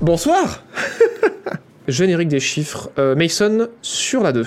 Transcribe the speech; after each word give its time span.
Bonsoir 0.00 0.64
Générique 1.88 2.28
des 2.28 2.40
chiffres. 2.40 2.90
Euh, 2.98 3.14
Mason 3.14 3.68
sur 3.82 4.22
la 4.22 4.32
2. 4.32 4.46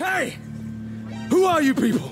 Hey! 0.00 0.38
Who 1.30 1.44
are 1.46 1.62
you 1.62 1.74
people? 1.74 2.10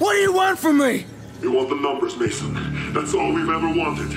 What 0.00 0.12
do 0.12 0.18
you 0.22 0.32
want 0.32 0.56
from 0.56 0.78
me? 0.78 1.04
You 1.42 1.52
want 1.52 1.68
the 1.68 1.80
numbers, 1.80 2.16
Mason. 2.18 2.54
That's 2.92 3.14
all 3.14 3.32
we've 3.32 3.48
ever 3.48 3.68
wanted. 3.68 4.12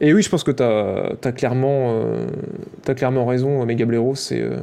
Et 0.00 0.12
oui, 0.12 0.22
je 0.22 0.28
pense 0.28 0.44
que 0.44 0.50
t'as 0.50 1.16
as 1.22 1.32
clairement, 1.32 1.94
euh, 1.94 2.26
t'as 2.82 2.94
clairement 2.94 3.24
raison, 3.24 3.64
Mega 3.64 3.86
Blaireau, 3.86 4.14
c'est 4.14 4.40
euh, 4.40 4.58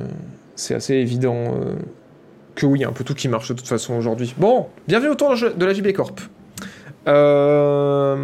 c'est 0.56 0.76
assez 0.76 0.94
évident 0.94 1.36
euh, 1.36 1.76
que 2.56 2.68
oui, 2.68 2.80
il 2.80 2.82
y 2.84 2.86
a 2.86 2.90
un 2.90 2.94
peu 2.94 3.04
tout 3.04 3.16
qui 3.16 3.28
marche 3.28 3.50
de 3.50 3.56
toute 3.56 3.68
façon 3.68 3.96
aujourd'hui. 3.96 4.36
Bon, 4.38 4.68
bienvenue 4.88 5.10
autour 5.10 5.34
de 5.34 5.66
la 5.66 5.74
JB 5.74 5.92
Corp. 5.94 6.20
Euh, 7.08 8.16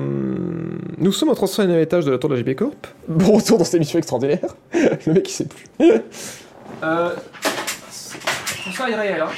nous 0.98 1.12
sommes 1.12 1.30
au 1.30 1.36
31 1.36 1.80
étage 1.80 2.06
de 2.06 2.12
la 2.12 2.18
tour 2.18 2.30
de 2.30 2.36
la 2.36 2.42
JB 2.42 2.56
Corp. 2.56 2.88
Bon 3.08 3.34
retour 3.34 3.58
dans 3.58 3.64
cette 3.64 3.76
émission 3.76 4.00
extraordinaire. 4.00 4.56
Le 4.74 5.14
mec 5.14 5.30
il 5.30 5.34
sait 5.34 5.46
plus. 5.46 5.66
euh... 6.84 7.10
Ça 8.76 8.90
est 8.90 8.96
réel, 8.96 9.22
hein. 9.22 9.30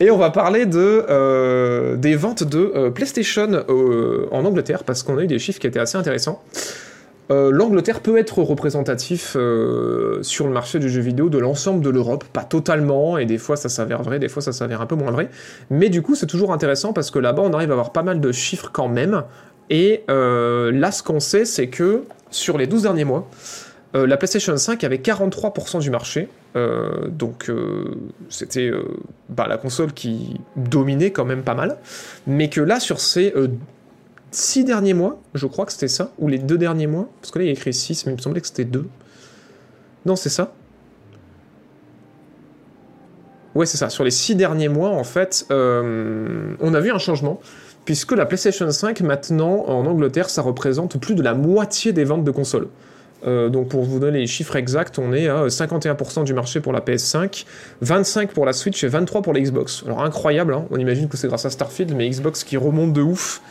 Et 0.00 0.10
on 0.10 0.16
va 0.16 0.30
parler 0.30 0.64
de, 0.64 1.04
euh, 1.10 1.96
des 1.96 2.16
ventes 2.16 2.42
de 2.42 2.72
euh, 2.74 2.90
PlayStation 2.90 3.64
euh, 3.68 4.26
en 4.32 4.46
Angleterre, 4.46 4.82
parce 4.82 5.02
qu'on 5.02 5.18
a 5.18 5.22
eu 5.24 5.26
des 5.26 5.38
chiffres 5.38 5.60
qui 5.60 5.66
étaient 5.66 5.78
assez 5.78 5.98
intéressants. 5.98 6.42
Euh, 7.30 7.50
L'Angleterre 7.52 8.00
peut 8.00 8.18
être 8.18 8.42
représentatif 8.42 9.36
euh, 9.36 10.22
sur 10.22 10.46
le 10.46 10.52
marché 10.52 10.78
du 10.78 10.88
jeu 10.88 11.00
vidéo 11.00 11.28
de 11.28 11.38
l'ensemble 11.38 11.82
de 11.84 11.90
l'Europe, 11.90 12.24
pas 12.24 12.42
totalement, 12.42 13.18
et 13.18 13.26
des 13.26 13.38
fois 13.38 13.56
ça 13.56 13.68
s'avère 13.68 14.02
vrai, 14.02 14.18
des 14.18 14.28
fois 14.28 14.42
ça 14.42 14.52
s'avère 14.52 14.80
un 14.80 14.86
peu 14.86 14.96
moins 14.96 15.12
vrai. 15.12 15.30
Mais 15.70 15.88
du 15.88 16.02
coup, 16.02 16.14
c'est 16.14 16.26
toujours 16.26 16.52
intéressant 16.52 16.92
parce 16.92 17.10
que 17.10 17.18
là-bas, 17.18 17.42
on 17.42 17.52
arrive 17.52 17.70
à 17.70 17.74
avoir 17.74 17.92
pas 17.92 18.02
mal 18.02 18.20
de 18.20 18.32
chiffres 18.32 18.70
quand 18.72 18.88
même. 18.88 19.22
Et 19.68 20.02
euh, 20.10 20.72
là, 20.72 20.90
ce 20.90 21.04
qu'on 21.04 21.20
sait, 21.20 21.44
c'est 21.44 21.68
que 21.68 22.02
sur 22.30 22.58
les 22.58 22.66
12 22.66 22.82
derniers 22.82 23.04
mois, 23.04 23.28
la 23.92 24.16
PlayStation 24.16 24.56
5 24.56 24.84
avait 24.84 24.98
43% 24.98 25.80
du 25.80 25.90
marché, 25.90 26.28
donc 27.08 27.50
c'était 28.28 28.70
bah, 29.28 29.46
la 29.48 29.56
console 29.56 29.92
qui 29.92 30.38
dominait 30.54 31.10
quand 31.10 31.24
même 31.24 31.42
pas 31.42 31.54
mal, 31.54 31.76
mais 32.24 32.48
que 32.48 32.60
là 32.60 32.78
sur 32.78 33.00
ces 33.00 33.34
6 34.30 34.64
derniers 34.64 34.94
mois, 34.94 35.20
je 35.34 35.46
crois 35.46 35.66
que 35.66 35.72
c'était 35.72 35.88
ça, 35.88 36.12
ou 36.18 36.28
les 36.28 36.38
deux 36.38 36.58
derniers 36.58 36.86
mois, 36.86 37.08
parce 37.20 37.32
que 37.32 37.38
là 37.38 37.44
il 37.44 37.48
y 37.48 37.50
a 37.50 37.52
écrit 37.52 37.74
6, 37.74 38.06
mais 38.06 38.12
il 38.12 38.16
me 38.16 38.20
semblait 38.20 38.40
que 38.40 38.46
c'était 38.46 38.64
2. 38.64 38.86
Non, 40.06 40.16
c'est 40.16 40.28
ça 40.28 40.52
Ouais, 43.54 43.66
c'est 43.66 43.78
ça. 43.78 43.90
Sur 43.90 44.04
les 44.04 44.12
6 44.12 44.36
derniers 44.36 44.68
mois, 44.68 44.90
en 44.90 45.02
fait, 45.02 45.46
euh, 45.50 46.54
on 46.60 46.72
a 46.72 46.80
vu 46.80 46.92
un 46.92 46.98
changement, 46.98 47.40
puisque 47.84 48.12
la 48.12 48.24
PlayStation 48.24 48.70
5, 48.70 49.00
maintenant, 49.00 49.64
en 49.66 49.86
Angleterre, 49.86 50.30
ça 50.30 50.42
représente 50.42 51.00
plus 51.00 51.16
de 51.16 51.22
la 51.22 51.34
moitié 51.34 51.92
des 51.92 52.04
ventes 52.04 52.24
de 52.24 52.30
consoles. 52.30 52.68
Euh, 53.26 53.50
donc 53.50 53.68
pour 53.68 53.82
vous 53.82 53.98
donner 53.98 54.20
les 54.20 54.26
chiffres 54.26 54.56
exacts, 54.56 54.98
on 54.98 55.12
est 55.12 55.28
à 55.28 55.46
51% 55.46 56.24
du 56.24 56.32
marché 56.32 56.60
pour 56.60 56.72
la 56.72 56.80
PS5, 56.80 57.44
25% 57.84 58.28
pour 58.28 58.46
la 58.46 58.52
Switch 58.52 58.82
et 58.82 58.88
23% 58.88 59.22
pour 59.22 59.34
la 59.34 59.40
Xbox. 59.40 59.82
Alors 59.84 60.02
incroyable, 60.02 60.54
hein 60.54 60.64
on 60.70 60.78
imagine 60.78 61.08
que 61.08 61.18
c'est 61.18 61.28
grâce 61.28 61.44
à 61.44 61.50
Starfield, 61.50 61.94
mais 61.94 62.08
Xbox 62.08 62.44
qui 62.44 62.56
remonte 62.56 62.92
de 62.92 63.02
ouf 63.02 63.42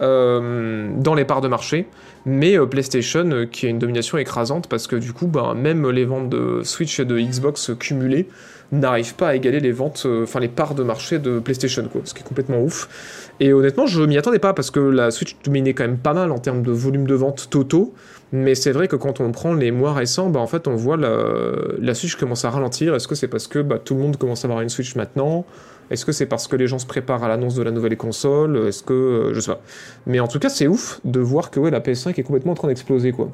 euh, 0.00 0.90
dans 0.98 1.14
les 1.14 1.24
parts 1.24 1.40
de 1.40 1.48
marché, 1.48 1.86
mais 2.26 2.58
euh, 2.58 2.66
PlayStation 2.66 3.30
euh, 3.30 3.46
qui 3.46 3.66
a 3.66 3.70
une 3.70 3.78
domination 3.78 4.18
écrasante 4.18 4.68
parce 4.68 4.86
que 4.86 4.96
du 4.96 5.12
coup, 5.12 5.26
bah, 5.26 5.54
même 5.56 5.88
les 5.88 6.04
ventes 6.04 6.28
de 6.28 6.60
Switch 6.64 7.00
et 7.00 7.04
de 7.04 7.18
Xbox 7.18 7.70
cumulées 7.78 8.28
n'arrivent 8.72 9.14
pas 9.14 9.28
à 9.28 9.34
égaler 9.36 9.60
les 9.60 9.72
ventes, 9.72 10.06
enfin 10.22 10.40
les 10.40 10.48
parts 10.48 10.74
de 10.74 10.82
marché 10.82 11.18
de 11.18 11.38
PlayStation, 11.38 11.84
quoi, 11.90 12.02
ce 12.04 12.12
qui 12.12 12.20
est 12.20 12.26
complètement 12.26 12.60
ouf. 12.60 13.30
Et 13.40 13.52
honnêtement, 13.52 13.86
je 13.86 14.02
m'y 14.02 14.18
attendais 14.18 14.38
pas 14.38 14.52
parce 14.54 14.70
que 14.70 14.80
la 14.80 15.10
Switch 15.10 15.36
dominait 15.44 15.72
quand 15.72 15.84
même 15.84 15.98
pas 15.98 16.14
mal 16.14 16.32
en 16.32 16.38
termes 16.38 16.62
de 16.62 16.72
volume 16.72 17.06
de 17.06 17.14
vente 17.14 17.48
totaux. 17.48 17.94
Mais 18.32 18.54
c'est 18.56 18.72
vrai 18.72 18.88
que 18.88 18.96
quand 18.96 19.20
on 19.20 19.30
prend 19.30 19.54
les 19.54 19.70
mois 19.70 19.94
récents, 19.94 20.30
bah 20.30 20.40
en 20.40 20.48
fait 20.48 20.66
on 20.66 20.74
voit 20.74 20.96
la, 20.96 21.94
Switch 21.94 22.16
commence 22.16 22.44
à 22.44 22.50
ralentir. 22.50 22.94
Est-ce 22.94 23.06
que 23.06 23.14
c'est 23.14 23.28
parce 23.28 23.46
que 23.46 23.60
bah, 23.60 23.78
tout 23.82 23.94
le 23.94 24.00
monde 24.00 24.16
commence 24.16 24.44
à 24.44 24.48
avoir 24.48 24.62
une 24.62 24.68
Switch 24.68 24.96
maintenant? 24.96 25.46
Est-ce 25.90 26.04
que 26.04 26.12
c'est 26.12 26.26
parce 26.26 26.48
que 26.48 26.56
les 26.56 26.66
gens 26.66 26.78
se 26.78 26.86
préparent 26.86 27.22
à 27.22 27.28
l'annonce 27.28 27.54
de 27.54 27.62
la 27.62 27.70
nouvelle 27.70 27.96
console? 27.96 28.68
Est-ce 28.68 28.82
que 28.82 28.92
euh, 28.92 29.34
je 29.34 29.40
sais 29.40 29.52
pas. 29.52 29.60
Mais 30.06 30.20
en 30.20 30.28
tout 30.28 30.38
cas 30.38 30.48
c'est 30.48 30.66
ouf 30.66 31.00
de 31.04 31.20
voir 31.20 31.50
que 31.50 31.60
ouais, 31.60 31.70
la 31.70 31.80
PS5 31.80 32.18
est 32.18 32.22
complètement 32.22 32.52
en 32.52 32.56
train 32.56 32.68
d'exploser 32.68 33.12
quoi. 33.12 33.30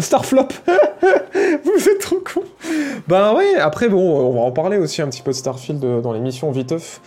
Starflop 0.00 0.52
Vous 1.64 1.88
êtes 1.88 2.00
trop 2.00 2.20
con 2.20 2.42
Ben 3.08 3.34
ouais, 3.34 3.56
après 3.56 3.88
bon, 3.88 3.98
on 3.98 4.32
va 4.34 4.40
en 4.40 4.52
parler 4.52 4.76
aussi 4.78 5.02
un 5.02 5.08
petit 5.08 5.22
peu 5.22 5.30
de 5.30 5.36
Starfield 5.36 5.84
euh, 5.84 6.00
dans 6.00 6.12
l'émission 6.12 6.50
Viteuf. 6.50 7.00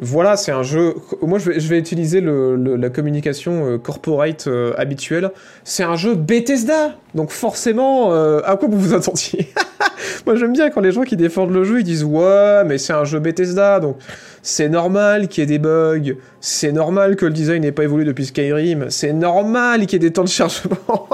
Voilà, 0.00 0.36
c'est 0.36 0.50
un 0.50 0.64
jeu... 0.64 0.94
Moi, 1.22 1.38
je 1.38 1.50
vais, 1.50 1.78
utiliser 1.78 2.20
la 2.20 2.90
communication 2.90 3.66
euh, 3.66 3.78
corporate 3.78 4.46
euh, 4.48 4.72
habituelle. 4.76 5.30
C'est 5.62 5.84
un 5.84 5.94
jeu 5.94 6.14
Bethesda 6.14 6.96
Donc 7.14 7.30
forcément, 7.30 8.12
euh, 8.12 8.40
à 8.44 8.56
quoi 8.56 8.68
vous 8.68 8.78
vous 8.78 8.94
attendiez? 8.94 9.52
Moi, 10.26 10.34
j'aime 10.34 10.52
bien 10.52 10.70
quand 10.70 10.80
les 10.80 10.90
gens 10.90 11.02
qui 11.02 11.16
défendent 11.16 11.52
le 11.52 11.62
jeu, 11.62 11.80
ils 11.80 11.84
disent 11.84 12.04
«Ouais, 12.04 12.64
mais 12.66 12.78
c'est 12.78 12.92
un 12.92 13.04
jeu 13.04 13.20
Bethesda, 13.20 13.78
donc 13.78 13.98
c'est 14.42 14.68
normal 14.68 15.28
qu'il 15.28 15.42
y 15.42 15.44
ait 15.44 15.46
des 15.46 15.58
bugs, 15.58 16.16
c'est 16.40 16.72
normal 16.72 17.16
que 17.16 17.26
le 17.26 17.32
design 17.32 17.62
n'ait 17.62 17.72
pas 17.72 17.84
évolué 17.84 18.04
depuis 18.04 18.26
Skyrim, 18.26 18.86
c'est 18.90 19.12
normal 19.12 19.86
qu'il 19.86 19.92
y 19.92 19.96
ait 19.96 20.08
des 20.08 20.12
temps 20.12 20.24
de 20.24 20.28
chargement.» 20.28 20.76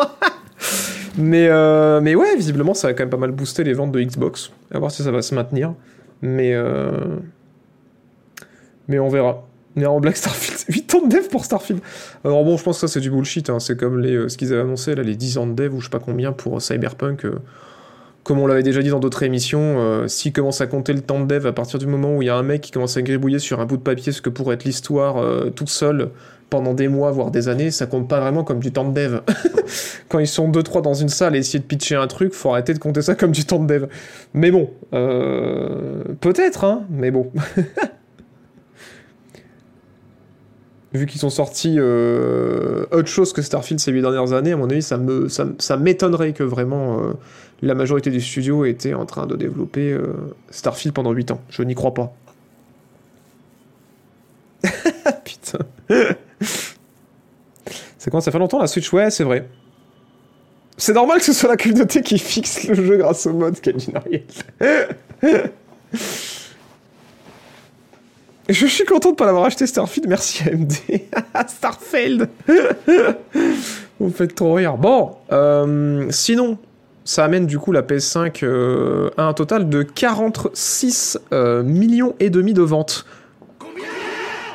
Mais, 1.18 1.50
mais 2.00 2.14
ouais, 2.14 2.36
visiblement, 2.36 2.72
ça 2.72 2.88
a 2.88 2.92
quand 2.92 3.02
même 3.02 3.10
pas 3.10 3.16
mal 3.16 3.32
boosté 3.32 3.64
les 3.64 3.74
ventes 3.74 3.92
de 3.92 4.00
Xbox. 4.00 4.52
À 4.72 4.78
voir 4.78 4.90
si 4.90 5.02
ça 5.02 5.10
va 5.10 5.22
se 5.22 5.34
maintenir. 5.34 5.74
Mais, 6.22 6.54
mais 8.90 8.98
on 8.98 9.08
verra. 9.08 9.46
Néant 9.76 10.00
Black 10.00 10.16
Starfield. 10.16 10.58
8 10.68 10.94
ans 10.96 11.06
de 11.06 11.14
dev 11.16 11.28
pour 11.28 11.44
Starfield. 11.44 11.80
Alors 12.24 12.44
bon, 12.44 12.56
je 12.56 12.64
pense 12.64 12.80
que 12.80 12.88
ça 12.88 12.92
c'est 12.92 13.00
du 13.00 13.08
bullshit. 13.10 13.48
hein. 13.50 13.60
C'est 13.60 13.78
comme 13.78 14.00
les, 14.00 14.14
euh, 14.14 14.28
ce 14.28 14.36
qu'ils 14.36 14.52
avaient 14.52 14.62
annoncé, 14.62 14.96
là, 14.96 15.02
les 15.04 15.14
10 15.14 15.38
ans 15.38 15.46
de 15.46 15.52
dev 15.54 15.72
ou 15.72 15.78
je 15.80 15.84
sais 15.84 15.90
pas 15.90 16.00
combien 16.00 16.32
pour 16.32 16.56
euh, 16.56 16.60
Cyberpunk. 16.60 17.24
euh, 17.24 17.38
comme 18.24 18.40
on 18.40 18.46
l'avait 18.48 18.64
déjà 18.64 18.82
dit 18.82 18.90
dans 18.90 18.98
d'autres 18.98 19.22
émissions, 19.22 20.06
s'ils 20.06 20.34
commencent 20.34 20.60
à 20.60 20.66
compter 20.66 20.92
le 20.92 21.00
temps 21.00 21.20
de 21.20 21.24
dev 21.24 21.46
à 21.46 21.52
partir 21.52 21.78
du 21.78 21.86
moment 21.86 22.14
où 22.14 22.20
il 22.20 22.26
y 22.26 22.28
a 22.28 22.36
un 22.36 22.42
mec 22.42 22.60
qui 22.60 22.70
commence 22.70 22.96
à 22.98 23.02
gribouiller 23.02 23.38
sur 23.38 23.60
un 23.60 23.64
bout 23.64 23.78
de 23.78 23.82
papier 23.82 24.12
ce 24.12 24.20
que 24.20 24.28
pourrait 24.28 24.56
être 24.56 24.64
l'histoire 24.64 25.24
toute 25.56 25.70
seule 25.70 26.10
pendant 26.50 26.74
des 26.74 26.86
mois, 26.88 27.10
voire 27.12 27.30
des 27.30 27.48
années, 27.48 27.70
ça 27.70 27.86
compte 27.86 28.08
pas 28.10 28.20
vraiment 28.20 28.44
comme 28.44 28.60
du 28.60 28.72
temps 28.72 28.86
de 28.86 28.92
dev. 28.92 29.20
Quand 30.10 30.18
ils 30.18 30.26
sont 30.28 30.50
2-3 30.50 30.82
dans 30.82 30.92
une 30.92 31.08
salle 31.08 31.34
et 31.34 31.38
essayer 31.38 31.60
de 31.60 31.64
pitcher 31.64 31.94
un 31.96 32.06
truc, 32.08 32.34
faut 32.34 32.50
arrêter 32.50 32.74
de 32.74 32.78
compter 32.78 33.00
ça 33.00 33.14
comme 33.14 33.32
du 33.32 33.46
temps 33.46 33.58
de 33.58 33.66
dev. 33.66 33.86
Mais 34.34 34.50
bon, 34.50 34.68
peut-être, 36.20 36.64
hein, 36.64 36.82
mais 36.90 37.10
bon. 37.10 37.32
Vu 40.92 41.06
qu'ils 41.06 41.20
sont 41.20 41.30
sortis 41.30 41.76
euh, 41.78 42.84
autre 42.90 43.06
chose 43.06 43.32
que 43.32 43.42
Starfield 43.42 43.78
ces 43.78 43.92
8 43.92 44.02
dernières 44.02 44.32
années, 44.32 44.52
à 44.52 44.56
mon 44.56 44.68
avis, 44.68 44.82
ça 44.82 44.96
me 44.96 45.28
ça, 45.28 45.46
ça 45.58 45.76
m'étonnerait 45.76 46.32
que 46.32 46.42
vraiment 46.42 46.98
euh, 46.98 47.12
la 47.62 47.76
majorité 47.76 48.10
du 48.10 48.20
studio 48.20 48.64
était 48.64 48.94
en 48.94 49.06
train 49.06 49.26
de 49.26 49.36
développer 49.36 49.92
euh, 49.92 50.14
Starfield 50.50 50.92
pendant 50.92 51.12
8 51.12 51.30
ans. 51.30 51.40
Je 51.48 51.62
n'y 51.62 51.76
crois 51.76 51.94
pas. 51.94 52.12
Putain. 55.24 55.60
c'est 57.98 58.10
quoi 58.10 58.20
Ça 58.20 58.32
fait 58.32 58.40
longtemps 58.40 58.58
la 58.58 58.66
Switch? 58.66 58.92
Ouais, 58.92 59.10
c'est 59.10 59.24
vrai. 59.24 59.48
C'est 60.76 60.94
normal 60.94 61.18
que 61.18 61.24
ce 61.24 61.32
soit 61.32 61.50
la 61.50 61.56
communauté 61.56 62.02
qui 62.02 62.18
fixe 62.18 62.66
le 62.66 62.74
jeu 62.74 62.96
grâce 62.96 63.26
au 63.26 63.32
mode, 63.32 63.56
Ariel. 63.94 64.24
Je 68.48 68.66
suis 68.66 68.84
content 68.84 69.10
de 69.10 69.16
pas 69.16 69.26
l'avoir 69.26 69.44
acheté 69.44 69.66
Starfield, 69.66 70.08
merci 70.08 70.42
AMD. 70.48 70.72
Starfield 71.48 72.28
Vous 74.00 74.06
me 74.06 74.10
faites 74.10 74.34
trop 74.34 74.54
rire. 74.54 74.76
Bon, 74.76 75.16
euh, 75.30 76.06
sinon, 76.10 76.58
ça 77.04 77.24
amène 77.24 77.46
du 77.46 77.58
coup 77.58 77.70
la 77.70 77.82
PS5 77.82 78.44
euh, 78.44 79.10
à 79.18 79.24
un 79.24 79.34
total 79.34 79.68
de 79.68 79.82
46 79.82 81.18
euh, 81.32 81.62
millions 81.62 82.14
et 82.18 82.30
demi 82.30 82.54
de 82.54 82.62
ventes. 82.62 83.04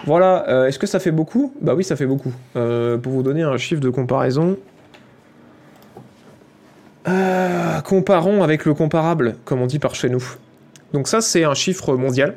Voilà, 0.06 0.68
est-ce 0.68 0.77
que 0.77 0.86
ça 0.86 1.00
fait 1.00 1.12
beaucoup? 1.12 1.51
Bah 1.62 1.74
oui, 1.74 1.83
ça 1.83 1.95
fait 1.95 2.06
beaucoup. 2.06 2.31
Pour 2.54 3.12
vous 3.12 3.24
donner 3.24 3.42
un 3.42 3.57
chiffre 3.57 3.81
de 3.81 3.89
comparaison, 3.89 4.56
comparons 7.83 8.44
avec 8.44 8.65
le 8.65 8.75
comparable, 8.75 9.36
comme 9.45 9.62
on 9.62 9.65
dit 9.65 9.80
par 9.80 9.95
chez 9.95 10.10
nous. 10.10 10.24
Donc 10.94 11.07
ça, 11.07 11.21
c'est 11.21 11.44
un 11.44 11.56
chiffre 11.56 11.95
mondial. 11.95 12.36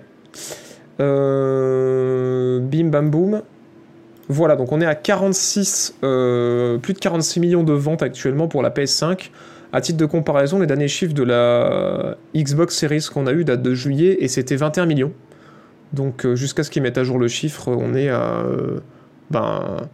Euh, 1.01 2.61
bim 2.61 2.89
bam 2.89 3.11
boum. 3.11 3.43
Voilà, 4.29 4.57
donc 4.57 4.73
on 4.73 4.81
est 4.81 4.87
à 4.87 4.95
46, 4.95 5.97
euh, 6.05 6.77
plus 6.79 6.93
de 6.93 6.99
46 6.99 7.41
millions 7.41 7.63
de 7.63 7.73
ventes 7.73 8.03
actuellement 8.03 8.47
pour 8.47 8.63
la 8.63 8.71
PS5. 8.71 9.31
À 9.73 9.81
titre 9.81 9.99
de 9.99 10.07
comparaison, 10.07 10.59
les 10.59 10.67
derniers 10.67 10.89
chiffres 10.89 11.15
de 11.15 11.23
la 11.23 12.17
Xbox 12.35 12.77
Series 12.77 13.07
qu'on 13.13 13.27
a 13.27 13.33
eu 13.33 13.45
datent 13.45 13.63
de 13.63 13.75
juillet 13.75 14.19
et 14.21 14.29
c'était 14.29 14.57
21 14.57 14.87
millions. 14.87 15.13
Donc 15.95 16.27
euh, 16.27 16.35
jusqu'à 16.35 16.63
ce 16.63 16.71
qu'ils 16.71 16.83
mettent 16.83 16.99
à 16.99 17.05
jour 17.05 17.19
le 17.19 17.29
chiffre, 17.29 17.69
on 17.69 17.95
est 17.95 18.09
à 18.11 18.45
ben, 19.31 19.89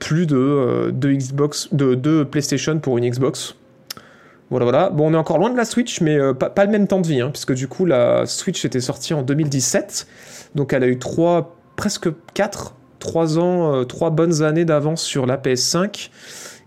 plus 0.00 0.26
de, 0.26 0.36
euh, 0.36 0.90
de 0.90 1.12
Xbox, 1.12 1.68
de, 1.72 1.94
de 1.94 2.24
PlayStation 2.24 2.78
pour 2.80 2.98
une 2.98 3.08
Xbox. 3.08 3.54
Voilà, 4.50 4.64
voilà. 4.64 4.90
Bon, 4.90 5.10
on 5.10 5.14
est 5.14 5.16
encore 5.16 5.38
loin 5.38 5.50
de 5.50 5.56
la 5.56 5.64
Switch, 5.64 6.00
mais 6.00 6.18
euh, 6.18 6.34
pas, 6.34 6.64
le 6.64 6.70
même 6.70 6.86
temps 6.88 7.00
de 7.00 7.06
vie, 7.06 7.20
hein, 7.20 7.30
puisque 7.30 7.54
du 7.54 7.68
coup, 7.68 7.86
la 7.86 8.26
Switch 8.26 8.64
était 8.64 8.80
sortie 8.80 9.14
en 9.14 9.22
2017. 9.22 10.06
Donc, 10.56 10.72
elle 10.72 10.82
a 10.82 10.88
eu 10.88 10.98
trois, 10.98 11.56
presque 11.76 12.08
quatre, 12.34 12.74
trois 12.98 13.38
ans, 13.38 13.74
euh, 13.74 13.84
trois 13.84 14.10
bonnes 14.10 14.42
années 14.42 14.64
d'avance 14.64 15.02
sur 15.02 15.24
la 15.26 15.36
PS5, 15.36 16.10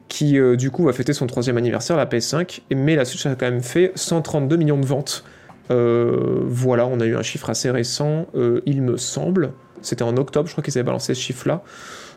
qui 0.07 0.39
euh, 0.39 0.55
du 0.55 0.71
coup 0.71 0.83
va 0.85 0.93
fêter 0.93 1.11
son 1.13 1.27
troisième 1.27 1.57
anniversaire, 1.57 1.97
la 1.97 2.05
PS5. 2.05 2.61
Et- 2.69 2.75
Mais 2.75 2.95
la 2.95 3.03
Switch 3.03 3.25
a 3.25 3.35
quand 3.35 3.45
même 3.49 3.61
fait 3.63 3.91
132 3.95 4.55
millions 4.55 4.79
de 4.79 4.85
ventes. 4.85 5.25
Euh, 5.71 6.41
voilà, 6.45 6.87
on 6.87 6.99
a 7.01 7.05
eu 7.05 7.15
un 7.17 7.21
chiffre 7.23 7.49
assez 7.49 7.69
récent, 7.69 8.27
il 8.65 8.81
me 8.81 8.97
semble. 8.97 9.51
C'était 9.81 10.03
en 10.03 10.15
octobre, 10.15 10.47
je 10.47 10.53
crois 10.53 10.63
qu'ils 10.63 10.77
avaient 10.77 10.85
balancé 10.85 11.13
ce 11.13 11.19
chiffre-là. 11.19 11.63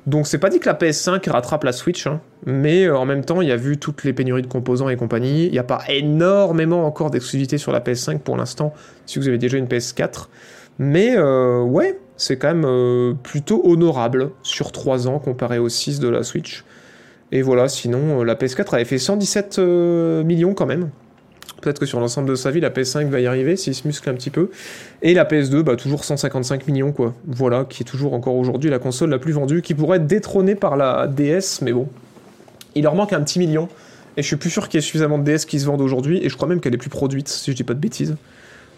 Donc 0.06 0.29
c'est 0.29 0.38
pas 0.38 0.50
dit 0.50 0.61
que 0.61 0.67
la 0.67 0.75
PS5 0.75 1.29
rattrape 1.29 1.64
la 1.64 1.73
Switch, 1.73 2.06
hein, 2.06 2.20
mais 2.44 2.85
euh, 2.85 2.97
en 2.97 3.05
même 3.05 3.25
temps, 3.25 3.41
il 3.41 3.49
y 3.49 3.53
a 3.53 3.56
vu 3.56 3.76
toutes 3.76 4.05
les 4.05 4.12
pénuries 4.12 4.43
de 4.43 4.47
composants 4.47 4.88
et 4.88 4.97
compagnie. 4.97 5.47
Il 5.47 5.53
n'y 5.53 5.58
a 5.58 5.64
pas 5.64 5.82
énormément 5.88 6.87
encore 6.87 7.11
d'exclusivité 7.11 7.58
sur 7.58 7.73
la 7.73 7.81
PS5 7.81 8.20
pour 8.20 8.37
l'instant, 8.37 8.73
si 9.05 9.19
vous 9.19 9.26
avez 9.26 9.38
déjà 9.38 9.58
une 9.58 9.67
PS4. 9.67 10.29
Mais 10.79 11.17
euh, 11.17 11.62
ouais, 11.62 11.99
c'est 12.17 12.37
quand 12.37 12.49
même 12.49 12.64
euh, 12.67 13.14
plutôt 13.14 13.62
honorable 13.64 14.31
sur 14.43 14.73
3 14.73 15.08
ans 15.08 15.19
comparé 15.19 15.58
aux 15.58 15.69
6 15.69 16.00
de 16.00 16.08
la 16.08 16.23
Switch. 16.23 16.64
Et 17.32 17.43
voilà, 17.43 17.69
sinon, 17.69 18.23
la 18.23 18.35
PS4 18.35 18.75
avait 18.75 18.85
fait 18.85 18.99
117 18.99 19.58
euh, 19.58 20.23
millions 20.23 20.55
quand 20.55 20.67
même. 20.67 20.91
Peut-être 21.62 21.79
que 21.81 21.87
sur 21.87 22.00
l'ensemble 22.00 22.29
de 22.29 22.35
sa 22.35 22.50
vie, 22.50 22.61
la 22.61 22.70
PS5 22.70 23.08
va 23.08 23.19
y 23.20 23.26
arriver 23.26 23.56
s'il 23.56 23.75
se 23.75 23.87
muscle 23.87 24.08
un 24.11 24.14
petit 24.14 24.31
peu. 24.31 24.50
Et 25.03 25.14
la 25.14 25.25
PS2, 25.25 25.62
bah, 25.62 25.76
toujours 25.76 26.05
155 26.05 26.67
millions, 26.69 26.93
quoi. 26.93 27.14
Voilà, 27.26 27.64
qui 27.64 27.82
est 27.82 27.87
toujours 27.87 28.12
encore 28.12 28.35
aujourd'hui 28.37 28.70
la 28.70 28.79
console 28.79 29.11
la 29.11 29.19
plus 29.19 29.32
vendue, 29.32 29.62
qui 29.62 29.75
pourrait 29.75 29.97
être 29.97 30.06
détrônée 30.06 30.55
par 30.55 30.76
la 30.76 31.06
DS, 31.06 31.62
mais 31.62 31.73
bon. 31.73 31.88
Il 32.75 32.82
leur 32.82 32.94
manque 32.94 33.12
un 33.12 33.23
petit 33.23 33.38
million. 33.38 33.69
Et 34.19 34.23
je 34.23 34.26
suis 34.26 34.37
plus 34.37 34.50
sûr 34.50 34.69
qu'il 34.69 34.79
y 34.79 34.82
ait 34.82 34.87
suffisamment 34.87 35.19
de 35.19 35.25
DS 35.25 35.44
qui 35.47 35.58
se 35.58 35.67
vendent 35.67 35.81
aujourd'hui, 35.81 36.20
et 36.25 36.29
je 36.29 36.37
crois 36.37 36.49
même 36.49 36.61
qu'elle 36.61 36.75
est 36.75 36.79
plus 36.79 36.91
produite, 36.91 37.29
si 37.29 37.50
je 37.50 37.56
dis 37.56 37.64
pas 37.64 37.75
de 37.75 37.81
bêtises. 37.81 38.17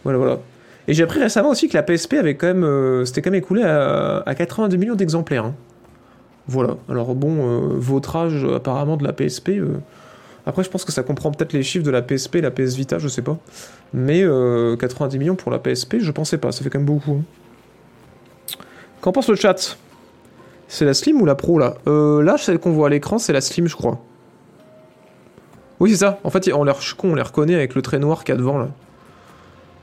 Voilà, 0.04 0.18
voilà. 0.18 0.38
Et 0.86 0.94
j'ai 0.94 1.02
appris 1.02 1.20
récemment 1.20 1.50
aussi 1.50 1.68
que 1.68 1.76
la 1.76 1.82
PSP 1.82 2.14
avait 2.14 2.34
quand 2.36 2.46
même, 2.46 2.64
euh, 2.64 3.04
c'était 3.04 3.22
quand 3.22 3.30
même 3.30 3.38
écoulé 3.38 3.62
à, 3.62 4.22
à 4.24 4.34
82 4.34 4.76
millions 4.76 4.94
d'exemplaires. 4.94 5.44
hein. 5.44 5.54
Voilà. 6.46 6.76
Alors 6.88 7.14
bon, 7.14 7.36
euh, 7.40 7.74
votre 7.76 8.16
âge 8.16 8.46
apparemment 8.54 8.96
de 8.96 9.04
la 9.04 9.12
PSP. 9.12 9.50
euh, 9.50 9.78
Après, 10.48 10.64
je 10.64 10.70
pense 10.70 10.86
que 10.86 10.92
ça 10.92 11.02
comprend 11.02 11.30
peut-être 11.30 11.52
les 11.52 11.62
chiffres 11.62 11.84
de 11.84 11.90
la 11.90 12.00
PSP, 12.00 12.36
la 12.36 12.50
PS 12.50 12.74
Vita, 12.74 12.98
je 12.98 13.06
sais 13.06 13.20
pas. 13.20 13.36
Mais 13.92 14.22
euh, 14.22 14.76
90 14.76 15.18
millions 15.18 15.34
pour 15.36 15.52
la 15.52 15.58
PSP, 15.58 15.96
je 16.00 16.10
pensais 16.10 16.38
pas. 16.38 16.52
Ça 16.52 16.64
fait 16.64 16.70
quand 16.70 16.78
même 16.78 16.86
beaucoup. 16.86 17.20
hein. 17.20 18.56
Qu'en 19.02 19.12
pense 19.12 19.28
le 19.28 19.36
chat? 19.36 19.76
C'est 20.66 20.86
la 20.86 20.94
Slim 20.94 21.20
ou 21.20 21.26
la 21.26 21.34
Pro 21.34 21.58
là? 21.58 21.74
Euh, 21.86 22.22
Là, 22.22 22.38
celle 22.38 22.58
qu'on 22.58 22.72
voit 22.72 22.86
à 22.86 22.90
l'écran, 22.90 23.18
c'est 23.18 23.34
la 23.34 23.42
Slim, 23.42 23.68
je 23.68 23.76
crois. 23.76 24.00
Oui, 25.80 25.90
c'est 25.90 25.98
ça. 25.98 26.18
En 26.24 26.30
fait, 26.30 26.50
on 26.54 26.64
les 26.64 26.72
reconnaît 27.22 27.54
avec 27.54 27.74
le 27.74 27.82
trait 27.82 27.98
noir 27.98 28.24
qu'il 28.24 28.34
y 28.34 28.38
a 28.38 28.38
devant 28.38 28.56
là. 28.56 28.68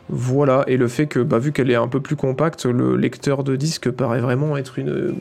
Voilà, 0.09 0.63
et 0.65 0.77
le 0.77 0.87
fait 0.87 1.05
que, 1.05 1.19
bah, 1.19 1.37
vu 1.37 1.51
qu'elle 1.51 1.69
est 1.69 1.75
un 1.75 1.87
peu 1.87 1.99
plus 1.99 2.15
compacte, 2.15 2.65
le 2.65 2.95
lecteur 2.95 3.43
de 3.43 3.55
disque 3.55 3.91
paraît 3.91 4.19
vraiment 4.19 4.57
être 4.57 4.79
une, 4.79 5.13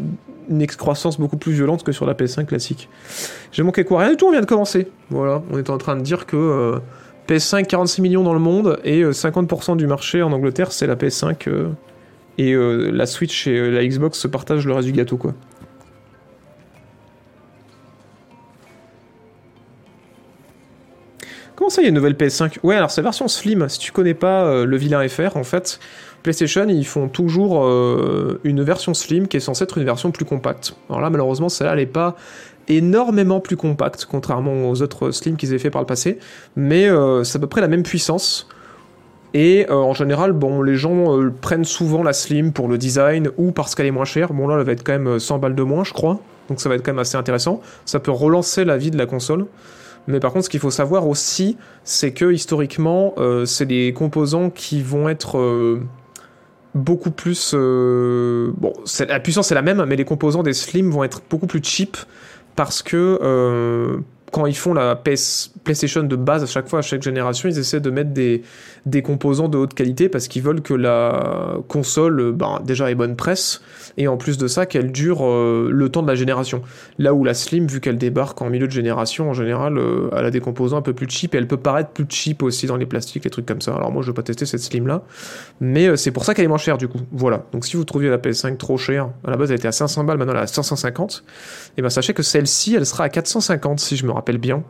une 0.48 0.62
excroissance 0.62 1.18
beaucoup 1.18 1.36
plus 1.36 1.52
violente 1.52 1.82
que 1.82 1.92
sur 1.92 2.06
la 2.06 2.14
PS5 2.14 2.46
classique. 2.46 2.88
J'ai 3.52 3.62
manqué 3.62 3.84
quoi? 3.84 4.00
Rien 4.00 4.10
du 4.10 4.16
tout, 4.16 4.26
on 4.26 4.30
vient 4.30 4.40
de 4.40 4.46
commencer. 4.46 4.88
Voilà, 5.10 5.42
on 5.50 5.58
est 5.58 5.70
en 5.70 5.78
train 5.78 5.96
de 5.96 6.02
dire 6.02 6.26
que 6.26 6.36
euh, 6.36 6.78
PS5, 7.28 7.66
46 7.66 8.02
millions 8.02 8.22
dans 8.22 8.34
le 8.34 8.40
monde, 8.40 8.78
et 8.84 9.02
euh, 9.02 9.12
50% 9.12 9.76
du 9.76 9.86
marché 9.86 10.22
en 10.22 10.32
Angleterre, 10.32 10.72
c'est 10.72 10.86
la 10.86 10.96
PS5, 10.96 11.48
euh, 11.48 11.68
et 12.38 12.52
euh, 12.52 12.90
la 12.90 13.06
Switch 13.06 13.46
et 13.46 13.56
euh, 13.56 13.70
la 13.70 13.86
Xbox 13.86 14.18
se 14.18 14.28
partagent 14.28 14.66
le 14.66 14.72
reste 14.74 14.86
du 14.86 14.92
gâteau, 14.92 15.16
quoi. 15.16 15.34
Comment 21.56 21.70
ça, 21.70 21.82
il 21.82 21.84
y 21.84 21.86
a 21.86 21.88
une 21.90 21.94
nouvelle 21.94 22.14
PS5 22.14 22.58
Ouais, 22.64 22.74
alors 22.74 22.90
c'est 22.90 23.00
version 23.00 23.28
Slim. 23.28 23.68
Si 23.68 23.78
tu 23.78 23.92
connais 23.92 24.14
pas 24.14 24.44
euh, 24.44 24.66
le 24.66 24.76
vilain 24.76 25.06
FR, 25.08 25.36
en 25.36 25.44
fait, 25.44 25.78
PlayStation, 26.24 26.66
ils 26.68 26.86
font 26.86 27.08
toujours 27.08 27.66
euh, 27.66 28.40
une 28.44 28.62
version 28.62 28.94
Slim 28.94 29.28
qui 29.28 29.36
est 29.36 29.40
censée 29.40 29.64
être 29.64 29.76
une 29.76 29.84
version 29.84 30.10
plus 30.10 30.24
compacte. 30.24 30.74
Alors 30.88 31.02
là, 31.02 31.10
malheureusement, 31.10 31.50
celle-là, 31.50 31.74
elle 31.74 31.80
est 31.80 31.86
pas 31.86 32.16
énormément 32.66 33.40
plus 33.40 33.58
compacte, 33.58 34.08
contrairement 34.10 34.70
aux 34.70 34.80
autres 34.80 35.10
Slim 35.10 35.36
qu'ils 35.36 35.52
aient 35.52 35.58
fait 35.58 35.68
par 35.68 35.82
le 35.82 35.86
passé. 35.86 36.18
Mais 36.56 36.88
euh, 36.88 37.24
c'est 37.24 37.36
à 37.36 37.40
peu 37.40 37.46
près 37.46 37.60
la 37.60 37.68
même 37.68 37.82
puissance. 37.82 38.48
Et 39.34 39.66
euh, 39.68 39.74
en 39.74 39.92
général, 39.92 40.32
bon, 40.32 40.62
les 40.62 40.76
gens 40.76 41.18
prennent 41.42 41.66
souvent 41.66 42.02
la 42.02 42.14
Slim 42.14 42.52
pour 42.52 42.68
le 42.68 42.78
design 42.78 43.28
ou 43.36 43.52
parce 43.52 43.74
qu'elle 43.74 43.86
est 43.86 43.90
moins 43.90 44.06
chère. 44.06 44.32
Bon, 44.32 44.48
là, 44.48 44.56
elle 44.58 44.64
va 44.64 44.72
être 44.72 44.82
quand 44.82 44.98
même 44.98 45.18
100 45.18 45.40
balles 45.40 45.54
de 45.54 45.62
moins, 45.62 45.84
je 45.84 45.92
crois. 45.92 46.20
Donc 46.48 46.58
ça 46.58 46.70
va 46.70 46.76
être 46.76 46.82
quand 46.82 46.92
même 46.92 47.00
assez 47.00 47.18
intéressant. 47.18 47.60
Ça 47.84 48.00
peut 48.00 48.10
relancer 48.12 48.64
la 48.64 48.78
vie 48.78 48.90
de 48.90 48.96
la 48.96 49.04
console. 49.04 49.44
Mais 50.08 50.20
par 50.20 50.32
contre, 50.32 50.46
ce 50.46 50.50
qu'il 50.50 50.60
faut 50.60 50.70
savoir 50.70 51.06
aussi, 51.06 51.58
c'est 51.82 52.12
que 52.12 52.32
historiquement, 52.32 53.14
c'est 53.46 53.66
des 53.66 53.94
composants 53.94 54.50
qui 54.50 54.82
vont 54.82 55.08
être 55.08 55.80
beaucoup 56.74 57.10
plus. 57.10 57.52
euh, 57.54 58.52
bon, 58.56 58.72
la 59.08 59.20
puissance 59.20 59.50
est 59.50 59.54
la 59.54 59.62
même, 59.62 59.84
mais 59.84 59.96
les 59.96 60.04
composants 60.04 60.42
des 60.42 60.52
Slim 60.52 60.90
vont 60.90 61.04
être 61.04 61.22
beaucoup 61.30 61.46
plus 61.46 61.62
cheap 61.62 61.96
parce 62.56 62.82
que 62.82 63.18
euh, 63.22 63.98
quand 64.32 64.46
ils 64.46 64.56
font 64.56 64.74
la 64.74 64.96
PlayStation 64.96 66.02
de 66.02 66.16
base 66.16 66.42
à 66.42 66.46
chaque 66.46 66.68
fois, 66.68 66.80
à 66.80 66.82
chaque 66.82 67.02
génération, 67.02 67.48
ils 67.48 67.58
essaient 67.58 67.80
de 67.80 67.90
mettre 67.90 68.10
des, 68.10 68.42
des 68.86 69.02
composants 69.02 69.48
de 69.48 69.56
haute 69.56 69.74
qualité 69.74 70.08
parce 70.08 70.28
qu'ils 70.28 70.42
veulent 70.42 70.60
que 70.60 70.74
la 70.74 71.56
console, 71.68 72.20
euh, 72.20 72.32
ben, 72.32 72.60
déjà 72.64 72.90
ait 72.90 72.94
bonne 72.94 73.16
presse 73.16 73.62
et 73.96 74.08
en 74.08 74.16
plus 74.16 74.36
de 74.36 74.46
ça, 74.46 74.66
qu'elle 74.66 74.92
dure 74.92 75.24
euh, 75.24 75.68
le 75.72 75.88
temps 75.88 76.02
de 76.02 76.08
la 76.08 76.14
génération. 76.14 76.62
Là 76.98 77.14
où 77.14 77.24
la 77.24 77.34
Slim, 77.34 77.66
vu 77.66 77.80
qu'elle 77.80 77.96
débarque 77.96 78.40
en 78.42 78.50
milieu 78.50 78.66
de 78.66 78.72
génération, 78.72 79.30
en 79.30 79.32
général, 79.32 79.78
euh, 79.78 80.10
elle 80.16 80.26
a 80.26 80.30
des 80.30 80.40
composants 80.40 80.76
un 80.76 80.82
peu 80.82 80.92
plus 80.92 81.08
cheap 81.08 81.34
et 81.34 81.38
elle 81.38 81.48
peut 81.48 81.56
paraître 81.56 81.90
plus 81.90 82.04
cheap 82.08 82.42
aussi 82.42 82.66
dans 82.66 82.76
les 82.76 82.86
plastiques, 82.86 83.24
les 83.24 83.30
trucs 83.30 83.46
comme 83.46 83.60
ça. 83.60 83.74
Alors 83.74 83.90
moi, 83.90 84.02
je 84.02 84.08
vais 84.08 84.14
pas 84.14 84.22
tester 84.22 84.44
cette 84.44 84.60
Slim 84.60 84.86
là, 84.86 85.02
mais 85.60 85.96
c'est 85.96 86.10
pour 86.10 86.24
ça 86.24 86.34
qu'elle 86.34 86.44
est 86.44 86.48
moins 86.48 86.58
chère 86.58 86.76
du 86.76 86.88
coup. 86.88 87.00
Voilà. 87.12 87.44
Donc 87.52 87.64
si 87.64 87.76
vous 87.76 87.84
trouviez 87.84 88.10
la 88.10 88.18
PS5 88.18 88.56
trop 88.56 88.76
chère, 88.76 89.08
à 89.26 89.30
la 89.30 89.36
base 89.36 89.50
elle 89.50 89.58
était 89.58 89.68
à 89.68 89.72
500 89.72 90.04
balles, 90.04 90.18
maintenant 90.18 90.34
elle 90.34 90.40
est 90.40 90.42
à 90.42 90.46
550, 90.46 91.24
et 91.78 91.82
ben 91.82 91.88
sachez 91.88 92.12
que 92.12 92.22
celle-ci, 92.22 92.74
elle 92.74 92.86
sera 92.86 93.04
à 93.04 93.08
450 93.08 93.80
si 93.80 93.96
je 93.96 94.06
me 94.06 94.12
rappelle 94.12 94.38
bien. 94.38 94.62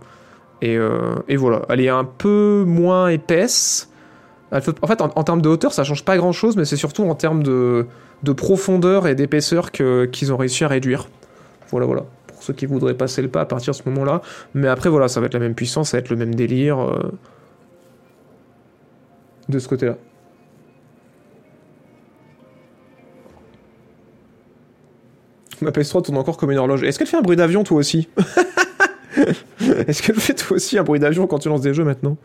Et 0.63 0.79
voilà, 1.37 1.63
elle 1.69 1.81
est 1.83 1.91
un 1.91 2.05
peu 2.05 2.65
moins 2.67 3.09
épaisse. 3.09 3.91
Fait- 4.61 4.77
en 4.83 4.87
fait, 4.87 5.01
en, 5.01 5.25
termes 5.25 5.43
de 5.43 5.49
hauteur, 5.49 5.73
ça 5.73 5.85
change 5.85 6.05
pas 6.05 6.17
grand-chose, 6.17 6.57
mais 6.57 6.65
c'est 6.65 6.77
surtout 6.77 7.03
en 7.05 7.15
termes 7.15 7.43
de, 7.43 7.87
de 8.23 8.33
profondeur 8.33 9.07
et 9.07 9.15
d'épaisseur 9.15 9.73
qu'ils 9.73 10.33
ont 10.33 10.37
réussi 10.37 10.65
à 10.65 10.69
réduire. 10.69 11.09
Voilà, 11.71 11.87
voilà. 11.87 12.05
Pour 12.29 12.43
ceux 12.43 12.53
qui 12.53 12.67
voudraient 12.67 12.95
passer 12.95 13.23
le 13.23 13.29
pas 13.29 13.41
à 13.41 13.45
partir 13.47 13.73
de 13.73 13.77
ce 13.77 13.83
moment-là. 13.89 14.23
Mais 14.55 14.69
après, 14.69 14.89
voilà, 14.91 15.09
ça 15.09 15.21
va 15.21 15.27
être 15.27 15.35
la 15.35 15.41
même 15.41 15.55
puissance, 15.55 15.91
ça 15.91 15.97
va 15.97 16.01
être 16.01 16.11
le 16.11 16.17
même 16.17 16.35
délire. 16.35 16.79
euh, 16.81 17.11
de 19.49 19.59
ce 19.59 19.69
côté-là. 19.69 19.97
Ma 25.61 25.71
PS3 25.71 26.03
tourne 26.03 26.19
encore 26.19 26.37
comme 26.37 26.51
une 26.51 26.59
horloge. 26.59 26.83
Est-ce 26.83 26.99
qu'elle 26.99 27.07
fait 27.09 27.17
un 27.17 27.23
bruit 27.23 27.37
d'avion, 27.37 27.63
toi 27.65 27.79
aussi? 27.79 28.09
Est-ce 29.87 30.03
qu'elle 30.03 30.17
fait 30.17 30.35
toi 30.35 30.57
aussi 30.57 30.77
un 30.79 30.83
bruit 30.83 31.01
d'avion 31.01 31.27
quand 31.27 31.39
tu 31.39 31.49
lances 31.49 31.61
des 31.61 31.73
jeux 31.75 31.85
maintenant? 31.85 32.17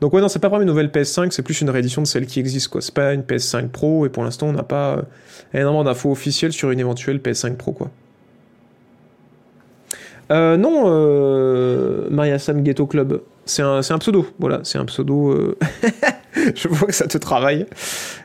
Donc 0.00 0.12
ouais, 0.12 0.20
non, 0.20 0.28
c'est 0.28 0.38
pas 0.38 0.48
vraiment 0.48 0.62
une 0.62 0.68
nouvelle 0.68 0.88
PS5, 0.88 1.30
c'est 1.30 1.42
plus 1.42 1.60
une 1.60 1.70
réédition 1.70 2.02
de 2.02 2.06
celle 2.06 2.26
qui 2.26 2.40
existe, 2.40 2.68
quoi. 2.68 2.80
C'est 2.80 2.94
pas 2.94 3.12
une 3.14 3.22
PS5 3.22 3.68
Pro, 3.68 4.06
et 4.06 4.08
pour 4.08 4.24
l'instant, 4.24 4.48
on 4.48 4.52
n'a 4.52 4.62
pas 4.62 4.96
euh, 4.96 5.02
énormément 5.52 5.84
d'infos 5.84 6.10
officielles 6.10 6.52
sur 6.52 6.70
une 6.70 6.80
éventuelle 6.80 7.18
PS5 7.18 7.56
Pro, 7.56 7.72
quoi. 7.72 7.90
Euh, 10.32 10.56
non, 10.56 10.84
euh, 10.86 12.08
Maria 12.10 12.38
Sam 12.38 12.62
Ghetto 12.62 12.86
Club, 12.86 13.20
c'est 13.44 13.62
un, 13.62 13.80
un 13.88 13.98
pseudo, 13.98 14.26
voilà, 14.38 14.60
c'est 14.64 14.78
un 14.78 14.86
pseudo... 14.86 15.32
euh, 15.32 15.58
Je 16.54 16.68
vois 16.68 16.88
que 16.88 16.94
ça 16.94 17.06
te 17.06 17.18
travaille, 17.18 17.66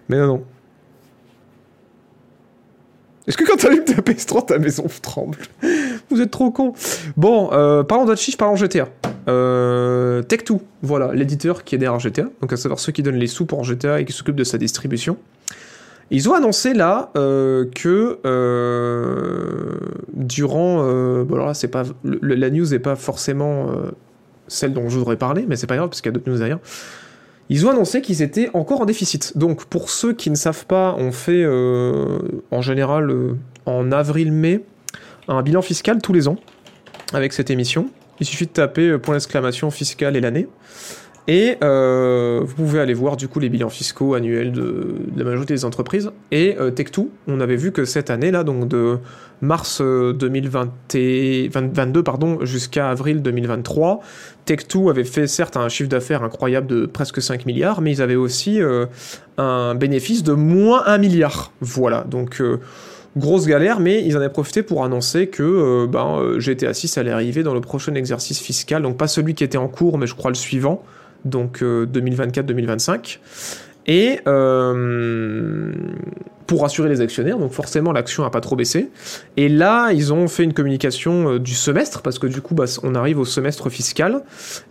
mais 0.07 0.17
non, 0.17 0.27
non. 0.27 0.43
Est-ce 3.27 3.37
que 3.37 3.43
quand 3.45 3.57
t'allumes 3.57 3.83
ta 3.83 3.93
PS3, 4.01 4.45
ta 4.47 4.57
maison 4.57 4.85
tremble? 5.01 5.37
Vous 6.11 6.21
êtes 6.21 6.31
trop 6.31 6.51
con. 6.51 6.73
Bon, 7.17 7.49
euh, 7.53 7.83
parlons 7.83 8.15
chiffres, 8.15 8.37
parlons 8.37 8.55
GTA. 8.55 8.87
Euh, 9.27 10.23
Tech2, 10.23 10.59
voilà, 10.81 11.13
l'éditeur 11.13 11.63
qui 11.63 11.75
est 11.75 11.77
derrière 11.77 11.99
GTA, 11.99 12.25
donc 12.41 12.51
à 12.51 12.57
savoir 12.57 12.79
ceux 12.79 12.91
qui 12.91 13.03
donnent 13.03 13.17
les 13.17 13.27
sous 13.27 13.45
pour 13.45 13.63
GTA 13.63 13.99
et 13.99 14.05
qui 14.05 14.13
s'occupent 14.13 14.35
de 14.35 14.43
sa 14.43 14.57
distribution. 14.57 15.17
Ils 16.09 16.27
ont 16.27 16.33
annoncé 16.33 16.73
là 16.73 17.11
euh, 17.15 17.65
que 17.75 18.17
euh, 18.25 19.77
durant, 20.13 20.77
bon 21.23 21.35
alors 21.35 21.45
là 21.45 21.53
c'est 21.53 21.67
pas 21.67 21.83
la 22.03 22.49
news 22.49 22.65
n'est 22.65 22.79
pas 22.79 22.95
forcément 22.95 23.67
celle 24.47 24.73
dont 24.73 24.89
je 24.89 24.97
voudrais 24.97 25.17
parler, 25.17 25.45
mais 25.47 25.55
c'est 25.55 25.67
pas 25.67 25.75
grave 25.75 25.89
parce 25.89 26.01
qu'il 26.01 26.09
y 26.09 26.13
a 26.13 26.17
d'autres 26.17 26.31
news 26.31 26.39
derrière. 26.39 26.59
Ils 27.49 27.67
ont 27.67 27.69
annoncé 27.69 28.01
qu'ils 28.01 28.23
étaient 28.23 28.49
encore 28.55 28.81
en 28.81 28.85
déficit. 28.85 29.37
Donc 29.37 29.65
pour 29.65 29.91
ceux 29.91 30.13
qui 30.13 30.31
ne 30.31 30.35
savent 30.35 30.65
pas, 30.65 30.95
on 30.97 31.11
fait 31.11 31.45
en 31.45 32.61
général 32.61 33.13
en 33.67 33.91
avril-mai 33.91 34.63
un 35.29 35.41
bilan 35.41 35.61
fiscal 35.61 36.01
tous 36.01 36.13
les 36.13 36.27
ans 36.27 36.37
avec 37.13 37.33
cette 37.33 37.49
émission. 37.49 37.89
Il 38.19 38.25
suffit 38.25 38.45
de 38.45 38.51
taper 38.51 38.89
euh, 38.89 38.97
point 38.97 39.15
d'exclamation 39.15 39.71
fiscal 39.71 40.15
et 40.15 40.21
l'année. 40.21 40.47
Et 41.27 41.57
euh, 41.63 42.41
vous 42.43 42.55
pouvez 42.55 42.79
aller 42.79 42.95
voir 42.95 43.15
du 43.15 43.27
coup 43.27 43.39
les 43.39 43.49
bilans 43.49 43.69
fiscaux 43.69 44.15
annuels 44.15 44.51
de, 44.51 44.95
la 45.15 45.23
majorité 45.23 45.53
des 45.53 45.63
entreprises. 45.63 46.11
Et 46.31 46.55
euh, 46.59 46.71
Tech2, 46.71 47.07
on 47.27 47.39
avait 47.39 47.55
vu 47.55 47.71
que 47.71 47.85
cette 47.85 48.09
année-là, 48.09 48.43
donc 48.43 48.67
de 48.67 48.97
mars 49.41 49.79
euh, 49.81 50.13
2022 50.13 52.03
pardon, 52.03 52.39
jusqu'à 52.45 52.89
avril 52.89 53.21
2023, 53.21 54.01
Tech2 54.45 54.89
avait 54.89 55.03
fait 55.03 55.27
certes 55.27 55.57
un 55.57 55.69
chiffre 55.69 55.89
d'affaires 55.89 56.23
incroyable 56.23 56.67
de 56.67 56.85
presque 56.85 57.21
5 57.21 57.45
milliards, 57.45 57.81
mais 57.81 57.91
ils 57.91 58.01
avaient 58.01 58.15
aussi 58.15 58.61
euh, 58.61 58.85
un 59.37 59.75
bénéfice 59.75 60.23
de 60.23 60.33
moins 60.33 60.83
1 60.85 60.97
milliard. 60.97 61.51
Voilà, 61.61 62.03
donc 62.09 62.41
euh, 62.41 62.59
grosse 63.19 63.45
galère, 63.45 63.79
mais 63.79 64.03
ils 64.03 64.15
en 64.17 64.19
avaient 64.19 64.29
profité 64.29 64.63
pour 64.63 64.83
annoncer 64.83 65.27
que 65.27 65.43
euh, 65.43 65.87
ben, 65.87 66.17
euh, 66.19 66.39
GTA 66.39 66.73
6 66.73 66.97
allait 66.97 67.11
arriver 67.11 67.43
dans 67.43 67.53
le 67.53 67.61
prochain 67.61 67.93
exercice 67.95 68.39
fiscal, 68.39 68.81
donc 68.81 68.97
pas 68.97 69.07
celui 69.07 69.35
qui 69.35 69.43
était 69.43 69.57
en 69.57 69.67
cours, 69.67 69.97
mais 69.97 70.07
je 70.07 70.15
crois 70.15 70.31
le 70.31 70.35
suivant, 70.35 70.83
donc 71.25 71.61
euh, 71.61 71.85
2024-2025. 71.85 73.19
Et 73.87 74.19
euh, 74.27 75.71
pour 76.47 76.61
rassurer 76.61 76.89
les 76.89 77.01
actionnaires, 77.01 77.37
donc 77.37 77.51
forcément 77.51 77.91
l'action 77.91 78.23
n'a 78.23 78.29
pas 78.29 78.41
trop 78.41 78.55
baissé. 78.55 78.89
Et 79.37 79.49
là, 79.49 79.91
ils 79.91 80.13
ont 80.13 80.27
fait 80.27 80.43
une 80.43 80.53
communication 80.53 81.33
euh, 81.33 81.39
du 81.39 81.53
semestre, 81.53 82.01
parce 82.01 82.19
que 82.19 82.27
du 82.27 82.41
coup, 82.41 82.55
bah, 82.55 82.65
on 82.83 82.95
arrive 82.95 83.19
au 83.19 83.25
semestre 83.25 83.69
fiscal, 83.69 84.23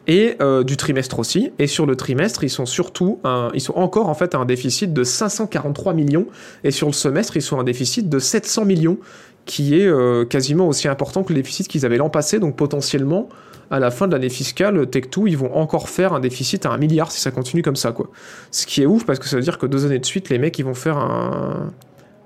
et 0.06 0.36
euh, 0.40 0.62
du 0.62 0.76
trimestre 0.76 1.18
aussi. 1.18 1.52
Et 1.58 1.66
sur 1.66 1.86
le 1.86 1.96
trimestre, 1.96 2.44
ils 2.44 2.50
sont 2.50 2.66
surtout, 2.66 3.20
ils 3.54 3.60
sont 3.60 3.74
encore 3.74 4.08
en 4.08 4.14
fait 4.14 4.34
à 4.34 4.38
un 4.38 4.44
déficit 4.44 4.92
de 4.92 5.04
543 5.04 5.94
millions, 5.94 6.26
et 6.64 6.70
sur 6.70 6.86
le 6.86 6.92
semestre, 6.92 7.36
ils 7.36 7.42
sont 7.42 7.58
à 7.58 7.60
un 7.62 7.64
déficit 7.64 8.08
de 8.08 8.18
700 8.18 8.64
millions, 8.64 8.98
qui 9.46 9.80
est 9.80 10.28
quasiment 10.28 10.68
aussi 10.68 10.88
important 10.88 11.22
que 11.22 11.32
le 11.32 11.36
déficit 11.40 11.68
qu'ils 11.68 11.86
avaient 11.86 11.96
l'an 11.96 12.10
passé, 12.10 12.38
donc 12.38 12.56
potentiellement, 12.56 13.28
à 13.70 13.78
la 13.78 13.90
fin 13.90 14.06
de 14.06 14.12
l'année 14.12 14.28
fiscale, 14.28 14.82
Tech2, 14.84 15.24
ils 15.26 15.36
vont 15.36 15.54
encore 15.54 15.88
faire 15.88 16.12
un 16.12 16.20
déficit 16.20 16.64
à 16.66 16.70
un 16.70 16.78
milliard 16.78 17.10
si 17.12 17.20
ça 17.20 17.30
continue 17.30 17.62
comme 17.62 17.76
ça, 17.76 17.92
quoi. 17.92 18.10
Ce 18.50 18.66
qui 18.66 18.82
est 18.82 18.86
ouf, 18.86 19.04
parce 19.04 19.18
que 19.18 19.26
ça 19.26 19.36
veut 19.36 19.42
dire 19.42 19.58
que 19.58 19.66
deux 19.66 19.84
années 19.84 19.98
de 19.98 20.06
suite, 20.06 20.30
les 20.30 20.38
mecs, 20.38 20.58
ils 20.58 20.64
vont 20.64 20.74
faire 20.74 20.96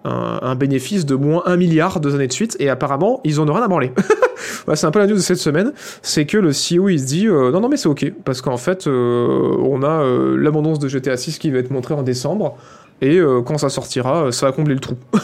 un, 0.04 0.54
bénéfice 0.56 1.06
de 1.06 1.14
moins 1.14 1.42
un 1.46 1.56
milliard 1.56 2.00
deux 2.00 2.14
années 2.14 2.28
de 2.28 2.32
suite, 2.32 2.56
et 2.60 2.68
apparemment, 2.68 3.20
ils 3.24 3.40
en 3.40 3.48
ont 3.48 3.52
rien 3.54 3.64
à 3.64 3.68
branler. 3.68 3.92
C'est 4.74 4.86
un 4.86 4.90
peu 4.90 4.98
la 4.98 5.06
news 5.06 5.14
de 5.14 5.20
cette 5.20 5.38
semaine, 5.38 5.72
c'est 6.02 6.24
que 6.24 6.36
le 6.36 6.50
CEO, 6.50 6.88
il 6.88 7.00
se 7.00 7.06
dit, 7.06 7.26
euh, 7.26 7.50
non, 7.50 7.60
non, 7.60 7.68
mais 7.68 7.76
c'est 7.76 7.88
ok, 7.88 8.12
parce 8.24 8.40
qu'en 8.40 8.56
fait, 8.56 8.86
euh, 8.86 9.56
on 9.60 9.82
a 9.82 10.02
euh, 10.02 10.36
l'abondance 10.36 10.78
de 10.78 10.88
GTA 10.88 11.16
6 11.16 11.38
qui 11.38 11.50
va 11.50 11.58
être 11.58 11.70
montrée 11.70 11.94
en 11.94 12.02
décembre, 12.02 12.56
et 13.02 13.18
euh, 13.18 13.42
quand 13.42 13.58
ça 13.58 13.68
sortira, 13.68 14.26
euh, 14.26 14.30
ça 14.30 14.46
va 14.46 14.52
combler 14.52 14.74
le 14.74 14.80
trou. 14.80 14.96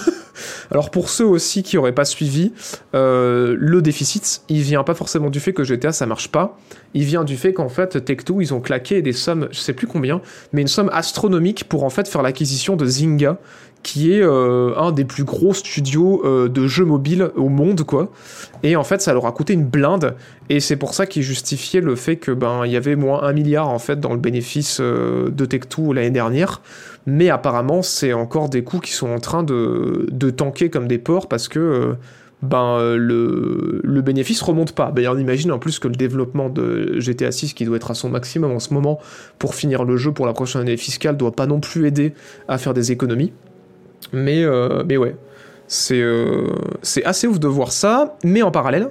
Alors 0.70 0.90
pour 0.90 1.08
ceux 1.08 1.24
aussi 1.24 1.62
qui 1.62 1.78
auraient 1.78 1.94
pas 1.94 2.04
suivi, 2.04 2.52
euh, 2.94 3.56
le 3.58 3.80
déficit, 3.80 4.42
il 4.48 4.60
vient 4.60 4.84
pas 4.84 4.94
forcément 4.94 5.30
du 5.30 5.40
fait 5.40 5.52
que 5.52 5.64
GTA 5.64 5.92
ça 5.92 6.04
marche 6.04 6.28
pas, 6.28 6.58
il 6.94 7.04
vient 7.04 7.24
du 7.24 7.36
fait 7.36 7.52
qu'en 7.52 7.68
fait 7.68 7.96
Tech2 7.96 8.40
ils 8.40 8.54
ont 8.54 8.60
claqué 8.60 9.00
des 9.00 9.12
sommes, 9.12 9.48
je 9.50 9.58
sais 9.58 9.72
plus 9.72 9.86
combien, 9.86 10.20
mais 10.52 10.62
une 10.62 10.68
somme 10.68 10.90
astronomique 10.92 11.68
pour 11.68 11.84
en 11.84 11.90
fait 11.90 12.08
faire 12.08 12.22
l'acquisition 12.22 12.76
de 12.76 12.84
Zynga, 12.84 13.38
qui 13.82 14.12
est 14.12 14.22
un 14.22 14.90
des 14.92 15.04
plus 15.04 15.22
gros 15.24 15.54
studios 15.54 16.48
de 16.48 16.66
jeux 16.66 16.84
mobiles 16.84 17.30
au 17.36 17.48
monde 17.48 17.84
quoi. 17.84 18.10
Et 18.64 18.74
en 18.76 18.84
fait 18.84 19.00
ça 19.00 19.12
leur 19.12 19.26
a 19.26 19.32
coûté 19.32 19.54
une 19.54 19.64
blinde, 19.64 20.14
et 20.48 20.60
c'est 20.60 20.76
pour 20.76 20.94
ça 20.94 21.06
qu'ils 21.06 21.22
justifiaient 21.22 21.80
le 21.80 21.96
fait 21.96 22.16
que 22.16 22.32
ben 22.32 22.66
il 22.66 22.72
y 22.72 22.76
avait 22.76 22.96
moins 22.96 23.22
un 23.22 23.32
milliard 23.32 23.68
en 23.68 23.78
fait 23.78 23.98
dans 23.98 24.12
le 24.12 24.18
bénéfice 24.18 24.80
de 24.80 25.46
Tech2 25.46 25.94
l'année 25.94 26.10
dernière 26.10 26.60
mais 27.08 27.30
apparemment 27.30 27.80
c'est 27.80 28.12
encore 28.12 28.50
des 28.50 28.62
coûts 28.62 28.80
qui 28.80 28.92
sont 28.92 29.08
en 29.08 29.18
train 29.18 29.42
de, 29.42 30.06
de 30.10 30.30
tanker 30.30 30.68
comme 30.68 30.86
des 30.86 30.98
porcs 30.98 31.28
parce 31.28 31.48
que 31.48 31.58
euh, 31.58 31.94
ben, 32.42 32.76
euh, 32.78 32.96
le, 32.96 33.80
le 33.82 34.02
bénéfice 34.02 34.42
remonte 34.42 34.72
pas. 34.72 34.90
Ben, 34.92 35.08
on 35.08 35.18
imagine 35.18 35.50
en 35.50 35.58
plus 35.58 35.78
que 35.78 35.88
le 35.88 35.94
développement 35.94 36.48
de 36.48 37.00
GTA 37.00 37.32
6 37.32 37.54
qui 37.54 37.64
doit 37.64 37.76
être 37.76 37.90
à 37.90 37.94
son 37.94 38.10
maximum 38.10 38.52
en 38.52 38.60
ce 38.60 38.74
moment 38.74 39.00
pour 39.38 39.54
finir 39.54 39.84
le 39.84 39.96
jeu 39.96 40.12
pour 40.12 40.26
la 40.26 40.34
prochaine 40.34 40.60
année 40.60 40.76
fiscale 40.76 41.16
doit 41.16 41.32
pas 41.32 41.46
non 41.46 41.60
plus 41.60 41.86
aider 41.86 42.12
à 42.46 42.58
faire 42.58 42.74
des 42.74 42.92
économies. 42.92 43.32
Mais, 44.12 44.44
euh, 44.44 44.84
mais 44.86 44.96
ouais, 44.96 45.16
c'est 45.66 46.00
euh, 46.00 46.46
assez 47.04 47.26
ouf 47.26 47.40
de 47.40 47.48
voir 47.48 47.72
ça, 47.72 48.16
mais 48.22 48.42
en 48.42 48.50
parallèle, 48.50 48.90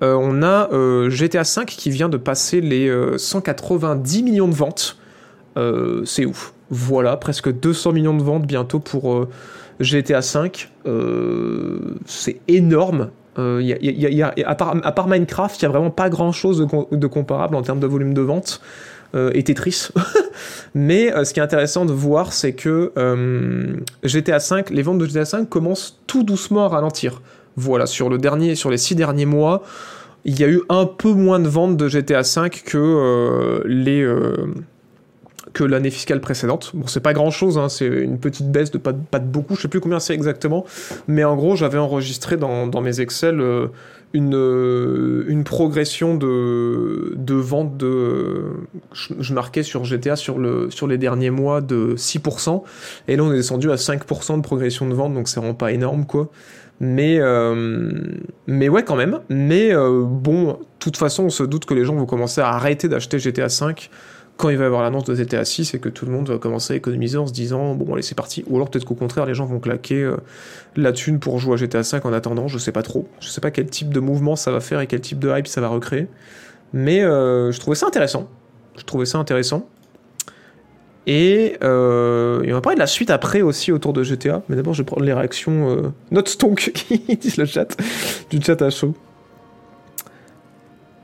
on 0.00 0.42
a 0.42 0.68
GTA 1.08 1.42
5 1.42 1.66
qui 1.66 1.90
vient 1.90 2.08
de 2.08 2.16
passer 2.16 2.60
les 2.60 2.88
euh, 2.88 3.18
190 3.18 4.22
millions 4.22 4.48
de 4.48 4.54
ventes. 4.54 4.96
C'est 6.04 6.24
ouf. 6.24 6.54
Voilà, 6.70 7.16
presque 7.16 7.52
200 7.52 7.92
millions 7.92 8.16
de 8.16 8.22
ventes 8.22 8.46
bientôt 8.46 8.78
pour 8.78 9.14
euh, 9.14 9.28
GTA 9.80 10.22
5. 10.22 10.70
Euh, 10.86 11.94
c'est 12.04 12.40
énorme. 12.48 13.10
À, 13.36 14.54
part, 14.56 15.06
Minecraft, 15.08 15.62
il 15.62 15.64
n'y 15.64 15.66
a 15.66 15.70
vraiment 15.70 15.90
pas 15.90 16.10
grand 16.10 16.32
chose 16.32 16.58
de, 16.58 16.64
com- 16.64 16.86
de 16.90 17.06
comparable 17.06 17.54
en 17.54 17.62
termes 17.62 17.78
de 17.78 17.86
volume 17.86 18.12
de 18.12 18.20
vente. 18.20 18.60
Euh, 19.14 19.30
et 19.32 19.42
Tetris. 19.42 19.88
Mais 20.74 21.10
ce 21.24 21.32
qui 21.32 21.40
est 21.40 21.42
intéressant 21.42 21.86
de 21.86 21.92
voir, 21.92 22.32
c'est 22.32 22.52
que 22.52 22.92
GTA 24.02 24.40
5, 24.40 24.70
les 24.70 24.82
ventes 24.82 24.98
de 24.98 25.06
GTA 25.06 25.24
5 25.24 25.48
commencent 25.48 26.00
tout 26.06 26.24
doucement 26.24 26.64
à 26.64 26.68
ralentir. 26.68 27.22
Voilà, 27.56 27.86
sur 27.86 28.10
le 28.10 28.18
dernier, 28.18 28.54
sur 28.54 28.70
les 28.70 28.76
six 28.76 28.94
derniers 28.94 29.24
mois, 29.24 29.62
il 30.24 30.38
y 30.38 30.44
a 30.44 30.48
eu 30.48 30.60
un 30.68 30.84
peu 30.84 31.12
moins 31.12 31.38
de 31.38 31.48
ventes 31.48 31.76
de 31.76 31.88
GTA 31.88 32.24
5 32.24 32.64
que 32.66 33.62
les 33.66 34.04
que 35.58 35.64
l'année 35.64 35.90
fiscale 35.90 36.20
précédente. 36.20 36.70
Bon, 36.72 36.86
c'est 36.86 37.00
pas 37.00 37.12
grand 37.12 37.32
chose, 37.32 37.60
c'est 37.68 37.88
une 37.88 38.20
petite 38.20 38.48
baisse 38.48 38.70
de 38.70 38.78
pas, 38.78 38.92
de- 38.92 39.18
beaucoup, 39.18 39.56
je 39.56 39.62
sais 39.62 39.68
plus 39.68 39.80
combien 39.80 39.98
c'est 39.98 40.14
exactement, 40.14 40.64
mais 41.08 41.24
en 41.24 41.34
gros, 41.34 41.56
j'avais 41.56 41.78
enregistré 41.78 42.36
dans, 42.36 42.68
dans 42.68 42.80
mes 42.80 43.00
Excel 43.00 43.40
euh, 43.40 43.66
une, 44.12 44.36
euh, 44.36 45.24
une 45.26 45.42
progression 45.42 46.14
de, 46.14 47.12
de 47.16 47.34
vente 47.34 47.76
de. 47.76 48.52
Je, 48.92 49.34
marquais 49.34 49.64
sur 49.64 49.82
GTA 49.82 50.14
sur, 50.14 50.38
le, 50.38 50.70
sur 50.70 50.86
les 50.86 50.96
derniers 50.96 51.30
mois 51.30 51.60
de 51.60 51.96
6%, 51.96 52.62
et 53.08 53.16
là 53.16 53.24
on 53.24 53.32
est 53.32 53.36
descendu 53.36 53.72
à 53.72 53.74
5% 53.74 54.36
de 54.36 54.42
progression 54.42 54.88
de 54.88 54.94
vente, 54.94 55.12
donc 55.12 55.26
c'est 55.26 55.40
vraiment 55.40 55.54
pas 55.54 55.72
énorme 55.72 56.06
quoi. 56.06 56.30
Mais, 56.78 57.16
euh, 57.18 57.90
mais 58.46 58.68
ouais, 58.68 58.84
quand 58.84 58.94
même. 58.94 59.18
Mais 59.28 59.74
bon, 59.74 60.52
de 60.52 60.58
toute 60.78 60.96
façon, 60.96 61.24
on 61.24 61.30
se 61.30 61.42
doute 61.42 61.64
que 61.64 61.74
les 61.74 61.84
gens 61.84 61.96
vont 61.96 62.06
commencer 62.06 62.40
à 62.40 62.50
arrêter 62.50 62.86
d'acheter 62.88 63.18
GTA 63.18 63.48
5 63.48 63.90
quand 64.38 64.48
il 64.48 64.56
va 64.56 64.64
y 64.64 64.66
avoir 64.66 64.82
l'annonce 64.82 65.04
de 65.04 65.14
GTA 65.14 65.44
6 65.44 65.74
et 65.74 65.80
que 65.80 65.90
tout 65.90 66.06
le 66.06 66.12
monde 66.12 66.30
va 66.30 66.38
commencer 66.38 66.72
à 66.72 66.76
économiser 66.76 67.18
en 67.18 67.26
se 67.26 67.32
disant 67.32 67.74
bon 67.74 67.92
allez 67.92 68.02
c'est 68.02 68.14
parti. 68.14 68.44
Ou 68.46 68.56
alors 68.56 68.70
peut-être 68.70 68.86
qu'au 68.86 68.94
contraire 68.94 69.26
les 69.26 69.34
gens 69.34 69.44
vont 69.44 69.58
claquer 69.60 70.02
euh, 70.02 70.16
la 70.76 70.92
thune 70.92 71.18
pour 71.18 71.38
jouer 71.38 71.54
à 71.54 71.56
GTA 71.56 71.82
5 71.82 72.06
en 72.06 72.12
attendant. 72.12 72.48
Je 72.48 72.56
sais 72.56 72.72
pas 72.72 72.82
trop. 72.82 73.06
Je 73.20 73.28
sais 73.28 73.42
pas 73.42 73.50
quel 73.50 73.66
type 73.66 73.92
de 73.92 74.00
mouvement 74.00 74.36
ça 74.36 74.50
va 74.50 74.60
faire 74.60 74.80
et 74.80 74.86
quel 74.86 75.00
type 75.00 75.18
de 75.18 75.30
hype 75.36 75.46
ça 75.46 75.60
va 75.60 75.68
recréer. 75.68 76.06
Mais 76.72 77.02
euh, 77.02 77.52
je 77.52 77.60
trouvais 77.60 77.76
ça 77.76 77.86
intéressant. 77.86 78.28
Je 78.76 78.84
trouvais 78.84 79.06
ça 79.06 79.18
intéressant. 79.18 79.68
Et, 81.06 81.56
euh, 81.64 82.42
et 82.42 82.52
on 82.52 82.54
va 82.54 82.60
parler 82.60 82.76
de 82.76 82.80
la 82.80 82.86
suite 82.86 83.10
après 83.10 83.40
aussi 83.40 83.72
autour 83.72 83.94
de 83.94 84.02
GTA 84.02 84.42
mais 84.50 84.56
d'abord 84.56 84.74
je 84.74 84.82
vais 84.82 84.86
prendre 84.86 85.04
les 85.04 85.14
réactions 85.14 85.70
euh, 85.70 85.88
Not 86.10 86.26
Stonk 86.26 86.70
qui 86.74 86.98
disent 87.16 87.38
le 87.38 87.46
chat 87.46 87.74
du 88.30 88.42
chat 88.42 88.60
à 88.60 88.68
chaud. 88.68 88.94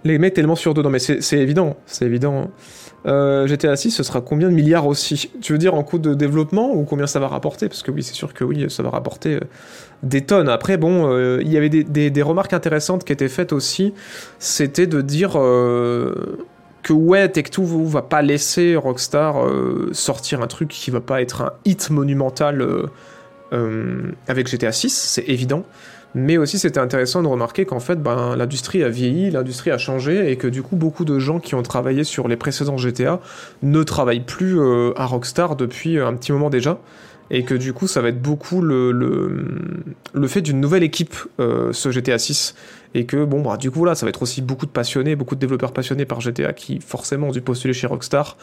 Les 0.05 0.19
mecs 0.19 0.35
tellement 0.35 0.57
sur 0.57 0.75
deux. 0.75 0.83
Non 0.83 0.91
mais 0.91 0.99
c'est 0.99 1.23
c'est 1.23 1.39
évident. 1.39 1.77
C'est 1.87 2.05
évident 2.05 2.51
euh, 3.07 3.47
GTA 3.47 3.77
6, 3.77 3.91
ce 3.91 4.03
sera 4.03 4.21
combien 4.21 4.49
de 4.49 4.55
milliards 4.55 4.87
aussi? 4.87 5.31
Tu 5.43 5.53
veux 5.53 5.59
dire 5.59 5.75
en 5.75 5.83
coût 5.83 5.99
de 5.99 6.15
développement 6.15 6.75
ou 6.75 6.85
combien 6.85 7.07
ça 7.07 7.21
va 7.21 7.29
rapporter? 7.29 7.69
Parce 7.69 7.83
que 7.83 7.91
oui, 7.91 8.03
c'est 8.03 8.15
sûr 8.15 8.33
que 8.33 8.45
oui, 8.45 8.67
ça 8.71 8.83
va 8.83 8.91
rapporter 8.91 9.35
euh, 9.35 9.41
des 10.03 10.23
tonnes. 10.23 10.49
Après, 10.49 10.77
bon, 10.79 11.11
euh, 11.11 11.41
il 11.43 11.53
y 11.53 11.59
avait 11.59 11.69
des, 11.69 12.23
remarques 12.23 12.55
intéressantes 12.55 13.05
qui 13.05 13.13
étaient 13.13 13.29
faites 13.29 13.53
aussi. 13.53 13.93
C'était 14.39 14.87
de 14.87 15.03
dire 15.03 15.33
euh, 15.37 16.49
que 16.83 16.95
ouais, 16.95 17.27
Tech2 17.27 17.63
va 17.85 18.03
pas 18.03 18.23
laisser 18.23 18.77
Rockstar 18.77 19.37
sortir 19.93 20.41
un 20.41 20.47
truc 20.47 20.69
qui 20.69 20.91
va 20.91 21.01
pas 21.01 21.21
être 21.21 21.43
un 21.43 21.53
hit 21.65 21.91
monumental 21.91 22.67
avec 24.27 24.49
GTA 24.49 24.73
6, 24.73 24.93
c'est 24.93 25.29
évident. 25.29 25.65
Mais 26.15 26.37
aussi, 26.37 26.59
c'était 26.59 26.81
intéressant 26.81 27.23
de 27.23 27.29
remarquer 27.29 27.65
qu'en 27.65 27.81
fait, 27.81 28.01
ben, 28.01 28.37
l'industrie 28.37 28.85
a 28.85 28.89
vieilli, 28.89 29.31
l'industrie 29.31 29.71
a 29.71 29.79
changé, 29.79 30.31
et 30.31 30.37
que 30.37 30.47
du 30.47 30.63
coup, 30.63 30.77
beaucoup 30.77 31.05
de 31.05 31.19
gens 31.19 31.41
qui 31.41 31.55
ont 31.55 31.63
travaillé 31.63 32.05
sur 32.05 32.29
les 32.29 32.37
précédents 32.37 32.77
GTA 32.77 33.21
ne 33.63 33.83
travaillent 33.83 34.25
plus 34.25 34.61
euh, 34.61 34.93
à 34.97 35.07
Rockstar 35.07 35.57
depuis 35.57 35.99
un 35.99 36.15
petit 36.15 36.33
moment 36.33 36.51
déjà. 36.51 36.79
Et 37.31 37.43
que 37.43 37.55
du 37.55 37.73
coup, 37.73 37.87
ça 37.89 38.03
va 38.03 38.11
être 38.11 38.21
beaucoup 38.21 38.61
le 38.61 40.29
fait 40.29 40.43
d'une 40.43 40.61
nouvelle 40.61 40.83
équipe, 40.83 41.17
euh, 41.41 41.73
ce 41.73 41.91
GTA 41.91 42.19
6. 42.19 42.55
Et 42.95 43.07
que, 43.07 43.25
bon, 43.25 43.43
bah, 43.43 43.57
du 43.57 43.71
coup, 43.71 43.85
là, 43.85 43.95
ça 43.95 44.07
va 44.07 44.11
être 44.11 44.23
aussi 44.23 44.41
beaucoup 44.41 44.67
de 44.67 44.71
passionnés, 44.71 45.17
beaucoup 45.17 45.35
de 45.35 45.41
développeurs 45.41 45.73
passionnés 45.73 46.05
par 46.05 46.21
GTA 46.21 46.53
qui, 46.53 46.81
forcément, 46.81 47.29
ont 47.29 47.33
dû 47.33 47.41
postuler 47.41 47.75
chez 47.75 47.89
Rockstar. 47.89 48.37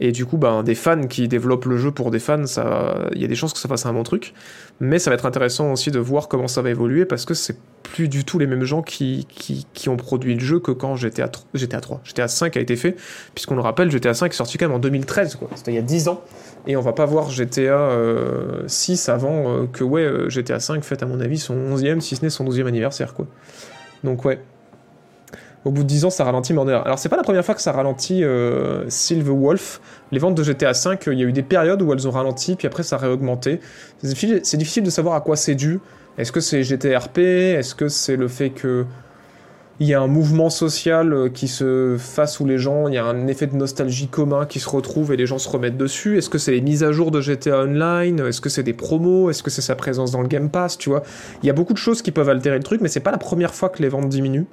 Et 0.00 0.12
du 0.12 0.24
coup, 0.24 0.38
ben, 0.38 0.62
des 0.62 0.74
fans 0.74 1.06
qui 1.06 1.28
développent 1.28 1.66
le 1.66 1.76
jeu 1.76 1.90
pour 1.90 2.10
des 2.10 2.18
fans, 2.18 2.46
ça, 2.46 3.08
il 3.14 3.20
y 3.20 3.24
a 3.24 3.28
des 3.28 3.34
chances 3.34 3.52
que 3.52 3.58
ça 3.58 3.68
fasse 3.68 3.84
un 3.84 3.92
bon 3.92 4.04
truc. 4.04 4.32
Mais 4.80 4.98
ça 4.98 5.10
va 5.10 5.14
être 5.14 5.26
intéressant 5.26 5.72
aussi 5.72 5.90
de 5.90 5.98
voir 5.98 6.28
comment 6.28 6.48
ça 6.48 6.62
va 6.62 6.70
évoluer 6.70 7.04
parce 7.04 7.26
que 7.26 7.34
c'est 7.34 7.56
plus 7.82 8.08
du 8.08 8.24
tout 8.24 8.38
les 8.38 8.46
mêmes 8.46 8.64
gens 8.64 8.82
qui, 8.82 9.26
qui, 9.28 9.88
ont 9.88 9.96
produit 9.96 10.34
le 10.34 10.40
jeu 10.40 10.58
que 10.60 10.70
quand 10.72 10.96
GTA, 10.96 11.26
tr- 11.26 11.44
GTA 11.54 11.80
3. 11.80 12.00
GTA 12.04 12.28
5 12.28 12.56
a 12.56 12.60
été 12.60 12.76
fait, 12.76 12.96
puisqu'on 13.34 13.54
le 13.54 13.62
rappelle, 13.62 13.90
GTA 13.90 14.14
5 14.14 14.32
est 14.32 14.36
sorti 14.36 14.58
quand 14.58 14.66
même 14.66 14.76
en 14.76 14.78
2013, 14.78 15.36
quoi. 15.36 15.48
C'était 15.54 15.72
il 15.72 15.76
y 15.76 15.78
a 15.78 15.82
10 15.82 16.08
ans. 16.08 16.22
Et 16.66 16.76
on 16.76 16.80
va 16.80 16.92
pas 16.92 17.06
voir 17.06 17.30
GTA 17.30 17.60
euh, 17.60 18.62
6 18.66 19.08
avant 19.08 19.48
euh, 19.48 19.66
que, 19.66 19.84
ouais, 19.84 20.28
GTA 20.28 20.60
5 20.60 20.84
fête 20.84 21.02
à 21.02 21.06
mon 21.06 21.20
avis 21.20 21.38
son 21.38 21.54
11e, 21.54 22.00
si 22.00 22.16
ce 22.16 22.22
n'est 22.22 22.30
son 22.30 22.44
12e 22.44 22.66
anniversaire, 22.66 23.14
quoi. 23.14 23.26
Donc, 24.04 24.24
ouais. 24.24 24.40
Au 25.64 25.70
bout 25.70 25.82
de 25.82 25.88
10 25.88 26.04
ans, 26.06 26.10
ça 26.10 26.24
ralentit 26.24 26.52
Murder. 26.52 26.80
Alors, 26.84 26.98
c'est 26.98 27.08
pas 27.08 27.16
la 27.16 27.22
première 27.22 27.44
fois 27.44 27.54
que 27.54 27.60
ça 27.60 27.72
ralentit 27.72 28.22
euh, 28.22 28.88
Wolf. 29.10 29.80
Les 30.12 30.18
ventes 30.18 30.36
de 30.36 30.42
GTA 30.42 30.72
V, 30.72 30.90
euh, 30.90 31.12
il 31.12 31.18
y 31.18 31.22
a 31.22 31.26
eu 31.26 31.32
des 31.32 31.42
périodes 31.42 31.82
où 31.82 31.92
elles 31.92 32.06
ont 32.06 32.12
ralenti, 32.12 32.54
puis 32.56 32.66
après 32.66 32.82
ça 32.82 32.96
a 32.96 32.98
réaugmenté. 32.98 33.60
C'est 33.98 34.08
difficile, 34.08 34.40
difficile 34.58 34.82
de 34.84 34.90
savoir 34.90 35.14
à 35.14 35.20
quoi 35.20 35.36
c'est 35.36 35.56
dû. 35.56 35.80
Est-ce 36.16 36.32
que 36.32 36.40
c'est 36.40 36.62
GTRP 36.62 37.18
Est-ce 37.18 37.74
que 37.74 37.88
c'est 37.88 38.16
le 38.16 38.28
fait 38.28 38.50
que 38.50 38.86
il 39.80 39.86
y 39.86 39.94
a 39.94 40.00
un 40.00 40.08
mouvement 40.08 40.50
social 40.50 41.12
euh, 41.12 41.28
qui 41.28 41.46
se 41.46 41.96
fasse 41.98 42.40
où 42.40 42.46
les 42.46 42.58
gens, 42.58 42.88
il 42.88 42.94
y 42.94 42.98
a 42.98 43.04
un 43.04 43.28
effet 43.28 43.46
de 43.46 43.54
nostalgie 43.54 44.08
commun 44.08 44.44
qui 44.44 44.58
se 44.58 44.68
retrouve 44.68 45.12
et 45.12 45.16
les 45.16 45.26
gens 45.26 45.38
se 45.38 45.48
remettent 45.48 45.76
dessus 45.76 46.18
Est-ce 46.18 46.28
que 46.28 46.38
c'est 46.38 46.50
les 46.50 46.60
mises 46.60 46.82
à 46.82 46.90
jour 46.90 47.12
de 47.12 47.20
GTA 47.20 47.60
Online? 47.60 48.20
Est-ce 48.20 48.40
que 48.40 48.48
c'est 48.48 48.64
des 48.64 48.72
promos? 48.72 49.30
Est-ce 49.30 49.42
que 49.42 49.50
c'est 49.50 49.62
sa 49.62 49.76
présence 49.76 50.10
dans 50.10 50.20
le 50.20 50.28
Game 50.28 50.50
Pass 50.50 50.78
Tu 50.78 50.88
vois, 50.88 51.02
il 51.42 51.46
y 51.46 51.50
a 51.50 51.52
beaucoup 51.52 51.72
de 51.72 51.78
choses 51.78 52.02
qui 52.02 52.10
peuvent 52.10 52.28
altérer 52.28 52.56
le 52.56 52.64
truc, 52.64 52.80
mais 52.80 52.88
c'est 52.88 53.00
pas 53.00 53.12
la 53.12 53.18
première 53.18 53.54
fois 53.54 53.68
que 53.68 53.80
les 53.80 53.88
ventes 53.88 54.08
diminuent. 54.08 54.46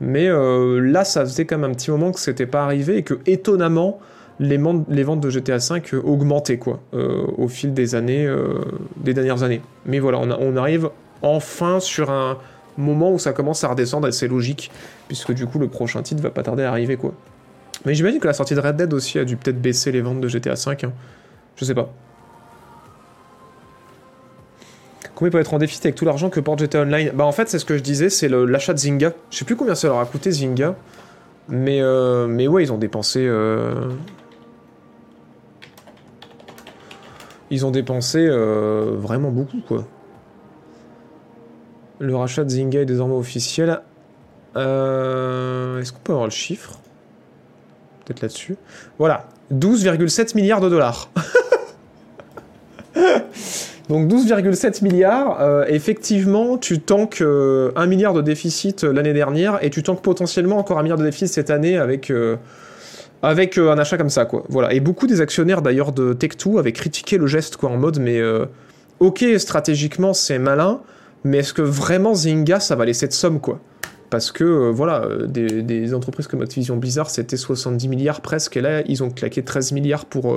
Mais 0.00 0.28
euh, 0.28 0.78
là, 0.78 1.04
ça 1.04 1.24
faisait 1.24 1.46
quand 1.46 1.56
même 1.56 1.70
un 1.70 1.74
petit 1.74 1.90
moment 1.90 2.12
que 2.12 2.20
c'était 2.20 2.46
pas 2.46 2.62
arrivé 2.62 2.98
et 2.98 3.02
que 3.02 3.14
étonnamment, 3.24 3.98
les, 4.40 4.58
ventes 4.58 5.20
de 5.20 5.30
GTA 5.30 5.56
V 5.56 5.82
euh, 5.94 6.02
augmentaient 6.04 6.58
quoi, 6.58 6.80
au 6.92 7.48
fil 7.48 7.72
des 7.72 7.94
années, 7.94 8.30
des 8.98 9.14
dernières 9.14 9.42
années. 9.42 9.62
Mais 9.86 10.00
voilà, 10.00 10.18
on, 10.18 10.56
arrive 10.58 10.90
enfin 11.22 11.80
sur 11.80 12.10
un 12.10 12.36
moment 12.76 13.12
où 13.12 13.18
ça 13.18 13.32
commence 13.32 13.64
à 13.64 13.68
redescendre 13.68 14.08
et 14.08 14.12
c'est 14.12 14.28
logique, 14.28 14.70
puisque 15.08 15.32
du 15.32 15.46
coup 15.46 15.58
le 15.58 15.68
prochain 15.68 16.02
titre 16.02 16.22
va 16.22 16.30
pas 16.30 16.42
tarder 16.42 16.64
à 16.64 16.70
arriver 16.70 16.96
quoi. 16.96 17.12
Mais 17.84 17.94
j'imagine 17.94 18.20
que 18.20 18.26
la 18.26 18.32
sortie 18.32 18.54
de 18.54 18.60
Red 18.60 18.76
Dead 18.76 18.92
aussi 18.92 19.18
a 19.18 19.24
dû 19.24 19.36
peut-être 19.36 19.60
baisser 19.60 19.92
les 19.92 20.00
ventes 20.00 20.20
de 20.20 20.28
GTA 20.28 20.54
V. 20.54 20.76
Hein. 20.84 20.92
Je 21.56 21.64
sais 21.64 21.74
pas. 21.74 21.92
Combien 25.14 25.30
peut 25.30 25.40
être 25.40 25.54
en 25.54 25.58
déficit 25.58 25.86
avec 25.86 25.94
tout 25.94 26.04
l'argent 26.04 26.28
que 26.28 26.40
porte 26.40 26.58
GTA 26.58 26.82
Online? 26.82 27.12
Bah 27.14 27.24
en 27.24 27.32
fait 27.32 27.48
c'est 27.48 27.58
ce 27.58 27.64
que 27.64 27.76
je 27.76 27.82
disais, 27.82 28.10
c'est 28.10 28.28
l'achat 28.28 28.74
de 28.74 28.78
Zynga. 28.78 29.12
Je 29.30 29.38
sais 29.38 29.44
plus 29.44 29.56
combien 29.56 29.74
ça 29.74 29.88
leur 29.88 29.98
a 29.98 30.04
coûté 30.04 30.30
Zynga. 30.30 30.74
Mais, 31.48 31.80
euh, 31.80 32.26
mais 32.26 32.48
ouais, 32.48 32.64
ils 32.64 32.72
ont 32.72 32.78
dépensé... 32.78 33.24
Euh... 33.26 33.92
Ils 37.50 37.64
ont 37.64 37.70
dépensé 37.70 38.26
euh, 38.28 38.96
vraiment 38.98 39.30
beaucoup 39.30 39.60
quoi. 39.60 39.84
Le 41.98 42.14
rachat 42.14 42.44
de 42.44 42.50
Zynga 42.50 42.80
est 42.80 42.86
désormais 42.86 43.14
officiel. 43.14 43.80
Euh, 44.56 45.80
est-ce 45.80 45.92
qu'on 45.92 46.00
peut 46.00 46.12
avoir 46.12 46.26
le 46.26 46.32
chiffre? 46.32 46.78
Peut-être 48.04 48.22
là-dessus. 48.22 48.56
Voilà. 48.98 49.26
12,7 49.52 50.34
milliards 50.36 50.60
de 50.60 50.68
dollars. 50.68 51.10
Donc 53.88 54.08
12,7 54.10 54.82
milliards, 54.82 55.40
euh, 55.40 55.64
effectivement, 55.68 56.58
tu 56.58 56.80
tanques 56.80 57.20
euh, 57.20 57.70
1 57.76 57.86
milliard 57.86 58.14
de 58.14 58.20
déficit 58.20 58.82
euh, 58.82 58.92
l'année 58.92 59.12
dernière 59.12 59.62
et 59.62 59.70
tu 59.70 59.84
tanques 59.84 60.02
potentiellement 60.02 60.58
encore 60.58 60.80
un 60.80 60.82
milliard 60.82 60.98
de 60.98 61.04
déficit 61.04 61.28
cette 61.28 61.50
année 61.50 61.76
avec, 61.78 62.10
euh, 62.10 62.34
avec 63.22 63.58
un 63.58 63.78
achat 63.78 63.96
comme 63.96 64.10
ça, 64.10 64.24
quoi. 64.24 64.42
Voilà. 64.48 64.72
Et 64.72 64.80
beaucoup 64.80 65.06
des 65.06 65.20
actionnaires 65.20 65.62
d'ailleurs 65.62 65.92
de 65.92 66.14
Tech2 66.14 66.58
avaient 66.58 66.72
critiqué 66.72 67.16
le 67.16 67.28
geste, 67.28 67.58
quoi, 67.58 67.70
en 67.70 67.76
mode, 67.76 68.00
mais 68.00 68.20
ok, 68.98 69.24
stratégiquement 69.38 70.12
c'est 70.14 70.38
malin, 70.38 70.80
mais 71.26 71.38
est-ce 71.38 71.52
que 71.52 71.62
vraiment 71.62 72.14
Zynga 72.14 72.60
ça 72.60 72.76
va 72.76 72.84
laisser 72.84 73.00
cette 73.00 73.12
somme, 73.12 73.40
quoi? 73.40 73.60
Parce 74.08 74.30
que 74.30 74.70
voilà, 74.70 75.08
des, 75.26 75.62
des, 75.62 75.92
entreprises 75.92 76.28
comme 76.28 76.40
Activision 76.40 76.76
Blizzard, 76.76 77.10
c'était 77.10 77.36
70 77.36 77.88
milliards 77.88 78.20
presque, 78.20 78.56
et 78.56 78.60
là, 78.60 78.82
ils 78.86 79.02
ont 79.02 79.10
claqué 79.10 79.42
13 79.42 79.72
milliards 79.72 80.04
pour, 80.04 80.36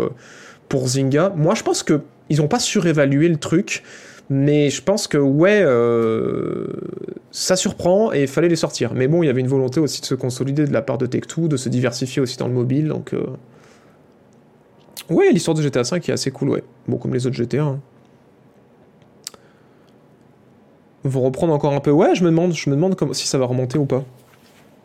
pour 0.70 0.88
Zynga. 0.88 1.34
Moi, 1.36 1.54
je 1.54 1.64
pense 1.64 1.84
que 1.84 2.02
ils 2.30 2.42
ont 2.42 2.48
pas 2.48 2.60
surévalué 2.60 3.28
le 3.28 3.38
truc, 3.38 3.84
mais 4.30 4.70
je 4.70 4.84
pense 4.84 5.08
que 5.08 5.18
ouais, 5.18 5.62
euh, 5.64 6.68
ça 7.32 7.56
surprend 7.56 8.14
et 8.14 8.22
il 8.22 8.28
fallait 8.28 8.48
les 8.48 8.56
sortir. 8.56 8.94
Mais 8.94 9.08
bon, 9.08 9.24
il 9.24 9.26
y 9.26 9.30
avait 9.30 9.42
une 9.42 9.48
volonté 9.48 9.80
aussi 9.80 10.02
de 10.02 10.06
se 10.06 10.16
consolider 10.16 10.66
de 10.66 10.74
la 10.74 10.84
part 10.84 11.00
de 11.00 11.08
Tech2, 11.08 11.48
de 11.48 11.58
se 11.58 11.68
diversifier 11.70 12.22
aussi 12.22 12.38
dans 12.38 12.48
le 12.48 12.54
mobile, 12.54 12.88
donc 12.88 13.14
euh... 13.14 13.26
ouais, 15.10 15.32
l'histoire 15.32 15.58
de 15.58 15.64
GTA 15.64 15.82
V 15.82 15.98
est 16.08 16.12
assez 16.12 16.30
cool, 16.30 16.50
ouais. 16.50 16.64
Bon, 16.88 16.98
comme 16.98 17.14
les 17.14 17.26
autres 17.26 17.36
GTA. 17.36 17.64
Hein. 17.64 17.80
Vont 21.04 21.22
reprendre 21.22 21.54
encore 21.54 21.74
un 21.74 21.80
peu. 21.80 21.92
Ouais, 21.92 22.16
je 22.16 22.24
me 22.24 22.30
demande, 22.30 22.54
je 22.54 22.70
me 22.70 22.76
demande 22.76 22.98
si 23.14 23.28
ça 23.28 23.38
va 23.38 23.46
remonter 23.46 23.78
ou 23.78 23.86
pas. 23.86 24.04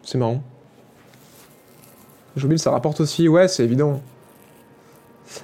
C'est 0.02 0.18
marrant. 0.18 0.42
J'oublie, 2.36 2.58
ça 2.58 2.70
rapporte 2.70 3.00
aussi. 3.00 3.28
Ouais, 3.28 3.48
c'est 3.48 3.64
évident. 3.64 4.00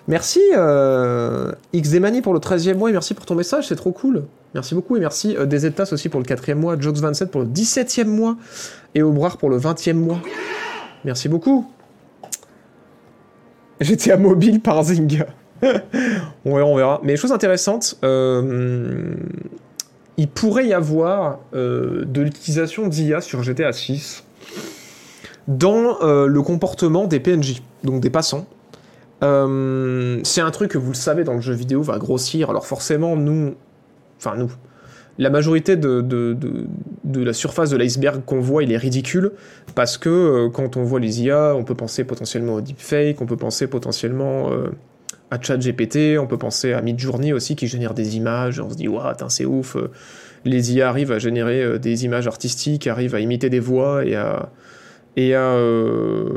Merci 0.08 0.40
euh, 0.54 1.52
pour 2.22 2.34
le 2.34 2.40
13e 2.40 2.74
mois 2.74 2.90
et 2.90 2.92
merci 2.92 3.14
pour 3.14 3.26
ton 3.26 3.34
message, 3.34 3.68
c'est 3.68 3.76
trop 3.76 3.92
cool. 3.92 4.24
Merci 4.54 4.74
beaucoup 4.74 4.96
et 4.96 5.00
merci 5.00 5.36
euh, 5.36 5.46
aussi 5.92 6.08
pour 6.08 6.20
le 6.20 6.26
4e 6.26 6.54
mois, 6.54 6.76
Jokes27 6.76 7.26
pour 7.26 7.40
le 7.40 7.46
17e 7.46 8.04
mois 8.04 8.36
et 8.94 9.02
Aubrard 9.02 9.36
pour 9.38 9.50
le 9.50 9.58
20e 9.58 9.94
mois. 9.94 10.20
Merci 11.04 11.28
beaucoup. 11.28 11.70
J'étais 13.80 14.12
à 14.12 14.16
mobile 14.16 14.60
par 14.60 14.82
Zynga. 14.82 15.26
on 16.44 16.56
verra, 16.56 16.68
on 16.68 16.76
verra. 16.76 17.00
Mais 17.02 17.16
chose 17.16 17.32
intéressante, 17.32 17.96
euh, 18.04 19.14
il 20.20 20.28
pourrait 20.28 20.66
y 20.66 20.74
avoir 20.74 21.38
euh, 21.54 22.04
de 22.04 22.20
l'utilisation 22.20 22.88
d'IA 22.88 23.22
sur 23.22 23.42
GTA 23.42 23.72
6 23.72 24.22
dans 25.48 25.96
euh, 26.02 26.26
le 26.26 26.42
comportement 26.42 27.06
des 27.06 27.20
PNJ, 27.20 27.62
donc 27.84 28.02
des 28.02 28.10
passants. 28.10 28.46
Euh, 29.22 30.20
c'est 30.22 30.42
un 30.42 30.50
truc 30.50 30.72
que 30.72 30.76
vous 30.76 30.90
le 30.90 30.96
savez 30.96 31.24
dans 31.24 31.32
le 31.32 31.40
jeu 31.40 31.54
vidéo 31.54 31.80
va 31.80 31.96
grossir. 31.96 32.50
Alors 32.50 32.66
forcément, 32.66 33.16
nous, 33.16 33.54
enfin 34.18 34.34
nous, 34.36 34.52
la 35.16 35.30
majorité 35.30 35.76
de, 35.76 36.02
de, 36.02 37.24
la 37.24 37.32
surface 37.32 37.70
de 37.70 37.78
l'iceberg 37.78 38.22
qu'on 38.22 38.40
voit, 38.40 38.62
il 38.62 38.72
est 38.72 38.76
ridicule 38.76 39.32
parce 39.74 39.96
que 39.96 40.48
quand 40.48 40.76
on 40.76 40.82
voit 40.82 41.00
les 41.00 41.22
IA, 41.22 41.54
on 41.56 41.64
peut 41.64 41.74
penser 41.74 42.04
potentiellement 42.04 42.56
au 42.56 42.60
deepfake, 42.60 43.22
on 43.22 43.26
peut 43.26 43.38
penser 43.38 43.68
potentiellement 43.68 44.50
à 45.30 45.40
ChatGPT, 45.40 46.18
on 46.18 46.26
peut 46.26 46.38
penser 46.38 46.72
à 46.72 46.82
Midjourney 46.82 47.32
aussi 47.32 47.56
qui 47.56 47.66
génère 47.66 47.94
des 47.94 48.16
images. 48.16 48.60
On 48.60 48.70
se 48.70 48.76
dit 48.76 48.88
waouh, 48.88 49.14
c'est 49.28 49.44
ouf. 49.44 49.76
Les 50.44 50.72
IA 50.72 50.88
arrivent 50.88 51.12
à 51.12 51.18
générer 51.18 51.78
des 51.78 52.04
images 52.04 52.26
artistiques, 52.26 52.86
arrivent 52.86 53.14
à 53.14 53.20
imiter 53.20 53.50
des 53.50 53.60
voix 53.60 54.04
et 54.04 54.16
à 54.16 54.50
et, 55.16 55.32
euh, 55.34 56.28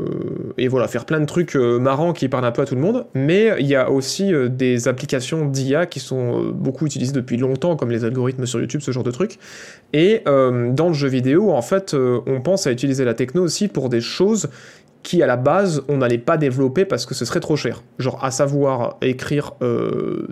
voilà, 0.68 0.88
faire 0.88 1.04
plein 1.04 1.20
de 1.20 1.26
trucs 1.26 1.54
euh, 1.54 1.78
marrants 1.78 2.12
qui 2.12 2.28
parlent 2.28 2.44
un 2.44 2.50
peu 2.50 2.62
à 2.62 2.66
tout 2.66 2.74
le 2.74 2.80
monde. 2.80 3.06
Mais 3.14 3.52
il 3.60 3.66
y 3.66 3.76
a 3.76 3.90
aussi 3.90 4.32
euh, 4.34 4.48
des 4.48 4.88
applications 4.88 5.46
d'IA 5.46 5.86
qui 5.86 6.00
sont 6.00 6.40
euh, 6.40 6.52
beaucoup 6.52 6.86
utilisées 6.86 7.12
depuis 7.12 7.36
longtemps, 7.36 7.76
comme 7.76 7.90
les 7.90 8.04
algorithmes 8.04 8.46
sur 8.46 8.60
YouTube, 8.60 8.80
ce 8.80 8.90
genre 8.90 9.04
de 9.04 9.12
trucs. 9.12 9.38
Et 9.92 10.22
euh, 10.26 10.72
dans 10.72 10.88
le 10.88 10.94
jeu 10.94 11.08
vidéo, 11.08 11.52
en 11.52 11.62
fait, 11.62 11.94
euh, 11.94 12.20
on 12.26 12.40
pense 12.40 12.66
à 12.66 12.72
utiliser 12.72 13.04
la 13.04 13.14
techno 13.14 13.42
aussi 13.42 13.68
pour 13.68 13.88
des 13.88 14.00
choses 14.00 14.48
qui 15.04 15.22
à 15.22 15.26
la 15.28 15.36
base 15.36 15.82
on 15.88 15.98
n'allait 15.98 16.18
pas 16.18 16.36
développer 16.36 16.84
parce 16.84 17.06
que 17.06 17.14
ce 17.14 17.24
serait 17.24 17.38
trop 17.38 17.54
cher. 17.54 17.84
Genre 18.00 18.18
à 18.24 18.32
savoir 18.32 18.96
écrire 19.02 19.52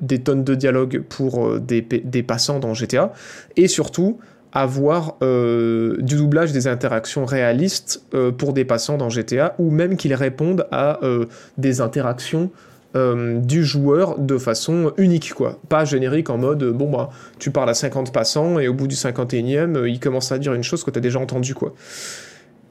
des 0.00 0.18
tonnes 0.18 0.42
de 0.42 0.56
dialogues 0.56 1.02
pour 1.08 1.60
des, 1.60 1.82
des 1.82 2.22
passants 2.24 2.58
dans 2.58 2.74
GTA. 2.74 3.12
Et 3.56 3.68
surtout 3.68 4.18
avoir 4.52 5.16
euh, 5.22 5.96
du 6.00 6.16
doublage 6.16 6.52
des 6.52 6.66
interactions 6.66 7.24
réalistes 7.24 8.04
euh, 8.14 8.30
pour 8.30 8.52
des 8.52 8.64
passants 8.64 8.98
dans 8.98 9.08
GTA 9.08 9.54
ou 9.58 9.70
même 9.70 9.96
qu'ils 9.96 10.14
répondent 10.14 10.66
à 10.70 11.02
euh, 11.04 11.26
des 11.58 11.80
interactions 11.80 12.50
du 12.94 13.64
joueur 13.64 14.18
de 14.18 14.36
façon 14.36 14.92
unique 14.98 15.32
quoi 15.32 15.58
pas 15.70 15.86
générique 15.86 16.28
en 16.28 16.36
mode 16.36 16.62
bon 16.62 16.90
bah 16.90 17.08
tu 17.38 17.50
parles 17.50 17.70
à 17.70 17.74
50 17.74 18.12
passants 18.12 18.58
et 18.58 18.68
au 18.68 18.74
bout 18.74 18.86
du 18.86 18.96
51e 18.96 19.88
il 19.88 19.98
commence 19.98 20.30
à 20.30 20.38
dire 20.38 20.52
une 20.52 20.62
chose 20.62 20.84
que 20.84 20.90
tu 20.90 20.98
as 20.98 21.00
déjà 21.00 21.18
entendu 21.18 21.54
quoi 21.54 21.72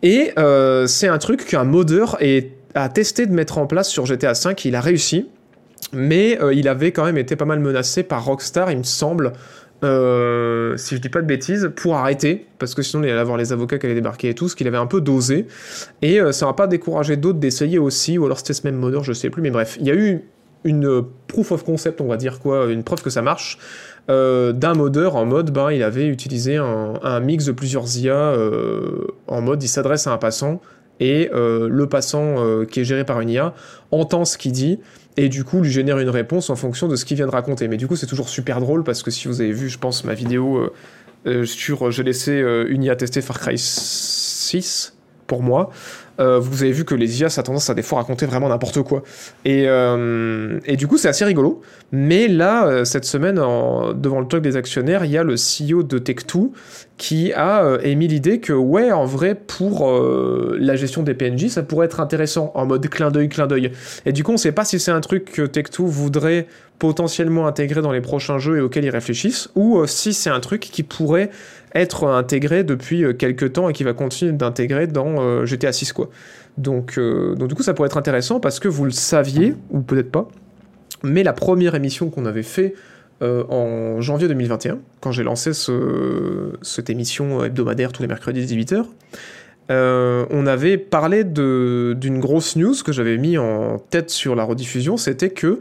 et 0.03 0.33
c'est 0.87 1.07
un 1.07 1.17
truc 1.17 1.45
qu'un 1.45 1.63
modeur 1.63 2.17
a 2.75 2.89
testé 2.89 3.25
de 3.25 3.33
mettre 3.33 3.57
en 3.57 3.67
place 3.67 3.89
sur 3.89 4.05
GTA 4.05 4.33
5 4.33 4.65
il 4.65 4.75
a 4.75 4.81
réussi. 4.81 5.29
Mais 5.93 6.37
il 6.53 6.67
avait 6.67 6.91
quand 6.91 7.03
même 7.03 7.17
été 7.17 7.35
pas 7.35 7.45
mal 7.45 7.59
menacé 7.59 8.03
par 8.03 8.23
Rockstar 8.23 8.71
il 8.71 8.77
me 8.77 8.83
semble 8.83 9.33
euh, 9.83 10.77
si 10.77 10.95
je 10.95 11.01
dis 11.01 11.09
pas 11.09 11.21
de 11.21 11.25
bêtises, 11.25 11.71
pour 11.75 11.95
arrêter, 11.95 12.45
parce 12.59 12.75
que 12.75 12.83
sinon 12.83 13.03
il 13.03 13.09
allait 13.09 13.19
avoir 13.19 13.37
les 13.37 13.51
avocats 13.51 13.79
qui 13.79 13.87
allaient 13.87 13.95
débarquer 13.95 14.29
et 14.29 14.35
tout, 14.35 14.47
ce 14.47 14.55
qu'il 14.55 14.67
avait 14.67 14.77
un 14.77 14.85
peu 14.85 15.01
dosé. 15.01 15.47
Et 16.01 16.19
euh, 16.19 16.31
ça 16.31 16.45
n'a 16.45 16.53
pas 16.53 16.67
découragé 16.67 17.17
d'autres 17.17 17.39
d'essayer 17.39 17.79
aussi, 17.79 18.17
ou 18.17 18.25
alors 18.25 18.37
c'était 18.37 18.53
ce 18.53 18.65
même 18.65 18.75
modeur, 18.75 19.03
je 19.03 19.13
sais 19.13 19.29
plus, 19.29 19.41
mais 19.41 19.49
bref, 19.49 19.77
il 19.79 19.87
y 19.87 19.91
a 19.91 19.95
eu 19.95 20.21
une 20.63 21.03
proof 21.27 21.51
of 21.51 21.63
concept, 21.63 22.01
on 22.01 22.07
va 22.07 22.17
dire 22.17 22.39
quoi, 22.39 22.71
une 22.71 22.83
preuve 22.83 23.01
que 23.01 23.09
ça 23.09 23.23
marche, 23.23 23.57
euh, 24.12 24.52
d'un 24.52 24.74
modeur 24.74 25.15
en 25.15 25.26
mode, 25.26 25.52
ben, 25.52 25.71
il 25.71 25.84
avait 25.84 26.06
utilisé 26.06 26.58
un, 26.58 27.19
mix 27.21 27.45
de 27.45 27.54
plusieurs 27.54 27.97
IA 27.97 28.13
euh, 28.13 29.08
en 29.28 29.41
mode, 29.41 29.63
il 29.63 29.69
s'adresse 29.69 30.06
à 30.06 30.12
un 30.12 30.17
passant, 30.17 30.60
et 31.00 31.30
euh, 31.34 31.69
le 31.69 31.88
passant 31.88 32.65
qui 32.65 32.82
est 32.82 32.84
géré 32.84 33.06
par 33.06 33.21
une 33.21 33.30
IA 33.30 33.54
entend 33.91 34.26
ce 34.26 34.38
qu'il 34.38 34.52
dit, 34.52 34.80
et 35.15 35.30
du 35.30 35.43
coup 35.45 35.62
lui 35.62 35.71
génère 35.71 35.97
une 36.00 36.10
réponse 36.10 36.50
en 36.50 36.56
fonction 36.56 36.89
de 36.89 36.95
ce 36.95 37.06
qu'il 37.06 37.15
vient 37.17 37.26
de 37.26 37.32
raconter. 37.32 37.69
Mais 37.69 37.78
du 37.78 37.88
coup 37.88 37.95
c'est 37.95 38.06
toujours 38.06 38.30
super 38.30 38.60
drôle 38.60 38.84
parce 38.84 39.02
que 39.02 39.12
si 39.12 39.28
vous 39.28 39.39
avez 39.39 39.54
vu, 39.54 39.69
je 39.69 39.80
pense, 39.80 40.04
ma 40.04 40.13
vidéo 40.13 40.71
sur 41.45 41.91
j'ai 41.91 42.04
laissé 42.04 42.43
une 42.67 42.84
IA 42.84 42.95
tester 42.95 43.21
Far 43.21 43.39
Cry 43.39 43.58
6 43.58 44.95
pour 45.28 45.41
moi, 45.41 45.69
euh, 46.21 46.39
vous 46.39 46.63
avez 46.63 46.71
vu 46.71 46.86
que 46.86 46.95
les 46.95 47.21
IA, 47.21 47.29
ça 47.29 47.41
a 47.41 47.43
tendance 47.43 47.69
à 47.69 47.73
des 47.73 47.81
fois 47.81 47.99
raconter 47.99 48.25
vraiment 48.25 48.49
n'importe 48.49 48.81
quoi. 48.84 49.03
Et, 49.43 49.63
euh, 49.67 50.60
du 50.77 50.88
coup, 50.88 50.97
c'est 50.97 51.07
assez 51.07 51.25
rigolo. 51.25 51.62
Mais 51.91 52.27
là, 52.27 52.67
euh, 52.67 52.86
cette 52.86 53.05
semaine, 53.05 53.36
devant 53.36 54.19
le 54.19 54.27
talk 54.27 54.41
des 54.41 54.55
actionnaires, 54.55 55.03
il 55.05 55.12
y 55.12 55.17
a 55.17 55.23
le 55.23 55.36
CEO 55.36 55.84
de 55.84 55.99
Tech2 55.99 56.51
qui 56.97 57.34
a 57.34 57.79
émis 57.81 58.07
l'idée 58.07 58.39
que, 58.39 58.53
ouais, 58.53 58.91
en 58.91 59.05
vrai, 59.05 59.34
pour 59.34 59.91
la 59.91 60.75
gestion 60.75 61.01
des 61.01 61.15
PNJ, 61.15 61.47
ça 61.47 61.63
pourrait 61.63 61.88
être 61.88 61.99
intéressant, 61.99 62.51
en 62.53 62.67
mode 62.67 62.88
clin 62.89 63.10
d'œil, 63.10 63.27
clin 63.27 63.47
d'œil. 63.47 63.71
Et 64.05 64.13
du 64.13 64.23
coup, 64.23 64.31
on 64.31 64.38
sait 64.38 64.51
pas 64.51 64.65
si 64.65 64.79
c'est 64.79 64.91
un 64.91 65.01
truc 65.01 65.25
que 65.25 65.41
Tech2 65.41 65.84
voudrait 65.84 66.45
potentiellement 66.77 67.47
intégrer 67.47 67.81
dans 67.81 67.91
les 67.91 68.01
prochains 68.01 68.38
jeux 68.38 68.57
et 68.57 68.62
auxquels 68.62 68.86
ils 68.86 68.91
réfléchissent, 68.91 69.49
ou 69.55 69.84
si 69.88 70.13
c'est 70.13 70.29
un 70.29 70.39
truc 70.39 70.62
qui 70.62 70.84
pourrait 70.84 71.31
être 71.75 72.07
intégré 72.07 72.63
depuis 72.63 73.03
euh, 73.03 73.13
quelques 73.13 73.53
temps 73.53 73.69
et 73.69 73.73
qui 73.73 73.84
va 73.84 73.93
continuer 73.93 74.31
d'intégrer 74.31 74.88
dans 74.88 75.21
euh, 75.21 75.45
GTA 75.45 75.71
6 75.71 75.93
quoi. 75.93 76.10
Donc, 76.57 76.97
euh, 76.97 77.36
donc 77.36 77.49
du 77.49 77.55
coup 77.55 77.63
ça 77.63 77.73
pourrait 77.73 77.88
être 77.88 77.97
intéressant 77.97 78.39
parce 78.39 78.60
que 78.60 78.67
vous 78.67 78.86
le 78.86 78.91
saviez 78.91 79.55
ou 79.69 79.81
peut-être 79.81 80.12
pas, 80.12 80.27
mais 81.03 81.23
la 81.23 81.34
première 81.34 81.75
émission 81.75 82.10
qu'on 82.10 82.25
avait 82.25 82.43
fait 82.43 82.73
en 83.23 84.01
janvier 84.01 84.27
2021, 84.27 84.79
quand 84.99 85.12
j'ai 85.12 85.21
lancé 85.21 85.53
ce, 85.53 86.53
cette 86.63 86.89
émission 86.89 87.43
hebdomadaire 87.43 87.91
tous 87.91 88.01
les 88.01 88.07
mercredis 88.07 88.43
18h, 88.47 88.84
on 89.69 90.47
avait 90.47 90.79
parlé 90.79 91.23
d'une 91.23 92.19
grosse 92.19 92.55
news 92.55 92.73
que 92.84 92.91
j'avais 92.91 93.19
mis 93.19 93.38
en 93.38 93.77
tête 93.77 94.10
sur 94.10 94.34
la 94.36 94.43
rediffusion, 94.43 94.97
c'était 94.97 95.29
que 95.29 95.60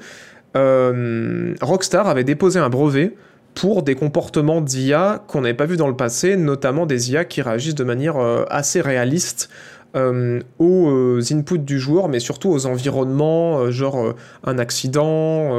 Rockstar 1.60 2.08
avait 2.08 2.24
déposé 2.24 2.58
un 2.58 2.70
brevet 2.70 3.14
pour 3.54 3.82
des 3.82 3.94
comportements 3.94 4.60
d'IA 4.60 5.22
qu'on 5.26 5.42
n'avait 5.42 5.54
pas 5.54 5.66
vu 5.66 5.76
dans 5.76 5.88
le 5.88 5.96
passé, 5.96 6.36
notamment 6.36 6.86
des 6.86 7.12
IA 7.12 7.24
qui 7.24 7.42
réagissent 7.42 7.74
de 7.74 7.84
manière 7.84 8.16
euh, 8.16 8.44
assez 8.48 8.80
réaliste 8.80 9.50
euh, 9.96 10.40
aux 10.60 10.88
euh, 10.88 11.20
inputs 11.32 11.58
du 11.58 11.80
joueur, 11.80 12.08
mais 12.08 12.20
surtout 12.20 12.48
aux 12.50 12.66
environnements, 12.66 13.70
genre 13.70 14.14
un 14.44 14.58
accident, 14.58 15.58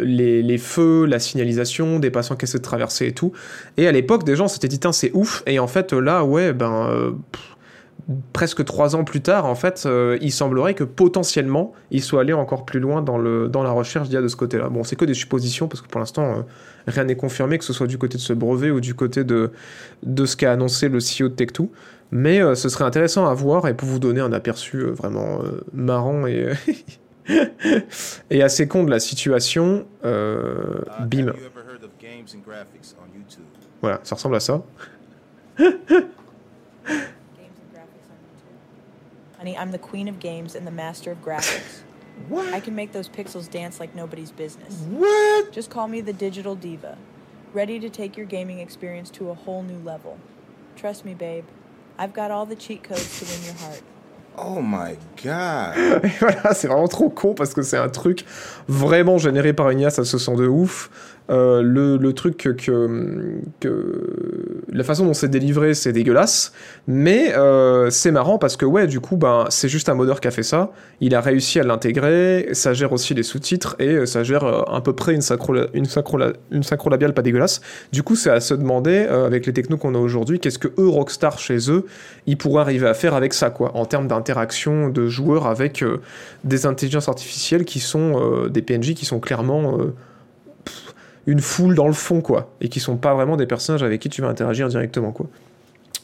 les, 0.00 0.58
feux, 0.58 1.04
la 1.04 1.18
signalisation, 1.18 1.98
des 1.98 2.10
patients 2.10 2.36
qui 2.36 2.46
essaient 2.46 2.58
de 2.58 2.62
traverser 2.62 3.08
et 3.08 3.12
tout. 3.12 3.32
Et 3.76 3.86
à 3.86 3.92
l'époque, 3.92 4.24
des 4.24 4.36
gens 4.36 4.48
s'étaient 4.48 4.68
dit, 4.68 4.80
c'est 4.92 5.10
ouf, 5.12 5.42
et 5.46 5.58
en 5.58 5.66
fait, 5.66 5.92
là, 5.92 6.24
ouais, 6.24 6.54
ben 6.54 7.14
presque 8.32 8.64
trois 8.64 8.96
ans 8.96 9.04
plus 9.04 9.20
tard, 9.20 9.46
en 9.46 9.54
fait, 9.54 9.84
euh, 9.86 10.18
il 10.20 10.32
semblerait 10.32 10.74
que 10.74 10.84
potentiellement, 10.84 11.72
il 11.90 12.02
soit 12.02 12.20
allé 12.20 12.32
encore 12.32 12.64
plus 12.64 12.80
loin 12.80 13.02
dans, 13.02 13.18
le, 13.18 13.48
dans 13.48 13.62
la 13.62 13.70
recherche 13.70 14.08
d'IA 14.08 14.22
de 14.22 14.28
ce 14.28 14.36
côté-là. 14.36 14.68
Bon, 14.68 14.84
c'est 14.84 14.96
que 14.96 15.04
des 15.04 15.14
suppositions, 15.14 15.68
parce 15.68 15.80
que 15.80 15.88
pour 15.88 15.98
l'instant, 15.98 16.24
euh, 16.24 16.42
rien 16.86 17.04
n'est 17.04 17.16
confirmé, 17.16 17.58
que 17.58 17.64
ce 17.64 17.72
soit 17.72 17.86
du 17.86 17.98
côté 17.98 18.16
de 18.16 18.22
ce 18.22 18.32
brevet 18.32 18.70
ou 18.70 18.80
du 18.80 18.94
côté 18.94 19.24
de, 19.24 19.50
de 20.02 20.26
ce 20.26 20.36
qu'a 20.36 20.52
annoncé 20.52 20.88
le 20.88 20.98
CEO 20.98 21.28
de 21.28 21.34
Tech2. 21.34 21.68
Mais 22.12 22.42
euh, 22.42 22.54
ce 22.54 22.68
serait 22.68 22.84
intéressant 22.84 23.26
à 23.26 23.34
voir 23.34 23.68
et 23.68 23.74
pour 23.74 23.88
vous 23.88 23.98
donner 23.98 24.20
un 24.20 24.32
aperçu 24.32 24.82
vraiment 24.82 25.40
marrant 25.72 26.26
et, 26.26 26.52
et 28.30 28.42
assez 28.42 28.66
con 28.66 28.84
de 28.84 28.90
la 28.90 29.00
situation. 29.00 29.86
Bim. 30.02 31.32
Voilà, 33.80 34.00
ça 34.02 34.14
ressemble 34.16 34.36
à 34.36 34.40
ça. 34.40 34.62
Honey, 39.40 39.56
I'm 39.56 39.70
the 39.70 39.78
queen 39.78 40.06
of 40.06 40.20
games 40.20 40.54
and 40.54 40.66
the 40.66 40.70
master 40.70 41.10
of 41.10 41.24
graphics. 41.24 41.80
what? 42.28 42.52
I 42.52 42.60
can 42.60 42.74
make 42.74 42.92
those 42.92 43.08
pixels 43.08 43.50
dance 43.50 43.80
like 43.80 43.94
nobody's 43.94 44.30
business. 44.30 44.74
What? 44.90 45.50
Just 45.50 45.70
call 45.70 45.88
me 45.88 46.02
the 46.02 46.12
digital 46.12 46.54
diva, 46.54 46.98
ready 47.54 47.80
to 47.80 47.88
take 47.88 48.18
your 48.18 48.26
gaming 48.26 48.58
experience 48.58 49.08
to 49.12 49.30
a 49.30 49.34
whole 49.34 49.62
new 49.62 49.78
level. 49.78 50.18
Trust 50.76 51.06
me, 51.06 51.14
babe. 51.14 51.46
I've 51.96 52.12
got 52.12 52.30
all 52.30 52.44
the 52.44 52.54
cheat 52.54 52.82
codes 52.82 53.18
to 53.18 53.24
win 53.24 53.44
your 53.46 53.54
heart. 53.54 53.80
Oh 54.36 54.60
my 54.60 54.98
god! 55.24 56.02
voilà, 56.20 56.52
c'est 56.52 56.68
vraiment 56.68 56.88
trop 56.88 57.08
con 57.08 57.32
parce 57.32 57.54
que 57.54 57.62
c'est 57.62 57.78
un 57.78 57.88
truc 57.88 58.26
vraiment 58.68 59.16
généré 59.16 59.54
par 59.54 59.70
une 59.70 59.80
IA, 59.80 59.88
ça 59.88 60.04
se 60.04 60.18
sent 60.18 60.36
de 60.36 60.48
ouf. 60.48 60.90
Euh, 61.30 61.62
le, 61.62 61.96
le, 61.96 62.12
truc 62.12 62.36
que, 62.36 62.50
que, 62.50 63.40
la 64.72 64.84
façon 64.84 65.04
dont 65.04 65.14
c'est 65.14 65.28
délivré, 65.28 65.74
c'est 65.74 65.92
dégueulasse, 65.92 66.52
mais 66.86 67.34
euh, 67.36 67.90
c'est 67.90 68.10
marrant 68.10 68.38
parce 68.38 68.56
que 68.56 68.64
ouais, 68.64 68.86
du 68.86 69.00
coup, 69.00 69.16
ben 69.16 69.46
c'est 69.48 69.68
juste 69.68 69.88
un 69.88 69.94
modeur 69.94 70.20
qui 70.20 70.28
a 70.28 70.30
fait 70.30 70.42
ça. 70.42 70.70
Il 71.00 71.14
a 71.14 71.20
réussi 71.20 71.60
à 71.60 71.62
l'intégrer, 71.62 72.48
ça 72.52 72.72
gère 72.72 72.92
aussi 72.92 73.14
les 73.14 73.22
sous-titres 73.22 73.76
et 73.78 73.88
euh, 73.88 74.06
ça 74.06 74.22
gère 74.22 74.44
à 74.44 74.82
peu 74.82 74.92
près 74.92 75.14
une 75.14 75.22
synchro, 75.22 75.54
une 75.74 75.86
synchro, 75.86 76.18
une 76.50 76.62
synchro 76.62 76.90
labiale 76.90 77.14
pas 77.14 77.22
dégueulasse. 77.22 77.60
Du 77.92 78.02
coup, 78.02 78.16
c'est 78.16 78.30
à 78.30 78.40
se 78.40 78.54
demander 78.54 78.98
avec 79.00 79.46
les 79.46 79.52
technos 79.52 79.76
qu'on 79.76 79.94
a 79.94 79.98
aujourd'hui, 79.98 80.40
qu'est-ce 80.40 80.58
que 80.58 80.68
eux 80.78 80.88
Rockstar 80.88 81.38
chez 81.38 81.70
eux, 81.70 81.86
ils 82.26 82.36
pourraient 82.36 82.62
arriver 82.62 82.86
à 82.86 82.94
faire 82.94 83.14
avec 83.14 83.34
ça 83.34 83.50
quoi, 83.50 83.76
en 83.76 83.86
termes 83.86 84.06
d'interaction 84.06 84.88
de 84.88 85.06
joueurs 85.06 85.46
avec 85.46 85.84
des 86.44 86.66
intelligences 86.66 87.08
artificielles 87.08 87.64
qui 87.64 87.80
sont 87.80 88.46
des 88.48 88.62
PNJ 88.62 88.94
qui 88.94 89.04
sont 89.04 89.20
clairement 89.20 89.78
une 91.26 91.40
foule 91.40 91.74
dans 91.74 91.86
le 91.86 91.92
fond, 91.92 92.20
quoi, 92.20 92.50
et 92.60 92.68
qui 92.68 92.80
sont 92.80 92.96
pas 92.96 93.14
vraiment 93.14 93.36
des 93.36 93.46
personnages 93.46 93.82
avec 93.82 94.00
qui 94.00 94.08
tu 94.08 94.22
vas 94.22 94.28
interagir 94.28 94.68
directement, 94.68 95.12
quoi. 95.12 95.26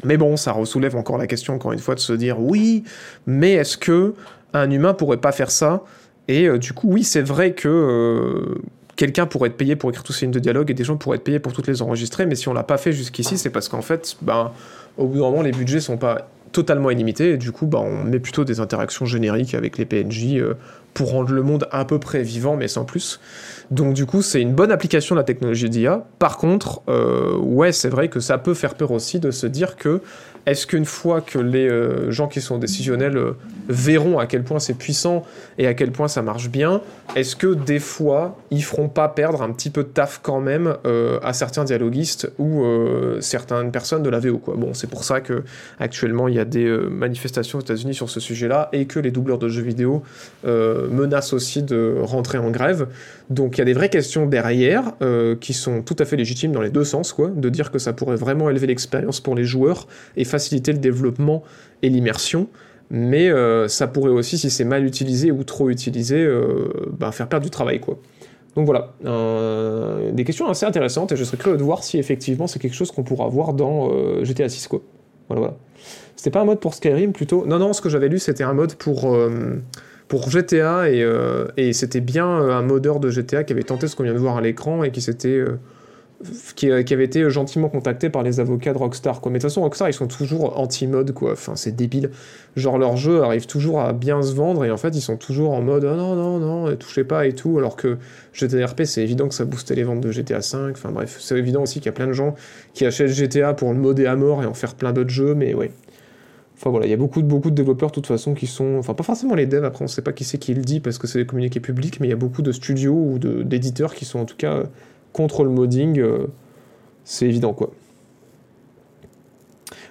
Mais 0.05 0.17
bon, 0.17 0.37
ça 0.37 0.55
soulève 0.65 0.95
encore 0.97 1.19
la 1.19 1.27
question, 1.27 1.55
encore 1.55 1.73
une 1.73 1.79
fois, 1.79 1.95
de 1.95 2.01
se 2.01 2.13
dire 2.13 2.41
oui, 2.41 2.85
mais 3.27 3.55
est-ce 3.55 3.79
que 3.79 4.15
un 4.53 4.71
humain 4.71 4.95
pourrait 4.95 5.17
pas 5.17 5.33
faire 5.33 5.51
ça? 5.51 5.85
Et 6.29 6.47
euh, 6.49 6.59
du 6.59 6.73
coup, 6.73 6.89
oui, 6.91 7.03
c'est 7.03 7.23
vrai 7.23 7.53
que 7.53 7.69
euh, 7.69 8.61
quelqu'un 8.97 9.27
pourrait 9.27 9.49
être 9.49 9.57
payé 9.57 9.77
pour 9.77 9.91
écrire 9.91 10.03
tous 10.03 10.13
ces 10.13 10.27
lignes 10.27 10.35
de 10.35 10.39
dialogue 10.39 10.71
et 10.71 10.75
des 10.75 10.85
gens 10.85 10.97
pourraient 10.97 11.17
être 11.17 11.25
payés 11.25 11.39
pour 11.39 11.53
toutes 11.53 11.67
les 11.67 11.83
enregistrer, 11.83 12.27
mais 12.27 12.35
si 12.35 12.49
on 12.49 12.53
l'a 12.53 12.63
pas 12.63 12.79
fait 12.79 12.93
jusqu'ici, 12.93 13.39
c'est 13.39 13.51
parce 13.51 13.69
qu'en 13.69 13.83
fait, 13.83 14.17
ben, 14.23 14.53
au 14.97 15.07
bout 15.07 15.15
d'un 15.15 15.31
moment, 15.31 15.43
les 15.43 15.53
budgets 15.53 15.81
sont 15.81 15.97
pas 15.97 16.29
totalement 16.53 16.91
illimités, 16.91 17.33
et 17.33 17.37
du 17.37 17.53
coup, 17.53 17.67
ben, 17.67 17.79
on 17.79 18.05
met 18.05 18.19
plutôt 18.19 18.45
des 18.45 18.61
interactions 18.61 19.05
génériques 19.05 19.55
avec 19.55 19.79
les 19.79 19.85
PNJ 19.85 20.37
euh, 20.37 20.55
pour 20.95 21.11
rendre 21.11 21.33
le 21.33 21.43
monde 21.43 21.69
à 21.71 21.85
peu 21.85 21.99
près 21.99 22.23
vivant, 22.23 22.57
mais 22.57 22.69
sans 22.69 22.85
plus. 22.85 23.21
Donc 23.71 23.95
du 23.95 24.07
coup, 24.07 24.23
c'est 24.23 24.41
une 24.41 24.55
bonne 24.55 24.71
application 24.71 25.15
de 25.15 25.21
la 25.21 25.25
technologie 25.25 25.69
d'IA. 25.69 26.05
Par 26.19 26.37
contre, 26.37 26.83
euh, 26.89 27.37
ouais, 27.37 27.73
c'est 27.73 27.89
vrai 27.89 28.09
que 28.09 28.21
ça 28.21 28.39
peut 28.39 28.55
faire 28.55 28.75
peur 28.75 28.93
aussi 28.93 29.19
de 29.19 29.31
se 29.31 29.47
dire 29.47 29.77
que 29.77 30.01
est-ce 30.47 30.67
qu'une 30.67 30.85
fois 30.85 31.21
que 31.21 31.39
les 31.39 31.69
euh, 31.69 32.11
gens 32.11 32.29
qui 32.29 32.41
sont 32.41 32.59
décisionnels 32.59 33.17
euh, 33.17 33.33
verront 33.69 34.19
à 34.19 34.27
quel 34.27 34.43
point 34.43 34.59
c'est 34.59 34.75
puissant 34.75 35.25
et 35.59 35.67
à 35.67 35.75
quel 35.75 35.93
point 35.93 36.09
ça 36.09 36.23
marche 36.23 36.49
bien, 36.49 36.81
est-ce 37.15 37.37
que 37.37 37.55
des 37.55 37.79
fois 37.79 38.39
ils 38.51 38.63
feront 38.63 38.89
pas 38.89 39.09
perdre 39.09 39.43
un 39.43 39.53
petit 39.53 39.71
peu 39.71 39.83
de 39.83 39.89
taf 39.89 40.21
quand 40.23 40.41
même 40.41 40.77
euh, 40.87 41.19
à 41.23 41.33
certains 41.33 41.65
dialoguistes 41.65 42.31
ou 42.39 42.65
certaines 43.21 43.71
personnes 43.71 44.03
de 44.03 44.11
la 44.11 44.19
VO. 44.21 44.41
Bon, 44.57 44.75
c'est 44.75 44.89
pour 44.89 45.05
ça 45.05 45.21
que 45.21 45.45
actuellement 45.79 46.29
il 46.29 46.35
y 46.35 46.39
a 46.39 46.45
des 46.45 46.67
manifestations 46.91 47.59
aux 47.59 47.63
États-Unis 47.63 47.95
sur 47.95 48.11
ce 48.11 48.21
sujet-là 48.21 48.69
et 48.73 48.87
que 48.87 48.99
les 48.99 49.11
doubleurs 49.11 49.39
de 49.39 49.49
jeux 49.49 49.63
vidéo 49.63 50.03
menacent 50.45 51.33
aussi 51.33 51.63
de 51.63 51.97
rentrer 52.01 52.39
en 52.39 52.51
grève. 52.51 52.89
Donc 53.31 53.57
il 53.57 53.59
y 53.59 53.63
a 53.63 53.65
des 53.65 53.73
vraies 53.73 53.89
questions 53.89 54.27
derrière 54.27 54.93
qui 55.41 55.53
sont 55.53 55.83
tout 55.83 55.97
à 55.99 56.05
fait 56.05 56.17
légitimes 56.17 56.53
dans 56.53 56.63
les 56.63 56.71
deux 56.71 56.85
sens 56.85 57.13
quoi, 57.13 57.29
de 57.29 57.49
dire 57.49 57.71
que 57.71 57.79
ça 57.79 57.93
pourrait 57.93 58.17
vraiment 58.17 58.51
élever 58.51 58.67
l'expérience 58.67 59.21
pour 59.21 59.35
les 59.35 59.45
joueurs 59.45 59.87
et 60.17 60.25
faciliter 60.25 60.73
le 60.73 60.79
développement 60.79 61.43
et 61.83 61.89
l'immersion, 61.89 62.49
mais 62.91 63.29
euh, 63.29 63.69
ça 63.69 63.87
pourrait 63.89 64.11
aussi, 64.11 64.39
si 64.39 64.51
c'est 64.51 64.65
mal 64.65 64.85
utilisé 64.85 65.31
ou 65.31 65.45
trop 65.45 65.71
utilisé, 65.71 66.23
euh, 66.25 66.69
ben, 66.99 67.11
faire 67.13 67.29
perdre 67.29 67.45
du 67.45 67.51
travail. 67.51 67.81
Quoi. 67.81 67.99
Donc 68.55 68.65
voilà, 68.65 68.95
des 70.13 70.25
questions 70.25 70.49
assez 70.49 70.65
intéressantes 70.65 71.13
et 71.13 71.17
je 71.17 71.25
serais 71.25 71.37
curieux 71.37 71.59
de 71.59 71.63
voir 71.63 71.85
si 71.85 71.99
effectivement 71.99 72.47
c'est 72.47 72.59
quelque 72.59 72.75
chose 72.75 72.91
qu'on 72.91 73.03
pourra 73.03 73.29
voir 73.29 73.53
dans 73.53 73.91
euh, 73.93 74.25
GTA 74.25 74.49
6. 74.49 74.69
Quoi. 74.69 74.81
Voilà, 75.29 75.41
voilà. 75.41 75.57
C'était 76.15 76.31
pas 76.31 76.41
un 76.41 76.47
mode 76.47 76.61
pour 76.61 76.73
Skyrim 76.73 77.13
plutôt? 77.13 77.45
Non, 77.45 77.59
non, 77.59 77.75
ce 77.75 77.83
que 77.83 77.91
j'avais 77.91 78.09
lu 78.09 78.19
c'était 78.19 78.45
un 78.45 78.55
mode 78.55 78.75
pour, 78.77 79.15
pour 80.09 80.31
GTA 80.31 80.91
et, 80.91 81.07
et 81.59 81.75
c'était 81.75 82.01
bien 82.01 82.27
un 82.27 82.63
modeur 82.63 82.99
de 82.99 83.11
GTA 83.11 83.45
qui 83.45 83.53
avait 83.53 83.63
tenté 83.63 83.89
ce 83.89 83.95
qu'on 83.95 84.05
vient 84.05 84.15
de 84.15 84.19
voir 84.19 84.39
à 84.39 84.41
l'écran 84.41 84.83
et 84.83 84.91
qui 84.91 85.03
s'était 85.03 85.45
qui, 86.55 86.71
qui, 86.85 86.95
avait 86.95 87.05
été 87.05 87.29
gentiment 87.29 87.69
contacté 87.69 88.09
par 88.09 88.23
les 88.23 88.41
avocats 88.41 88.73
de 88.73 88.79
Rockstar. 88.79 89.21
Quoi. 89.21 89.31
Mais 89.31 89.39
de 89.39 89.43
toute 89.43 89.51
façon, 89.51 89.63
Rockstar, 89.63 89.89
ils 89.89 89.93
sont 89.93 90.07
toujours 90.07 90.59
anti-mode, 90.59 91.13
quoi. 91.13 91.33
Enfin, 91.33 91.57
c'est 91.57 91.77
débile. 91.77 92.11
Genre, 92.57 92.79
leur 92.79 92.97
jeu 92.97 93.23
arrive 93.23 93.47
toujours 93.47 93.81
à 93.81 93.93
bien 93.93 94.23
se 94.23 94.35
vendre, 94.35 94.65
et 94.65 94.71
en 94.71 94.77
fait, 94.79 94.97
ils 94.97 95.03
sont 95.03 95.17
toujours 95.17 95.53
en 95.53 95.61
mode 95.61 95.85
oh, 95.85 95.95
non, 95.95 96.15
non, 96.15 96.39
non, 96.39 96.77
touchez 96.77 97.05
pas 97.05 97.27
et 97.27 97.35
tout. 97.35 97.59
Alors 97.59 97.77
que 97.77 97.99
GTRP, 98.33 98.85
c'est 98.85 99.03
évident 99.03 99.29
que 99.29 99.35
ça 99.35 99.45
boostait 99.45 99.75
les 99.75 99.85
ventes 99.85 100.01
de 100.01 100.11
GTA 100.11 100.39
V. 100.39 100.71
Enfin, 100.71 100.91
bref, 100.91 101.17
c'est 101.21 101.37
évident 101.37 101.63
aussi 101.63 101.81
qu'il 101.81 101.87
y 101.87 101.91
a 101.91 101.93
plein 101.93 102.07
de 102.07 102.13
gens 102.13 102.35
qui 102.73 102.87
achètent 102.87 103.09
GTA 103.09 103.55
pour 103.55 103.73
le 103.73 103.79
modder 103.79 104.07
à 104.07 104.17
mort 104.17 104.43
et 104.43 104.47
en 104.47 104.55
faire 104.55 104.75
plein 104.75 104.93
d'autres 104.93 105.11
jeux, 105.11 105.35
mais 105.35 105.55
ouais. 105.55 105.71
Enfin 106.59 106.71
voilà, 106.71 106.87
il 106.87 106.91
y 106.91 106.95
a 106.95 106.97
beaucoup 106.97 107.23
beaucoup 107.23 107.51
de 107.51 107.55
développeurs 107.55 107.91
de 107.91 107.95
toute 107.95 108.07
façon 108.07 108.33
qui 108.33 108.47
sont. 108.47 108.77
Enfin, 108.79 108.95
pas 108.95 109.05
forcément 109.05 109.35
les 109.35 109.45
devs, 109.45 109.65
après 109.65 109.85
on 109.85 109.89
sait 109.89 110.01
pas 110.01 110.13
qui 110.13 110.25
c'est 110.25 110.39
qui 110.39 110.55
le 110.55 110.63
dit 110.63 110.81
parce 110.81 110.97
que 110.97 111.07
c'est 111.07 111.19
des 111.19 111.27
communiqués 111.27 111.61
publics, 111.61 112.01
mais 112.01 112.07
il 112.07 112.11
y 112.11 112.15
a 112.15 112.17
beaucoup 112.17 112.41
de 112.41 112.51
studios 112.51 112.95
ou 112.95 113.19
d'éditeurs 113.19 113.95
qui 113.95 114.07
sont 114.07 114.21
en 114.21 114.25
tout 114.25 114.39
cas 114.39 114.63
contre 115.17 115.45
le 115.45 115.51
modding, 115.51 115.99
euh, 115.99 116.27
c'est 117.05 117.27
évident 117.27 117.55
quoi. 117.55 117.71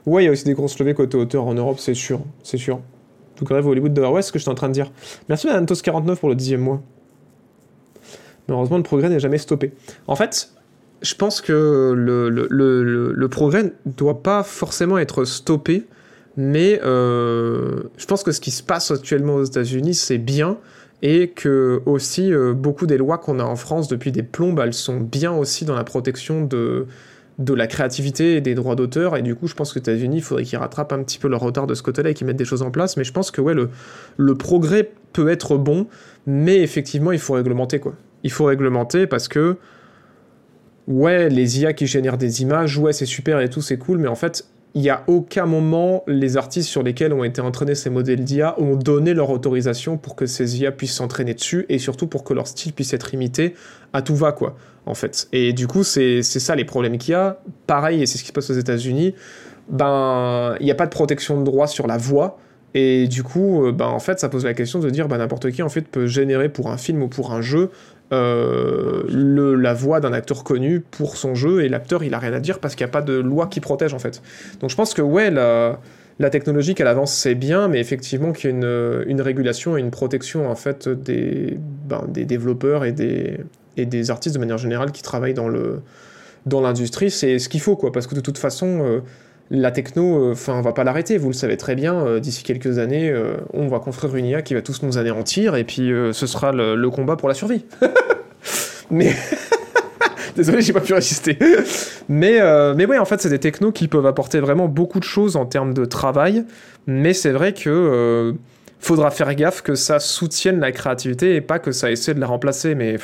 Ouais, 0.05 0.23
il 0.23 0.25
y 0.27 0.29
a 0.29 0.31
aussi 0.31 0.45
des 0.45 0.53
grosses 0.53 0.77
levées 0.77 0.93
côté 0.93 1.17
hauteur 1.17 1.47
en 1.47 1.55
Europe, 1.55 1.79
c'est 1.79 1.95
sûr, 1.95 2.21
c'est 2.43 2.57
sûr. 2.57 2.79
Tout 3.35 3.43
grève 3.43 3.65
Hollywood 3.65 3.91
de 3.91 4.01
ouais, 4.01 4.21
ce 4.21 4.31
que 4.31 4.37
j'étais 4.37 4.51
en 4.51 4.55
train 4.55 4.67
de 4.67 4.73
dire. 4.73 4.91
Merci 5.27 5.49
à 5.49 5.59
Antos49 5.59 6.15
pour 6.17 6.29
le 6.29 6.35
dixième 6.35 6.61
mois. 6.61 6.81
Malheureusement, 8.47 8.77
le 8.77 8.83
progrès 8.83 9.09
n'est 9.09 9.19
jamais 9.19 9.39
stoppé. 9.39 9.73
En 10.05 10.15
fait, 10.15 10.51
je 11.01 11.15
pense 11.15 11.41
que 11.41 11.93
le 11.95 13.27
progrès 13.27 13.63
ne 13.63 13.91
doit 13.91 14.21
pas 14.21 14.43
forcément 14.43 14.99
être 14.99 15.25
stoppé, 15.25 15.87
mais 16.37 16.79
euh, 16.83 17.83
je 17.97 18.05
pense 18.05 18.23
que 18.23 18.31
ce 18.31 18.39
qui 18.39 18.51
se 18.51 18.61
passe 18.61 18.91
actuellement 18.91 19.35
aux 19.35 19.43
États-Unis, 19.43 19.95
c'est 19.95 20.17
bien, 20.17 20.57
et 21.01 21.29
que 21.29 21.81
aussi 21.85 22.33
euh, 22.33 22.53
beaucoup 22.53 22.85
des 22.85 22.97
lois 22.97 23.17
qu'on 23.17 23.39
a 23.39 23.43
en 23.43 23.55
France 23.55 23.87
depuis 23.87 24.11
des 24.11 24.23
plombes, 24.23 24.59
elles 24.63 24.73
sont 24.73 24.99
bien 24.99 25.31
aussi 25.33 25.65
dans 25.65 25.75
la 25.75 25.83
protection 25.83 26.43
de, 26.43 26.87
de 27.37 27.53
la 27.53 27.67
créativité 27.67 28.37
et 28.37 28.41
des 28.41 28.55
droits 28.55 28.75
d'auteur, 28.75 29.17
et 29.17 29.21
du 29.21 29.35
coup, 29.35 29.47
je 29.47 29.55
pense 29.55 29.73
que 29.73 29.79
les 29.79 29.81
États-Unis, 29.81 30.17
il 30.17 30.23
faudrait 30.23 30.43
qu'ils 30.43 30.57
rattrapent 30.57 30.93
un 30.93 31.03
petit 31.03 31.19
peu 31.19 31.27
leur 31.27 31.41
retard 31.41 31.67
de 31.67 31.73
ce 31.73 31.83
côté-là 31.83 32.11
et 32.11 32.13
qu'ils 32.13 32.27
mettent 32.27 32.37
des 32.37 32.45
choses 32.45 32.61
en 32.61 32.71
place, 32.71 32.97
mais 32.97 33.03
je 33.03 33.11
pense 33.11 33.31
que 33.31 33.41
ouais, 33.41 33.53
le, 33.53 33.69
le 34.17 34.35
progrès 34.35 34.91
peut 35.13 35.29
être 35.29 35.57
bon, 35.57 35.87
mais 36.25 36.61
effectivement, 36.61 37.11
il 37.11 37.19
faut 37.19 37.33
réglementer, 37.33 37.79
quoi. 37.79 37.93
Il 38.23 38.31
faut 38.31 38.45
réglementer 38.45 39.05
parce 39.05 39.27
que 39.27 39.57
ouais, 40.87 41.29
les 41.29 41.59
IA 41.61 41.73
qui 41.73 41.87
génèrent 41.87 42.17
des 42.17 42.41
images, 42.41 42.77
ouais, 42.77 42.93
c'est 42.93 43.05
super 43.05 43.39
et 43.41 43.49
tout, 43.49 43.61
c'est 43.61 43.77
cool, 43.77 43.97
mais 43.97 44.07
en 44.07 44.15
fait, 44.15 44.47
il 44.75 44.81
n'y 44.81 44.89
a 44.89 45.03
aucun 45.07 45.45
moment 45.45 46.03
les 46.05 46.35
artistes 46.35 46.69
sur 46.69 46.83
lesquels 46.83 47.13
ont 47.13 47.23
été 47.23 47.39
entraînés 47.39 47.75
ces 47.75 47.89
modèles 47.89 48.25
d'IA 48.25 48.59
ont 48.59 48.75
donné 48.75 49.13
leur 49.13 49.29
autorisation 49.29 49.97
pour 49.97 50.17
que 50.17 50.25
ces 50.25 50.59
IA 50.59 50.73
puissent 50.73 50.95
s'entraîner 50.95 51.33
dessus 51.33 51.65
et 51.69 51.79
surtout 51.79 52.07
pour 52.07 52.25
que 52.25 52.33
leur 52.33 52.45
style 52.45 52.73
puisse 52.73 52.93
être 52.93 53.13
imité 53.13 53.55
à 53.93 54.01
tout 54.01 54.15
va, 54.15 54.33
quoi, 54.33 54.57
en 54.85 54.93
fait. 54.93 55.29
Et 55.31 55.53
du 55.53 55.67
coup, 55.67 55.83
c'est 55.83 56.21
ça 56.23 56.55
les 56.55 56.65
problèmes 56.65 56.97
qu'il 56.97 57.13
y 57.13 57.15
a. 57.15 57.39
Pareil, 57.67 58.03
et 58.03 58.05
c'est 58.05 58.17
ce 58.17 58.23
qui 58.23 58.27
se 58.27 58.33
passe 58.33 58.49
aux 58.49 58.59
États-Unis, 58.59 59.15
ben, 59.69 60.55
il 60.59 60.65
n'y 60.65 60.71
a 60.71 60.75
pas 60.75 60.85
de 60.85 60.91
protection 60.91 61.39
de 61.39 61.45
droit 61.45 61.67
sur 61.67 61.87
la 61.87 61.97
voix. 61.97 62.37
Et 62.73 63.07
du 63.07 63.23
coup, 63.23 63.65
euh, 63.65 63.71
ben, 63.71 63.87
en 63.87 63.99
fait, 63.99 64.19
ça 64.19 64.27
pose 64.27 64.43
la 64.43 64.53
question 64.53 64.79
de 64.79 64.89
dire 64.89 65.07
ben, 65.07 65.17
n'importe 65.17 65.49
qui 65.51 65.63
en 65.63 65.69
fait 65.69 65.87
peut 65.87 66.07
générer 66.07 66.49
pour 66.49 66.69
un 66.69 66.77
film 66.77 67.01
ou 67.01 67.07
pour 67.07 67.31
un 67.31 67.39
jeu 67.39 67.71
euh, 68.13 69.03
le, 69.09 69.55
la 69.55 69.73
voix 69.73 69.99
d'un 69.99 70.13
acteur 70.13 70.43
connu 70.43 70.79
pour 70.79 71.17
son 71.17 71.33
jeu 71.33 71.63
et 71.63 71.69
l'acteur 71.69 72.03
il 72.03 72.13
a 72.13 72.19
rien 72.19 72.33
à 72.33 72.39
dire 72.39 72.59
parce 72.59 72.75
qu'il 72.75 72.85
n'y 72.85 72.89
a 72.89 72.93
pas 72.93 73.01
de 73.01 73.13
loi 73.13 73.47
qui 73.47 73.59
protège 73.59 73.93
en 73.93 73.99
fait. 73.99 74.21
Donc 74.59 74.69
je 74.69 74.75
pense 74.75 74.93
que 74.93 75.01
ouais, 75.01 75.31
la, 75.31 75.79
la 76.19 76.29
technologie 76.29 76.75
qu'elle 76.75 76.87
avance 76.87 77.13
c'est 77.13 77.35
bien, 77.35 77.67
mais 77.67 77.79
effectivement 77.79 78.31
qu'il 78.31 78.51
y 78.51 78.53
ait 78.53 78.55
une, 78.55 79.03
une, 79.07 79.21
régulation 79.21 79.77
et 79.77 79.79
une 79.79 79.91
protection 79.91 80.49
en 80.49 80.55
fait 80.55 80.87
des, 80.87 81.57
ben, 81.59 82.05
des 82.07 82.25
développeurs 82.25 82.85
et 82.85 82.91
des, 82.91 83.39
et 83.75 83.85
des 83.85 84.11
artistes 84.11 84.35
de 84.35 84.39
manière 84.39 84.59
générale 84.59 84.91
qui 84.91 85.01
travaillent 85.01 85.33
dans 85.33 85.49
le 85.49 85.81
dans 86.45 86.61
l'industrie, 86.61 87.09
c'est 87.09 87.39
ce 87.39 87.49
qu'il 87.49 87.59
faut 87.59 87.75
quoi, 87.75 87.91
parce 87.91 88.05
que 88.07 88.15
de 88.15 88.21
toute 88.21 88.37
façon. 88.37 88.85
Euh, 88.85 88.99
la 89.51 89.71
techno, 89.71 90.29
euh, 90.29 90.31
enfin, 90.31 90.53
on 90.53 90.61
va 90.61 90.73
pas 90.73 90.83
l'arrêter, 90.83 91.17
vous 91.17 91.27
le 91.27 91.33
savez 91.33 91.57
très 91.57 91.75
bien, 91.75 92.05
euh, 92.05 92.19
d'ici 92.19 92.43
quelques 92.43 92.79
années, 92.79 93.09
euh, 93.09 93.35
on 93.53 93.67
va 93.67 93.79
construire 93.79 94.15
une 94.15 94.25
IA 94.25 94.41
qui 94.41 94.55
va 94.55 94.61
tous 94.61 94.81
nous 94.81 94.97
anéantir, 94.97 95.55
et 95.55 95.63
puis 95.63 95.91
ce 96.11 96.27
sera 96.27 96.51
le, 96.51 96.89
combat 96.89 97.15
pour 97.15 97.27
la 97.27 97.35
survie. 97.35 97.65
mais... 98.91 99.13
Désolé, 100.35 100.61
j'ai 100.61 100.73
pas 100.73 100.81
pu 100.81 100.93
résister. 100.93 101.37
mais, 102.09 102.41
mais 102.75 102.85
ouais, 102.85 102.97
en 102.97 103.05
fait, 103.05 103.21
c'est 103.21 103.29
des 103.29 103.39
technos 103.39 103.71
qui 103.71 103.87
peuvent 103.87 104.05
apporter 104.05 104.41
vraiment 104.41 104.67
beaucoup 104.67 104.99
de 104.99 105.05
choses 105.05 105.37
en 105.37 105.45
termes 105.45 105.73
de 105.73 105.85
travail, 105.85 106.43
mais 106.87 107.13
c'est 107.13 107.31
vrai 107.31 107.53
que 107.53 108.35
faudra 108.81 109.11
faire 109.11 109.33
gaffe 109.33 109.61
que 109.61 109.75
ça 109.75 109.99
soutienne 109.99 110.59
la 110.59 110.73
créativité 110.73 111.35
et 111.35 111.41
pas 111.41 111.57
que 111.57 111.71
ça 111.71 111.89
essaie 111.89 112.13
de 112.13 112.19
la 112.19 112.27
remplacer, 112.27 112.75
mais... 112.75 112.97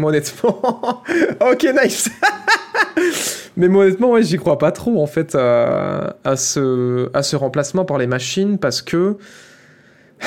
honnêtement... 0.00 0.62
ok, 1.40 1.66
nice 1.82 2.10
Mais 3.56 3.68
moi, 3.68 3.84
honnêtement, 3.84 4.12
ouais, 4.12 4.22
j'y 4.22 4.36
crois 4.36 4.58
pas 4.58 4.72
trop, 4.72 5.02
en 5.02 5.06
fait, 5.06 5.34
à, 5.34 6.36
ce, 6.36 7.36
remplacement 7.36 7.84
par 7.84 7.98
les 7.98 8.06
machines, 8.06 8.58
parce 8.58 8.82
que... 8.82 9.16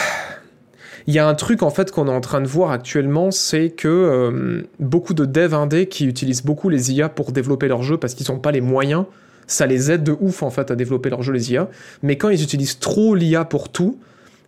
Il 1.05 1.13
y 1.13 1.19
a 1.19 1.27
un 1.27 1.35
truc, 1.35 1.63
en 1.63 1.69
fait, 1.69 1.91
qu'on 1.91 2.07
est 2.07 2.11
en 2.11 2.21
train 2.21 2.39
de 2.39 2.47
voir 2.47 2.71
actuellement, 2.71 3.29
c'est 3.29 3.71
que 3.71 3.89
euh, 3.89 4.61
beaucoup 4.79 5.13
de 5.13 5.25
devs 5.25 5.53
indés 5.53 5.87
qui 5.87 6.05
utilisent 6.05 6.45
beaucoup 6.45 6.69
les 6.69 6.93
IA 6.93 7.09
pour 7.09 7.33
développer 7.33 7.67
leur 7.67 7.83
jeu 7.83 7.97
parce 7.97 8.13
qu'ils 8.13 8.31
n'ont 8.31 8.39
pas 8.39 8.53
les 8.53 8.61
moyens, 8.61 9.03
ça 9.45 9.65
les 9.65 9.91
aide 9.91 10.03
de 10.03 10.15
ouf, 10.17 10.43
en 10.43 10.49
fait, 10.49 10.71
à 10.71 10.75
développer 10.75 11.09
leur 11.09 11.21
jeu, 11.21 11.33
les 11.33 11.51
IA. 11.51 11.69
Mais 12.03 12.17
quand 12.17 12.29
ils 12.29 12.41
utilisent 12.41 12.79
trop 12.79 13.15
l'IA 13.15 13.43
pour 13.43 13.67
tout, 13.67 13.99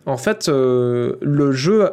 en 0.06 0.16
fait, 0.16 0.48
euh, 0.48 1.16
le 1.20 1.52
jeu 1.52 1.90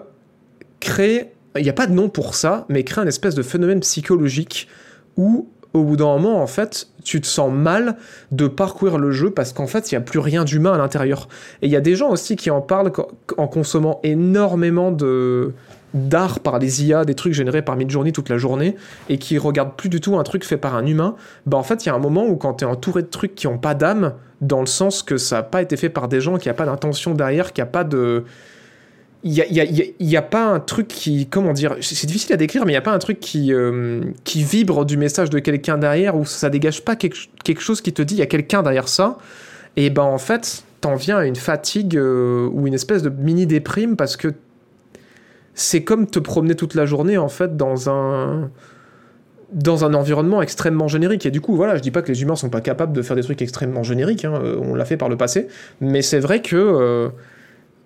crée... 0.80 1.34
Il 1.58 1.64
n'y 1.64 1.70
a 1.70 1.74
pas 1.74 1.86
de 1.86 1.94
nom 1.94 2.08
pour 2.08 2.34
ça, 2.34 2.66
mais 2.70 2.86
crée 2.86 3.02
un 3.02 3.08
espèce 3.08 3.36
de 3.36 3.44
phénomène 3.44 3.82
psychologique 3.82 4.70
où 5.18 5.50
au 5.74 5.84
bout 5.84 5.98
d'un 5.98 6.06
moment, 6.06 6.42
en 6.42 6.48
fait, 6.48 6.88
tu 7.04 7.20
te 7.20 7.28
sens 7.28 7.52
mal 7.52 7.98
de 8.32 8.48
parcourir 8.48 8.98
le 8.98 9.12
jeu 9.12 9.32
parce 9.32 9.54
qu'en 9.54 9.68
fait, 9.68 9.92
il 9.92 9.96
n'y 9.96 9.98
a 9.98 10.02
plus 10.02 10.20
rien 10.20 10.44
d'humain 10.44 10.74
à 10.74 10.78
l'intérieur. 10.78 11.28
Et 11.62 11.68
il 11.68 11.72
y 11.72 11.76
a 11.76 11.82
des 11.82 11.96
gens 11.96 12.10
aussi 12.10 12.36
qui 12.36 12.52
en 12.52 12.62
parlent 12.62 12.92
en 13.38 13.48
consommant 13.48 14.00
énormément 14.04 14.96
d'art 15.94 16.40
par 16.40 16.60
les 16.60 16.86
IA, 16.86 17.06
des 17.06 17.16
trucs 17.16 17.34
générés 17.34 17.64
par 17.64 17.76
Midjourney 17.76 18.12
toute 18.12 18.30
la 18.30 18.38
journée, 18.38 18.76
et 19.10 19.18
qui 19.18 19.38
regardent 19.40 19.76
plus 19.76 19.90
du 19.90 20.00
tout 20.00 20.18
un 20.18 20.24
truc 20.24 20.46
fait 20.46 20.58
par 20.58 20.76
un 20.76 20.86
humain, 20.86 21.16
bah 21.48 21.58
en 21.58 21.64
fait, 21.64 21.86
il 21.86 21.90
y 21.90 21.92
a 21.92 21.96
un 21.96 22.00
moment 22.00 22.26
où 22.26 22.36
quand 22.36 22.56
tu 22.56 22.66
es 22.66 22.68
entouré 22.68 23.02
de 23.02 23.08
trucs 23.08 23.34
qui 23.34 23.48
n'ont 23.48 23.58
pas 23.58 23.74
d'âme, 23.74 24.14
dans 24.42 24.60
le 24.60 24.68
sens 24.68 25.02
que 25.02 25.18
ça 25.18 25.38
n'a 25.38 25.44
pas 25.44 25.62
été 25.62 25.76
fait 25.78 25.90
par 25.90 26.08
des 26.08 26.22
gens, 26.22 26.38
qui 26.38 26.50
a 26.50 26.54
pas 26.54 26.66
d'intention 26.66 27.14
derrière, 27.14 27.54
qui 27.54 27.62
a 27.62 27.66
pas 27.66 27.84
de 27.84 28.26
il 29.24 29.32
n'y 29.32 29.42
a, 29.42 29.46
y 30.00 30.18
a, 30.18 30.22
pas 30.22 30.46
un 30.46 30.60
truc 30.60 30.90
qui, 30.90 31.28
comment 31.28 31.54
dire, 31.54 31.78
c'est 31.80 32.08
difficile 32.08 32.34
à 32.34 32.38
décrire, 32.38 32.66
mais 32.66 32.74
il 32.74 32.76
n'y 32.76 32.80
a 32.80 32.82
pas 32.82 32.92
un 32.92 33.00
truc 33.00 33.22
qui, 33.22 33.54
euh, 33.54 34.02
qui 34.26 34.44
vibre 34.44 34.86
du 34.86 34.98
message 34.98 35.30
de 35.30 35.40
quelqu'un 35.40 35.78
derrière, 35.78 36.18
ou 36.18 36.26
ça 36.26 36.50
dégage 36.50 36.84
pas 36.84 36.98
quelque, 36.98 37.16
chose 37.60 37.80
qui 37.80 37.94
te 37.94 38.02
dit 38.02 38.16
il 38.16 38.20
y 38.20 38.24
a 38.24 38.26
quelqu'un 38.26 38.64
derrière 38.64 38.90
ça, 38.90 39.18
et 39.78 39.90
ben 39.90 40.04
en 40.04 40.18
fait, 40.18 40.66
t'en 40.82 40.96
viens 40.96 41.18
à 41.18 41.26
une 41.26 41.38
fatigue 41.38 41.96
euh, 41.96 42.50
ou 42.52 42.68
une 42.68 42.74
espèce 42.74 43.02
de 43.02 43.10
mini 43.10 43.48
déprime 43.48 43.96
parce 43.96 44.18
que 44.18 44.34
c'est 45.54 45.84
comme 45.84 46.08
te 46.08 46.20
promener 46.20 46.56
toute 46.56 46.76
la 46.76 46.86
journée 46.86 47.18
en 47.18 47.30
fait 47.30 47.56
dans 47.56 47.90
un 47.90 48.50
dans 49.54 49.86
un 49.86 49.94
environnement 49.94 50.42
extrêmement 50.42 50.88
générique. 50.88 51.28
Et 51.28 51.32
du 51.32 51.40
coup, 51.40 51.56
voilà, 51.56 51.76
je 51.76 51.82
dis 51.82 51.92
pas 51.92 52.02
que 52.02 52.12
les 52.12 52.24
humains 52.24 52.36
sont 52.36 52.50
pas 52.50 52.62
capables 52.62 52.92
de 52.92 53.02
faire 53.04 53.16
des 53.16 53.22
trucs 53.22 53.42
extrêmement 53.42 53.84
génériques, 53.84 54.26
hein, 54.26 54.34
on 54.60 54.74
l'a 54.74 54.84
fait 54.84 54.98
par 54.98 55.10
le 55.10 55.16
passé, 55.16 55.48
mais 55.80 56.02
c'est 56.02 56.20
vrai 56.20 56.42
que 56.42 56.56
euh, 56.56 57.10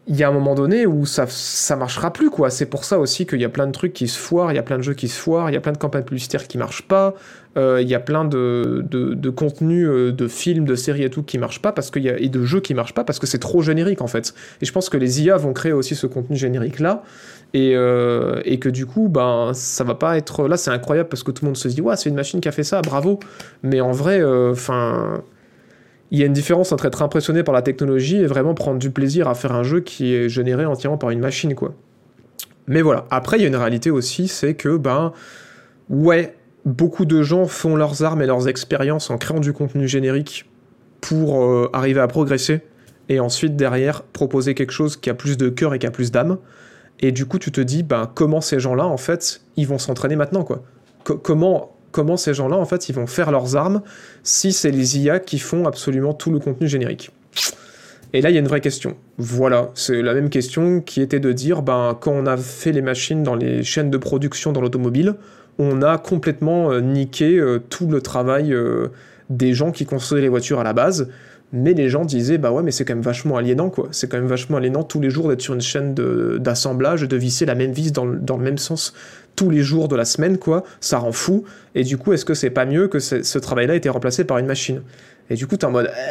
il 0.09 0.15
y 0.15 0.23
a 0.23 0.29
un 0.29 0.31
moment 0.31 0.55
donné 0.55 0.85
où 0.85 1.05
ça, 1.05 1.25
ça 1.27 1.75
marchera 1.75 2.13
plus, 2.13 2.29
quoi. 2.29 2.49
C'est 2.49 2.65
pour 2.65 2.85
ça 2.85 2.97
aussi 2.97 3.25
qu'il 3.25 3.41
y 3.41 3.45
a 3.45 3.49
plein 3.49 3.67
de 3.67 3.73
trucs 3.73 3.91
qui 3.91 4.07
se 4.07 4.17
foirent, 4.17 4.53
il 4.53 4.55
y 4.55 4.59
a 4.59 4.63
plein 4.63 4.77
de 4.77 4.81
jeux 4.81 4.93
qui 4.93 5.09
se 5.09 5.19
foirent, 5.19 5.49
il 5.49 5.53
y 5.53 5.57
a 5.57 5.61
plein 5.61 5.73
de 5.73 5.77
campagnes 5.77 6.03
publicitaires 6.03 6.47
qui 6.47 6.57
marchent 6.57 6.87
pas, 6.87 7.13
euh, 7.57 7.81
il 7.81 7.89
y 7.89 7.95
a 7.95 7.99
plein 7.99 8.23
de, 8.23 8.85
de, 8.89 9.13
de 9.13 9.29
contenus, 9.29 9.85
euh, 9.85 10.13
de 10.13 10.27
films, 10.29 10.63
de 10.63 10.75
séries 10.75 11.03
et 11.03 11.09
tout 11.09 11.23
qui 11.23 11.37
marchent 11.37 11.61
pas, 11.61 11.73
parce 11.73 11.91
qu'il 11.91 12.03
y 12.03 12.09
a, 12.09 12.17
et 12.17 12.29
de 12.29 12.41
jeux 12.45 12.61
qui 12.61 12.73
marchent 12.73 12.93
pas, 12.93 13.03
parce 13.03 13.19
que 13.19 13.27
c'est 13.27 13.39
trop 13.39 13.61
générique, 13.61 14.01
en 14.01 14.07
fait. 14.07 14.33
Et 14.61 14.65
je 14.65 14.71
pense 14.71 14.87
que 14.87 14.95
les 14.95 15.23
IA 15.23 15.35
vont 15.35 15.51
créer 15.51 15.73
aussi 15.73 15.93
ce 15.93 16.07
contenu 16.07 16.37
générique-là, 16.37 17.03
et, 17.53 17.73
euh, 17.75 18.41
et 18.45 18.59
que 18.59 18.69
du 18.69 18.85
coup, 18.85 19.09
ben, 19.09 19.51
ça 19.53 19.83
va 19.83 19.95
pas 19.95 20.17
être... 20.17 20.47
Là, 20.47 20.55
c'est 20.55 20.71
incroyable, 20.71 21.09
parce 21.09 21.23
que 21.23 21.31
tout 21.31 21.43
le 21.43 21.47
monde 21.47 21.57
se 21.57 21.67
dit, 21.67 21.81
ouais, 21.81 21.97
c'est 21.97 22.07
une 22.07 22.15
machine 22.15 22.39
qui 22.39 22.47
a 22.47 22.53
fait 22.53 22.63
ça, 22.63 22.81
bravo. 22.81 23.19
Mais 23.61 23.81
en 23.81 23.91
vrai, 23.91 24.23
enfin 24.23 25.21
il 26.11 26.19
y 26.19 26.23
a 26.23 26.25
une 26.25 26.33
différence 26.33 26.71
entre 26.71 26.85
être 26.85 27.01
impressionné 27.01 27.43
par 27.43 27.53
la 27.53 27.61
technologie 27.61 28.17
et 28.17 28.25
vraiment 28.25 28.53
prendre 28.53 28.79
du 28.79 28.91
plaisir 28.91 29.27
à 29.27 29.35
faire 29.35 29.51
un 29.51 29.63
jeu 29.63 29.81
qui 29.81 30.13
est 30.13 30.29
généré 30.29 30.65
entièrement 30.65 30.97
par 30.97 31.09
une 31.09 31.19
machine, 31.19 31.53
quoi. 31.53 31.73
Mais 32.67 32.81
voilà. 32.81 33.05
Après, 33.09 33.37
il 33.37 33.41
y 33.41 33.45
a 33.45 33.47
une 33.47 33.55
réalité 33.55 33.91
aussi, 33.91 34.27
c'est 34.27 34.53
que, 34.53 34.77
ben, 34.77 35.13
ouais, 35.89 36.35
beaucoup 36.65 37.05
de 37.05 37.23
gens 37.23 37.45
font 37.45 37.75
leurs 37.75 38.03
armes 38.03 38.21
et 38.21 38.25
leurs 38.25 38.47
expériences 38.47 39.09
en 39.09 39.17
créant 39.17 39.39
du 39.39 39.53
contenu 39.53 39.87
générique 39.87 40.49
pour 41.01 41.41
euh, 41.43 41.69
arriver 41.73 42.01
à 42.01 42.07
progresser 42.07 42.61
et 43.09 43.19
ensuite 43.19 43.55
derrière 43.55 44.03
proposer 44.03 44.53
quelque 44.53 44.71
chose 44.71 44.97
qui 44.97 45.09
a 45.09 45.13
plus 45.13 45.37
de 45.37 45.47
cœur 45.47 45.73
et 45.73 45.79
qui 45.79 45.87
a 45.87 45.91
plus 45.91 46.11
d'âme. 46.11 46.37
Et 46.99 47.11
du 47.11 47.25
coup, 47.25 47.39
tu 47.39 47.51
te 47.51 47.61
dis, 47.61 47.83
ben, 47.83 48.09
comment 48.13 48.41
ces 48.41 48.59
gens-là, 48.59 48.85
en 48.85 48.97
fait, 48.97 49.41
ils 49.55 49.67
vont 49.67 49.77
s'entraîner 49.77 50.15
maintenant, 50.15 50.43
quoi. 50.43 50.63
comment 51.03 51.76
comment 51.91 52.17
ces 52.17 52.33
gens-là, 52.33 52.57
en 52.57 52.65
fait, 52.65 52.89
ils 52.89 52.95
vont 52.95 53.07
faire 53.07 53.31
leurs 53.31 53.55
armes 53.55 53.81
si 54.23 54.51
c'est 54.51 54.71
les 54.71 54.99
IA 54.99 55.19
qui 55.19 55.39
font 55.39 55.65
absolument 55.65 56.13
tout 56.13 56.31
le 56.31 56.39
contenu 56.39 56.67
générique. 56.67 57.11
Et 58.13 58.21
là, 58.21 58.29
il 58.29 58.33
y 58.33 58.37
a 58.37 58.39
une 58.39 58.47
vraie 58.47 58.61
question. 58.61 58.95
Voilà, 59.17 59.71
c'est 59.73 60.01
la 60.01 60.13
même 60.13 60.29
question 60.29 60.81
qui 60.81 61.01
était 61.01 61.19
de 61.19 61.31
dire, 61.33 61.61
ben, 61.61 61.97
quand 61.99 62.11
on 62.11 62.25
a 62.25 62.37
fait 62.37 62.71
les 62.71 62.81
machines 62.81 63.21
dans 63.21 63.35
les 63.35 63.63
chaînes 63.63 63.91
de 63.91 63.97
production 63.97 64.53
dans 64.53 64.61
l'automobile, 64.61 65.15
on 65.59 65.81
a 65.81 65.97
complètement 65.97 66.71
euh, 66.71 66.79
niqué 66.79 67.37
euh, 67.37 67.59
tout 67.59 67.87
le 67.87 68.01
travail 68.01 68.53
euh, 68.53 68.87
des 69.29 69.53
gens 69.53 69.71
qui 69.71 69.85
construisaient 69.85 70.21
les 70.21 70.29
voitures 70.29 70.59
à 70.59 70.63
la 70.63 70.73
base. 70.73 71.09
Mais 71.53 71.73
les 71.73 71.89
gens 71.89 72.03
disaient, 72.03 72.37
bah 72.37 72.51
ouais, 72.51 72.61
mais 72.61 72.71
c'est 72.71 72.83
quand 72.83 72.93
même 72.93 73.03
vachement 73.03 73.37
aliénant, 73.37 73.69
quoi. 73.69 73.87
C'est 73.91 74.09
quand 74.09 74.17
même 74.17 74.27
vachement 74.27 74.57
aliénant 74.57 74.83
tous 74.83 74.99
les 74.99 75.09
jours 75.09 75.29
d'être 75.29 75.41
sur 75.41 75.53
une 75.53 75.61
chaîne 75.61 75.93
d'assemblage, 75.93 77.01
de, 77.01 77.05
de, 77.05 77.15
visser 77.15 77.45
la 77.45 77.55
même 77.55 77.71
vis 77.71 77.93
dans, 77.93 78.05
le 78.05 78.37
même 78.37 78.57
sens 78.57 78.93
tous 79.37 79.49
les 79.49 79.63
jours 79.63 79.87
de 79.87 79.95
la 79.95 80.03
semaine, 80.03 80.37
quoi, 80.37 80.65
ça 80.81 80.97
rend 80.97 81.13
fou. 81.13 81.45
Et 81.75 81.85
du 81.85 81.97
coup, 81.97 82.11
est-ce 82.11 82.25
que 82.25 82.33
c'est 82.33 82.49
pas 82.49 82.65
mieux 82.65 82.89
que 82.89 82.99
ce 82.99 83.37
travail-là 83.37 83.75
ait 83.75 83.77
été 83.77 83.87
remplacé 83.87 84.25
par 84.25 84.39
une 84.39 84.47
machine? 84.47 84.81
Et 85.29 85.35
du 85.35 85.47
coup, 85.47 85.55
t'es 85.55 85.65
en 85.65 85.71
mode. 85.71 85.89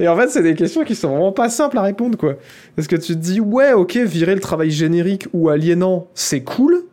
Et 0.00 0.08
en 0.08 0.16
fait, 0.16 0.30
c'est 0.30 0.42
des 0.42 0.54
questions 0.54 0.84
qui 0.84 0.94
sont 0.94 1.10
vraiment 1.10 1.32
pas 1.32 1.48
simples 1.48 1.78
à 1.78 1.82
répondre, 1.82 2.16
quoi. 2.16 2.36
Parce 2.76 2.88
que 2.88 2.96
tu 2.96 3.14
te 3.14 3.18
dis, 3.18 3.40
ouais, 3.40 3.72
ok, 3.72 3.96
virer 3.96 4.34
le 4.34 4.40
travail 4.40 4.70
générique 4.70 5.28
ou 5.32 5.48
aliénant, 5.48 6.08
c'est 6.14 6.42
cool. 6.42 6.84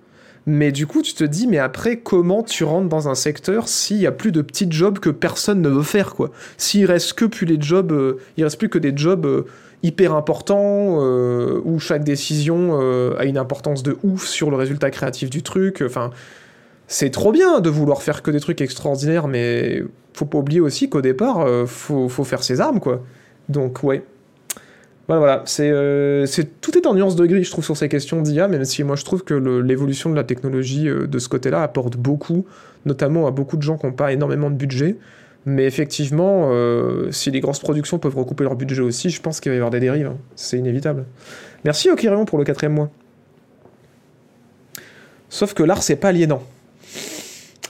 Mais 0.45 0.71
du 0.71 0.87
coup, 0.87 1.01
tu 1.01 1.13
te 1.13 1.23
dis, 1.23 1.47
mais 1.47 1.59
après, 1.59 1.97
comment 1.97 2.43
tu 2.43 2.63
rentres 2.63 2.89
dans 2.89 3.07
un 3.07 3.15
secteur 3.15 3.67
s'il 3.67 3.97
y 3.97 4.07
a 4.07 4.11
plus 4.11 4.31
de 4.31 4.41
petits 4.41 4.67
jobs 4.69 4.99
que 4.99 5.09
personne 5.09 5.61
ne 5.61 5.69
veut 5.69 5.83
faire, 5.83 6.15
quoi? 6.15 6.31
S'il 6.57 6.85
reste 6.85 7.13
que 7.13 7.25
plus 7.25 7.45
les 7.45 7.61
jobs, 7.61 7.91
euh, 7.91 8.17
il 8.37 8.43
reste 8.43 8.57
plus 8.57 8.69
que 8.69 8.79
des 8.79 8.93
jobs. 8.95 9.25
Euh, 9.25 9.45
hyper 9.83 10.13
important, 10.13 10.99
euh, 11.01 11.61
où 11.63 11.79
chaque 11.79 12.03
décision 12.03 12.79
euh, 12.81 13.15
a 13.17 13.25
une 13.25 13.37
importance 13.37 13.83
de 13.83 13.97
ouf 14.03 14.25
sur 14.25 14.49
le 14.49 14.57
résultat 14.57 14.91
créatif 14.91 15.29
du 15.29 15.41
truc. 15.41 15.83
Enfin, 15.85 16.11
c'est 16.87 17.11
trop 17.11 17.31
bien 17.31 17.61
de 17.61 17.69
vouloir 17.69 18.01
faire 18.01 18.21
que 18.21 18.31
des 18.31 18.39
trucs 18.39 18.61
extraordinaires, 18.61 19.27
mais 19.27 19.83
faut 20.13 20.25
pas 20.25 20.39
oublier 20.39 20.59
aussi 20.59 20.89
qu'au 20.89 21.01
départ, 21.01 21.41
euh, 21.41 21.65
faut, 21.65 22.09
faut 22.09 22.23
faire 22.23 22.43
ses 22.43 22.59
armes, 22.59 22.79
quoi. 22.79 23.01
Donc, 23.47 23.83
ouais. 23.83 24.03
Voilà, 25.07 25.43
euh, 25.59 26.25
c'est, 26.27 26.61
tout 26.61 26.77
est 26.77 26.85
en 26.85 26.93
nuance 26.93 27.15
de 27.15 27.25
gris, 27.25 27.43
je 27.43 27.49
trouve, 27.49 27.65
sur 27.65 27.75
ces 27.75 27.89
questions 27.89 28.21
d'IA, 28.21 28.47
même 28.47 28.63
si 28.63 28.83
moi 28.83 28.95
je 28.95 29.03
trouve 29.03 29.23
que 29.23 29.33
l'évolution 29.33 30.11
de 30.11 30.15
la 30.15 30.23
technologie 30.23 30.83
de 30.85 31.19
ce 31.19 31.27
côté-là 31.27 31.63
apporte 31.63 31.97
beaucoup, 31.97 32.45
notamment 32.85 33.25
à 33.25 33.31
beaucoup 33.31 33.57
de 33.57 33.63
gens 33.63 33.79
qui 33.79 33.87
n'ont 33.87 33.91
pas 33.91 34.13
énormément 34.13 34.51
de 34.51 34.55
budget. 34.55 34.97
Mais 35.45 35.65
effectivement, 35.65 36.49
euh, 36.51 37.11
si 37.11 37.31
les 37.31 37.39
grosses 37.39 37.59
productions 37.59 37.97
peuvent 37.97 38.17
recouper 38.17 38.43
leur 38.43 38.55
budget 38.55 38.81
aussi, 38.81 39.09
je 39.09 39.21
pense 39.21 39.39
qu'il 39.39 39.51
va 39.51 39.55
y 39.55 39.57
avoir 39.57 39.71
des 39.71 39.79
dérives. 39.79 40.11
C'est 40.35 40.57
inévitable. 40.57 41.05
Merci 41.63 41.89
Okirion 41.89 42.25
pour 42.25 42.37
le 42.37 42.43
quatrième 42.43 42.73
mois. 42.73 42.89
Sauf 45.29 45.53
que 45.53 45.63
l'art, 45.63 45.83
c'est 45.83 45.95
pas 45.95 46.09
aliénant. 46.09 46.43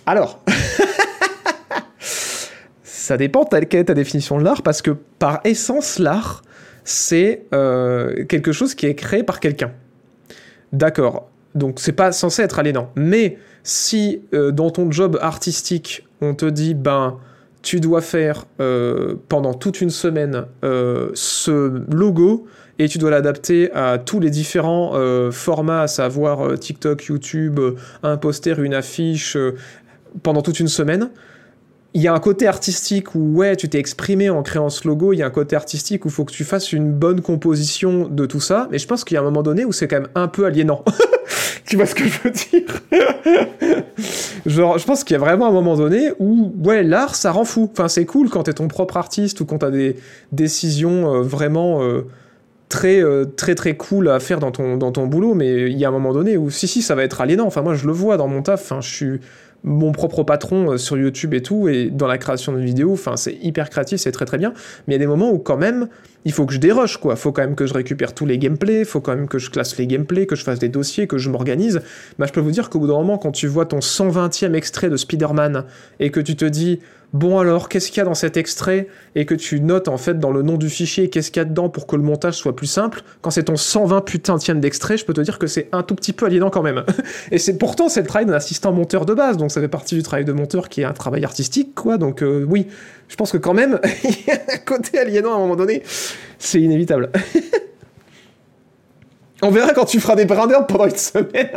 Alors, 0.06 0.44
ça 2.84 3.18
dépend 3.18 3.46
quelle 3.46 3.82
est 3.82 3.86
ta 3.86 3.94
définition 3.94 4.40
de 4.40 4.44
l'art, 4.44 4.64
parce 4.64 4.82
que 4.82 4.92
par 4.92 5.42
essence, 5.44 6.00
l'art, 6.00 6.42
c'est 6.84 7.46
euh, 7.54 8.26
quelque 8.26 8.52
chose 8.52 8.74
qui 8.74 8.88
est 8.88 8.96
créé 8.96 9.24
par 9.24 9.40
quelqu'un. 9.40 9.72
D'accord. 10.74 11.30
Donc 11.56 11.80
c'est 11.80 11.94
pas 11.94 12.12
censé 12.12 12.42
être 12.42 12.60
aliénant. 12.60 12.92
Mais 12.96 13.38
si 13.64 14.22
euh, 14.34 14.52
dans 14.52 14.72
ton 14.72 14.92
job 14.92 15.18
artistique, 15.22 16.08
on 16.22 16.34
te 16.34 16.46
dit, 16.46 16.74
ben, 16.74 17.18
tu 17.62 17.80
dois 17.80 18.02
faire 18.02 18.46
euh, 18.60 19.16
pendant 19.28 19.54
toute 19.54 19.82
une 19.82 19.90
semaine 19.90 20.46
euh, 20.64 21.10
ce 21.14 21.84
logo 21.94 22.48
et 22.78 22.88
tu 22.88 22.98
dois 22.98 23.12
l'adapter 23.12 23.72
à 23.74 23.98
tous 23.98 24.22
les 24.22 24.30
différents 24.30 24.92
euh, 24.94 25.32
formats, 25.32 25.82
à 25.82 25.88
savoir 25.88 26.58
TikTok, 26.58 27.04
YouTube, 27.06 27.60
un 28.04 28.16
poster, 28.16 28.58
une 28.60 28.74
affiche, 28.74 29.38
pendant 30.24 30.42
toute 30.42 30.62
une 30.62 30.70
semaine. 30.70 31.10
Il 31.94 32.02
y 32.02 32.08
a 32.08 32.14
un 32.14 32.20
côté 32.20 32.48
artistique 32.48 33.16
où, 33.16 33.36
ouais, 33.36 33.56
tu 33.56 33.68
t'es 33.68 33.80
exprimé 33.80 34.30
en 34.30 34.44
créant 34.44 34.70
ce 34.70 34.88
logo, 34.88 35.12
il 35.12 35.18
y 35.18 35.24
a 35.24 35.26
un 35.26 35.32
côté 35.32 35.56
artistique 35.56 36.06
où 36.06 36.08
il 36.08 36.14
faut 36.14 36.24
que 36.24 36.32
tu 36.32 36.46
fasses 36.46 36.72
une 36.72 36.94
bonne 36.94 37.20
composition 37.22 38.08
de 38.08 38.26
tout 38.26 38.40
ça, 38.40 38.70
mais 38.72 38.78
je 38.78 38.88
pense 38.88 39.04
qu'il 39.04 39.16
y 39.16 39.18
a 39.18 39.22
un 39.22 39.26
moment 39.26 39.44
donné 39.44 39.66
où 39.66 39.74
c'est 39.74 39.88
quand 39.88 40.00
même 40.00 40.10
un 40.16 40.28
peu 40.28 40.46
aliénant. 40.46 40.86
tu 41.70 41.76
vois 41.76 41.86
ce 41.86 41.94
que 41.94 42.04
je 42.04 42.20
veux 42.24 42.32
dire 42.32 42.82
Genre, 44.48 44.80
je 44.80 44.86
pense 44.86 45.04
qu'il 45.04 45.14
y 45.14 45.18
a 45.18 45.20
vraiment 45.20 45.48
un 45.48 45.52
moment 45.52 45.78
donné 45.78 46.10
où, 46.18 46.52
ouais, 46.64 46.82
l'art, 46.82 47.14
ça 47.14 47.32
rend 47.32 47.46
fou. 47.46 47.70
Enfin, 47.72 47.88
c'est 47.88 48.06
cool 48.06 48.30
quand 48.32 48.44
t'es 48.44 48.54
ton 48.54 48.68
propre 48.68 48.98
artiste 48.98 49.40
ou 49.40 49.46
quand 49.46 49.60
t'as 49.60 49.70
des 49.70 49.96
décisions 50.32 51.14
euh, 51.14 51.22
vraiment 51.22 51.84
euh, 51.84 52.08
très, 52.70 53.04
euh, 53.04 53.26
très, 53.26 53.54
très 53.54 53.78
cool 53.78 54.10
à 54.10 54.20
faire 54.20 54.40
dans 54.40 54.50
ton, 54.50 54.78
dans 54.78 54.92
ton 54.92 55.06
boulot, 55.06 55.36
mais 55.36 55.70
il 55.70 55.78
y 55.78 55.86
a 55.86 55.90
un 55.90 55.92
moment 55.92 56.12
donné 56.12 56.38
où, 56.38 56.50
si, 56.50 56.68
si, 56.68 56.82
ça 56.82 56.96
va 56.96 57.04
être 57.04 57.22
aliénant. 57.22 57.46
Enfin, 57.46 57.62
moi, 57.62 57.76
je 57.76 57.86
le 57.86 57.94
vois 57.94 58.18
dans 58.18 58.28
mon 58.28 58.42
taf. 58.42 58.64
Enfin, 58.64 58.82
je 58.82 58.92
suis 58.92 59.20
mon 59.64 59.92
propre 59.92 60.24
patron 60.24 60.76
sur 60.80 60.98
YouTube 60.98 61.36
et 61.36 61.44
tout, 61.44 61.68
et 61.68 61.92
dans 61.92 62.08
la 62.08 62.18
création 62.18 62.52
de 62.52 62.60
vidéos, 62.60 62.94
enfin, 62.94 63.16
c'est 63.16 63.38
hyper 63.44 63.70
créatif, 63.70 64.00
c'est 64.00 64.12
très 64.12 64.26
très 64.26 64.40
bien. 64.40 64.54
Mais 64.88 64.96
il 64.96 64.98
y 64.98 65.00
a 65.00 65.00
des 65.00 65.08
moments 65.08 65.30
où, 65.30 65.38
quand 65.38 65.58
même, 65.58 65.88
il 66.26 66.32
faut 66.34 66.46
que 66.46 66.54
je 66.54 66.60
déroche, 66.60 66.98
quoi. 66.98 67.16
Faut 67.16 67.32
quand 67.32 67.42
même 67.42 67.56
que 67.56 67.66
je 67.66 67.74
récupère 67.74 68.14
tous 68.14 68.26
les 68.26 68.38
gameplays, 68.38 68.84
faut 68.86 69.02
quand 69.02 69.16
même 69.16 69.28
que 69.28 69.40
je 69.40 69.50
classe 69.50 69.78
les 69.78 69.88
gameplays, 69.88 70.26
que 70.26 70.36
je 70.36 70.44
fasse 70.44 70.60
des 70.60 70.70
dossiers, 70.70 71.08
que 71.08 71.18
je 71.18 71.30
m'organise. 71.30 71.82
Bah, 72.18 72.26
je 72.28 72.34
peux 72.34 72.42
vous 72.42 72.52
dire 72.52 72.70
qu'au 72.70 72.80
bout 72.80 72.88
d'un 72.88 72.94
moment, 72.94 73.18
quand 73.18 73.32
tu 73.32 73.48
vois 73.48 73.66
ton 73.66 73.80
120e 73.80 74.54
extrait 74.54 74.90
de 74.90 74.98
Spider-Man 74.98 75.66
et 76.00 76.12
que 76.12 76.20
tu 76.20 76.36
te 76.36 76.46
dis, 76.46 76.80
bon 77.14 77.40
alors, 77.40 77.70
qu'est-ce 77.70 77.90
qu'il 77.90 77.98
y 77.98 78.02
a 78.02 78.06
dans 78.06 78.14
cet 78.14 78.38
extrait? 78.38 78.88
Et 79.16 79.26
que 79.26 79.34
tu 79.34 79.62
notes 79.62 79.88
en 79.88 79.98
fait 79.98 80.20
dans 80.20 80.32
le 80.32 80.42
nom 80.42 80.58
du 80.58 80.70
fichier 80.70 81.10
qu'est-ce 81.10 81.32
qu'il 81.32 81.40
y 81.40 81.46
a 81.46 81.46
dedans 81.46 81.70
pour 81.70 81.88
que 81.88 81.96
le 81.96 82.04
montage 82.04 82.36
soit 82.36 82.56
plus 82.56 82.68
simple, 82.68 83.02
quand 83.22 83.32
c'est 83.32 83.44
ton 83.44 83.56
120 83.56 84.02
putaintième 84.02 84.60
d'extrait, 84.60 84.98
je 84.98 85.06
peux 85.06 85.14
te 85.14 85.22
dire 85.22 85.40
que 85.40 85.48
c'est 85.48 85.70
un 85.72 85.84
tout 85.84 85.96
petit 85.96 86.14
peu 86.14 86.26
aliénant 86.26 86.50
quand 86.50 86.64
même. 86.64 86.84
et 87.32 87.38
c'est 87.38 87.58
pourtant 87.58 87.90
c'est 87.90 88.02
le 88.02 88.08
travail 88.08 88.26
d'un 88.26 88.34
assistant 88.34 88.74
monteur 88.74 89.06
de 89.06 89.14
base, 89.14 89.38
donc 89.38 89.52
ça 89.52 89.62
fait 89.62 89.68
partie 89.68 89.96
du 89.96 90.04
travail 90.04 90.26
de 90.26 90.34
monteur 90.34 90.70
qui 90.70 90.82
est 90.82 90.86
un 90.86 90.94
travail 90.94 91.24
artistique, 91.24 91.74
quoi. 91.76 91.98
Donc 91.98 92.22
euh, 92.22 92.46
oui, 92.48 92.68
je 93.10 93.16
pense 93.16 93.32
que 93.32 93.38
quand 93.38 93.54
même, 93.54 93.80
il 94.04 94.64
côté 94.66 95.00
aliénant 95.00 95.34
à 95.34 95.36
un 95.36 95.40
moment 95.40 95.56
donné, 95.58 95.84
c'est 96.38 96.62
inévitable. 96.62 97.12
On 99.42 99.52
verra 99.52 99.74
quand 99.74 99.86
tu 99.86 100.00
feras 100.00 100.16
des 100.16 100.26
brins 100.26 100.48
d'herbe 100.48 100.68
pendant 100.68 100.86
une 100.86 100.96
semaine. 100.96 101.50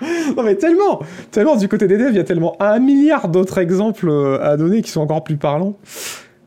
non 0.36 0.42
mais 0.42 0.56
tellement, 0.56 1.00
tellement 1.30 1.56
du 1.56 1.68
côté 1.68 1.86
des 1.86 1.96
devs, 1.96 2.10
il 2.10 2.16
y 2.16 2.20
a 2.20 2.24
tellement 2.24 2.56
un 2.60 2.78
milliard 2.80 3.28
d'autres 3.28 3.58
exemples 3.58 4.08
euh, 4.08 4.42
à 4.42 4.56
donner 4.56 4.82
qui 4.82 4.90
sont 4.90 5.00
encore 5.00 5.24
plus 5.24 5.36
parlants. 5.36 5.78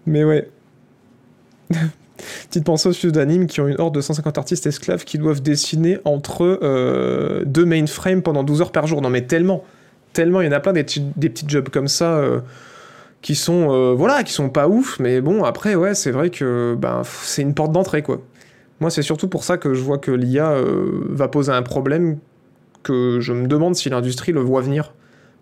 Mais 0.06 0.24
ouais. 0.24 0.50
Petite 2.50 2.66
pensée 2.66 2.90
aux 2.90 2.94
studios 2.94 3.12
d'anime 3.12 3.48
qui 3.48 3.62
ont 3.62 3.68
une 3.68 3.80
horde 3.80 3.96
de 3.96 4.02
150 4.02 4.38
artistes 4.38 4.68
esclaves 4.68 5.06
qui 5.06 5.18
doivent 5.18 5.42
dessiner 5.42 6.00
entre 6.04 6.60
euh, 6.62 7.44
deux 7.46 7.66
mainframes 7.66 8.22
pendant 8.22 8.44
12 8.44 8.62
heures 8.62 8.72
par 8.72 8.88
jour. 8.88 9.02
Non 9.02 9.10
mais 9.10 9.22
tellement, 9.22 9.64
tellement, 10.14 10.42
il 10.42 10.46
y 10.46 10.50
en 10.50 10.54
a 10.54 10.60
plein 10.60 10.74
des 10.74 10.84
petits 10.84 11.46
jobs 11.48 11.70
comme 11.70 11.88
ça 11.88 12.18
euh, 12.18 12.42
qui 13.28 13.36
sont, 13.36 13.74
euh, 13.74 13.94
voilà, 13.94 14.24
qui 14.24 14.32
sont 14.32 14.48
pas 14.48 14.70
ouf. 14.70 15.00
Mais 15.02 15.20
bon, 15.20 15.44
après, 15.44 15.76
ouais, 15.76 15.96
c'est 15.96 16.12
vrai 16.12 16.30
que 16.30 16.78
ben, 16.80 17.02
c'est 17.04 17.42
une 17.42 17.54
porte 17.54 17.74
d'entrée 17.74 18.02
quoi. 18.02 18.22
Moi, 18.80 18.90
c'est 18.90 19.02
surtout 19.02 19.28
pour 19.28 19.44
ça 19.44 19.58
que 19.58 19.74
je 19.74 19.82
vois 19.82 19.98
que 19.98 20.12
l'IA 20.12 20.52
euh, 20.52 21.02
va 21.10 21.28
poser 21.28 21.52
un 21.52 21.62
problème 21.62 22.20
que 22.84 23.20
je 23.20 23.34
me 23.34 23.48
demande 23.48 23.76
si 23.76 23.90
l'industrie 23.90 24.32
le 24.32 24.40
voit 24.40 24.62
venir. 24.62 24.94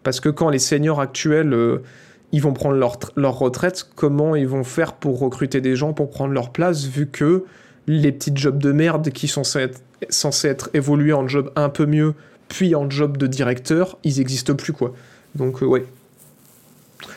Parce 0.02 0.20
que 0.20 0.30
quand 0.30 0.50
les 0.50 0.58
seniors 0.58 1.00
actuels, 1.00 1.54
euh, 1.54 1.84
ils 2.32 2.42
vont 2.42 2.54
prendre 2.54 2.76
leur, 2.76 2.98
leur 3.18 3.38
retraite, 3.38 3.88
comment 3.96 4.36
ils 4.36 4.48
vont 4.48 4.64
faire 4.64 4.94
pour 4.94 5.20
recruter 5.20 5.62
des 5.62 5.76
gens 5.76 5.94
pour 5.94 6.10
prendre 6.10 6.34
leur 6.34 6.52
place, 6.52 6.86
vu 6.86 7.06
que 7.06 7.44
les 7.86 8.12
petits 8.12 8.32
jobs 8.34 8.58
de 8.58 8.72
merde 8.72 9.12
qui 9.12 9.28
sont 9.28 9.44
censés 9.44 9.66
être, 9.66 9.82
censés 10.10 10.48
être 10.48 10.72
évolués 10.74 11.14
en 11.14 11.28
job 11.28 11.52
un 11.56 11.70
peu 11.70 11.86
mieux, 11.86 12.16
puis 12.48 12.74
en 12.74 12.90
job 12.90 13.18
de 13.18 13.28
directeur, 13.28 14.00
ils 14.04 14.18
n'existent 14.18 14.56
plus, 14.56 14.74
quoi. 14.74 14.96
Donc, 15.36 15.62
ouais. 15.62 15.86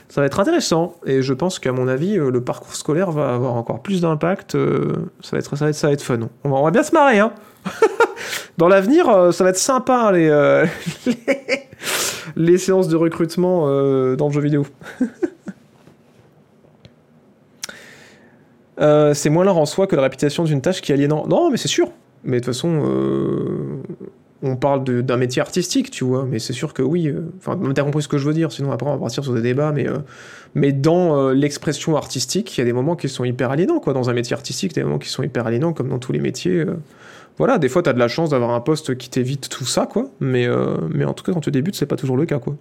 Ça 0.09 0.21
va 0.21 0.27
être 0.27 0.41
intéressant, 0.41 0.95
et 1.05 1.23
je 1.23 1.35
pense 1.35 1.59
qu'à 1.59 1.73
mon 1.73 1.89
avis, 1.89 2.19
euh, 2.19 2.31
le 2.31 2.43
parcours 2.43 2.75
scolaire 2.75 3.11
va 3.11 3.35
avoir 3.35 3.55
encore 3.55 3.83
plus 3.83 4.01
d'impact. 4.01 4.55
euh, 4.55 4.93
ça, 5.21 5.31
va 5.33 5.39
être, 5.39 5.57
ça, 5.57 5.65
va 5.65 5.71
être, 5.71 5.77
ça 5.77 5.87
va 5.89 5.93
être 5.93 6.03
fun. 6.03 6.21
On 6.45 6.51
va, 6.51 6.57
on 6.57 6.65
va 6.65 6.71
bien 6.71 6.83
se 6.83 6.93
marrer, 6.93 7.19
hein. 7.19 7.33
Dans 8.59 8.69
l'avenir, 8.69 9.09
euh, 9.09 9.33
ça 9.33 9.45
va 9.45 9.51
être 9.51 9.59
sympa, 9.59 10.11
les, 10.13 10.65
les, 12.37 12.59
séances 12.59 12.89
de 12.89 12.97
recrutement 12.97 13.67
dans 14.17 14.27
le 14.29 14.33
jeu 14.33 14.41
vidéo. 14.41 14.67
C'est 19.15 19.31
moins 19.31 19.45
l'art 19.45 19.59
en 19.59 19.67
soi 19.67 19.87
que 19.89 19.97
la 19.97 20.03
répétition 20.03 20.45
d'une 20.45 20.61
tâche 20.61 20.81
qui 20.81 20.93
est 20.93 20.95
aliénant. 20.95 21.27
Non, 21.27 21.51
mais 21.51 21.57
c'est 21.57 21.67
sûr. 21.67 21.91
Mais 22.23 22.39
de 22.39 22.45
toute 22.45 22.55
façon, 22.55 22.83
on 24.43 24.57
parle 24.57 24.85
d'un 25.03 25.17
métier 25.17 25.43
artistique, 25.43 25.91
tu 25.91 26.05
vois. 26.05 26.25
Mais 26.25 26.39
c'est 26.39 26.53
sûr 26.53 26.73
que 26.75 26.83
oui. 26.83 27.09
euh, 27.09 27.23
Enfin, 27.39 27.59
t'as 27.75 27.83
compris 27.83 28.03
ce 28.03 28.09
que 28.09 28.19
je 28.19 28.27
veux 28.27 28.35
dire. 28.35 28.53
Sinon, 28.53 28.71
après, 28.73 28.89
on 28.89 28.93
va 28.95 28.99
partir 28.99 29.25
sur 29.25 29.35
des 29.35 29.43
débats. 29.43 29.73
Mais, 29.73 29.87
euh, 29.89 30.73
dans 30.73 31.17
euh, 31.19 31.35
l'expression 31.35 31.97
artistique, 31.97 32.57
il 32.57 32.61
y 32.61 32.63
a 32.63 32.65
des 32.65 32.73
moments 32.73 32.97
qui 32.97 33.09
sont 33.09 33.25
hyper 33.25 33.51
aliénants, 33.51 33.81
quoi. 33.81 33.93
Dans 33.95 34.11
un 34.11 34.13
métier 34.15 34.35
artistique, 34.35 34.75
des 34.75 34.85
moments 34.85 34.99
qui 34.99 35.09
sont 35.09 35.23
hyper 35.23 35.47
aliénants, 35.47 35.73
comme 35.73 35.89
dans 35.89 35.99
tous 35.99 36.13
les 36.13 36.21
métiers. 36.21 36.53
euh. 36.61 36.77
Voilà, 37.39 37.59
des 37.59 37.69
fois, 37.69 37.83
t'as 37.83 37.93
de 37.93 37.99
la 38.01 38.09
chance 38.09 38.31
d'avoir 38.31 38.51
un 38.51 38.61
poste 38.61 38.97
qui 38.99 39.11
t'évite 39.11 39.49
tout 39.49 39.65
ça, 39.67 39.87
quoi. 39.87 40.11
Mais, 40.21 40.47
euh, 40.47 40.77
en 41.07 41.15
tout 41.15 41.25
cas, 41.25 41.33
quand 41.33 41.41
tu 41.41 41.51
débutes, 41.53 41.77
c'est 41.77 41.87
pas 41.87 41.97
toujours 41.97 42.17
le 42.17 42.27
cas, 42.27 42.39
quoi. 42.41 42.57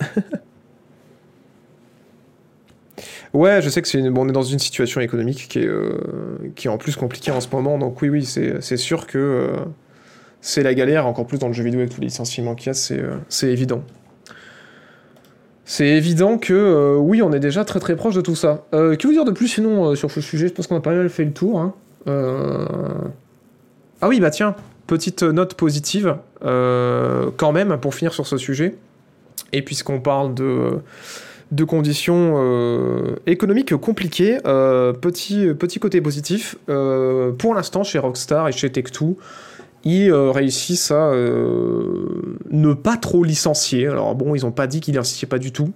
Ouais, 3.32 3.62
je 3.62 3.68
sais 3.68 3.80
que 3.82 3.88
c'est 3.88 4.02
bon, 4.10 4.26
on 4.26 4.28
est 4.28 4.32
dans 4.32 4.42
une 4.42 4.58
situation 4.58 5.00
économique 5.00 5.46
qui 5.48 5.60
est, 5.60 5.66
euh, 5.66 5.98
en 6.66 6.78
plus 6.78 6.96
compliquée 6.96 7.30
en 7.30 7.40
ce 7.40 7.48
moment, 7.52 7.78
donc 7.78 8.02
oui, 8.02 8.08
oui, 8.08 8.24
c'est 8.24 8.76
sûr 8.76 9.06
que 9.06 9.18
euh, 9.18 9.56
c'est 10.40 10.62
la 10.62 10.74
galère, 10.74 11.06
encore 11.06 11.26
plus 11.26 11.38
dans 11.38 11.48
le 11.48 11.52
jeu 11.52 11.62
vidéo 11.62 11.80
avec 11.80 11.92
tous 11.92 12.00
les 12.00 12.06
licenciements 12.06 12.54
qu'il 12.54 12.68
y 12.68 12.70
a, 12.70 12.74
c'est 12.74 12.98
euh, 12.98 13.18
évident. 13.42 13.82
C'est 15.64 15.86
évident 15.86 16.38
que 16.38 16.54
euh, 16.54 16.96
oui, 16.96 17.22
on 17.22 17.32
est 17.32 17.40
déjà 17.40 17.64
très 17.64 17.78
très 17.78 17.94
proche 17.94 18.14
de 18.14 18.20
tout 18.20 18.34
ça. 18.34 18.64
Euh, 18.74 18.96
que 18.96 19.06
vous 19.06 19.12
dire 19.12 19.24
de 19.24 19.30
plus 19.30 19.48
sinon 19.48 19.94
sur 19.94 20.10
ce 20.10 20.20
sujet? 20.20 20.48
Je 20.48 20.52
pense 20.52 20.66
qu'on 20.66 20.76
a 20.76 20.80
pas 20.80 20.94
mal 20.94 21.08
fait 21.08 21.24
le 21.24 21.32
tour. 21.32 21.60
hein. 21.60 21.74
Ah 24.02 24.08
oui, 24.08 24.18
bah 24.18 24.30
tiens, 24.30 24.56
petite 24.86 25.22
note 25.22 25.54
positive 25.54 26.16
quand 26.40 27.52
même 27.52 27.76
pour 27.78 27.94
finir 27.94 28.14
sur 28.14 28.26
ce 28.26 28.38
sujet. 28.38 28.76
Et 29.52 29.62
puisqu'on 29.62 30.00
parle 30.00 30.34
de 30.34 31.64
conditions 31.64 33.14
économiques 33.26 33.76
compliquées. 33.76 34.38
Petit, 34.42 35.78
côté 35.78 36.00
positif, 36.00 36.56
pour 36.66 37.54
l'instant 37.54 37.84
chez 37.84 37.98
Rockstar 37.98 38.48
et 38.48 38.52
chez 38.52 38.70
Tech2, 38.70 39.16
ils 39.84 40.10
euh, 40.10 40.30
réussissent 40.30 40.90
à 40.90 41.10
euh, 41.10 42.34
ne 42.50 42.74
pas 42.74 42.96
trop 42.96 43.24
licencier. 43.24 43.86
Alors 43.86 44.14
bon, 44.14 44.34
ils 44.34 44.42
n'ont 44.42 44.52
pas 44.52 44.66
dit 44.66 44.80
qu'ils 44.80 44.94
licenciaient 44.94 45.26
pas 45.26 45.38
du 45.38 45.52
tout, 45.52 45.72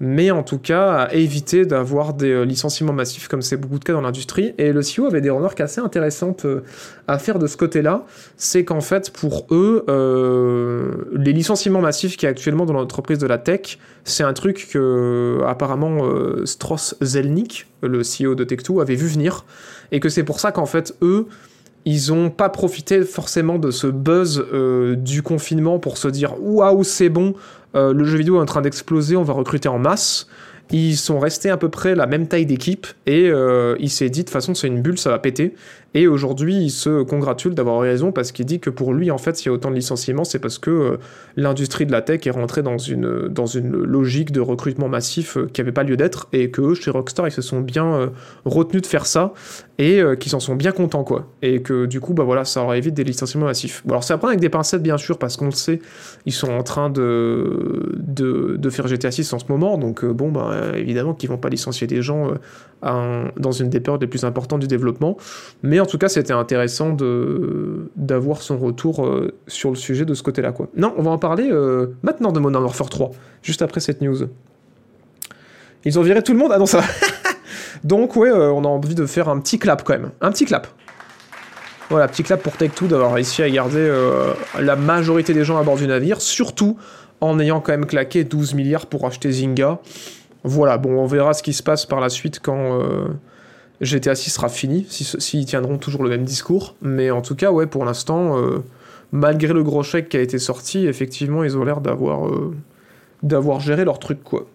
mais 0.00 0.32
en 0.32 0.42
tout 0.42 0.58
cas 0.58 0.92
à 0.94 1.14
éviter 1.14 1.64
d'avoir 1.64 2.14
des 2.14 2.30
euh, 2.30 2.44
licenciements 2.44 2.92
massifs 2.92 3.28
comme 3.28 3.42
c'est 3.42 3.56
beaucoup 3.56 3.78
de 3.78 3.84
cas 3.84 3.92
dans 3.92 4.00
l'industrie. 4.00 4.54
Et 4.58 4.72
le 4.72 4.80
CEO 4.80 5.06
avait 5.06 5.20
des 5.20 5.30
remarques 5.30 5.60
assez 5.60 5.80
intéressantes 5.80 6.46
à 7.06 7.18
faire 7.18 7.38
de 7.38 7.46
ce 7.46 7.56
côté-là. 7.56 8.04
C'est 8.36 8.64
qu'en 8.64 8.80
fait, 8.80 9.10
pour 9.10 9.46
eux, 9.50 9.84
les 11.12 11.32
licenciements 11.32 11.80
massifs 11.80 12.16
qui 12.16 12.26
est 12.26 12.28
actuellement 12.28 12.66
dans 12.66 12.72
l'entreprise 12.72 13.18
de 13.18 13.26
la 13.26 13.38
tech, 13.38 13.78
c'est 14.04 14.24
un 14.24 14.32
truc 14.32 14.68
que 14.72 15.40
apparemment 15.46 16.02
Strauss 16.44 16.96
Zelnick, 17.00 17.66
le 17.82 17.98
CEO 17.98 18.34
de 18.34 18.44
Tech2, 18.44 18.80
avait 18.80 18.96
vu 18.96 19.06
venir, 19.06 19.44
et 19.92 20.00
que 20.00 20.08
c'est 20.08 20.24
pour 20.24 20.40
ça 20.40 20.52
qu'en 20.52 20.66
fait 20.66 20.94
eux 21.02 21.28
ils 21.84 22.12
ont 22.12 22.30
pas 22.30 22.48
profité 22.48 23.02
forcément 23.02 23.58
de 23.58 23.70
ce 23.70 23.86
buzz 23.86 24.44
euh, 24.52 24.96
du 24.96 25.22
confinement 25.22 25.78
pour 25.78 25.98
se 25.98 26.08
dire 26.08 26.34
waouh 26.40 26.82
c'est 26.84 27.08
bon, 27.08 27.34
euh, 27.74 27.92
le 27.92 28.04
jeu 28.04 28.18
vidéo 28.18 28.36
est 28.38 28.42
en 28.42 28.46
train 28.46 28.62
d'exploser, 28.62 29.16
on 29.16 29.22
va 29.22 29.34
recruter 29.34 29.68
en 29.68 29.78
masse. 29.78 30.26
Ils 30.70 30.96
sont 30.96 31.18
restés 31.18 31.50
à 31.50 31.58
peu 31.58 31.68
près 31.68 31.94
la 31.94 32.06
même 32.06 32.26
taille 32.26 32.46
d'équipe 32.46 32.86
et 33.06 33.28
euh, 33.28 33.76
il 33.80 33.90
s'est 33.90 34.08
dit 34.08 34.20
de 34.20 34.24
toute 34.24 34.32
façon 34.32 34.54
c'est 34.54 34.66
une 34.66 34.80
bulle, 34.80 34.98
ça 34.98 35.10
va 35.10 35.18
péter. 35.18 35.54
Et 35.94 36.08
aujourd'hui, 36.08 36.56
il 36.56 36.70
se 36.70 37.04
congratule 37.04 37.54
d'avoir 37.54 37.80
raison 37.80 38.10
parce 38.10 38.32
qu'il 38.32 38.46
dit 38.46 38.58
que 38.58 38.68
pour 38.68 38.92
lui, 38.92 39.12
en 39.12 39.18
fait, 39.18 39.36
s'il 39.36 39.46
y 39.46 39.48
a 39.50 39.52
autant 39.52 39.70
de 39.70 39.76
licenciements, 39.76 40.24
c'est 40.24 40.40
parce 40.40 40.58
que 40.58 40.70
euh, 40.70 40.96
l'industrie 41.36 41.86
de 41.86 41.92
la 41.92 42.02
tech 42.02 42.26
est 42.26 42.30
rentrée 42.30 42.62
dans 42.62 42.78
une, 42.78 43.28
dans 43.28 43.46
une 43.46 43.70
logique 43.70 44.32
de 44.32 44.40
recrutement 44.40 44.88
massif 44.88 45.36
euh, 45.36 45.46
qui 45.52 45.60
n'avait 45.60 45.72
pas 45.72 45.84
lieu 45.84 45.96
d'être 45.96 46.26
et 46.32 46.50
que 46.50 46.74
chez 46.74 46.90
Rockstar, 46.90 47.28
ils 47.28 47.32
se 47.32 47.42
sont 47.42 47.60
bien 47.60 47.94
euh, 47.94 48.06
retenus 48.44 48.82
de 48.82 48.88
faire 48.88 49.06
ça 49.06 49.32
et 49.78 50.00
qu'ils 50.20 50.30
s'en 50.30 50.38
sont 50.38 50.54
bien 50.54 50.70
contents, 50.70 51.02
quoi. 51.02 51.32
Et 51.42 51.60
que 51.60 51.86
du 51.86 51.98
coup, 51.98 52.14
bah 52.14 52.22
voilà, 52.22 52.44
ça 52.44 52.62
aurait 52.62 52.78
évité 52.78 53.02
des 53.02 53.10
licenciements 53.10 53.46
massifs. 53.46 53.82
Bon, 53.84 53.94
alors, 53.94 54.04
c'est 54.04 54.12
à 54.12 54.18
prendre 54.18 54.30
avec 54.30 54.40
des 54.40 54.48
pincettes, 54.48 54.84
bien 54.84 54.96
sûr, 54.96 55.18
parce 55.18 55.36
qu'on 55.36 55.46
le 55.46 55.50
sait, 55.50 55.80
ils 56.26 56.32
sont 56.32 56.52
en 56.52 56.62
train 56.62 56.90
de, 56.90 57.92
de, 57.96 58.54
de 58.56 58.70
faire 58.70 58.86
GTA 58.86 59.10
6 59.10 59.32
en 59.32 59.40
ce 59.40 59.46
moment, 59.48 59.76
donc 59.76 60.04
bon, 60.04 60.30
bah 60.30 60.74
évidemment 60.76 61.12
qu'ils 61.12 61.28
vont 61.28 61.38
pas 61.38 61.48
licencier 61.48 61.88
des 61.88 62.02
gens 62.02 62.34
dans 62.82 63.50
une 63.50 63.68
des 63.68 63.80
périodes 63.80 64.00
les 64.00 64.06
plus 64.06 64.22
importantes 64.22 64.60
du 64.60 64.68
développement. 64.68 65.16
Mais 65.64 65.80
en 65.84 65.86
tout 65.86 65.98
cas, 65.98 66.08
c'était 66.08 66.32
intéressant 66.32 66.96
d'avoir 67.94 68.40
son 68.40 68.56
retour 68.56 69.04
euh, 69.04 69.34
sur 69.46 69.68
le 69.68 69.76
sujet 69.76 70.06
de 70.06 70.14
ce 70.14 70.22
côté-là. 70.22 70.54
Non, 70.78 70.94
on 70.96 71.02
va 71.02 71.10
en 71.10 71.18
parler 71.18 71.50
euh, 71.50 71.88
maintenant 72.02 72.32
de 72.32 72.40
Modern 72.40 72.64
Warfare 72.64 72.88
3, 72.88 73.10
juste 73.42 73.60
après 73.60 73.80
cette 73.80 74.00
news. 74.00 74.16
Ils 75.84 75.98
ont 75.98 76.02
viré 76.02 76.22
tout 76.22 76.32
le 76.32 76.38
monde? 76.38 76.52
Ah 76.54 76.58
non, 76.58 76.64
ça 76.64 76.78
va. 76.78 76.86
Donc, 77.84 78.16
ouais, 78.16 78.30
euh, 78.30 78.50
on 78.50 78.64
a 78.64 78.66
envie 78.66 78.94
de 78.94 79.04
faire 79.04 79.28
un 79.28 79.38
petit 79.40 79.58
clap 79.58 79.84
quand 79.84 79.92
même. 79.92 80.10
Un 80.22 80.30
petit 80.30 80.46
clap. 80.46 80.68
Voilà, 81.90 82.08
petit 82.08 82.22
clap 82.22 82.42
pour 82.42 82.56
Take-Two 82.56 82.86
d'avoir 82.86 83.12
réussi 83.12 83.42
à 83.42 83.50
garder 83.50 83.92
la 84.58 84.74
majorité 84.74 85.34
des 85.34 85.44
gens 85.44 85.58
à 85.58 85.62
bord 85.62 85.76
du 85.76 85.86
navire, 85.86 86.22
surtout 86.22 86.78
en 87.20 87.38
ayant 87.38 87.60
quand 87.60 87.72
même 87.72 87.84
claqué 87.84 88.24
12 88.24 88.54
milliards 88.54 88.86
pour 88.86 89.06
acheter 89.06 89.30
Zynga. 89.30 89.80
Voilà, 90.44 90.78
bon, 90.78 90.98
on 90.98 91.04
verra 91.04 91.34
ce 91.34 91.42
qui 91.42 91.52
se 91.52 91.62
passe 91.62 91.84
par 91.84 92.00
la 92.00 92.08
suite 92.08 92.40
quand 92.42 92.80
GTA 93.80 94.14
6 94.14 94.30
sera 94.30 94.48
fini, 94.48 94.86
si- 94.88 95.04
s'ils 95.04 95.46
tiendront 95.46 95.78
toujours 95.78 96.02
le 96.02 96.10
même 96.10 96.24
discours. 96.24 96.74
Mais 96.80 97.10
en 97.10 97.22
tout 97.22 97.34
cas, 97.34 97.50
ouais, 97.50 97.66
pour 97.66 97.84
l'instant, 97.84 98.38
euh, 98.38 98.62
malgré 99.12 99.52
le 99.52 99.62
gros 99.62 99.82
chèque 99.82 100.08
qui 100.08 100.16
a 100.16 100.20
été 100.20 100.38
sorti, 100.38 100.86
effectivement, 100.86 101.44
ils 101.44 101.56
ont 101.58 101.64
l'air 101.64 101.80
d'avoir 101.80 102.26
euh, 102.28 102.54
d'avoir 103.22 103.60
géré 103.60 103.84
leur 103.84 103.98
truc, 103.98 104.22
quoi. 104.22 104.46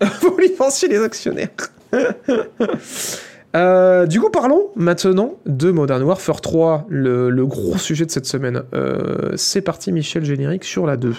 Faut 0.02 0.38
licencier 0.38 0.88
les 0.88 1.02
actionnaires. 1.02 1.50
Euh, 3.54 4.04
du 4.04 4.20
coup, 4.20 4.28
parlons 4.28 4.68
maintenant 4.76 5.36
de 5.46 5.70
Modern 5.70 6.02
Warfare 6.02 6.42
3, 6.42 6.84
le, 6.90 7.30
gros 7.46 7.78
sujet 7.78 8.04
de 8.04 8.10
cette 8.10 8.26
semaine. 8.26 8.64
C'est 9.36 9.62
parti, 9.62 9.92
Michel, 9.92 10.26
générique 10.26 10.64
sur 10.64 10.84
la 10.86 10.98
2. 10.98 11.14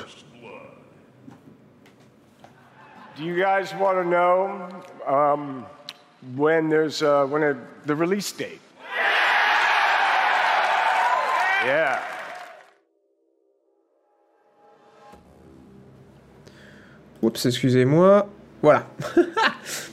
Do 3.17 3.23
you 3.23 3.33
guys 3.33 3.73
want 3.81 3.95
to 3.95 4.03
know 4.03 4.49
um, 5.07 5.63
when 6.35 6.69
there's 6.69 7.01
uh, 7.01 7.25
when 7.25 7.43
a, 7.43 7.55
the 7.85 7.95
release 7.95 8.31
date? 8.31 8.61
Yeah. 11.65 11.99
Oups, 17.23 17.45
excusez-moi. 17.45 18.27
Voilà. 18.61 18.87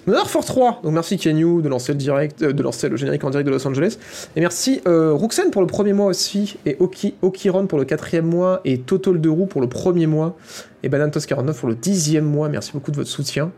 Modern 0.06 0.22
Warfare 0.22 0.44
3. 0.44 0.80
Donc 0.82 0.92
merci 0.92 1.18
Kenyu 1.18 1.62
de 1.62 1.68
lancer 1.68 1.92
le 1.92 1.98
direct, 1.98 2.42
euh, 2.42 2.52
de 2.52 2.62
lancer 2.62 2.88
le 2.88 2.96
générique 2.96 3.24
en 3.24 3.30
direct 3.30 3.46
de 3.46 3.52
Los 3.52 3.66
Angeles. 3.66 3.98
Et 4.36 4.40
merci 4.40 4.80
euh, 4.86 5.18
pour 5.52 5.62
le 5.62 5.66
premier 5.66 5.92
mois 5.92 6.06
aussi, 6.06 6.56
et 6.66 6.76
Oki, 6.80 7.14
Okiron 7.22 7.66
pour 7.66 7.78
le 7.78 7.84
quatrième 7.84 8.26
mois, 8.26 8.60
et 8.64 8.78
Total 8.78 9.20
de 9.20 9.30
pour 9.46 9.60
le 9.60 9.68
premier 9.68 10.06
mois, 10.06 10.36
et 10.82 10.88
Banantos49 10.88 11.54
pour 11.54 11.68
le 11.68 11.74
dixième 11.74 12.24
mois. 12.24 12.48
Merci 12.48 12.72
beaucoup 12.72 12.90
de 12.90 12.96
votre 12.96 13.10
soutien. 13.10 13.52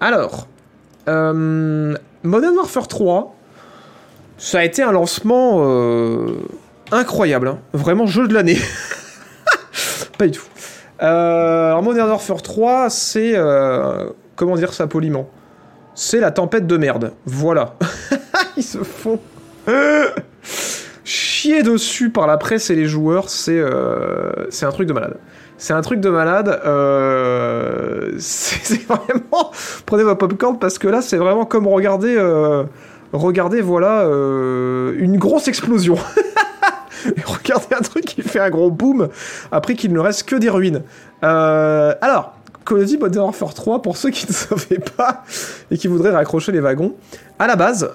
Alors, 0.00 0.48
Modern 1.06 2.56
Warfare 2.56 2.88
3, 2.88 3.34
ça 4.38 4.58
a 4.58 4.64
été 4.64 4.82
un 4.82 4.92
lancement 4.92 5.62
euh, 5.64 6.32
incroyable. 6.92 7.48
hein. 7.48 7.58
Vraiment 7.72 8.06
jeu 8.06 8.28
de 8.28 8.34
l'année. 8.34 8.58
Pas 10.18 10.26
du 10.26 10.32
tout. 10.32 10.44
Euh, 11.02 11.66
alors 11.68 11.82
Modern 11.82 12.08
Warfare 12.08 12.42
3, 12.42 12.90
c'est... 12.90 13.32
euh, 13.34 14.10
comment 14.34 14.56
dire 14.56 14.72
ça 14.72 14.86
poliment? 14.86 15.28
C'est 15.94 16.20
la 16.20 16.30
tempête 16.30 16.66
de 16.66 16.76
merde. 16.76 17.12
Voilà. 17.24 17.74
Ils 18.56 18.62
se 18.62 18.78
font... 18.78 19.20
chier 21.04 21.62
dessus 21.62 22.10
par 22.10 22.26
la 22.26 22.36
presse 22.36 22.70
et 22.70 22.74
les 22.74 22.86
joueurs, 22.86 23.26
euh, 23.48 24.46
c'est 24.50 24.66
un 24.66 24.72
truc 24.72 24.88
de 24.88 24.92
malade. 24.92 25.16
C'est 25.58 25.72
un 25.72 25.80
truc 25.80 26.00
de 26.00 26.10
malade. 26.10 26.60
euh, 26.66 28.12
c'est 28.18 28.82
vraiment... 28.86 29.50
Prenez 29.86 30.02
votre 30.02 30.18
popcorn 30.18 30.58
parce 30.58 30.78
que 30.78 30.88
là, 30.88 31.02
c'est 31.02 31.16
vraiment 31.16 31.44
comme 31.44 31.66
regarder... 31.66 32.14
euh, 32.16 32.64
Regardez, 33.12 33.60
voilà, 33.62 34.00
euh, 34.00 34.94
une 34.98 35.16
grosse 35.16 35.46
explosion. 35.48 35.96
Regardez 37.24 37.74
un 37.78 37.82
truc 37.82 38.04
qui 38.04 38.20
fait 38.20 38.40
un 38.40 38.50
gros 38.50 38.70
boom 38.70 39.08
après 39.52 39.74
qu'il 39.74 39.92
ne 39.92 40.00
reste 40.00 40.24
que 40.24 40.34
des 40.36 40.50
ruines. 40.50 40.82
Euh, 41.22 41.94
alors, 42.00 42.34
Call 42.66 42.78
of 42.78 42.84
Duty 42.84 42.98
Modern 42.98 43.26
Warfare 43.26 43.54
3, 43.54 43.80
pour 43.80 43.96
ceux 43.96 44.10
qui 44.10 44.26
ne 44.26 44.32
savaient 44.34 44.80
pas 44.96 45.22
et 45.70 45.78
qui 45.78 45.86
voudraient 45.86 46.10
raccrocher 46.10 46.50
les 46.50 46.58
wagons, 46.60 46.94
à 47.38 47.46
la 47.46 47.54
base, 47.54 47.88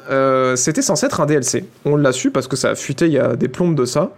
c'était 0.56 0.82
censé 0.82 1.08
être 1.08 1.20
un 1.20 1.26
DLC. 1.26 1.66
On 1.84 1.98
l'a 1.98 2.14
su 2.14 2.32
parce 2.32 2.48
que 2.48 2.56
ça 2.56 2.70
a 2.70 2.76
fuité 2.76 3.08
il 3.08 3.12
y 3.14 3.20
a 3.20 3.36
des 3.36 3.50
plombes 3.50 3.76
de 3.76 3.86
ça. 3.86 4.12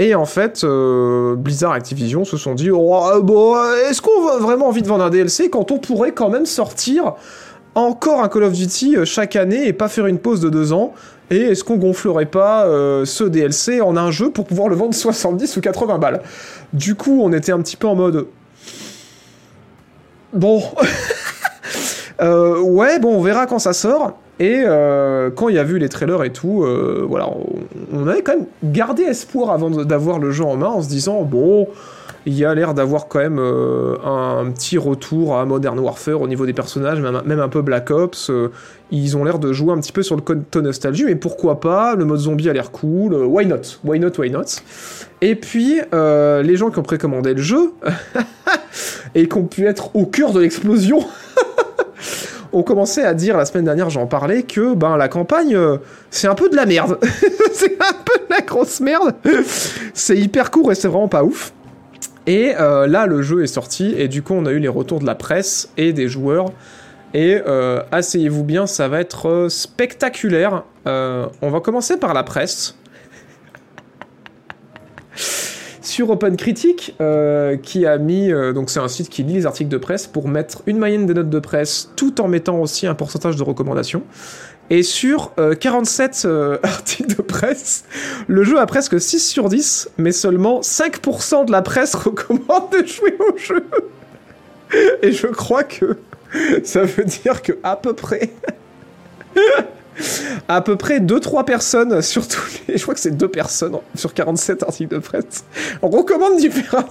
Et 0.00 0.14
en 0.14 0.24
fait, 0.24 0.64
euh, 0.64 1.36
Blizzard 1.36 1.74
et 1.74 1.76
Activision 1.76 2.24
se 2.24 2.38
sont 2.38 2.54
dit 2.54 2.70
oh, 2.70 2.96
euh, 3.04 3.20
bon, 3.20 3.54
euh, 3.54 3.90
est-ce 3.90 4.00
qu'on 4.00 4.28
a 4.28 4.38
vraiment 4.38 4.68
envie 4.68 4.80
de 4.80 4.88
vendre 4.88 5.04
un 5.04 5.10
DLC 5.10 5.50
quand 5.50 5.70
on 5.72 5.78
pourrait 5.78 6.12
quand 6.12 6.30
même 6.30 6.46
sortir 6.46 7.16
encore 7.74 8.22
un 8.22 8.30
Call 8.30 8.44
of 8.44 8.54
Duty 8.54 8.96
euh, 8.96 9.04
chaque 9.04 9.36
année 9.36 9.68
et 9.68 9.74
pas 9.74 9.88
faire 9.88 10.06
une 10.06 10.18
pause 10.18 10.40
de 10.40 10.48
deux 10.48 10.72
ans? 10.72 10.94
Et 11.30 11.36
est-ce 11.36 11.64
qu'on 11.64 11.76
gonflerait 11.76 12.26
pas 12.26 12.66
ce 13.04 13.22
DLC 13.22 13.80
en 13.80 13.96
un 13.96 14.10
jeu 14.10 14.32
pour 14.32 14.46
pouvoir 14.46 14.68
le 14.68 14.74
vendre 14.74 14.94
70 14.94 15.58
ou 15.58 15.60
80 15.60 15.98
balles? 15.98 16.22
Du 16.72 16.96
coup, 16.96 17.20
on 17.22 17.32
était 17.32 17.52
un 17.52 17.60
petit 17.60 17.76
peu 17.76 17.86
en 17.86 17.94
mode. 17.94 18.26
Bon. 20.32 20.62
Ouais, 22.20 22.98
bon, 22.98 23.16
on 23.16 23.22
verra 23.22 23.46
quand 23.46 23.58
ça 23.58 23.72
sort. 23.72 24.18
Et 24.40 24.62
euh, 24.64 25.28
quand 25.30 25.50
il 25.50 25.56
y 25.56 25.58
a 25.58 25.64
vu 25.64 25.78
les 25.78 25.90
trailers 25.90 26.24
et 26.24 26.32
tout, 26.32 26.64
euh, 26.64 27.04
voilà, 27.06 27.28
on, 27.92 28.08
avait 28.08 28.22
quand 28.22 28.36
même 28.36 28.46
gardé 28.64 29.02
espoir 29.02 29.50
avant 29.50 29.68
d'avoir 29.68 30.18
le 30.18 30.30
jeu 30.30 30.44
en 30.44 30.56
main 30.56 30.68
en 30.68 30.80
se 30.80 30.88
disant, 30.88 31.24
bon, 31.24 31.68
il 32.24 32.32
y 32.32 32.46
a 32.46 32.54
l'air 32.54 32.72
d'avoir 32.72 33.06
quand 33.06 33.18
même 33.18 33.38
euh, 33.38 33.96
un 34.02 34.50
petit 34.50 34.78
retour 34.78 35.36
à 35.36 35.44
Modern 35.44 35.78
Warfare 35.78 36.22
au 36.22 36.26
niveau 36.26 36.46
des 36.46 36.54
personnages, 36.54 37.02
même, 37.02 37.38
un 37.38 37.48
peu 37.50 37.60
Black 37.60 37.90
Ops. 37.90 38.30
ils 38.90 39.14
ont 39.18 39.24
l'air 39.24 39.40
de 39.40 39.52
jouer 39.52 39.74
un 39.74 39.78
petit 39.78 39.92
peu 39.92 40.02
sur 40.02 40.16
le 40.16 40.22
côté 40.22 40.62
nostalgie, 40.62 41.04
mais 41.04 41.16
pourquoi 41.16 41.60
pas 41.60 41.94
Le 41.94 42.06
mode 42.06 42.20
zombie 42.20 42.48
a 42.48 42.54
l'air 42.54 42.70
cool. 42.70 43.12
why 43.12 43.44
not? 43.44 43.78
Why 43.84 44.00
not 44.00 44.12
Why 44.16 44.30
not? 44.30 44.62
Et 45.20 45.34
puis, 45.34 45.80
les 45.92 46.56
gens 46.56 46.70
qui 46.70 46.78
ont 46.78 46.82
précommandé 46.82 47.34
le 47.34 47.42
jeu 47.42 47.74
et 49.14 49.28
qui 49.28 49.36
ont 49.36 49.44
pu 49.44 49.66
être 49.66 49.94
au 49.94 50.06
cœur 50.06 50.32
de 50.32 50.40
l'explosion 50.40 51.00
ont 52.52 52.62
commencé 52.62 53.02
à 53.02 53.14
dire 53.14 53.36
la 53.36 53.44
semaine 53.44 53.64
dernière, 53.64 53.90
j'en 53.90 54.06
parlais, 54.06 54.42
que 54.42 54.74
ben 54.74 54.96
la 54.96 55.08
campagne, 55.08 55.54
euh, 55.54 55.78
c'est 56.10 56.26
un 56.26 56.34
peu 56.34 56.48
de 56.48 56.56
la 56.56 56.66
merde. 56.66 56.98
c'est 57.52 57.80
un 57.80 57.94
peu 58.04 58.18
de 58.18 58.30
la 58.30 58.40
grosse 58.40 58.80
merde. 58.80 59.14
c'est 59.94 60.16
hyper 60.16 60.50
court 60.50 60.72
et 60.72 60.74
c'est 60.74 60.88
vraiment 60.88 61.08
pas 61.08 61.24
ouf. 61.24 61.52
Et 62.26 62.54
euh, 62.58 62.86
là, 62.86 63.06
le 63.06 63.22
jeu 63.22 63.42
est 63.42 63.48
sorti, 63.48 63.94
et 63.96 64.08
du 64.08 64.22
coup, 64.22 64.34
on 64.34 64.46
a 64.46 64.50
eu 64.50 64.58
les 64.58 64.68
retours 64.68 65.00
de 65.00 65.06
la 65.06 65.14
presse 65.14 65.70
et 65.76 65.92
des 65.92 66.08
joueurs. 66.08 66.52
Et 67.12 67.40
euh, 67.46 67.82
asseyez-vous 67.90 68.44
bien, 68.44 68.66
ça 68.66 68.86
va 68.88 69.00
être 69.00 69.48
spectaculaire. 69.48 70.64
On 70.86 71.50
va 71.50 71.60
commencer 71.60 71.96
par 71.96 72.14
la 72.14 72.22
presse. 72.22 72.76
Sur 75.90 76.08
Open 76.10 76.36
Critic, 76.36 76.94
euh, 77.00 77.56
qui 77.56 77.84
a 77.84 77.98
mis, 77.98 78.30
euh, 78.30 78.52
donc 78.52 78.70
c'est 78.70 78.78
un 78.78 78.86
site 78.86 79.08
qui 79.08 79.24
lit 79.24 79.34
les 79.34 79.46
articles 79.46 79.68
de 79.68 79.76
presse 79.76 80.06
pour 80.06 80.28
mettre 80.28 80.62
une 80.66 80.78
moyenne 80.78 81.04
des 81.04 81.14
notes 81.14 81.30
de 81.30 81.38
presse, 81.40 81.90
tout 81.96 82.20
en 82.20 82.28
mettant 82.28 82.60
aussi 82.60 82.86
un 82.86 82.94
pourcentage 82.94 83.34
de 83.34 83.42
recommandations. 83.42 84.04
Et 84.70 84.84
sur 84.84 85.32
euh, 85.40 85.56
47 85.56 86.22
euh, 86.26 86.58
articles 86.62 87.16
de 87.16 87.20
presse, 87.22 87.86
le 88.28 88.44
jeu 88.44 88.60
a 88.60 88.66
presque 88.66 89.00
6 89.00 89.18
sur 89.18 89.48
10, 89.48 89.90
mais 89.98 90.12
seulement 90.12 90.60
5% 90.60 91.46
de 91.46 91.50
la 91.50 91.60
presse 91.60 91.94
recommande 91.96 92.70
de 92.70 92.86
jouer 92.86 93.16
au 93.18 93.36
jeu. 93.36 93.64
Et 95.02 95.10
je 95.10 95.26
crois 95.26 95.64
que 95.64 95.98
ça 96.62 96.84
veut 96.84 97.04
dire 97.04 97.42
que 97.42 97.58
à 97.64 97.74
peu 97.74 97.94
près 97.94 98.30
à 100.48 100.60
peu 100.60 100.76
près 100.76 101.00
2-3 101.00 101.44
personnes 101.44 102.02
sur 102.02 102.26
tous 102.26 102.60
les... 102.68 102.76
Je 102.76 102.82
crois 102.82 102.94
que 102.94 103.00
c'est 103.00 103.16
2 103.16 103.28
personnes 103.28 103.76
sur 103.94 104.14
47 104.14 104.62
articles 104.62 104.94
de 104.94 104.98
presse. 105.00 105.44
On 105.82 105.88
recommande 105.88 106.36
d'y 106.36 106.50
faire. 106.50 106.84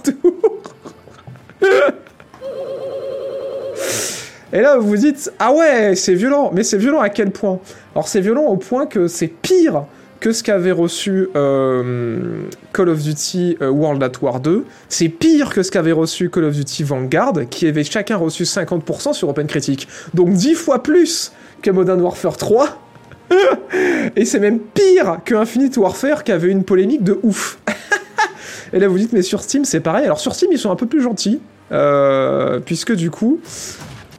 Et 4.52 4.60
là, 4.60 4.78
vous 4.78 4.88
vous 4.88 4.96
dites, 4.96 5.32
ah 5.38 5.52
ouais, 5.52 5.94
c'est 5.94 6.14
violent. 6.14 6.50
Mais 6.52 6.64
c'est 6.64 6.78
violent 6.78 7.00
à 7.00 7.08
quel 7.08 7.30
point? 7.30 7.60
Alors, 7.94 8.08
c'est 8.08 8.20
violent 8.20 8.44
au 8.44 8.56
point 8.56 8.86
que 8.86 9.06
c'est 9.06 9.28
pire 9.28 9.84
que 10.18 10.32
ce 10.32 10.42
qu'avait 10.42 10.72
reçu 10.72 11.28
euh, 11.34 12.42
Call 12.72 12.90
of 12.90 13.02
Duty 13.02 13.56
euh, 13.62 13.70
World 13.70 14.02
at 14.02 14.12
War 14.20 14.40
2. 14.40 14.64
C'est 14.88 15.08
pire 15.08 15.50
que 15.54 15.62
ce 15.62 15.70
qu'avait 15.70 15.92
reçu 15.92 16.28
Call 16.28 16.44
of 16.44 16.54
Duty 16.54 16.82
Vanguard, 16.82 17.34
qui 17.48 17.66
avait 17.66 17.84
chacun 17.84 18.16
reçu 18.16 18.42
50% 18.42 19.14
sur 19.14 19.28
OpenCritic. 19.28 19.88
Donc 20.12 20.32
10 20.32 20.54
fois 20.54 20.82
plus 20.82 21.32
que 21.62 21.70
Modern 21.70 22.00
Warfare 22.00 22.36
3. 22.36 22.89
Et 24.16 24.24
c'est 24.24 24.40
même 24.40 24.58
pire 24.58 25.20
que 25.24 25.34
Infinite 25.34 25.76
Warfare, 25.76 26.24
qui 26.24 26.32
avait 26.32 26.50
une 26.50 26.64
polémique 26.64 27.04
de 27.04 27.18
ouf. 27.22 27.58
Et 28.72 28.78
là, 28.78 28.88
vous 28.88 28.98
dites, 28.98 29.12
mais 29.12 29.22
sur 29.22 29.42
Steam, 29.42 29.64
c'est 29.64 29.80
pareil. 29.80 30.04
Alors 30.04 30.20
sur 30.20 30.34
Steam, 30.34 30.50
ils 30.52 30.58
sont 30.58 30.70
un 30.70 30.76
peu 30.76 30.86
plus 30.86 31.02
gentils, 31.02 31.40
euh, 31.72 32.60
puisque 32.60 32.94
du 32.94 33.10
coup, 33.10 33.40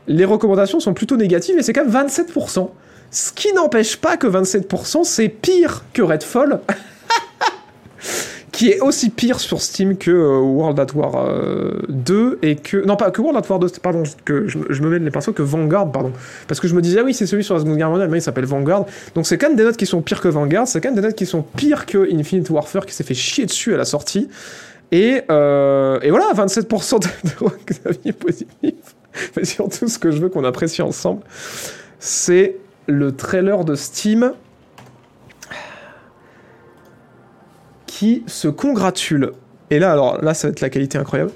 les 0.08 0.26
recommandations 0.26 0.80
sont 0.80 0.94
plutôt 0.94 1.18
négatives, 1.18 1.58
et 1.58 1.64
c'est 1.64 1.74
quand 1.74 1.86
même 1.86 2.08
27%. 2.08 2.70
Ce 3.12 3.32
qui 3.34 3.54
n'empêche 3.54 3.98
pas 3.98 4.18
que 4.18 4.28
27%, 4.28 5.04
c'est 5.04 5.30
pire 5.30 5.84
que 5.94 6.02
Redfall, 6.02 6.62
qui 8.52 8.70
est 8.70 8.82
aussi 8.82 9.10
pire 9.10 9.40
sur 9.40 9.62
Steam 9.62 9.98
que 9.98 10.12
euh, 10.12 10.40
World 10.40 10.80
at 10.80 10.88
War 10.94 11.16
euh, 11.16 11.80
2, 11.88 12.40
et 12.42 12.56
que... 12.58 12.86
Non, 12.86 12.98
pas 12.98 13.12
que 13.12 13.22
World 13.22 13.42
at 13.44 13.50
War 13.50 13.60
2, 13.60 13.68
pardon, 13.82 14.04
que 14.26 14.48
je, 14.48 14.58
me 14.58 14.90
mets 14.90 15.00
les 15.00 15.12
pinceaux, 15.12 15.32
que 15.32 15.42
Vanguard, 15.42 15.92
pardon. 15.92 16.12
Parce 16.48 16.60
que 16.60 16.68
je 16.68 16.76
me 16.76 16.82
disais, 16.82 17.00
ah 17.00 17.04
oui, 17.04 17.14
c'est 17.14 17.26
celui 17.26 17.44
sur 17.44 17.54
la 17.54 17.62
Seconde 17.62 17.78
Guerre 17.78 17.90
mondiale, 17.90 18.10
mais 18.10 18.18
il 18.18 18.22
s'appelle 18.22 18.46
Vanguard. 18.46 18.86
Donc 19.16 19.26
c'est 19.26 19.38
quand 19.38 19.48
même 19.48 19.56
des 19.56 19.64
notes 19.64 19.78
qui 19.78 19.86
sont 19.86 20.02
pires 20.02 20.20
que 20.20 20.28
Vanguard, 20.28 20.68
c'est 20.68 20.82
quand 20.82 20.90
même 20.90 20.96
des 20.96 21.02
notes 21.02 21.16
qui 21.16 21.26
sont 21.26 21.44
pires 21.44 21.86
que 21.86 22.14
Infinite 22.14 22.50
Warfare, 22.50 22.86
qui 22.86 22.94
s'est 22.94 23.06
fait 23.06 23.14
chier 23.14 23.46
dessus 23.46 23.74
à 23.74 23.78
la 23.78 23.86
sortie. 23.86 24.28
Et, 24.92 25.22
euh, 25.32 26.00
et 26.02 26.10
voilà, 26.10 26.34
27% 26.34 27.00
de, 27.00 27.08
avis 27.90 28.12
positifs. 28.12 28.96
Mais 29.38 29.46
surtout, 29.46 29.88
ce 29.88 29.98
que 29.98 30.12
je 30.12 30.20
veux 30.22 30.30
qu'on 30.30 30.44
apprécie 30.44 30.82
ensemble, 30.82 31.22
c'est 32.00 32.58
le 32.88 33.14
trailer 33.14 33.64
de 33.64 33.76
Steam 33.76 34.34
qui 38.02 38.24
se 38.26 38.48
congratule. 38.48 39.34
Et 39.70 39.78
là, 39.78 39.92
alors 39.92 40.24
là, 40.24 40.34
ça 40.34 40.48
va 40.48 40.54
être 40.54 40.62
la 40.62 40.72
qualité 40.72 40.98
incroyable. 40.98 41.30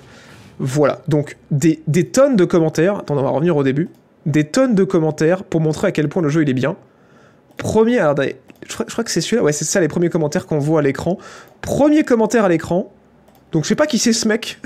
Voilà, 0.58 1.00
donc 1.08 1.38
des, 1.52 1.84
des 1.86 2.08
tonnes 2.08 2.36
de 2.36 2.44
commentaires. 2.44 2.98
Attends, 2.98 3.16
on 3.16 3.22
va 3.22 3.30
revenir 3.30 3.56
au 3.56 3.62
début. 3.62 3.88
Des 4.26 4.46
tonnes 4.46 4.74
de 4.74 4.84
commentaires 4.84 5.44
pour 5.44 5.62
montrer 5.62 5.90
à 5.90 5.92
quel 5.92 6.10
point 6.10 6.24
le 6.24 6.30
jeu 6.30 6.42
il 6.42 6.50
est 6.50 6.56
bien. 6.56 6.76
Premier, 7.58 8.00
alors 8.00 8.16
je 8.18 8.74
crois, 8.74 8.88
je 8.88 8.94
crois 8.94 9.04
que 9.04 9.12
c'est 9.12 9.22
celui-là, 9.22 9.44
ouais, 9.44 9.52
c'est 9.52 9.64
ça 9.64 9.80
les 9.80 9.88
premiers 9.88 10.10
commentaires 10.10 10.48
qu'on 10.48 10.58
voit 10.58 10.80
à 10.80 10.82
l'écran. 10.82 11.20
Premier 11.62 12.04
commentaire 12.04 12.46
à 12.46 12.50
l'écran. 12.50 12.92
Donc 13.52 13.66
je 13.66 13.68
sais 13.68 13.76
pas 13.76 13.86
qui 13.86 14.00
c'est 14.00 14.12
ce 14.12 14.28
mec 14.28 14.60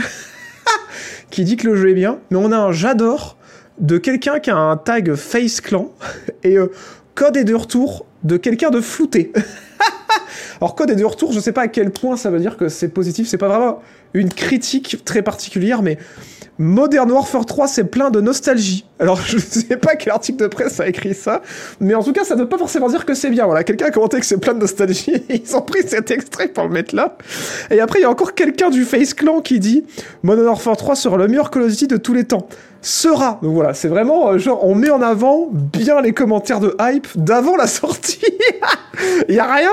qui 1.32 1.44
dit 1.44 1.58
que 1.58 1.68
le 1.68 1.76
jeu 1.76 1.90
est 1.90 1.96
bien, 1.96 2.20
mais 2.32 2.38
on 2.38 2.54
a 2.54 2.58
un 2.58 2.72
j'adore 2.72 3.36
de 3.78 3.98
quelqu'un 3.98 4.40
qui 4.40 4.52
a 4.52 4.56
un 4.56 4.78
tag 4.78 5.16
Face 5.16 5.60
Clan 5.60 5.92
et 6.44 6.58
euh, 6.58 6.72
code 7.14 7.36
est 7.36 7.44
de 7.44 7.56
retour 7.56 8.06
de 8.24 8.38
quelqu'un 8.38 8.70
de 8.70 8.80
flouté. 8.80 9.34
Alors 10.62 10.76
code 10.76 10.90
est 10.92 10.96
de 10.96 11.06
retour, 11.06 11.32
je 11.32 11.40
sais 11.40 11.52
pas 11.52 11.62
à 11.62 11.68
quel 11.68 11.92
point 11.92 12.18
ça 12.18 12.30
veut 12.30 12.40
dire 12.40 12.58
que 12.58 12.70
c'est 12.70 12.90
positif, 12.90 13.28
c'est 13.28 13.38
pas 13.38 13.48
vraiment 13.48 13.80
une 14.14 14.30
critique 14.30 15.04
très 15.06 15.22
particulière, 15.22 15.82
mais 15.82 15.98
Modern 16.58 17.10
Warfare 17.10 17.46
3 17.46 17.68
c'est 17.68 17.86
plein 17.86 18.12
de 18.12 18.20
nostalgie. 18.20 18.86
Alors 19.00 19.22
je 19.26 19.38
sais 19.38 19.78
pas 19.78 19.96
quel 19.96 20.12
article 20.12 20.44
de 20.44 20.48
presse 20.48 20.80
a 20.80 20.88
écrit 20.88 21.14
ça, 21.14 21.42
mais 21.80 21.96
en 21.96 22.04
tout 22.04 22.12
cas 22.12 22.26
ça 22.26 22.36
ne 22.36 22.42
veut 22.42 22.50
pas 22.50 22.58
forcément 22.58 22.90
dire 22.90 23.06
que 23.06 23.14
c'est 23.14 23.30
bien. 23.30 23.46
Voilà, 23.46 23.64
quelqu'un 23.64 23.86
a 23.86 23.92
commenté 23.92 24.20
que 24.20 24.26
c'est 24.26 24.40
plein 24.40 24.54
de 24.54 24.60
nostalgie, 24.60 25.24
ils 25.30 25.56
ont 25.56 25.62
pris 25.62 25.88
cet 25.88 26.12
extrait 26.12 26.50
pour 26.50 26.66
le 26.66 26.70
mettre 26.70 26.96
là. 26.96 27.18
Et 27.72 27.80
après 27.80 28.00
il 28.00 28.02
y 28.02 28.06
a 28.06 28.10
encore 28.10 28.34
quelqu'un 28.34 28.70
du 28.70 28.84
Face 28.84 29.14
Clan 29.14 29.42
qui 29.42 29.60
dit 29.60 29.86
Modern 30.24 30.48
Warfare 30.48 30.78
3 30.78 30.96
sera 30.96 31.18
le 31.18 31.28
meilleur 31.28 31.50
Call 31.50 31.64
of 31.64 31.70
Duty 31.70 31.88
de 31.88 31.98
tous 31.98 32.14
les 32.14 32.26
temps 32.26 32.48
sera. 32.82 33.40
Donc 33.42 33.54
voilà, 33.54 33.74
c'est 33.74 33.88
vraiment 33.88 34.30
euh, 34.30 34.38
genre 34.38 34.66
on 34.66 34.76
met 34.76 34.90
en 34.90 35.02
avant 35.02 35.50
bien 35.52 36.02
les 36.02 36.14
commentaires 36.14 36.60
de 36.60 36.76
hype 36.80 37.08
d'avant 37.16 37.56
la 37.56 37.68
sortie. 37.68 38.20
Il 39.28 39.36
y 39.36 39.40
a 39.40 39.54
rien 39.54 39.72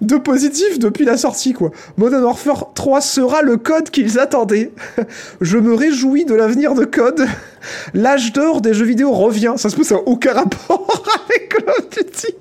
de 0.00 0.16
positif 0.16 0.78
depuis 0.78 1.04
la 1.04 1.16
sortie 1.16 1.52
quoi. 1.52 1.70
Modern 1.96 2.24
Warfare 2.24 2.72
3 2.74 3.00
sera 3.00 3.42
le 3.42 3.56
code 3.56 3.90
qu'ils 3.90 4.18
attendaient. 4.18 4.72
Je 5.40 5.58
me 5.58 5.74
réjouis 5.74 6.24
de 6.24 6.34
l'avenir 6.34 6.74
de 6.74 6.84
code. 6.84 7.26
L'âge 7.94 8.32
d'or 8.32 8.60
des 8.60 8.74
jeux 8.74 8.86
vidéo 8.86 9.12
revient. 9.12 9.54
Ça 9.56 9.68
se 9.68 9.76
peut 9.76 9.84
ça 9.84 9.96
n'a 9.96 10.02
aucun 10.06 10.32
rapport 10.32 11.04
avec 11.24 11.48
Call 11.48 11.68
of 11.68 11.90
Duty. 11.90 12.34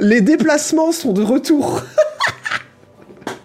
Les 0.00 0.20
déplacements 0.20 0.92
sont 0.92 1.12
de 1.12 1.22
retour. 1.22 1.82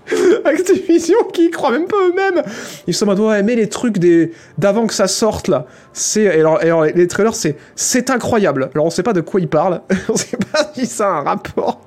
Activision 0.45 1.17
qui 1.31 1.45
y 1.45 1.49
croient 1.49 1.71
même 1.71 1.87
pas 1.87 1.97
eux-mêmes. 2.07 2.43
Ils 2.87 2.93
sont 2.93 3.05
en 3.05 3.09
mode 3.09 3.19
ouais 3.19 3.43
mais 3.43 3.55
les 3.55 3.69
trucs 3.69 3.97
des 3.97 4.31
d'avant 4.57 4.87
que 4.87 4.93
ça 4.93 5.07
sorte 5.07 5.47
là. 5.47 5.65
C'est 5.93 6.23
et 6.23 6.39
alors, 6.39 6.85
les 6.85 7.07
trailers 7.07 7.35
c'est 7.35 7.57
c'est 7.75 8.09
incroyable. 8.09 8.69
Alors 8.73 8.85
on 8.85 8.89
sait 8.89 9.03
pas 9.03 9.13
de 9.13 9.21
quoi 9.21 9.39
ils 9.39 9.47
parlent. 9.47 9.81
on 10.09 10.15
sait 10.15 10.37
pas 10.51 10.71
si 10.73 10.85
ça 10.85 11.07
a 11.07 11.11
un 11.19 11.23
rapport. 11.23 11.81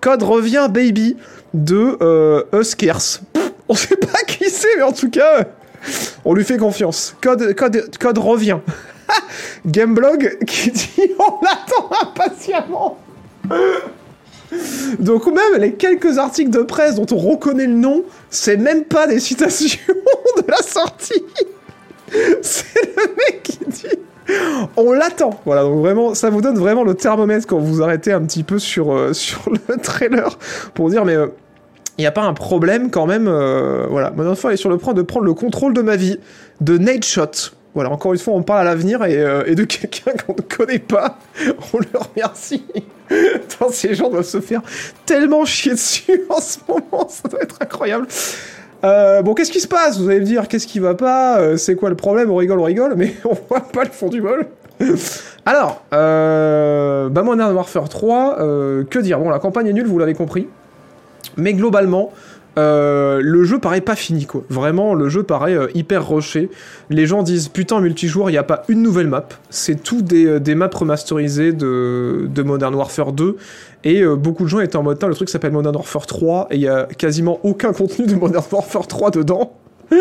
Code 0.00 0.22
revient 0.22 0.68
baby 0.70 1.16
de 1.52 1.98
euh, 2.00 2.42
Huskers. 2.52 3.20
Pff, 3.32 3.52
on 3.68 3.74
sait 3.74 3.96
pas 3.96 4.22
qui 4.26 4.48
c'est 4.48 4.76
mais 4.76 4.82
en 4.82 4.92
tout 4.92 5.10
cas 5.10 5.44
on 6.24 6.34
lui 6.34 6.44
fait 6.44 6.58
confiance. 6.58 7.16
Code 7.20 7.54
code 7.54 7.96
code 7.98 8.18
revient. 8.18 8.58
Gameblog 9.66 10.38
qui 10.46 10.70
dit 10.70 11.10
on 11.18 11.44
l'attend 11.44 11.90
impatiemment. 12.02 12.98
Donc 14.98 15.26
même 15.26 15.60
les 15.60 15.74
quelques 15.74 16.18
articles 16.18 16.50
de 16.50 16.62
presse 16.62 16.96
dont 16.96 17.06
on 17.12 17.18
reconnaît 17.18 17.66
le 17.66 17.74
nom, 17.74 18.04
c'est 18.30 18.56
même 18.56 18.84
pas 18.84 19.06
des 19.06 19.20
citations 19.20 19.80
de 20.36 20.50
la 20.50 20.62
sortie. 20.62 21.24
C'est 22.42 22.96
le 22.96 23.14
mec 23.16 23.42
qui 23.42 23.58
dit 23.68 23.98
on 24.76 24.92
l'attend. 24.92 25.40
Voilà, 25.44 25.62
donc 25.62 25.78
vraiment, 25.78 26.14
ça 26.14 26.30
vous 26.30 26.40
donne 26.40 26.58
vraiment 26.58 26.84
le 26.84 26.94
thermomètre 26.94 27.46
quand 27.46 27.58
vous 27.58 27.82
arrêtez 27.82 28.12
un 28.12 28.22
petit 28.22 28.42
peu 28.42 28.58
sur, 28.58 28.92
euh, 28.92 29.12
le 29.68 29.76
trailer 29.76 30.38
pour 30.74 30.90
dire 30.90 31.04
mais 31.04 31.14
il 31.14 31.18
euh, 31.18 31.28
n'y 31.98 32.06
a 32.06 32.12
pas 32.12 32.22
un 32.22 32.34
problème 32.34 32.90
quand 32.90 33.06
même. 33.06 33.28
euh, 33.28 33.86
voilà, 33.88 34.10
mon 34.10 34.28
enfant 34.28 34.50
est 34.50 34.56
sur 34.56 34.70
le 34.70 34.78
point 34.78 34.94
de 34.94 35.02
prendre 35.02 35.26
le 35.26 35.34
contrôle 35.34 35.74
de 35.74 35.82
ma 35.82 35.96
vie. 35.96 36.18
De 36.60 36.78
Nate 36.78 37.04
Shot. 37.04 37.52
Voilà, 37.74 37.90
encore 37.90 38.12
une 38.12 38.18
fois, 38.18 38.34
on 38.34 38.42
parle 38.42 38.62
à 38.62 38.64
l'avenir 38.64 39.04
et, 39.04 39.16
euh, 39.16 39.54
de 39.54 39.64
quelqu'un 39.64 40.12
qu'on 40.12 40.34
ne 40.34 40.42
connaît 40.42 40.78
pas. 40.78 41.18
On 41.72 41.78
le 41.78 41.98
remercie. 41.98 42.64
Putain, 43.08 43.66
ces 43.70 43.94
gens 43.94 44.08
doivent 44.08 44.24
se 44.24 44.40
faire 44.40 44.62
tellement 45.06 45.44
chier 45.44 45.72
dessus 45.72 46.22
en 46.28 46.40
ce 46.40 46.58
moment, 46.68 47.08
ça 47.08 47.28
doit 47.28 47.42
être 47.42 47.56
incroyable. 47.60 48.06
Euh, 48.82 49.20
bon, 49.22 49.34
qu'est-ce 49.34 49.52
qui 49.52 49.60
se 49.60 49.68
passe 49.68 49.98
Vous 49.98 50.08
allez 50.08 50.20
me 50.20 50.24
dire, 50.24 50.48
qu'est-ce 50.48 50.66
qui 50.66 50.78
va 50.78 50.94
pas? 50.94 51.38
Euh, 51.38 51.56
C'est 51.56 51.74
quoi 51.74 51.90
le 51.90 51.96
problème? 51.96 52.30
On 52.30 52.36
rigole, 52.36 52.60
on 52.60 52.64
rigole, 52.64 52.94
mais 52.96 53.14
on 53.24 53.36
voit 53.48 53.60
pas 53.60 53.84
le 53.84 53.90
fond 53.90 54.08
du 54.08 54.22
bol. 54.22 54.46
Alors, 55.44 55.82
euh, 55.92 57.08
bah 57.10 57.22
Modern 57.22 57.54
Warfare 57.54 57.88
3, 57.88 58.36
euh, 58.40 58.84
que 58.84 58.98
dire? 58.98 59.18
Bon, 59.18 59.28
la 59.28 59.38
campagne 59.38 59.66
est 59.66 59.72
nulle, 59.72 59.86
vous 59.86 59.98
l'avez 59.98 60.14
compris. 60.14 60.48
Mais 61.36 61.52
globalement, 61.52 62.12
euh, 62.58 63.20
le 63.22 63.44
jeu 63.44 63.58
paraît 63.58 63.80
pas 63.80 63.94
fini 63.94 64.26
quoi. 64.26 64.42
Vraiment, 64.48 64.94
le 64.94 65.08
jeu 65.08 65.22
paraît 65.22 65.54
euh, 65.54 65.68
hyper 65.74 66.08
rushé. 66.08 66.50
Les 66.88 67.06
gens 67.06 67.22
disent 67.22 67.48
putain 67.48 67.80
multijoueur, 67.80 68.28
il 68.28 68.32
n'y 68.32 68.38
a 68.38 68.42
pas 68.42 68.64
une 68.68 68.82
nouvelle 68.82 69.06
map. 69.06 69.28
C'est 69.50 69.82
tout 69.82 70.02
des, 70.02 70.26
euh, 70.26 70.40
des 70.40 70.54
maps 70.54 70.70
remasterisées 70.72 71.52
de, 71.52 72.28
de 72.28 72.42
Modern 72.42 72.74
Warfare 72.74 73.12
2. 73.12 73.36
Et 73.84 74.02
euh, 74.02 74.16
beaucoup 74.16 74.44
de 74.44 74.48
gens 74.48 74.60
étaient 74.60 74.76
en 74.76 74.82
mode, 74.82 75.02
le 75.02 75.14
truc 75.14 75.28
s'appelle 75.28 75.52
Modern 75.52 75.74
Warfare 75.76 76.06
3 76.06 76.48
et 76.50 76.56
il 76.56 76.62
y 76.62 76.68
a 76.68 76.86
quasiment 76.86 77.38
aucun 77.44 77.72
contenu 77.72 78.06
de 78.06 78.14
Modern 78.14 78.44
Warfare 78.52 78.88
3 78.88 79.10
dedans. 79.12 79.52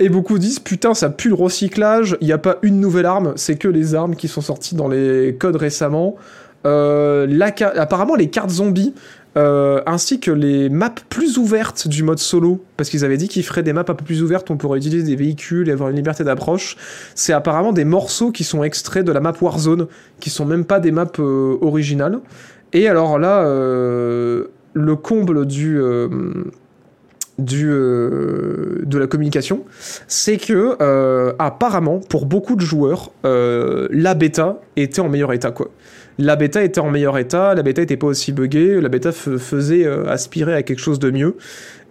et 0.00 0.08
beaucoup 0.08 0.38
disent 0.38 0.58
putain 0.58 0.92
ça 0.94 1.08
pue 1.08 1.28
le 1.28 1.34
recyclage, 1.34 2.16
il 2.20 2.26
n'y 2.26 2.32
a 2.32 2.38
pas 2.38 2.56
une 2.62 2.80
nouvelle 2.80 3.06
arme, 3.06 3.32
c'est 3.36 3.56
que 3.56 3.68
les 3.68 3.94
armes 3.94 4.16
qui 4.16 4.26
sont 4.26 4.40
sorties 4.40 4.74
dans 4.74 4.88
les 4.88 5.36
codes 5.38 5.56
récemment. 5.56 6.16
Apparemment 6.64 8.14
les 8.14 8.30
cartes 8.30 8.48
zombies 8.48 8.94
euh, 9.36 9.80
ainsi 9.86 10.20
que 10.20 10.30
les 10.30 10.68
maps 10.68 10.94
plus 11.08 11.38
ouvertes 11.38 11.88
du 11.88 12.02
mode 12.02 12.18
solo, 12.18 12.64
parce 12.76 12.88
qu'ils 12.88 13.04
avaient 13.04 13.16
dit 13.16 13.28
qu'ils 13.28 13.42
feraient 13.42 13.62
des 13.64 13.72
maps 13.72 13.84
un 13.86 13.94
peu 13.94 14.04
plus 14.04 14.22
ouvertes, 14.22 14.50
on 14.50 14.56
pourrait 14.56 14.78
utiliser 14.78 15.02
des 15.02 15.16
véhicules 15.16 15.68
et 15.68 15.72
avoir 15.72 15.90
une 15.90 15.96
liberté 15.96 16.22
d'approche. 16.22 16.76
C'est 17.14 17.32
apparemment 17.32 17.72
des 17.72 17.84
morceaux 17.84 18.30
qui 18.30 18.44
sont 18.44 18.62
extraits 18.62 19.04
de 19.04 19.12
la 19.12 19.20
map 19.20 19.34
Warzone, 19.40 19.88
qui 20.20 20.30
sont 20.30 20.46
même 20.46 20.64
pas 20.64 20.78
des 20.78 20.92
maps 20.92 21.06
euh, 21.18 21.58
originales. 21.60 22.20
Et 22.72 22.88
alors 22.88 23.18
là, 23.18 23.44
euh, 23.44 24.46
le 24.72 24.96
comble 24.96 25.46
du 25.46 25.80
du 27.38 27.66
de 27.66 28.98
la 28.98 29.06
communication, 29.08 29.64
c'est 30.06 30.36
que 30.36 30.76
apparemment 31.38 32.00
pour 32.00 32.26
beaucoup 32.26 32.56
de 32.56 32.60
joueurs, 32.60 33.12
la 33.22 34.14
bêta 34.14 34.60
était 34.76 35.00
en 35.00 35.08
meilleur 35.08 35.32
état 35.32 35.52
quoi. 35.52 35.70
La 36.18 36.36
bêta 36.36 36.62
était 36.62 36.80
en 36.80 36.90
meilleur 36.90 37.18
état, 37.18 37.54
la 37.54 37.62
bêta 37.62 37.82
était 37.82 37.96
pas 37.96 38.06
aussi 38.06 38.30
buggée, 38.30 38.80
la 38.80 38.88
bêta 38.88 39.10
faisait 39.10 39.84
euh, 39.84 40.08
aspirer 40.08 40.54
à 40.54 40.62
quelque 40.62 40.78
chose 40.78 41.00
de 41.00 41.10
mieux. 41.10 41.36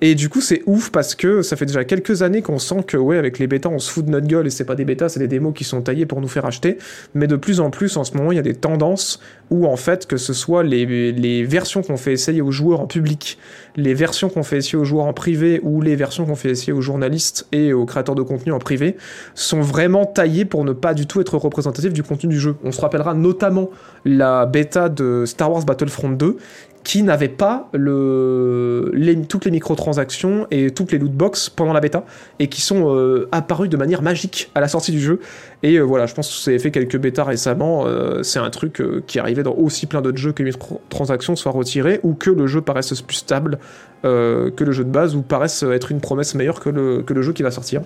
Et 0.06 0.16
du 0.16 0.28
coup, 0.28 0.42
c'est 0.42 0.64
ouf 0.66 0.90
parce 0.90 1.16
que 1.16 1.42
ça 1.42 1.56
fait 1.56 1.66
déjà 1.66 1.86
quelques 1.86 2.24
années 2.24 2.42
qu'on 2.42 2.60
sent 2.60 2.84
que, 2.86 2.98
ouais, 2.98 3.18
avec 3.18 3.40
les 3.40 3.48
bêtas, 3.48 3.70
on 3.70 3.80
se 3.80 3.90
fout 3.90 4.04
de 4.06 4.10
notre 4.10 4.28
gueule 4.28 4.46
et 4.46 4.50
c'est 4.50 4.66
pas 4.66 4.76
des 4.76 4.84
bêtas, 4.84 5.08
c'est 5.08 5.22
des 5.22 5.30
démos 5.30 5.54
qui 5.56 5.64
sont 5.64 5.82
taillées 5.82 6.06
pour 6.06 6.20
nous 6.20 6.28
faire 6.28 6.44
acheter. 6.46 6.78
Mais 7.14 7.26
de 7.26 7.38
plus 7.38 7.62
en 7.62 7.70
plus, 7.70 7.96
en 7.96 8.04
ce 8.04 8.18
moment, 8.18 8.34
il 8.34 8.36
y 8.36 8.40
a 8.40 8.42
des 8.42 8.54
tendances 8.54 9.22
où, 9.50 9.66
en 9.66 9.78
fait, 9.78 10.06
que 10.06 10.18
ce 10.18 10.34
soit 10.34 10.62
les, 10.62 11.46
versions 11.46 11.84
qu'on 11.84 11.96
fait 11.96 12.12
essayer 12.12 12.42
aux 12.42 12.52
joueurs 12.52 12.82
en 12.82 12.86
public, 12.86 13.38
les 13.78 13.94
versions 13.94 14.28
qu'on 14.28 14.44
fait 14.44 14.58
essayer 14.58 14.78
aux 14.78 14.84
joueurs 14.84 15.06
en 15.06 15.14
privé 15.14 15.62
ou 15.64 15.80
les 15.80 15.96
versions 15.96 16.26
qu'on 16.26 16.36
fait 16.36 16.50
essayer 16.50 16.74
aux 16.74 16.82
journalistes 16.82 17.48
et 17.54 17.72
aux 17.72 17.86
créateurs 17.86 18.16
de 18.16 18.24
contenu 18.24 18.52
en 18.52 18.60
privé 18.60 18.98
sont 19.36 19.62
vraiment 19.62 20.06
taillées 20.06 20.44
pour 20.44 20.66
ne 20.66 20.74
pas 20.74 20.94
du 20.94 21.08
tout 21.08 21.22
être 21.22 21.38
représentatifs 21.38 21.94
du 21.94 22.04
contenu 22.04 22.28
du 22.28 22.40
jeu. 22.42 22.58
On 22.66 22.74
se 22.74 22.82
rappellera 22.82 23.14
notamment 23.14 23.70
la 24.04 24.46
bêta 24.48 24.90
de 24.90 25.24
Star 25.26 25.50
Wars 25.50 25.64
Battlefront 25.64 26.10
2 26.10 26.36
qui 26.84 27.02
n'avaient 27.02 27.30
pas 27.30 27.70
toutes 27.72 29.46
les 29.46 29.52
microtransactions 29.52 30.48
et 30.52 30.72
toutes 30.72 30.92
les 30.92 30.98
loot 30.98 31.12
box 31.12 31.50
pendant 31.50 31.74
la 31.74 31.80
bêta 31.80 32.04
et 32.40 32.48
qui 32.48 32.62
sont 32.62 32.94
euh, 32.94 33.30
apparues 33.32 33.70
de 33.70 33.78
manière 33.78 34.02
magique 34.02 34.52
à 34.54 34.60
la 34.60 34.68
sortie 34.68 34.92
du 34.92 35.00
jeu. 35.00 35.20
Et 35.64 35.76
euh, 35.76 35.82
voilà, 35.82 36.08
je 36.08 36.14
pense 36.14 36.28
que 36.28 36.36
c'est 36.36 36.60
fait 36.60 36.72
quelques 36.72 36.98
bêtas 36.98 37.24
récemment. 37.24 37.86
euh, 37.88 38.22
c'est 38.24 38.40
un 38.40 38.50
truc 38.50 38.84
qui 39.08 39.20
arrivait 39.20 39.44
dans 39.44 39.54
aussi 39.54 39.86
plein 39.86 40.02
d'autres 40.02 40.18
jeux 40.18 40.34
que 40.34 40.44
les 40.44 40.52
microtransactions 40.52 41.36
soient 41.36 41.54
retirées 41.54 42.00
ou 42.04 42.14
que 42.14 42.30
le 42.30 42.48
jeu 42.48 42.62
paraisse 42.62 43.02
plus 43.02 43.18
stable 43.18 43.60
que 44.04 44.64
le 44.66 44.72
jeu 44.74 44.84
de 44.84 44.90
base 44.90 45.16
ou 45.16 45.22
paraisse 45.22 45.64
être 45.64 45.90
une 45.90 46.02
promesse 46.02 46.36
meilleure 46.36 46.60
que 46.60 46.70
le, 46.70 47.22
jeu 47.22 47.32
qui 47.32 47.42
va 47.42 47.52
sortir. 47.52 47.82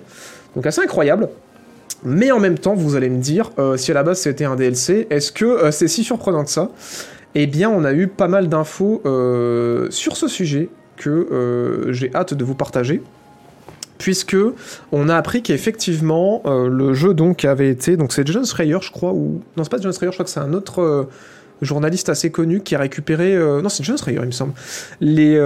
Donc 0.56 0.66
assez 0.66 0.80
incroyable. 0.80 1.28
Mais 2.02 2.32
en 2.32 2.40
même 2.40 2.58
temps, 2.58 2.74
vous 2.74 2.96
allez 2.96 3.08
me 3.08 3.20
dire, 3.20 3.52
si 3.76 3.92
à 3.92 3.94
la 3.94 4.02
base 4.02 4.18
c'était 4.18 4.44
un 4.44 4.56
DLC, 4.56 5.06
est-ce 5.10 5.30
que 5.30 5.70
c'est 5.70 5.86
si 5.86 6.02
surprenant 6.02 6.42
que 6.42 6.50
ça? 6.50 6.72
Eh 7.34 7.46
bien, 7.46 7.70
on 7.70 7.84
a 7.84 7.92
eu 7.92 8.08
pas 8.08 8.28
mal 8.28 8.48
d'infos 8.48 9.02
euh, 9.04 9.88
sur 9.90 10.16
ce 10.16 10.28
sujet 10.28 10.70
que 10.96 11.10
euh, 11.10 11.92
j'ai 11.92 12.14
hâte 12.14 12.34
de 12.34 12.44
vous 12.44 12.54
partager. 12.54 13.02
Puisque 13.98 14.36
on 14.92 15.08
a 15.08 15.16
appris 15.16 15.42
qu'effectivement 15.42 16.42
euh, 16.46 16.68
le 16.68 16.94
jeu 16.94 17.14
donc 17.14 17.44
avait 17.44 17.68
été 17.68 17.96
donc 17.96 18.12
c'est 18.12 18.24
John 18.28 18.46
Schreier 18.46 18.78
je 18.80 18.92
crois 18.92 19.12
ou 19.12 19.42
non 19.56 19.64
c'est 19.64 19.70
pas 19.72 19.80
John 19.80 19.92
Schreier 19.92 20.12
je 20.12 20.16
crois 20.16 20.24
que 20.24 20.30
c'est 20.30 20.38
un 20.38 20.52
autre 20.52 21.08
journaliste 21.62 22.08
assez 22.08 22.30
connu 22.30 22.60
qui 22.60 22.76
a 22.76 22.78
récupéré 22.78 23.36
non 23.36 23.68
c'est 23.68 23.82
John 23.82 23.98
Schreier 23.98 24.20
il 24.22 24.26
me 24.26 24.30
semble 24.30 24.52
les 25.00 25.36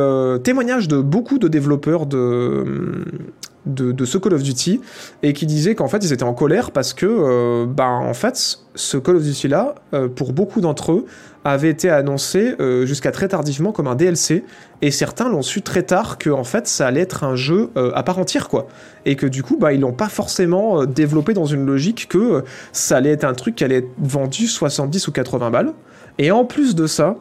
témoignages 0.44 0.86
de 0.86 0.98
beaucoup 0.98 1.38
de 1.38 1.48
développeurs 1.48 2.04
de 2.04 3.06
de, 3.66 4.04
ce 4.04 4.18
Call 4.18 4.34
of 4.34 4.42
Duty 4.42 4.80
et 5.22 5.32
qui 5.32 5.46
disaient 5.46 5.74
qu'en 5.74 5.88
fait 5.88 5.98
ils 5.98 6.12
étaient 6.12 6.22
en 6.24 6.34
colère 6.34 6.70
parce 6.72 6.92
que 6.94 7.06
euh, 7.06 7.66
bah 7.66 7.88
en 7.88 8.14
fait 8.14 8.58
ce 8.74 8.96
Call 8.96 9.16
of 9.16 9.22
Duty 9.22 9.48
là 9.48 9.76
euh, 9.94 10.08
pour 10.08 10.32
beaucoup 10.32 10.60
d'entre 10.60 10.92
eux 10.92 11.06
avait 11.44 11.70
été 11.70 11.90
annoncé 11.90 12.54
euh, 12.60 12.86
jusqu'à 12.86 13.10
très 13.10 13.28
tardivement 13.28 13.72
comme 13.72 13.86
un 13.86 13.94
DLC 13.94 14.44
et 14.80 14.90
certains 14.90 15.28
l'ont 15.28 15.42
su 15.42 15.62
très 15.62 15.82
tard 15.82 16.18
que 16.18 16.30
en 16.30 16.44
fait 16.44 16.66
ça 16.66 16.86
allait 16.86 17.00
être 17.00 17.24
un 17.24 17.36
jeu 17.36 17.70
à 17.76 18.02
part 18.02 18.18
entière 18.18 18.48
quoi. 18.48 18.66
Et 19.06 19.14
que 19.16 19.26
du 19.26 19.42
coup 19.42 19.56
bah 19.56 19.72
ils 19.72 19.80
l'ont 19.80 19.92
pas 19.92 20.08
forcément 20.08 20.84
développé 20.84 21.32
dans 21.32 21.46
une 21.46 21.64
logique 21.64 22.08
que 22.08 22.42
ça 22.72 22.96
allait 22.96 23.10
être 23.10 23.24
un 23.24 23.34
truc 23.34 23.54
qui 23.54 23.64
allait 23.64 23.78
être 23.78 23.90
vendu 23.98 24.46
70 24.46 25.08
ou 25.08 25.12
80 25.12 25.50
balles. 25.50 25.72
Et 26.18 26.30
en 26.30 26.44
plus 26.44 26.74
de 26.74 26.86
ça 26.86 27.16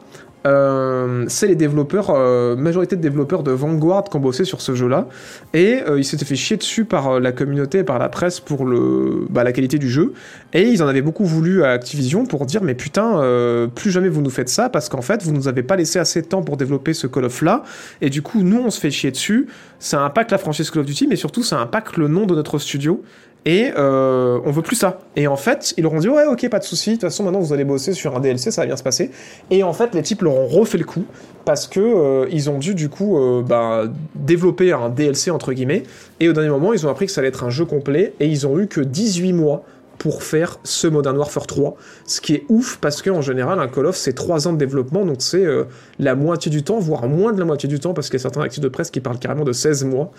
euh, 0.46 1.24
c'est 1.28 1.46
les 1.46 1.54
développeurs, 1.54 2.10
euh, 2.10 2.56
majorité 2.56 2.96
de 2.96 3.00
développeurs 3.00 3.42
de 3.42 3.50
Vanguard 3.52 4.04
qui 4.04 4.16
ont 4.16 4.20
bossé 4.20 4.44
sur 4.44 4.60
ce 4.60 4.74
jeu-là, 4.74 5.08
et 5.54 5.80
euh, 5.86 5.98
ils 5.98 6.04
s'étaient 6.04 6.24
fait 6.24 6.36
chier 6.36 6.56
dessus 6.56 6.84
par 6.84 7.08
euh, 7.08 7.20
la 7.20 7.32
communauté 7.32 7.78
et 7.78 7.84
par 7.84 7.98
la 7.98 8.08
presse 8.08 8.40
pour 8.40 8.64
le, 8.64 9.26
bah, 9.30 9.44
la 9.44 9.52
qualité 9.52 9.78
du 9.78 9.88
jeu, 9.88 10.12
et 10.52 10.62
ils 10.62 10.82
en 10.82 10.88
avaient 10.88 11.02
beaucoup 11.02 11.24
voulu 11.24 11.64
à 11.64 11.70
Activision 11.70 12.26
pour 12.26 12.46
dire 12.46 12.62
mais 12.62 12.74
putain, 12.74 13.20
euh, 13.20 13.66
plus 13.66 13.90
jamais 13.90 14.08
vous 14.08 14.22
nous 14.22 14.30
faites 14.30 14.48
ça 14.48 14.68
parce 14.68 14.88
qu'en 14.88 15.02
fait 15.02 15.22
vous 15.22 15.32
nous 15.32 15.48
avez 15.48 15.62
pas 15.62 15.76
laissé 15.76 15.98
assez 15.98 16.22
de 16.22 16.26
temps 16.26 16.42
pour 16.42 16.56
développer 16.56 16.92
ce 16.92 17.06
Call 17.06 17.24
of 17.24 17.42
là, 17.42 17.62
et 18.00 18.10
du 18.10 18.22
coup 18.22 18.42
nous 18.42 18.60
on 18.60 18.70
se 18.70 18.80
fait 18.80 18.90
chier 18.90 19.10
dessus, 19.10 19.46
ça 19.78 20.02
impacte 20.02 20.32
la 20.32 20.38
franchise 20.38 20.70
Call 20.70 20.80
of 20.80 20.86
Duty, 20.86 21.06
mais 21.06 21.16
surtout 21.16 21.42
ça 21.42 21.58
impacte 21.60 21.96
le 21.96 22.08
nom 22.08 22.26
de 22.26 22.34
notre 22.34 22.58
studio. 22.58 23.02
Et 23.44 23.72
euh, 23.76 24.38
on 24.44 24.52
veut 24.52 24.62
plus 24.62 24.76
ça. 24.76 25.00
Et 25.16 25.26
en 25.26 25.36
fait, 25.36 25.74
ils 25.76 25.82
leur 25.82 25.92
ont 25.92 25.98
dit 25.98 26.08
ouais, 26.08 26.26
ok, 26.26 26.48
pas 26.48 26.60
de 26.60 26.64
souci. 26.64 26.90
De 26.90 26.94
toute 26.94 27.02
façon, 27.02 27.24
maintenant 27.24 27.40
vous 27.40 27.52
allez 27.52 27.64
bosser 27.64 27.92
sur 27.92 28.16
un 28.16 28.20
DLC, 28.20 28.50
ça 28.50 28.62
va 28.62 28.66
bien 28.66 28.76
se 28.76 28.84
passer. 28.84 29.10
Et 29.50 29.62
en 29.64 29.72
fait, 29.72 29.94
les 29.94 30.02
types 30.02 30.22
leur 30.22 30.36
ont 30.36 30.46
refait 30.46 30.78
le 30.78 30.84
coup 30.84 31.04
parce 31.44 31.66
que 31.66 31.80
euh, 31.80 32.28
ils 32.30 32.50
ont 32.50 32.58
dû 32.58 32.74
du 32.74 32.88
coup 32.88 33.18
euh, 33.18 33.42
bah, 33.42 33.84
développer 34.14 34.72
un 34.72 34.88
DLC 34.88 35.30
entre 35.30 35.52
guillemets. 35.52 35.82
Et 36.20 36.28
au 36.28 36.32
dernier 36.32 36.50
moment, 36.50 36.72
ils 36.72 36.86
ont 36.86 36.90
appris 36.90 37.06
que 37.06 37.12
ça 37.12 37.20
allait 37.20 37.28
être 37.28 37.42
un 37.42 37.50
jeu 37.50 37.64
complet 37.64 38.14
et 38.20 38.26
ils 38.26 38.46
ont 38.46 38.58
eu 38.60 38.68
que 38.68 38.80
18 38.80 39.32
mois 39.32 39.64
pour 39.98 40.22
faire 40.22 40.58
ce 40.64 40.86
Modern 40.86 41.16
Warfare 41.16 41.46
3, 41.46 41.76
ce 42.06 42.20
qui 42.20 42.34
est 42.34 42.44
ouf 42.48 42.78
parce 42.80 43.02
qu'en 43.02 43.20
général 43.20 43.60
un 43.60 43.68
Call 43.68 43.86
of 43.86 43.96
c'est 43.96 44.12
3 44.12 44.48
ans 44.48 44.52
de 44.52 44.58
développement 44.58 45.04
donc 45.04 45.16
c'est 45.20 45.44
euh, 45.44 45.64
la 45.98 46.14
moitié 46.14 46.50
du 46.50 46.62
temps 46.62 46.78
voire 46.78 47.08
moins 47.08 47.32
de 47.32 47.38
la 47.38 47.44
moitié 47.44 47.68
du 47.68 47.78
temps 47.78 47.94
parce 47.94 48.08
qu'il 48.08 48.18
y 48.18 48.20
a 48.20 48.22
certains 48.22 48.40
actifs 48.40 48.60
de 48.60 48.68
presse 48.68 48.90
qui 48.90 49.00
parlent 49.00 49.18
carrément 49.18 49.44
de 49.44 49.52
16 49.52 49.84
mois 49.84 50.10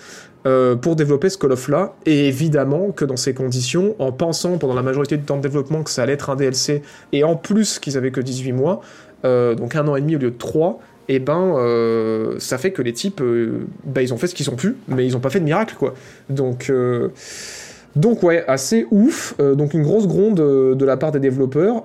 euh, 0.46 0.76
pour 0.76 0.96
développer 0.96 1.30
ce 1.30 1.38
Call 1.38 1.52
of 1.52 1.68
là. 1.68 1.94
Et 2.06 2.28
évidemment 2.28 2.92
que 2.92 3.06
dans 3.06 3.18
ces 3.18 3.34
conditions 3.34 3.96
en 4.00 4.12
pensant 4.12 4.58
pendant 4.58 4.74
la 4.74 4.82
majorité 4.82 5.18
du 5.18 5.24
temps 5.24 5.38
de 5.38 5.42
développement 5.42 5.84
que 5.84 5.90
ça 5.90 6.04
allait 6.04 6.14
être 6.14 6.30
un 6.30 6.36
DLC 6.36 6.82
et 7.12 7.24
en 7.24 7.36
plus 7.36 7.80
qu'ils 7.80 7.98
avaient 7.98 8.12
que 8.12 8.22
18 8.22 8.52
mois 8.52 8.82
euh, 9.26 9.56
donc 9.56 9.76
un 9.76 9.88
an 9.88 9.96
et 9.96 10.02
demi 10.02 10.16
au 10.16 10.20
lieu 10.20 10.32
de 10.32 10.38
3 10.38 10.80
et 11.10 11.20
ben 11.20 11.56
euh, 11.58 12.36
ça 12.40 12.58
fait 12.58 12.72
que 12.72 12.82
les 12.82 12.94
types 12.94 13.22
bah, 13.86 14.02
ils 14.02 14.14
ont 14.14 14.18
fait 14.18 14.28
ce 14.28 14.36
qu'ils 14.36 14.50
ont 14.50 14.56
pu 14.56 14.76
mais 14.88 15.06
ils 15.06 15.18
ont 15.18 15.20
pas 15.20 15.30
fait 15.30 15.40
de 15.40 15.46
miracle 15.46 15.76
quoi. 15.78 15.94
Donc 16.30 16.72
donc 17.96 18.24
ouais, 18.24 18.44
assez 18.48 18.88
ouf. 18.92 19.36
Euh, 19.40 19.56
donc 19.56 19.74
une 19.74 19.84
grosse 19.84 20.08
gronde 20.08 20.40
euh, 20.40 20.76
de 20.76 20.86
la 20.86 20.98
part 20.98 21.12
des 21.12 21.20
développeurs. 21.20 21.84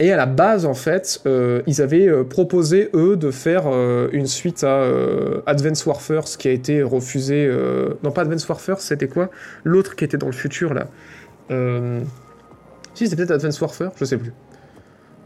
Et 0.00 0.12
à 0.12 0.16
la 0.16 0.26
base, 0.26 0.64
en 0.64 0.74
fait, 0.74 1.20
euh, 1.26 1.62
ils 1.66 1.82
avaient 1.82 2.08
proposé, 2.24 2.88
eux, 2.94 3.16
de 3.16 3.32
faire 3.32 3.64
une 4.12 4.26
suite 4.26 4.62
à 4.62 4.84
Advance 5.46 5.84
Warfare, 5.86 6.28
ce 6.28 6.38
qui 6.38 6.46
a 6.46 6.52
été 6.52 6.84
refusé. 6.84 7.50
Non, 8.04 8.12
pas 8.12 8.22
Advance 8.22 8.48
Warfare, 8.48 8.80
c'était 8.80 9.08
quoi? 9.08 9.28
L'autre 9.64 9.96
qui 9.96 10.04
était 10.04 10.16
dans 10.16 10.26
le 10.26 10.32
futur, 10.32 10.72
là. 10.72 10.86
Si, 12.94 13.08
c'était 13.08 13.16
peut-être 13.16 13.32
Advance 13.32 13.60
Warfare, 13.60 13.90
je 13.96 14.04
sais 14.04 14.18
plus. 14.18 14.32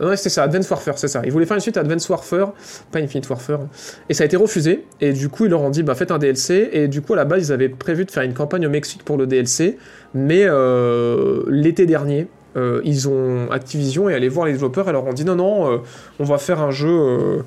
Non, 0.00 0.08
ouais, 0.08 0.16
c'était 0.16 0.30
ça, 0.30 0.44
Advance 0.44 0.68
Warfare, 0.68 0.98
c'est 0.98 1.08
ça. 1.08 1.22
Ils 1.24 1.30
voulaient 1.32 1.46
faire 1.46 1.56
une 1.56 1.60
suite 1.60 1.76
à 1.76 1.80
Advance 1.80 2.08
Warfare, 2.08 2.54
pas 2.90 2.98
Infinite 2.98 3.28
Warfare. 3.28 3.60
Et 4.08 4.14
ça 4.14 4.24
a 4.24 4.26
été 4.26 4.36
refusé. 4.36 4.84
Et 5.00 5.12
du 5.12 5.28
coup, 5.28 5.44
ils 5.44 5.50
leur 5.50 5.60
ont 5.60 5.70
dit, 5.70 5.82
bah 5.82 5.94
faites 5.94 6.10
un 6.10 6.18
DLC. 6.18 6.70
Et 6.72 6.88
du 6.88 7.02
coup, 7.02 7.12
à 7.12 7.16
la 7.16 7.24
base, 7.24 7.48
ils 7.48 7.52
avaient 7.52 7.68
prévu 7.68 8.04
de 8.04 8.10
faire 8.10 8.22
une 8.22 8.34
campagne 8.34 8.66
au 8.66 8.70
Mexique 8.70 9.04
pour 9.04 9.16
le 9.16 9.26
DLC. 9.26 9.78
Mais 10.14 10.44
euh, 10.44 11.42
l'été 11.48 11.86
dernier, 11.86 12.26
euh, 12.56 12.80
ils 12.84 13.08
ont 13.08 13.50
Activision 13.50 14.08
et 14.08 14.14
allé 14.14 14.28
voir 14.28 14.46
les 14.46 14.52
développeurs 14.52 14.88
et 14.88 14.92
leur 14.92 15.06
ont 15.06 15.12
dit, 15.12 15.24
non, 15.24 15.36
non, 15.36 15.70
euh, 15.70 15.78
on 16.18 16.24
va 16.24 16.38
faire 16.38 16.60
un 16.60 16.70
jeu 16.70 17.42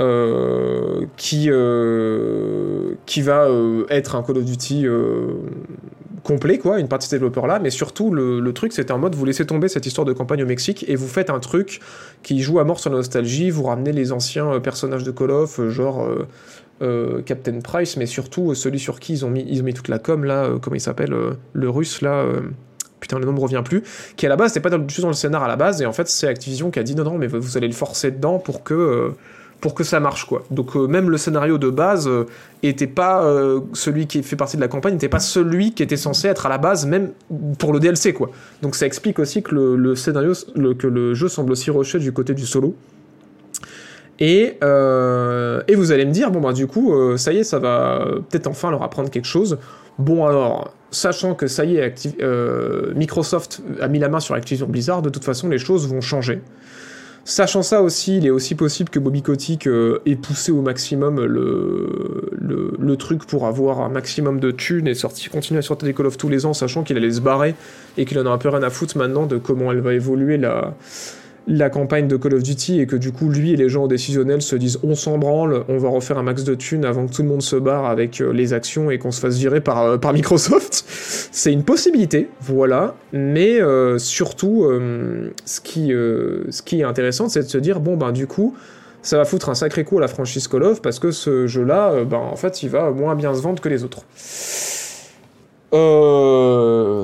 euh, 0.00 1.06
qui, 1.16 1.50
qui 3.06 3.22
va 3.22 3.48
être 3.90 4.16
un 4.16 4.22
Call 4.22 4.38
of 4.38 4.44
Duty 4.44 4.86
complet, 6.22 6.58
quoi, 6.58 6.78
une 6.78 6.88
partie 6.88 7.06
de 7.06 7.10
ces 7.10 7.16
développeurs-là, 7.16 7.58
mais 7.58 7.70
surtout 7.70 8.12
le, 8.12 8.40
le 8.40 8.52
truc 8.52 8.72
c'était 8.72 8.92
en 8.92 8.98
mode 8.98 9.14
vous 9.14 9.24
laissez 9.24 9.46
tomber 9.46 9.68
cette 9.68 9.86
histoire 9.86 10.04
de 10.04 10.12
campagne 10.12 10.42
au 10.42 10.46
Mexique 10.46 10.84
et 10.88 10.96
vous 10.96 11.08
faites 11.08 11.30
un 11.30 11.40
truc 11.40 11.80
qui 12.22 12.40
joue 12.40 12.58
à 12.58 12.64
mort 12.64 12.80
sur 12.80 12.90
la 12.90 12.96
nostalgie, 12.96 13.50
vous 13.50 13.64
ramenez 13.64 13.92
les 13.92 14.12
anciens 14.12 14.52
euh, 14.52 14.60
personnages 14.60 15.04
de 15.04 15.10
Call 15.10 15.30
of, 15.30 15.58
euh, 15.58 15.70
genre 15.70 16.06
euh, 16.82 17.22
Captain 17.22 17.60
Price, 17.60 17.96
mais 17.96 18.06
surtout 18.06 18.54
celui 18.54 18.78
sur 18.78 19.00
qui 19.00 19.14
ils 19.14 19.24
ont 19.24 19.30
mis, 19.30 19.44
ils 19.48 19.60
ont 19.60 19.64
mis 19.64 19.74
toute 19.74 19.88
la 19.88 19.98
com, 19.98 20.24
là, 20.24 20.48
comment 20.60 20.76
il 20.76 20.80
s'appelle, 20.80 21.14
le 21.52 21.70
russe, 21.70 22.02
là, 22.02 22.26
putain, 23.00 23.18
le 23.18 23.24
nom 23.24 23.32
me 23.32 23.40
revient 23.40 23.62
plus, 23.64 23.82
qui 24.16 24.26
à 24.26 24.28
la 24.28 24.36
base 24.36 24.50
n'était 24.50 24.60
pas 24.60 24.70
dans, 24.70 24.84
tout 24.84 25.00
dans 25.00 25.08
le 25.08 25.14
scénar 25.14 25.42
à 25.42 25.48
la 25.48 25.56
base, 25.56 25.80
et 25.82 25.86
en 25.86 25.92
fait 25.92 26.08
c'est 26.08 26.26
Activision 26.26 26.70
qui 26.70 26.78
a 26.78 26.82
dit 26.82 26.94
non, 26.96 27.04
non, 27.04 27.18
mais 27.18 27.26
vous 27.26 27.56
allez 27.56 27.68
le 27.68 27.74
forcer 27.74 28.10
dedans 28.10 28.38
pour 28.38 28.64
que. 28.64 29.12
Pour 29.62 29.74
que 29.74 29.84
ça 29.84 30.00
marche 30.00 30.26
quoi. 30.26 30.42
Donc 30.50 30.76
euh, 30.76 30.88
même 30.88 31.08
le 31.08 31.16
scénario 31.16 31.56
de 31.56 31.70
base 31.70 32.08
euh, 32.08 32.26
était 32.64 32.88
pas 32.88 33.24
euh, 33.24 33.60
celui 33.72 34.08
qui 34.08 34.22
fait 34.24 34.34
partie 34.34 34.56
de 34.56 34.60
la 34.60 34.66
campagne, 34.66 34.94
n'était 34.94 35.08
pas 35.08 35.20
celui 35.20 35.72
qui 35.72 35.84
était 35.84 35.96
censé 35.96 36.26
être 36.26 36.44
à 36.46 36.48
la 36.48 36.58
base 36.58 36.84
même 36.84 37.12
pour 37.58 37.72
le 37.72 37.78
DLC 37.78 38.12
quoi. 38.12 38.30
Donc 38.60 38.74
ça 38.74 38.86
explique 38.86 39.20
aussi 39.20 39.42
que 39.42 39.54
le, 39.54 39.94
scénario, 39.94 40.32
que 40.78 40.86
le 40.88 41.14
jeu 41.14 41.28
semble 41.28 41.52
aussi 41.52 41.70
rushé 41.70 42.00
du 42.00 42.12
côté 42.12 42.34
du 42.34 42.44
solo. 42.44 42.74
Et, 44.18 44.58
euh, 44.62 45.62
et 45.68 45.74
vous 45.76 45.90
allez 45.90 46.04
me 46.04 46.12
dire, 46.12 46.30
bon 46.30 46.40
bah 46.40 46.52
du 46.52 46.66
coup, 46.66 46.94
ça 47.16 47.32
y 47.32 47.38
est, 47.38 47.44
ça 47.44 47.58
va 47.58 48.04
peut-être 48.28 48.46
enfin 48.46 48.70
leur 48.70 48.82
apprendre 48.82 49.10
quelque 49.10 49.26
chose. 49.26 49.58
Bon 49.98 50.26
alors, 50.26 50.74
sachant 50.90 51.34
que 51.34 51.46
ça 51.46 51.64
y 51.64 51.76
est, 51.76 52.16
Microsoft 52.94 53.62
a 53.80 53.88
mis 53.88 53.98
la 53.98 54.08
main 54.08 54.20
sur 54.20 54.34
Activision 54.34 54.66
Blizzard, 54.66 55.02
de 55.02 55.08
toute 55.08 55.24
façon 55.24 55.48
les 55.48 55.58
choses 55.58 55.88
vont 55.88 56.00
changer. 56.00 56.40
Sachant 57.24 57.62
ça 57.62 57.82
aussi, 57.82 58.16
il 58.16 58.26
est 58.26 58.30
aussi 58.30 58.56
possible 58.56 58.90
que 58.90 58.98
Bobby 58.98 59.22
Kotick 59.22 59.68
euh, 59.68 60.00
ait 60.06 60.16
poussé 60.16 60.50
au 60.50 60.60
maximum 60.60 61.24
le, 61.24 62.96
truc 62.98 63.24
pour 63.24 63.46
avoir 63.46 63.80
un 63.80 63.88
maximum 63.88 64.38
de 64.38 64.50
thunes 64.50 64.86
et 64.86 64.94
sortir, 64.94 65.30
continuer 65.30 65.58
à 65.58 65.62
sortir 65.62 65.86
des 65.86 65.94
Call 65.94 66.06
of 66.06 66.18
tous 66.18 66.28
les 66.28 66.46
ans, 66.46 66.52
sachant 66.52 66.82
qu'il 66.82 66.96
allait 66.96 67.12
se 67.12 67.20
barrer 67.20 67.54
et 67.96 68.04
qu'il 68.04 68.18
en 68.18 68.26
a 68.26 68.30
un 68.30 68.38
peu 68.38 68.48
rien 68.48 68.62
à 68.62 68.70
foutre 68.70 68.98
maintenant 68.98 69.26
de 69.26 69.38
comment 69.38 69.72
elle 69.72 69.80
va 69.80 69.94
évoluer 69.94 70.36
la, 70.36 70.74
la 71.46 71.70
campagne 71.70 72.06
de 72.06 72.16
Call 72.16 72.34
of 72.34 72.42
Duty 72.42 72.80
et 72.80 72.86
que 72.86 72.96
du 72.96 73.12
coup 73.12 73.28
lui 73.28 73.52
et 73.52 73.56
les 73.56 73.68
gens 73.68 73.86
décisionnels 73.86 74.42
se 74.42 74.56
disent 74.56 74.78
on 74.82 74.94
s'en 74.94 75.18
branle, 75.18 75.64
on 75.68 75.78
va 75.78 75.88
refaire 75.88 76.18
un 76.18 76.22
max 76.22 76.44
de 76.44 76.54
thunes 76.54 76.84
avant 76.84 77.06
que 77.06 77.12
tout 77.12 77.22
le 77.22 77.28
monde 77.28 77.42
se 77.42 77.56
barre 77.56 77.86
avec 77.86 78.20
euh, 78.20 78.32
les 78.32 78.52
actions 78.52 78.90
et 78.90 78.98
qu'on 78.98 79.10
se 79.10 79.20
fasse 79.20 79.36
virer 79.38 79.60
par, 79.60 79.82
euh, 79.82 79.96
par 79.96 80.12
Microsoft. 80.12 80.81
C'est 81.34 81.52
une 81.52 81.64
possibilité, 81.64 82.28
voilà, 82.40 82.94
mais 83.12 83.60
euh, 83.60 83.98
surtout 83.98 84.64
euh, 84.64 85.32
ce, 85.46 85.60
qui, 85.60 85.92
euh, 85.92 86.44
ce 86.50 86.60
qui 86.60 86.80
est 86.80 86.84
intéressant 86.84 87.30
c'est 87.30 87.40
de 87.40 87.48
se 87.48 87.56
dire 87.56 87.80
bon 87.80 87.96
ben 87.96 88.12
du 88.12 88.26
coup 88.26 88.54
ça 89.00 89.16
va 89.16 89.24
foutre 89.24 89.48
un 89.48 89.54
sacré 89.54 89.82
coup 89.82 89.96
à 89.96 90.02
la 90.02 90.08
franchise 90.08 90.46
Call 90.46 90.62
of 90.62 90.82
parce 90.82 90.98
que 90.98 91.10
ce 91.10 91.46
jeu-là, 91.46 92.04
ben, 92.04 92.18
en 92.18 92.36
fait, 92.36 92.62
il 92.62 92.68
va 92.68 92.92
moins 92.92 93.16
bien 93.16 93.34
se 93.34 93.40
vendre 93.40 93.60
que 93.60 93.68
les 93.68 93.82
autres. 93.82 94.02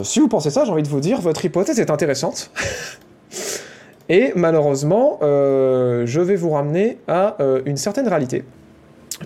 Si 0.04 0.20
vous 0.20 0.28
pensez 0.28 0.50
ça, 0.50 0.64
j'ai 0.64 0.70
envie 0.70 0.84
de 0.84 0.88
vous 0.88 1.00
dire, 1.00 1.20
votre 1.20 1.44
hypothèse 1.44 1.80
est 1.80 1.90
intéressante. 1.90 2.52
Et 4.08 4.32
malheureusement, 4.36 5.18
je 5.22 6.20
vais 6.20 6.36
vous 6.36 6.50
ramener 6.50 6.98
à 7.08 7.36
une 7.66 7.76
certaine 7.76 8.06
réalité. 8.06 8.44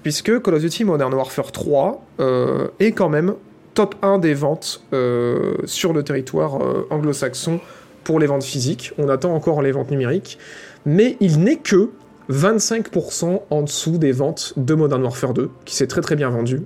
Puisque 0.02 0.40
Call 0.40 0.54
of 0.54 0.60
Duty 0.60 0.84
Modern 0.84 1.12
Warfare 1.12 1.52
3 1.52 2.02
euh, 2.20 2.68
est 2.80 2.92
quand 2.92 3.08
même 3.08 3.34
top 3.74 3.94
1 4.02 4.18
des 4.18 4.34
ventes 4.34 4.82
euh, 4.92 5.54
sur 5.64 5.92
le 5.92 6.02
territoire 6.02 6.62
euh, 6.62 6.86
anglo-saxon 6.90 7.60
pour 8.04 8.18
les 8.18 8.26
ventes 8.26 8.44
physiques. 8.44 8.92
On 8.98 9.08
attend 9.08 9.34
encore 9.34 9.62
les 9.62 9.72
ventes 9.72 9.90
numériques. 9.90 10.38
Mais 10.84 11.16
il 11.20 11.40
n'est 11.40 11.56
que 11.56 11.90
25% 12.30 13.42
en 13.50 13.62
dessous 13.62 13.98
des 13.98 14.12
ventes 14.12 14.54
de 14.56 14.74
Modern 14.74 15.02
Warfare 15.02 15.34
2, 15.34 15.50
qui 15.64 15.76
s'est 15.76 15.86
très 15.86 16.00
très 16.00 16.16
bien 16.16 16.30
vendu. 16.30 16.62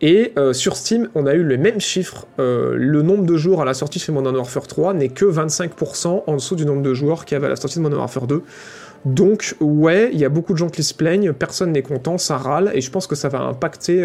Et 0.00 0.32
euh, 0.38 0.52
sur 0.52 0.76
Steam, 0.76 1.08
on 1.14 1.26
a 1.26 1.34
eu 1.34 1.42
le 1.42 1.56
même 1.56 1.80
chiffre. 1.80 2.26
Le 2.38 3.02
nombre 3.02 3.24
de 3.24 3.36
jours 3.36 3.60
à 3.60 3.64
la 3.64 3.74
sortie 3.74 3.98
chez 3.98 4.12
Modern 4.12 4.36
Warfare 4.36 4.66
3 4.66 4.94
n'est 4.94 5.08
que 5.08 5.24
25% 5.24 6.24
en 6.26 6.34
dessous 6.34 6.56
du 6.56 6.64
nombre 6.66 6.82
de 6.82 6.94
joueurs 6.94 7.24
qu'il 7.24 7.34
y 7.34 7.36
avait 7.36 7.46
à 7.46 7.50
la 7.50 7.56
sortie 7.56 7.78
de 7.78 7.82
Modern 7.82 8.00
Warfare 8.00 8.26
2. 8.26 8.42
Donc, 9.04 9.54
ouais, 9.60 10.10
il 10.12 10.18
y 10.18 10.24
a 10.24 10.28
beaucoup 10.28 10.52
de 10.52 10.58
gens 10.58 10.68
qui 10.68 10.82
se 10.82 10.94
plaignent, 10.94 11.32
personne 11.32 11.72
n'est 11.72 11.82
content, 11.82 12.18
ça 12.18 12.36
râle, 12.36 12.70
et 12.74 12.80
je 12.80 12.90
pense 12.90 13.06
que 13.06 13.14
ça 13.14 13.28
va 13.28 13.40
impacter 13.40 14.04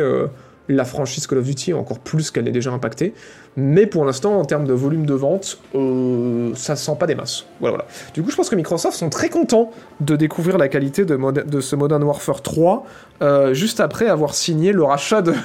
la 0.70 0.86
franchise 0.86 1.28
Call 1.28 1.39
of 1.39 1.45
Duty 1.45 1.74
encore 1.74 1.99
plus 1.99 2.32
qu'elle 2.32 2.45
n'est 2.45 2.51
déjà 2.51 2.72
impactée. 2.72 3.14
Mais 3.55 3.86
pour 3.86 4.05
l'instant, 4.05 4.39
en 4.39 4.45
termes 4.45 4.66
de 4.66 4.74
volume 4.74 5.05
de 5.05 5.14
vente, 5.14 5.59
euh, 5.76 6.51
ça 6.55 6.76
sent 6.76 6.95
pas 6.99 7.05
des 7.05 7.16
masses. 7.16 7.45
Voilà, 7.59 7.78
voilà. 7.78 7.89
Du 8.14 8.24
coup, 8.24 8.32
je 8.32 8.36
pense 8.36 8.49
que 8.49 8.55
Microsoft 8.55 8.97
sont 8.97 9.09
très 9.09 9.30
contents 9.30 9.72
de 9.99 10.16
découvrir 10.16 10.57
la 10.57 10.70
qualité 10.70 11.05
de, 11.05 11.61
ce 11.61 11.76
Modern 11.76 12.03
Warfare 12.03 12.41
3 12.41 12.86
euh, 13.22 13.53
juste 13.53 13.80
après 13.80 14.07
avoir 14.07 14.34
signé 14.34 14.72
le 14.72 14.84
rachat 14.84 15.22
de. 15.22 15.34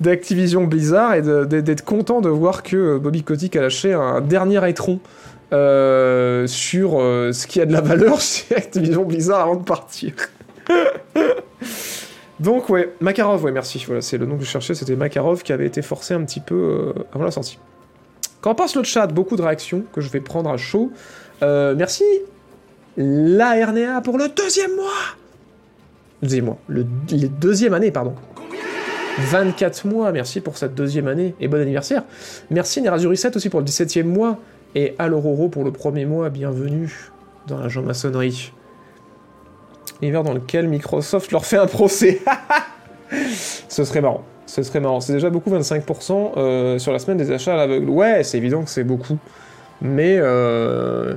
d'Activision 0.00 0.64
Blizzard 0.64 1.14
et 1.14 1.22
d'être 1.22 1.84
content 1.84 2.20
de 2.20 2.28
voir 2.28 2.64
que 2.64 2.76
euh, 2.76 2.98
Bobby 2.98 3.22
Kotick 3.22 3.54
a 3.54 3.60
lâché 3.60 3.92
un 3.92 4.20
dernier 4.20 4.68
étron 4.68 4.98
euh, 5.52 6.46
sur 6.48 6.92
ce 6.92 7.46
qui 7.46 7.60
a 7.60 7.66
de 7.66 7.72
la 7.72 7.82
valeur 7.82 8.20
chez 8.20 8.56
Activision 8.56 9.04
Blizzard 9.04 9.40
avant 9.40 9.56
de 9.56 9.64
partir. 9.64 10.12
Donc 12.42 12.68
ouais, 12.70 12.92
Makarov, 13.00 13.44
ouais 13.44 13.52
merci, 13.52 13.82
voilà, 13.86 14.00
c'est 14.00 14.18
le 14.18 14.26
nom 14.26 14.36
que 14.36 14.44
je 14.44 14.50
cherchais, 14.50 14.74
c'était 14.74 14.96
Makarov 14.96 15.44
qui 15.44 15.52
avait 15.52 15.66
été 15.66 15.80
forcé 15.80 16.12
un 16.12 16.24
petit 16.24 16.40
peu 16.40 16.54
euh, 16.96 17.04
avant 17.14 17.24
la 17.24 17.30
sortie. 17.30 17.58
Quand 18.40 18.56
passe 18.56 18.74
le 18.74 18.82
chat, 18.82 19.06
beaucoup 19.06 19.36
de 19.36 19.42
réactions 19.42 19.84
que 19.92 20.00
je 20.00 20.10
vais 20.10 20.20
prendre 20.20 20.50
à 20.50 20.56
chaud. 20.56 20.90
Euh, 21.42 21.74
merci 21.76 22.04
la 22.96 23.64
RNA 23.64 24.00
pour 24.00 24.18
le 24.18 24.28
deuxième 24.28 24.74
mois 24.74 25.16
deuxième 26.20 26.46
mois, 26.46 26.58
le, 26.68 26.86
les 27.10 27.28
deuxième 27.28 27.74
année, 27.74 27.90
pardon. 27.90 28.14
24 29.18 29.86
mois, 29.86 30.10
merci 30.12 30.40
pour 30.40 30.56
cette 30.56 30.74
deuxième 30.74 31.06
année 31.06 31.34
et 31.40 31.48
bon 31.48 31.60
anniversaire. 31.60 32.02
Merci 32.50 32.80
Nerazuri7 32.80 33.36
aussi 33.36 33.50
pour 33.50 33.60
le 33.60 33.66
17e 33.66 34.04
mois 34.04 34.38
et 34.74 34.94
Alororo 34.98 35.48
pour 35.48 35.64
le 35.64 35.70
premier 35.70 36.06
mois, 36.06 36.30
bienvenue 36.30 37.10
dans 37.46 37.58
la 37.58 37.68
maçonnerie 37.82 38.52
L'hiver 40.02 40.24
dans 40.24 40.34
lequel 40.34 40.68
Microsoft 40.68 41.30
leur 41.30 41.46
fait 41.46 41.56
un 41.56 41.66
procès. 41.66 42.20
Ce 43.68 43.84
serait 43.84 44.00
marrant. 44.00 44.24
Ce 44.46 44.62
serait 44.62 44.80
marrant. 44.80 45.00
C'est 45.00 45.12
déjà 45.12 45.30
beaucoup 45.30 45.50
25% 45.50 46.32
euh, 46.36 46.78
sur 46.78 46.92
la 46.92 46.98
semaine 46.98 47.16
des 47.16 47.30
achats 47.30 47.54
à 47.54 47.56
l'aveugle. 47.56 47.88
Ouais, 47.88 48.24
c'est 48.24 48.36
évident 48.36 48.64
que 48.64 48.70
c'est 48.70 48.84
beaucoup. 48.84 49.16
Mais 49.80 50.16
euh, 50.18 51.14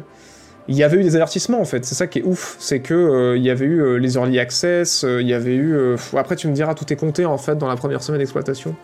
il 0.67 0.75
y 0.75 0.83
avait 0.83 0.97
eu 0.97 1.03
des 1.03 1.15
avertissements 1.15 1.59
en 1.59 1.65
fait. 1.65 1.83
C'est 1.83 1.95
ça 1.95 2.05
qui 2.05 2.19
est 2.19 2.23
ouf. 2.23 2.55
C'est 2.59 2.79
que 2.79 2.93
euh, 2.93 3.37
il 3.37 3.43
y 3.43 3.49
avait 3.49 3.65
eu 3.65 3.99
les 3.99 4.15
early 4.15 4.39
access, 4.39 5.03
il 5.03 5.27
y 5.27 5.33
avait 5.33 5.55
eu. 5.55 5.95
après, 6.15 6.35
tu 6.35 6.47
me 6.47 6.53
diras, 6.53 6.75
tout 6.75 6.91
est 6.93 6.95
compté 6.95 7.25
en 7.25 7.37
fait 7.37 7.57
dans 7.57 7.67
la 7.67 7.75
première 7.75 8.03
semaine 8.03 8.19
d'exploitation. 8.19 8.75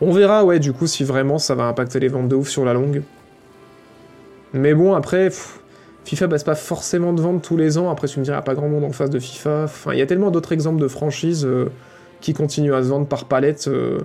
On 0.00 0.10
verra, 0.10 0.44
ouais, 0.44 0.58
du 0.58 0.72
coup, 0.72 0.86
si 0.86 1.04
vraiment 1.04 1.38
ça 1.38 1.54
va 1.54 1.64
impacter 1.64 2.00
les 2.00 2.08
ventes 2.08 2.28
de 2.28 2.34
ouf 2.34 2.48
sur 2.48 2.64
la 2.64 2.72
longue. 2.72 3.02
Mais 4.54 4.72
bon, 4.74 4.94
après, 4.94 5.30
FIFA 6.04 6.26
baisse 6.26 6.44
pas 6.44 6.54
forcément 6.54 7.12
de 7.12 7.20
ventes 7.22 7.42
tous 7.42 7.56
les 7.56 7.78
ans. 7.78 7.90
Après, 7.90 8.08
tu 8.08 8.18
me 8.20 8.24
diras, 8.24 8.42
pas 8.42 8.54
grand 8.54 8.68
monde 8.68 8.84
en 8.84 8.92
face 8.92 9.10
de 9.10 9.18
FIFA. 9.18 9.66
Il 9.92 9.98
y 9.98 10.02
a 10.02 10.06
tellement 10.06 10.30
d'autres 10.30 10.52
exemples 10.52 10.80
de 10.80 10.88
franchises 10.88 11.44
euh, 11.46 11.70
qui 12.20 12.34
continuent 12.34 12.74
à 12.74 12.82
se 12.82 12.88
vendre 12.88 13.06
par 13.06 13.24
palette. 13.26 13.68
euh, 13.68 13.98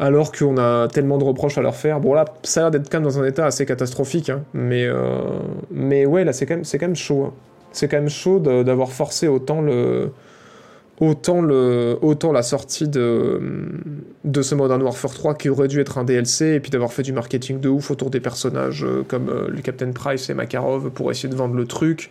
alors 0.00 0.30
qu'on 0.30 0.58
a 0.58 0.86
tellement 0.88 1.18
de 1.18 1.24
reproches 1.24 1.58
à 1.58 1.62
leur 1.62 1.74
faire. 1.74 1.98
Bon 2.00 2.14
là, 2.14 2.24
ça 2.44 2.60
a 2.60 2.62
l'air 2.64 2.70
d'être 2.70 2.88
quand 2.88 2.98
même 2.98 3.04
dans 3.10 3.18
un 3.18 3.24
état 3.24 3.46
assez 3.46 3.66
catastrophique, 3.66 4.30
hein, 4.30 4.42
mais, 4.54 4.84
euh, 4.86 5.18
mais 5.72 6.06
ouais, 6.06 6.24
là 6.24 6.32
c'est 6.32 6.46
quand 6.46 6.54
même, 6.54 6.64
quand 6.64 6.80
même 6.82 6.94
chaud. 6.96 7.24
hein. 7.26 7.32
C'est 7.72 7.88
quand 7.88 7.96
même 7.96 8.08
chaud 8.08 8.38
de- 8.38 8.62
d'avoir 8.62 8.92
forcé 8.92 9.26
autant 9.28 9.60
le, 9.60 10.12
autant 11.00 11.40
le, 11.40 11.96
autant 12.02 12.32
la 12.32 12.42
sortie 12.42 12.88
de, 12.88 13.40
de 14.24 14.42
ce 14.42 14.54
Modern 14.54 14.82
Warfare 14.82 15.14
3 15.14 15.34
qui 15.34 15.48
aurait 15.48 15.68
dû 15.68 15.80
être 15.80 15.98
un 15.98 16.04
DLC 16.04 16.46
et 16.46 16.60
puis 16.60 16.70
d'avoir 16.70 16.92
fait 16.92 17.02
du 17.02 17.12
marketing 17.12 17.60
de 17.60 17.68
ouf 17.68 17.90
autour 17.90 18.10
des 18.10 18.20
personnages 18.20 18.84
euh, 18.84 19.04
comme 19.06 19.28
euh, 19.28 19.48
le 19.48 19.60
Captain 19.62 19.92
Price 19.92 20.28
et 20.28 20.34
Makarov 20.34 20.90
pour 20.90 21.10
essayer 21.10 21.28
de 21.28 21.36
vendre 21.36 21.54
le 21.54 21.66
truc, 21.66 22.10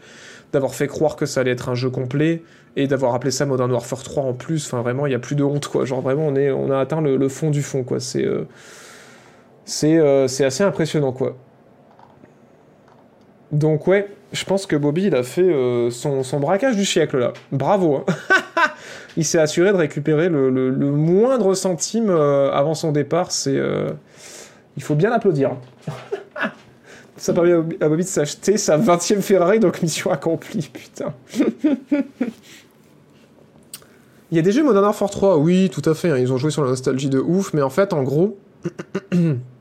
d'avoir 0.54 0.74
fait 0.74 0.88
croire 0.88 1.18
que 1.18 1.26
ça 1.26 1.42
allait 1.42 1.52
être 1.52 1.68
un 1.70 1.76
jeu 1.76 1.90
complet 1.90 2.44
et 2.78 2.88
d'avoir 2.88 3.14
appelé 3.14 3.32
ça 3.32 3.46
Modern 3.46 3.72
Warfare 3.72 4.04
3 4.04 4.24
en 4.24 4.34
plus. 4.34 4.66
Enfin 4.68 4.82
vraiment, 4.82 5.06
il 5.06 5.12
y 5.12 5.16
a 5.16 5.20
plus 5.20 5.36
de 5.36 5.44
honte 5.44 5.68
quoi. 5.68 5.84
Genre 5.84 6.02
vraiment, 6.02 6.28
on 6.28 6.36
est, 6.36 6.52
on 6.52 6.72
a 6.72 6.80
atteint 6.80 7.02
le, 7.02 7.30
fond 7.30 7.50
du 7.50 7.64
fond 7.64 7.84
quoi. 7.84 8.00
C'est, 8.00 8.26
euh, 8.26 8.46
c'est, 9.66 10.46
assez 10.46 10.64
impressionnant 10.64 11.12
quoi. 11.12 11.36
Donc 13.52 13.88
ouais, 13.88 14.08
je 14.32 14.46
pense 14.46 14.66
que 14.66 14.76
Bobby 14.78 15.06
il 15.06 15.16
a 15.16 15.24
fait 15.24 15.90
son, 15.90 16.24
son 16.24 16.40
braquage 16.40 16.76
du 16.78 16.86
siècle 16.86 17.18
là. 17.18 17.34
Bravo. 17.52 17.98
hein. 17.98 18.06
il 19.18 19.26
s'est 19.26 19.40
assuré 19.40 19.72
de 19.74 19.78
récupérer 19.78 20.30
le, 20.30 20.72
moindre 20.92 21.56
centime 21.56 22.10
euh, 22.10 22.52
avant 22.52 22.76
son 22.76 22.92
départ. 22.92 23.32
C'est, 23.32 23.58
euh, 23.58 23.90
il 24.78 24.84
faut 24.84 24.96
bien 24.96 25.12
applaudir. 25.12 25.58
Ça 27.18 27.34
permet 27.34 27.52
à 27.52 27.58
Bobby- 27.58 27.78
à 27.82 27.90
Bobby 27.90 28.04
de 28.04 28.08
s'acheter 28.08 28.58
sa 28.58 28.78
20e 28.78 29.22
Ferrari, 29.22 29.60
donc 29.60 29.82
mission 29.82 30.12
accomplie, 30.12 30.70
putain. 30.72 31.14
Il 34.30 34.36
y 34.36 34.40
a 34.40 34.44
des 34.44 34.52
jeux 34.52 34.64
Modern 34.64 34.84
Warfare 34.86 35.10
3, 35.10 35.38
oui, 35.38 35.72
tout 35.72 35.82
à 35.90 35.96
fait, 35.96 36.12
hein, 36.12 36.18
ils 36.18 36.34
ont 36.34 36.38
joué 36.38 36.52
sur 36.52 36.62
la 36.62 36.70
nostalgie 36.70 37.10
de 37.10 37.18
ouf, 37.18 37.54
mais 37.54 37.62
en 37.62 37.70
fait, 37.70 37.94
en 37.94 38.04
gros, 38.04 38.38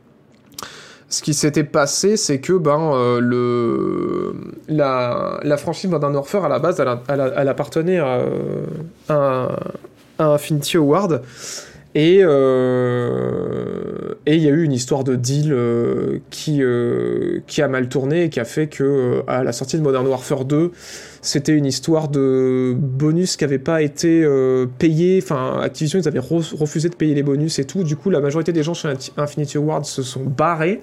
ce 1.08 1.22
qui 1.22 1.34
s'était 1.34 1.64
passé, 1.64 2.16
c'est 2.16 2.40
que 2.40 2.52
ben, 2.54 2.92
euh, 2.94 3.20
le, 3.20 4.34
la, 4.68 5.38
la 5.42 5.56
franchise 5.56 5.88
Modern 5.88 6.14
Warfare, 6.14 6.44
à 6.44 6.48
la 6.48 6.58
base, 6.58 6.80
elle, 6.80 7.32
elle 7.36 7.48
appartenait 7.48 7.98
à, 7.98 8.16
euh, 8.16 8.66
à, 9.08 9.48
à 10.18 10.24
Infinity 10.34 10.76
Award, 10.78 11.22
et 11.96 12.20
euh, 12.22 14.14
et 14.26 14.36
il 14.36 14.42
y 14.42 14.48
a 14.48 14.50
eu 14.50 14.62
une 14.64 14.72
histoire 14.72 15.02
de 15.04 15.14
deal 15.14 15.52
euh, 15.52 16.18
qui, 16.30 16.62
euh, 16.62 17.40
qui 17.46 17.62
a 17.62 17.68
mal 17.68 17.88
tourné 17.88 18.24
et 18.24 18.28
qui 18.28 18.40
a 18.40 18.44
fait 18.44 18.66
que 18.66 19.22
à 19.26 19.42
la 19.44 19.52
sortie 19.52 19.76
de 19.78 19.82
Modern 19.82 20.06
Warfare 20.06 20.44
2, 20.44 20.72
c'était 21.22 21.52
une 21.52 21.64
histoire 21.64 22.08
de 22.08 22.74
bonus 22.76 23.36
qui 23.36 23.44
n'avait 23.44 23.58
pas 23.58 23.82
été 23.82 24.26
payé. 24.78 25.20
Enfin, 25.22 25.60
Activision, 25.62 25.98
ils 25.98 26.08
avaient 26.08 26.18
re- 26.18 26.54
refusé 26.56 26.88
de 26.88 26.94
payer 26.96 27.14
les 27.14 27.22
bonus 27.22 27.58
et 27.58 27.64
tout. 27.64 27.82
Du 27.82 27.96
coup, 27.96 28.10
la 28.10 28.20
majorité 28.20 28.52
des 28.52 28.62
gens 28.62 28.74
chez 28.74 28.92
Infinity 29.16 29.58
Ward 29.58 29.84
se 29.84 30.02
sont 30.02 30.24
barrés. 30.24 30.82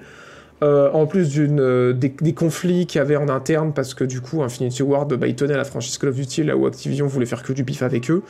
Euh, 0.64 0.90
en 0.94 1.08
plus 1.08 1.30
euh, 1.38 1.92
des, 1.92 2.34
conflits 2.34 2.86
qu'il 2.86 3.00
y 3.00 3.02
avait 3.02 3.18
en 3.18 3.28
interne, 3.28 3.74
parce 3.74 3.94
que 3.94 4.06
du 4.06 4.22
coup, 4.22 4.44
Infinity 4.44 4.82
Ward, 4.82 5.14
bah, 5.14 5.28
ils 5.28 5.36
tenaient 5.36 5.58
la 5.58 5.66
franchise 5.66 5.98
Call 5.98 6.12
of 6.12 6.16
Duty, 6.16 6.44
là 6.44 6.56
où 6.56 6.66
Activision 6.66 7.06
voulait 7.06 7.26
faire 7.26 7.44
que 7.44 7.52
du 7.52 7.64
bif 7.64 7.82
avec 7.84 8.10
eux. 8.10 8.22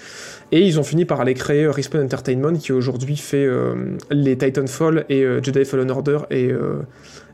Et 0.52 0.62
ils 0.62 0.80
ont 0.80 0.84
fini 0.84 1.06
par 1.06 1.22
aller 1.22 1.36
créer 1.36 1.66
euh, 1.66 1.72
Respawn 1.72 2.04
Entertainment, 2.04 2.54
qui 2.54 2.72
aujourd'hui 2.72 3.18
fait 3.18 3.48
les 4.10 4.38
Titanfall 4.38 5.06
et 5.10 5.26
Jedi 5.44 5.66
Fallen 5.66 5.92
Order 5.92 6.20
et, 6.32 6.52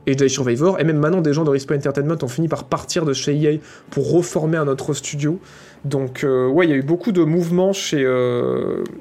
Jedi 0.07 0.29
Survivor. 0.29 0.79
Et 0.79 0.83
même 0.83 0.97
maintenant, 0.97 1.21
des 1.21 1.33
gens 1.33 1.43
de 1.43 1.49
Respawn 1.49 1.77
Entertainment 1.77 2.17
ont 2.21 2.27
fini 2.27 2.47
par 2.47 2.65
partir 2.65 3.05
de 3.05 3.13
chez 3.13 3.35
EA 3.35 3.57
pour 3.91 4.11
reformer 4.11 4.57
un 4.57 4.67
autre 4.67 4.93
studio. 4.93 5.39
Donc, 5.85 6.25
ouais, 6.25 6.65
il 6.65 6.69
y 6.69 6.73
a 6.73 6.75
eu 6.75 6.81
beaucoup 6.81 7.11
de 7.11 7.23
mouvements 7.23 7.73
chez, 7.73 8.05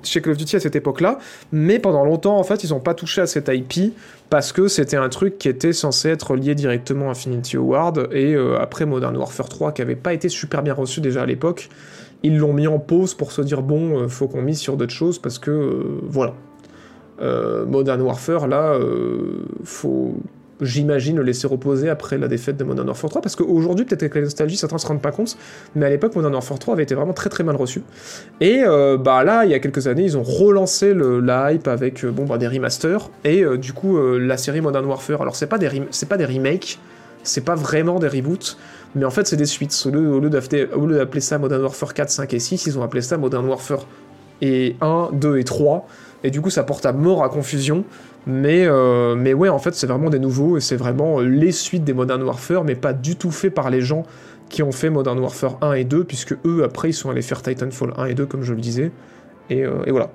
chez 0.02 0.20
Call 0.20 0.32
of 0.32 0.38
Duty 0.38 0.56
à 0.56 0.60
cette 0.60 0.76
époque-là. 0.76 1.18
Mais 1.50 1.78
pendant 1.78 2.04
longtemps, 2.04 2.36
en 2.36 2.44
fait, 2.44 2.62
ils 2.62 2.70
n'ont 2.70 2.80
pas 2.80 2.94
touché 2.94 3.20
à 3.20 3.26
cette 3.26 3.48
IP 3.48 3.94
parce 4.30 4.52
que 4.52 4.68
c'était 4.68 4.96
un 4.96 5.08
truc 5.08 5.38
qui 5.38 5.48
était 5.48 5.72
censé 5.72 6.10
être 6.10 6.36
lié 6.36 6.54
directement 6.54 7.08
à 7.08 7.12
Infinity 7.12 7.56
Award. 7.56 8.08
Et 8.12 8.34
euh, 8.34 8.58
après 8.60 8.84
Modern 8.84 9.16
Warfare 9.16 9.48
3, 9.48 9.72
qui 9.72 9.82
avait 9.82 9.96
pas 9.96 10.12
été 10.12 10.28
super 10.28 10.62
bien 10.62 10.74
reçu 10.74 11.00
déjà 11.00 11.22
à 11.22 11.26
l'époque, 11.26 11.70
ils 12.22 12.36
l'ont 12.36 12.52
mis 12.52 12.66
en 12.66 12.78
pause 12.78 13.14
pour 13.14 13.32
se 13.32 13.40
dire 13.40 13.62
bon, 13.62 14.00
euh, 14.00 14.08
faut 14.08 14.28
qu'on 14.28 14.42
mise 14.42 14.58
sur 14.58 14.76
d'autres 14.76 14.92
choses 14.92 15.18
parce 15.18 15.38
que 15.38 15.50
euh, 15.50 16.00
voilà. 16.02 16.34
Modern 17.20 18.00
Warfare, 18.00 18.46
là, 18.46 18.78
faut, 19.64 20.14
j'imagine, 20.60 21.16
le 21.16 21.22
laisser 21.22 21.46
reposer 21.46 21.88
après 21.88 22.18
la 22.18 22.28
défaite 22.28 22.56
de 22.56 22.64
Modern 22.64 22.86
Warfare 22.86 23.10
3 23.10 23.22
parce 23.22 23.36
qu'aujourd'hui, 23.36 23.84
peut-être 23.84 24.02
avec 24.02 24.14
la 24.14 24.22
nostalgie, 24.22 24.56
certains 24.56 24.78
se 24.78 24.86
rendent 24.86 25.02
pas 25.02 25.12
compte, 25.12 25.36
mais 25.74 25.86
à 25.86 25.90
l'époque, 25.90 26.14
Modern 26.16 26.32
Warfare 26.34 26.58
3 26.58 26.74
avait 26.74 26.82
été 26.82 26.94
vraiment 26.94 27.12
très 27.12 27.30
très 27.30 27.44
mal 27.44 27.56
reçu. 27.56 27.82
Et 28.40 28.62
euh, 28.64 28.96
bah 28.96 29.24
là, 29.24 29.44
il 29.44 29.50
y 29.50 29.54
a 29.54 29.58
quelques 29.58 29.86
années, 29.86 30.04
ils 30.04 30.16
ont 30.16 30.22
relancé 30.22 30.94
le, 30.94 31.20
la 31.20 31.52
hype 31.52 31.68
avec 31.68 32.04
euh, 32.04 32.10
bon, 32.10 32.24
bah, 32.24 32.38
des 32.38 32.48
remasters 32.48 33.10
et 33.24 33.42
euh, 33.42 33.56
du 33.56 33.72
coup, 33.72 33.98
la 33.98 34.36
série 34.36 34.60
Modern 34.60 34.84
Warfare. 34.84 35.22
Alors, 35.22 35.36
c'est 35.36 35.46
pas 35.46 35.58
des, 35.58 35.68
c'est 35.90 36.08
pas 36.08 36.16
des 36.16 36.24
remakes, 36.24 36.78
c'est 37.22 37.44
pas 37.44 37.54
vraiment 37.54 37.98
des 37.98 38.08
reboots. 38.08 38.56
Mais 38.94 39.04
en 39.04 39.10
fait, 39.10 39.26
c'est 39.26 39.36
des 39.36 39.46
suites. 39.46 39.82
Au 39.86 39.90
lieu, 39.90 40.08
au 40.08 40.20
lieu 40.20 40.30
d'appeler 40.30 41.20
ça 41.20 41.38
Modern 41.38 41.62
Warfare 41.62 41.94
4, 41.94 42.10
5 42.10 42.34
et 42.34 42.38
6, 42.38 42.66
ils 42.66 42.78
ont 42.78 42.82
appelé 42.82 43.02
ça 43.02 43.18
Modern 43.18 43.46
Warfare 43.46 43.86
et 44.40 44.76
1, 44.80 45.10
2 45.12 45.38
et 45.38 45.44
3. 45.44 45.86
Et 46.24 46.30
du 46.30 46.40
coup, 46.40 46.50
ça 46.50 46.64
porte 46.64 46.86
à 46.86 46.92
mort 46.92 47.22
à 47.22 47.28
confusion. 47.28 47.84
Mais, 48.26 48.66
euh, 48.66 49.14
mais 49.14 49.32
ouais, 49.32 49.48
en 49.48 49.58
fait, 49.58 49.74
c'est 49.74 49.86
vraiment 49.86 50.10
des 50.10 50.18
nouveaux 50.18 50.56
et 50.58 50.60
c'est 50.60 50.76
vraiment 50.76 51.20
les 51.20 51.52
suites 51.52 51.84
des 51.84 51.94
Modern 51.94 52.22
Warfare, 52.22 52.64
mais 52.64 52.74
pas 52.74 52.92
du 52.92 53.16
tout 53.16 53.30
fait 53.30 53.50
par 53.50 53.70
les 53.70 53.80
gens 53.80 54.04
qui 54.50 54.62
ont 54.62 54.72
fait 54.72 54.90
Modern 54.90 55.18
Warfare 55.18 55.58
1 55.62 55.72
et 55.74 55.84
2, 55.84 56.04
puisque 56.04 56.34
eux, 56.44 56.62
après, 56.64 56.90
ils 56.90 56.94
sont 56.94 57.10
allés 57.10 57.22
faire 57.22 57.42
Titanfall 57.42 57.94
1 57.96 58.06
et 58.06 58.14
2, 58.14 58.26
comme 58.26 58.42
je 58.42 58.52
le 58.54 58.60
disais. 58.60 58.92
Et, 59.50 59.64
euh, 59.64 59.84
et 59.86 59.90
voilà. 59.90 60.10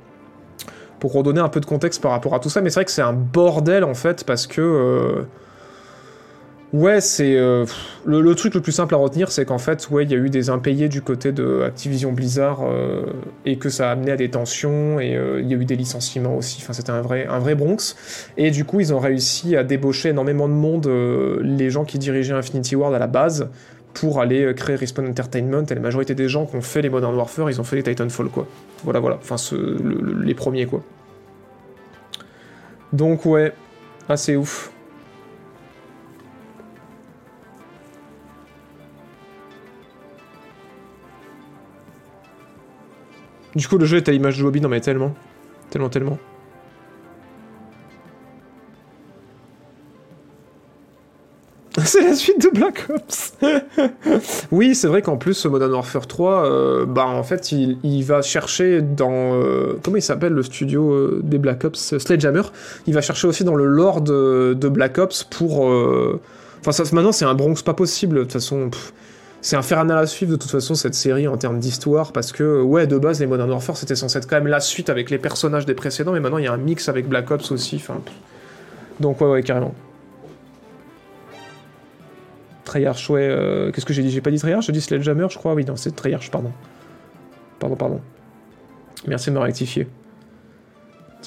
Pour 1.00 1.14
redonner 1.14 1.42
un 1.42 1.50
peu 1.50 1.60
de 1.60 1.66
contexte 1.66 2.02
par 2.02 2.12
rapport 2.12 2.34
à 2.36 2.40
tout 2.40 2.50
ça, 2.50 2.62
mais 2.62 2.70
c'est 2.70 2.76
vrai 2.76 2.86
que 2.86 2.92
c'est 2.92 3.02
un 3.02 3.14
bordel 3.14 3.84
en 3.84 3.94
fait, 3.96 4.24
parce 4.26 4.48
que. 4.48 4.62
euh, 4.62 5.24
Ouais, 6.74 7.02
c'est 7.02 7.38
euh, 7.38 7.68
le, 8.04 8.34
truc 8.34 8.56
le 8.56 8.62
plus 8.62 8.72
simple 8.72 8.96
à 8.96 8.98
retenir, 8.98 9.32
c'est 9.32 9.46
qu'en 9.46 9.60
fait, 9.60 9.88
ouais, 9.92 10.06
il 10.06 10.12
y 10.12 10.16
a 10.16 10.18
eu 10.18 10.32
des 10.32 10.50
impayés 10.50 10.90
du 10.90 11.04
côté 11.04 11.32
de 11.32 11.62
Activision 11.62 12.12
Blizzard 12.12 12.62
euh, 12.64 13.06
et 13.46 13.58
que 13.58 13.70
ça 13.70 13.90
a 13.90 13.92
amené 13.92 14.10
à 14.10 14.16
des 14.16 14.32
tensions 14.32 15.00
et 15.00 15.16
euh, 15.16 15.40
il 15.40 15.52
y 15.52 15.54
a 15.54 15.58
eu 15.58 15.66
des 15.66 15.76
licenciements 15.76 16.36
aussi. 16.36 16.62
Enfin, 16.64 16.74
c'était 16.74 16.90
un 16.90 17.02
vrai, 17.02 17.28
un 17.28 17.38
vrai 17.38 17.54
Bronx. 17.54 17.96
Et 18.38 18.50
du 18.50 18.66
coup, 18.66 18.80
ils 18.80 18.92
ont 18.92 18.98
réussi 18.98 19.56
à 19.56 19.64
débaucher 19.64 20.10
énormément 20.10 20.48
de 20.48 20.54
monde, 20.54 20.90
les 21.44 21.70
gens 21.70 21.86
qui 21.86 22.00
dirigeaient 22.00 22.34
Infinity 22.34 22.76
Ward 22.76 22.96
à 22.96 23.00
la 23.00 23.08
base, 23.08 23.50
pour 23.94 24.20
aller 24.20 24.52
créer 24.56 24.76
Respawn 24.76 25.08
Entertainment. 25.08 25.66
Et 25.70 25.76
la 25.76 25.82
majorité 25.82 26.16
des 26.16 26.28
gens 26.28 26.48
qui 26.48 26.56
ont 26.56 26.62
fait 26.62 26.82
les 26.82 26.90
Modern 26.90 27.16
Warfare, 27.16 27.52
ils 27.52 27.62
ont 27.62 27.64
fait 27.64 27.76
les 27.76 27.84
Titanfall, 27.84 28.30
quoi. 28.30 28.48
Voilà, 28.84 29.00
voilà. 29.00 29.20
Enfin, 29.22 29.36
les 30.24 30.34
premiers, 30.34 30.66
quoi. 30.66 30.84
Donc, 32.94 33.28
ouais, 33.28 33.54
assez 34.10 34.36
ouf. 34.36 34.73
Du 43.56 43.68
coup, 43.68 43.78
le 43.78 43.86
jeu 43.86 43.98
est 43.98 44.10
à 44.10 44.12
l'image 44.12 44.38
de 44.38 44.44
Bobby, 44.44 44.62
non 44.62 44.70
mais 44.70 44.82
tellement. 44.82 45.14
Tellement, 45.70 45.90
tellement. 45.90 46.18
C'est 51.86 52.02
la 52.02 52.14
suite 52.14 52.40
de 52.42 52.50
Black 52.50 52.88
Ops. 52.90 53.34
oui, 54.52 54.76
c'est 54.76 54.88
vrai 54.88 55.02
qu'en 55.02 55.18
plus, 55.18 55.44
Modern 55.46 55.72
Warfare 55.72 56.06
3, 56.06 56.46
euh, 56.46 56.86
bah 56.86 57.08
en 57.08 57.24
fait, 57.24 57.52
il, 57.52 58.04
va 58.04 58.22
chercher 58.22 58.82
dans 58.82 59.12
euh, 59.12 59.80
comment 59.82 59.98
il 59.98 60.04
s'appelle 60.04 60.34
le 60.34 60.44
studio 60.44 60.92
euh, 60.92 61.22
des 61.24 61.40
Black 61.40 61.64
Ops, 61.64 61.98
Sledgehammer. 61.98 62.44
Il 62.86 62.94
va 62.94 63.02
chercher 63.02 63.28
aussi 63.28 63.44
dans 63.44 63.56
le 63.56 63.66
lore 63.66 64.02
de, 64.02 64.54
Black 64.70 65.00
Ops 65.00 65.24
pour. 65.24 65.66
Enfin, 66.62 66.72
ça, 66.72 66.84
maintenant, 66.94 67.12
c'est 67.12 67.26
un 67.26 67.34
Bronx 67.34 67.64
pas 67.64 67.74
possible. 67.74 68.18
De 68.18 68.22
toute 68.22 68.34
façon, 68.34 68.70
c'est 69.44 69.58
infernal 69.58 69.98
à 69.98 70.08
suivre 70.08 70.32
de 70.32 70.38
toute 70.38 70.50
façon 70.50 70.74
cette 70.74 70.96
série 70.96 71.28
en 71.28 71.36
termes 71.36 71.60
d'histoire 71.60 72.14
parce 72.14 72.32
que 72.32 72.62
ouais, 72.62 72.88
de 72.88 72.98
base, 72.98 73.20
les 73.20 73.28
Modern 73.28 73.52
Warfare 73.52 73.76
c'était 73.76 73.96
censé 73.96 74.18
être 74.18 74.28
quand 74.28 74.38
même 74.38 74.48
la 74.48 74.62
suite 74.62 74.90
avec 74.90 75.10
les 75.10 75.18
personnages 75.18 75.66
des 75.66 75.74
précédents, 75.74 76.14
mais 76.14 76.22
maintenant 76.22 76.38
il 76.38 76.46
y 76.46 76.48
a 76.48 76.54
un 76.54 76.58
mix 76.58 76.88
avec 76.88 77.10
Black 77.10 77.30
Ops 77.30 77.52
aussi. 77.52 77.84
Donc 79.02 79.20
ouais, 79.20 79.28
ouais, 79.28 79.44
carrément. 79.44 79.76
Treyarch, 82.64 83.10
ouais. 83.10 83.28
euh, 83.30 83.72
Qu'est-ce 83.72 83.86
que 83.86 83.92
j'ai 83.92 84.02
dit? 84.02 84.12
J'ai 84.12 84.22
pas 84.22 84.32
dit 84.32 84.40
Treyarch, 84.40 84.66
j'ai 84.66 84.72
dit 84.72 84.80
Sledgehammer, 84.80 85.28
je 85.30 85.38
crois? 85.38 85.54
Oui, 85.54 85.66
non, 85.66 85.76
c'est 85.76 85.94
Treyarch, 85.94 86.32
pardon. 86.32 86.54
Pardon, 87.60 87.76
pardon. 87.76 88.02
Merci 89.06 89.30
de 89.30 89.36
me 89.36 89.40
rectifier. 89.40 89.90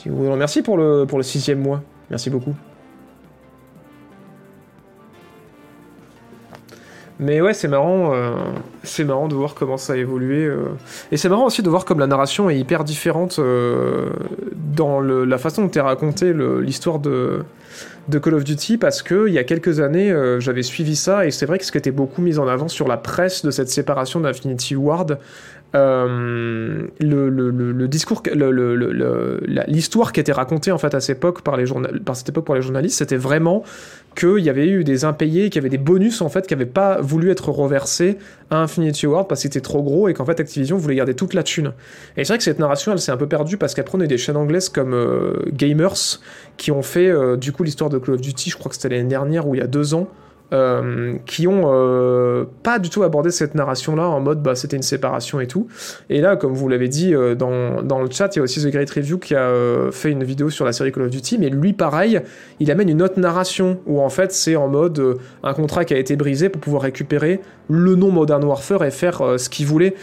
Merci 0.07 0.63
pour 0.63 0.79
le, 0.79 1.05
pour 1.07 1.19
le 1.19 1.25
sixième 1.25 1.61
mois. 1.61 1.83
Merci 2.09 2.31
beaucoup. 2.31 2.55
Mais 7.19 7.41
ouais, 7.41 7.55
c'est 7.55 7.69
marrant, 7.69 8.13
euh, 8.13 8.33
c'est 8.83 9.05
marrant 9.05 9.27
de 9.27 9.35
voir 9.35 9.55
comment 9.55 9.79
ça 9.79 9.95
a 9.95 9.97
évolué. 9.97 10.45
euh. 10.45 10.67
Et 11.13 11.17
c'est 11.17 11.31
marrant 11.31 11.47
aussi 11.47 11.63
de 11.63 11.71
voir 11.71 11.87
comme 11.87 11.99
la 11.99 12.07
narration 12.07 12.51
est 12.51 12.59
hyper 12.59 12.85
différente 12.85 13.39
euh, 13.39 14.11
dans 14.55 15.01
la 15.01 15.39
façon 15.39 15.65
dont 15.65 15.71
est 15.71 15.81
racontée 15.81 16.35
le- 16.35 16.61
l'histoire 16.61 16.99
de, 16.99 17.43
Call 18.23 18.35
of 18.35 18.45
Duty, 18.45 18.77
parce 18.77 19.03
que 19.03 19.29
il 19.29 19.33
y 19.35 19.39
a 19.39 19.45
quelques 19.45 19.81
années, 19.81 20.15
j'avais 20.39 20.63
suivi 20.63 20.95
ça, 20.95 21.27
et 21.27 21.31
c'est 21.31 21.47
vrai 21.47 21.59
que 21.59 21.65
ce 21.65 21.73
qui 21.73 21.79
était 21.79 21.91
beaucoup 21.91 22.21
mis 22.23 22.39
en 22.39 22.47
avant 22.47 22.69
sur 22.69 22.87
la 22.87 22.97
presse 22.99 23.45
de 23.45 23.51
cette 23.51 23.69
séparation 23.69 24.21
d'Infinity 24.21 24.77
Ward, 24.77 25.19
euh, 25.75 26.87
le, 27.01 27.87
discours, 27.89 28.23
l'histoire 29.67 30.13
qui 30.13 30.21
était 30.21 30.33
racontée 30.33 30.71
en 30.71 30.79
fait 30.79 30.95
à 30.95 31.01
cette 31.01 31.19
époque 31.19 31.43
par 31.43 31.57
les 31.57 31.65
par 32.05 32.17
cette 32.17 32.29
époque 32.29 32.45
pour 32.45 32.55
les 32.55 32.63
journalistes, 32.63 32.99
c'était 32.99 33.17
vraiment 33.17 33.65
qu'il 34.17 34.39
y 34.39 34.49
avait 34.49 34.69
eu 34.69 34.85
des 34.85 35.05
impayés, 35.05 35.51
qu'il 35.51 35.57
y 35.57 35.59
avait 35.59 35.69
des 35.69 35.79
bonus 35.79 36.23
en 36.23 36.29
fait 36.29 36.47
qui 36.47 36.55
n'avaient 36.55 36.67
pas 36.67 37.01
voulu 37.01 37.31
être 37.31 37.51
reversés 37.51 38.17
à 38.51 38.59
Infinity 38.59 39.07
Ward 39.07 39.29
parce 39.29 39.41
que 39.41 39.43
c'était 39.43 39.61
trop 39.61 39.83
gros 39.83 40.09
et 40.09 40.15
qu'en 40.15 40.25
fait 40.25 40.41
Activision 40.41 40.77
voulait 40.77 40.95
garder 40.95 41.15
toute 41.15 41.35
la 41.35 41.43
thune. 41.43 41.73
Et 42.17 42.25
c'est 42.25 42.33
vrai 42.33 42.39
que 42.39 42.45
cette 42.45 42.61
narration 42.61 42.93
elle 42.93 43.01
s'est 43.01 43.13
un 43.13 43.17
peu 43.17 43.29
perdue 43.29 43.57
parce 43.57 43.75
qu'après 43.75 43.99
on 43.99 44.01
a 44.01 44.07
des 44.07 44.19
chaînes 44.19 44.37
anglaises 44.37 44.69
comme 44.69 44.95
euh, 44.95 45.43
Gamers 45.53 46.21
qui 46.57 46.71
ont 46.71 46.83
fait 46.83 47.09
euh, 47.09 47.37
du 47.37 47.53
coup 47.53 47.65
l'histoire 47.65 47.91
de 47.91 47.99
Call 47.99 48.15
of 48.15 48.21
Duty, 48.21 48.51
je 48.51 48.57
crois 48.57 48.71
que 48.71 48.77
c'était 48.77 48.89
l'année 48.89 49.09
dernière 49.09 49.47
ou 49.47 49.55
il 49.55 49.59
y 49.59 49.65
a 49.65 49.67
deux 49.67 49.95
ans. 49.95 50.09
Euh, 50.53 51.17
qui 51.27 51.49
ont 51.49 51.63
euh, 51.65 52.45
pas 52.63 52.79
du 52.79 52.89
tout 52.89 53.03
abordé 53.03 53.33
cette 53.33 53.57
narration 53.57 53.97
là 53.97 54.05
en 54.09 54.21
mode 54.21 54.45
bah 54.45 54.55
c'était 54.55 54.77
une 54.77 54.83
séparation 54.85 55.41
et 55.41 55.49
tout 55.49 55.67
et 56.09 56.21
là 56.21 56.37
comme 56.37 56.53
vous 56.53 56.69
l'avez 56.69 56.87
dit 56.87 57.13
euh, 57.17 57.35
dans, 57.35 57.51
le 57.99 58.09
chat 58.13 58.29
il 58.37 58.39
y 58.39 58.41
a 58.41 58.43
aussi 58.45 58.63
The 58.63 58.69
Great 58.69 58.89
Review 58.89 59.19
qui 59.19 59.35
a 59.35 59.51
fait 59.91 60.13
une 60.13 60.23
vidéo 60.23 60.49
sur 60.49 60.65
la 60.65 60.73
série 60.73 60.93
Call 60.93 61.03
of 61.03 61.11
Duty 61.11 61.39
mais 61.39 61.49
lui 61.49 61.73
pareil 61.73 62.21
il 62.61 62.71
amène 62.71 62.89
une 62.89 63.03
autre 63.03 63.19
narration 63.19 63.81
où 63.87 64.01
en 64.01 64.09
fait 64.09 64.31
c'est 64.31 64.55
en 64.55 64.69
mode 64.69 65.19
un 65.43 65.53
contrat 65.53 65.85
qui 65.85 65.95
a 65.95 65.99
été 65.99 66.15
brisé 66.15 66.49
pour 66.49 66.61
pouvoir 66.61 66.83
récupérer 66.83 67.41
le 67.69 67.97
nom 67.97 68.13
Modern 68.13 68.45
Warfare 68.45 68.85
et 68.85 68.93
faire 68.93 69.21
ce 69.39 69.49
qu'il 69.49 69.67
voulait. 69.67 69.97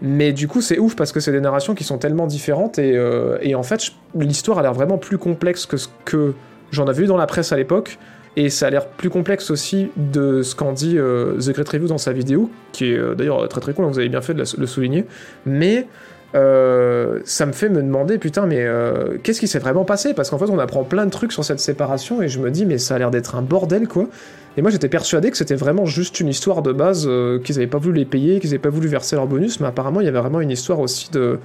Mais 0.00 0.32
du 0.32 0.48
coup 0.48 0.62
c'est 0.62 0.78
ouf 0.78 0.96
parce 0.96 1.12
que 1.12 1.20
c'est 1.20 1.32
des 1.32 1.42
narrations 1.42 1.74
qui 1.74 1.84
sont 1.84 1.98
tellement 1.98 2.26
différentes 2.26 2.78
et, 2.78 2.98
et 3.42 3.54
en 3.54 3.62
fait 3.62 3.92
l'histoire 4.14 4.60
a 4.60 4.62
l'air 4.62 4.72
vraiment 4.72 4.96
plus 4.96 5.18
complexe 5.18 5.66
que 5.66 5.76
ce 5.76 5.88
que 6.06 6.32
j'en 6.72 6.86
avais 6.86 7.02
vu 7.02 7.06
dans 7.06 7.18
la 7.18 7.26
presse 7.26 7.52
à 7.52 7.56
l'époque. 7.58 7.98
Et 8.36 8.48
ça 8.48 8.68
a 8.68 8.70
l'air 8.70 8.86
plus 8.86 9.10
complexe 9.10 9.50
aussi 9.50 9.90
de 9.96 10.42
ce 10.42 10.54
qu'en 10.54 10.72
dit 10.72 10.96
euh, 10.96 11.36
The 11.38 11.50
Great 11.50 11.68
Review 11.68 11.88
dans 11.88 11.98
sa 11.98 12.12
vidéo, 12.12 12.50
qui 12.72 12.92
est 12.92 12.96
euh, 12.96 13.14
d'ailleurs 13.14 13.48
très 13.48 13.60
très 13.60 13.74
cool, 13.74 13.84
hein, 13.84 13.88
vous 13.88 13.98
avez 13.98 14.08
bien 14.08 14.20
fait 14.20 14.34
de 14.34 14.44
le 14.58 14.66
souligner. 14.66 15.04
Mais 15.46 15.88
euh, 16.36 17.18
ça 17.24 17.44
me 17.44 17.52
fait 17.52 17.68
me 17.68 17.82
demander, 17.82 18.18
putain, 18.18 18.46
mais 18.46 18.60
euh, 18.60 19.18
qu'est-ce 19.22 19.40
qui 19.40 19.48
s'est 19.48 19.58
vraiment 19.58 19.84
passé? 19.84 20.14
Parce 20.14 20.30
qu'en 20.30 20.38
fait, 20.38 20.48
on 20.48 20.60
apprend 20.60 20.84
plein 20.84 21.06
de 21.06 21.10
trucs 21.10 21.32
sur 21.32 21.44
cette 21.44 21.58
séparation 21.58 22.22
et 22.22 22.28
je 22.28 22.38
me 22.38 22.52
dis, 22.52 22.66
mais 22.66 22.78
ça 22.78 22.94
a 22.94 22.98
l'air 22.98 23.10
d'être 23.10 23.34
un 23.34 23.42
bordel, 23.42 23.88
quoi. 23.88 24.08
Et 24.56 24.62
moi, 24.62 24.70
j'étais 24.70 24.88
persuadé 24.88 25.30
que 25.30 25.36
c'était 25.36 25.56
vraiment 25.56 25.86
juste 25.86 26.20
une 26.20 26.28
histoire 26.28 26.62
de 26.62 26.72
base, 26.72 27.08
qu'ils 27.44 27.56
avaient 27.56 27.66
pas 27.66 27.78
voulu 27.78 27.98
les 27.98 28.04
payer, 28.04 28.40
qu'ils 28.40 28.50
avaient 28.50 28.58
pas 28.58 28.68
voulu 28.68 28.88
verser 28.88 29.16
leur 29.16 29.26
bonus, 29.26 29.60
mais 29.60 29.66
apparemment, 29.66 30.00
il 30.00 30.04
y 30.04 30.08
avait 30.08 30.18
vraiment 30.18 30.40
une 30.40 30.50
histoire 30.50 30.80
aussi 30.80 31.10
de 31.10 31.38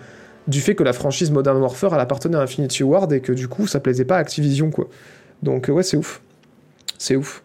du 0.47 0.61
fait 0.61 0.75
que 0.75 0.83
la 0.83 0.93
franchise 0.93 1.31
Modern 1.31 1.57
Warfare, 1.57 1.95
elle 1.95 1.99
appartenait 1.99 2.37
à 2.37 2.41
Infinity 2.41 2.83
Ward 2.83 3.11
et 3.13 3.19
que 3.19 3.31
du 3.31 3.47
coup, 3.47 3.67
ça 3.67 3.79
plaisait 3.79 4.05
pas 4.05 4.17
à 4.17 4.19
Activision, 4.19 4.69
quoi. 4.69 4.87
Donc, 5.41 5.69
ouais, 5.69 5.83
c'est 5.83 5.97
ouf. 5.97 6.21
C'est 6.97 7.15
ouf. 7.15 7.43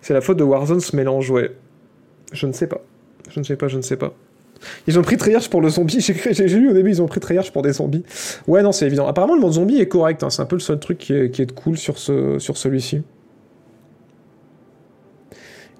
C'est 0.00 0.12
la 0.12 0.20
faute 0.20 0.36
de 0.36 0.44
Warzone 0.44 0.80
ce 0.80 0.94
mélange, 0.94 1.30
ouais. 1.30 1.52
Je 2.32 2.46
ne 2.46 2.52
sais 2.52 2.66
pas. 2.66 2.80
Je 3.30 3.40
ne 3.40 3.44
sais 3.44 3.56
pas, 3.56 3.68
je 3.68 3.78
ne 3.78 3.82
sais 3.82 3.96
pas. 3.96 4.12
Ils 4.86 4.98
ont 4.98 5.02
pris 5.02 5.16
Treyarch 5.16 5.48
pour 5.48 5.60
le 5.60 5.68
zombie. 5.68 6.00
J'ai 6.30 6.46
lu 6.48 6.70
au 6.70 6.72
début, 6.74 6.90
ils 6.90 7.02
ont 7.02 7.06
pris 7.06 7.20
Treyarch 7.20 7.50
pour 7.52 7.62
des 7.62 7.72
zombies. 7.72 8.04
Ouais, 8.46 8.62
non, 8.62 8.72
c'est 8.72 8.86
évident. 8.86 9.06
Apparemment, 9.06 9.34
le 9.34 9.40
mode 9.40 9.52
zombie 9.52 9.80
est 9.80 9.88
correct. 9.88 10.22
hein. 10.22 10.30
C'est 10.30 10.42
un 10.42 10.46
peu 10.46 10.56
le 10.56 10.60
seul 10.60 10.78
truc 10.78 10.98
qui 10.98 11.14
est, 11.14 11.54
cool 11.54 11.78
sur 11.78 11.98
celui-ci. 11.98 13.02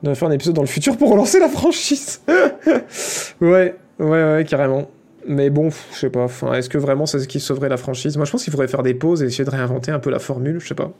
On 0.02 0.06
devrait 0.06 0.14
faire 0.14 0.28
un 0.28 0.32
épisode 0.32 0.54
dans 0.54 0.62
le 0.62 0.68
futur 0.68 0.96
pour 0.96 1.10
relancer 1.10 1.38
la 1.38 1.48
franchise. 1.48 2.20
ouais, 3.40 3.74
ouais, 3.98 4.06
ouais, 4.08 4.46
carrément. 4.48 4.90
Mais 5.26 5.48
bon, 5.50 5.70
je 5.92 5.96
sais 5.98 6.10
pas. 6.10 6.26
Est-ce 6.54 6.68
que 6.68 6.78
vraiment 6.78 7.06
c'est 7.06 7.18
ce 7.18 7.28
qui 7.28 7.40
sauverait 7.40 7.68
la 7.68 7.76
franchise? 7.76 8.16
Moi, 8.16 8.26
je 8.26 8.30
pense 8.32 8.44
qu'il 8.44 8.50
faudrait 8.50 8.68
faire 8.68 8.82
des 8.82 8.94
pauses 8.94 9.22
et 9.22 9.26
essayer 9.26 9.44
de 9.44 9.50
réinventer 9.50 9.90
un 9.90 9.98
peu 9.98 10.10
la 10.10 10.18
formule. 10.18 10.60
Je 10.60 10.68
sais 10.68 10.74
pas. 10.74 10.92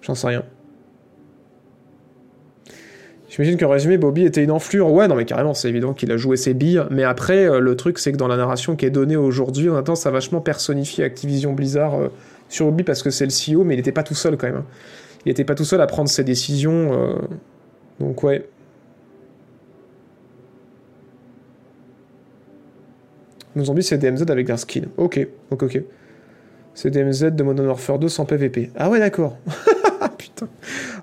J'en 0.00 0.14
sais 0.14 0.26
rien. 0.28 0.42
J'imagine 3.28 3.56
qu'en 3.58 3.68
résumé, 3.70 3.96
Bobby 3.96 4.24
était 4.24 4.44
une 4.44 4.50
enflure. 4.50 4.90
Ouais, 4.92 5.08
non, 5.08 5.14
mais 5.14 5.24
carrément, 5.24 5.54
c'est 5.54 5.68
évident 5.68 5.94
qu'il 5.94 6.12
a 6.12 6.16
joué 6.18 6.36
ses 6.36 6.52
billes. 6.52 6.82
Mais 6.90 7.02
après, 7.04 7.46
euh, 7.46 7.60
le 7.60 7.76
truc, 7.76 7.98
c'est 7.98 8.12
que 8.12 8.18
dans 8.18 8.28
la 8.28 8.36
narration 8.36 8.76
qui 8.76 8.84
est 8.84 8.90
donnée 8.90 9.16
aujourd'hui, 9.16 9.70
on 9.70 9.76
attend 9.76 9.94
ça 9.94 10.10
a 10.10 10.12
vachement 10.12 10.40
personnifié 10.40 11.04
Activision 11.04 11.52
Blizzard 11.54 11.94
euh, 11.94 12.08
sur 12.50 12.66
Bobby 12.66 12.82
parce 12.84 13.02
que 13.02 13.08
c'est 13.10 13.24
le 13.26 13.30
CEO, 13.30 13.64
mais 13.64 13.74
il 13.74 13.80
était 13.80 13.92
pas 13.92 14.02
tout 14.02 14.14
seul 14.14 14.36
quand 14.36 14.46
même. 14.48 14.56
hein. 14.56 14.64
Il 15.24 15.30
était 15.30 15.44
pas 15.44 15.54
tout 15.54 15.64
seul 15.64 15.80
à 15.80 15.86
prendre 15.86 16.10
ses 16.10 16.24
décisions. 16.24 16.92
euh, 16.92 17.14
Donc, 18.00 18.22
ouais. 18.22 18.46
Nos 23.54 23.64
zombies, 23.64 23.82
c'est 23.82 23.98
DMZ 23.98 24.24
avec 24.30 24.48
un 24.50 24.56
skin. 24.56 24.82
Ok, 24.96 25.26
ok, 25.50 25.62
ok. 25.64 25.82
C'est 26.74 26.90
DMZ 26.90 27.32
de 27.32 27.42
Modern 27.42 27.68
Warfare 27.68 27.98
2 27.98 28.08
sans 28.08 28.24
PVP. 28.24 28.70
Ah 28.76 28.88
ouais, 28.88 28.98
d'accord. 28.98 29.36
Putain. 30.18 30.48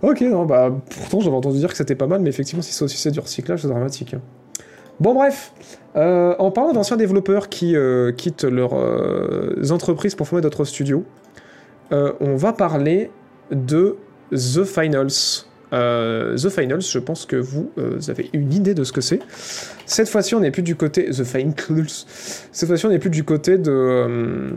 Ok, 0.01 0.21
non, 0.21 0.45
bah, 0.45 0.71
pourtant 0.89 1.19
j'avais 1.19 1.35
entendu 1.35 1.59
dire 1.59 1.69
que 1.69 1.77
c'était 1.77 1.95
pas 1.95 2.07
mal, 2.07 2.21
mais 2.21 2.29
effectivement, 2.29 2.61
si 2.61 2.73
c'est 2.73 2.83
aussi 2.83 2.97
c'est 2.97 3.11
du 3.11 3.19
recyclage, 3.19 3.61
c'est 3.61 3.67
dramatique. 3.67 4.13
hein. 4.15 4.21
Bon, 4.99 5.13
bref. 5.13 5.53
Euh, 5.95 6.35
en 6.39 6.51
parlant 6.51 6.73
d'anciens 6.73 6.97
développeurs 6.97 7.49
qui 7.49 7.75
euh, 7.75 8.11
quittent 8.11 8.43
leurs 8.43 8.73
euh, 8.75 9.63
entreprises 9.71 10.15
pour 10.15 10.27
former 10.27 10.41
d'autres 10.41 10.65
studios, 10.65 11.03
on 11.91 12.35
va 12.35 12.53
parler 12.53 13.09
de 13.51 13.95
The 14.31 14.63
Finals. 14.63 15.45
Euh, 15.73 16.35
The 16.35 16.49
Finals, 16.49 16.81
je 16.81 16.99
pense 16.99 17.25
que 17.25 17.35
vous, 17.35 17.71
euh, 17.77 17.99
avez 18.07 18.29
une 18.33 18.53
idée 18.53 18.73
de 18.73 18.83
ce 18.83 18.91
que 18.91 19.01
c'est. 19.01 19.19
Cette 19.85 20.09
fois-ci, 20.09 20.35
on 20.35 20.39
n'est 20.39 20.51
plus 20.51 20.63
du 20.63 20.75
côté 20.75 21.09
The 21.09 21.23
Finals. 21.23 21.85
Cette 22.51 22.67
fois-ci, 22.67 22.85
on 22.85 22.89
n'est 22.89 22.99
plus 22.99 23.09
du 23.09 23.23
côté 23.23 23.57
de 23.57 23.71
euh, 23.71 24.49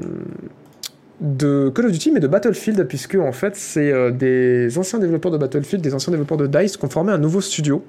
de 1.21 1.71
Call 1.73 1.87
of 1.87 1.93
Duty, 1.93 2.11
mais 2.11 2.21
de 2.21 2.27
Battlefield, 2.27 2.85
puisque 2.89 3.15
en 3.15 3.31
fait, 3.31 3.55
c'est 3.55 4.11
des 4.11 4.77
anciens 4.77 4.99
développeurs 4.99 5.31
de 5.31 5.39
Battlefield, 5.39 5.81
des 5.81 5.95
anciens 5.95 6.11
développeurs 6.11 6.39
de 6.39 6.49
DICE 6.49 6.77
qui 6.77 6.85
ont 6.85 6.89
formé 6.89 7.13
un 7.13 7.19
nouveau 7.19 7.41
studio. 7.41 7.85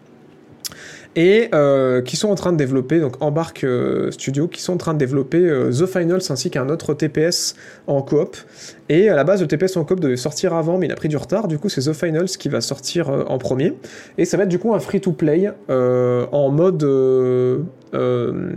Et 1.15 1.49
euh, 1.53 2.01
qui 2.01 2.15
sont 2.15 2.29
en 2.29 2.35
train 2.35 2.51
de 2.51 2.57
développer, 2.57 2.99
donc 2.99 3.21
Embark 3.21 3.63
euh, 3.63 4.11
Studio, 4.11 4.47
qui 4.47 4.61
sont 4.61 4.73
en 4.73 4.77
train 4.77 4.93
de 4.93 4.99
développer 4.99 5.37
euh, 5.37 5.71
The 5.71 5.85
Finals 5.85 6.21
ainsi 6.29 6.49
qu'un 6.49 6.69
autre 6.69 6.93
TPS 6.93 7.55
en 7.87 8.01
coop. 8.01 8.35
Et 8.89 9.09
à 9.09 9.15
la 9.15 9.23
base, 9.23 9.41
le 9.41 9.47
TPS 9.47 9.77
en 9.77 9.85
coop 9.85 9.99
devait 9.99 10.17
sortir 10.17 10.53
avant, 10.53 10.77
mais 10.77 10.87
il 10.87 10.91
a 10.91 10.95
pris 10.95 11.09
du 11.09 11.17
retard. 11.17 11.47
Du 11.47 11.59
coup, 11.59 11.69
c'est 11.69 11.81
The 11.81 11.93
Finals 11.93 12.29
qui 12.29 12.49
va 12.49 12.61
sortir 12.61 13.09
euh, 13.09 13.23
en 13.27 13.37
premier. 13.37 13.73
Et 14.17 14.25
ça 14.25 14.37
va 14.37 14.43
être 14.43 14.49
du 14.49 14.59
coup 14.59 14.73
un 14.73 14.79
free-to-play 14.79 15.51
en 15.69 16.49
mode 16.49 16.83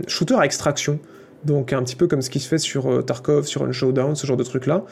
shooter 0.07 0.35
à 0.35 0.45
extraction. 0.45 0.99
Donc 1.45 1.71
un 1.71 1.83
petit 1.83 1.95
peu 1.95 2.07
comme 2.07 2.21
ce 2.21 2.29
qui 2.29 2.39
se 2.39 2.47
fait 2.47 2.57
sur 2.57 2.91
euh, 2.91 3.01
Tarkov, 3.01 3.45
sur 3.45 3.63
un 3.63 3.71
Showdown, 3.71 4.15
ce 4.15 4.25
genre 4.25 4.37
de 4.37 4.43
truc 4.43 4.65
là. 4.65 4.83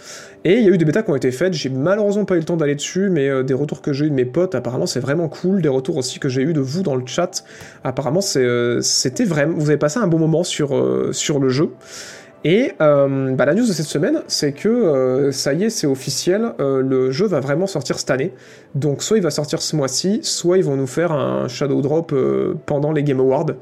Et 0.43 0.57
il 0.57 0.63
y 0.63 0.69
a 0.69 0.71
eu 0.71 0.77
des 0.77 0.85
bêtas 0.85 1.01
qui 1.01 1.09
ont 1.09 1.15
été 1.15 1.31
faites, 1.31 1.53
j'ai 1.53 1.69
malheureusement 1.69 2.25
pas 2.25 2.35
eu 2.35 2.39
le 2.39 2.45
temps 2.45 2.57
d'aller 2.57 2.75
dessus, 2.75 3.09
mais 3.09 3.27
euh, 3.29 3.43
des 3.43 3.53
retours 3.53 3.81
que 3.81 3.93
j'ai 3.93 4.05
eu 4.05 4.09
de 4.09 4.15
mes 4.15 4.25
potes, 4.25 4.53
apparemment 4.53 4.85
c'est 4.85 4.99
vraiment 4.99 5.27
cool, 5.27 5.61
des 5.61 5.69
retours 5.69 5.97
aussi 5.97 6.19
que 6.19 6.29
j'ai 6.29 6.43
eu 6.43 6.53
de 6.53 6.61
vous 6.61 6.83
dans 6.83 6.95
le 6.95 7.05
chat, 7.05 7.43
apparemment 7.83 8.19
euh, 8.35 8.79
c'était 8.81 9.25
vraiment, 9.25 9.57
vous 9.57 9.69
avez 9.69 9.79
passé 9.79 9.99
un 9.99 10.07
bon 10.07 10.19
moment 10.19 10.43
sur, 10.43 10.75
le 10.75 11.49
jeu. 11.49 11.71
Et 12.43 12.73
bah, 12.79 13.45
la 13.45 13.55
news 13.55 13.65
de 13.65 13.73
cette 13.73 13.87
semaine, 13.87 14.21
c'est 14.27 14.51
que 14.51 15.31
ça 15.31 15.53
y 15.53 15.63
est, 15.63 15.71
c'est 15.71 15.87
officiel, 15.87 16.51
le 16.59 17.09
jeu 17.09 17.25
va 17.25 17.39
vraiment 17.39 17.65
sortir 17.65 17.97
cette 17.97 18.11
année. 18.11 18.33
Donc 18.75 19.01
soit 19.01 19.17
il 19.17 19.23
va 19.23 19.31
sortir 19.31 19.63
ce 19.63 19.75
mois-ci, 19.75 20.19
soit 20.21 20.59
ils 20.59 20.63
vont 20.63 20.75
nous 20.75 20.85
faire 20.85 21.11
un 21.11 21.47
Shadow 21.47 21.81
Drop 21.81 22.13
pendant 22.67 22.91
les 22.91 23.01
Game 23.01 23.19
Awards. 23.19 23.55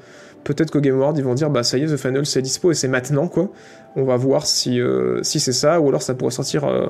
Peut-être 0.44 0.72
qu'au 0.72 0.82
Game 0.82 0.96
Awards, 0.96 1.14
ils 1.18 1.24
vont 1.24 1.34
dire 1.36 1.50
bah 1.50 1.64
ça 1.64 1.78
y 1.78 1.84
est, 1.84 1.88
The 1.88 1.98
Final 1.98 2.26
c'est 2.26 2.42
dispo 2.42 2.72
et 2.72 2.74
c'est 2.74 2.88
maintenant 2.88 3.28
quoi. 3.28 3.50
On 3.96 4.04
va 4.04 4.18
voir 4.18 4.46
si, 4.46 4.80
euh, 4.82 5.22
c'est 5.24 5.40
ça, 5.40 5.80
ou 5.80 5.88
alors 5.90 6.02
ça 6.02 6.16
pourrait 6.16 6.32
sortir 6.32 6.66
euh, 6.66 6.88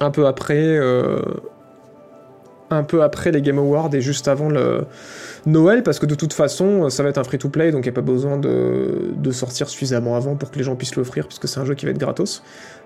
un 0.00 0.10
peu 0.10 0.26
après. 0.26 0.56
euh, 0.56 1.18
un 2.70 2.82
peu 2.82 3.02
après 3.02 3.30
les 3.30 3.42
Game 3.42 3.58
Awards 3.58 3.94
et 3.94 4.00
juste 4.00 4.26
avant 4.26 4.48
le 4.48 4.86
Noël, 5.46 5.82
parce 5.82 5.98
que 5.98 6.06
de 6.06 6.14
toute 6.14 6.32
façon, 6.32 6.88
ça 6.88 7.02
va 7.02 7.10
être 7.10 7.18
un 7.18 7.24
free-to-play, 7.24 7.70
donc 7.70 7.84
il 7.84 7.88
n'y 7.88 7.94
a 7.94 7.94
pas 7.94 8.00
besoin 8.00 8.38
de, 8.38 9.12
de 9.14 9.30
sortir 9.30 9.68
suffisamment 9.68 10.16
avant 10.16 10.34
pour 10.34 10.50
que 10.50 10.58
les 10.58 10.64
gens 10.64 10.74
puissent 10.74 10.96
l'offrir, 10.96 11.26
puisque 11.28 11.46
c'est 11.46 11.60
un 11.60 11.64
jeu 11.66 11.74
qui 11.74 11.84
va 11.84 11.92
être 11.92 11.98
gratos. 11.98 12.42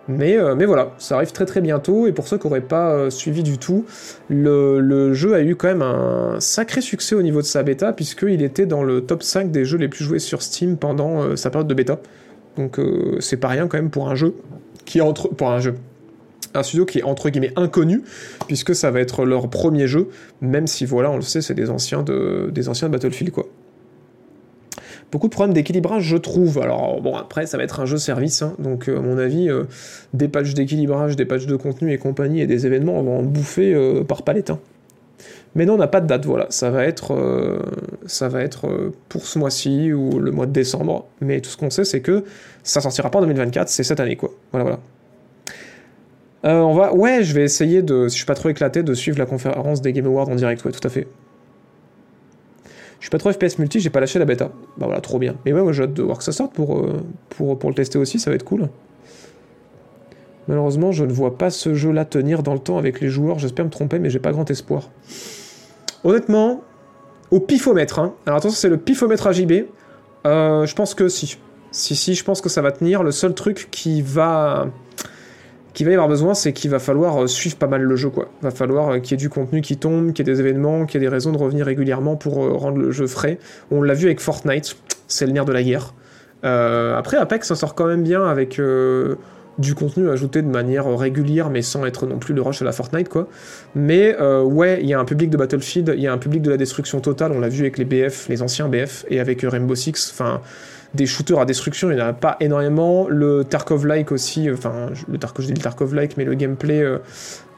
Mais, 0.09 0.38
euh, 0.38 0.54
mais 0.54 0.64
voilà, 0.64 0.94
ça 0.98 1.16
arrive 1.16 1.32
très 1.32 1.44
très 1.44 1.61
bientôt, 1.61 2.06
et 2.06 2.12
pour 2.12 2.26
ceux 2.26 2.38
qui 2.38 2.46
n'auraient 2.46 2.62
pas 2.62 2.92
euh, 2.92 3.11
suivi 3.11 3.42
du 3.42 3.59
tout, 3.59 3.84
le, 4.30 5.12
jeu 5.12 5.34
a 5.34 5.42
eu 5.42 5.54
quand 5.54 5.68
même 5.68 5.82
un 5.82 6.40
sacré 6.40 6.80
succès 6.80 7.14
au 7.14 7.22
niveau 7.22 7.42
de 7.42 7.46
sa 7.46 7.62
bêta, 7.62 7.92
puisqu'il 7.92 8.42
était 8.42 8.64
dans 8.64 8.82
le 8.82 9.02
top 9.02 9.22
5 9.22 9.50
des 9.50 9.66
jeux 9.66 9.76
les 9.76 9.88
plus 9.88 10.04
joués 10.04 10.18
sur 10.18 10.42
Steam 10.42 10.78
pendant 10.78 11.22
euh, 11.22 11.36
sa 11.36 11.50
période 11.50 11.68
de 11.68 11.74
bêta. 11.74 11.98
Donc 12.56 12.80
c'est 13.20 13.36
pas 13.36 13.46
rien 13.46 13.68
quand 13.68 13.78
même 13.78 13.90
pour 13.90 14.09
un 14.09 14.16
jeu 14.16 14.34
qui 14.84 14.98
pour 15.36 15.50
un 15.52 15.61
jeu 15.61 15.76
un 16.54 16.64
studio 16.64 16.86
qui 16.86 16.98
est 16.98 17.02
entre 17.04 17.30
guillemets 17.30 17.52
inconnu, 17.54 18.02
puisque 18.48 18.74
ça 18.74 18.90
va 18.90 18.98
être 19.00 19.24
leur 19.24 19.48
premier 19.48 19.86
jeu, 19.86 20.09
même 20.40 20.66
si 20.66 20.84
voilà, 20.84 21.11
on 21.11 21.16
le 21.16 21.22
sait, 21.22 21.40
c'est 21.40 21.54
des 21.54 21.70
anciens 21.70 22.02
de, 22.02 22.50
des 22.52 22.68
anciens 22.68 22.88
de 22.88 22.92
Battlefield 22.92 23.30
quoi. 23.32 23.46
Beaucoup 25.11 25.28
de 25.28 25.32
problèmes 25.32 25.54
d'équilibrage, 25.54 26.02
je 26.02 26.16
trouve. 26.18 26.59
Alors 26.59 27.00
bon, 27.00 27.16
après, 27.16 27.46
ça 27.46 27.56
va 27.56 27.64
être 27.64 27.80
un 27.80 27.86
jeu 27.86 27.96
service, 27.96 28.42
hein, 28.42 28.54
donc 28.59 28.88
euh, 28.88 28.98
à 28.98 29.00
mon 29.00 29.16
avis, 29.16 29.48
euh, 29.48 29.64
des 30.12 30.28
patchs 30.28 30.52
d'équilibrage, 30.52 31.16
des 31.16 31.24
patchs 31.24 31.46
de 31.46 31.56
contenu 31.56 31.92
et 31.92 31.98
compagnie 31.98 32.42
et 32.42 32.46
des 32.46 32.66
événements 32.66 33.02
vont 33.02 33.20
en 33.20 33.22
bouffer 33.22 33.72
euh, 33.74 34.04
par 34.04 34.22
palette. 34.22 34.50
hein. 34.50 34.59
Mais 35.54 35.64
non, 35.64 35.74
on 35.74 35.78
n'a 35.78 35.86
pas 35.86 36.02
de 36.02 36.06
date, 36.06 36.26
voilà. 36.26 36.46
Ça 36.50 36.70
va 36.70 36.84
être, 36.84 37.16
ça 38.06 38.28
va 38.28 38.42
être 38.42 38.92
pour 39.09 39.24
ce 39.24 39.38
mois-ci 39.38 39.92
ou 39.94 40.18
le 40.20 40.30
mois 40.30 40.44
de 40.46 40.52
décembre. 40.52 41.06
Mais 41.22 41.40
tout 41.40 41.48
ce 41.48 41.56
qu'on 41.56 41.70
sait, 41.70 41.84
c'est 41.84 42.00
que 42.02 42.22
ça 42.62 42.82
sortira 42.82 43.11
pas 43.11 43.18
en 43.18 43.22
2024, 43.22 43.68
c'est 43.68 43.82
cette 43.82 43.98
année, 43.98 44.14
quoi. 44.14 44.30
Voilà, 44.52 44.64
voilà. 46.44 46.64
On 46.64 46.74
va, 46.74 46.94
ouais, 46.94 47.24
je 47.24 47.34
vais 47.34 47.42
essayer 47.42 47.82
de, 47.82 48.09
si 48.09 48.12
je 48.14 48.18
suis 48.18 48.26
pas 48.26 48.34
trop 48.34 48.50
éclaté, 48.50 48.82
de 48.82 48.94
suivre 48.94 49.18
la 49.18 49.26
conférence 49.26 49.80
des 49.80 49.92
Game 49.92 50.06
Awards 50.06 50.28
en 50.28 50.34
direct, 50.36 50.64
ouais, 50.64 50.70
tout 50.70 50.86
à 50.86 50.90
fait. 50.90 51.09
Je 53.01 53.05
suis 53.05 53.11
pas 53.11 53.18
trop 53.18 53.32
FPS 53.32 53.59
multi, 53.59 53.80
j'ai 53.80 53.90
pas 53.90 54.01
lâché 54.01 54.18
la 54.18 54.24
bêta. 54.24 54.46
Bah 54.76 54.86
voilà, 54.86 55.01
trop 55.01 55.18
bien. 55.18 55.36
Mais 55.44 55.53
ouais, 55.53 55.62
moi 55.62 55.72
j'ai 55.72 55.84
hâte 55.84 55.94
de 55.94 56.03
voir 56.03 56.18
que 56.18 56.24
ça 56.24 56.32
sorte 56.32 56.53
pour, 56.53 56.78
euh, 56.78 57.01
pour, 57.30 57.59
pour 57.59 57.70
le 57.70 57.74
tester 57.74 57.99
aussi, 57.99 58.18
ça 58.18 58.30
va 58.30 58.36
être 58.36 58.44
cool. 58.44 58.68
Malheureusement, 60.49 60.92
je 60.92 61.05
ne 61.05 61.12
vois 61.12 61.36
pas 61.36 61.51
ce 61.51 61.74
jeu-là 61.74 62.05
tenir 62.05 62.42
dans 62.42 62.55
le 62.55 62.59
temps 62.59 62.78
avec 62.78 63.01
les 63.01 63.09
joueurs, 63.09 63.38
j'espère 63.38 63.66
me 63.66 63.70
tromper, 63.70 63.99
mais 63.99 64.11
j'ai 64.11 64.18
pas 64.18 64.32
grand 64.32 64.51
espoir. 64.51 64.90
Honnêtement, 66.05 66.62
au 67.30 67.40
pifomètre, 67.40 67.99
hein. 67.99 68.14
alors 68.26 68.38
attention, 68.38 68.57
c'est 68.57 68.70
le 68.70 68.78
pifomètre 68.78 69.26
AJB, 69.26 69.66
euh, 70.26 70.66
je 70.66 70.74
pense 70.74 70.94
que 70.94 71.09
si. 71.09 71.38
Si, 71.70 71.94
si, 71.94 72.14
je 72.14 72.24
pense 72.24 72.40
que 72.40 72.49
ça 72.49 72.62
va 72.62 72.72
tenir. 72.72 73.03
Le 73.03 73.11
seul 73.11 73.34
truc 73.34 73.68
qui 73.70 74.01
va 74.01 74.68
qu'il 75.79 75.87
va 75.87 75.93
y 75.93 75.95
avoir 75.95 76.09
besoin, 76.09 76.35
c'est 76.35 76.53
qu'il 76.53 76.72
va 76.72 76.81
falloir 76.81 77.22
euh, 77.22 77.26
suivre 77.29 77.55
pas 77.55 77.68
mal 77.68 77.83
le 77.83 77.95
jeu, 77.95 78.11
quoi. 78.11 78.33
Va 78.43 78.51
falloir 78.51 78.89
euh, 78.89 78.99
qu'il 78.99 79.12
y 79.12 79.14
ait 79.14 79.16
du 79.16 79.31
contenu 79.31 79.61
qui 79.61 79.76
tombe, 79.76 80.12
qu'il 80.12 80.26
y 80.26 80.29
ait 80.29 80.35
des 80.35 80.41
événements, 80.41 80.87
qu'il 80.87 81.01
y 81.01 81.05
ait 81.05 81.07
des 81.09 81.14
raisons 81.14 81.31
de 81.31 81.39
revenir 81.39 81.66
régulièrement 81.66 82.16
pour 82.16 82.43
euh, 82.43 82.51
rendre 82.55 82.79
le 82.79 82.91
jeu 82.91 83.07
frais. 83.07 83.39
On 83.70 83.81
l'a 83.81 83.95
vu 83.95 84.07
avec 84.07 84.18
Fortnite, 84.18 84.76
c'est 85.07 85.24
le 85.24 85.31
nerf 85.31 85.45
de 85.45 85.53
la 85.53 85.62
guerre. 85.62 85.95
Après, 86.43 87.16
Apex 87.16 87.47
s'en 87.47 87.55
sort 87.55 87.76
quand 87.76 87.87
même 87.87 88.03
bien 88.03 88.26
avec 88.26 88.61
du 89.59 89.74
contenu 89.74 90.09
ajouté 90.09 90.43
de 90.43 90.49
manière 90.49 90.87
régulière, 90.97 91.49
mais 91.49 91.62
sans 91.62 91.85
être 91.85 92.07
non 92.07 92.18
plus 92.18 92.35
le 92.35 92.43
rush 92.43 92.61
à 92.62 92.64
la 92.64 92.72
Fortnite, 92.72 93.09
quoi. 93.09 93.29
Mais 93.74 94.16
ouais, 94.20 94.79
il 94.81 94.89
y 94.89 94.95
a 94.95 95.01
un 95.01 95.05
public 95.05 95.31
de 95.31 95.37
Battlefield, 95.37 95.95
il 95.97 96.03
y 96.03 96.07
a 96.07 96.12
un 96.12 96.18
public 96.18 96.43
de 96.43 96.51
la 96.51 96.57
destruction 96.57 97.01
totale, 97.01 97.33
on 97.33 97.41
l'a 97.41 97.49
vu 97.49 97.62
avec 97.62 97.76
les 97.76 97.85
BF, 97.85 98.29
les 98.29 98.41
anciens 98.41 98.68
BF, 98.68 99.05
et 99.11 99.18
avec 99.18 99.43
Rainbow 99.43 99.74
Six, 99.74 100.12
enfin 100.12 100.41
des 100.95 101.07
shooters 101.07 101.39
à 101.39 101.45
destruction, 101.45 101.91
il 101.91 101.97
n'y 101.97 102.03
en 102.03 102.07
a 102.07 102.12
pas 102.12 102.36
énormément. 102.41 103.07
Le 103.09 103.45
Tarkov-like 103.45 104.12
aussi, 104.12 104.49
euh, 104.49 104.55
enfin, 104.55 104.86
le 105.09 105.18
Tarkov, 105.18 105.45
je 105.45 105.53
dis 105.53 105.55
le 105.55 105.62
Tarkov-like, 105.62 106.16
mais 106.16 106.24
le 106.24 106.34
gameplay 106.34 106.80
euh, 106.82 106.99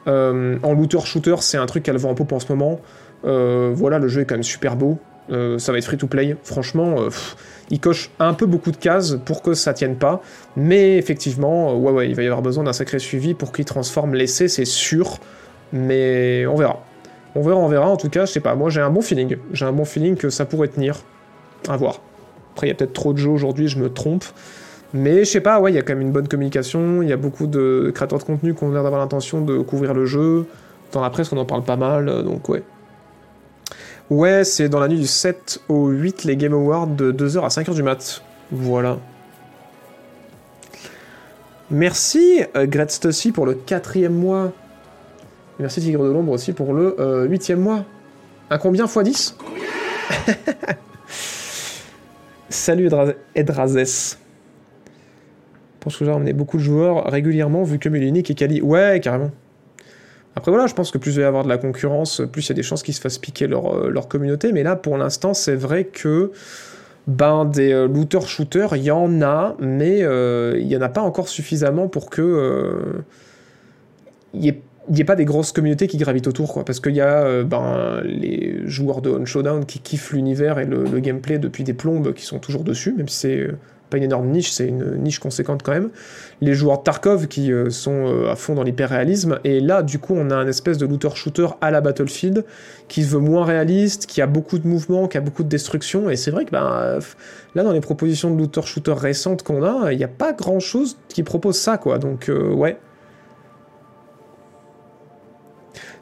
euh, 0.07 0.57
en 0.63 0.73
looter-shooter, 0.73 1.35
c'est 1.39 1.57
un 1.57 1.65
truc 1.65 1.83
qu'elle 1.83 1.97
vend 1.97 2.11
en 2.11 2.15
pop 2.15 2.31
en 2.31 2.39
ce 2.39 2.51
moment. 2.51 2.79
Voilà, 3.23 3.99
le 3.99 4.07
jeu 4.07 4.21
est 4.21 4.25
quand 4.25 4.35
même 4.35 4.43
super 4.43 4.75
beau. 4.75 4.97
Ça 5.29 5.71
va 5.71 5.77
être 5.77 5.85
free-to-play. 5.85 6.35
Franchement, 6.43 6.95
euh, 6.99 7.05
pff, 7.05 7.37
il 7.69 7.79
coche 7.79 8.11
un 8.19 8.33
peu 8.33 8.45
beaucoup 8.45 8.71
de 8.71 8.77
cases 8.77 9.17
pour 9.23 9.41
que 9.41 9.53
ça 9.53 9.73
tienne 9.73 9.95
pas. 9.95 10.21
Mais 10.57 10.97
effectivement, 10.97 11.77
ouais, 11.77 11.91
ouais, 11.91 12.09
il 12.09 12.15
va 12.15 12.23
y 12.23 12.25
avoir 12.25 12.41
besoin 12.41 12.65
d'un 12.65 12.73
sacré 12.73 12.99
suivi 12.99 13.33
pour 13.33 13.53
qu'il 13.53 13.63
transforme 13.63 14.13
l'essai, 14.13 14.49
c'est 14.49 14.65
sûr. 14.65 15.19
Mais 15.71 16.45
on 16.47 16.55
verra. 16.55 16.83
On 17.35 17.41
verra, 17.41 17.59
on 17.59 17.67
verra. 17.69 17.87
En 17.87 17.95
tout 17.95 18.09
cas, 18.09 18.25
je 18.25 18.31
sais 18.33 18.41
pas, 18.41 18.55
moi 18.55 18.69
j'ai 18.69 18.81
un 18.81 18.89
bon 18.89 19.01
feeling. 19.01 19.37
J'ai 19.53 19.63
un 19.63 19.71
bon 19.71 19.85
feeling 19.85 20.17
que 20.17 20.29
ça 20.29 20.43
pourrait 20.43 20.67
tenir. 20.67 20.97
À 21.69 21.77
voir. 21.77 22.01
Après, 22.61 22.67
il 22.67 22.69
y 22.69 22.73
a 22.73 22.75
peut-être 22.75 22.93
trop 22.93 23.11
de 23.11 23.17
jeux 23.17 23.31
aujourd'hui, 23.31 23.67
je 23.67 23.79
me 23.79 23.91
trompe. 23.91 24.23
Mais 24.93 25.25
je 25.25 25.31
sais 25.31 25.41
pas, 25.41 25.59
ouais, 25.59 25.71
il 25.71 25.75
y 25.75 25.79
a 25.79 25.81
quand 25.81 25.93
même 25.93 26.03
une 26.03 26.11
bonne 26.11 26.27
communication. 26.27 27.01
Il 27.01 27.09
y 27.09 27.11
a 27.11 27.17
beaucoup 27.17 27.47
de 27.47 27.91
créateurs 27.91 28.19
de 28.19 28.23
contenu 28.23 28.53
qui 28.53 28.63
ont 28.63 28.71
l'air 28.71 28.83
d'avoir 28.83 29.01
l'intention 29.01 29.41
de 29.41 29.57
couvrir 29.61 29.95
le 29.95 30.05
jeu. 30.05 30.45
Dans 30.91 31.01
la 31.01 31.09
presse, 31.09 31.31
on 31.31 31.37
en 31.37 31.45
parle 31.45 31.63
pas 31.63 31.75
mal, 31.75 32.07
euh, 32.07 32.21
donc 32.21 32.47
ouais. 32.49 32.61
Ouais, 34.11 34.43
c'est 34.43 34.69
dans 34.69 34.79
la 34.79 34.87
nuit 34.87 34.99
du 34.99 35.07
7 35.07 35.61
au 35.69 35.87
8, 35.87 36.23
les 36.25 36.37
Game 36.37 36.53
Awards 36.53 36.85
de 36.85 37.11
2h 37.11 37.43
à 37.43 37.47
5h 37.47 37.73
du 37.73 37.81
mat. 37.81 38.21
Voilà. 38.51 38.99
Merci 41.71 42.43
euh, 42.55 42.67
Gret 42.67 42.89
Stussy 42.89 43.31
pour 43.31 43.47
le 43.47 43.55
quatrième 43.55 44.13
mois. 44.13 44.51
Merci 45.57 45.81
Tigre 45.81 46.03
de 46.03 46.11
l'Ombre 46.11 46.33
aussi 46.33 46.53
pour 46.53 46.75
le 46.75 46.95
euh, 46.99 47.25
huitième 47.25 47.61
mois. 47.61 47.85
Un 48.51 48.59
combien 48.59 48.85
x 48.85 48.99
10 48.99 49.35
Salut 52.51 52.87
Edra- 52.87 53.13
Edrazes. 53.33 54.17
Je 54.17 55.79
pense 55.79 55.97
que 55.97 56.05
j'ai 56.05 56.11
ramené 56.11 56.33
beaucoup 56.33 56.57
de 56.57 56.61
joueurs 56.61 57.05
régulièrement 57.05 57.63
vu 57.63 57.79
que 57.79 57.87
Mulinic 57.89 58.29
et 58.29 58.35
Kali. 58.35 58.61
Ouais, 58.61 58.99
carrément. 59.01 59.31
Après 60.35 60.51
voilà, 60.51 60.67
je 60.67 60.73
pense 60.73 60.91
que 60.91 60.97
plus 60.97 61.11
il 61.11 61.17
va 61.17 61.21
y 61.21 61.25
avoir 61.25 61.43
de 61.43 61.49
la 61.49 61.57
concurrence, 61.57 62.21
plus 62.31 62.45
il 62.45 62.49
y 62.49 62.51
a 62.51 62.55
des 62.55 62.63
chances 62.63 62.83
qu'ils 62.83 62.93
se 62.93 63.01
fassent 63.01 63.17
piquer 63.17 63.47
leur, 63.47 63.73
euh, 63.75 63.89
leur 63.89 64.07
communauté. 64.07 64.51
Mais 64.51 64.63
là, 64.63 64.75
pour 64.75 64.97
l'instant, 64.97 65.33
c'est 65.33 65.55
vrai 65.55 65.85
que 65.85 66.31
ben 67.07 67.45
des 67.45 67.71
euh, 67.71 67.87
looters 67.87 68.27
shooters, 68.27 68.75
il 68.75 68.83
y 68.83 68.91
en 68.91 69.21
a, 69.21 69.55
mais 69.59 70.03
euh, 70.03 70.57
il 70.59 70.67
y 70.67 70.77
en 70.77 70.81
a 70.81 70.89
pas 70.89 71.01
encore 71.01 71.29
suffisamment 71.29 71.87
pour 71.87 72.09
que 72.09 72.21
euh, 72.21 73.03
il 74.33 74.45
y 74.45 74.49
ait 74.49 74.61
il 74.89 74.95
n'y 74.95 75.01
ait 75.01 75.05
pas 75.05 75.15
des 75.15 75.25
grosses 75.25 75.51
communautés 75.51 75.87
qui 75.87 75.97
gravitent 75.97 76.27
autour, 76.27 76.53
quoi. 76.53 76.65
Parce 76.65 76.79
qu'il 76.79 76.95
y 76.95 77.01
a 77.01 77.23
euh, 77.23 77.43
ben, 77.43 78.01
les 78.03 78.61
joueurs 78.65 79.01
de 79.01 79.11
On 79.11 79.25
Showdown 79.25 79.65
qui 79.65 79.79
kiffent 79.79 80.11
l'univers 80.11 80.59
et 80.59 80.65
le, 80.65 80.99
gameplay 80.99 81.37
depuis 81.37 81.63
des 81.63 81.73
plombes 81.73 82.13
qui 82.13 82.25
sont 82.25 82.39
toujours 82.39 82.63
dessus, 82.63 82.93
même 82.97 83.07
si 83.07 83.17
c'est 83.19 83.37
euh, 83.37 83.57
pas 83.91 83.97
une 83.97 84.03
énorme 84.03 84.27
niche, 84.29 84.51
c'est 84.51 84.67
une 84.67 84.95
niche 84.95 85.19
conséquente 85.19 85.61
quand 85.63 85.73
même. 85.73 85.89
Les 86.39 86.53
joueurs 86.55 86.79
de 86.79 86.83
Tarkov 86.83 87.27
qui 87.27 87.51
euh, 87.51 87.69
sont 87.69 88.25
à 88.27 88.35
fond 88.35 88.55
dans 88.55 88.63
l'hyper-réalisme. 88.63 89.39
Et 89.43 89.59
là, 89.59 89.83
du 89.83 89.99
coup, 89.99 90.15
on 90.15 90.31
a 90.31 90.35
un 90.35 90.47
espèce 90.47 90.77
de 90.77 90.85
looter-shooter 90.87 91.47
à 91.61 91.69
la 91.69 91.81
Battlefield 91.81 92.43
qui 92.87 93.03
se 93.03 93.09
veut 93.09 93.19
moins 93.19 93.45
réaliste, 93.45 94.07
qui 94.07 94.21
a 94.21 94.27
beaucoup 94.27 94.57
de 94.57 94.67
mouvements, 94.67 95.07
qui 95.07 95.17
a 95.17 95.21
beaucoup 95.21 95.43
de 95.43 95.49
destruction. 95.49 96.09
Et 96.09 96.15
c'est 96.15 96.31
vrai 96.31 96.45
que 96.45 96.51
ben, 96.51 96.99
là, 97.53 97.63
dans 97.63 97.73
les 97.73 97.81
propositions 97.81 98.33
de 98.33 98.39
looter-shooter 98.39 98.93
récentes 98.93 99.43
qu'on 99.43 99.63
a, 99.63 99.91
il 99.91 99.97
n'y 99.97 100.03
a 100.03 100.09
pas 100.09 100.33
grand-chose 100.33 100.97
qui 101.07 101.21
propose 101.21 101.57
ça, 101.57 101.77
quoi. 101.77 101.99
Donc, 101.99 102.31
ouais. 102.55 102.77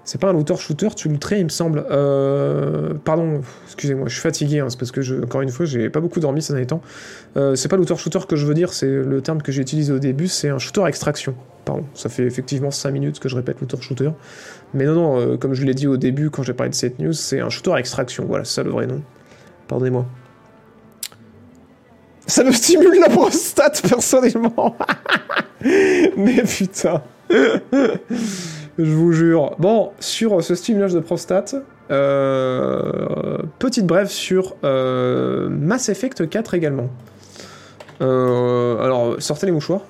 C'est 0.10 0.20
pas 0.20 0.30
un 0.30 0.34
looter-shooter, 0.34 0.88
tu 0.96 1.08
looterais, 1.08 1.40
il 1.40 1.44
me 1.44 1.50
semble. 1.50 1.86
Euh, 1.92 2.96
pardon, 3.06 3.42
excusez-moi, 3.68 4.08
je 4.08 4.14
suis 4.14 4.24
fatigué, 4.24 4.58
hein, 4.58 4.66
c'est 4.68 4.80
parce 4.80 4.90
que, 4.90 5.04
je, 5.04 5.24
encore 5.24 5.42
une 5.42 5.52
fois, 5.52 5.68
j'ai 5.68 5.92
pas 5.92 6.00
beaucoup 6.00 6.20
dormi 6.20 6.42
ces 6.42 6.52
derniers 6.52 6.66
temps. 6.66 6.82
Euh, 7.38 7.54
c'est 7.54 7.68
pas 7.68 7.78
looter-shooter 7.78 8.22
que 8.28 8.36
je 8.36 8.48
veux 8.48 8.56
dire, 8.56 8.74
c'est 8.74 8.88
le 8.88 9.22
terme 9.22 9.40
que 9.44 9.52
j'ai 9.52 9.62
utilisé 9.62 9.94
au 9.94 10.00
début, 10.00 10.28
c'est 10.28 10.50
un 10.50 10.58
shooter 10.58 10.84
extraction. 10.88 11.36
Pardon, 11.64 11.86
ça 11.94 12.10
fait 12.10 12.24
effectivement 12.24 12.72
5 12.72 12.90
minutes 12.90 13.20
que 13.20 13.30
je 13.30 13.36
répète 13.36 13.62
looter-shooter. 13.62 14.10
Mais 14.74 14.86
non, 14.86 14.96
non, 14.96 15.20
euh, 15.20 15.38
comme 15.38 15.54
je 15.54 15.64
l'ai 15.64 15.76
dit 15.76 15.86
au 15.86 15.98
début 15.98 16.32
quand 16.32 16.42
j'ai 16.42 16.54
parlé 16.54 16.72
de 16.72 16.76
cette 16.76 16.98
news, 16.98 17.14
c'est 17.14 17.40
un 17.40 17.52
shooter 17.52 17.76
extraction, 17.78 18.26
voilà, 18.26 18.46
c'est 18.46 18.56
ça 18.56 18.64
le 18.64 18.72
vrai 18.72 18.88
nom. 18.88 19.04
Pardonnez-moi. 19.68 20.08
Ça 22.26 22.44
me 22.44 22.52
stimule 22.52 23.00
la 23.00 23.10
prostate, 23.10 23.84
personnellement. 23.88 24.76
Mais 26.18 26.42
putain. 26.42 27.04
Je 28.80 28.94
vous 28.94 29.12
jure. 29.12 29.58
Bon, 29.60 29.92
sur 30.00 30.42
ce 30.42 30.56
stimulage 30.56 30.94
de 30.94 31.02
prostate, 31.02 31.54
euh, 31.92 33.40
petite 33.60 33.86
brève 33.86 34.08
sur 34.08 34.56
euh, 34.64 35.50
Mass 35.50 35.90
Effect 35.90 36.30
4 36.30 36.54
également. 36.54 36.90
Euh, 38.00 38.82
alors, 38.82 39.22
sortez 39.22 39.48
les 39.48 39.52
mouchoirs. 39.52 39.82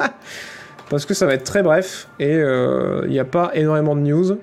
Parce 0.90 1.06
que 1.06 1.14
ça 1.14 1.24
va 1.24 1.32
être 1.32 1.44
très 1.44 1.62
bref 1.62 2.08
et 2.20 2.34
il 2.34 3.08
n'y 3.08 3.18
a 3.18 3.24
pas 3.24 3.50
énormément 3.54 3.96
de 3.96 4.02
news. 4.02 4.38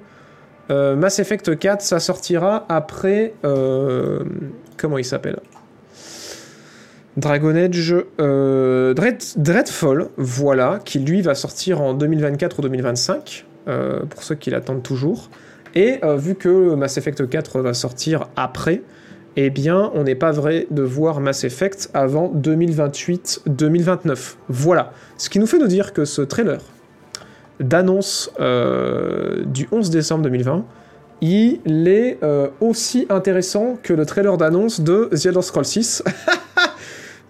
Mass 0.69 1.19
Effect 1.19 1.55
4, 1.59 1.83
ça 1.83 1.99
sortira 1.99 2.65
après. 2.69 3.35
comment 3.43 4.97
il 4.97 5.05
s'appelle? 5.05 5.37
Dragon 7.17 7.55
Age 7.55 7.93
Dreadfall, 8.17 10.09
voilà, 10.17 10.79
qui 10.83 10.97
lui 10.97 11.21
va 11.21 11.35
sortir 11.35 11.81
en 11.81 11.93
2024 11.93 12.57
ou 12.57 12.61
2025, 12.63 13.45
pour 14.09 14.23
ceux 14.23 14.35
qui 14.35 14.49
l'attendent 14.49 14.83
toujours. 14.83 15.29
Et 15.75 15.99
euh, 16.03 16.15
vu 16.15 16.35
que 16.35 16.73
Mass 16.75 16.97
Effect 16.97 17.29
4 17.29 17.61
va 17.61 17.73
sortir 17.73 18.27
après, 18.35 18.81
eh 19.35 19.49
bien, 19.49 19.91
on 19.93 20.03
n'est 20.03 20.15
pas 20.15 20.31
vrai 20.31 20.67
de 20.71 20.81
voir 20.81 21.19
Mass 21.21 21.43
Effect 21.43 21.89
avant 21.93 22.33
2028-2029. 22.35 24.35
Voilà. 24.49 24.91
Ce 25.17 25.29
qui 25.29 25.39
nous 25.39 25.47
fait 25.47 25.59
nous 25.59 25.67
dire 25.67 25.93
que 25.93 26.05
ce 26.05 26.21
trailer 26.21 26.59
d'annonce 27.59 28.31
euh, 28.39 29.43
du 29.45 29.67
11 29.71 29.89
décembre 29.89 30.23
2020, 30.23 30.65
il 31.21 31.87
est 31.87 32.17
euh, 32.23 32.47
aussi 32.61 33.05
intéressant 33.09 33.77
que 33.81 33.93
le 33.93 34.05
trailer 34.05 34.37
d'annonce 34.37 34.81
de 34.81 35.09
The 35.11 35.25
Elder 35.27 35.41
Scrolls 35.41 35.65
6. 35.65 36.03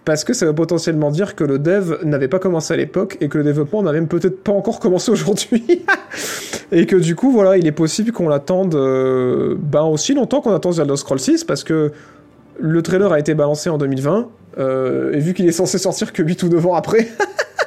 parce 0.04 0.24
que 0.24 0.32
ça 0.32 0.46
veut 0.46 0.54
potentiellement 0.54 1.10
dire 1.10 1.34
que 1.34 1.44
le 1.44 1.58
dev 1.58 1.98
n'avait 2.04 2.28
pas 2.28 2.38
commencé 2.38 2.72
à 2.72 2.76
l'époque 2.76 3.18
et 3.20 3.28
que 3.28 3.38
le 3.38 3.44
développement 3.44 3.82
n'a 3.82 3.92
même 3.92 4.08
peut-être 4.08 4.42
pas 4.42 4.52
encore 4.52 4.80
commencé 4.80 5.10
aujourd'hui. 5.10 5.84
et 6.72 6.86
que 6.86 6.96
du 6.96 7.14
coup, 7.14 7.30
voilà, 7.30 7.56
il 7.58 7.66
est 7.66 7.72
possible 7.72 8.12
qu'on 8.12 8.28
l'attende 8.28 8.74
euh, 8.74 9.56
ben 9.58 9.82
aussi 9.82 10.14
longtemps 10.14 10.40
qu'on 10.40 10.54
attend 10.54 10.72
The 10.72 10.80
Elder 10.80 10.96
Scrolls 10.96 11.20
6 11.20 11.44
parce 11.44 11.64
que 11.64 11.92
le 12.58 12.82
trailer 12.82 13.12
a 13.12 13.18
été 13.18 13.34
balancé 13.34 13.70
en 13.70 13.78
2020 13.78 14.28
euh, 14.58 15.12
et 15.12 15.18
vu 15.18 15.34
qu'il 15.34 15.46
est 15.46 15.52
censé 15.52 15.78
sortir 15.78 16.12
que 16.12 16.22
8 16.22 16.42
ou 16.44 16.48
9 16.48 16.66
ans 16.66 16.74
après, 16.74 17.08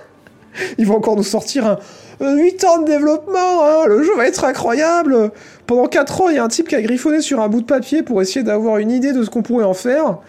ils 0.77 0.86
vont 0.86 0.97
encore 0.97 1.15
nous 1.15 1.23
sortir 1.23 1.77
un 2.19 2.36
8 2.36 2.63
ans 2.63 2.81
de 2.81 2.88
développement, 2.88 3.63
hein, 3.63 3.86
le 3.88 4.03
jeu 4.03 4.15
va 4.15 4.27
être 4.27 4.43
incroyable. 4.45 5.31
Pendant 5.65 5.88
4 5.88 6.21
ans, 6.21 6.29
il 6.29 6.36
y 6.36 6.39
a 6.39 6.43
un 6.43 6.47
type 6.47 6.67
qui 6.67 6.75
a 6.75 6.81
griffonné 6.81 7.21
sur 7.21 7.41
un 7.41 7.47
bout 7.47 7.61
de 7.61 7.65
papier 7.65 8.03
pour 8.03 8.21
essayer 8.21 8.43
d'avoir 8.43 8.77
une 8.77 8.91
idée 8.91 9.13
de 9.13 9.23
ce 9.23 9.29
qu'on 9.29 9.41
pourrait 9.43 9.65
en 9.65 9.73
faire. 9.73 10.19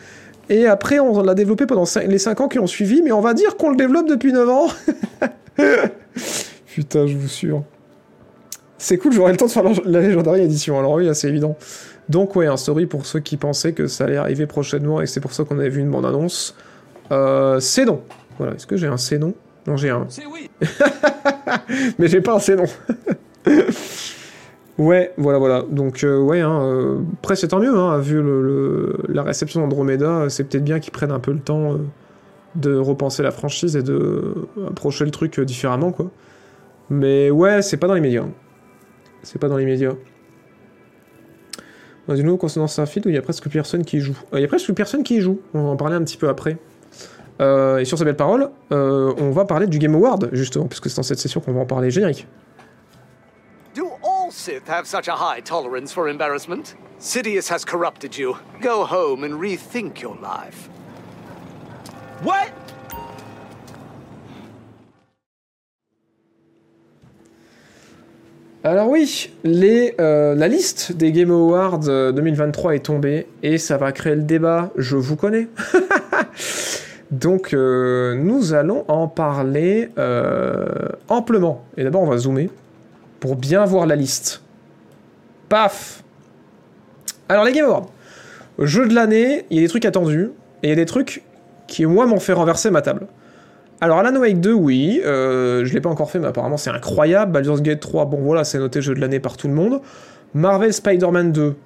Et 0.51 0.66
après, 0.66 0.99
on 0.99 1.22
l'a 1.22 1.34
développé 1.34 1.66
pendant 1.66 1.84
les 2.07 2.18
5 2.18 2.40
ans 2.40 2.49
qui 2.49 2.59
ont 2.59 2.66
suivi, 2.66 3.03
mais 3.03 3.12
on 3.12 3.20
va 3.20 3.34
dire 3.34 3.57
qu'on 3.57 3.70
le 3.70 3.76
développe 3.76 4.09
depuis 4.09 4.32
9 4.32 4.49
ans. 4.49 4.66
Putain, 6.66 7.07
je 7.07 7.16
vous 7.16 7.28
sûr. 7.28 7.62
C'est 8.78 8.99
cool, 8.99 9.12
j'aurai 9.12 9.32
le 9.32 9.38
temps 9.38 9.47
de 9.47 9.51
faire 9.51 9.64
la 9.84 10.01
Legendary 10.01 10.42
Edition. 10.42 10.78
Alors 10.78 10.92
oui, 10.92 11.09
c'est 11.14 11.28
évident. 11.28 11.57
Donc 12.09 12.36
ouais, 12.36 12.47
un 12.47 12.57
story 12.57 12.86
pour 12.86 13.07
ceux 13.07 13.20
qui 13.20 13.36
pensaient 13.36 13.72
que 13.72 13.86
ça 13.86 14.05
allait 14.05 14.16
arriver 14.16 14.47
prochainement 14.47 15.01
et 15.01 15.07
c'est 15.07 15.20
pour 15.20 15.32
ça 15.32 15.45
qu'on 15.45 15.59
avait 15.59 15.70
vu 15.70 15.80
une 15.80 15.90
bande-annonce. 15.90 16.55
Euh, 17.11 17.61
c'est 17.61 17.86
non. 17.86 18.03
Voilà, 18.38 18.55
est-ce 18.55 18.66
que 18.66 18.76
j'ai 18.76 18.86
un 18.86 18.97
c'est 18.99 19.18
non? 19.18 19.32
Non, 19.66 19.76
j'ai 19.76 19.90
un. 19.90 20.05
C'est 20.11 20.26
oui. 20.26 20.51
Mais 21.99 22.09
j'ai 22.09 22.20
pas 22.20 22.34
un 22.34 22.38
c'est 22.38 22.57
non. 22.57 22.66
Ouais, 24.79 25.12
voilà, 25.16 25.39
voilà. 25.39 25.62
Donc, 25.62 26.03
euh, 26.03 26.18
ouais, 26.18 26.41
hein, 26.41 26.61
euh, 26.62 26.99
après, 27.18 27.37
c'est 27.37 27.49
tant 27.49 27.61
mieux, 27.61 27.77
hein, 27.77 27.99
vu 27.99 28.20
le, 28.20 28.97
la 29.09 29.22
réception 29.22 29.61
d'Andromeda, 29.61 30.29
c'est 30.29 30.45
peut-être 30.45 30.64
bien 30.64 30.81
qu'ils 30.81 30.93
prennent 30.93 31.12
un 31.12 31.20
peu 31.20 31.33
le 31.33 31.39
temps 31.39 31.75
euh, 31.75 31.77
de 32.57 32.77
repenser 32.77 33.22
la 33.22 33.31
franchise 33.31 33.77
et 33.77 33.83
de 33.83 34.35
approcher 34.68 35.05
le 35.05 35.12
truc 35.12 35.41
différemment, 35.41 35.93
quoi. 35.93 36.11
Mais 36.91 37.31
ouais, 37.31 37.62
c'est 37.62 37.77
pas 37.77 37.87
dans 37.87 37.95
les 37.95 38.01
médias. 38.01 38.25
C'est 39.22 39.39
pas 39.39 39.49
dans 39.49 39.57
les 39.57 39.64
médias. 39.64 39.93
Dans 42.09 42.16
une 42.16 42.37
concernant 42.37 42.66
Starfield 42.66 43.07
où 43.07 43.11
il 43.11 43.14
y 43.14 43.18
a 43.18 43.22
presque 43.22 43.49
personne 43.49 43.85
qui 43.85 44.01
joue. 44.01 44.18
Il 44.35 44.41
y 44.41 44.45
a 44.45 44.49
presque 44.49 44.72
personne 44.75 45.05
qui 45.05 45.16
y 45.16 45.20
joue, 45.20 45.41
on 45.55 45.62
va 45.62 45.68
en 45.70 45.77
parler 45.77 45.95
un 45.95 46.03
petit 46.03 46.18
peu 46.18 46.29
après. 46.29 46.59
et 47.41 47.85
sur 47.85 47.97
ces 47.97 48.05
belles 48.05 48.16
paroles, 48.16 48.51
on 48.70 49.31
va 49.31 49.47
parler 49.47 49.66
du 49.66 49.79
Game 49.79 49.95
Award, 49.95 50.29
justement, 50.33 50.66
puisque 50.66 50.91
c'est 50.91 50.97
dans 50.97 51.03
cette 51.03 51.18
session 51.18 51.41
qu'on 51.41 51.53
va 51.53 51.61
en 51.61 51.66
parler 51.66 51.91
générique. 51.91 52.27
Sith 54.45 54.68
have 54.68 54.86
such 54.86 55.09
a 55.09 55.16
high 55.16 55.40
tolerance 55.40 55.90
for 55.90 56.07
embarrassment? 56.07 56.74
Sidious 56.99 57.49
has 57.49 57.64
corrupted 57.64 58.14
you. 58.14 58.36
Go 58.61 58.84
home 58.84 59.24
and 59.24 59.40
rethink 59.40 60.03
your 60.03 60.16
life. 60.16 60.68
What? 62.22 62.53
Alors 68.64 68.90
oui, 68.90 69.30
les, 69.45 69.95
euh, 69.99 70.34
la 70.34 70.49
liste 70.49 70.92
des 70.92 71.11
Game 71.11 71.30
Awards 71.30 71.78
2023 71.78 72.70
euh, 72.70 72.74
est 72.74 72.80
tombée 72.80 73.26
et 73.42 73.57
ça 73.57 73.78
va 73.78 73.92
créer 73.92 74.14
le 74.14 74.24
débat, 74.24 74.68
je 74.76 74.97
vous 74.97 75.16
connais. 75.16 75.49
Donc 77.11 77.55
euh, 77.55 78.14
nous 78.14 78.53
allons 78.53 78.84
en 78.88 79.09
parler 79.09 79.88
amplement. 81.09 81.64
Et 81.78 81.84
d'abord 81.84 82.03
on 82.03 82.11
va 82.11 82.18
zoomer 82.18 82.51
pour 83.25 83.37
bien 83.37 83.64
voir 83.64 83.87
la 83.87 83.97
liste. 83.97 84.43
Paf 85.49 86.05
Alors 87.27 87.43
les 87.43 87.53
Game 87.53 87.64
Awards. 87.64 87.87
Jeu 88.59 88.87
de 88.87 88.95
l'année, 88.95 89.47
il 89.49 89.57
y 89.57 89.61
a 89.61 89.62
des 89.62 89.68
trucs 89.68 89.87
attendus, 89.87 90.29
et 90.62 90.66
il 90.66 90.68
y 90.68 90.72
a 90.72 90.77
des 90.77 90.85
trucs 90.85 91.22
qui, 91.66 91.87
moi, 91.87 92.05
m'ont 92.05 92.20
fait 92.20 92.35
renverser 92.35 92.70
ma 92.70 92.83
table. 92.83 93.07
Alors 93.81 93.97
Alan 93.97 94.14
Wake 94.20 94.41
2, 94.41 94.53
oui, 94.53 95.01
euh, 95.07 95.64
je 95.64 95.72
l'ai 95.72 95.81
pas 95.81 95.89
encore 95.89 96.11
fait, 96.11 96.18
mais 96.18 96.27
apparemment 96.27 96.59
c'est 96.59 96.68
incroyable. 96.68 97.33
Baldur's 97.33 97.62
Gate 97.62 97.81
3, 97.81 98.05
bon 98.05 98.18
voilà, 98.18 98.45
c'est 98.45 98.59
noté 98.59 98.83
jeu 98.83 98.95
de 98.95 99.01
l'année 99.01 99.20
par 99.20 99.39
tout 99.39 99.49
le 99.49 99.55
monde. 99.55 99.81
Marvel 100.35 100.75
Spider-Man 100.75 101.33
2, 101.33 101.57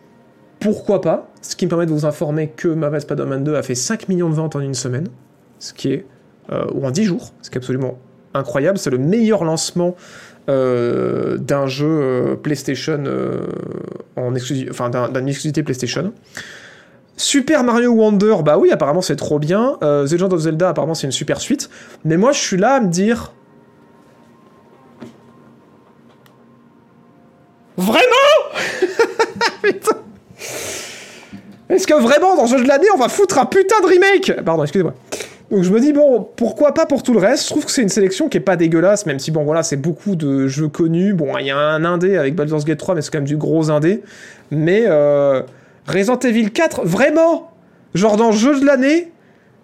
pourquoi 0.61 1.01
pas? 1.01 1.29
Ce 1.43 1.57
qui 1.57 1.67
me 1.67 1.71
permet 1.71 1.87
de 1.87 1.91
vous 1.91 2.07
informer 2.07 2.51
que 2.55 2.69
Marvel 2.69 3.01
Spider-Man 3.01 3.43
2 3.43 3.57
a 3.57 3.65
fait 3.65 3.75
5 3.75 4.09
millions 4.09 4.31
de 4.31 4.35
ventes 4.37 4.55
en 4.55 4.61
une 4.61 4.75
semaine, 4.75 5.09
ce 5.59 5.73
qui 5.73 5.93
est... 5.93 6.07
Euh, 6.53 6.67
ou 6.73 6.87
en 6.87 6.93
10 6.93 7.03
jours, 7.03 7.33
ce 7.43 7.51
qui 7.51 7.57
est 7.57 7.59
absolument 7.59 7.99
incroyable. 8.33 8.79
C'est 8.79 8.91
le 8.91 8.99
meilleur 8.99 9.45
lancement 9.45 9.97
d'un 10.49 11.67
jeu 11.67 11.87
euh, 11.87 12.37
PlayStation 12.37 13.05
euh, 13.07 13.47
en 14.17 14.35
exclusivité, 14.35 14.71
enfin 14.71 14.89
d'une 14.91 15.29
exclusivité 15.29 15.63
PlayStation. 15.63 16.13
Super 17.17 17.65
Mario 17.65 17.93
Wonder, 17.93 18.37
bah 18.45 18.57
oui, 18.59 18.71
apparemment 18.71 19.03
c'est 19.03 19.17
trop 19.17 19.39
bien. 19.39 19.77
The 19.81 20.13
Legend 20.13 20.33
of 20.33 20.41
Zelda, 20.41 20.71
apparemment 20.71 20.95
c'est 20.95 21.07
une 21.07 21.13
super 21.13 21.41
suite. 21.41 21.69
Mais 22.05 22.17
moi 22.17 22.33
je 22.33 22.39
suis 22.39 22.57
là 22.57 22.75
à 22.75 22.81
me 22.81 22.89
dire. 22.89 23.33
Vraiment? 27.77 28.03
Est-ce 31.69 31.87
que 31.87 31.95
vraiment 32.01 32.37
dans 32.37 32.47
ce 32.47 32.57
jeu 32.57 32.63
de 32.65 32.69
l'année 32.69 32.89
on 32.95 32.99
va 32.99 33.09
foutre 33.09 33.39
un 33.39 33.47
putain 33.47 33.81
de 33.83 33.87
remake? 33.87 34.45
Pardon, 34.45 34.63
excusez-moi. 34.63 34.95
Donc 35.51 35.63
je 35.63 35.73
me 35.73 35.81
dis, 35.81 35.95
bon, 35.95 36.29
pourquoi 36.37 36.75
pas 36.75 36.85
pour 36.85 37.03
tout 37.03 37.15
le 37.15 37.19
reste? 37.19 37.45
Je 37.45 37.49
trouve 37.51 37.65
que 37.65 37.71
c'est 37.71 37.83
une 37.83 37.89
sélection 37.89 38.29
qui 38.29 38.37
est 38.37 38.41
pas 38.41 38.57
dégueulasse, 38.57 39.07
même 39.07 39.19
si, 39.19 39.31
bon, 39.31 39.45
voilà, 39.45 39.63
c'est 39.63 39.77
beaucoup 39.77 40.15
de 40.15 40.47
jeux 40.47 40.69
connus. 40.69 41.15
Bon, 41.15 41.39
il 41.39 41.47
y 41.47 41.51
a 41.51 41.57
un 41.57 41.85
indé 41.85 42.19
avec 42.19 42.35
Baldur's 42.35 42.67
Gate 42.67 42.79
3, 42.79 42.95
mais 42.95 43.03
c'est 43.03 43.11
quand 43.11 43.19
même 43.19 43.27
du 43.27 43.39
gros 43.39 43.71
indé. 43.71 44.03
Mais 44.51 44.85
euh, 44.87 45.43
Resident 45.87 46.19
Evil 46.19 46.51
4, 46.51 46.85
vraiment? 46.85 47.51
Genre 47.95 48.19
dans 48.19 48.31
le 48.31 48.37
jeu 48.37 48.61
de 48.61 48.67
l'année, 48.67 49.11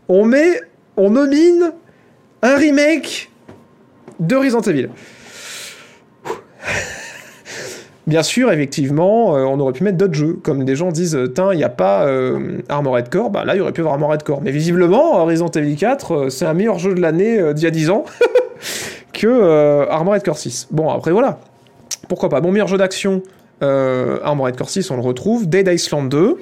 on 0.08 0.24
met, 0.24 0.60
on 0.96 1.10
nomine 1.10 1.72
un 2.40 2.56
remake 2.56 3.30
de 4.20 4.36
Resident 4.36 4.62
Evil. 4.62 4.88
Bien 8.06 8.22
sûr, 8.22 8.52
effectivement, 8.52 9.34
euh, 9.34 9.44
on 9.44 9.58
aurait 9.60 9.72
pu 9.72 9.82
mettre 9.82 9.96
d'autres 9.96 10.14
jeux, 10.14 10.38
comme 10.42 10.64
des 10.64 10.76
gens 10.76 10.90
disent, 10.90 11.18
tiens, 11.34 11.52
il 11.52 11.56
n'y 11.56 11.64
a 11.64 11.70
pas 11.70 12.04
euh, 12.04 12.58
Armored 12.68 13.08
Core, 13.08 13.30
bah 13.30 13.46
là, 13.46 13.54
il 13.54 13.58
y 13.58 13.60
aurait 13.62 13.72
pu 13.72 13.80
avoir 13.80 13.94
Armored 13.94 14.22
Core. 14.22 14.42
Mais 14.42 14.50
visiblement, 14.50 15.24
Resident 15.24 15.48
Evil 15.48 15.76
4, 15.76 16.12
euh, 16.12 16.28
c'est 16.28 16.44
un 16.44 16.52
meilleur 16.52 16.78
jeu 16.78 16.94
de 16.94 17.00
l'année 17.00 17.54
d'il 17.54 17.64
y 17.64 17.66
a 17.66 17.70
10 17.70 17.88
ans 17.88 18.04
que 19.14 19.88
Armored 19.88 20.22
Core 20.22 20.36
6. 20.36 20.68
Bon, 20.70 20.90
après, 20.90 21.12
voilà. 21.12 21.38
Pourquoi 22.08 22.28
pas? 22.28 22.42
Bon, 22.42 22.52
meilleur 22.52 22.68
jeu 22.68 22.76
d'action, 22.76 23.22
Armored 23.62 24.56
Core 24.56 24.68
6, 24.68 24.90
on 24.90 24.96
le 24.96 25.02
retrouve. 25.02 25.48
Dead 25.48 25.66
Island 25.66 26.10
2. 26.10 26.36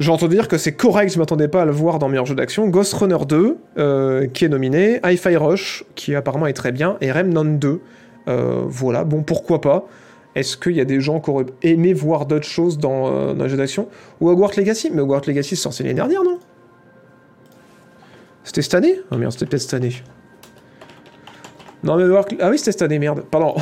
J'entends 0.00 0.28
dire 0.28 0.48
que 0.48 0.56
c'est 0.56 0.72
correct, 0.72 1.12
je 1.12 1.18
m'attendais 1.18 1.48
pas 1.48 1.62
à 1.62 1.64
le 1.66 1.72
voir 1.72 1.98
dans 1.98 2.08
meilleur 2.08 2.24
jeu 2.24 2.36
d'action. 2.36 2.68
Ghost 2.68 2.94
Runner 2.94 3.18
2, 3.28 4.28
qui 4.32 4.44
est 4.46 4.48
nominé. 4.48 5.00
Hi-Fi 5.04 5.36
Rush, 5.36 5.84
qui 5.94 6.14
apparemment 6.14 6.46
est 6.46 6.54
très 6.54 6.72
bien. 6.72 6.96
Et 7.02 7.12
Remnant 7.12 7.44
2. 7.44 7.80
voilà, 8.26 9.04
bon, 9.04 9.22
pourquoi 9.22 9.60
pas? 9.60 9.86
Est-ce 10.38 10.56
qu'il 10.56 10.76
y 10.76 10.80
a 10.80 10.84
des 10.84 11.00
gens 11.00 11.18
qui 11.18 11.30
auraient 11.30 11.46
aimé 11.62 11.92
voir 11.92 12.24
d'autres 12.24 12.46
choses 12.46 12.78
dans, 12.78 13.08
euh, 13.08 13.34
un 13.36 13.48
jeu 13.48 13.56
d'action 13.56 13.88
Ou 14.20 14.30
Hogwarts 14.30 14.52
Legacy? 14.56 14.88
Mais 14.94 15.00
Hogwarts 15.00 15.22
Legacy, 15.26 15.56
c'est 15.56 15.62
sorti 15.62 15.82
l'année 15.82 15.96
dernière, 15.96 16.22
non? 16.22 16.38
C'était 18.44 18.62
cette 18.62 18.74
année? 18.74 19.00
Ah 19.00 19.06
oh 19.10 19.16
merde, 19.16 19.32
c'était 19.32 19.46
peut-être 19.46 19.62
cette 19.62 19.74
année. 19.74 19.92
Non 21.82 21.96
mais 21.96 22.04
Hogwarts... 22.04 22.26
Ah 22.40 22.50
oui, 22.50 22.58
c'était 22.58 22.70
cette 22.70 22.82
année, 22.82 23.00
merde. 23.00 23.24
Pardon. 23.28 23.56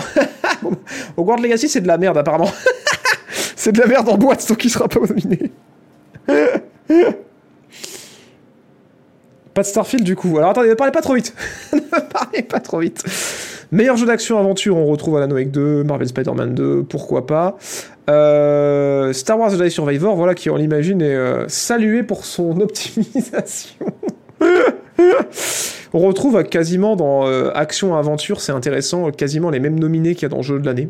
Hogwarts 1.16 1.40
Legacy, 1.40 1.70
c'est 1.70 1.81
de 1.81 1.89
la 1.89 1.97
merde, 1.97 2.19
apparemment. 2.19 2.51
c'est 3.57 3.73
de 3.73 3.81
la 3.81 3.86
merde 3.86 4.11
en 4.11 4.19
boîte, 4.19 4.47
donc 4.47 4.62
il 4.62 4.69
sera 4.69 4.86
pas 4.86 5.01
nominé. 5.01 5.51
pas 9.55 9.62
de 9.62 9.66
Starfield, 9.66 10.05
du 10.05 10.15
coup. 10.15 10.36
Alors 10.36 10.51
attendez, 10.51 10.69
ne 10.69 10.74
parlez 10.74 10.93
pas 10.93 11.01
trop 11.01 11.15
vite. 11.15 11.35
ne 11.73 11.78
parlez 11.81 12.43
pas 12.43 12.61
trop 12.61 12.81
vite. 12.81 13.03
Meilleur 13.72 13.97
jeu 13.97 14.06
d'action-aventure, 14.06 14.76
on 14.76 14.86
retrouve 14.86 15.16
Alan 15.16 15.30
Wake 15.30 15.51
2, 15.51 15.82
Marvel 15.82 16.06
Spider-Man 16.06 16.55
2, 16.55 16.84
pourquoi 16.88 17.26
pas. 17.26 17.56
Euh, 18.09 19.12
Star 19.12 19.38
Wars 19.38 19.51
Jedi 19.51 19.70
Survivor, 19.70 20.14
voilà, 20.14 20.34
qui 20.34 20.51
on 20.51 20.56
l'imagine 20.56 21.02
est 21.02 21.16
euh, 21.16 21.48
salué 21.48 22.05
pour 22.05 22.24
son 22.24 22.60
optimisation. 22.60 23.86
on 25.93 25.98
retrouve 25.98 26.44
quasiment 26.44 26.94
dans 26.94 27.26
euh, 27.26 27.51
action-aventure, 27.55 28.40
c'est 28.40 28.52
intéressant, 28.52 29.10
quasiment 29.10 29.51
les 29.51 29.59
mêmes 29.59 29.80
nominés 29.80 30.14
qu'il 30.14 30.22
y 30.22 30.26
a 30.26 30.28
dans 30.28 30.36
le 30.36 30.43
jeu 30.43 30.60
de 30.60 30.66
l'année. 30.66 30.88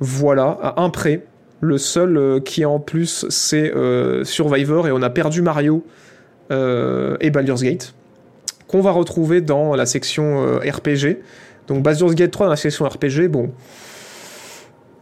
Voilà, 0.00 0.58
à 0.60 0.82
un 0.82 0.90
près. 0.90 1.24
Le 1.60 1.76
seul 1.76 2.40
qui 2.44 2.64
en 2.64 2.78
plus 2.78 3.26
c'est 3.30 3.72
Survivor 4.22 4.86
et 4.86 4.92
on 4.92 5.02
a 5.02 5.10
perdu 5.10 5.42
Mario 5.42 5.84
et 6.52 7.30
Baldur's 7.30 7.64
Gate 7.64 7.94
qu'on 8.68 8.80
va 8.80 8.92
retrouver 8.92 9.40
dans 9.40 9.74
la 9.74 9.84
section 9.84 10.58
RPG. 10.58 11.16
Donc 11.68 11.82
Baldur's 11.82 12.14
Gate 12.14 12.30
3 12.30 12.46
dans 12.46 12.50
la 12.50 12.56
section 12.56 12.86
RPG, 12.86 13.28
bon, 13.28 13.50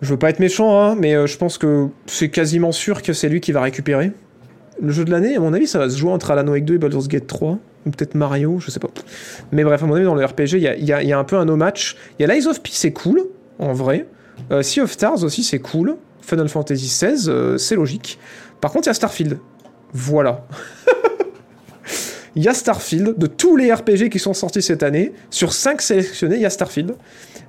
je 0.03 0.11
veux 0.11 0.19
pas 0.19 0.31
être 0.31 0.41
méchant, 0.41 0.81
hein, 0.81 0.97
mais 0.99 1.15
euh, 1.15 1.27
je 1.27 1.39
pense 1.39 1.59
que 1.59 1.89
c'est 2.07 2.29
quasiment 2.29 2.73
sûr 2.73 3.03
que 3.03 3.13
c'est 3.13 3.29
lui 3.29 3.41
qui 3.41 3.53
va 3.53 3.63
récupérer. 3.63 4.13
Le 4.81 4.93
jeu 4.93 5.05
de 5.05 5.11
l'année, 5.11 5.37
à 5.37 5.41
mon 5.41 5.55
avis, 5.55 5.67
ça 5.67 5.79
va 5.79 5.89
se 5.89 5.97
jouer 5.97 6.11
entre 6.11 6.31
Alan 6.31 6.47
Wake 6.49 6.65
2 6.65 6.75
et 6.75 6.79
Baldur's 6.79 7.09
Gate 7.09 7.27
3. 7.27 7.59
Ou 7.87 7.91
peut-être 7.91 8.15
Mario, 8.15 8.59
je 8.59 8.71
sais 8.71 8.81
pas. 8.81 8.89
Mais 9.53 9.65
bref, 9.65 9.83
à 9.83 9.87
mon 9.87 9.95
avis, 9.95 10.05
dans 10.05 10.15
le 10.15 10.25
RPG, 10.25 10.55
il 10.55 10.85
y 10.85 10.93
a, 10.93 11.19
un 11.19 11.25
peu 11.25 11.37
un 11.37 11.45
no-match. 11.45 11.97
Il 12.19 12.27
y 12.27 12.31
a 12.31 12.35
Lies 12.35 12.47
of 12.47 12.61
P, 12.61 12.71
c'est 12.73 12.93
cool, 12.93 13.23
en 13.59 13.73
vrai. 13.73 14.07
Euh, 14.51 14.63
sea 14.63 14.83
of 14.83 14.91
Stars 14.91 15.23
aussi, 15.23 15.45
c'est 15.45 15.61
cool. 15.61 15.97
Final 16.21 16.49
Fantasy 16.49 16.87
XVI, 16.87 17.29
euh, 17.29 17.57
c'est 17.57 17.77
logique. 17.77 18.19
Par 18.61 18.73
contre, 18.73 18.87
il 18.87 18.89
y 18.89 18.91
a 18.91 18.95
Starfield. 18.95 19.39
Voilà. 19.93 20.45
Il 22.37 22.45
y 22.45 22.49
a 22.49 22.55
Starfield, 22.55 23.17
de 23.17 23.27
tous 23.27 23.57
les 23.57 23.73
RPG 23.73 24.11
qui 24.11 24.19
sont 24.19 24.35
sortis 24.35 24.61
cette 24.61 24.83
année, 24.83 25.15
sur 25.31 25.55
5 25.55 25.81
sélectionnés, 25.81 26.37
il 26.37 26.43
y 26.43 26.47
a 26.47 26.51
Starfield. 26.51 26.95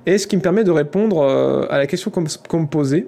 Et 0.06 0.16
ce 0.16 0.26
qui 0.26 0.34
me 0.34 0.40
permet 0.40 0.64
de 0.64 0.70
répondre 0.70 1.20
euh, 1.20 1.66
à 1.68 1.76
la 1.76 1.86
question 1.86 2.10
qu'on 2.10 2.60
me 2.60 2.66
posait. 2.66 3.06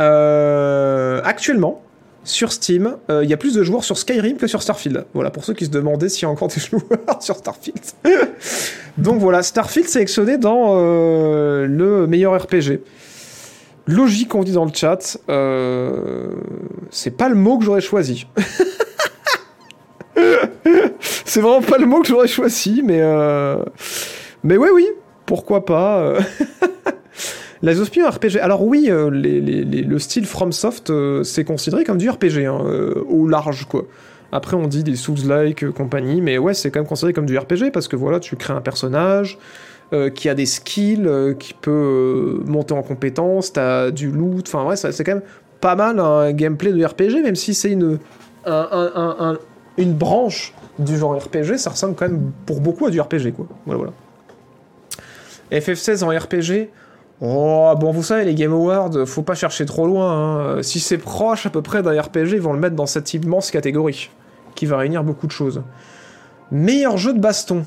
Euh, 0.00 1.20
actuellement, 1.24 1.82
sur 2.22 2.52
Steam, 2.52 2.96
euh, 3.10 3.24
il 3.24 3.30
y 3.30 3.32
a 3.32 3.36
plus 3.36 3.54
de 3.54 3.64
joueurs 3.64 3.82
sur 3.82 3.98
Skyrim 3.98 4.36
que 4.36 4.46
sur 4.46 4.62
Starfield. 4.62 5.06
Voilà, 5.14 5.30
pour 5.30 5.44
ceux 5.44 5.52
qui 5.52 5.64
se 5.64 5.70
demandaient 5.70 6.08
s'il 6.08 6.22
y 6.22 6.26
a 6.26 6.30
encore 6.30 6.46
des 6.46 6.60
joueurs 6.70 7.20
sur 7.20 7.34
Starfield. 7.34 7.80
Donc 8.98 9.18
voilà, 9.18 9.42
Starfield 9.42 9.88
sélectionné 9.88 10.38
dans 10.38 10.76
le 10.76 12.06
meilleur 12.06 12.40
RPG. 12.40 12.82
Logique, 13.88 14.32
on 14.36 14.44
dit 14.44 14.52
dans 14.52 14.64
le 14.64 14.72
chat. 14.72 15.18
c'est 16.90 17.16
pas 17.16 17.28
le 17.28 17.34
mot 17.34 17.58
que 17.58 17.64
j'aurais 17.64 17.80
choisi. 17.80 18.28
c'est 21.36 21.42
vraiment 21.42 21.60
pas 21.60 21.76
le 21.76 21.84
mot 21.84 22.00
que 22.00 22.08
j'aurais 22.08 22.28
choisi, 22.28 22.80
mais 22.82 23.00
euh... 23.02 23.62
mais 24.42 24.56
ouais, 24.56 24.70
oui, 24.72 24.86
pourquoi 25.26 25.66
pas. 25.66 26.14
La 27.62 27.74
Zospio 27.74 28.08
RPG. 28.08 28.38
Alors 28.40 28.64
oui, 28.64 28.86
euh, 28.88 29.10
le 29.10 29.98
style 29.98 30.24
FromSoft, 30.24 30.88
euh, 30.88 31.24
c'est 31.24 31.44
considéré 31.44 31.84
comme 31.84 31.98
du 31.98 32.08
RPG, 32.08 32.46
hein, 32.46 32.58
au 33.06 33.28
large, 33.28 33.66
quoi. 33.66 33.84
Après, 34.32 34.56
on 34.56 34.66
dit 34.66 34.82
des 34.82 34.96
Souls-like, 34.96 35.70
compagnie, 35.72 36.22
mais 36.22 36.38
ouais, 36.38 36.54
c'est 36.54 36.70
quand 36.70 36.80
même 36.80 36.88
considéré 36.88 37.12
comme 37.12 37.26
du 37.26 37.36
RPG, 37.36 37.70
parce 37.70 37.86
que 37.86 37.96
voilà, 37.96 38.18
tu 38.18 38.34
crées 38.36 38.54
un 38.54 38.62
personnage, 38.62 39.38
qui 40.14 40.30
a 40.30 40.34
des 40.34 40.46
skills, 40.46 41.36
qui 41.38 41.52
peut 41.52 42.40
monter 42.46 42.72
en 42.72 42.82
compétences, 42.82 43.52
t'as 43.52 43.90
du 43.90 44.10
loot, 44.10 44.48
enfin 44.48 44.64
ouais, 44.64 44.76
c'est 44.76 45.04
quand 45.04 45.16
même 45.16 45.22
pas 45.60 45.76
mal 45.76 46.00
un 46.00 46.32
gameplay 46.32 46.72
de 46.72 46.82
RPG, 46.82 47.22
même 47.22 47.36
si 47.36 47.52
c'est 47.52 47.72
une, 47.72 47.98
un, 48.46 49.38
une 49.76 49.92
branche 49.92 50.54
du 50.78 50.96
genre 50.98 51.16
RPG, 51.16 51.56
ça 51.56 51.70
ressemble 51.70 51.94
quand 51.94 52.08
même 52.08 52.32
pour 52.44 52.60
beaucoup 52.60 52.86
à 52.86 52.90
du 52.90 53.00
RPG, 53.00 53.32
quoi. 53.34 53.46
Voilà, 53.64 53.78
voilà. 53.78 53.92
FF16 55.52 56.04
en 56.04 56.08
RPG, 56.08 56.70
oh, 57.20 57.72
bon, 57.78 57.92
vous 57.92 58.02
savez, 58.02 58.24
les 58.24 58.34
Game 58.34 58.52
Awards, 58.52 59.06
faut 59.06 59.22
pas 59.22 59.34
chercher 59.34 59.64
trop 59.64 59.86
loin. 59.86 60.56
Hein. 60.58 60.62
Si 60.62 60.80
c'est 60.80 60.98
proche 60.98 61.46
à 61.46 61.50
peu 61.50 61.62
près 61.62 61.82
d'un 61.82 62.00
RPG, 62.00 62.32
ils 62.32 62.40
vont 62.40 62.52
le 62.52 62.58
mettre 62.58 62.76
dans 62.76 62.86
cette 62.86 63.14
immense 63.14 63.50
catégorie, 63.50 64.10
qui 64.54 64.66
va 64.66 64.78
réunir 64.78 65.04
beaucoup 65.04 65.26
de 65.26 65.32
choses. 65.32 65.62
Meilleur 66.50 66.96
jeu 66.96 67.12
de 67.12 67.20
baston. 67.20 67.64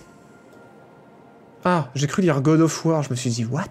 Ah, 1.66 1.90
j'ai 1.96 2.08
cru 2.08 2.22
lire 2.22 2.42
God 2.42 2.62
of 2.62 2.86
War, 2.86 3.04
je 3.04 3.10
me 3.10 3.16
suis 3.16 3.30
dit, 3.30 3.46
what? 3.46 3.64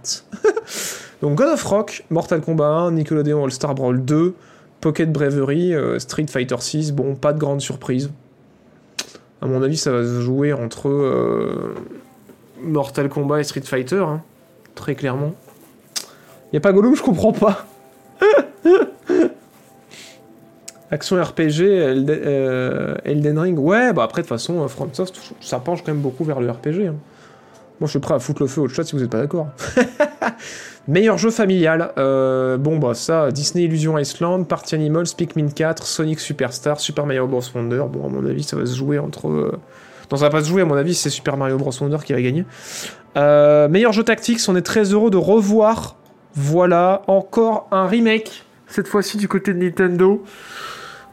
Donc 1.23 1.37
God 1.37 1.49
of 1.49 1.65
Rock, 1.65 2.05
Mortal 2.11 2.41
Kombat 2.41 2.69
1, 2.69 2.93
Nickelodeon 2.93 3.45
All-Star 3.45 3.75
Brawl 3.75 4.05
2, 4.05 4.35
Pocket 4.81 5.11
Bravery, 5.11 5.75
euh, 5.75 5.99
Street 5.99 6.27
Fighter 6.29 6.57
6, 6.59 6.93
bon, 6.93 7.15
pas 7.15 7.33
de 7.33 7.39
grande 7.39 7.61
surprise. 7.61 8.11
À 9.41 9.47
mon 9.47 9.63
avis, 9.63 9.77
ça 9.77 9.93
va 9.93 10.03
se 10.03 10.21
jouer 10.21 10.53
entre 10.53 10.89
euh, 10.89 11.75
Mortal 12.61 13.09
Kombat 13.09 13.41
et 13.41 13.45
Street 13.45 13.61
Fighter, 13.61 14.01
hein, 14.01 14.23
très 14.75 14.95
clairement. 14.95 15.35
Y 16.53 16.57
a 16.57 16.61
pas 16.61 16.73
Gollum, 16.73 16.97
je 16.97 17.03
comprends 17.03 17.33
pas. 17.33 17.67
Action 20.91 21.23
RPG, 21.23 21.61
euh, 21.61 22.95
Elden, 23.05 23.39
Ring, 23.39 23.59
ouais, 23.59 23.93
bah 23.93 24.05
après 24.05 24.23
de 24.23 24.27
toute 24.27 24.35
façon, 24.37 24.63
euh, 24.63 24.69
FromSoft, 24.69 25.35
ça 25.41 25.59
penche 25.61 25.83
quand 25.85 25.93
même 25.93 26.01
beaucoup 26.01 26.25
vers 26.25 26.41
le 26.41 26.51
RPG. 26.51 26.87
Hein. 26.89 26.95
Moi, 27.79 27.87
je 27.87 27.91
suis 27.91 27.99
prêt 27.99 28.15
à 28.15 28.19
foutre 28.19 28.43
le 28.43 28.49
feu 28.49 28.63
au 28.63 28.69
chat 28.69 28.83
si 28.85 28.97
vous 28.97 29.03
n'êtes 29.03 29.11
pas 29.11 29.21
d'accord. 29.21 29.49
Meilleur 30.89 31.19
jeu 31.19 31.31
familial. 31.31 31.93
Euh, 31.99 32.57
bon, 32.57 32.79
bah 32.79 32.95
ça, 32.95 33.31
Disney 33.31 33.65
Illusion 33.65 33.99
Iceland, 33.99 34.45
Party 34.45 34.75
Animals, 34.75 35.09
Pikmin 35.15 35.49
4, 35.49 35.87
Sonic 35.87 36.19
Superstar, 36.19 36.81
Super 36.81 37.05
Mario 37.05 37.27
Bros. 37.27 37.43
Wonder. 37.55 37.85
Bon, 37.93 38.07
à 38.07 38.09
mon 38.09 38.25
avis, 38.27 38.43
ça 38.43 38.57
va 38.57 38.65
se 38.65 38.75
jouer 38.75 38.99
entre. 38.99 39.29
Euh, 39.29 39.53
non, 40.11 40.17
ça 40.17 40.25
va 40.25 40.31
pas 40.31 40.43
se 40.43 40.49
jouer, 40.49 40.63
à 40.63 40.65
mon 40.65 40.77
avis, 40.77 40.95
c'est 40.95 41.11
Super 41.11 41.37
Mario 41.37 41.59
Bros. 41.59 41.73
Wonder 41.79 41.99
qui 42.03 42.15
va 42.15 42.23
gagner. 42.23 42.47
Euh, 43.19 43.69
meilleur 43.69 43.93
jeu 43.93 44.03
tactique, 44.03 44.41
on 44.49 44.57
est 44.57 44.63
très 44.63 44.85
heureux 44.85 45.11
de 45.11 45.19
revoir. 45.19 45.97
Voilà, 46.33 47.03
encore 47.07 47.69
un 47.71 47.87
remake, 47.87 48.45
cette 48.67 48.89
fois-ci 48.89 49.19
du 49.19 49.29
côté 49.29 49.53
de 49.53 49.59
Nintendo. 49.59 50.25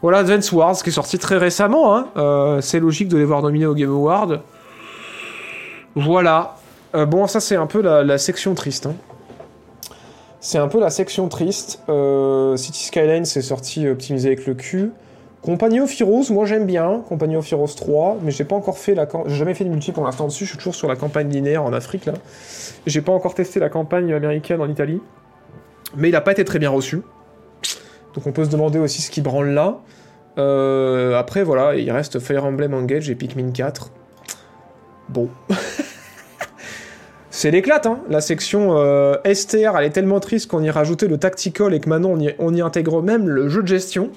Voilà, 0.00 0.18
Advance 0.18 0.52
Wars 0.52 0.76
qui 0.76 0.88
est 0.88 0.92
sorti 0.92 1.18
très 1.18 1.36
récemment. 1.36 1.96
Hein. 1.96 2.60
c'est 2.62 2.80
logique 2.80 3.08
de 3.08 3.18
les 3.18 3.24
voir 3.26 3.42
nominés 3.42 3.66
au 3.66 3.74
Game 3.74 3.90
Award. 3.90 4.40
Voilà. 5.96 6.54
bon, 6.94 7.26
ça, 7.26 7.40
c'est 7.40 7.56
un 7.56 7.66
peu 7.66 7.82
la, 7.82 8.18
section 8.18 8.54
triste. 8.54 8.86
Hein. 8.86 8.94
C'est 10.46 10.58
un 10.58 10.68
peu 10.68 10.78
la 10.78 10.90
section 10.90 11.28
triste. 11.28 11.82
Euh, 11.88 12.56
City 12.56 12.84
Skyline, 12.84 13.24
c'est 13.24 13.42
sorti 13.42 13.88
optimisé 13.88 14.28
avec 14.28 14.46
le 14.46 14.54
cul. 14.54 14.92
Compagnie 15.42 15.80
of 15.80 16.00
Heroes, 16.00 16.30
moi 16.30 16.46
j'aime 16.46 16.66
bien. 16.66 17.02
Compagnie 17.08 17.34
of 17.34 17.52
Heroes 17.52 17.74
3, 17.74 18.18
mais 18.22 18.30
j'ai 18.30 18.44
pas 18.44 18.54
encore 18.54 18.78
fait 18.78 18.94
la 18.94 19.08
j'ai 19.26 19.34
jamais 19.34 19.54
fait 19.54 19.64
de 19.64 19.70
multi 19.70 19.90
pour 19.90 20.04
l'instant 20.04 20.28
dessus. 20.28 20.44
Je 20.44 20.50
suis 20.50 20.58
toujours 20.58 20.76
sur 20.76 20.86
la 20.86 20.94
campagne 20.94 21.28
linéaire 21.30 21.64
en 21.64 21.72
Afrique 21.72 22.06
là. 22.06 22.12
J'ai 22.86 23.00
pas 23.00 23.10
encore 23.10 23.34
testé 23.34 23.58
la 23.58 23.70
campagne 23.70 24.12
américaine 24.12 24.60
en 24.60 24.68
Italie, 24.68 25.00
mais 25.96 26.10
il 26.10 26.14
a 26.14 26.20
pas 26.20 26.30
été 26.30 26.44
très 26.44 26.60
bien 26.60 26.70
reçu. 26.70 27.02
Donc 28.14 28.28
on 28.28 28.30
peut 28.30 28.44
se 28.44 28.50
demander 28.50 28.78
aussi 28.78 29.02
ce 29.02 29.10
qui 29.10 29.22
branle 29.22 29.48
là. 29.48 29.80
Euh, 30.38 31.18
après 31.18 31.42
voilà, 31.42 31.74
il 31.74 31.90
reste 31.90 32.20
Fire 32.20 32.44
Emblem 32.44 32.72
Engage 32.72 33.10
et 33.10 33.16
Pikmin 33.16 33.50
4. 33.50 33.90
Bon. 35.08 35.28
C'est 37.36 37.50
l'éclate, 37.50 37.84
hein 37.84 38.00
La 38.08 38.22
section 38.22 38.78
euh, 38.78 39.16
STR, 39.30 39.76
elle 39.76 39.84
est 39.84 39.90
tellement 39.90 40.20
triste 40.20 40.50
qu'on 40.50 40.62
y 40.62 40.70
rajouté 40.70 41.06
le 41.06 41.18
tactical 41.18 41.74
et 41.74 41.80
que 41.80 41.88
maintenant 41.90 42.16
on 42.38 42.54
y, 42.54 42.60
intègre 42.62 43.02
même 43.02 43.28
le 43.28 43.50
jeu 43.50 43.62
de 43.62 43.68
gestion. 43.68 44.10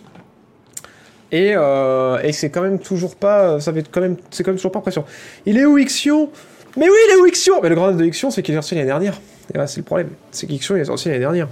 Et, 1.33 1.51
euh, 1.53 2.17
et 2.23 2.31
c'est 2.31 2.49
quand 2.49 2.61
même 2.61 2.79
toujours 2.79 3.17
pas. 3.17 3.59
Ça 3.59 3.73
fait 3.73 3.83
quand 3.91 3.99
même. 3.99 4.15
C'est 4.31 4.45
quand 4.45 4.51
même 4.51 4.57
toujours 4.57 4.71
pas 4.71 4.79
pression. 4.79 5.03
Il 5.45 5.57
est 5.57 5.65
où 5.65 5.77
Ixion 5.77 6.29
Mais 6.77 6.85
oui, 6.89 6.95
il 7.09 7.13
est 7.13 7.17
où 7.17 7.25
Ixion 7.25 7.59
Mais 7.61 7.67
le 7.67 7.75
grand 7.75 7.91
de 7.91 8.05
Ixion, 8.05 8.31
c'est 8.31 8.41
qu'il 8.41 8.55
est 8.55 8.57
sorti 8.57 8.75
l'année 8.75 8.87
dernière. 8.87 9.19
Et 9.53 9.57
là, 9.57 9.67
c'est 9.67 9.81
le 9.81 9.85
problème. 9.85 10.11
C'est 10.31 10.47
qu'Ixion, 10.47 10.77
il 10.77 10.79
est 10.79 10.85
sorti 10.85 11.09
l'année 11.09 11.19
dernière. 11.19 11.49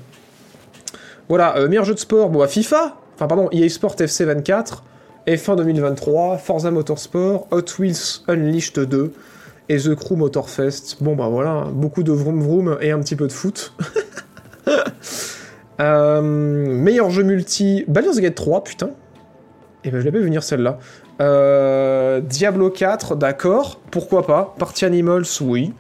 Voilà, 1.28 1.58
euh, 1.58 1.68
meilleur 1.68 1.84
jeu 1.84 1.96
de 1.96 2.00
sport, 2.00 2.30
bon, 2.30 2.48
FIFA. 2.48 2.96
Enfin, 3.16 3.28
pardon, 3.28 3.50
EA 3.52 3.68
Sport 3.68 3.98
FC 4.00 4.24
24. 4.24 4.86
F1 5.28 5.58
2023, 5.58 6.38
Forza 6.38 6.72
Motorsport, 6.72 7.48
Hot 7.52 7.66
Wheels 7.78 8.22
Unleashed 8.30 8.80
2, 8.80 9.12
et 9.70 9.78
The 9.78 9.96
Crew 9.96 10.16
Motorfest. 10.16 10.98
Bon 11.02 11.16
bah 11.16 11.28
voilà, 11.28 11.68
beaucoup 11.72 12.04
de 12.04 12.12
vroom 12.12 12.42
vroom 12.42 12.78
et 12.82 12.92
un 12.92 13.00
petit 13.00 13.16
peu 13.16 13.28
de 13.28 13.34
foot. 13.34 13.74
Euh, 15.80 16.22
meilleur 16.24 17.12
jeu 17.12 17.22
multi, 17.22 17.86
Baldur's 17.88 18.20
Gate 18.20 18.34
3, 18.34 18.64
putain. 18.64 18.88
Et 18.88 18.92
eh 19.84 19.92
ben 19.92 20.00
je 20.00 20.06
l'avais 20.06 20.22
venir 20.22 20.42
celle-là. 20.42 20.80
Euh, 21.22 22.20
Diablo 22.20 22.72
4, 22.72 23.16
d'accord, 23.16 23.80
pourquoi 23.92 24.26
pas? 24.26 24.56
Party 24.58 24.86
Animals, 24.86 25.28
oui. 25.42 25.74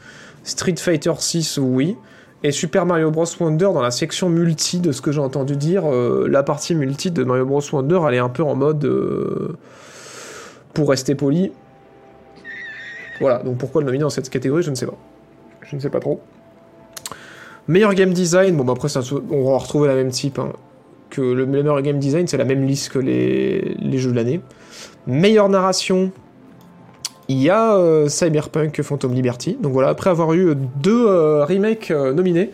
Street 0.44 0.76
Fighter 0.78 1.14
6, 1.18 1.58
oui. 1.58 1.98
Et 2.44 2.52
Super 2.52 2.86
Mario 2.86 3.10
Bros. 3.10 3.26
Wonder 3.40 3.70
dans 3.74 3.82
la 3.82 3.90
section 3.90 4.30
multi, 4.30 4.80
de 4.80 4.92
ce 4.92 5.02
que 5.02 5.12
j'ai 5.12 5.20
entendu 5.20 5.56
dire, 5.56 5.92
euh, 5.92 6.28
la 6.30 6.44
partie 6.44 6.76
multi 6.76 7.10
de 7.10 7.24
Mario 7.24 7.48
Bros. 7.48 7.62
Wonder, 7.74 8.00
elle 8.08 8.14
est 8.14 8.20
un 8.20 8.30
peu 8.30 8.44
en 8.44 8.54
mode, 8.54 8.88
pour 10.76 10.90
rester 10.90 11.16
poli, 11.16 11.52
voilà, 13.20 13.40
donc 13.40 13.58
pourquoi 13.58 13.82
le 13.82 13.86
nominer 13.86 14.04
dans 14.04 14.10
cette 14.10 14.30
catégorie, 14.30 14.64
je 14.64 14.70
ne 14.70 14.76
sais 14.76 14.86
pas. 14.86 14.98
Je 15.70 15.76
ne 15.76 15.82
sais 15.82 15.90
pas 15.90 16.00
trop. 16.00 16.22
Meilleur 17.68 17.94
game 17.94 18.14
design, 18.14 18.56
bon 18.56 18.64
bah 18.64 18.74
après 18.76 18.88
on 19.30 19.52
va 19.52 19.58
retrouver 19.58 19.90
la 19.90 19.96
même 19.96 20.12
type 20.12 20.40
hein, 20.40 20.54
que 21.10 21.22
le 21.22 21.46
meilleur 21.46 21.82
game 21.82 22.00
design, 22.00 22.28
c'est 22.28 22.38
la 22.38 22.46
même 22.46 22.66
liste 22.66 22.90
que 22.90 23.00
les, 23.00 23.98
jeux 23.98 24.12
de 24.12 24.16
l'année. 24.16 24.42
Meilleure 25.06 25.50
narration, 25.50 26.12
il 27.28 27.42
y 27.42 27.50
a 27.50 27.76
euh, 27.76 28.08
Cyberpunk 28.08 28.82
Phantom 28.82 29.14
Liberty. 29.14 29.58
Donc 29.60 29.74
voilà, 29.74 29.90
après 29.90 30.10
avoir 30.10 30.34
eu 30.34 30.56
deux 30.56 31.08
euh, 31.08 31.44
remakes 31.44 31.92
euh, 31.92 32.14
nominés, 32.14 32.52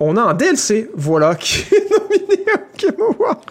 on 0.00 0.16
a 0.16 0.22
un 0.22 0.34
DLC, 0.34 0.90
voilà, 0.94 1.34
qui 1.38 1.60
est 1.72 1.90
nominé 1.90 2.42
au 2.54 2.78
Game 2.78 3.14
Awards. 3.14 3.44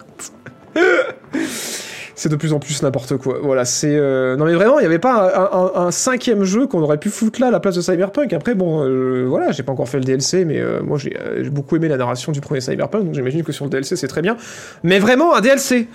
c'est 2.18 2.28
de 2.28 2.34
plus 2.34 2.52
en 2.52 2.58
plus 2.58 2.82
n'importe 2.82 3.16
quoi. 3.16 3.38
Voilà, 3.40 3.64
c'est... 3.64 3.94
euh, 3.94 4.36
Non 4.36 4.44
mais 4.44 4.54
vraiment, 4.54 4.80
il 4.80 4.82
n'y 4.82 4.86
avait 4.86 4.98
pas 4.98 5.72
un, 5.76 5.90
cinquième 5.92 6.42
jeu 6.42 6.66
qu'on 6.66 6.82
aurait 6.82 6.98
pu 6.98 7.10
foutre 7.10 7.40
là 7.40 7.46
à 7.46 7.50
la 7.52 7.60
place 7.60 7.76
de 7.76 7.80
Cyberpunk. 7.80 8.32
Après, 8.32 8.56
bon, 8.56 8.84
euh, 8.84 9.24
voilà, 9.28 9.52
j'ai 9.52 9.62
pas 9.62 9.70
encore 9.70 9.88
fait 9.88 9.98
le 9.98 10.04
DLC, 10.04 10.44
mais 10.44 10.58
euh, 10.58 10.82
moi 10.82 10.98
j'ai 10.98 11.14
beaucoup 11.50 11.76
aimé 11.76 11.86
la 11.86 11.96
narration 11.96 12.32
du 12.32 12.40
premier 12.40 12.60
Cyberpunk, 12.60 13.04
donc 13.04 13.14
j'imagine 13.14 13.44
que 13.44 13.52
sur 13.52 13.64
le 13.66 13.70
DLC 13.70 13.94
c'est 13.94 14.08
très 14.08 14.20
bien. 14.20 14.36
Mais 14.82 14.98
vraiment, 14.98 15.34
un 15.34 15.40
DLC 15.40 15.88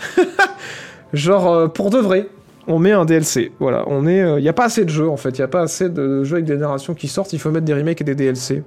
Genre, 1.14 1.72
pour 1.74 1.90
de 1.90 1.98
vrai, 1.98 2.28
on 2.68 2.80
met 2.80 2.94
un 2.94 3.04
DLC. 3.04 3.52
Voilà, 3.60 3.84
on 3.88 4.08
est... 4.08 4.20
Il 4.38 4.42
n'y 4.42 4.50
a 4.50 4.54
pas 4.54 4.66
assez 4.66 4.84
de 4.86 4.90
jeux, 4.90 5.10
en 5.10 5.18
fait. 5.18 5.38
Il 5.38 5.42
n'y 5.42 5.46
a 5.46 5.50
pas 5.50 5.62
assez 5.62 5.90
de 5.90 6.24
jeux 6.24 6.36
avec 6.36 6.46
des 6.46 6.58
narrations 6.58 6.96
qui 6.96 7.08
sortent. 7.08 7.34
Il 7.34 7.40
faut 7.40 7.52
mettre 7.52 7.66
des 7.66 7.74
remakes 7.74 8.02
et 8.02 8.04
des 8.04 8.16
DLC. 8.16 8.64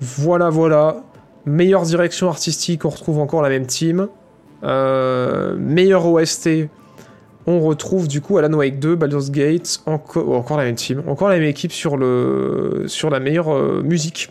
Voilà, 0.00 0.50
voilà. 0.50 1.04
Meilleure 1.46 1.82
direction 1.82 2.28
artistique, 2.28 2.84
on 2.84 2.90
retrouve 2.90 3.18
encore 3.18 3.40
la 3.40 3.48
même 3.48 3.66
team. 3.66 4.08
Euh, 4.64 5.54
meilleur 5.58 6.06
OST, 6.06 6.68
on 7.46 7.60
retrouve 7.60 8.08
du 8.08 8.20
coup 8.20 8.38
Alan 8.38 8.52
Wake 8.54 8.78
2, 8.78 8.96
Baldur's 8.96 9.30
Gate, 9.30 9.80
enco- 9.86 10.34
encore 10.34 10.56
la 10.56 10.64
même 10.64 10.74
team, 10.74 11.02
encore 11.06 11.28
la 11.28 11.36
même 11.38 11.48
équipe 11.48 11.72
sur, 11.72 11.96
la 11.96 13.20
meilleure 13.20 13.54
euh, 13.54 13.82
musique. 13.84 14.30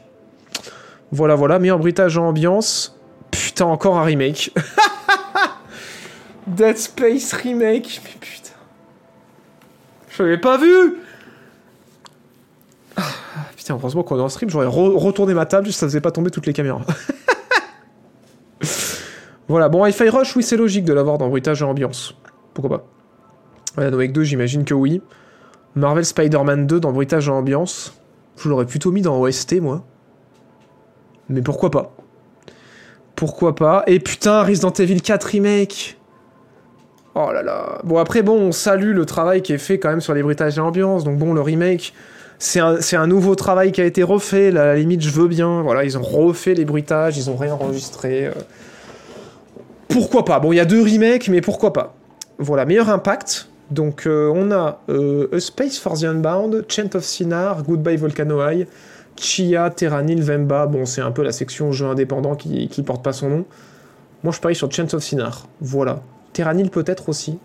Voilà, 1.11 1.35
voilà, 1.35 1.60
meilleur 1.60 1.80
bruitage 1.80 2.18
en 2.18 2.27
ambiance. 2.27 2.97
Putain, 3.31 3.65
encore 3.65 3.97
un 3.97 4.03
remake. 4.03 4.52
Dead 6.47 6.77
Space 6.77 7.34
remake, 7.34 8.02
mais 8.03 8.11
putain. 8.19 8.52
Je 10.10 10.23
l'avais 10.23 10.38
pas 10.38 10.57
vu 10.57 10.95
Ah, 12.97 13.02
Putain, 13.56 13.76
heureusement 13.76 14.03
qu'on 14.03 14.18
est 14.18 14.22
en 14.22 14.30
stream, 14.30 14.49
j'aurais 14.49 14.68
re- 14.68 14.95
retourné 14.97 15.34
ma 15.34 15.45
table 15.45 15.65
juste 15.68 15.80
ça 15.80 15.88
faisait 15.88 16.02
pas 16.02 16.11
tomber 16.11 16.31
toutes 16.31 16.45
les 16.47 16.53
caméras. 16.53 16.81
voilà, 19.48 19.70
bon, 19.70 19.86
Hi-Fi 19.86 20.10
Rush, 20.10 20.36
oui, 20.36 20.44
c'est 20.44 20.58
logique 20.58 20.86
de 20.86 20.94
l'avoir 20.94 21.18
dans 21.18 21.30
bruitage 21.30 21.62
et 21.62 21.66
ambiance. 21.66 22.16
Pourquoi 22.54 22.80
pas 22.80 22.86
Wake 23.78 24.14
2, 24.14 24.24
j'imagine 24.24 24.64
que 24.64 24.74
oui. 24.74 25.02
Marvel 25.76 26.06
Spider-Man 26.06 26.68
2 26.68 26.80
dans 26.80 26.92
bruitage 26.92 27.28
et 27.28 27.32
ambiance. 27.32 27.94
Je 28.38 28.50
l'aurais 28.50 28.66
plutôt 28.66 28.92
mis 28.92 29.02
dans 29.02 29.20
OST, 29.20 29.62
moi. 29.62 29.84
Mais 31.30 31.42
pourquoi 31.42 31.70
pas 31.70 31.96
Pourquoi 33.16 33.56
pas 33.56 33.84
Et 33.88 34.00
putain, 34.00 34.44
Resident 34.44 34.72
Evil 34.72 35.02
4 35.02 35.24
Remake 35.26 35.98
Oh 37.14 37.32
là 37.32 37.44
là. 37.44 37.80
Bon, 37.84 37.98
après, 37.98 38.24
bon, 38.24 38.40
on 38.40 38.52
salue 38.52 38.94
le 38.94 39.06
travail 39.06 39.42
qui 39.42 39.54
est 39.54 39.58
fait 39.58 39.80
quand 39.80 39.90
même 39.90 40.02
sur 40.02 40.14
les 40.14 40.24
bruitages 40.24 40.58
et 40.58 40.62
ambiance. 40.62 41.04
Donc, 41.04 41.18
bon, 41.18 41.34
le 41.34 41.42
remake, 41.42 41.94
c'est 42.40 42.60
un, 42.60 43.08
nouveau 43.08 43.36
travail 43.36 43.72
qui 43.72 43.82
a 43.82 43.86
été 43.86 44.04
refait. 44.04 44.50
À 44.50 44.52
la 44.66 44.76
limite, 44.76 45.02
je 45.02 45.10
veux 45.12 45.28
bien. 45.28 45.62
Voilà, 45.62 45.84
ils 45.84 45.98
ont 45.98 46.04
refait 46.04 46.54
les 46.54 46.66
bruitages, 46.66 47.18
ils 47.18 47.30
ont 47.30 47.38
réenregistré. 47.38 48.28
euh. 48.28 48.32
Pourquoi 49.96 50.26
pas 50.26 50.42
Bon, 50.42 50.52
il 50.52 50.58
y 50.58 50.60
a 50.60 50.66
deux 50.66 50.82
remakes, 50.82 51.30
mais 51.30 51.40
pourquoi 51.40 51.72
pas 51.72 51.96
Voilà, 52.38 52.66
meilleur 52.66 52.90
impact. 52.90 53.48
Donc, 53.72 54.06
euh, 54.06 54.30
on 54.36 54.52
a 54.52 54.82
euh, 54.90 55.30
A 55.32 55.40
Space 55.40 55.80
for 55.80 55.98
the 55.98 56.04
Unbound, 56.04 56.66
Chant 56.68 56.90
of 56.96 57.06
Sinar, 57.06 57.64
Goodbye 57.64 57.96
Volcano 57.96 58.46
High, 58.46 58.68
Chia, 59.16 59.70
Terranil, 59.70 60.22
Vemba. 60.22 60.66
Bon, 60.66 60.86
c'est 60.86 61.00
un 61.00 61.12
peu 61.12 61.24
la 61.24 61.32
section 61.32 61.72
jeu 61.72 61.86
indépendant 61.86 62.36
qui, 62.36 62.68
porte 62.86 63.06
pas 63.06 63.14
son 63.14 63.30
nom. 63.30 63.46
Moi, 64.26 64.34
je 64.34 64.42
parie 64.42 64.54
sur 64.54 64.70
Chant 64.70 64.94
of 64.94 65.02
Sinar. 65.02 65.48
Voilà. 65.62 66.02
Terranil 66.34 66.70
peut-être 66.70 67.08
aussi. 67.08 67.40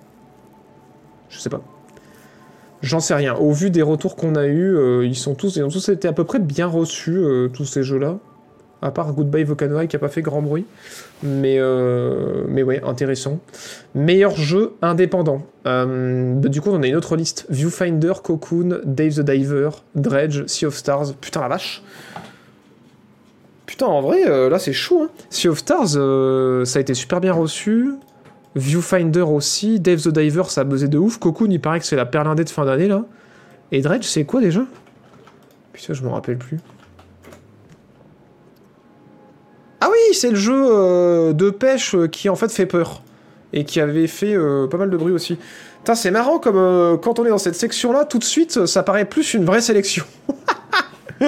Je 1.29 1.39
sais 1.39 1.51
pas. 1.51 1.61
J'en 2.83 2.99
sais 2.99 3.15
rien. 3.15 3.37
Au 3.37 3.53
vu 3.53 3.71
des 3.71 3.83
retours 3.83 4.17
qu'on 4.17 4.35
a 4.35 4.47
eus, 4.47 4.77
euh, 4.77 5.07
ils 5.07 5.15
sont 5.15 5.37
tous, 5.37 5.55
ils 5.55 5.63
ont 5.63 5.69
tous 5.69 5.89
été 5.89 6.09
à 6.09 6.13
peu 6.13 6.25
près 6.25 6.41
bien 6.41 6.67
reçus, 6.67 7.23
tous 7.53 7.65
ces 7.65 7.85
jeux-là. 7.85 8.19
À 8.83 8.91
part 8.91 9.13
Goodbye 9.13 9.45
Volcano 9.45 9.79
High 9.81 9.89
qui 9.89 9.97
a 9.97 9.99
pas 9.99 10.09
fait 10.09 10.23
grand 10.23 10.41
bruit. 10.41 10.65
Mais, 11.23 11.57
euh, 11.59 12.45
mais 12.49 12.63
ouais, 12.63 12.83
intéressant. 12.83 13.41
Meilleur 13.95 14.35
jeu 14.37 14.75
indépendant. 14.81 15.43
Euh, 15.67 16.35
bah, 16.35 16.49
du 16.49 16.61
coup, 16.61 16.71
on 16.71 16.83
a 16.83 16.87
une 16.87 16.97
autre 16.97 17.17
liste. 17.17 17.47
Viewfinder, 17.51 18.15
Cocoon, 18.23 18.81
Dave 18.85 19.15
the 19.15 19.21
Diver, 19.21 19.71
Dredge, 19.95 20.47
Sea 20.47 20.67
of 20.67 20.75
Stars. 20.75 21.15
Putain 21.21 21.41
la 21.41 21.49
vache. 21.49 21.83
Putain, 23.67 23.87
en 23.87 24.01
vrai, 24.01 24.27
euh, 24.27 24.49
là 24.49 24.59
c'est 24.59 24.73
chaud. 24.73 25.03
Hein. 25.05 25.11
Sea 25.29 25.49
of 25.49 25.59
Stars, 25.59 25.91
ça 26.67 26.79
a 26.79 26.81
été 26.81 26.95
super 26.95 27.21
bien 27.21 27.33
reçu. 27.33 27.91
Viewfinder 28.57 29.21
aussi. 29.21 29.79
Dave 29.79 30.01
the 30.01 30.09
Diver, 30.09 30.45
ça 30.49 30.63
a 30.63 30.65
buzzé 30.65 30.89
de 30.89 30.99
ouf. 30.99 31.19
Cocoon, 31.19 31.51
il 31.51 31.61
paraît 31.61 31.81
que 31.81 31.87
c'est 31.87 31.97
la 31.97 32.07
perlindée 32.07 32.45
de 32.45 32.51
fin 32.51 32.65
d'année 32.65 32.89
là. 32.89 33.05
Et 33.73 33.83
Dredge, 33.83 34.05
c'est 34.05 34.25
quoi 34.25 34.41
déjà? 34.41 34.63
Putain, 35.73 35.93
je 35.93 36.03
me 36.03 36.09
rappelle 36.09 36.39
plus. 36.39 36.59
Ah 39.81 39.89
oui, 39.91 40.15
c'est 40.15 40.31
le 40.31 40.37
jeu 40.37 40.55
euh, 40.55 41.33
de 41.33 41.49
pêche 41.51 41.95
euh, 41.95 42.07
qui 42.07 42.29
en 42.29 42.37
fait 42.37 42.53
fait 42.53 42.67
peur. 42.67 43.03
Et 43.53 43.65
qui 43.65 43.81
avait 43.81 44.07
fait 44.07 44.35
euh, 44.35 44.69
pas 44.69 44.77
mal 44.77 44.91
de 44.91 44.97
bruit 44.97 45.13
aussi. 45.13 45.39
Putain, 45.79 45.95
c'est 45.95 46.11
marrant 46.11 46.39
comme 46.39 47.01
quand 47.01 47.19
on 47.19 47.25
est 47.25 47.31
dans 47.31 47.39
cette 47.39 47.55
section 47.55 47.93
là, 47.93 48.05
tout 48.05 48.19
de 48.19 48.25
suite, 48.25 48.67
ça 48.67 48.83
paraît 48.83 49.07
plus 49.07 49.35
une 49.35 49.45
vraie 49.45 49.63
sélection. 49.63 50.05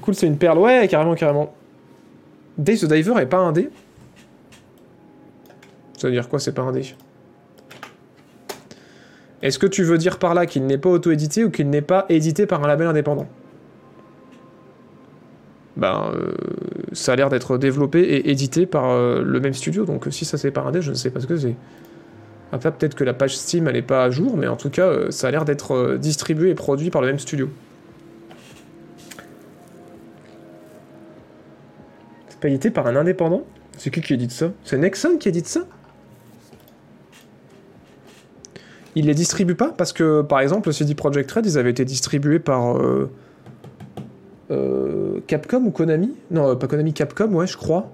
cool, 0.00 0.14
c'est 0.14 0.26
une 0.26 0.38
perle. 0.38 0.58
Ouais, 0.58 0.86
carrément, 0.88 1.14
carrément. 1.14 1.52
Dave 2.56 2.78
the 2.78 2.86
Diver 2.86 3.14
est 3.18 3.26
pas 3.26 3.38
un 3.38 3.52
dé 3.52 3.68
Ça 5.98 6.06
veut 6.06 6.12
dire 6.12 6.28
quoi, 6.28 6.38
c'est 6.38 6.54
pas 6.54 6.62
un 6.62 6.72
dé? 6.72 6.94
Est-ce 9.42 9.58
que 9.58 9.66
tu 9.66 9.82
veux 9.82 9.98
dire 9.98 10.18
par 10.18 10.32
là 10.32 10.46
qu'il 10.46 10.64
n'est 10.64 10.78
pas 10.78 10.88
auto-édité 10.88 11.44
ou 11.44 11.50
qu'il 11.50 11.68
n'est 11.68 11.82
pas 11.82 12.06
édité 12.08 12.46
par 12.46 12.64
un 12.64 12.68
label 12.68 12.86
indépendant? 12.86 13.26
Ben, 15.76 16.10
euh, 16.14 16.32
ça 16.92 17.12
a 17.12 17.16
l'air 17.16 17.28
d'être 17.28 17.58
développé 17.58 18.00
et 18.00 18.30
édité 18.30 18.64
par 18.64 18.88
euh, 18.88 19.22
le 19.22 19.40
même 19.40 19.52
studio, 19.52 19.84
donc 19.84 20.06
si 20.10 20.24
ça 20.24 20.38
c'est 20.38 20.50
pas 20.50 20.62
un 20.62 20.70
dé, 20.70 20.80
je 20.80 20.90
ne 20.90 20.94
sais 20.94 21.10
pas 21.10 21.20
ce 21.20 21.26
que 21.26 21.36
c'est. 21.36 21.54
Après, 22.50 22.72
peut-être 22.72 22.94
que 22.94 23.04
la 23.04 23.12
page 23.12 23.36
Steam 23.36 23.68
elle 23.68 23.76
est 23.76 23.82
pas 23.82 24.04
à 24.04 24.10
jour, 24.10 24.38
mais 24.38 24.46
en 24.46 24.56
tout 24.56 24.70
cas, 24.70 24.86
euh, 24.86 25.10
ça 25.10 25.28
a 25.28 25.30
l'air 25.30 25.44
d'être 25.44 25.96
distribué 25.98 26.50
et 26.50 26.54
produit 26.54 26.90
par 26.90 27.02
le 27.02 27.08
même 27.08 27.18
studio. 27.18 27.50
C'est 32.28 32.40
pas 32.40 32.48
édité 32.48 32.70
par 32.70 32.86
un 32.86 32.96
indépendant? 32.96 33.44
C'est 33.76 33.90
qui 33.90 34.00
qui 34.00 34.14
édite 34.14 34.30
ça? 34.30 34.52
C'est 34.64 34.78
Nexon 34.78 35.18
qui 35.18 35.28
édite 35.28 35.46
ça? 35.46 35.66
Il 38.94 39.06
les 39.06 39.14
distribue 39.14 39.56
pas? 39.56 39.74
Parce 39.76 39.92
que, 39.92 40.22
par 40.22 40.40
exemple, 40.40 40.70
le 40.70 40.72
CD 40.72 40.94
Projekt 40.94 41.30
Red, 41.30 41.44
ils 41.44 41.58
avaient 41.58 41.70
été 41.70 41.84
distribués 41.84 42.38
par 42.38 42.80
euh, 44.50 45.20
Capcom 45.26 45.64
ou 45.64 45.70
Konami? 45.70 46.14
Non, 46.30 46.50
euh, 46.50 46.54
pas 46.54 46.66
Konami, 46.66 46.92
Capcom, 46.92 47.32
ouais, 47.32 47.46
je 47.46 47.56
crois. 47.56 47.90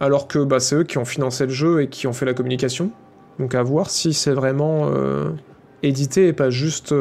Alors 0.00 0.28
que 0.28 0.38
bah, 0.38 0.60
c'est 0.60 0.76
eux 0.76 0.84
qui 0.84 0.98
ont 0.98 1.04
financé 1.04 1.44
le 1.44 1.52
jeu 1.52 1.82
et 1.82 1.88
qui 1.88 2.06
ont 2.06 2.12
fait 2.12 2.26
la 2.26 2.34
communication. 2.34 2.90
Donc 3.38 3.54
à 3.54 3.62
voir 3.62 3.90
si 3.90 4.12
c'est 4.12 4.32
vraiment 4.32 4.88
euh, 4.90 5.30
édité 5.82 6.28
et 6.28 6.32
pas 6.32 6.50
juste. 6.50 6.94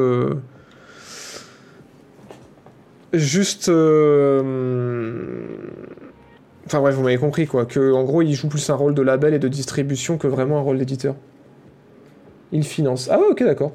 juste. 3.14 3.70
Enfin 6.66 6.82
bref, 6.82 6.96
vous 6.96 7.04
m'avez 7.04 7.18
compris 7.18 7.48
quoi. 7.48 7.66
Que 7.66 7.94
en 7.94 8.04
gros, 8.04 8.22
il 8.22 8.34
joue 8.34 8.50
plus 8.50 8.70
un 8.70 8.76
rôle 8.76 8.94
de 8.94 9.02
label 9.02 9.34
et 9.34 9.40
de 9.40 9.48
distribution 9.48 10.18
que 10.18 10.28
vraiment 10.28 10.58
un 10.58 10.62
rôle 10.62 10.78
d'éditeur. 10.78 11.16
Il 12.52 12.64
finance. 12.64 13.10
Ah 13.12 13.20
ouais, 13.20 13.28
ok, 13.30 13.44
d'accord. 13.44 13.74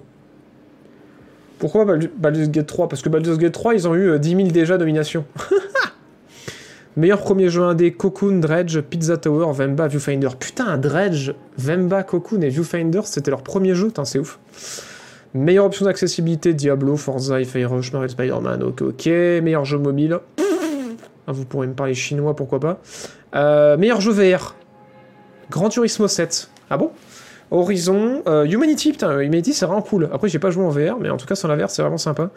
Pourquoi 1.63 1.85
Baldu- 1.85 2.11
Baldur's 2.17 2.49
Gate 2.49 2.67
3 2.67 2.89
Parce 2.89 3.03
que 3.03 3.09
Baldur's 3.09 3.39
Gate 3.39 3.53
3, 3.53 3.75
ils 3.75 3.87
ont 3.87 3.95
eu 3.95 4.09
euh, 4.11 4.19
10 4.19 4.31
000 4.35 4.49
déjà 4.49 4.77
nominations. 4.79 5.25
Meilleur 6.97 7.21
premier 7.21 7.51
jeu 7.51 7.63
indé, 7.63 7.93
Cocoon, 7.93 8.41
Dredge, 8.41 8.81
Pizza 8.81 9.17
Tower, 9.17 9.53
Vemba, 9.53 9.87
Viewfinder. 9.87 10.31
Putain, 10.37 10.77
Dredge, 10.77 11.31
Vemba, 11.57 12.03
Cocoon 12.03 12.41
et 12.41 12.49
Viewfinder, 12.49 13.03
c'était 13.05 13.31
leur 13.31 13.45
premier 13.45 13.77
jeu, 13.77 13.93
c'est 14.03 14.19
ouf. 14.19 14.41
Meilleure 15.35 15.67
option 15.67 15.85
d'accessibilité, 15.85 16.53
Diablo, 16.53 16.97
Forza, 16.97 17.37
Rush, 17.37 17.93
Marvel 17.93 18.11
Spider-Man, 18.11 18.65
ok, 18.65 18.83
ok. 18.83 19.07
Meilleur 19.07 19.65
jeu 19.65 19.79
mobile. 19.79 20.19
Ah, 21.29 21.33
vous 21.33 21.45
pourrez 21.45 21.69
me 21.69 21.75
parler 21.75 21.95
chinois, 21.95 22.35
pourquoi 22.35 22.59
pas. 22.59 22.81
Euh, 23.37 23.77
meilleur 23.77 24.01
jeu 24.01 24.11
VR. 24.11 24.57
Gran 25.49 25.69
Turismo 25.69 26.09
7. 26.09 26.51
Ah 26.71 26.77
bon? 26.77 26.91
Horizon, 27.53 28.23
euh, 28.27 28.45
Humanity, 28.45 28.93
putain, 28.93 29.21
Humanity 29.21 29.53
c'est 29.53 29.67
vraiment 29.67 29.83
cool. 29.83 30.09
Après, 30.13 30.29
j'ai 30.29 30.39
pas 30.39 30.51
joué 30.51 30.65
en 30.65 30.71
VR, 30.71 30.99
mais 30.99 31.11
en 31.11 31.19
tout 31.19 31.27
cas, 31.27 31.35
sur 31.35 31.49
la 31.49 31.57
VR, 31.57 31.71
c'est 31.71 31.83
vraiment 31.83 31.99
sympa. 31.99 32.31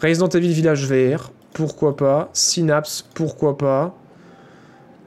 Resident 0.00 0.28
Evil 0.28 0.52
Village 0.52 0.86
VR, 0.86 1.32
pourquoi 1.52 1.96
pas. 1.96 2.30
Synapse, 2.32 3.04
pourquoi 3.14 3.58
pas. 3.58 3.96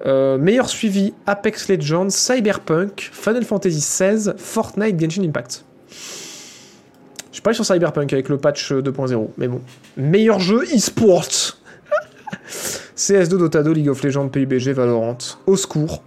Euh, 0.05 0.37
meilleur 0.37 0.67
suivi, 0.67 1.13
Apex 1.25 1.69
Legends, 1.69 2.09
Cyberpunk, 2.09 3.09
Final 3.13 3.45
Fantasy 3.45 3.79
XVI, 3.79 4.33
Fortnite, 4.35 4.99
Genshin 4.99 5.23
Impact. 5.23 5.63
Je 5.89 7.37
suis 7.37 7.41
pas 7.41 7.53
sur 7.53 7.65
Cyberpunk 7.65 8.11
avec 8.11 8.27
le 8.27 8.37
patch 8.37 8.73
2.0, 8.73 9.29
mais 9.37 9.47
bon. 9.47 9.61
Meilleur 9.95 10.39
jeu 10.39 10.63
e-sport. 10.75 11.23
CS2, 12.95 13.37
Dota 13.37 13.63
2, 13.63 13.71
League 13.71 13.89
of 13.89 14.03
Legends, 14.03 14.29
PUBG, 14.29 14.69
Valorant. 14.69 15.17
Au 15.47 15.55
secours. 15.55 16.03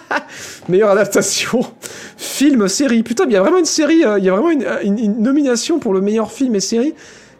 Meilleure 0.68 0.90
adaptation. 0.90 1.60
Film, 2.16 2.66
série. 2.68 3.02
Putain, 3.02 3.24
il 3.26 3.32
y 3.32 3.36
a 3.36 3.42
vraiment 3.42 3.58
une 3.58 3.64
série, 3.64 4.04
euh, 4.04 4.18
il 4.18 4.24
y 4.24 4.28
a 4.30 4.32
vraiment 4.34 4.50
une, 4.50 5.20
nomination 5.20 5.78
pour 5.78 5.92
le 5.92 6.00
meilleur 6.00 6.32
film 6.32 6.54
et 6.54 6.60
série. 6.60 6.94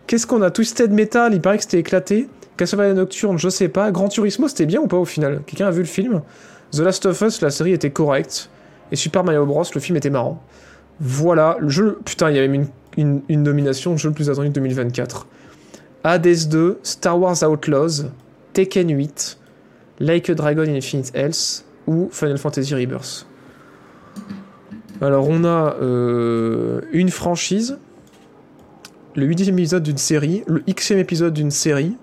Qu'est-ce 0.06 0.26
qu'on 0.26 0.42
a? 0.42 0.50
Twisted 0.50 0.90
Metal, 0.92 1.32
il 1.32 1.40
paraît 1.40 1.56
que 1.56 1.62
c'était 1.62 1.78
éclaté. 1.78 2.28
Castlevania 2.56 2.94
Nocturne, 2.94 3.38
je 3.38 3.48
sais 3.48 3.68
pas. 3.68 3.90
Gran 3.90 4.08
Turismo, 4.08 4.48
c'était 4.48 4.66
bien 4.66 4.80
ou 4.80 4.86
pas 4.86 4.98
au 4.98 5.06
final? 5.06 5.42
Quelqu'un 5.46 5.68
a 5.68 5.70
vu 5.70 5.80
le 5.80 5.86
film? 5.86 6.20
The 6.72 6.80
Last 6.80 7.06
of 7.06 7.20
Us, 7.22 7.40
la 7.40 7.50
série 7.50 7.72
était 7.72 7.90
correcte. 7.90 8.50
Et 8.92 8.96
Super 8.96 9.24
Mario 9.24 9.46
Bros, 9.46 9.64
le 9.74 9.80
film 9.80 9.96
était 9.96 10.10
marrant. 10.10 10.42
Voilà, 11.00 11.56
le 11.58 11.68
jeu. 11.68 11.98
Putain, 12.04 12.30
il 12.30 12.36
y 12.36 12.38
a 12.38 12.42
même 12.46 12.66
une, 12.96 13.22
une, 13.28 13.44
une 13.46 13.72
jeu 13.72 14.08
le 14.08 14.12
plus 14.12 14.28
attendu 14.28 14.48
de 14.48 14.54
2024. 14.54 15.26
Hades 16.04 16.48
2, 16.48 16.80
Star 16.82 17.18
Wars 17.18 17.42
Outlaws, 17.42 18.04
Tekken 18.54 18.88
8, 18.88 19.38
Like 20.00 20.30
a 20.30 20.34
Dragon 20.34 20.62
Infinite 20.62 21.14
Health 21.14 21.64
ou 21.86 22.08
Final 22.10 22.38
Fantasy 22.38 22.74
Rebirth. 22.74 23.26
Alors 25.00 25.28
on 25.28 25.44
a 25.44 25.76
euh, 25.82 26.80
une 26.92 27.10
franchise, 27.10 27.78
le 29.16 29.26
huitième 29.26 29.58
épisode 29.58 29.82
d'une 29.82 29.98
série, 29.98 30.44
le 30.46 30.60
xème 30.60 30.98
épisode 30.98 31.34
d'une 31.34 31.50
série, 31.50 31.96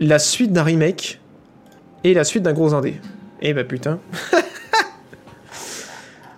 la 0.00 0.18
suite 0.18 0.52
d'un 0.52 0.62
remake 0.62 1.20
et 2.04 2.14
la 2.14 2.24
suite 2.24 2.44
d'un 2.44 2.52
gros 2.52 2.72
indé. 2.72 3.00
Eh 3.42 3.52
bah 3.52 3.64
putain. 3.64 3.98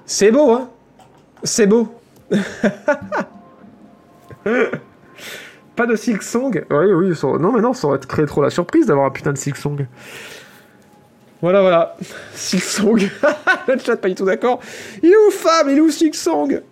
C'est 0.07 0.31
beau, 0.31 0.53
hein 0.53 0.71
C'est 1.43 1.67
beau. 1.67 1.95
Pas 5.77 5.87
de 5.87 5.95
Silk 5.95 6.23
Song 6.23 6.65
Oui, 6.71 6.87
oui, 6.87 7.13
non 7.39 7.53
mais 7.53 7.61
non, 7.61 7.75
ça 7.75 7.87
aurait 7.87 7.99
créé 7.99 8.25
trop 8.25 8.43
la 8.43 8.51
surprise 8.51 8.87
d'avoir 8.87 9.07
un 9.07 9.11
putain 9.11 9.33
de 9.33 9.39
Silk 9.39 9.57
Song. 9.57 9.87
Voilà, 11.43 11.61
voilà. 11.61 11.97
Silk 12.35 12.63
Song. 12.63 12.99
Le 13.69 13.79
chat 13.79 13.97
pas 13.97 14.09
du 14.09 14.15
tout 14.15 14.25
d'accord. 14.25 14.61
Il 15.03 15.11
est 15.11 15.17
où 15.29 15.31
femme? 15.31 15.69
Il 15.71 15.77
est 15.77 15.81
où 15.81 15.91
Silk 15.91 16.15
Song? 16.15 16.63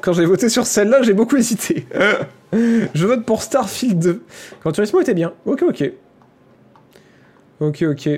Quand 0.00 0.12
j'ai 0.12 0.24
voté 0.24 0.48
sur 0.48 0.66
celle-là, 0.66 1.02
j'ai 1.02 1.14
beaucoup 1.14 1.36
hésité. 1.36 1.86
Je 2.52 3.06
vote 3.06 3.24
pour 3.24 3.42
Starfield 3.42 3.98
2. 3.98 4.22
Gran 4.60 4.72
Turismo 4.72 5.00
était 5.00 5.14
bien. 5.14 5.32
Ok, 5.46 5.62
ok. 5.62 5.92
Ok, 7.58 7.82
ok. 7.82 8.08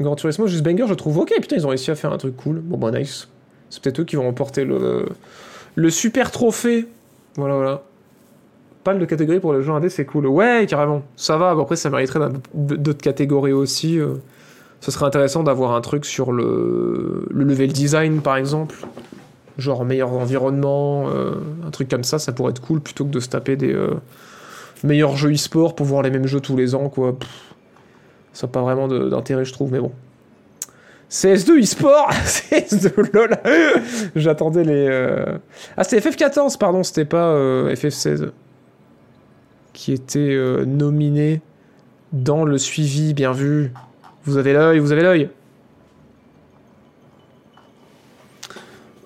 Gran 0.00 0.16
Turismo, 0.16 0.46
juste 0.46 0.64
banger, 0.64 0.86
je 0.88 0.94
trouve. 0.94 1.18
Ok, 1.18 1.32
putain, 1.40 1.56
ils 1.56 1.66
ont 1.66 1.70
réussi 1.70 1.90
à 1.90 1.94
faire 1.94 2.12
un 2.12 2.18
truc 2.18 2.34
cool. 2.36 2.60
Bon, 2.60 2.78
bah, 2.78 2.90
nice. 2.98 3.28
C'est 3.68 3.82
peut-être 3.82 4.00
eux 4.00 4.04
qui 4.04 4.16
vont 4.16 4.22
remporter 4.22 4.64
le, 4.64 5.06
le 5.74 5.90
super 5.90 6.30
trophée. 6.30 6.86
Voilà, 7.36 7.54
voilà. 7.56 7.82
Pas 8.84 8.94
de 8.94 9.04
catégorie 9.04 9.40
pour 9.40 9.52
les 9.52 9.62
jeux 9.62 9.72
indés, 9.72 9.90
c'est 9.90 10.04
cool. 10.04 10.26
Ouais, 10.26 10.66
carrément. 10.68 11.02
Ça 11.16 11.36
va. 11.36 11.50
Après, 11.50 11.76
ça 11.76 11.90
mériterait 11.90 12.28
d'autres 12.54 13.02
catégories 13.02 13.52
aussi. 13.52 13.98
euh. 13.98 14.14
Ce 14.80 14.90
serait 14.92 15.06
intéressant 15.06 15.42
d'avoir 15.42 15.72
un 15.74 15.80
truc 15.80 16.04
sur 16.04 16.30
le, 16.32 17.26
le 17.30 17.44
level 17.44 17.72
design, 17.72 18.20
par 18.20 18.36
exemple. 18.36 18.76
Genre 19.58 19.84
meilleur 19.84 20.12
environnement, 20.12 21.08
euh, 21.08 21.32
un 21.66 21.70
truc 21.70 21.88
comme 21.88 22.04
ça, 22.04 22.20
ça 22.20 22.30
pourrait 22.32 22.50
être 22.50 22.60
cool 22.62 22.80
plutôt 22.80 23.04
que 23.04 23.10
de 23.10 23.18
se 23.18 23.28
taper 23.28 23.56
des 23.56 23.72
euh, 23.72 23.94
meilleurs 24.84 25.16
jeux 25.16 25.32
e-sport 25.32 25.74
pour 25.74 25.84
voir 25.84 26.02
les 26.02 26.10
mêmes 26.10 26.28
jeux 26.28 26.38
tous 26.40 26.56
les 26.56 26.76
ans, 26.76 26.88
quoi. 26.88 27.16
Ça 28.32 28.46
n'a 28.46 28.52
pas 28.52 28.62
vraiment 28.62 28.86
d'intérêt, 28.86 29.44
je 29.44 29.52
trouve, 29.52 29.72
mais 29.72 29.80
bon. 29.80 29.90
CS2 31.10 31.60
e-sport 31.62 32.10
CS2 32.24 33.12
lol 33.12 33.30
J'attendais 34.14 34.62
les. 34.62 34.88
Ah, 35.76 35.82
c'était 35.82 36.08
FF14, 36.08 36.56
pardon, 36.56 36.84
c'était 36.84 37.04
pas 37.04 37.30
euh, 37.30 37.74
FF16 37.74 38.28
qui 39.78 39.92
était 39.92 40.18
euh, 40.18 40.64
nominé 40.64 41.40
dans 42.12 42.44
le 42.44 42.58
suivi, 42.58 43.14
bien 43.14 43.30
vu. 43.30 43.72
Vous 44.24 44.36
avez 44.36 44.52
l'œil, 44.52 44.80
vous 44.80 44.90
avez 44.90 45.02
l'œil. 45.02 45.30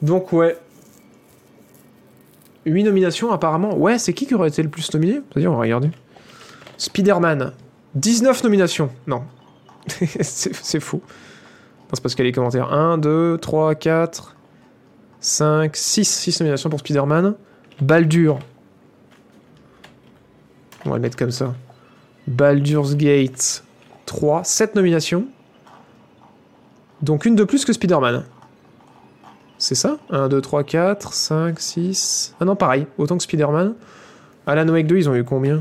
Donc 0.01 0.33
ouais. 0.33 0.57
8 2.65 2.85
nominations 2.85 3.33
apparemment. 3.33 3.77
Ouais, 3.77 3.99
c'est 3.99 4.15
qui 4.15 4.27
qui 4.27 4.35
aurait 4.35 4.49
été 4.49 4.63
le 4.63 4.71
plus 4.71 4.91
nominé? 4.95 5.21
C'est-à-dire, 5.31 5.53
on 5.53 5.57
va 5.57 5.61
regarder. 5.61 5.91
Spider-Man. 6.79 7.53
19 7.95 8.43
nominations. 8.43 8.89
Non. 9.07 9.25
c'est 10.23 10.81
faux. 10.81 11.03
Non, 11.05 11.91
c'est 11.93 12.03
parce 12.03 12.15
qu'il 12.15 12.25
y 12.25 12.29
a 12.29 12.31
les 12.31 12.33
commentaires. 12.33 12.73
1, 12.73 12.97
2, 12.97 13.37
3, 13.37 13.75
4, 13.75 14.37
5, 15.21 15.77
6. 15.77 16.09
6 16.09 16.41
nominations 16.41 16.71
pour 16.71 16.79
Spider-Man. 16.79 17.35
Baldur. 17.83 18.39
On 20.85 20.91
va 20.91 20.97
le 20.97 21.03
mettre 21.03 21.17
comme 21.17 21.31
ça. 21.31 21.55
Baldur's 22.27 22.97
Gate 22.97 23.65
3. 24.07 24.45
7 24.45 24.75
nominations. 24.75 25.27
Donc 27.03 27.25
une 27.25 27.35
de 27.35 27.45
plus 27.45 27.65
que 27.65 27.73
Spider-Man. 27.73 28.25
C'est 29.59 29.75
ça? 29.75 29.99
1, 30.11 30.29
2, 30.29 30.41
3, 30.41 30.65
4, 30.65 31.13
5, 31.13 31.61
6... 31.61 32.35
Ah 32.41 32.45
non, 32.45 32.57
pareil, 32.57 32.87
autant 32.99 33.17
que 33.17 33.23
Spider-Man. 33.23 33.75
Alan 34.47 34.69
Wake 34.69 34.89
2, 34.89 34.97
ils 34.97 35.09
ont 35.09 35.15
eu 35.15 35.23
combien? 35.23 35.61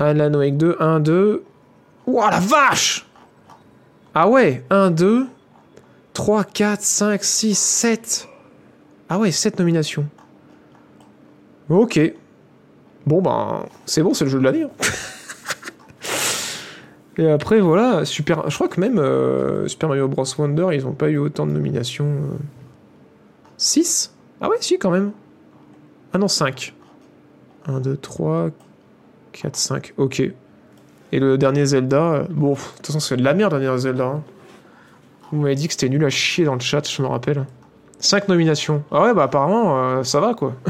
Alan 0.00 0.34
Wake 0.34 0.56
2, 0.56 0.76
1, 0.80 1.00
2... 1.00 1.44
Ouah, 2.06 2.30
la 2.30 2.40
vache 2.40 3.06
Ah 4.12 4.28
ouais, 4.28 4.64
1, 4.70 4.90
2, 4.90 5.26
3, 6.14 6.44
4, 6.44 6.82
5, 6.82 7.24
6, 7.24 7.58
7... 7.58 8.28
Ah 9.08 9.18
ouais, 9.18 9.30
7 9.30 9.60
nominations. 9.60 10.06
Ok. 11.70 12.00
Bon, 13.06 13.20
ben, 13.22 13.64
c'est 13.86 14.02
bon, 14.02 14.14
c'est 14.14 14.24
le 14.24 14.30
jeu 14.30 14.38
de 14.38 14.44
l'année. 14.44 14.62
hein. 14.62 14.70
Et 17.16 17.30
après, 17.30 17.60
voilà, 17.60 18.04
Super... 18.04 18.48
Je 18.50 18.54
crois 18.56 18.68
que 18.68 18.80
même 18.80 18.98
euh, 18.98 19.68
Super 19.68 19.88
Mario 19.88 20.08
Bros. 20.08 20.24
Wonder, 20.38 20.68
ils 20.72 20.86
ont 20.86 20.92
pas 20.92 21.08
eu 21.10 21.18
autant 21.18 21.46
de 21.46 21.52
nominations. 21.52 22.10
6 23.56 24.12
Ah 24.40 24.48
ouais, 24.48 24.56
si, 24.60 24.78
quand 24.78 24.90
même. 24.90 25.12
Ah 26.12 26.18
non, 26.18 26.26
5. 26.28 26.74
1, 27.66 27.80
2, 27.80 27.96
3, 27.96 28.50
4, 29.32 29.56
5. 29.56 29.94
Ok. 29.96 30.20
Et 31.12 31.20
le 31.20 31.38
dernier 31.38 31.64
Zelda, 31.66 32.02
euh, 32.02 32.24
bon, 32.30 32.54
de 32.54 32.58
toute 32.78 32.86
façon, 32.88 32.98
c'est 33.00 33.16
de 33.16 33.22
la 33.22 33.34
merde, 33.34 33.54
le 33.54 33.60
dernier 33.60 33.78
Zelda. 33.78 34.06
hein. 34.06 34.22
Vous 35.30 35.40
m'avez 35.40 35.54
dit 35.54 35.68
que 35.68 35.72
c'était 35.74 35.88
nul 35.88 36.04
à 36.04 36.10
chier 36.10 36.44
dans 36.44 36.54
le 36.54 36.60
chat, 36.60 36.88
je 36.88 37.00
me 37.00 37.06
rappelle. 37.06 37.46
5 38.00 38.26
nominations. 38.28 38.82
Ah 38.90 39.02
ouais, 39.02 39.14
bah 39.14 39.22
apparemment, 39.24 39.78
euh, 39.98 40.02
ça 40.02 40.18
va, 40.20 40.34
quoi. 40.34 40.54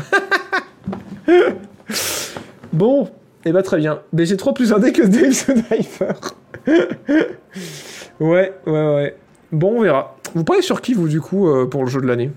bon, 2.73 3.11
et 3.45 3.53
bah 3.53 3.63
très 3.63 3.79
bien. 3.79 4.01
BG3 4.15 4.55
plus 4.55 4.73
indé 4.73 4.93
que 4.93 5.03
Dave 5.03 5.33
the 5.33 5.55
Diver. 5.71 6.15
ouais, 8.21 8.53
ouais, 8.67 8.95
ouais. 8.95 9.17
Bon, 9.53 9.79
on 9.79 9.83
verra. 9.83 10.17
Vous 10.35 10.45
parlez 10.45 10.63
sur 10.63 10.81
qui, 10.81 10.95
vous, 10.95 11.09
du 11.09 11.21
coup, 11.21 11.49
euh, 11.49 11.67
pour 11.67 11.85
le 11.85 11.91
jeu 11.91 12.01
de 12.01 12.07
l'année? 12.07 12.31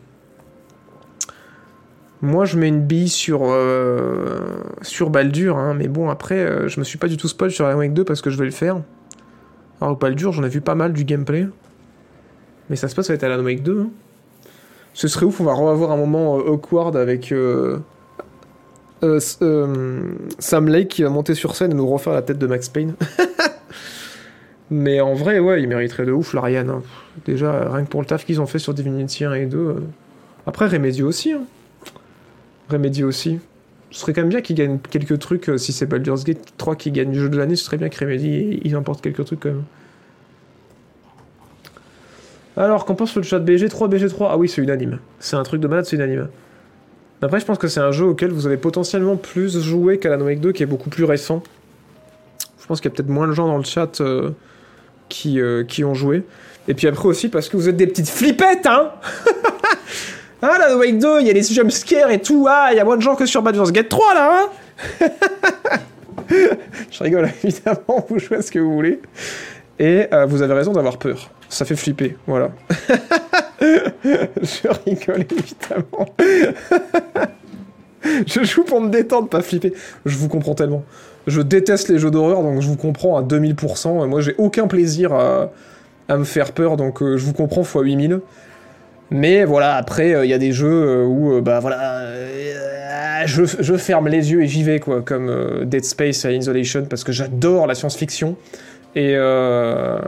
Moi, 2.21 2.45
je 2.45 2.57
mets 2.57 2.67
une 2.67 2.81
bille 2.81 3.09
sur, 3.09 3.41
euh, 3.43 4.39
sur 4.81 5.09
Baldur, 5.09 5.57
hein, 5.57 5.73
mais 5.75 5.87
bon, 5.87 6.09
après, 6.09 6.39
euh, 6.39 6.67
je 6.67 6.79
me 6.79 6.85
suis 6.85 6.97
pas 6.97 7.07
du 7.07 7.17
tout 7.17 7.27
spoil 7.27 7.51
sur 7.51 7.65
Alan 7.65 7.77
Wake 7.77 7.93
2 7.93 8.03
parce 8.03 8.21
que 8.21 8.29
je 8.29 8.37
vais 8.37 8.45
le 8.45 8.51
faire. 8.51 8.81
Alors, 9.81 9.97
Baldur, 9.97 10.31
j'en 10.31 10.43
ai 10.43 10.49
vu 10.49 10.61
pas 10.61 10.75
mal 10.75 10.93
du 10.93 11.05
gameplay. 11.05 11.47
Mais 12.69 12.75
ça 12.75 12.87
se 12.87 12.95
passe, 12.95 13.07
ça 13.07 13.13
va 13.13 13.15
être 13.15 13.23
Alan 13.23 13.43
Wake 13.43 13.63
2. 13.63 13.81
hein. 13.81 13.89
Ce 14.93 15.07
serait 15.07 15.25
ouf, 15.25 15.39
on 15.39 15.43
va 15.43 15.53
revoir 15.53 15.91
un 15.91 15.97
moment 15.97 16.35
awkward 16.35 16.95
avec 16.95 17.31
euh, 19.03 19.19
euh, 19.41 20.01
Sam 20.39 20.67
Lake 20.67 20.87
qui 20.89 21.03
va 21.03 21.09
monter 21.09 21.35
sur 21.35 21.55
scène 21.55 21.71
et 21.71 21.75
nous 21.75 21.87
refaire 21.87 22.13
la 22.13 22.21
tête 22.21 22.37
de 22.39 22.47
Max 22.47 22.69
Payne. 22.69 22.95
Mais 24.69 24.99
en 24.99 25.13
vrai, 25.13 25.39
ouais, 25.39 25.61
il 25.61 25.67
mériterait 25.69 26.05
de 26.05 26.11
ouf, 26.11 26.33
l'Ariane. 26.33 26.69
hein. 26.69 26.83
Déjà, 27.25 27.71
rien 27.71 27.85
que 27.85 27.89
pour 27.89 28.01
le 28.01 28.07
taf 28.07 28.25
qu'ils 28.25 28.41
ont 28.41 28.45
fait 28.47 28.59
sur 28.59 28.73
Divinity 28.73 29.23
1 29.23 29.33
et 29.33 29.45
2. 29.45 29.57
euh. 29.57 29.73
Après, 30.45 30.67
Remedy 30.67 31.03
aussi. 31.03 31.31
Hein. 31.31 31.41
Remedy 32.69 33.03
aussi. 33.03 33.39
Ce 33.91 34.01
serait 34.01 34.11
quand 34.13 34.21
même 34.21 34.29
bien 34.29 34.41
qu'ils 34.41 34.57
gagnent 34.57 34.79
quelques 34.79 35.19
trucs. 35.19 35.49
si 35.57 35.71
c'est 35.71 35.85
Baldur's 35.85 36.25
Gate 36.25 36.53
3 36.57 36.75
qui 36.75 36.91
gagne 36.91 37.13
le 37.13 37.19
jeu 37.19 37.29
de 37.29 37.37
l'année, 37.37 37.55
ce 37.55 37.63
serait 37.63 37.77
bien 37.77 37.87
que 37.87 37.97
Remedy 37.97 38.59
il 38.63 38.75
emporte 38.75 39.01
quelques 39.01 39.23
trucs 39.23 39.39
quand 39.39 39.49
même. 39.49 39.63
Alors, 42.57 42.85
qu'en 42.85 42.95
pense 42.95 43.15
le 43.15 43.23
chat 43.23 43.39
BG3 43.39 43.87
BG3 43.89 44.27
Ah 44.31 44.37
oui, 44.37 44.49
c'est 44.49 44.61
unanime. 44.61 44.99
C'est 45.19 45.35
un 45.35 45.43
truc 45.43 45.61
de 45.61 45.67
malade, 45.67 45.85
c'est 45.85 45.95
unanime. 45.95 46.27
Après, 47.21 47.39
je 47.39 47.45
pense 47.45 47.57
que 47.57 47.67
c'est 47.67 47.79
un 47.79 47.91
jeu 47.91 48.05
auquel 48.05 48.31
vous 48.31 48.45
avez 48.45 48.57
potentiellement 48.57 49.15
plus 49.15 49.59
joué 49.59 49.97
qu'Alan 49.97 50.23
Wake 50.23 50.39
2, 50.39 50.51
qui 50.51 50.63
est 50.63 50.67
beaucoup 50.67 50.89
plus 50.89 51.03
récent. 51.03 51.41
Je 52.59 52.67
pense 52.67 52.79
qu'il 52.79 52.91
y 52.91 52.93
a 52.93 52.95
peut-être 52.95 53.09
moins 53.09 53.27
de 53.27 53.33
gens 53.33 53.47
dans 53.47 53.57
le 53.57 53.63
chat 53.63 54.01
euh, 54.01 54.31
qui, 55.09 55.39
euh, 55.39 55.63
qui 55.63 55.83
ont 55.83 55.93
joué. 55.93 56.23
Et 56.67 56.73
puis 56.73 56.87
après 56.87 57.07
aussi, 57.07 57.29
parce 57.29 57.49
que 57.49 57.57
vous 57.57 57.69
êtes 57.69 57.77
des 57.77 57.87
petites 57.87 58.09
flippettes, 58.09 58.65
hein 58.65 58.91
Ah, 60.41 60.59
Alan 60.61 60.77
Wake 60.77 60.99
2, 60.99 61.21
il 61.21 61.27
y 61.27 61.29
a 61.31 61.33
les 61.33 61.41
jumpscares 61.41 62.11
et 62.11 62.21
tout. 62.21 62.45
Ah, 62.47 62.69
il 62.71 62.77
y 62.77 62.79
a 62.79 62.85
moins 62.85 62.97
de 62.97 63.01
gens 63.01 63.15
que 63.15 63.25
sur 63.25 63.41
Baldur's 63.41 63.71
Gate 63.71 63.89
3, 63.89 64.13
là, 64.13 64.49
hein 65.01 65.07
Je 66.91 67.03
rigole, 67.03 67.29
évidemment, 67.43 68.05
vous 68.07 68.19
jouez 68.19 68.37
à 68.37 68.41
ce 68.43 68.51
que 68.51 68.59
vous 68.59 68.73
voulez. 68.73 68.99
Et 69.79 70.07
euh, 70.13 70.25
vous 70.25 70.41
avez 70.41 70.53
raison 70.53 70.71
d'avoir 70.71 70.97
peur. 70.97 71.29
Ça 71.49 71.65
fait 71.65 71.75
flipper, 71.75 72.17
voilà. 72.25 72.51
Je 73.61 74.67
rigole, 74.85 75.25
évidemment. 75.31 76.07
je 78.27 78.43
joue 78.43 78.63
pour 78.63 78.81
me 78.81 78.89
détendre, 78.89 79.27
pas 79.29 79.41
flipper. 79.41 79.73
Je 80.05 80.17
vous 80.17 80.27
comprends 80.27 80.55
tellement. 80.55 80.83
Je 81.25 81.41
déteste 81.41 81.89
les 81.89 81.99
jeux 81.99 82.11
d'horreur, 82.11 82.41
donc 82.41 82.61
je 82.61 82.67
vous 82.67 82.75
comprends 82.75 83.17
à 83.17 83.23
2000%. 83.23 84.03
Et 84.03 84.07
moi, 84.07 84.21
j'ai 84.21 84.35
aucun 84.37 84.67
plaisir 84.67 85.13
à, 85.13 85.49
me 86.09 86.23
faire 86.23 86.51
peur, 86.53 86.77
donc 86.77 87.01
euh, 87.01 87.17
je 87.17 87.25
vous 87.25 87.33
comprends 87.33 87.61
x 87.61 87.73
8000. 87.75 88.19
Mais 89.09 89.45
voilà, 89.45 89.75
après, 89.75 90.13
euh, 90.13 90.25
il 90.25 90.29
y 90.29 90.33
a 90.33 90.37
des 90.37 90.51
jeux 90.51 91.03
où, 91.05 91.41
bah 91.41 91.59
voilà, 91.59 92.03
je, 93.25 93.43
je 93.45 93.77
ferme 93.77 94.07
les 94.07 94.31
yeux 94.31 94.43
et 94.43 94.47
j'y 94.47 94.63
vais, 94.63 94.79
quoi, 94.79 95.01
comme 95.01 95.65
Dead 95.65 95.85
Space 95.85 96.25
et 96.25 96.35
Isolation, 96.35 96.85
parce 96.85 97.03
que 97.03 97.11
j'adore 97.11 97.67
la 97.67 97.75
science-fiction. 97.75 98.35
Et, 98.97 99.13
euh, 99.15 99.99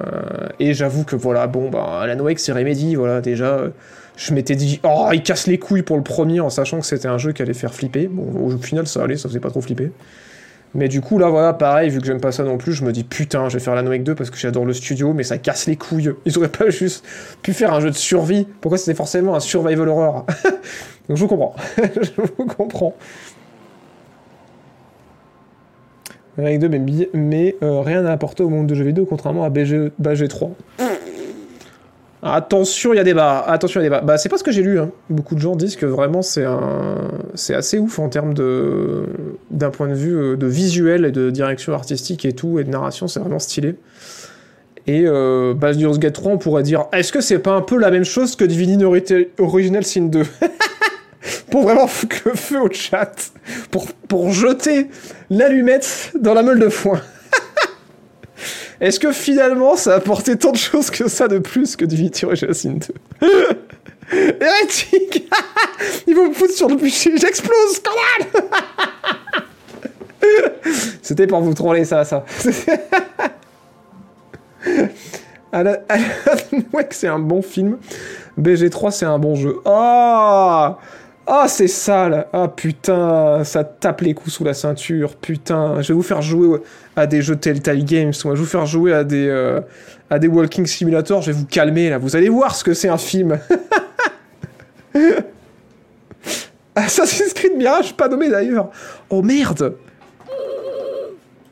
et 0.60 0.74
j'avoue 0.74 1.04
que 1.04 1.16
voilà, 1.16 1.46
bon, 1.46 1.70
bah, 1.70 2.00
Alan 2.02 2.20
Wake, 2.24 2.40
c'est 2.40 2.52
Remedy, 2.52 2.96
voilà, 2.96 3.22
déjà, 3.22 3.54
euh, 3.54 3.70
je 4.18 4.34
m'étais 4.34 4.56
dit, 4.56 4.80
oh, 4.84 5.10
il 5.14 5.22
casse 5.22 5.46
les 5.46 5.60
couilles 5.60 5.84
pour 5.84 5.96
le 5.96 6.02
premier 6.02 6.40
en 6.40 6.50
sachant 6.50 6.80
que 6.80 6.88
c'était 6.88 7.08
un 7.08 7.20
jeu 7.20 7.32
qui 7.32 7.44
allait 7.44 7.54
faire 7.54 7.72
flipper. 7.72 8.08
Bon, 8.08 8.48
au 8.48 8.58
final, 8.58 8.88
ça 8.88 9.04
allait, 9.04 9.16
ça 9.16 9.30
faisait 9.30 9.40
pas 9.40 9.52
trop 9.52 9.62
flipper. 9.62 9.92
Mais 10.74 10.88
du 10.88 11.02
coup, 11.02 11.20
là, 11.20 11.30
voilà, 11.30 11.54
pareil, 11.54 11.92
vu 11.92 12.00
que 12.00 12.06
j'aime 12.08 12.20
pas 12.20 12.32
ça 12.32 12.42
non 12.42 12.58
plus, 12.58 12.74
je 12.74 12.84
me 12.84 12.92
dis, 12.92 13.04
putain, 13.04 13.48
je 13.48 13.60
vais 13.60 13.64
faire 13.64 13.74
Alan 13.74 13.88
Wake 13.88 14.02
2 14.02 14.16
parce 14.16 14.32
que 14.32 14.38
j'adore 14.40 14.66
le 14.66 14.74
studio, 14.74 15.14
mais 15.14 15.24
ça 15.24 15.38
casse 15.38 15.68
les 15.68 15.76
couilles. 15.76 16.12
Ils 16.26 16.36
auraient 16.40 16.48
pas 16.48 16.72
juste 16.72 17.06
pu 17.44 17.54
faire 17.54 17.72
un 17.72 17.82
jeu 17.82 17.92
de 17.92 17.96
survie. 17.96 18.48
Pourquoi 18.60 18.80
c'était 18.80 18.96
forcément 18.96 19.36
un 19.36 19.40
survival 19.40 19.88
horror? 19.88 20.26
Donc 21.08 21.16
je 21.16 21.22
vous 21.22 21.28
comprends. 21.28 21.56
je 21.78 22.22
vous 22.22 22.46
comprends. 22.46 22.96
Avec 26.40 26.60
2, 26.60 26.70
mais, 26.70 26.80
bi- 26.80 27.08
mais 27.14 27.56
euh, 27.64 27.82
rien 27.82 28.06
à 28.06 28.12
apporter 28.12 28.44
au 28.44 28.50
monde 28.50 28.68
de 28.68 28.76
jeux 28.76 28.86
vidéo, 28.86 29.06
contrairement 29.06 29.44
à 29.44 29.50
BG, 29.50 29.92
BG3. 30.02 30.50
Attention, 32.22 32.92
il 32.94 32.98
y 32.98 33.00
a 33.00 33.04
débat. 33.06 33.40
Attention, 33.48 33.80
il 33.80 33.84
y 33.84 33.88
a 33.88 33.90
débat. 33.90 34.02
Bah, 34.02 34.18
c'est 34.18 34.28
pas 34.28 34.38
ce 34.38 34.44
que 34.44 34.52
j'ai 34.52 34.62
lu. 34.62 34.78
Hein. 34.78 34.92
Beaucoup 35.10 35.36
de 35.36 35.40
gens 35.40 35.56
disent 35.56 35.78
que 35.78 35.86
vraiment 35.86 36.22
c'est 36.22 36.44
un, 36.44 36.98
c'est 37.34 37.56
assez 37.56 37.80
ouf 37.80 37.98
en 37.98 38.10
termes 38.10 38.34
de, 38.34 39.06
d'un 39.52 39.70
point 39.70 39.88
de 39.88 39.94
vue 39.94 40.18
euh, 40.18 40.36
de 40.36 40.46
visuel 40.46 41.06
et 41.06 41.12
de 41.12 41.30
direction 41.30 41.74
artistique 41.74 42.26
et 42.26 42.34
tout 42.34 42.60
et 42.60 42.66
de 42.66 42.70
narration. 42.70 43.08
C'est 43.08 43.22
vraiment 43.22 43.40
stylé. 43.40 43.76
Et 44.86 45.04
euh, 45.06 45.54
Baldur's 45.54 45.98
Gate 45.98 46.14
3, 46.14 46.34
on 46.34 46.38
pourrait 46.38 46.64
dire, 46.64 46.86
est-ce 46.92 47.14
que 47.14 47.22
c'est 47.22 47.40
pas 47.40 47.52
un 47.54 47.62
peu 47.62 47.78
la 47.78 47.90
même 47.90 48.04
chose 48.06 48.36
que 48.36 48.44
Divinity 48.44 48.84
Ori- 48.84 49.28
Original 49.38 49.86
Sin 49.86 50.04
2 50.08 50.24
Pour 51.52 51.64
vraiment 51.64 51.90
le 52.26 52.36
feu 52.36 52.62
au 52.62 52.72
chat. 52.72 53.32
Pour, 54.08 54.32
jeter 54.32 54.88
l'allumette 55.30 56.12
dans 56.16 56.34
la 56.34 56.44
meule 56.44 56.60
de 56.60 56.70
foin. 56.70 57.02
Est-ce 58.82 59.00
que 59.00 59.12
finalement 59.12 59.76
ça 59.76 59.94
a 59.94 59.96
apporté 59.98 60.38
tant 60.38 60.52
de 60.52 60.58
choses 60.58 60.90
que 60.90 61.08
ça 61.08 61.28
de 61.28 61.40
plus 61.40 61.76
que 61.76 61.86
Divinity 61.86 62.26
Original 62.26 62.56
Sin 62.56 62.78
2 63.22 63.28
Hérétique 64.12 65.30
Il 66.08 66.16
faut 66.16 66.28
me 66.28 66.34
foutre 66.34 66.54
sur 66.54 66.70
le 66.70 66.76
bûcher, 66.76 67.16
j'explose 67.18 67.74
Scandale 67.74 68.50
C'était 71.02 71.28
pour 71.28 71.42
vous 71.42 71.54
troller 71.54 71.86
ça, 71.86 72.06
ça. 72.06 72.26
Alan 75.52 75.76
Alan 75.88 76.04
c'est 76.92 77.08
un 77.08 77.20
bon 77.20 77.42
film. 77.42 77.78
BG3, 78.40 78.92
c'est 78.92 79.06
un 79.06 79.20
bon 79.20 79.36
jeu. 79.36 79.60
Ah 81.32 81.48
c'est 81.48 81.68
sale 81.68 82.26
Ah 82.34 82.48
putain, 82.48 83.44
ça 83.44 83.64
tape 83.64 84.02
les 84.02 84.16
coups 84.16 84.34
sous 84.34 84.44
la 84.44 84.56
ceinture. 84.56 85.16
Putain, 85.16 85.80
je 85.80 85.90
vais 85.90 85.94
vous 85.94 86.02
faire 86.02 86.24
jouer 86.24 86.60
à 86.96 87.06
des 87.06 87.22
jeux 87.22 87.36
Telltale 87.36 87.86
Games. 87.86 88.12
Je 88.12 88.28
vais 88.28 88.34
vous 88.34 88.48
faire 88.48 88.66
jouer 88.66 88.94
à 88.94 89.04
des, 89.04 89.28
euh, 89.28 89.62
à 90.10 90.18
des 90.18 90.28
Walking 90.28 90.66
Simulator. 90.66 91.22
Je 91.22 91.32
vais 91.32 91.38
vous 91.38 91.46
calmer, 91.46 91.92
là. 91.92 92.00
Vous 92.00 92.16
allez 92.16 92.30
voir 92.30 92.56
ce 92.56 92.64
que 92.64 92.74
c'est 92.74 92.90
un 92.90 92.98
film. 92.98 93.38
Assassin's 96.76 97.34
Creed 97.34 97.56
Mirage, 97.56 97.96
pas 97.96 98.08
nommé 98.08 98.28
d'ailleurs. 98.30 98.72
Oh 99.12 99.22
merde 99.22 99.76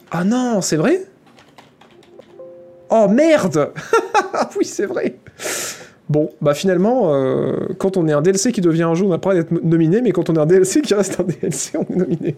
Ah 0.10 0.24
non, 0.24 0.62
c'est 0.62 0.78
vrai? 0.78 1.04
Oh 2.90 3.08
merde 3.08 3.74
Ah 4.34 4.50
oui, 4.58 4.66
c'est 4.66 4.88
vrai 4.88 5.18
Bon, 6.10 6.30
bah 6.42 6.54
finalement, 6.54 7.14
euh, 7.14 7.68
quand 7.78 7.98
on 7.98 8.08
est 8.08 8.14
un 8.14 8.22
DLC 8.22 8.54
qui 8.54 8.62
devient 8.62 8.84
un 8.84 8.96
jeu, 8.96 9.06
on 9.06 9.10
n'a 9.10 9.18
pas 9.18 9.34
d'être 9.34 9.52
nominé, 9.52 10.02
mais 10.02 10.12
quand 10.12 10.30
on 10.30 10.36
est 10.36 10.40
un 10.40 10.46
DLC 10.46 10.82
qui 10.82 10.94
reste 10.94 11.20
un 11.20 11.24
DLC, 11.24 11.78
on 11.78 11.84
est 11.94 11.98
nominé. 11.98 12.36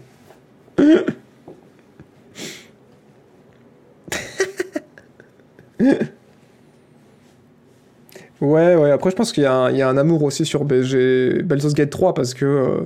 ouais, 8.41 8.76
ouais, 8.76 8.91
après 8.91 9.12
je 9.12 9.16
pense 9.16 9.32
qu'il 9.32 9.44
y, 9.44 9.46
a 9.46 9.70
y 9.72 9.82
a 9.84 9.88
un 9.88 9.98
amour 9.98 10.24
aussi 10.24 10.46
sur 10.46 10.66
BG, 10.66 11.44
Baldur's 11.44 11.76
Gate 11.76 11.91
3, 11.91 12.16
parce 12.16 12.34
que 12.34 12.46
euh, 12.46 12.80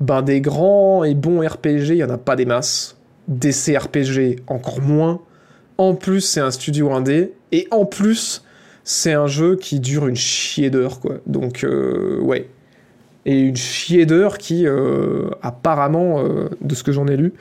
ben, 0.00 0.22
des 0.22 0.40
grands 0.40 1.04
et 1.04 1.14
bons 1.14 1.40
RPG, 1.46 1.90
il 1.90 1.94
n'y 1.96 2.04
en 2.04 2.10
a 2.10 2.18
pas 2.18 2.34
des 2.36 2.46
masses. 2.46 2.96
Des 3.28 3.52
CRPG, 3.52 4.42
encore 4.46 4.80
moins. 4.80 5.20
En 5.78 5.94
plus, 5.94 6.20
c'est 6.20 6.40
un 6.40 6.50
studio 6.50 6.92
indé. 6.92 7.32
Et 7.52 7.66
en 7.70 7.84
plus, 7.84 8.44
c'est 8.88 9.14
un 9.14 9.26
jeu 9.26 9.56
qui 9.56 9.80
dure 9.80 10.06
une 10.06 10.14
chier 10.14 10.70
d'heures, 10.70 11.00
quoi. 11.00 11.16
Donc, 11.26 11.64
euh, 11.64 12.20
ouais. 12.20 12.48
Et 13.24 13.40
une 13.40 13.56
chier 13.56 14.06
d'heures 14.06 14.38
qui, 14.38 14.64
euh, 14.64 15.28
apparemment, 15.42 16.20
euh, 16.20 16.48
de 16.60 16.74
ce 16.76 16.84
que 16.84 16.92
j'en 16.92 17.08
ai 17.08 17.16
lu, 17.16 17.32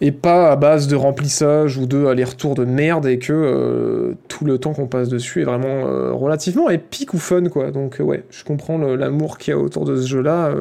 est 0.00 0.10
pas 0.10 0.50
à 0.50 0.56
base 0.56 0.88
de 0.88 0.96
remplissage 0.96 1.76
ou 1.78 1.86
de 1.86 2.06
aller-retour 2.06 2.56
de 2.56 2.64
merde 2.64 3.06
et 3.06 3.20
que 3.20 3.32
euh, 3.32 4.14
tout 4.26 4.44
le 4.44 4.58
temps 4.58 4.74
qu'on 4.74 4.88
passe 4.88 5.08
dessus 5.08 5.42
est 5.42 5.44
vraiment 5.44 5.84
relativement 6.16 6.68
épique 6.70 7.14
ou 7.14 7.18
fun, 7.18 7.44
quoi. 7.44 7.70
Donc, 7.70 7.98
ouais, 8.00 8.24
je 8.30 8.42
comprends 8.42 8.78
l'amour 8.78 9.38
qu'il 9.38 9.54
y 9.54 9.56
a 9.56 9.60
autour 9.60 9.84
de 9.84 9.94
ce 9.94 10.08
jeu-là. 10.08 10.52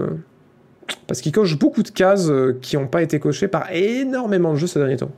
parce 1.07 1.21
qu'il 1.21 1.31
coche 1.31 1.57
beaucoup 1.57 1.81
de 1.81 1.89
cases 1.89 2.31
qui 2.61 2.77
n'ont 2.77 2.87
pas 2.87 3.01
été 3.01 3.19
cochées 3.19 3.47
par 3.47 3.71
énormément 3.71 4.53
de 4.53 4.59
jeux 4.59 4.67
ces 4.67 4.77
derniers 4.77 4.97
temps. 4.97 5.11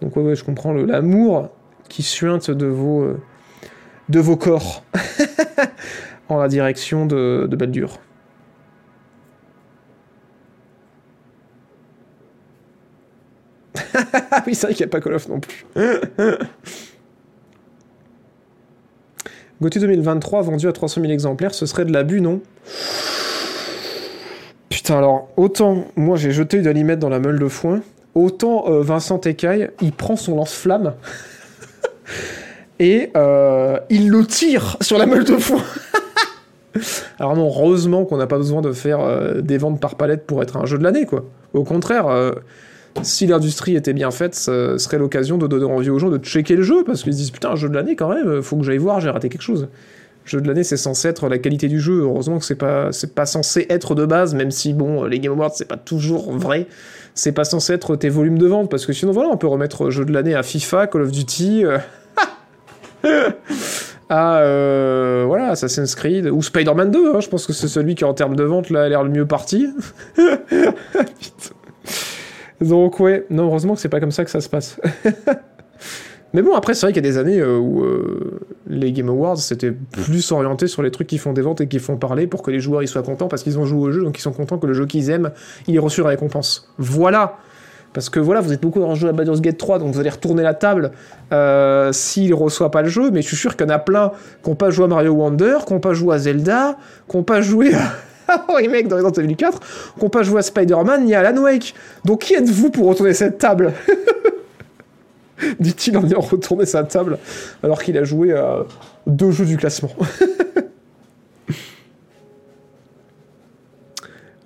Donc 0.00 0.16
ouais, 0.16 0.22
ouais, 0.22 0.34
je 0.34 0.44
comprends 0.44 0.72
l'amour 0.72 1.50
qui 1.88 2.02
suinte 2.02 2.50
de 2.50 2.66
vos, 2.66 3.06
de 4.08 4.20
vos 4.20 4.36
corps 4.36 4.84
en 6.28 6.38
la 6.38 6.48
direction 6.48 7.06
de, 7.06 7.46
de 7.48 7.56
Baldur. 7.56 7.98
Oui, 14.46 14.54
c'est 14.54 14.66
vrai 14.66 14.74
qu'il 14.74 14.86
n'y 14.86 14.90
a 14.90 14.92
pas 14.92 15.00
Call 15.00 15.14
of 15.14 15.28
non 15.28 15.40
plus. 15.40 15.66
Gauthier 19.60 19.80
2023 19.80 20.42
vendu 20.42 20.68
à 20.68 20.72
300 20.72 21.00
000 21.00 21.12
exemplaires, 21.12 21.52
ce 21.52 21.66
serait 21.66 21.84
de 21.84 21.92
l'abus, 21.92 22.20
non? 22.20 22.40
Putain, 24.68 24.98
alors, 24.98 25.28
autant 25.36 25.86
moi 25.96 26.16
j'ai 26.16 26.30
jeté 26.30 26.58
une 26.58 26.66
allimette 26.66 27.00
dans 27.00 27.08
la 27.08 27.18
meule 27.18 27.38
de 27.38 27.48
foin, 27.48 27.82
autant 28.14 28.68
euh, 28.68 28.82
Vincent 28.82 29.20
Écaille, 29.22 29.70
il 29.80 29.92
prend 29.92 30.16
son 30.16 30.36
lance-flamme 30.36 30.94
et 32.78 33.10
euh, 33.16 33.78
il 33.90 34.10
le 34.10 34.24
tire 34.24 34.76
sur 34.80 34.98
la 34.98 35.06
meule 35.06 35.24
de 35.24 35.36
foin. 35.36 35.62
alors 37.18 37.36
non, 37.36 37.46
heureusement 37.46 38.04
qu'on 38.04 38.16
n'a 38.16 38.26
pas 38.26 38.36
besoin 38.36 38.62
de 38.62 38.72
faire 38.72 39.00
euh, 39.00 39.40
des 39.40 39.58
ventes 39.58 39.80
par 39.80 39.96
palette 39.96 40.26
pour 40.26 40.42
être 40.42 40.56
un 40.56 40.66
jeu 40.66 40.78
de 40.78 40.84
l'année, 40.84 41.06
quoi. 41.06 41.24
Au 41.54 41.64
contraire, 41.64 42.06
euh, 42.08 42.32
si 43.02 43.26
l'industrie 43.26 43.76
était 43.76 43.92
bien 43.92 44.10
faite, 44.10 44.34
ce 44.34 44.78
serait 44.78 44.98
l'occasion 44.98 45.38
de 45.38 45.46
donner 45.46 45.64
envie 45.64 45.90
aux 45.90 45.98
gens 45.98 46.10
de 46.10 46.18
checker 46.18 46.56
le 46.56 46.62
jeu, 46.62 46.84
parce 46.84 47.02
qu'ils 47.02 47.14
se 47.14 47.18
disent 47.18 47.30
putain, 47.30 47.50
un 47.50 47.56
jeu 47.56 47.68
de 47.68 47.74
l'année 47.74 47.96
quand 47.96 48.08
même, 48.08 48.42
faut 48.42 48.56
que 48.56 48.64
j'aille 48.64 48.78
voir, 48.78 49.00
j'ai 49.00 49.10
raté 49.10 49.28
quelque 49.28 49.42
chose. 49.42 49.68
Jeu 50.24 50.42
de 50.42 50.46
l'année, 50.46 50.64
c'est 50.64 50.76
censé 50.76 51.08
être 51.08 51.28
la 51.28 51.38
qualité 51.38 51.68
du 51.68 51.80
jeu. 51.80 52.02
Heureusement 52.02 52.38
que 52.38 52.44
c'est 52.44 52.54
pas, 52.54 52.92
c'est 52.92 53.14
pas 53.14 53.24
censé 53.24 53.66
être 53.70 53.94
de 53.94 54.04
base, 54.04 54.34
même 54.34 54.50
si 54.50 54.74
bon, 54.74 55.04
les 55.04 55.20
Game 55.20 55.32
Awards, 55.32 55.54
c'est 55.54 55.68
pas 55.68 55.78
toujours 55.78 56.32
vrai. 56.32 56.66
C'est 57.14 57.32
pas 57.32 57.44
censé 57.44 57.72
être 57.72 57.96
tes 57.96 58.10
volumes 58.10 58.36
de 58.36 58.46
vente, 58.46 58.70
parce 58.70 58.84
que 58.84 58.92
sinon, 58.92 59.12
voilà, 59.12 59.30
on 59.30 59.38
peut 59.38 59.46
remettre 59.46 59.88
jeu 59.88 60.04
de 60.04 60.12
l'année 60.12 60.34
à 60.34 60.42
FIFA, 60.42 60.86
Call 60.88 61.02
of 61.02 61.10
Duty, 61.10 61.64
à 64.08 64.38
euh, 64.40 65.24
voilà, 65.26 65.50
Assassin's 65.50 65.94
Creed 65.94 66.26
ou 66.26 66.42
Spider-Man 66.42 66.90
2. 66.90 67.14
hein, 67.14 67.20
je 67.20 67.28
pense 67.28 67.46
que 67.46 67.52
c'est 67.52 67.68
celui 67.68 67.94
qui, 67.94 68.04
en 68.04 68.14
termes 68.14 68.36
de 68.36 68.44
vente, 68.44 68.70
là, 68.70 68.82
a 68.84 68.88
l'air 68.88 69.02
le 69.02 69.10
mieux 69.10 69.26
parti. 69.26 69.68
Donc 72.60 72.98
ouais, 72.98 73.24
non, 73.30 73.44
heureusement 73.44 73.74
que 73.74 73.80
c'est 73.80 73.88
pas 73.88 74.00
comme 74.00 74.10
ça 74.10 74.24
que 74.24 74.30
ça 74.30 74.40
se 74.40 74.48
passe. 74.48 74.80
Mais 76.34 76.42
bon, 76.42 76.54
après, 76.54 76.74
c'est 76.74 76.84
vrai 76.84 76.92
qu'il 76.92 77.02
y 77.02 77.08
a 77.08 77.10
des 77.10 77.16
années 77.16 77.40
euh, 77.40 77.56
où 77.56 77.82
euh, 77.82 78.40
les 78.66 78.92
Game 78.92 79.08
Awards, 79.08 79.38
c'était 79.38 79.70
plus 79.70 80.30
orienté 80.30 80.66
sur 80.66 80.82
les 80.82 80.90
trucs 80.90 81.06
qui 81.06 81.16
font 81.16 81.32
des 81.32 81.40
ventes 81.40 81.62
et 81.62 81.68
qui 81.68 81.78
font 81.78 81.96
parler 81.96 82.26
pour 82.26 82.42
que 82.42 82.50
les 82.50 82.60
joueurs 82.60 82.82
ils 82.82 82.88
soient 82.88 83.02
contents 83.02 83.28
parce 83.28 83.42
qu'ils 83.42 83.58
ont 83.58 83.64
joué 83.64 83.88
au 83.88 83.92
jeu, 83.92 84.02
donc 84.02 84.18
ils 84.18 84.20
sont 84.20 84.32
contents 84.32 84.58
que 84.58 84.66
le 84.66 84.74
jeu 84.74 84.84
qu'ils 84.84 85.08
aiment, 85.08 85.30
il 85.66 85.74
ait 85.74 85.78
reçu 85.78 86.02
la 86.02 86.08
récompense. 86.08 86.70
Voilà 86.76 87.38
Parce 87.92 88.10
que 88.10 88.20
voilà, 88.20 88.40
vous 88.40 88.52
êtes 88.52 88.60
beaucoup 88.60 88.80
dans 88.80 88.90
le 88.90 88.94
jeu 88.94 89.08
à 89.08 89.12
Baldur's 89.12 89.40
Gate 89.40 89.56
3, 89.56 89.78
donc 89.78 89.92
vous 89.92 90.00
allez 90.00 90.10
retourner 90.10 90.42
la 90.42 90.54
table 90.54 90.92
euh, 91.32 91.92
s'il 91.92 92.34
reçoit 92.34 92.70
pas 92.70 92.82
le 92.82 92.88
jeu, 92.88 93.10
mais 93.10 93.22
je 93.22 93.28
suis 93.28 93.36
sûr 93.36 93.56
qu'il 93.56 93.66
y 93.66 93.70
en 93.70 93.74
a 93.74 93.78
plein 93.78 94.12
qui 94.42 94.50
n'ont 94.50 94.56
pas 94.56 94.70
joué 94.70 94.84
à 94.84 94.88
Mario 94.88 95.12
Wonder, 95.12 95.58
qui 95.66 95.72
n'ont 95.72 95.80
pas 95.80 95.94
joué 95.94 96.14
à 96.14 96.18
Zelda, 96.18 96.76
qui 97.08 97.16
n'ont 97.16 97.22
pas 97.22 97.40
joué 97.40 97.72
à 97.74 98.44
remake 98.54 98.88
dans 98.88 98.96
Resident 98.96 99.22
Evil 99.22 99.36
4, 99.36 99.60
qui 99.60 100.04
n'ont 100.04 100.10
pas 100.10 100.22
joué 100.22 100.38
à 100.38 100.42
Spider-Man 100.42 101.04
ni 101.04 101.14
à 101.14 101.20
Alan 101.20 101.42
Wake. 101.42 101.74
Donc 102.04 102.22
qui 102.22 102.34
êtes-vous 102.34 102.70
pour 102.70 102.86
retourner 102.86 103.14
cette 103.14 103.38
table? 103.38 103.72
Dit-il 105.60 105.96
en 105.96 106.04
ayant 106.04 106.20
retourné 106.20 106.66
sa 106.66 106.82
table 106.84 107.18
alors 107.62 107.82
qu'il 107.82 107.96
a 107.96 108.04
joué 108.04 108.32
à 108.32 108.64
deux 109.06 109.30
jeux 109.30 109.46
du 109.46 109.56
classement. 109.56 109.90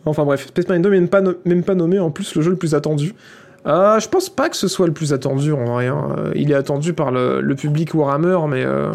enfin 0.07 0.25
bref, 0.25 0.47
Space 0.49 0.69
Marine 0.69 0.83
2 0.83 0.91
même 0.91 1.09
pas, 1.09 1.21
même 1.45 1.63
pas 1.63 1.75
nommé 1.75 1.99
en 1.99 2.11
plus 2.11 2.35
le 2.35 2.43
jeu 2.43 2.51
le 2.51 2.57
plus 2.57 2.75
attendu. 2.75 3.15
Euh, 3.67 4.01
je 4.01 4.09
pense 4.09 4.29
pas 4.29 4.49
que 4.49 4.57
ce 4.57 4.67
soit 4.69 4.87
le 4.87 4.93
plus 4.93 5.13
attendu 5.13 5.53
en 5.53 5.65
vrai. 5.65 5.87
hein. 5.87 6.17
Il 6.35 6.51
est 6.51 6.55
attendu 6.55 6.93
par 6.95 7.13
le, 7.13 7.41
le 7.41 7.55
public 7.55 7.95
Warhammer, 7.95 8.39
mais 8.49 8.65
euh, 8.65 8.93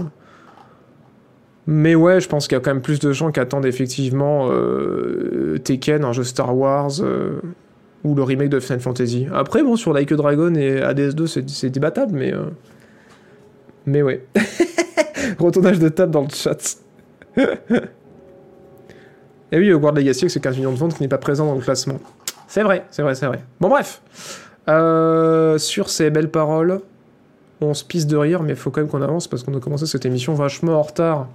Mais 1.68 1.96
ouais, 1.96 2.20
je 2.20 2.28
pense 2.30 2.48
qu'il 2.48 2.56
y 2.58 2.60
a 2.60 2.62
quand 2.62 2.74
même 2.74 2.82
plus 2.82 3.00
de 3.00 3.12
gens 3.14 3.32
qui 3.32 3.40
attendent 3.40 3.66
effectivement 3.66 4.48
euh, 4.52 5.58
Tekken, 5.64 6.04
un 6.04 6.12
jeu 6.14 6.24
Star 6.26 6.56
Wars, 6.58 6.92
euh, 7.02 7.40
ou 8.04 8.14
le 8.16 8.24
remake 8.24 8.50
de 8.50 8.60
Final 8.60 8.80
Fantasy. 8.82 9.28
Après, 9.34 9.64
bon, 9.64 9.76
sur 9.78 9.94
Like 9.94 10.12
a 10.12 10.16
Dragon 10.16 10.54
et 10.56 10.82
ADS2, 10.82 11.28
c'est- 11.28 11.70
débattable, 11.70 12.14
mais. 12.18 12.34
Mais 13.86 14.02
ouais. 14.02 14.26
Retournage 15.40 15.80
de 15.80 15.88
table 15.90 16.12
dans 16.12 16.22
le 16.24 16.30
chat. 16.34 16.78
Et 19.52 19.58
oui, 19.58 19.72
Hogwarts 19.72 19.94
Legacy, 19.94 20.26
avec 20.26 20.32
ses 20.32 20.40
15 20.40 20.58
millions 20.58 20.74
de 20.74 20.78
ventes, 20.78 20.96
qui 20.96 21.02
n'est 21.02 21.08
pas 21.08 21.18
présent 21.18 21.46
dans 21.46 21.56
le 21.56 21.62
classement. 21.62 22.00
C'est 22.48 22.64
vrai, 22.64 22.86
c'est 22.92 23.02
vrai, 23.02 23.16
c'est 23.16 23.28
vrai. 23.28 23.40
Bon, 23.60 23.70
bref. 23.70 24.02
Euh, 24.70 25.58
sur 25.58 25.90
ces 25.90 26.10
belles 26.10 26.30
paroles, 26.30 26.82
on 27.62 27.74
se 27.74 27.84
pisse 27.84 28.08
de 28.08 28.18
rire, 28.18 28.44
mais 28.44 28.52
il 28.52 28.56
faut 28.56 28.72
quand 28.72 28.82
même 28.82 28.90
qu'on 28.90 29.02
avance 29.02 29.28
parce 29.28 29.44
qu'on 29.44 29.56
a 29.56 29.60
commencé 29.60 29.86
cette 29.86 30.06
émission 30.06 30.34
vachement 30.34 30.74
en 30.74 30.82
retard. 30.82 31.28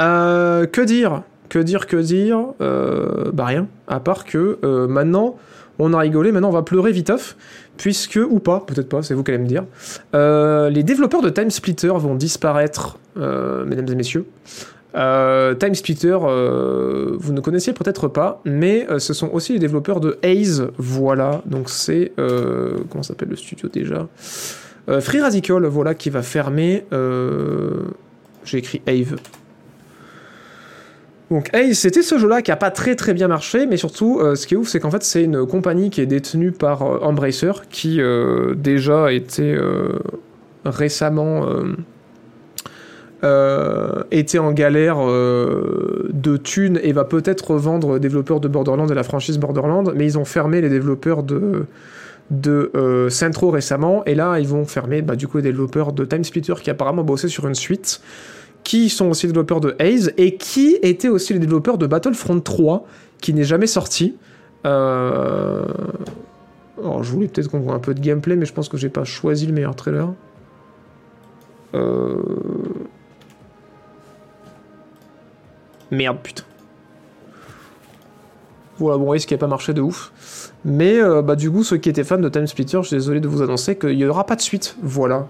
Euh, 0.00 0.66
que 0.66 0.82
dire 0.82 1.22
Que 1.48 1.58
dire 1.58 1.86
Que 1.86 1.96
dire? 1.96 2.38
Euh, 2.60 3.30
Bah 3.32 3.46
rien. 3.46 3.66
À 3.88 4.00
part 4.00 4.24
que 4.24 4.58
maintenant, 4.86 5.36
on 5.78 5.94
a 5.94 5.98
rigolé, 5.98 6.32
maintenant 6.32 6.48
on 6.48 6.52
va 6.52 6.62
pleurer 6.62 6.92
viteuf, 6.92 7.36
puisque, 7.78 8.18
ou 8.28 8.38
pas, 8.38 8.60
peut-être 8.60 8.88
pas, 8.88 9.02
c'est 9.02 9.14
vous 9.14 9.22
qui 9.22 9.30
allez 9.30 9.42
me 9.42 9.48
dire, 9.48 9.64
les 10.12 10.82
développeurs 10.82 11.22
de 11.22 11.30
Time 11.30 11.50
Splitter 11.50 11.92
vont 11.94 12.14
disparaître, 12.14 12.98
mesdames 13.16 13.88
et 13.88 13.94
messieurs. 13.94 14.26
Euh, 14.96 15.54
Time 15.54 15.74
Splitter, 15.74 16.16
euh, 16.22 17.16
vous 17.18 17.32
ne 17.32 17.40
connaissiez 17.40 17.74
peut-être 17.74 18.08
pas, 18.08 18.40
mais 18.46 18.86
euh, 18.88 18.98
ce 18.98 19.12
sont 19.12 19.28
aussi 19.30 19.52
les 19.52 19.58
développeurs 19.58 20.00
de 20.00 20.18
Haze, 20.22 20.68
voilà, 20.78 21.42
donc 21.44 21.68
c'est, 21.68 22.12
euh, 22.18 22.78
comment 22.88 23.02
s'appelle 23.02 23.28
le 23.28 23.36
studio 23.36 23.68
déjà? 23.68 24.08
Free 25.00 25.20
Radical, 25.20 25.66
voilà, 25.66 25.94
qui 25.94 26.10
va 26.10 26.22
fermer, 26.22 26.84
j'ai 28.44 28.58
écrit 28.58 28.80
Ave. 28.86 29.16
Donc 31.28 31.52
Haze, 31.52 31.72
c'était 31.72 32.02
ce 32.02 32.18
jeu-là 32.18 32.40
qui 32.40 32.52
a 32.52 32.56
pas 32.56 32.70
très 32.70 32.94
très 32.94 33.12
bien 33.12 33.26
marché, 33.26 33.66
mais 33.66 33.78
surtout, 33.78 34.20
ce 34.36 34.46
qui 34.46 34.54
est 34.54 34.56
ouf, 34.56 34.68
c'est 34.68 34.78
qu'en 34.78 34.92
fait, 34.92 35.02
c'est 35.02 35.24
une 35.24 35.44
compagnie 35.44 35.90
qui 35.90 36.00
est 36.02 36.06
détenue 36.06 36.52
par 36.52 36.82
Embracer, 37.04 37.50
qui 37.68 38.00
déjà 38.54 39.12
était 39.12 39.58
récemment 40.64 41.44
euh, 43.26 44.04
était 44.12 44.38
en 44.38 44.52
galère 44.52 44.98
euh, 45.00 46.08
de 46.12 46.36
thunes 46.36 46.78
et 46.80 46.92
va 46.92 47.04
peut-être 47.04 47.50
revendre 47.50 47.98
développeurs 47.98 48.38
de 48.38 48.46
Borderlands 48.46 48.86
et 48.86 48.94
la 48.94 49.02
franchise 49.02 49.38
Borderlands, 49.38 49.82
mais 49.96 50.04
ils 50.04 50.16
ont 50.16 50.24
fermé 50.24 50.60
les 50.60 50.68
développeurs 50.68 51.24
de 51.24 51.64
de 52.30 52.70
euh, 52.74 53.08
Centro 53.08 53.50
récemment, 53.50 54.04
et 54.04 54.14
là 54.14 54.38
ils 54.38 54.46
vont 54.48 54.64
fermer 54.64 55.02
bah, 55.02 55.16
du 55.16 55.28
coup 55.28 55.38
les 55.38 55.42
développeurs 55.44 55.92
de 55.92 56.04
Time 56.04 56.24
Splitter 56.24 56.54
qui 56.60 56.70
apparemment 56.70 57.02
bossaient 57.02 57.28
sur 57.28 57.48
une 57.48 57.54
suite, 57.54 58.00
qui 58.64 58.90
sont 58.90 59.06
aussi 59.06 59.26
développeurs 59.26 59.60
de 59.60 59.74
Haze, 59.80 60.12
et 60.16 60.36
qui 60.36 60.76
étaient 60.82 61.08
aussi 61.08 61.32
les 61.32 61.38
développeurs 61.40 61.78
de 61.78 61.86
Battlefront 61.86 62.40
3, 62.40 62.86
qui 63.20 63.34
n'est 63.34 63.44
jamais 63.44 63.66
sorti. 63.68 64.16
Alors 64.64 65.66
je 67.02 67.10
voulais 67.10 67.28
peut-être 67.28 67.48
qu'on 67.48 67.60
voit 67.60 67.74
un 67.74 67.80
peu 67.80 67.94
de 67.94 68.00
gameplay, 68.00 68.36
mais 68.36 68.46
je 68.46 68.52
pense 68.52 68.68
que 68.68 68.76
j'ai 68.76 68.88
pas 68.88 69.04
choisi 69.04 69.46
le 69.46 69.52
meilleur 69.52 69.74
trailer. 69.74 70.12
Euh... 71.74 72.16
Merde, 75.90 76.18
putain. 76.22 76.42
Voilà, 78.78 78.98
bon, 78.98 79.18
ce 79.18 79.26
qui 79.26 79.34
n'a 79.34 79.38
pas 79.38 79.46
marché 79.46 79.72
de 79.72 79.80
ouf. 79.80 80.12
Mais 80.64 81.00
euh, 81.00 81.22
bah, 81.22 81.36
du 81.36 81.50
coup, 81.50 81.64
ceux 81.64 81.78
qui 81.78 81.88
étaient 81.88 82.04
fans 82.04 82.18
de 82.18 82.28
Time 82.28 82.46
Splitter, 82.46 82.78
je 82.82 82.88
suis 82.88 82.96
désolé 82.96 83.20
de 83.20 83.28
vous 83.28 83.42
annoncer 83.42 83.76
qu'il 83.76 83.96
n'y 83.96 84.04
aura 84.04 84.24
pas 84.24 84.36
de 84.36 84.42
suite. 84.42 84.76
Voilà. 84.82 85.26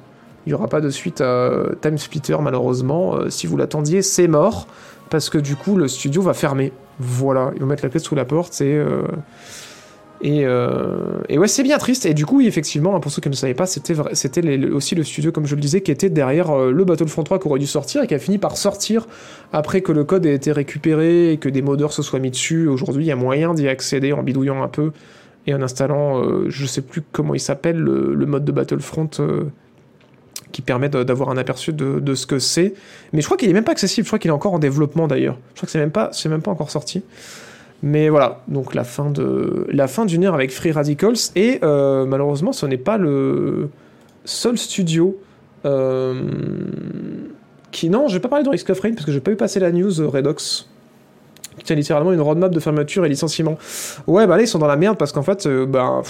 Il 0.47 0.51
n'y 0.51 0.55
aura 0.55 0.69
pas 0.69 0.81
de 0.81 0.91
suite 0.91 1.21
à 1.21 1.51
Time 1.81 1.99
Splitter, 1.99 2.37
malheureusement. 2.41 3.17
Euh, 3.17 3.31
si 3.31 3.47
vous 3.47 3.57
l'attendiez, 3.57 4.03
c'est 4.03 4.29
mort. 4.29 4.67
Parce 5.11 5.31
que 5.31 5.39
du 5.39 5.55
coup, 5.55 5.77
le 5.77 5.87
studio 5.87 6.23
va 6.23 6.35
fermer. 6.35 6.73
Voilà. 6.99 7.53
Ils 7.55 7.61
vont 7.61 7.67
mettre 7.67 7.85
la 7.85 7.91
clé 7.91 8.01
sous 8.01 8.15
la 8.15 8.25
porte 8.25 8.61
et. 8.61 8.75
euh, 8.75 9.03
Et, 10.23 10.47
euh, 10.47 11.19
et 11.29 11.39
ouais, 11.39 11.49
c'est 11.49 11.63
bien 11.63 11.79
triste. 11.79 12.07
Et 12.07 12.15
du 12.15 12.25
coup, 12.25 12.41
effectivement, 12.41 12.99
pour 13.01 13.11
ceux 13.11 13.21
qui 13.21 13.29
ne 13.29 13.35
savaient 13.35 13.55
pas, 13.55 13.67
c'était 13.67 14.65
aussi 14.67 14.95
le 14.95 15.05
studio, 15.05 15.33
comme 15.33 15.47
je 15.47 15.55
le 15.55 15.61
disais, 15.61 15.83
qui 15.83 15.91
était 15.91 16.09
derrière 16.09 16.51
euh, 16.51 16.73
le 16.73 16.85
Battlefront 16.85 17.23
3 17.23 17.39
qui 17.39 17.49
aurait 17.49 17.59
dû 17.59 17.67
sortir 17.67 18.03
et 18.03 18.07
qui 18.07 18.15
a 18.15 18.19
fini 18.19 18.39
par 18.39 18.57
sortir 18.57 19.07
après 19.53 19.83
que 19.83 19.93
le 19.93 20.05
code 20.05 20.25
ait 20.27 20.35
été 20.35 20.53
récupéré 20.53 21.33
et 21.33 21.37
que 21.37 21.49
des 21.49 21.63
modeurs 21.63 21.93
se 21.93 22.03
soient 22.03 22.19
mis 22.19 22.31
dessus. 22.31 22.67
Aujourd'hui, 22.67 23.05
il 23.05 23.09
y 23.09 23.13
a 23.13 23.17
moyen 23.17 23.53
d'y 23.55 23.69
accéder 23.69 24.13
en 24.13 24.23
bidouillant 24.23 24.63
un 24.63 24.69
peu 24.69 24.93
et 25.47 25.55
en 25.55 25.63
installant, 25.63 26.23
euh, 26.23 26.47
je 26.49 26.67
sais 26.67 26.83
plus 26.83 27.03
comment 27.13 27.35
il 27.35 27.41
s'appelle, 27.41 27.79
le, 27.79 28.27
mode 28.27 28.45
de 28.45 28.53
Battlefront 28.53 29.11
euh, 29.21 29.45
qui 30.51 30.61
permet 30.61 30.89
d'avoir 30.89 31.31
un 31.31 31.37
aperçu 31.37 31.73
de, 31.73 32.01
de 32.01 32.15
ce 32.15 32.27
que 32.27 32.39
c'est. 32.39 32.75
Mais 33.13 33.21
je 33.21 33.27
crois 33.27 33.37
qu'il 33.37 33.49
est 33.49 33.53
même 33.53 33.65
pas 33.65 33.73
accessible. 33.73 34.05
Je 34.05 34.09
crois 34.09 34.19
qu'il 34.19 34.31
est 34.31 34.35
encore 34.35 34.55
en 34.55 34.59
développement 34.59 35.07
d'ailleurs. 35.07 35.39
Je 35.51 35.59
crois 35.59 35.67
que 35.67 35.73
c'est 35.73 35.79
même 35.79 35.93
pas, 35.93 36.11
c'est 36.13 36.29
même 36.29 36.43
pas 36.43 36.51
encore 36.51 36.71
sorti. 36.71 37.05
Mais 37.83 38.09
voilà, 38.09 38.41
donc 38.49 38.75
la 38.75 38.85
fin 38.85 39.11
de 39.11 39.67
la 39.71 39.87
fin 39.87 40.07
d'une 40.07 40.23
ère 40.23 40.35
avec 40.35 40.51
Free 40.51 40.73
Radicals 40.73 41.17
et 41.37 41.59
euh, 41.63 42.07
malheureusement 42.07 42.53
ce 42.53 42.65
n'est 42.67 42.79
pas 42.79 42.97
le 42.97 43.69
seul 44.25 44.57
studio 44.57 45.17
euh, 45.67 46.15
qui 47.73 47.91
non, 47.91 48.09
je 48.09 48.15
vais 48.15 48.21
pas 48.21 48.29
parler 48.29 48.45
de 48.45 48.49
Risk 48.51 48.71
of 48.71 48.81
Rain 48.81 48.93
parce 48.95 49.05
que 49.05 49.13
j'ai 49.13 49.21
pas 49.21 49.31
eu 49.31 49.37
passer 49.37 49.61
la 49.61 49.71
news 49.73 50.01
euh, 50.01 50.09
Redox 50.09 50.69
qui 51.59 51.65
tient 51.65 51.77
littéralement 51.77 52.13
une 52.13 52.21
roadmap 52.21 52.51
de 52.53 52.61
fermeture 52.61 53.05
et 53.05 53.09
licenciement. 53.09 53.57
Ouais, 54.07 54.27
bah 54.27 54.37
là 54.37 54.43
ils 54.43 54.49
sont 54.49 54.59
dans 54.59 54.67
la 54.67 54.77
merde 54.77 54.97
parce 54.99 55.13
qu'en 55.13 55.23
fait, 55.23 55.49
bah, 55.49 56.03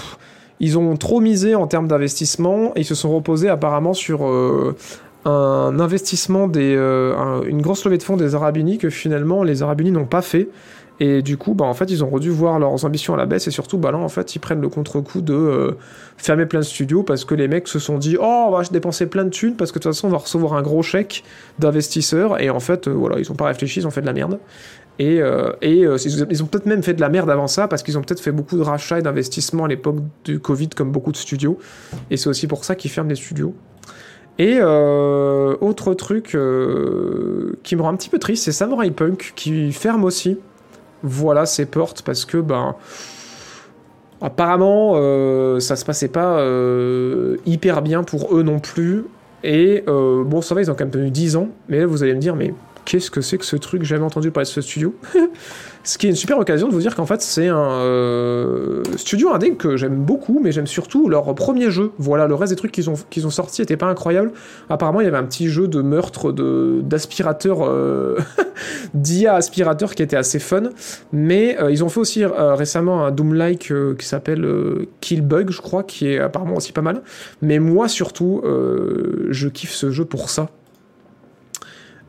ils 0.59 0.77
ont 0.79 0.97
trop 0.97 1.21
misé 1.21 1.55
en 1.55 1.67
termes 1.69 1.87
d'investissement 1.87 2.73
et 2.75 2.81
ils 2.81 2.85
se 2.85 2.95
sont 2.97 3.15
reposés 3.15 3.49
apparemment 3.49 3.95
sur 3.95 4.23
un 5.25 5.81
investissement 5.81 6.49
des 6.49 6.77
un- 6.77 7.43
une 7.43 7.63
grosse 7.63 7.85
levée 7.85 7.99
de 7.99 8.03
fonds 8.03 8.17
des 8.17 8.35
Arabes 8.35 8.57
Unis 8.57 8.79
que 8.79 8.91
finalement 8.91 9.45
les 9.45 9.63
Arabes 9.63 9.81
Unis 9.83 9.93
n'ont 9.93 10.05
pas 10.07 10.23
fait. 10.23 10.49
Et 10.99 11.21
du 11.23 11.37
coup, 11.37 11.55
bah, 11.55 11.67
en 11.67 11.75
fait, 11.75 11.91
ils 11.91 12.03
ont 12.03 12.19
dû 12.19 12.31
voir 12.31 12.59
leurs 12.59 12.85
ambitions 12.85 13.13
à 13.15 13.17
la 13.17 13.27
baisse 13.27 13.47
et 13.47 13.51
surtout, 13.51 13.77
bah, 13.77 13.91
là, 13.91 13.99
en 13.99 14.09
fait, 14.09 14.35
ils 14.35 14.39
prennent 14.39 14.63
le 14.63 14.69
contre-coup 14.69 15.21
de 15.21 15.35
euh, 15.35 15.73
fermer 16.17 16.47
plein 16.47 16.61
de 16.61 16.65
studios 16.65 17.03
parce 17.03 17.25
que 17.25 17.35
les 17.35 17.49
mecs 17.49 17.69
se 17.69 17.79
sont 17.79 17.99
dit, 17.99 18.17
oh, 18.19 18.45
on 18.49 18.51
va 18.51 18.63
dépenser 18.65 19.07
plein 19.07 19.25
de 19.25 19.31
thunes 19.31 19.57
parce 19.57 19.73
que 19.73 19.79
de 19.79 19.83
toute 19.83 19.93
façon, 19.93 20.09
on 20.09 20.11
va 20.11 20.19
recevoir 20.19 20.55
un 20.55 20.63
gros 20.63 20.83
chèque 20.83 21.23
d'investisseurs. 21.59 22.41
Et 22.41 22.49
en 22.49 22.61
fait, 22.61 22.89
euh, 22.89 22.93
voilà, 22.93 23.19
ils 23.19 23.31
ont 23.31 23.35
pas 23.35 23.47
réfléchi, 23.47 23.81
ils 23.81 23.87
ont 23.87 23.91
fait 23.91 24.01
de 24.01 24.07
la 24.07 24.15
merde. 24.15 24.39
Et, 24.99 25.21
euh, 25.21 25.53
et 25.61 25.81
ils 25.81 26.43
ont 26.43 26.47
peut-être 26.47 26.65
même 26.65 26.83
fait 26.83 26.95
de 26.95 27.03
la 27.03 27.11
merde 27.11 27.29
avant 27.29 27.49
ça 27.49 27.69
parce 27.69 27.83
qu'ils 27.83 27.99
ont 27.99 28.01
peut-être 28.01 28.21
fait 28.23 28.33
beaucoup 28.33 28.57
de 28.57 28.63
rachats 28.63 28.99
et 28.99 29.03
d'investissements 29.03 29.67
à 29.67 29.69
l'époque 29.69 29.97
du 30.25 30.41
Covid, 30.41 30.71
comme 30.71 30.91
beaucoup 30.91 31.13
de 31.13 31.19
studios. 31.19 31.59
Et 32.11 32.17
c'est 32.17 32.31
aussi 32.31 32.47
pour 32.47 32.65
ça 32.65 32.75
qu'ils 32.75 32.91
ferment 32.91 33.11
les 33.11 33.17
studios. 33.17 33.55
Et 34.39 34.63
autre 34.63 35.93
truc 35.93 36.29
qui 36.29 37.77
me 37.77 37.83
rend 37.83 37.91
un 37.91 37.97
petit 37.97 38.09
peu 38.09 38.19
triste, 38.19 38.45
c'est 38.45 38.53
Samurai 38.53 38.91
Punk 38.91 39.35
qui 39.37 39.71
ferme 39.73 40.05
aussi. 40.05 40.39
Voilà 41.07 41.47
ses 41.47 41.67
portes 41.67 42.03
parce 42.03 42.25
que 42.25 42.39
ben 42.39 42.75
apparemment 44.21 44.95
euh, 44.97 45.61
ça 45.61 45.77
se 45.77 45.85
passait 45.85 46.09
pas 46.09 46.39
euh, 46.41 47.37
hyper 47.47 47.81
bien 47.81 48.03
pour 48.03 48.37
eux 48.37 48.43
non 48.43 48.59
plus. 48.59 49.05
Et 49.45 49.85
euh, 49.87 50.25
bon, 50.25 50.41
ça 50.43 50.55
va, 50.55 50.63
ils 50.63 50.71
ont 50.71 50.75
quand 50.75 50.85
même 50.85 50.91
tenu 50.91 51.11
10 51.11 51.37
ans. 51.37 51.49
Mais 51.69 51.79
là, 51.79 51.87
vous 51.87 52.03
allez 52.03 52.15
me 52.15 52.19
dire, 52.19 52.35
mais 52.35 52.53
qu'est-ce 52.87 53.11
que 53.11 53.21
c'est 53.21 53.37
que 53.37 53.45
ce 53.45 53.57
truc 53.57 53.83
jamais 53.83 54.05
entendu 54.05 54.31
parler 54.31 54.47
de 54.47 54.51
ce 54.51 54.63
studio. 54.63 54.95
Ce 55.85 55.99
qui 55.99 56.07
est 56.07 56.11
une 56.11 56.17
super 56.17 56.37
occasion 56.37 56.67
de 56.67 56.73
vous 56.73 56.81
dire 56.81 56.97
qu'en 56.97 57.07
fait, 57.07 57.23
c'est 57.23 57.47
un 57.47 57.71
euh, 57.71 58.83
studio 58.97 59.33
indé 59.33 59.53
que 59.53 59.77
j'aime 59.77 59.95
beaucoup, 59.95 60.41
mais 60.43 60.51
j'aime 60.51 60.67
surtout 60.67 61.09
leur 61.09 61.33
premier 61.37 61.71
jeu. 61.71 61.93
Voilà, 61.99 62.27
le 62.27 62.35
reste 62.35 62.53
des 62.53 62.57
trucs 62.57 62.73
qu'ils 62.73 62.91
ont, 62.91 62.95
qu'ils 63.09 63.25
ont 63.25 63.31
sortis 63.31 63.61
n'était 63.61 63.77
pas 63.77 63.87
incroyable. 63.87 64.33
Apparemment, 64.69 65.01
il 65.01 65.05
y 65.05 65.07
avait 65.07 65.17
un 65.17 65.25
petit 65.25 65.49
jeu 65.49 65.69
de 65.69 65.83
meurtre 65.83 66.33
de, 66.33 66.81
d'aspirateur, 66.83 67.59
euh, 67.63 68.19
d'IA 68.95 69.35
aspirateur 69.35 69.95
qui 69.95 70.03
était 70.03 70.17
assez 70.17 70.41
fun. 70.41 70.71
Mais 71.13 71.57
euh, 71.61 71.71
ils 71.71 71.85
ont 71.85 71.89
fait 71.89 72.01
aussi 72.01 72.25
récemment 72.25 73.05
un 73.05 73.13
Doom-like 73.13 73.73
qui 73.97 74.07
s'appelle 74.07 74.45
Killbug, 75.01 75.51
je 75.51 75.61
crois, 75.61 75.85
qui 75.85 76.09
est 76.09 76.19
apparemment 76.19 76.57
aussi 76.57 76.73
pas 76.73 76.83
mal. 76.83 77.03
Mais 77.43 77.61
moi, 77.61 77.87
surtout, 77.87 78.43
je 79.29 79.49
kiffe 79.49 79.73
ce 79.73 79.93
jeu 79.93 80.05
pour 80.05 80.31
ça 80.31 80.49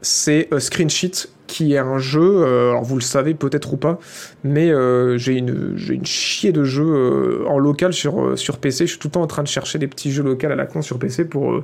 c'est 0.01 0.47
euh, 0.53 0.59
Screen 0.59 0.89
Sheet, 0.89 1.29
qui 1.47 1.73
est 1.73 1.77
un 1.77 1.97
jeu, 1.97 2.21
euh, 2.21 2.71
alors 2.71 2.83
vous 2.83 2.95
le 2.95 3.01
savez 3.01 3.33
peut-être 3.33 3.73
ou 3.73 3.77
pas, 3.77 3.99
mais 4.43 4.69
euh, 4.69 5.17
j'ai 5.17 5.33
une, 5.33 5.77
une 5.89 6.05
chier 6.05 6.51
de 6.51 6.63
jeux 6.63 7.45
en 7.47 7.57
local 7.57 7.93
sur, 7.93 8.37
sur 8.37 8.57
PC. 8.57 8.85
Je 8.85 8.91
suis 8.91 8.99
tout 8.99 9.07
le 9.07 9.13
temps 9.13 9.21
en 9.21 9.27
train 9.27 9.43
de 9.43 9.47
chercher 9.47 9.79
des 9.79 9.87
petits 9.87 10.11
jeux 10.11 10.23
locaux 10.23 10.47
à 10.47 10.55
la 10.55 10.65
con 10.65 10.81
sur 10.81 10.99
PC 10.99 11.25
pour 11.25 11.63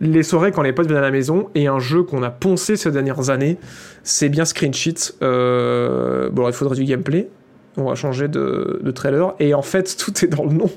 les 0.00 0.22
soirées 0.22 0.52
quand 0.52 0.62
les 0.62 0.72
potes 0.72 0.86
viennent 0.86 0.98
à 0.98 1.02
la 1.02 1.10
maison. 1.10 1.48
Et 1.54 1.66
un 1.66 1.78
jeu 1.78 2.02
qu'on 2.02 2.22
a 2.22 2.30
poncé 2.30 2.76
ces 2.76 2.90
dernières 2.90 3.30
années, 3.30 3.58
c'est 4.02 4.28
bien 4.28 4.44
Screen 4.44 4.74
Sheet. 4.74 5.14
Euh, 5.22 6.28
bon, 6.30 6.42
alors, 6.42 6.50
il 6.50 6.54
faudrait 6.54 6.76
du 6.76 6.84
gameplay. 6.84 7.28
On 7.76 7.84
va 7.84 7.94
changer 7.94 8.28
de, 8.28 8.80
de 8.82 8.90
trailer. 8.90 9.34
Et 9.40 9.54
en 9.54 9.62
fait, 9.62 9.96
tout 9.98 10.24
est 10.24 10.28
dans 10.28 10.44
le 10.44 10.52
nom. 10.52 10.70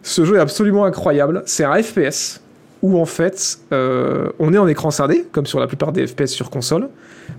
Ce 0.03 0.25
jeu 0.25 0.35
est 0.35 0.39
absolument 0.39 0.85
incroyable. 0.85 1.43
C'est 1.45 1.63
un 1.63 1.81
FPS 1.81 2.41
où 2.81 2.99
en 2.99 3.05
fait 3.05 3.59
euh, 3.71 4.29
on 4.39 4.53
est 4.53 4.57
en 4.57 4.67
écran 4.67 4.91
scindé, 4.91 5.25
comme 5.31 5.45
sur 5.45 5.59
la 5.59 5.67
plupart 5.67 5.91
des 5.91 6.07
FPS 6.07 6.27
sur 6.27 6.49
console, 6.49 6.89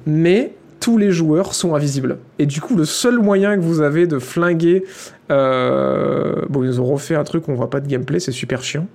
mais 0.07 0.55
tous 0.81 0.99
les 0.99 1.11
joueurs 1.13 1.55
sont 1.55 1.75
invisibles. 1.75 2.19
Et 2.39 2.47
du 2.47 2.61
coup, 2.61 2.75
le 2.77 2.85
seul 2.85 3.19
moyen 3.19 3.55
que 3.57 3.61
vous 3.63 3.81
avez 3.83 4.07
de 4.07 4.19
flinguer... 4.19 4.85
euh, 5.31 6.43
Bon, 6.49 6.65
ils 6.65 6.81
ont 6.81 6.85
refait 6.87 7.15
un 7.15 7.25
truc 7.25 7.49
on 7.49 7.55
voit 7.55 7.71
pas 7.71 7.81
de 7.81 7.87
gameplay, 7.87 8.19
c'est 8.19 8.33
super 8.33 8.63
chiant. 8.65 8.87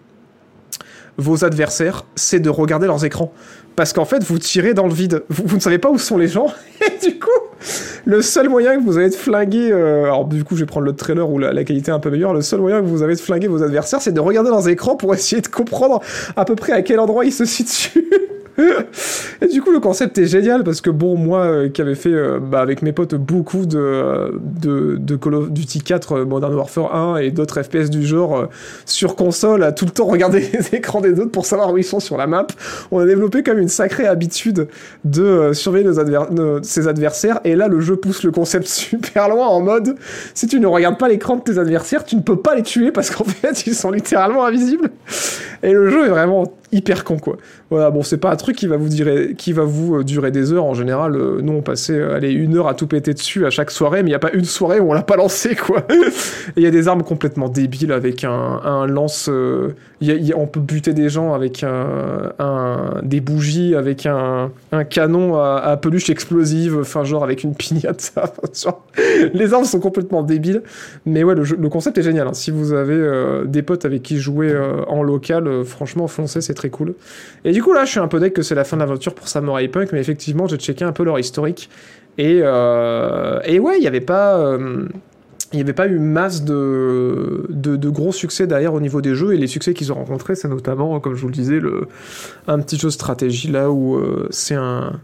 vos 1.18 1.46
adversaires, 1.46 2.04
c'est 2.16 2.40
de 2.40 2.50
regarder 2.50 2.88
leurs 2.88 3.06
écrans. 3.06 3.34
Parce 3.78 3.94
qu'en 3.94 4.06
fait, 4.06 4.24
vous 4.24 4.38
tirez 4.40 4.74
dans 4.74 4.88
le 4.88 4.94
vide. 4.94 5.24
Vous 5.30 5.56
ne 5.56 5.62
savez 5.62 5.78
pas 5.78 5.90
où 5.90 5.98
sont 5.98 6.18
les 6.18 6.28
gens. 6.28 6.48
Et 6.86 7.06
du 7.10 7.20
coup, 7.20 7.30
le 8.06 8.22
seul 8.22 8.50
moyen 8.50 8.78
que 8.78 8.84
vous 8.84 8.98
avez 8.98 9.10
de 9.10 9.16
flinguer... 9.16 9.72
euh, 9.72 10.06
alors 10.06 10.26
du 10.26 10.44
coup, 10.44 10.56
je 10.56 10.62
vais 10.62 10.66
prendre 10.66 10.86
le 10.86 10.96
trailer 10.96 11.30
où 11.30 11.40
la, 11.40 11.64
qualité 11.64 11.92
est 11.92 11.94
un 11.94 12.00
peu 12.00 12.10
meilleure. 12.10 12.34
Le 12.34 12.42
seul 12.42 12.60
moyen 12.60 12.82
que 12.82 12.86
vous 12.86 13.04
avez 13.04 13.16
de 13.16 13.20
flinguer 13.20 13.48
vos 13.48 13.64
adversaires, 13.64 14.02
c'est 14.02 14.14
de 14.14 14.20
regarder 14.20 14.50
leurs 14.50 14.68
écrans 14.70 14.96
pour 14.96 15.14
essayer 15.14 15.42
de 15.42 15.48
comprendre 15.48 16.02
à 16.36 16.46
peu 16.46 16.56
près 16.56 16.74
à 16.74 16.82
quel 16.82 17.00
endroit 17.00 17.26
ils 17.26 17.34
se 17.34 17.46
situent. 17.46 18.06
Et 19.42 19.48
du 19.48 19.62
coup, 19.62 19.72
le 19.72 19.80
concept 19.80 20.18
est 20.18 20.26
génial 20.26 20.64
parce 20.64 20.82
que 20.82 20.90
bon, 20.90 21.16
moi 21.16 21.42
euh, 21.42 21.70
qui 21.70 21.82
avais 21.82 21.96
fait 21.96 22.12
euh, 22.14 22.40
bah, 22.40 22.60
avec 22.60 22.82
mes 22.82 22.92
potes 22.92 23.16
beaucoup 23.16 23.66
de, 23.66 23.78
euh, 23.78 24.32
de, 24.42 24.98
de 25.00 25.16
Call 25.16 25.36
of 25.36 25.52
Duty 25.52 25.82
4, 25.82 26.12
euh, 26.14 26.26
Modern 26.26 26.54
Warfare 26.56 26.96
1 26.96 27.18
et 27.18 27.32
d'autres 27.32 27.62
FPS 27.62 27.90
du 27.90 28.06
genre 28.06 28.50
sur 28.86 29.16
console, 29.16 29.64
à 29.64 29.72
tout 29.72 29.86
le 29.86 29.92
temps 29.92 30.06
regarder 30.06 30.40
les 30.54 30.76
écrans 30.76 31.02
des 31.02 31.20
autres 31.20 31.32
pour 31.32 31.46
savoir 31.46 31.72
où 31.72 31.78
ils 31.78 31.84
sont 31.84 32.00
sur 32.00 32.18
la 32.18 32.26
map, 32.26 32.48
on 32.92 33.00
a 33.00 33.06
développé 33.06 33.44
comme 33.44 33.60
une 33.60 33.70
sacrée 33.70 34.08
habitude 34.08 34.68
de 35.04 35.52
surveiller 35.54 35.88
nos- 36.32 36.64
ses 36.64 36.88
adversaires. 36.88 37.40
Et 37.44 37.56
là, 37.56 37.68
le 37.68 37.80
jeu 37.80 37.96
pousse 37.96 38.24
le 38.24 38.32
concept 38.32 38.68
super 38.68 39.30
loin 39.30 39.48
en 39.48 39.62
mode 39.62 39.96
si 40.34 40.48
tu 40.48 40.60
ne 40.60 40.68
regardes 40.68 40.98
pas 40.98 41.08
l'écran 41.10 41.36
de 41.38 41.42
tes 41.42 41.60
adversaires, 41.60 42.04
tu 42.06 42.16
ne 42.16 42.22
peux 42.22 42.38
pas 42.38 42.56
les 42.56 42.64
tuer 42.64 42.92
parce 42.92 43.12
qu'en 43.12 43.24
fait, 43.24 43.68
ils 43.68 43.76
sont 43.76 43.92
littéralement 43.92 44.46
invisibles. 44.46 44.90
Et 45.64 45.72
le 45.74 45.90
jeu 45.90 46.06
est 46.06 46.10
vraiment 46.10 46.54
hyper 46.72 47.04
con 47.04 47.18
quoi. 47.18 47.38
Voilà, 47.70 47.90
bon, 47.92 48.04
c'est 48.04 48.18
pas 48.18 48.30
un 48.32 48.36
truc 48.36 48.56
qui 48.58 48.68
va 48.68 48.78
vous 48.78 48.90
durer, 48.90 49.36
qui 49.38 49.54
va 49.54 49.64
vous 49.64 49.98
euh, 49.98 50.04
durer 50.04 50.32
des 50.32 50.52
heures 50.52 50.66
en 50.66 50.74
général. 50.74 51.16
euh, 51.16 51.40
nous, 51.42 51.54
on 51.54 51.62
passait 51.62 51.94
euh, 51.94 52.20
une 52.22 52.58
heure 52.58 52.68
à 52.68 52.74
tout 52.74 52.88
péter 52.88 53.14
dessus 53.14 53.46
à 53.46 53.50
chaque 53.50 53.72
soirée, 53.72 54.04
mais 54.04 54.10
il 54.10 54.14
y 54.14 54.16
a 54.16 54.20
pas 54.20 54.32
une 54.34 54.46
soirée 54.46 54.80
où 54.80 54.90
on 54.90 54.94
l'a 54.94 55.02
pas 55.04 55.16
lancé 55.16 55.56
quoi. 55.56 55.86
Il 56.58 56.64
y 56.64 56.66
a 56.66 56.72
des 56.72 56.88
armes 56.88 57.04
complètement 57.04 57.50
débiles 57.50 57.92
avec 57.92 58.24
un, 58.24 58.88
lance. 58.88 59.30
y 60.02 60.12
a- 60.32 60.38
on 60.38 60.48
peut 60.48 60.60
buter 60.60 60.94
des 60.94 61.10
gens 61.10 61.34
avec 61.34 61.64
un, 61.64 63.02
des 63.04 63.22
bougies, 63.22 63.76
avec 63.76 64.06
un, 64.06 64.52
canon 64.90 65.40
à, 65.40 65.78
peluche 65.78 66.10
explosive, 66.10 66.78
enfin 66.82 67.04
genre 67.04 67.24
avec 67.24 67.44
une 67.44 67.54
pignata. 67.54 68.34
les 69.34 69.54
armes 69.54 69.66
sont 69.66 69.80
complètement 69.80 70.24
débiles, 70.24 70.64
mais 71.06 71.24
ouais, 71.24 71.36
le, 71.36 71.70
concept 71.70 71.98
est 71.98 72.04
génial. 72.04 72.28
hein. 72.28 72.34
Si 72.34 72.50
vous 72.52 72.74
avez 72.74 73.44
des 73.46 73.62
potes 73.62 73.86
avec 73.86 74.04
qui 74.04 74.18
jouer 74.18 74.56
en 74.88 75.04
local, 75.04 75.64
franchement, 75.66 76.08
foncez, 76.08 76.42
c'est 76.42 76.54
très 76.58 76.70
cool. 76.70 76.96
Et 77.46 77.52
du 77.54 77.64
coup, 77.64 77.72
là, 77.72 77.86
je 77.86 77.92
suis 77.92 78.00
un 78.00 78.08
peu 78.10 78.20
deck 78.20 78.34
que 78.34 78.42
c'est 78.42 78.56
la 78.56 78.66
fin 78.66 78.76
de 78.76 78.82
l'aventure 78.82 79.14
pour 79.14 79.28
Samurai 79.30 79.68
Punk, 79.70 79.94
mais 79.94 80.02
effectivement, 80.02 80.48
j'ai 80.48 80.58
checké 80.58 80.84
un 80.84 80.92
peu 80.92 81.04
leur 81.04 81.18
historique. 81.18 81.70
Et, 82.18 82.40
euh, 82.44 83.40
et 83.46 83.60
ouais, 83.60 83.78
il 83.78 83.82
n'y 83.82 83.88
avait 83.88 84.02
pas. 84.02 84.38
euh, 84.38 84.88
il 85.54 85.56
n'y 85.56 85.62
avait 85.62 85.72
pas 85.72 85.88
eu 85.88 85.98
masse 85.98 86.44
de, 86.44 87.46
de, 87.48 87.90
gros 87.90 88.12
succès 88.12 88.48
derrière 88.48 88.74
au 88.74 88.82
niveau 88.82 89.00
des 89.00 89.16
jeux, 89.16 89.34
et 89.34 89.38
les 89.38 89.48
succès 89.48 89.74
qu'ils 89.74 89.94
ont 89.94 89.96
rencontrés, 89.96 90.36
c'est 90.36 90.50
notamment, 90.50 91.00
comme 91.00 91.16
je 91.16 91.22
vous 91.22 91.30
le 91.30 91.34
disais, 91.34 91.62
le, 91.62 91.88
un 92.48 92.60
petit 92.60 92.78
jeu 92.78 92.90
de 92.90 92.92
stratégie 92.92 93.50
là 93.50 93.72
où 93.72 93.96
euh, 93.96 94.28
c'est 94.30 94.56
un, 94.56 95.00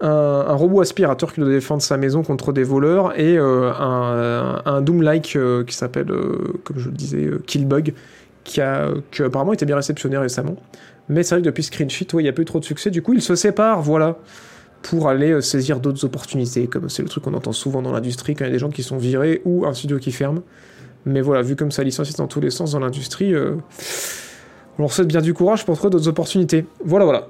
un, 0.00 0.54
robot 0.54 0.80
aspirateur 0.80 1.32
qui 1.32 1.40
doit 1.40 1.50
défendre 1.50 1.82
sa 1.82 1.96
maison 1.96 2.22
contre 2.22 2.52
des 2.52 2.62
voleurs, 2.62 3.18
et 3.18 3.36
un, 3.36 4.80
Doom-like 4.80 5.36
qui 5.66 5.74
s'appelle, 5.74 6.12
comme 6.62 6.78
je 6.78 6.88
le 6.88 6.94
disais, 6.94 7.28
Killbug, 7.48 7.92
qui 8.44 8.60
a 8.60 8.90
qui 9.10 9.22
a 9.22 9.26
apparemment 9.26 9.52
été 9.52 9.66
bien 9.66 9.76
réceptionné 9.76 10.16
récemment. 10.18 10.56
Mais 11.10 11.22
c'est 11.24 11.34
vrai 11.34 11.42
que 11.42 11.46
depuis 11.46 11.64
Screen 11.64 11.90
Sheet, 11.90 12.14
ouais, 12.14 12.22
il 12.22 12.24
n'y 12.24 12.30
a 12.30 12.40
eu 12.40 12.44
trop 12.44 12.60
de 12.60 12.64
succès, 12.64 12.90
du 12.90 13.02
coup 13.02 13.12
ils 13.12 13.20
se 13.20 13.34
séparent, 13.34 13.82
voilà 13.82 14.16
pour 14.82 15.08
aller 15.08 15.32
euh, 15.32 15.40
saisir 15.40 15.80
d'autres 15.80 16.04
opportunités, 16.04 16.66
comme 16.66 16.88
c'est 16.88 17.02
le 17.02 17.08
truc 17.08 17.24
qu'on 17.24 17.34
entend 17.34 17.52
souvent 17.52 17.82
dans 17.82 17.92
l'industrie 17.92 18.34
quand 18.34 18.44
il 18.44 18.48
y 18.48 18.50
a 18.50 18.52
des 18.52 18.58
gens 18.58 18.70
qui 18.70 18.82
sont 18.82 18.96
virés 18.96 19.42
ou 19.44 19.66
un 19.66 19.74
studio 19.74 19.98
qui 19.98 20.12
ferme. 20.12 20.40
Mais 21.04 21.20
voilà, 21.20 21.42
vu 21.42 21.56
comme 21.56 21.70
ça 21.70 21.82
licencie 21.82 22.14
dans 22.14 22.26
tous 22.26 22.40
les 22.40 22.50
sens 22.50 22.72
dans 22.72 22.80
l'industrie, 22.80 23.34
euh, 23.34 23.56
on 24.78 24.82
leur 24.82 24.92
souhaite 24.92 25.08
bien 25.08 25.20
du 25.20 25.34
courage 25.34 25.64
pour 25.64 25.76
trouver 25.76 25.90
d'autres 25.90 26.08
opportunités. 26.08 26.64
Voilà, 26.84 27.04
voilà. 27.04 27.28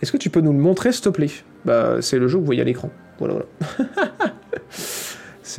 Est-ce 0.00 0.12
que 0.12 0.16
tu 0.16 0.30
peux 0.30 0.40
nous 0.40 0.52
le 0.52 0.58
montrer, 0.58 0.92
s'il 0.92 1.02
te 1.02 1.08
plaît? 1.10 1.30
Bah, 1.64 1.96
c'est 2.00 2.18
le 2.18 2.26
jeu 2.26 2.36
que 2.36 2.40
vous 2.40 2.46
voyez 2.46 2.62
à 2.62 2.64
l'écran. 2.64 2.90
Voilà, 3.18 3.34
voilà. 3.34 3.90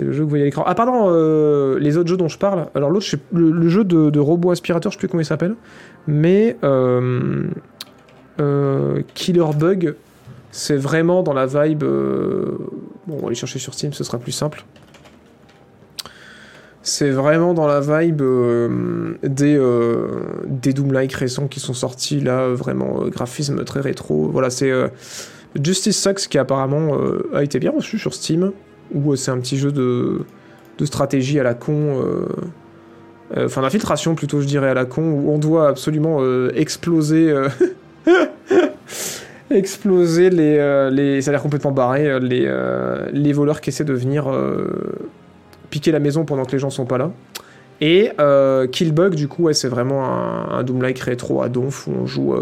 c'est 0.02 0.06
le 0.06 0.14
jeu 0.14 0.19
que 0.19 0.23
vous 0.23 0.30
voyez 0.30 0.44
à 0.44 0.45
l'écran. 0.45 0.64
Ah, 0.65 0.73
pardon, 0.73 1.10
euh, 1.10 1.78
les 1.78 1.95
autres 1.95 2.10
jeux 2.10 2.18
dont 2.18 2.28
je 2.28 2.40
parle. 2.40 2.65
Alors, 2.73 2.90
l'autre, 2.90 3.06
le, 3.34 3.69
jeu 3.69 3.84
de, 3.84 4.19
robot 4.19 4.49
aspirateur, 4.49 4.91
je 4.91 4.98
sais 4.98 4.99
plus 4.99 5.07
comment 5.07 5.22
il 5.22 5.26
s'appelle. 5.26 5.56
Mais. 6.07 6.57
Euh, 6.64 7.44
euh, 8.40 9.03
Killer 9.14 9.45
Bug, 9.56 9.94
c'est 10.49 10.78
vraiment 10.78 11.22
dans 11.22 11.34
la 11.34 11.45
vibe. 11.45 11.84
Bon, 11.84 12.57
on 13.10 13.18
va 13.18 13.28
aller 13.28 13.36
chercher 13.36 13.60
sur 13.60 13.76
Steam, 13.76 13.94
ce 13.94 14.03
sera 14.03 14.18
plus 14.18 14.32
simple. 14.32 14.65
C'est 16.82 17.11
vraiment 17.11 17.53
dans 17.53 17.68
la 17.68 17.80
vibe 17.80 18.23
des, 19.22 19.60
des 20.48 20.73
Doom-like 20.73 21.14
récents 21.14 21.48
qui 21.48 21.60
sont 21.60 21.76
sortis 21.76 22.22
là, 22.22 22.48
vraiment 22.48 23.07
graphisme 23.07 23.64
très 23.65 23.82
rétro. 23.82 24.30
Voilà, 24.32 24.49
c'est 24.49 24.72
Justice 25.61 26.02
Sucks 26.02 26.28
qui 26.28 26.40
apparemment 26.40 26.98
a 27.36 27.44
été 27.44 27.60
bien 27.60 27.72
reçu 27.72 27.99
sur 27.99 28.15
Steam, 28.15 28.52
où 28.93 29.11
euh, 29.11 29.15
c'est 29.15 29.31
un 29.31 29.39
petit 29.39 29.57
jeu 29.57 29.72
de, 29.72 30.22
de 30.77 30.85
stratégie 30.85 31.39
à 31.39 31.43
la 31.43 31.53
con. 31.53 31.73
euh, 31.73 32.26
euh, 33.38 33.45
Enfin, 33.45 33.61
d'infiltration 33.61 34.15
plutôt, 34.15 34.41
je 34.41 34.45
dirais, 34.45 34.69
à 34.69 34.73
la 34.73 34.85
con, 34.85 35.03
où 35.11 35.31
on 35.31 35.38
doit 35.38 35.69
absolument 35.69 36.19
exploser. 36.53 37.34
exploser 39.49 40.30
les, 40.30 40.89
les 40.91 41.22
ça 41.22 41.30
a 41.30 41.34
l'air 41.34 41.41
complètement 41.41 41.72
barré 41.72 42.19
les, 42.22 42.49
les 43.11 43.34
voleurs 43.34 43.59
qui 43.59 43.69
essaient 43.69 43.84
de 43.84 43.93
venir 43.93 44.30
piquer 45.69 45.91
la 45.91 45.99
maison 45.99 46.23
pendant 46.23 46.45
que 46.45 46.53
les 46.53 46.59
gens 46.59 46.69
sont 46.69 46.85
pas 46.85 46.97
là 46.97 47.11
et 47.81 48.11
Killbug 48.72 49.15
du 49.15 49.27
coup 49.27 49.43
ouais, 49.43 49.53
c'est 49.53 49.68
vraiment 49.68 50.05
un, 50.05 50.57
un 50.57 50.63
Doom-like 50.63 50.99
rétro 50.99 51.41
à 51.41 51.49
donf 51.49 51.88
où 51.88 51.91
on 52.01 52.05
joue 52.05 52.34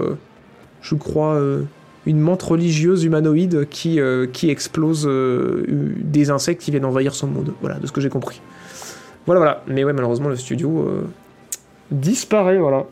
je 0.81 0.95
crois 0.95 1.41
une 2.05 2.19
menthe 2.19 2.43
religieuse 2.43 3.03
humanoïde 3.03 3.67
qui, 3.69 3.99
euh, 3.99 4.25
qui 4.27 4.49
explose 4.49 5.05
euh, 5.07 5.65
des 5.97 6.29
insectes 6.29 6.61
qui 6.61 6.71
viennent 6.71 6.85
envahir 6.85 7.13
son 7.13 7.27
monde 7.27 7.53
voilà 7.61 7.75
de 7.75 7.87
ce 7.87 7.91
que 7.91 8.01
j'ai 8.01 8.09
compris 8.09 8.41
voilà 9.25 9.39
voilà 9.39 9.63
mais 9.67 9.83
ouais 9.83 9.93
malheureusement 9.93 10.29
le 10.29 10.35
studio 10.35 10.79
euh, 10.79 11.01
disparaît 11.91 12.57
voilà 12.57 12.85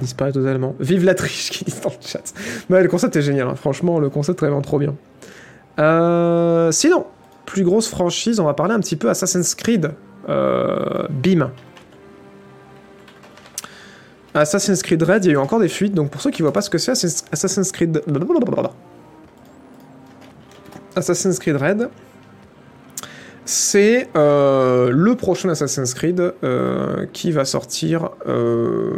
disparaît 0.00 0.30
totalement. 0.30 0.76
Vive 0.78 1.04
la 1.04 1.16
triche 1.16 1.50
qui 1.50 1.64
dit 1.64 1.74
dans 1.82 1.90
le 1.90 1.96
chat. 2.00 2.32
Le 2.68 2.86
concept 2.86 3.16
est 3.16 3.22
génial, 3.22 3.48
hein. 3.48 3.56
franchement, 3.56 3.98
le 3.98 4.08
concept 4.08 4.40
est 4.40 4.46
vraiment 4.46 4.62
trop 4.62 4.78
bien. 4.78 4.94
Sinon, 6.70 7.04
plus 7.46 7.64
grosse 7.64 7.88
franchise, 7.88 8.38
on 8.38 8.44
va 8.44 8.54
parler 8.54 8.74
un 8.74 8.78
petit 8.78 8.94
peu 8.94 9.10
Assassin's 9.10 9.56
Creed. 9.56 9.90
Bim. 10.28 11.50
Assassin's 14.34 14.82
Creed 14.82 15.02
Red, 15.02 15.24
il 15.24 15.28
y 15.28 15.30
a 15.30 15.34
eu 15.34 15.38
encore 15.38 15.60
des 15.60 15.68
fuites, 15.68 15.94
donc 15.94 16.10
pour 16.10 16.20
ceux 16.20 16.30
qui 16.30 16.42
voient 16.42 16.52
pas 16.52 16.60
ce 16.60 16.70
que 16.70 16.78
c'est 16.78 16.92
Assassin's 16.92 17.72
Creed... 17.72 18.02
Assassin's 20.94 21.38
Creed 21.38 21.56
Red, 21.56 21.88
c'est 23.50 24.08
euh, 24.14 24.90
le 24.90 25.14
prochain 25.14 25.48
Assassin's 25.48 25.94
Creed 25.94 26.34
euh, 26.44 27.06
qui 27.14 27.32
va 27.32 27.46
sortir 27.46 28.10
euh, 28.26 28.92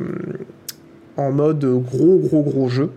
en 1.17 1.31
mode 1.31 1.65
gros 1.65 2.19
gros 2.19 2.43
gros 2.43 2.69
jeu. 2.69 2.91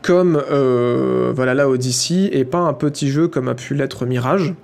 Comme 0.00 0.40
euh, 0.50 1.32
voilà 1.34 1.54
la 1.54 1.68
Odyssey 1.68 2.30
et 2.32 2.44
pas 2.44 2.58
un 2.58 2.72
petit 2.72 3.10
jeu 3.10 3.26
comme 3.26 3.48
a 3.48 3.54
pu 3.54 3.74
l'être 3.74 4.06
Mirage. 4.06 4.54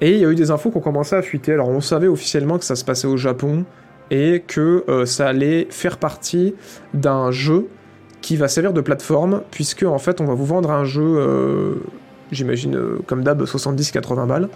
Et 0.00 0.14
il 0.14 0.18
y 0.18 0.24
a 0.24 0.30
eu 0.30 0.34
des 0.34 0.50
infos 0.50 0.72
qui 0.72 0.78
ont 0.78 0.80
commencé 0.80 1.14
à 1.14 1.22
fuiter. 1.22 1.52
Alors 1.52 1.68
on 1.68 1.80
savait 1.80 2.08
officiellement 2.08 2.58
que 2.58 2.64
ça 2.64 2.74
se 2.74 2.84
passait 2.84 3.06
au 3.06 3.16
Japon 3.16 3.64
et 4.10 4.42
que 4.46 4.84
euh, 4.88 5.06
ça 5.06 5.28
allait 5.28 5.66
faire 5.70 5.98
partie 5.98 6.54
d'un 6.94 7.30
jeu 7.30 7.68
qui 8.20 8.36
va 8.36 8.48
servir 8.48 8.72
de 8.72 8.80
plateforme 8.80 9.42
puisque 9.50 9.84
en 9.84 9.98
fait 9.98 10.20
on 10.20 10.24
va 10.24 10.34
vous 10.34 10.44
vendre 10.44 10.70
un 10.70 10.84
jeu, 10.84 11.02
euh, 11.02 11.74
j'imagine 12.32 12.76
euh, 12.76 12.98
comme 13.06 13.22
d'hab 13.22 13.42
70-80 13.42 14.26
balles, 14.26 14.48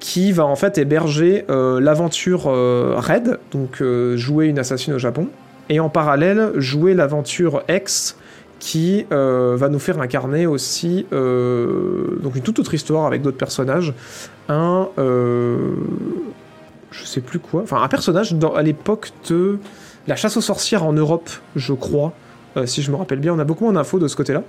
qui 0.00 0.32
va 0.32 0.46
en 0.46 0.56
fait 0.56 0.78
héberger 0.78 1.44
l'aventure 1.48 2.44
Red, 2.44 3.40
donc 3.50 3.82
jouer 4.14 4.46
une 4.46 4.60
assassine 4.60 4.94
au 4.94 4.98
Japon, 4.98 5.26
et 5.68 5.80
en 5.80 5.88
parallèle 5.88 6.52
jouer 6.54 6.94
l'aventure 6.94 7.64
X 7.68 8.16
qui 8.60 9.04
va 9.10 9.68
nous 9.68 9.80
faire 9.80 10.00
incarner 10.00 10.46
aussi 10.46 11.04
donc 11.10 12.36
une 12.36 12.42
toute 12.42 12.60
autre 12.60 12.74
histoire 12.74 13.06
avec 13.06 13.22
d'autres 13.22 13.38
personnages, 13.38 13.92
un 14.48 14.88
euh, 14.98 15.74
je 16.90 17.04
sais 17.04 17.20
plus 17.20 17.38
quoi, 17.38 17.62
enfin 17.62 17.82
un 17.82 17.88
personnage 17.88 18.34
dans, 18.34 18.54
à 18.54 18.62
l'époque 18.62 19.10
de 19.28 19.58
la 20.06 20.16
chasse 20.16 20.36
aux 20.36 20.42
sorcières 20.42 20.84
en 20.84 20.92
Europe, 20.92 21.30
je 21.56 21.72
crois, 21.72 22.12
euh, 22.56 22.66
si 22.66 22.82
je 22.82 22.90
me 22.90 22.96
rappelle 22.96 23.20
bien, 23.20 23.34
on 23.34 23.38
a 23.38 23.44
beaucoup 23.44 23.64
moins 23.64 23.74
d'infos 23.74 23.98
de 23.98 24.08
ce 24.08 24.16
côté-là. 24.16 24.42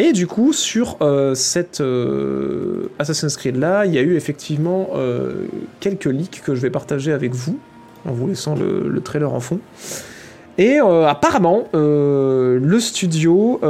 Et 0.00 0.12
du 0.12 0.28
coup, 0.28 0.52
sur 0.52 0.96
euh, 1.00 1.34
cette 1.34 1.80
euh, 1.80 2.88
Assassin's 3.00 3.36
Creed 3.36 3.56
là, 3.56 3.84
il 3.84 3.92
y 3.92 3.98
a 3.98 4.02
eu 4.02 4.14
effectivement 4.14 4.90
euh, 4.94 5.46
quelques 5.80 6.04
leaks 6.04 6.40
que 6.44 6.54
je 6.54 6.60
vais 6.60 6.70
partager 6.70 7.12
avec 7.12 7.34
vous, 7.34 7.58
en 8.06 8.12
vous 8.12 8.28
laissant 8.28 8.54
le, 8.54 8.88
le 8.88 9.00
trailer 9.00 9.32
en 9.32 9.40
fond. 9.40 9.58
Et 10.56 10.78
apparemment, 10.78 11.68
le 11.72 12.78
studio 12.80 13.60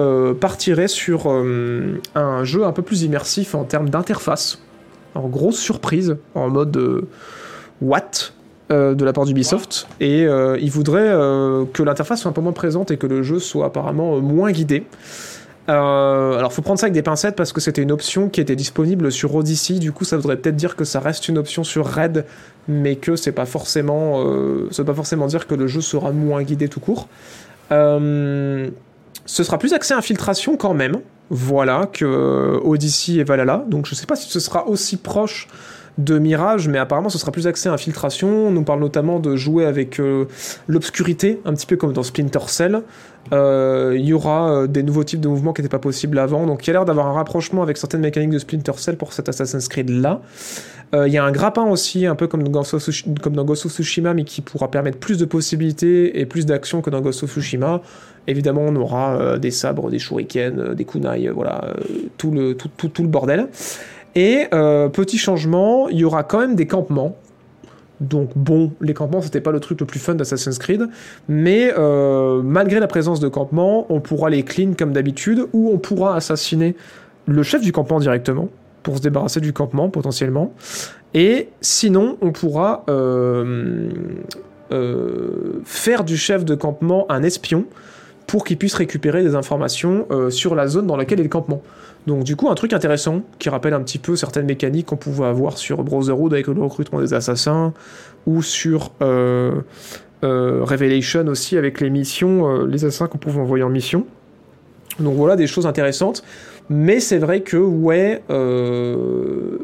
partirait 0.41 0.89
sur 0.89 1.29
un 1.29 2.45
jeu 2.45 2.65
un 2.65 2.73
peu 2.73 2.81
plus 2.81 3.03
immersif 3.03 3.55
en 3.55 3.65
termes 3.65 3.91
d'interface. 3.91 4.59
En 5.15 5.29
grosse 5.29 5.59
surprise, 5.59 6.17
en 6.35 6.49
mode 6.49 7.07
what 7.81 8.33
euh, 8.71 8.95
de 8.95 9.05
la 9.05 9.15
part 9.15 9.25
d'Ubisoft. 9.25 9.89
Et 9.99 10.27
euh, 10.27 10.59
ils 10.61 10.71
voudraient 10.71 11.01
euh, 11.09 11.65
que 11.73 11.83
l'interface 11.83 12.21
soit 12.21 12.31
un 12.31 12.35
peu 12.35 12.43
moins 12.43 12.53
présente 12.53 12.91
et 12.91 12.99
que 12.99 13.07
le 13.07 13.23
jeu 13.23 13.39
soit 13.39 13.65
apparemment 13.65 14.17
euh, 14.17 14.21
moins 14.21 14.53
guidé. 14.53 14.85
Euh, 15.71 16.39
alors 16.39 16.53
faut 16.53 16.61
prendre 16.61 16.79
ça 16.79 16.85
avec 16.85 16.93
des 16.93 17.03
pincettes 17.03 17.35
parce 17.35 17.53
que 17.53 17.63
c'était 17.63 17.81
une 17.83 17.93
option 17.93 18.29
qui 18.29 18.43
était 18.43 18.57
disponible 18.57 19.11
sur 19.11 19.35
Odyssey, 19.35 19.79
du 19.79 19.93
coup 19.93 20.05
ça 20.05 20.17
voudrait 20.17 20.37
peut-être 20.37 20.57
dire 20.57 20.77
que 20.77 20.85
ça 20.85 21.01
reste 21.01 21.29
une 21.29 21.39
option 21.39 21.65
sur 21.65 21.87
Red, 21.91 22.25
mais 22.69 22.97
que 22.97 23.17
c'est 23.17 23.33
pas 23.33 23.47
forcément, 23.47 24.23
ça 24.71 24.83
veut 24.83 24.87
pas 24.87 24.95
forcément 24.95 25.27
dire 25.27 25.47
que 25.47 25.55
le 25.55 25.67
jeu 25.67 25.83
sera 25.83 26.11
moins 26.11 26.43
guidé 26.43 26.69
tout 26.69 26.81
court. 26.81 27.09
Ce 27.71 28.71
sera 29.27 29.59
plus 29.59 29.75
axé 29.75 29.93
infiltration 29.93 30.57
quand 30.57 30.73
même, 30.73 30.97
voilà, 31.29 31.87
que 31.93 32.59
Odyssey 32.65 33.17
et 33.17 33.25
Valhalla, 33.25 33.67
donc 33.69 33.85
je 33.85 33.95
sais 33.95 34.07
pas 34.07 34.17
si 34.17 34.31
ce 34.31 34.41
sera 34.41 34.69
aussi 34.69 34.97
proche 34.97 35.49
de 35.99 36.19
Mirage, 36.19 36.69
mais 36.69 36.79
apparemment 36.79 37.09
ce 37.09 37.19
sera 37.19 37.33
plus 37.33 37.47
axé 37.47 37.69
infiltration. 37.69 38.29
On 38.47 38.51
nous 38.53 38.63
parle 38.63 38.81
notamment 38.81 39.19
de 39.19 39.37
jouer 39.37 39.67
avec 39.67 39.99
euh, 39.99 40.27
l'obscurité, 40.69 41.41
un 41.45 41.53
petit 41.53 41.67
peu 41.67 41.77
comme 41.77 41.93
dans 41.93 42.05
Splinter 42.05 42.39
Cell. 42.47 42.83
Euh, 43.33 43.95
Il 43.99 44.07
y 44.07 44.13
aura 44.13 44.51
euh, 44.51 44.67
des 44.69 44.85
nouveaux 44.85 45.05
types 45.05 45.21
de 45.21 45.29
mouvements 45.29 45.53
qui 45.53 45.61
n'étaient 45.61 45.71
pas 45.71 45.81
possibles 45.81 46.19
avant, 46.19 46.47
donc 46.47 46.65
il 46.65 46.69
y 46.69 46.71
a 46.71 46.75
l'air 46.75 46.85
d'avoir 46.85 47.09
un 47.09 47.13
rapprochement 47.13 47.63
avec 47.63 47.77
certaines 47.77 48.01
mécaniques 48.01 48.31
de 48.31 48.39
Splinter 48.39 48.73
Cell 48.77 48.97
pour 48.97 49.13
cet 49.13 49.29
Assassin's 49.29 49.69
Creed 49.69 49.91
là. 49.91 50.23
Il 50.95 51.13
y 51.13 51.19
a 51.19 51.25
un 51.25 51.33
grappin 51.33 51.67
aussi, 51.67 52.07
un 52.07 52.15
peu 52.15 52.29
comme 52.29 52.49
dans, 52.49 52.63
comme 52.63 53.37
Ghost 53.45 53.67
of 53.67 53.73
Tsushima, 53.73 54.15
mais 54.15 54.25
qui 54.25 54.41
pourra 54.41 54.71
permettre 54.71 54.97
plus 54.97 55.19
de 55.19 55.27
possibilités 55.27 56.19
et 56.19 56.25
plus 56.25 56.47
d'action 56.47 56.81
que 56.81 56.89
dans 56.89 57.03
Ghost 57.03 57.25
of 57.25 57.31
Tsushima. 57.31 57.83
Évidemment, 58.27 58.63
on 58.63 58.75
aura 58.75 59.37
des 59.37 59.51
sabres, 59.51 59.91
des 59.91 59.99
shurikens, 59.99 60.75
des 60.75 60.87
kunai, 60.87 61.29
voilà, 61.29 61.75
tout, 62.17 62.31
le, 62.31 62.55
tout, 62.55 62.71
tout, 62.75 62.89
tout 62.89 63.03
le 63.03 63.09
bordel. 63.09 63.49
Et 64.15 64.47
euh, 64.53 64.89
petit 64.89 65.19
changement, 65.19 65.89
il 65.89 65.99
y 65.99 66.05
aura 66.05 66.23
quand 66.23 66.41
même 66.41 66.55
des 66.55 66.67
campements. 66.67 67.17
Donc 68.01 68.31
bon, 68.37 68.73
les 68.81 68.95
campements 68.95 69.21
c'était 69.21 69.41
pas 69.41 69.51
le 69.51 69.59
truc 69.59 69.81
le 69.81 69.87
plus 69.87 69.99
fun 69.99 70.15
d'Assassin's 70.15 70.59
Creed, 70.59 70.89
mais 71.29 71.73
euh, 71.77 72.43
malgré 72.43 72.79
la 72.79 72.87
présence 72.87 73.19
de 73.19 73.27
campements, 73.27 73.87
on 73.93 74.01
pourra 74.01 74.31
les 74.31 74.45
clean 74.45 74.75
comme 74.79 74.93
d'habitude, 74.93 75.47
ou 75.53 75.71
on 75.73 75.79
pourra 75.79 76.15
assassiner 76.15 76.77
le 77.27 77.43
chef 77.43 77.61
du 77.61 77.73
campement 77.73 77.99
directement 77.99 78.51
pour 78.85 78.99
se 78.99 79.03
débarrasser 79.03 79.41
du 79.41 79.53
campement 79.53 79.89
potentiellement. 79.89 80.53
Et 81.13 81.49
sinon, 81.61 82.17
on 82.21 82.31
pourra 82.31 82.85
euh, 82.89 83.91
faire 85.65 86.05
du 86.05 86.17
chef 86.17 86.45
de 86.45 86.55
campement 86.55 87.05
un 87.11 87.25
espion 87.25 87.65
pour 88.29 88.45
qu'il 88.45 88.59
puisse 88.59 88.75
récupérer 88.75 89.25
des 89.25 89.35
informations 89.35 90.07
euh, 90.13 90.31
sur 90.31 90.55
la 90.55 90.69
zone 90.69 90.87
dans 90.87 90.97
laquelle 90.97 91.19
est 91.19 91.25
le 91.25 91.29
campement. 91.29 91.63
Donc 92.07 92.23
du 92.23 92.37
coup, 92.37 92.49
un 92.49 92.55
truc 92.55 92.73
intéressant 92.73 93.23
qui 93.39 93.49
rappelle 93.49 93.75
un 93.75 93.81
petit 93.81 93.99
peu 93.99 94.15
certaines 94.15 94.47
mécaniques 94.47 94.87
qu'on 94.87 94.97
pouvait 94.97 95.27
avoir 95.27 95.59
sur 95.59 95.83
Brotherhood 95.83 96.33
avec 96.33 96.47
le 96.47 96.63
recrutement 96.63 97.01
des 97.01 97.15
assassins, 97.15 97.73
ou 98.27 98.43
sur 98.43 98.93
euh, 99.03 99.63
euh, 100.23 100.61
Revelation 100.63 101.27
aussi 101.27 101.57
avec 101.57 101.81
les 101.81 101.91
missions, 101.91 102.49
euh, 102.49 102.67
les 102.67 102.85
assassins 102.85 103.07
qu'on 103.09 103.19
pouvait 103.19 103.41
envoyer 103.41 103.65
en 103.65 103.71
mission. 103.71 104.05
Donc 105.01 105.17
voilà, 105.17 105.35
des 105.35 105.47
choses 105.47 105.67
intéressantes. 105.67 106.23
Mais 106.71 107.01
c'est 107.01 107.19
vrai 107.19 107.41
que, 107.41 107.57
ouais, 107.57 108.23
euh, 108.31 109.59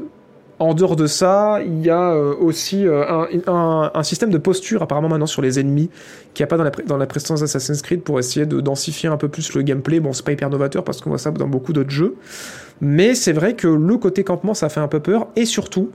en 0.59 0.74
dehors 0.74 0.97
de 0.97 1.06
ça, 1.06 1.60
il 1.64 1.85
y 1.85 1.90
a 1.90 2.12
euh, 2.12 2.35
aussi 2.35 2.86
euh, 2.86 3.26
un, 3.47 4.02
système 4.02 4.31
de 4.31 4.39
posture 4.39 4.82
apparemment 4.82 5.09
maintenant 5.09 5.26
sur 5.26 5.43
les 5.43 5.59
ennemis 5.59 5.90
qu'il 6.32 6.44
n'y 6.44 6.44
a 6.44 6.47
pas 6.48 6.56
dans 6.56 6.64
la, 6.64 6.70
dans 6.70 6.97
la 6.97 7.06
prestance 7.06 7.43
Assassin's 7.43 7.82
Creed 7.82 8.02
pour 8.02 8.18
essayer 8.18 8.47
de 8.47 8.60
densifier 8.60 9.09
un 9.09 9.16
peu 9.16 9.28
plus 9.28 9.55
le 9.55 9.62
gameplay. 9.62 10.01
Bon, 10.01 10.12
c'est 10.12 10.24
pas 10.24 10.32
hyper 10.32 10.51
novateur 10.51 10.85
parce 10.85 11.01
qu'on 11.01 11.10
voit 11.10 11.18
ça 11.18 11.31
dans 11.31 11.48
beaucoup 11.48 11.72
d'autres 11.72 11.90
jeux. 11.90 12.16
Mais 12.81 13.14
c'est 13.14 13.32
vrai 13.32 13.55
que 13.55 13.68
le 13.68 13.97
côté 13.97 14.24
campement, 14.24 14.55
ça 14.55 14.68
fait 14.68 14.81
un 14.81 14.89
peu 14.89 15.01
peur. 15.01 15.28
Et 15.36 15.44
surtout, 15.44 15.90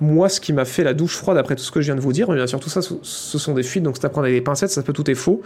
moi, 0.00 0.28
ce 0.28 0.40
qui 0.40 0.52
m'a 0.52 0.64
fait 0.64 0.82
la 0.82 0.94
douche 0.94 1.16
froide 1.16 1.38
après 1.38 1.54
tout 1.54 1.62
ce 1.62 1.70
que 1.70 1.80
je 1.80 1.86
viens 1.86 1.94
de 1.94 2.00
vous 2.00 2.12
dire, 2.12 2.28
mais 2.28 2.36
bien 2.36 2.46
sûr, 2.46 2.58
tout 2.58 2.68
ça, 2.68 2.80
ce 2.82 3.38
sont 3.38 3.54
des 3.54 3.62
fuites, 3.62 3.84
donc 3.84 3.96
c'est 3.96 4.04
à 4.04 4.08
prendre 4.08 4.26
avec 4.26 4.36
des 4.36 4.42
pincettes, 4.42 4.70
ça 4.70 4.82
peut 4.82 4.92
tout 4.92 5.08
est 5.10 5.14
faux, 5.14 5.42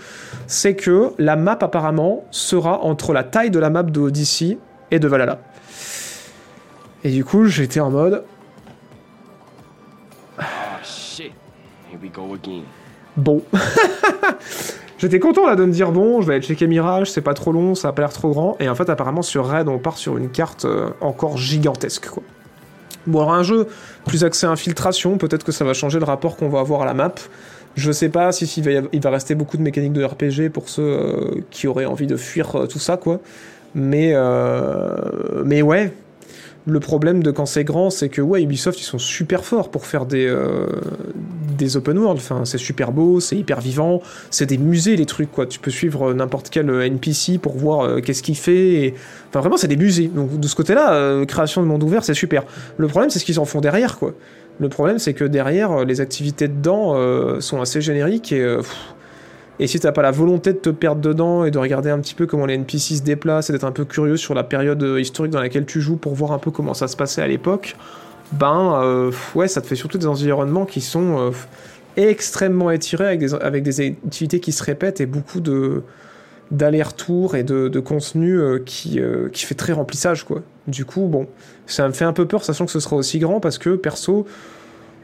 c'est 0.47 0.75
que 0.75 1.11
la 1.19 1.37
map, 1.37 1.59
apparemment, 1.61 2.25
sera 2.31 2.81
entre 2.83 3.13
la 3.13 3.23
taille 3.23 3.51
de 3.51 3.59
la 3.59 3.69
map 3.69 3.83
de 3.83 4.01
Odyssey 4.01 4.57
et 4.91 4.99
de 4.99 5.07
Valhalla. 5.09 5.41
Et 7.05 7.11
du 7.11 7.25
coup, 7.25 7.45
j'étais 7.45 7.81
en 7.81 7.91
mode, 7.91 8.25
Bon. 13.17 13.43
J'étais 14.99 15.19
content 15.19 15.47
là 15.47 15.57
de 15.57 15.65
me 15.65 15.73
dire 15.73 15.93
bon, 15.93 16.23
je 16.23 16.27
vais 16.27 16.35
aller 16.35 16.43
checker 16.43 16.67
Mirage, 16.67 17.11
c'est 17.11 17.21
pas 17.21 17.35
trop 17.35 17.53
long, 17.53 17.75
ça 17.75 17.89
a 17.89 17.93
pas 17.93 18.03
l'air 18.03 18.13
trop 18.13 18.31
grand. 18.31 18.57
Et 18.61 18.69
en 18.69 18.75
fait, 18.75 18.89
apparemment, 18.89 19.23
sur 19.23 19.47
Red, 19.47 19.69
on 19.69 19.79
part 19.79 19.99
sur 19.99 20.17
une 20.17 20.31
carte 20.31 20.65
euh, 20.65 20.91
encore 21.01 21.37
gigantesque. 21.37 22.09
Bon, 23.07 23.21
alors 23.21 23.35
un 23.35 23.43
jeu 23.43 23.69
plus 24.07 24.25
axé 24.25 24.47
infiltration, 24.47 25.19
peut-être 25.19 25.45
que 25.45 25.53
ça 25.53 25.65
va 25.65 25.75
changer 25.75 25.99
le 25.99 26.07
rapport 26.07 26.37
qu'on 26.37 26.49
va 26.49 26.61
avoir 26.61 26.83
à 26.83 26.87
la 26.87 26.95
map. 26.95 27.15
Je 27.75 27.93
sais 27.93 28.09
pas 28.09 28.33
si 28.33 28.47
il 28.47 29.01
va 29.01 29.11
rester 29.11 29.35
beaucoup 29.35 29.59
de 29.59 29.63
mécaniques 29.63 29.93
de 29.93 30.03
RPG 30.03 30.51
pour 30.51 30.71
ceux 30.71 30.83
euh, 30.83 31.43
qui 31.51 31.67
auraient 31.67 31.85
envie 31.85 32.07
de 32.07 32.17
fuir 32.17 32.57
euh, 32.57 32.67
tout 32.67 32.79
ça, 32.79 32.97
quoi. 32.97 33.21
Mais, 33.75 34.15
mais 35.45 35.61
ouais, 35.61 35.93
le 36.67 36.81
problème 36.81 37.23
de 37.23 37.31
quand 37.31 37.47
c'est 37.47 37.63
grand, 37.63 37.91
c'est 37.91 38.09
que 38.09 38.21
ouais, 38.21 38.43
Ubisoft 38.43 38.81
ils 38.81 38.85
sont 38.85 38.99
super 38.99 39.45
forts 39.45 39.71
pour 39.71 39.87
faire 39.87 40.05
des 40.05 40.27
euh, 40.27 40.67
des 41.57 41.77
open 41.77 41.99
world. 41.99 42.19
Enfin, 42.19 42.45
c'est 42.45 42.59
super 42.59 42.93
beau, 42.93 43.21
c'est 43.21 43.37
hyper 43.37 43.61
vivant, 43.61 44.03
c'est 44.31 44.47
des 44.47 44.59
musées 44.59 44.97
les 44.97 45.07
trucs 45.07 45.31
quoi. 45.31 45.47
Tu 45.47 45.61
peux 45.61 45.71
suivre 45.71 46.11
euh, 46.11 46.15
n'importe 46.15 46.51
quel 46.51 46.69
euh, 46.69 46.85
NPC 46.85 47.39
pour 47.39 47.57
voir 47.57 47.83
euh, 47.83 48.01
qu'est-ce 48.01 48.23
qu'il 48.23 48.37
fait. 48.37 48.73
Et... 48.85 48.95
Enfin, 49.29 49.41
vraiment, 49.41 49.57
c'est 49.57 49.69
des 49.69 49.77
musées. 49.77 50.09
Donc 50.09 50.39
de 50.39 50.49
ce 50.49 50.57
côté-là, 50.57 51.25
création 51.27 51.63
de 51.63 51.67
monde 51.67 51.83
ouvert, 51.83 52.05
c'est 52.05 52.15
super. 52.15 52.45
Le 52.77 52.89
problème, 52.89 53.11
c'est 53.11 53.19
ce 53.19 53.25
qu'ils 53.25 53.41
en 53.41 53.45
font 53.45 53.61
derrière 53.61 53.99
quoi. 53.99 54.13
Le 54.59 54.69
problème, 54.69 54.99
c'est 54.99 55.13
que 55.13 55.25
derrière, 55.25 55.85
les 55.85 56.01
activités 56.01 56.49
dedans 56.49 56.97
sont 57.41 57.61
assez 57.61 57.83
génériques 57.83 58.33
et 58.33 58.57
et 59.59 59.67
si 59.67 59.81
t'as 59.81 59.93
pas 59.93 60.03
la 60.03 60.11
volonté 60.11 60.53
de 60.53 60.59
te 60.59 60.71
perdre 60.71 61.01
dedans 61.01 61.45
et 61.45 61.51
de 61.51 61.59
regarder 61.59 61.91
un 61.91 61.99
petit 61.99 62.15
peu 62.15 62.27
comment 62.27 62.47
les 62.47 62.55
NPC 62.55 62.97
se 62.97 63.03
déplacent 63.03 63.49
et 63.51 63.53
d'être 63.53 63.65
un 63.65 63.73
peu 63.73 63.85
curieux 63.85 64.17
sur 64.17 64.35
la 64.35 64.45
période 64.45 64.83
euh, 64.83 65.01
historique 65.01 65.33
dans 65.33 65.41
laquelle 65.41 65.65
tu 65.65 65.81
joues 65.81 65.97
pour 65.97 66.15
voir 66.15 66.33
un 66.33 66.39
peu 66.39 66.51
comment 66.51 66.75
ça 66.75 66.89
se 66.89 66.97
passait 66.97 67.23
à 67.23 67.27
l'époque, 67.27 67.77
ben 68.33 68.81
euh, 68.83 69.11
ouais, 69.35 69.49
ça 69.49 69.63
te 69.63 69.67
fait 69.67 69.77
surtout 69.77 69.99
des 69.99 70.07
environnements 70.07 70.67
qui 70.67 70.81
sont 70.81 71.19
euh, 71.19 71.31
extrêmement 71.97 72.71
étirés 72.71 73.07
avec 73.07 73.21
des, 73.21 73.35
avec 73.35 73.63
des 73.63 73.81
activités 73.81 74.41
qui 74.41 74.53
se 74.53 74.63
répètent 74.63 75.01
et 75.01 75.07
beaucoup 75.07 75.41
de 75.41 75.83
d'aller-retour 76.53 77.35
et 77.35 77.43
de, 77.43 77.67
de 77.67 77.81
contenu 77.81 78.41
qui, 78.65 79.01
qui 79.33 79.45
fait 79.45 79.57
très 79.57 79.73
remplissage 79.73 80.23
quoi. 80.23 80.43
Du 80.69 80.85
coup, 80.85 81.09
bon, 81.09 81.27
ça 81.67 81.89
me 81.89 81.93
fait 81.93 82.05
un 82.05 82.13
peu 82.13 82.25
peur 82.25 82.45
sachant 82.45 82.67
que 82.67 82.71
ce 82.71 82.79
sera 82.79 82.95
aussi 82.95 83.19
grand 83.19 83.41
parce 83.41 83.59
que 83.59 83.71
perso, 83.71 84.27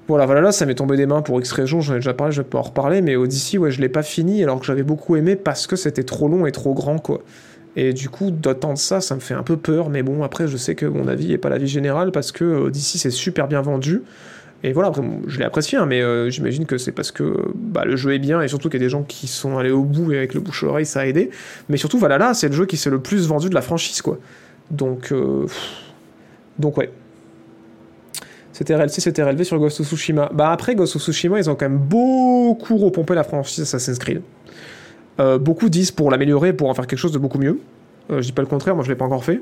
voilà, 0.08 0.26
voilà, 0.26 0.40
là, 0.40 0.52
ça 0.52 0.66
m'est 0.66 0.74
tombé 0.74 0.96
des 0.96 1.06
mains 1.06 1.22
pour 1.22 1.38
X 1.40 1.52
raisons, 1.52 1.80
j'en 1.80 1.94
ai 1.94 1.98
déjà 1.98 2.12
parlé, 2.12 2.32
je 2.32 2.42
vais 2.42 2.48
pas 2.48 2.58
en 2.58 2.62
reparler, 2.62 3.02
mais 3.02 3.16
Odyssey, 3.16 3.58
ouais, 3.58 3.70
je 3.70 3.80
l'ai 3.80 3.88
pas 3.88 4.02
fini 4.02 4.42
alors 4.42 4.58
que 4.58 4.66
j'avais 4.66 4.82
beaucoup 4.82 5.16
aimé 5.16 5.36
parce 5.36 5.66
que 5.66 5.76
c'était 5.76 6.02
trop 6.02 6.28
long 6.28 6.44
et 6.46 6.52
trop 6.52 6.74
grand, 6.74 6.98
quoi. 6.98 7.22
Et 7.76 7.92
du 7.92 8.10
coup, 8.10 8.30
d'attendre 8.30 8.78
ça, 8.78 9.00
ça 9.00 9.14
me 9.14 9.20
fait 9.20 9.34
un 9.34 9.42
peu 9.42 9.56
peur, 9.56 9.88
mais 9.88 10.02
bon, 10.02 10.22
après, 10.22 10.48
je 10.48 10.56
sais 10.56 10.74
que 10.74 10.86
mon 10.86 11.08
avis 11.08 11.32
est 11.32 11.38
pas 11.38 11.48
l'avis 11.48 11.68
général 11.68 12.12
parce 12.12 12.32
que 12.32 12.44
Odyssey, 12.44 12.98
c'est 12.98 13.10
super 13.10 13.48
bien 13.48 13.62
vendu. 13.62 14.02
Et 14.64 14.72
voilà, 14.72 14.90
après, 14.90 15.02
je 15.26 15.38
l'ai 15.38 15.44
apprécié, 15.44 15.78
hein, 15.78 15.86
mais 15.86 16.02
euh, 16.02 16.30
j'imagine 16.30 16.66
que 16.66 16.78
c'est 16.78 16.92
parce 16.92 17.10
que 17.10 17.36
bah, 17.54 17.84
le 17.84 17.96
jeu 17.96 18.14
est 18.14 18.18
bien 18.20 18.40
et 18.42 18.48
surtout 18.48 18.68
qu'il 18.68 18.80
y 18.80 18.82
a 18.82 18.86
des 18.86 18.90
gens 18.90 19.02
qui 19.02 19.26
sont 19.26 19.58
allés 19.58 19.72
au 19.72 19.82
bout 19.82 20.12
et 20.12 20.18
avec 20.18 20.34
le 20.34 20.40
bouche 20.40 20.62
à 20.62 20.66
oreille, 20.66 20.86
ça 20.86 21.00
a 21.00 21.06
aidé. 21.06 21.30
Mais 21.68 21.76
surtout, 21.76 21.98
voilà, 21.98 22.18
là, 22.18 22.34
c'est 22.34 22.48
le 22.48 22.54
jeu 22.54 22.66
qui 22.66 22.76
s'est 22.76 22.90
le 22.90 23.00
plus 23.00 23.26
vendu 23.26 23.48
de 23.48 23.54
la 23.54 23.62
franchise, 23.62 24.02
quoi. 24.02 24.18
Donc, 24.70 25.10
euh, 25.10 25.46
donc 26.58 26.76
ouais. 26.76 26.90
C'était 28.62 28.76
RLC, 28.76 29.01
c'était 29.01 29.24
relevé 29.24 29.43
sur 29.43 29.59
Ghost 29.59 29.80
of 29.80 29.89
Tsushima. 29.89 30.30
Bah 30.32 30.52
après, 30.52 30.76
Ghost 30.76 30.94
of 30.94 31.02
Tsushima, 31.02 31.36
ils 31.40 31.51
ont 31.51 31.56
quand 31.56 31.68
même 31.68 31.78
beaucoup 31.78 32.76
repompé 32.76 33.12
la 33.16 33.24
franchise 33.24 33.62
Assassin's 33.62 33.98
Creed. 33.98 34.22
Euh, 35.18 35.36
beaucoup 35.36 35.68
disent 35.68 35.90
pour 35.90 36.12
l'améliorer, 36.12 36.52
pour 36.52 36.68
en 36.70 36.74
faire 36.74 36.86
quelque 36.86 37.01
chose 37.01 37.10
de 37.10 37.18
beaucoup 37.18 37.39
mieux. 37.39 37.59
Euh, 38.12 38.22
je 38.22 38.26
dis 38.26 38.32
pas 38.32 38.43
le 38.43 38.47
contraire, 38.47 38.76
moi 38.76 38.84
je 38.84 38.89
l'ai 38.89 38.94
pas 38.94 39.05
encore 39.05 39.24
fait. 39.24 39.40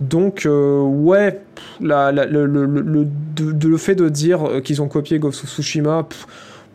Donc 0.00 0.46
euh, 0.46 0.80
ouais, 0.80 1.40
le, 1.80 3.04
de- 3.34 3.68
le 3.68 3.76
fait 3.78 3.96
de 3.96 4.08
dire 4.08 4.62
qu'ils 4.62 4.80
ont 4.80 4.86
copié 4.86 5.18
Ghost 5.18 5.42
of 5.42 5.50
Tsushima, 5.50 6.06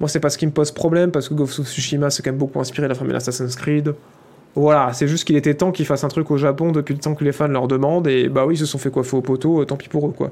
moi 0.01 0.09
c'est 0.09 0.19
pas 0.19 0.29
ce 0.29 0.37
qui 0.37 0.45
me 0.45 0.51
pose 0.51 0.71
problème 0.71 1.11
parce 1.11 1.29
que 1.29 1.35
Ghost 1.35 1.57
of 1.59 1.67
Tsushima 1.67 2.09
c'est 2.09 2.21
quand 2.21 2.31
même 2.31 2.37
beaucoup 2.37 2.59
inspiré 2.59 2.83
de 2.83 2.89
la 2.89 2.95
famille 2.95 3.15
Assassin's 3.15 3.55
Creed. 3.55 3.93
Voilà, 4.55 4.91
c'est 4.93 5.07
juste 5.07 5.25
qu'il 5.25 5.35
était 5.35 5.53
temps 5.53 5.71
qu'ils 5.71 5.85
fassent 5.85 6.03
un 6.03 6.07
truc 6.07 6.31
au 6.31 6.37
Japon 6.37 6.71
depuis 6.71 6.93
le 6.93 6.99
temps 6.99 7.13
que 7.13 7.23
les 7.23 7.31
fans 7.31 7.47
leur 7.47 7.67
demandent 7.67 8.07
et 8.07 8.27
bah 8.27 8.45
oui, 8.45 8.55
ils 8.55 8.57
se 8.57 8.65
sont 8.65 8.79
fait 8.79 8.89
coiffer 8.89 9.15
au 9.15 9.21
poteau, 9.21 9.61
euh, 9.61 9.65
tant 9.65 9.75
pis 9.75 9.87
pour 9.87 10.07
eux 10.07 10.11
quoi. 10.11 10.31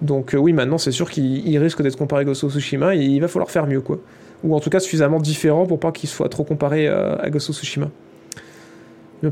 Donc 0.00 0.34
euh, 0.34 0.38
oui, 0.38 0.52
maintenant 0.52 0.78
c'est 0.78 0.92
sûr 0.92 1.10
qu'il 1.10 1.46
il 1.46 1.58
risque 1.58 1.82
d'être 1.82 1.96
comparé 1.96 2.22
à 2.22 2.24
Ghost 2.24 2.44
of 2.44 2.52
Tsushima 2.52 2.94
et 2.94 3.00
il 3.00 3.20
va 3.20 3.26
falloir 3.26 3.50
faire 3.50 3.66
mieux 3.66 3.80
quoi. 3.80 3.98
Ou 4.44 4.54
en 4.54 4.60
tout 4.60 4.70
cas 4.70 4.78
suffisamment 4.78 5.18
différent 5.18 5.66
pour 5.66 5.80
pas 5.80 5.90
qu'il 5.90 6.08
soit 6.08 6.28
trop 6.28 6.44
comparé 6.44 6.86
euh, 6.86 7.16
à 7.18 7.30
Ghost 7.30 7.50
of 7.50 7.56
Tsushima. 7.56 7.90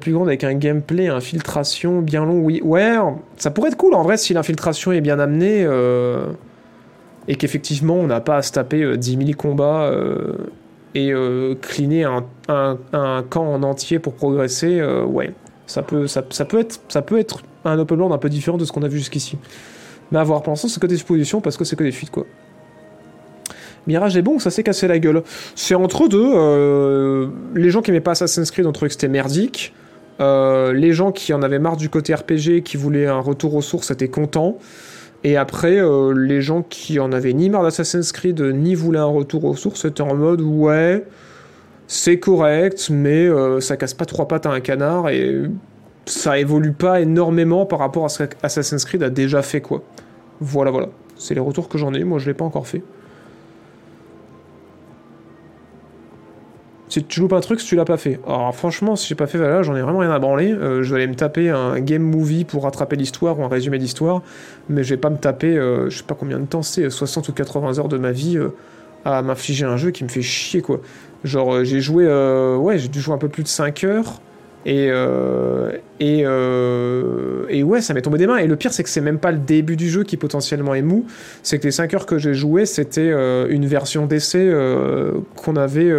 Plus 0.01 0.13
grand 0.15 0.25
avec 0.25 0.43
un 0.43 0.55
gameplay, 0.55 1.09
infiltration 1.09 2.01
bien 2.01 2.25
long, 2.25 2.39
oui. 2.39 2.63
Ouais, 2.65 2.97
ça 3.37 3.51
pourrait 3.51 3.69
être 3.69 3.77
cool 3.77 3.93
en 3.93 4.03
vrai 4.03 4.17
si 4.17 4.33
l'infiltration 4.33 4.91
est 4.91 5.03
bien 5.03 5.19
amenée 5.19 5.67
et 7.29 7.37
qu'effectivement 7.37 7.95
on 7.95 8.07
n'a 8.07 8.21
pas 8.21 8.37
à 8.37 8.43
se 8.43 8.53
taper 8.53 8.83
euh, 8.83 8.97
10 8.97 9.19
000 9.19 9.31
combats 9.37 9.91
et 10.95 11.13
euh, 11.13 11.55
cleaner 11.55 12.05
un, 12.49 13.25
camp 13.31 13.47
en 13.47 13.63
entier 13.63 13.99
pour 13.99 14.15
progresser. 14.15 14.81
euh, 14.81 15.05
ouais, 15.05 15.33
ça 15.67 15.83
peut, 15.83 16.07
ça, 16.07 16.23
peut 16.23 16.61
être, 16.61 16.81
ça 16.89 17.03
peut 17.03 17.19
être 17.19 17.43
un 17.65 17.79
open 17.79 17.99
world 17.99 18.15
un 18.15 18.19
peu 18.19 18.29
différent 18.29 18.59
de 18.59 18.65
ce 18.65 18.73
qu'on 18.73 18.83
a 18.83 18.89
vu 18.89 18.99
jusqu'ici. 18.99 19.39
Mais 20.11 20.19
à 20.19 20.25
voir, 20.25 20.43
pour 20.43 20.53
l'instant 20.53 20.69
c'est 20.69 20.81
que 20.81 20.87
des 20.87 20.99
suppositions 20.99 21.41
parce 21.41 21.57
que 21.57 21.65
c'est 21.65 21.77
que 21.77 21.85
des 21.85 21.93
fuites 21.93 22.11
quoi. 22.11 22.27
Mirage 23.87 24.17
est 24.17 24.23
bon, 24.23 24.39
ça 24.39 24.51
s'est 24.51 24.63
cassé 24.63 24.87
la 24.87 24.99
gueule. 24.99 25.23
C'est 25.57 25.75
entre 25.75 26.09
deux. 26.09 26.31
euh, 26.35 27.29
les 27.55 27.71
gens 27.71 27.83
qui 27.83 27.91
aimaient 27.91 28.01
pas 28.01 28.13
Assassin's 28.13 28.51
Creed 28.51 28.67
ont 28.67 28.73
trouvé 28.73 28.89
que 28.89 28.95
c'était 28.95 29.09
merdique. 29.09 29.75
Euh, 30.21 30.73
les 30.73 30.93
gens 30.93 31.11
qui 31.11 31.33
en 31.33 31.43
avaient 31.43 31.59
marre 31.59 31.77
du 31.77 31.89
côté 31.89 32.15
RPG, 32.15 32.63
qui 32.65 32.77
voulaient 32.77 33.07
un 33.07 33.19
retour 33.19 33.55
aux 33.55 33.63
sources, 33.63 33.91
étaient 33.91 34.09
contents. 34.09 34.59
Et 35.25 35.37
après, 35.37 35.79
euh, 35.79 36.13
les 36.13 36.41
gens 36.41 36.63
qui 36.63 36.99
en 36.99 37.13
avaient 37.13 37.33
ni 37.33 37.49
marre 37.49 37.63
d'Assassin's 37.63 38.11
Creed, 38.13 38.41
ni 38.41 38.75
voulaient 38.75 38.99
un 38.99 39.05
retour 39.05 39.45
aux 39.45 39.55
sources, 39.55 39.85
étaient 39.85 40.03
en 40.03 40.17
mode 40.17 40.41
ouais, 40.41 41.05
c'est 41.87 42.19
correct, 42.19 42.89
mais 42.91 43.27
euh, 43.27 43.61
ça 43.61 43.77
casse 43.77 43.95
pas 43.95 44.05
trois 44.05 44.27
pattes 44.27 44.47
à 44.47 44.51
un 44.51 44.61
canard 44.61 45.11
et 45.11 45.43
ça 46.07 46.39
évolue 46.39 46.73
pas 46.73 47.01
énormément 47.01 47.67
par 47.67 47.79
rapport 47.79 48.05
à 48.05 48.09
ce 48.09 48.25
qu'Assassin's 48.25 48.85
Creed 48.85 49.03
a 49.03 49.11
déjà 49.11 49.43
fait, 49.43 49.61
quoi. 49.61 49.83
Voilà, 50.41 50.71
voilà. 50.71 50.89
C'est 51.17 51.35
les 51.35 51.41
retours 51.41 51.69
que 51.69 51.79
j'en 51.79 51.95
ai, 51.95 52.03
moi 52.03 52.19
je 52.19 52.27
l'ai 52.27 52.35
pas 52.35 52.45
encore 52.45 52.67
fait. 52.67 52.83
Si 56.93 57.03
tu 57.03 57.21
loupes 57.21 57.33
un 57.33 57.41
truc, 57.41 57.59
si 57.59 57.67
tu 57.69 57.75
l'as 57.75 57.87
pas 57.87 57.97
fait. 57.97 58.21
Alors 58.27 58.55
franchement, 58.55 58.97
si 58.97 59.09
j'ai 59.09 59.15
pas 59.15 59.27
fait 59.27 59.39
Valhalla, 59.39 59.63
j'en 59.63 59.75
ai 59.75 59.81
vraiment 59.81 60.01
rien 60.01 60.11
à 60.11 60.19
branler. 60.19 60.53
Euh, 60.53 60.83
je 60.83 60.91
vais 60.91 61.01
aller 61.01 61.11
me 61.11 61.15
taper 61.15 61.49
un 61.49 61.81
game 61.81 62.03
movie 62.03 62.45
pour 62.45 62.65
rattraper 62.65 62.97
l'histoire 62.97 63.39
ou 63.39 63.45
un 63.45 63.49
résumé 63.49 63.79
d'histoire, 63.79 64.21
mais 64.69 64.85
je 64.85 64.91
vais 64.91 65.01
pas 65.01 65.09
me 65.09 65.17
taper, 65.17 65.57
euh, 65.57 65.89
je 65.89 65.97
sais 65.97 66.05
pas 66.05 66.15
combien 66.15 66.39
de 66.39 66.45
temps 66.45 66.61
c'est, 66.61 66.91
60 66.91 67.31
ou 67.31 67.33
80 67.33 67.79
heures 67.79 67.89
de 67.89 67.97
ma 67.97 68.13
vie 68.13 68.37
euh, 68.37 68.49
à 69.07 69.23
m'infliger 69.23 69.65
un 69.65 69.79
jeu 69.79 69.91
qui 69.91 70.05
me 70.05 70.11
fait 70.11 70.21
chier 70.21 70.61
quoi. 70.61 70.83
Genre 71.25 71.65
j'ai 71.65 71.81
joué, 71.81 72.07
ouais, 72.59 72.79
j'ai 72.79 72.89
dû 72.89 73.01
jouer 73.01 73.15
un 73.15 73.19
peu 73.19 73.31
plus 73.31 73.43
de 73.43 73.49
5 73.49 73.85
heures. 73.85 74.21
Et, 74.67 74.89
euh, 74.91 75.73
et, 75.99 76.25
euh, 76.27 77.47
et 77.49 77.63
ouais, 77.63 77.81
ça 77.81 77.95
m'est 77.95 78.03
tombé 78.03 78.19
des 78.19 78.27
mains. 78.27 78.37
Et 78.37 78.47
le 78.47 78.57
pire, 78.57 78.73
c'est 78.73 78.83
que 78.83 78.91
c'est 78.91 79.01
même 79.01 79.19
pas 79.19 79.33
le 79.33 79.39
début 79.39 79.77
du 79.77 79.89
jeu 79.89 80.05
qui 80.05 80.19
potentiellement 80.19 80.75
est 80.75 80.83
mou. 80.83 81.07
C'est 81.43 81.59
que 81.59 81.65
les 81.65 81.73
5 81.73 81.95
heures 81.95 82.07
que 82.07 82.19
j'ai 82.19 82.35
joué, 82.35 82.67
c'était 82.67 83.11
une 83.49 83.67
version 83.67 84.07
d'essai 84.07 84.53
qu'on 85.37 85.57
avait 85.57 85.91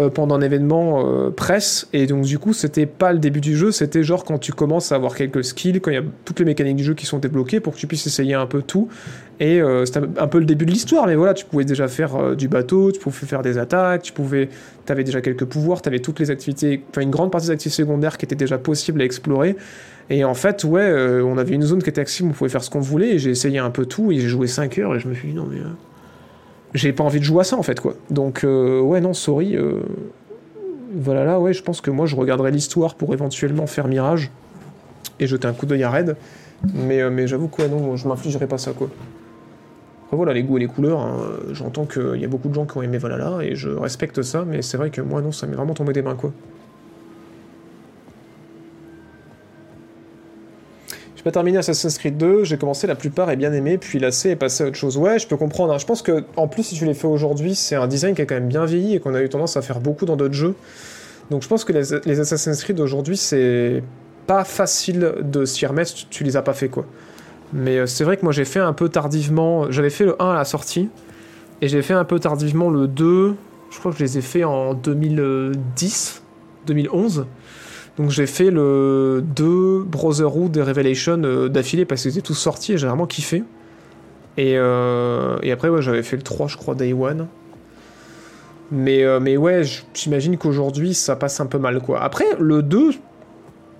euh, 0.00 0.08
pendant 0.08 0.34
un 0.34 0.40
événement 0.40 1.06
euh, 1.06 1.30
presse. 1.30 1.86
Et 1.92 2.08
donc, 2.08 2.24
du 2.24 2.40
coup, 2.40 2.52
c'était 2.52 2.84
pas 2.84 3.12
le 3.12 3.20
début 3.20 3.40
du 3.40 3.56
jeu. 3.56 3.70
C'était 3.70 4.02
genre 4.02 4.24
quand 4.24 4.38
tu 4.38 4.52
commences 4.52 4.90
à 4.90 4.96
avoir 4.96 5.14
quelques 5.14 5.44
skills, 5.44 5.80
quand 5.80 5.92
il 5.92 5.94
y 5.94 5.98
a 5.98 6.02
toutes 6.24 6.40
les 6.40 6.44
mécaniques 6.44 6.74
du 6.74 6.82
jeu 6.82 6.94
qui 6.94 7.06
sont 7.06 7.18
débloquées 7.18 7.60
pour 7.60 7.74
que 7.74 7.78
tu 7.78 7.86
puisses 7.86 8.04
essayer 8.04 8.34
un 8.34 8.46
peu 8.46 8.60
tout. 8.60 8.88
Et 9.38 9.62
euh, 9.62 9.84
c'était 9.84 10.00
un 10.18 10.26
peu 10.26 10.40
le 10.40 10.46
début 10.46 10.66
de 10.66 10.72
l'histoire. 10.72 11.06
Mais 11.06 11.14
voilà, 11.14 11.32
tu 11.32 11.44
pouvais 11.44 11.64
déjà 11.64 11.86
faire 11.86 12.34
du 12.34 12.48
bateau, 12.48 12.90
tu 12.90 12.98
pouvais 12.98 13.24
faire 13.24 13.42
des 13.42 13.56
attaques, 13.56 14.02
tu 14.02 14.12
pouvais. 14.12 14.48
T'avais 14.84 15.04
déjà 15.04 15.20
quelques 15.20 15.44
pouvoirs, 15.44 15.80
t'avais 15.80 16.00
toutes 16.00 16.18
les 16.18 16.32
activités, 16.32 16.82
enfin 16.90 17.00
une 17.02 17.10
grande 17.10 17.30
partie 17.30 17.46
des 17.46 17.52
activités 17.52 17.82
secondaires 17.82 18.18
qui 18.18 18.24
étaient 18.24 18.34
déjà 18.34 18.58
possibles 18.58 19.00
à 19.00 19.04
explorer. 19.04 19.54
Et 20.10 20.24
en 20.24 20.34
fait, 20.34 20.64
ouais, 20.64 21.22
on 21.22 21.38
avait 21.38 21.54
une 21.54 21.62
zone 21.62 21.82
qui 21.82 21.88
était 21.88 22.00
accessible, 22.00 22.30
on 22.30 22.32
pouvait 22.32 22.50
faire 22.50 22.64
ce 22.64 22.68
qu'on 22.68 22.80
voulait, 22.80 23.14
et 23.14 23.18
j'ai 23.18 23.30
essayé 23.30 23.58
un 23.58 23.70
peu 23.70 23.86
tout, 23.86 24.10
et 24.10 24.18
j'ai 24.18 24.28
joué 24.28 24.46
5 24.48 24.76
heures, 24.78 24.94
et 24.94 25.00
je 25.00 25.08
me 25.08 25.14
suis 25.14 25.28
dit, 25.28 25.34
non 25.34 25.46
mais... 25.50 25.60
j'ai 26.74 26.92
pas 26.92 27.04
envie 27.04 27.20
de 27.20 27.24
jouer 27.24 27.40
à 27.40 27.44
ça, 27.44 27.56
en 27.56 27.62
fait, 27.62 27.80
quoi. 27.80 27.94
Donc, 28.10 28.44
euh, 28.44 28.80
ouais, 28.80 29.00
non, 29.00 29.14
sorry. 29.14 29.56
euh, 29.56 29.80
Voilà, 30.96 31.24
là, 31.24 31.40
ouais, 31.40 31.52
je 31.52 31.62
pense 31.62 31.80
que 31.80 31.90
moi, 31.90 32.06
je 32.06 32.16
regarderai 32.16 32.50
l'histoire 32.50 32.94
pour 32.94 33.12
éventuellement 33.14 33.66
faire 33.66 33.88
Mirage, 33.88 34.30
et 35.20 35.26
jeter 35.26 35.46
un 35.46 35.52
coup 35.52 35.66
d'œil 35.66 35.82
à 35.84 35.90
Red. 35.90 36.16
Mais, 36.74 37.00
euh, 37.00 37.10
mais 37.10 37.26
j'avoue 37.26 37.48
quoi, 37.48 37.68
non, 37.68 37.96
je 37.96 38.08
m'infligerai 38.08 38.46
pas 38.46 38.58
ça, 38.58 38.72
quoi. 38.72 38.88
Après, 40.04 40.16
voilà, 40.16 40.32
les 40.32 40.42
goûts 40.42 40.56
et 40.56 40.60
les 40.60 40.66
couleurs, 40.66 41.00
hein, 41.00 41.16
j'entends 41.52 41.84
qu'il 41.84 42.16
y 42.16 42.24
a 42.24 42.28
beaucoup 42.28 42.48
de 42.48 42.54
gens 42.54 42.66
qui 42.66 42.76
ont 42.76 42.82
aimé 42.82 42.98
Valhalla, 42.98 43.38
et 43.42 43.54
je 43.54 43.70
respecte 43.70 44.22
ça, 44.22 44.44
mais 44.46 44.62
c'est 44.62 44.76
vrai 44.76 44.90
que 44.90 45.00
moi, 45.00 45.20
non, 45.22 45.32
ça 45.32 45.46
m'est 45.46 45.56
vraiment 45.56 45.74
tombé 45.74 45.92
des 45.92 46.02
mains, 46.02 46.14
quoi. 46.14 46.32
J'ai 51.24 51.30
pas 51.30 51.32
terminé 51.36 51.56
Assassin's 51.56 51.96
Creed 51.96 52.18
2, 52.18 52.44
j'ai 52.44 52.58
commencé 52.58 52.86
la 52.86 52.96
plupart 52.96 53.30
et 53.30 53.36
bien 53.36 53.50
aimé, 53.54 53.78
puis 53.78 53.98
lassé 53.98 54.28
et 54.32 54.36
passé 54.36 54.62
à 54.62 54.66
autre 54.66 54.76
chose. 54.76 54.98
Ouais, 54.98 55.18
je 55.18 55.26
peux 55.26 55.38
comprendre. 55.38 55.72
hein. 55.72 55.78
Je 55.78 55.86
pense 55.86 56.02
que, 56.02 56.22
en 56.36 56.48
plus, 56.48 56.64
si 56.64 56.74
tu 56.74 56.84
les 56.84 56.92
fais 56.92 57.06
aujourd'hui, 57.06 57.54
c'est 57.54 57.76
un 57.76 57.86
design 57.86 58.14
qui 58.14 58.20
a 58.20 58.26
quand 58.26 58.34
même 58.34 58.48
bien 58.48 58.66
vieilli 58.66 58.94
et 58.94 59.00
qu'on 59.00 59.14
a 59.14 59.22
eu 59.22 59.28
tendance 59.30 59.56
à 59.56 59.62
faire 59.62 59.80
beaucoup 59.80 60.04
dans 60.04 60.16
d'autres 60.16 60.34
jeux. 60.34 60.54
Donc 61.30 61.42
je 61.42 61.48
pense 61.48 61.64
que 61.64 61.72
les, 61.72 62.20
Assassin's 62.20 62.62
Creed 62.62 62.78
aujourd'hui, 62.78 63.16
c'est 63.16 63.82
pas 64.26 64.44
facile 64.44 65.14
de 65.22 65.46
s'y 65.46 65.64
remettre 65.64 65.92
si 65.92 66.06
tu 66.10 66.24
les 66.24 66.36
as 66.36 66.42
pas 66.42 66.52
fait, 66.52 66.68
quoi. 66.68 66.84
Mais 67.54 67.78
euh, 67.78 67.86
c'est 67.86 68.04
vrai 68.04 68.18
que 68.18 68.22
moi 68.22 68.32
j'ai 68.32 68.44
fait 68.44 68.60
un 68.60 68.74
peu 68.74 68.90
tardivement. 68.90 69.70
J'avais 69.70 69.88
fait 69.88 70.04
le 70.04 70.20
1 70.20 70.32
à 70.32 70.34
la 70.34 70.44
sortie, 70.44 70.90
et 71.62 71.68
j'ai 71.68 71.80
fait 71.80 71.94
un 71.94 72.04
peu 72.04 72.20
tardivement 72.20 72.68
le 72.68 72.86
2. 72.86 73.34
Je 73.70 73.78
crois 73.78 73.92
que 73.92 73.96
je 73.96 74.04
les 74.04 74.18
ai 74.18 74.20
fait 74.20 74.44
en 74.44 74.74
2010, 74.74 76.22
2011. 76.66 77.24
Donc 77.98 78.10
j'ai 78.10 78.26
fait 78.26 78.50
le 78.50 79.24
2 79.36 79.84
Brotherhood 79.84 80.56
et 80.56 80.62
Revelation 80.62 81.22
euh, 81.22 81.48
d'affilée 81.48 81.84
parce 81.84 82.02
qu'ils 82.02 82.12
étaient 82.12 82.22
tous 82.22 82.34
sortis 82.34 82.72
et 82.72 82.78
j'ai 82.78 82.86
vraiment 82.86 83.06
kiffé. 83.06 83.44
Et, 84.36 84.54
euh, 84.56 85.38
et 85.42 85.52
après, 85.52 85.68
ouais, 85.68 85.80
j'avais 85.80 86.02
fait 86.02 86.16
le 86.16 86.22
3, 86.22 86.48
je 86.48 86.56
crois, 86.56 86.74
Day 86.74 86.92
One. 86.92 87.28
Mais, 88.72 89.04
euh, 89.04 89.20
mais 89.20 89.36
ouais, 89.36 89.62
j'imagine 89.94 90.36
qu'aujourd'hui, 90.36 90.94
ça 90.94 91.14
passe 91.14 91.40
un 91.40 91.46
peu 91.46 91.58
mal, 91.58 91.80
quoi. 91.80 92.02
Après, 92.02 92.24
le 92.40 92.62
2 92.62 92.90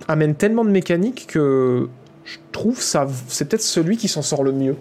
amène 0.07 0.35
tellement 0.35 0.63
de 0.63 0.69
mécaniques 0.69 1.27
que 1.27 1.89
je 2.23 2.37
trouve 2.51 2.81
ça 2.81 3.07
c'est 3.27 3.47
peut-être 3.47 3.61
celui 3.61 3.97
qui 3.97 4.07
s'en 4.07 4.21
sort 4.21 4.43
le 4.43 4.51
mieux. 4.51 4.75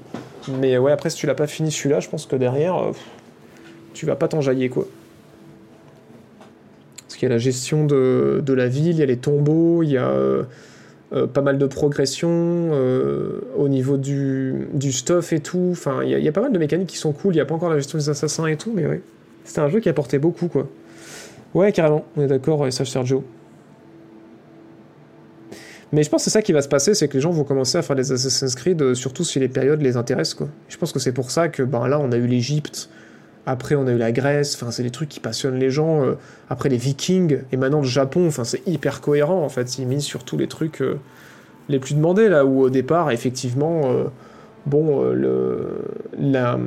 Mais 0.60 0.78
ouais, 0.78 0.92
après, 0.92 1.10
si 1.10 1.16
tu 1.16 1.26
l'as 1.26 1.34
pas 1.34 1.46
fini 1.46 1.72
celui-là, 1.72 2.00
je 2.00 2.08
pense 2.08 2.26
que 2.26 2.36
derrière, 2.36 2.76
tu 3.94 4.06
vas 4.06 4.14
pas 4.14 4.28
t'enjailler, 4.28 4.68
quoi. 4.68 4.86
Parce 7.14 7.20
qu'il 7.20 7.28
y 7.28 7.30
a 7.30 7.34
la 7.36 7.38
gestion 7.38 7.86
de, 7.86 8.42
de 8.44 8.52
la 8.54 8.66
ville, 8.66 8.88
il 8.88 8.96
y 8.96 9.02
a 9.04 9.06
les 9.06 9.18
tombeaux, 9.18 9.84
il 9.84 9.90
y 9.90 9.96
a 9.96 10.08
euh, 10.08 10.42
euh, 11.12 11.28
pas 11.28 11.42
mal 11.42 11.58
de 11.58 11.66
progression 11.66 12.28
euh, 12.28 13.40
au 13.56 13.68
niveau 13.68 13.96
du, 13.96 14.66
du 14.72 14.90
stuff 14.90 15.32
et 15.32 15.38
tout. 15.38 15.68
Enfin, 15.70 16.02
il 16.02 16.10
y, 16.10 16.28
a, 16.28 16.32
pas 16.32 16.40
mal 16.40 16.50
de 16.50 16.58
mécaniques 16.58 16.88
qui 16.88 16.96
sont 16.96 17.12
cool. 17.12 17.34
Il 17.34 17.36
n'y 17.36 17.40
a 17.40 17.44
pas 17.44 17.54
encore 17.54 17.70
la 17.70 17.76
gestion 17.76 17.98
des 17.98 18.08
assassins 18.08 18.48
et 18.48 18.56
tout, 18.56 18.72
mais 18.74 18.84
ouais. 18.84 19.00
C'était 19.44 19.60
un 19.60 19.68
jeu 19.68 19.78
qui 19.78 19.88
apportait 19.88 20.18
beaucoup, 20.18 20.48
quoi. 20.48 20.66
Ouais, 21.54 21.70
carrément, 21.70 22.04
on 22.16 22.22
est 22.22 22.26
d'accord, 22.26 22.66
Sergio. 22.72 23.22
Mais 25.92 26.02
je 26.02 26.10
pense 26.10 26.22
que 26.22 26.24
c'est 26.24 26.36
ça 26.36 26.42
qui 26.42 26.52
va 26.52 26.62
se 26.62 26.68
passer, 26.68 26.94
c'est 26.94 27.06
que 27.06 27.14
les 27.14 27.20
gens 27.20 27.30
vont 27.30 27.44
commencer 27.44 27.78
à 27.78 27.82
faire 27.82 27.94
des 27.94 28.10
Assassin's 28.10 28.56
Creed, 28.56 28.94
surtout 28.94 29.22
si 29.22 29.38
les 29.38 29.46
périodes 29.46 29.82
les 29.82 29.96
intéressent, 29.96 30.34
quoi. 30.34 30.48
Je 30.68 30.76
pense 30.78 30.90
que 30.90 30.98
c'est 30.98 31.12
pour 31.12 31.30
ça 31.30 31.46
que, 31.46 31.62
ben 31.62 31.86
là, 31.86 32.00
on 32.00 32.10
a 32.10 32.16
eu 32.16 32.26
l'Égypte, 32.26 32.88
après 33.46 33.74
on 33.74 33.86
a 33.86 33.92
eu 33.92 33.98
la 33.98 34.12
Grèce, 34.12 34.54
enfin, 34.54 34.70
c'est 34.70 34.82
des 34.82 34.90
trucs 34.90 35.08
qui 35.08 35.20
passionnent 35.20 35.58
les 35.58 35.70
gens, 35.70 36.04
euh, 36.04 36.14
après 36.48 36.68
les 36.68 36.76
Vikings, 36.76 37.38
et 37.52 37.56
maintenant 37.56 37.80
le 37.80 37.86
Japon, 37.86 38.30
c'est 38.30 38.66
hyper 38.66 39.00
cohérent, 39.00 39.42
en 39.44 39.48
fait, 39.48 39.78
ils 39.78 39.86
misent 39.86 40.04
sur 40.04 40.24
tous 40.24 40.36
les 40.36 40.48
trucs 40.48 40.80
euh, 40.82 40.98
les 41.68 41.78
plus 41.78 41.94
demandés, 41.94 42.28
là, 42.28 42.44
où 42.44 42.60
au 42.62 42.70
départ, 42.70 43.10
effectivement, 43.10 43.82
euh, 43.84 44.04
bon, 44.66 45.02
le... 45.12 45.78
la... 46.18 46.58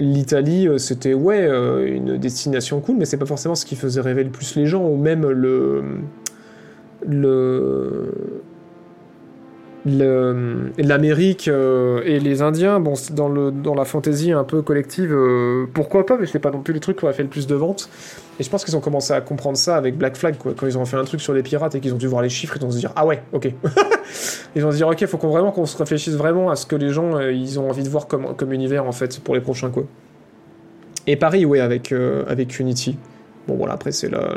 L'Italie, 0.00 0.68
c'était 0.78 1.12
ouais 1.12 1.48
une 1.88 2.18
destination 2.18 2.80
cool, 2.80 2.98
mais 2.98 3.04
c'est 3.04 3.16
pas 3.16 3.26
forcément 3.26 3.56
ce 3.56 3.66
qui 3.66 3.74
faisait 3.74 4.00
rêver 4.00 4.22
le 4.22 4.30
plus 4.30 4.54
les 4.54 4.66
gens, 4.66 4.86
ou 4.86 4.96
même 4.96 5.28
le 5.28 5.82
le 7.04 7.08
le- 7.08 8.14
l'Amérique 9.88 11.48
euh, 11.48 12.02
et 12.04 12.20
les 12.20 12.42
Indiens, 12.42 12.80
bon, 12.80 12.94
dans, 13.12 13.28
le, 13.28 13.50
dans 13.50 13.74
la 13.74 13.84
fantaisie 13.84 14.32
un 14.32 14.44
peu 14.44 14.62
collective, 14.62 15.12
euh, 15.12 15.66
pourquoi 15.72 16.04
pas, 16.04 16.16
mais 16.18 16.26
c'est 16.26 16.38
pas 16.38 16.50
non 16.50 16.60
plus 16.60 16.74
les 16.74 16.80
trucs 16.80 16.98
qui 16.98 17.04
auraient 17.04 17.14
fait 17.14 17.22
le 17.22 17.28
plus 17.28 17.46
de 17.46 17.54
ventes. 17.54 17.88
Et 18.40 18.42
je 18.42 18.50
pense 18.50 18.64
qu'ils 18.64 18.76
ont 18.76 18.80
commencé 18.80 19.12
à 19.12 19.20
comprendre 19.20 19.56
ça 19.56 19.76
avec 19.76 19.96
Black 19.96 20.16
Flag, 20.16 20.36
quoi. 20.38 20.52
Quand 20.56 20.66
ils 20.66 20.78
ont 20.78 20.84
fait 20.84 20.96
un 20.96 21.04
truc 21.04 21.20
sur 21.20 21.32
les 21.32 21.42
pirates 21.42 21.74
et 21.74 21.80
qu'ils 21.80 21.94
ont 21.94 21.98
dû 21.98 22.06
voir 22.06 22.22
les 22.22 22.28
chiffres, 22.28 22.56
ils 22.58 22.64
ont 22.64 22.70
se 22.70 22.78
dire 22.78 22.92
ah 22.96 23.06
ouais, 23.06 23.22
ok. 23.32 23.52
ils 24.56 24.62
vont 24.62 24.70
se 24.70 24.76
dire 24.76 24.88
ok, 24.88 25.04
faut 25.06 25.18
qu'on 25.18 25.30
vraiment 25.30 25.52
qu'on 25.52 25.66
se 25.66 25.76
réfléchisse 25.76 26.14
vraiment 26.14 26.50
à 26.50 26.56
ce 26.56 26.66
que 26.66 26.76
les 26.76 26.90
gens 26.90 27.16
euh, 27.16 27.32
ils 27.32 27.58
ont 27.58 27.68
envie 27.68 27.82
de 27.82 27.88
voir 27.88 28.06
comme, 28.06 28.34
comme 28.36 28.52
univers 28.52 28.86
en 28.86 28.92
fait 28.92 29.20
pour 29.20 29.34
les 29.34 29.40
prochains 29.40 29.70
quoi. 29.70 29.84
Et 31.06 31.16
Paris, 31.16 31.46
ouais, 31.46 31.60
avec, 31.60 31.92
avec 31.92 32.58
Unity. 32.60 32.98
Bon 33.46 33.56
voilà, 33.56 33.74
après 33.74 33.92
c'est 33.92 34.10
la, 34.10 34.34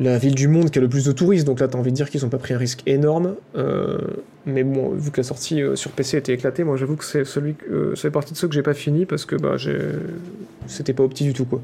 la 0.00 0.18
ville 0.18 0.34
du 0.34 0.48
monde 0.48 0.70
qui 0.70 0.78
a 0.78 0.82
le 0.82 0.88
plus 0.88 1.04
de 1.04 1.12
touristes, 1.12 1.46
donc 1.46 1.60
là 1.60 1.68
t'as 1.68 1.78
envie 1.78 1.90
de 1.92 1.96
dire 1.96 2.10
qu'ils 2.10 2.24
ont 2.26 2.28
pas 2.28 2.38
pris 2.38 2.52
un 2.54 2.58
risque 2.58 2.82
énorme. 2.86 3.36
Euh, 3.56 3.98
mais 4.44 4.64
bon, 4.64 4.90
vu 4.90 5.10
que 5.12 5.18
la 5.18 5.22
sortie 5.24 5.62
euh, 5.62 5.76
sur 5.76 5.92
PC 5.92 6.16
était 6.16 6.32
éclatée, 6.32 6.64
moi 6.64 6.76
j'avoue 6.76 6.96
que 6.96 7.04
c'est 7.04 7.24
celui, 7.24 7.54
que- 7.54 7.64
euh, 7.70 7.94
ça 7.94 8.02
fait 8.02 8.10
partie 8.10 8.32
de 8.32 8.38
ceux 8.38 8.48
que 8.48 8.54
j'ai 8.54 8.62
pas 8.62 8.74
fini 8.74 9.06
parce 9.06 9.24
que 9.24 9.36
bah 9.36 9.56
j'ai, 9.56 9.78
c'était 10.66 10.92
pas 10.94 11.04
opti 11.04 11.24
du 11.24 11.32
tout 11.32 11.44
quoi. 11.44 11.60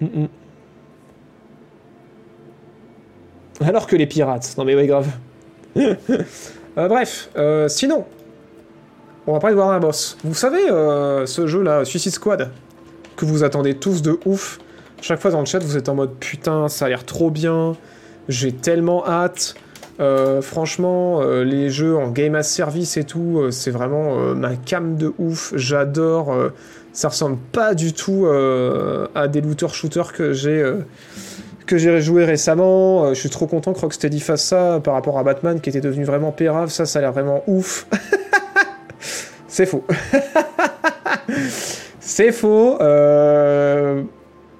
Mm, 0.00 0.06
mm. 0.22 0.28
Alors 3.60 3.86
que 3.86 3.96
les 3.96 4.06
pirates, 4.06 4.54
non 4.58 4.64
mais 4.64 4.74
ouais 4.74 4.86
grave. 4.86 5.08
Bref, 6.76 7.30
sinon, 7.68 8.04
on 9.26 9.32
va 9.32 9.38
parler 9.40 9.54
de 9.54 9.60
Warner 9.60 9.80
Bros. 9.80 9.92
Vous 10.24 10.34
savez, 10.34 10.66
ce 11.26 11.46
jeu-là, 11.46 11.84
Suicide 11.84 12.12
Squad, 12.12 12.50
que 13.16 13.24
vous 13.24 13.44
attendez 13.44 13.74
tous 13.74 14.02
de 14.02 14.18
ouf. 14.24 14.58
Chaque 15.00 15.20
fois 15.20 15.30
dans 15.30 15.40
le 15.40 15.46
chat, 15.46 15.58
vous 15.58 15.76
êtes 15.76 15.88
en 15.88 15.94
mode 15.94 16.14
putain, 16.18 16.68
ça 16.68 16.86
a 16.86 16.88
l'air 16.88 17.04
trop 17.04 17.30
bien, 17.30 17.76
j'ai 18.28 18.52
tellement 18.52 19.06
hâte. 19.06 19.54
Euh, 20.00 20.42
franchement, 20.42 21.20
euh, 21.20 21.44
les 21.44 21.70
jeux 21.70 21.96
en 21.96 22.10
game 22.10 22.34
as 22.34 22.42
service 22.42 22.96
et 22.96 23.04
tout, 23.04 23.38
euh, 23.38 23.50
c'est 23.50 23.70
vraiment 23.70 24.34
ma 24.34 24.56
cam 24.56 24.96
de 24.96 25.12
ouf. 25.18 25.52
J'adore. 25.56 26.34
ça 26.92 27.08
ressemble 27.08 27.38
pas 27.52 27.74
du 27.74 27.92
tout 27.92 28.26
à 29.14 29.28
des 29.28 29.40
looters-shooters 29.40 30.12
que 30.12 30.32
j'ai 30.32 30.62
euh, 30.62 30.78
que 31.66 31.78
j'ai 31.78 32.00
joué 32.00 32.24
récemment. 32.24 33.14
Je 33.14 33.20
suis 33.20 33.30
trop 33.30 33.46
content 33.46 33.72
que 33.72 33.80
Rocksteady 33.80 34.20
fasse 34.20 34.44
ça 34.44 34.80
par 34.82 34.94
rapport 34.94 35.18
à 35.18 35.22
Batman 35.22 35.60
qui 35.60 35.70
était 35.70 35.80
devenu 35.80 36.04
vraiment 36.04 36.32
pérave. 36.32 36.70
Ça, 36.70 36.86
ça 36.86 36.98
a 36.98 37.02
l'air 37.02 37.12
vraiment 37.12 37.42
ouf. 37.46 37.86
C'est 39.48 39.66
faux. 39.66 39.84
c'est 42.04 42.32
faux. 42.32 42.76
euh, 42.80 44.02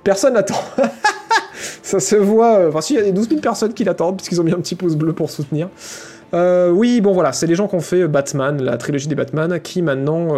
Personne 0.03 0.35
n'attend. 0.35 0.55
Ça 1.83 2.01
se 2.01 2.17
voit. 2.17 2.59
euh, 2.59 2.69
Enfin, 2.69 2.81
si, 2.81 2.95
il 2.95 2.97
y 2.97 3.01
a 3.01 3.05
des 3.05 3.13
12 3.13 3.29
000 3.29 3.41
personnes 3.41 3.73
qui 3.75 3.85
l'attendent, 3.85 4.17
puisqu'ils 4.17 4.41
ont 4.41 4.45
mis 4.45 4.53
un 4.53 4.61
petit 4.61 4.75
pouce 4.75 4.97
bleu 4.97 5.13
pour 5.13 5.31
soutenir. 5.31 5.69
Euh, 6.33 6.71
oui, 6.71 7.01
bon 7.01 7.13
voilà, 7.13 7.33
c'est 7.33 7.47
les 7.47 7.55
gens 7.55 7.69
qui 7.69 7.75
ont 7.77 7.81
fait 7.81 8.09
Batman, 8.09 8.61
la 8.63 8.77
trilogie 8.77 9.07
des 9.09 9.15
Batman, 9.15 9.61
qui 9.61 9.83
maintenant 9.83 10.29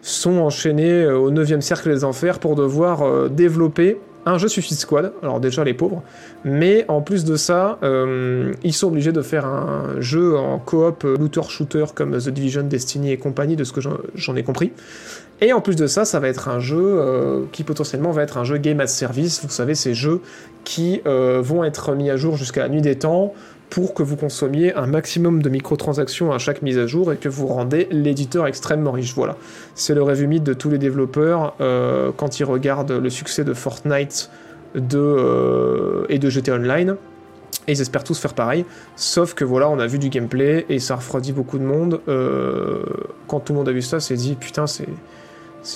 sont 0.00 0.38
enchaînés 0.38 1.06
au 1.06 1.30
9 1.30 1.60
cercle 1.60 1.90
des 1.90 2.04
enfers 2.04 2.38
pour 2.38 2.54
devoir 2.54 3.28
développer 3.28 3.98
un 4.24 4.38
jeu 4.38 4.48
Suicide 4.48 4.78
Squad. 4.78 5.12
Alors 5.22 5.38
déjà 5.40 5.64
les 5.64 5.74
pauvres, 5.74 6.02
mais 6.44 6.84
en 6.88 7.02
plus 7.02 7.24
de 7.24 7.36
ça, 7.36 7.78
ils 8.62 8.72
sont 8.72 8.86
obligés 8.88 9.12
de 9.12 9.20
faire 9.20 9.44
un 9.44 10.00
jeu 10.00 10.36
en 10.38 10.58
coop 10.58 11.04
euh, 11.04 11.16
looter-shooter 11.18 11.84
comme 11.94 12.16
The 12.18 12.30
Division, 12.30 12.62
Destiny 12.62 13.12
et 13.12 13.16
compagnie, 13.18 13.56
de 13.56 13.64
ce 13.64 13.72
que 13.72 13.80
j'en 14.14 14.36
ai 14.36 14.42
compris. 14.42 14.72
Et 15.40 15.52
en 15.52 15.60
plus 15.60 15.76
de 15.76 15.86
ça, 15.86 16.04
ça 16.04 16.18
va 16.18 16.28
être 16.28 16.48
un 16.48 16.58
jeu 16.58 16.82
euh, 16.82 17.44
qui 17.52 17.62
potentiellement 17.62 18.10
va 18.10 18.22
être 18.22 18.38
un 18.38 18.44
jeu 18.44 18.58
game 18.58 18.80
as 18.80 18.88
service. 18.88 19.40
Vous 19.42 19.50
savez, 19.50 19.74
ces 19.74 19.94
jeux 19.94 20.20
qui 20.64 21.00
euh, 21.06 21.40
vont 21.40 21.62
être 21.62 21.94
mis 21.94 22.10
à 22.10 22.16
jour 22.16 22.36
jusqu'à 22.36 22.62
la 22.62 22.68
nuit 22.68 22.80
des 22.80 22.96
temps 22.96 23.32
pour 23.70 23.94
que 23.94 24.02
vous 24.02 24.16
consommiez 24.16 24.74
un 24.74 24.86
maximum 24.86 25.42
de 25.42 25.48
microtransactions 25.48 26.32
à 26.32 26.38
chaque 26.38 26.62
mise 26.62 26.78
à 26.78 26.86
jour 26.86 27.12
et 27.12 27.16
que 27.18 27.28
vous 27.28 27.46
rendez 27.46 27.86
l'éditeur 27.92 28.46
extrêmement 28.46 28.90
riche. 28.90 29.14
Voilà. 29.14 29.36
C'est 29.74 29.94
le 29.94 30.02
rêve 30.02 30.22
humide 30.22 30.42
de 30.42 30.54
tous 30.54 30.70
les 30.70 30.78
développeurs 30.78 31.54
euh, 31.60 32.10
quand 32.16 32.40
ils 32.40 32.44
regardent 32.44 32.92
le 32.92 33.10
succès 33.10 33.44
de 33.44 33.54
Fortnite 33.54 34.30
et 34.74 34.80
de 36.18 36.30
GTA 36.30 36.54
Online. 36.54 36.96
Et 37.68 37.72
ils 37.72 37.80
espèrent 37.80 38.04
tous 38.04 38.18
faire 38.18 38.34
pareil. 38.34 38.64
Sauf 38.96 39.34
que 39.34 39.44
voilà, 39.44 39.68
on 39.68 39.78
a 39.78 39.86
vu 39.86 39.98
du 39.98 40.08
gameplay 40.08 40.64
et 40.68 40.78
ça 40.78 40.94
a 40.94 40.96
refroidi 40.96 41.32
beaucoup 41.32 41.58
de 41.58 41.64
monde. 41.64 42.00
Quand 43.26 43.40
tout 43.40 43.52
le 43.52 43.58
monde 43.58 43.68
a 43.68 43.72
vu 43.72 43.82
ça, 43.82 44.00
s'est 44.00 44.16
dit 44.16 44.34
putain, 44.34 44.66
c'est. 44.66 44.88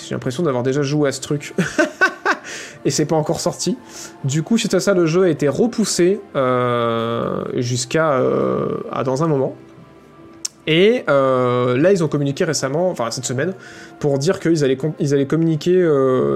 J'ai 0.06 0.14
l'impression 0.14 0.42
d'avoir 0.42 0.62
déjà 0.62 0.82
joué 0.82 1.08
à 1.08 1.12
ce 1.12 1.20
truc. 1.20 1.54
et 2.84 2.90
c'est 2.90 3.06
pas 3.06 3.16
encore 3.16 3.40
sorti. 3.40 3.76
Du 4.24 4.42
coup, 4.42 4.58
suite 4.58 4.74
à 4.74 4.80
ça, 4.80 4.94
le 4.94 5.06
jeu 5.06 5.24
a 5.24 5.28
été 5.28 5.48
repoussé 5.48 6.20
euh, 6.36 7.44
jusqu'à 7.56 8.12
euh, 8.12 8.68
dans 9.04 9.22
un 9.22 9.26
moment. 9.26 9.54
Et 10.66 11.04
euh, 11.08 11.76
là, 11.76 11.90
ils 11.90 12.04
ont 12.04 12.08
communiqué 12.08 12.44
récemment, 12.44 12.88
enfin 12.88 13.10
cette 13.10 13.24
semaine, 13.24 13.52
pour 13.98 14.18
dire 14.18 14.38
qu'ils 14.38 14.62
allaient, 14.62 14.78
allaient 15.00 15.26
communiquer 15.26 15.84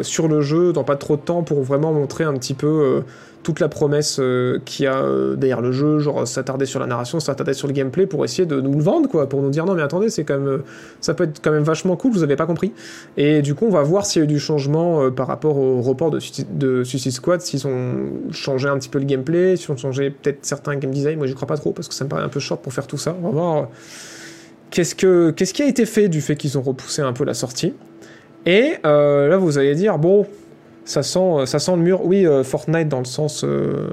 sur 0.02 0.26
le 0.26 0.40
jeu 0.40 0.72
dans 0.72 0.82
pas 0.82 0.96
trop 0.96 1.16
de 1.16 1.20
temps 1.20 1.42
pour 1.42 1.62
vraiment 1.62 1.92
montrer 1.92 2.24
un 2.24 2.34
petit 2.34 2.54
peu 2.54 3.04
toute 3.46 3.60
la 3.60 3.68
promesse 3.68 4.18
euh, 4.18 4.58
qu'il 4.64 4.86
y 4.86 4.88
a 4.88 4.96
euh, 4.96 5.36
derrière 5.36 5.60
le 5.60 5.70
jeu, 5.70 6.00
genre 6.00 6.26
s'attarder 6.26 6.66
sur 6.66 6.80
la 6.80 6.86
narration, 6.86 7.20
s'attarder 7.20 7.54
sur 7.54 7.68
le 7.68 7.74
gameplay 7.74 8.04
pour 8.04 8.24
essayer 8.24 8.44
de 8.44 8.60
nous 8.60 8.72
le 8.72 8.82
vendre, 8.82 9.08
quoi, 9.08 9.28
pour 9.28 9.40
nous 9.40 9.50
dire 9.50 9.64
non 9.64 9.74
mais 9.74 9.82
attendez, 9.82 10.10
c'est 10.10 10.24
quand 10.24 10.36
même, 10.36 10.48
euh, 10.48 10.58
ça 11.00 11.14
peut 11.14 11.22
être 11.22 11.40
quand 11.40 11.52
même 11.52 11.62
vachement 11.62 11.94
cool, 11.94 12.10
vous 12.10 12.24
avez 12.24 12.34
pas 12.34 12.46
compris. 12.46 12.72
Et 13.16 13.42
du 13.42 13.54
coup, 13.54 13.64
on 13.66 13.70
va 13.70 13.82
voir 13.82 14.04
s'il 14.04 14.18
y 14.20 14.22
a 14.22 14.24
eu 14.24 14.26
du 14.26 14.40
changement 14.40 15.00
euh, 15.04 15.10
par 15.12 15.28
rapport 15.28 15.58
au 15.58 15.80
report 15.80 16.10
de, 16.10 16.18
Suicide- 16.18 16.58
de 16.58 16.82
Suicide 16.82 17.12
Squad, 17.12 17.40
s'ils 17.40 17.68
ont 17.68 18.32
changé 18.32 18.68
un 18.68 18.76
petit 18.78 18.88
peu 18.88 18.98
le 18.98 19.04
gameplay, 19.04 19.54
s'ils 19.56 19.70
ont 19.70 19.76
changé 19.76 20.10
peut-être 20.10 20.40
certains 20.42 20.74
game 20.74 20.90
design. 20.90 21.16
Moi, 21.16 21.28
j'y 21.28 21.34
crois 21.34 21.46
pas 21.46 21.56
trop 21.56 21.70
parce 21.70 21.86
que 21.86 21.94
ça 21.94 22.02
me 22.02 22.08
paraît 22.10 22.24
un 22.24 22.28
peu 22.28 22.40
short 22.40 22.60
pour 22.60 22.72
faire 22.72 22.88
tout 22.88 22.98
ça. 22.98 23.16
On 23.22 23.26
va 23.28 23.30
voir. 23.30 23.68
Qu'est-ce, 24.72 24.96
que, 24.96 25.30
qu'est-ce 25.30 25.54
qui 25.54 25.62
a 25.62 25.68
été 25.68 25.86
fait 25.86 26.08
du 26.08 26.20
fait 26.20 26.34
qu'ils 26.34 26.58
ont 26.58 26.62
repoussé 26.62 27.00
un 27.00 27.12
peu 27.12 27.22
la 27.24 27.34
sortie 27.34 27.74
Et 28.44 28.72
là, 28.82 29.36
vous 29.36 29.56
allez 29.56 29.76
dire, 29.76 29.96
bon, 29.98 30.26
ça 30.86 31.02
sent, 31.02 31.44
ça 31.44 31.58
sent 31.58 31.76
le 31.76 31.82
mur. 31.82 32.04
Oui, 32.04 32.26
euh, 32.26 32.42
Fortnite 32.42 32.88
dans 32.88 33.00
le 33.00 33.04
sens 33.04 33.44
euh, 33.44 33.90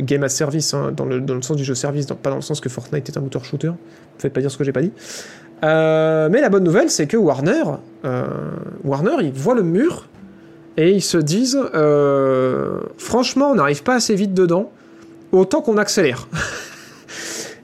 game 0.00 0.22
as 0.22 0.28
service, 0.28 0.74
hein, 0.74 0.92
dans, 0.94 1.04
le, 1.04 1.20
dans 1.20 1.34
le 1.34 1.42
sens 1.42 1.56
du 1.56 1.64
jeu 1.64 1.74
service, 1.74 2.06
pas 2.06 2.30
dans 2.30 2.36
le 2.36 2.42
sens 2.42 2.60
que 2.60 2.68
Fortnite 2.68 3.08
est 3.08 3.18
un 3.18 3.20
moteur 3.20 3.44
shooter. 3.44 3.68
Ne 3.68 3.74
faites 4.20 4.32
pas 4.32 4.40
dire 4.40 4.50
ce 4.50 4.56
que 4.56 4.64
j'ai 4.64 4.72
pas 4.72 4.82
dit. 4.82 4.92
Euh, 5.64 6.28
mais 6.30 6.40
la 6.40 6.50
bonne 6.50 6.64
nouvelle, 6.64 6.90
c'est 6.90 7.06
que 7.06 7.16
Warner, 7.16 7.64
euh, 8.04 8.26
Warner, 8.84 9.16
ils 9.22 9.32
voient 9.32 9.56
le 9.56 9.62
mur 9.62 10.06
et 10.76 10.92
ils 10.92 11.02
se 11.02 11.18
disent, 11.18 11.58
euh, 11.74 12.78
franchement, 12.96 13.50
on 13.50 13.56
n'arrive 13.56 13.82
pas 13.82 13.96
assez 13.96 14.14
vite 14.14 14.34
dedans, 14.34 14.70
autant 15.32 15.60
qu'on 15.60 15.76
accélère. 15.76 16.28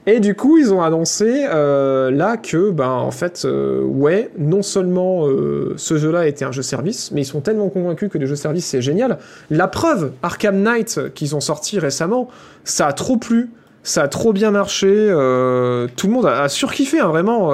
Et 0.07 0.19
du 0.19 0.35
coup, 0.35 0.57
ils 0.57 0.71
ont 0.71 0.83
annoncé 0.83 1.45
euh, 1.49 2.11
là 2.11 2.37
que, 2.37 2.69
ben, 2.69 2.89
en 2.89 3.09
fait, 3.09 3.43
euh, 3.45 3.81
ouais, 3.81 4.29
non 4.37 4.61
seulement 4.61 5.27
euh, 5.27 5.73
ce 5.77 5.97
jeu-là 5.97 6.27
était 6.27 6.45
un 6.45 6.51
jeu 6.51 6.61
service, 6.61 7.11
mais 7.11 7.21
ils 7.21 7.25
sont 7.25 7.41
tellement 7.41 7.69
convaincus 7.69 8.09
que 8.11 8.19
les 8.19 8.27
jeux 8.27 8.35
service 8.35 8.65
c'est 8.67 8.83
génial. 8.83 9.17
La 9.49 9.67
preuve, 9.67 10.11
Arkham 10.21 10.61
Knight 10.61 11.13
qu'ils 11.15 11.35
ont 11.35 11.39
sorti 11.39 11.79
récemment, 11.79 12.27
ça 12.65 12.85
a 12.85 12.93
trop 12.93 13.17
plu, 13.17 13.49
ça 13.81 14.03
a 14.03 14.07
trop 14.07 14.31
bien 14.31 14.51
marché, 14.51 14.87
euh, 14.89 15.87
tout 15.95 16.05
le 16.05 16.13
monde 16.13 16.27
a, 16.27 16.43
a 16.43 16.49
surkiffé, 16.49 16.99
hein, 16.99 17.07
vraiment. 17.07 17.51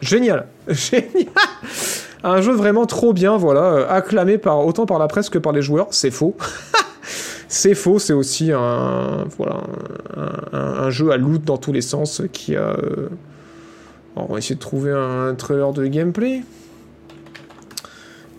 génial, 0.00 0.46
génial. 0.68 1.26
Un 2.22 2.42
jeu 2.42 2.52
vraiment 2.52 2.86
trop 2.86 3.12
bien, 3.12 3.36
voilà, 3.36 3.88
acclamé 3.90 4.38
par 4.38 4.64
autant 4.64 4.86
par 4.86 5.00
la 5.00 5.08
presse 5.08 5.30
que 5.30 5.38
par 5.38 5.52
les 5.52 5.62
joueurs, 5.62 5.88
c'est 5.90 6.12
faux. 6.12 6.36
C'est 7.52 7.74
faux, 7.74 7.98
c'est 7.98 8.12
aussi 8.12 8.52
un, 8.52 9.26
jeu 10.88 11.10
à 11.10 11.16
loot 11.16 11.42
dans 11.44 11.56
tous 11.56 11.72
les 11.72 11.80
sens 11.80 12.22
qui 12.32 12.54
a. 12.54 12.76
euh, 12.78 13.08
on 14.14 14.26
va 14.26 14.38
essayer 14.38 14.54
de 14.54 14.60
trouver 14.60 14.92
un 14.92 15.34
trailer 15.34 15.72
de 15.72 15.84
gameplay. 15.86 16.44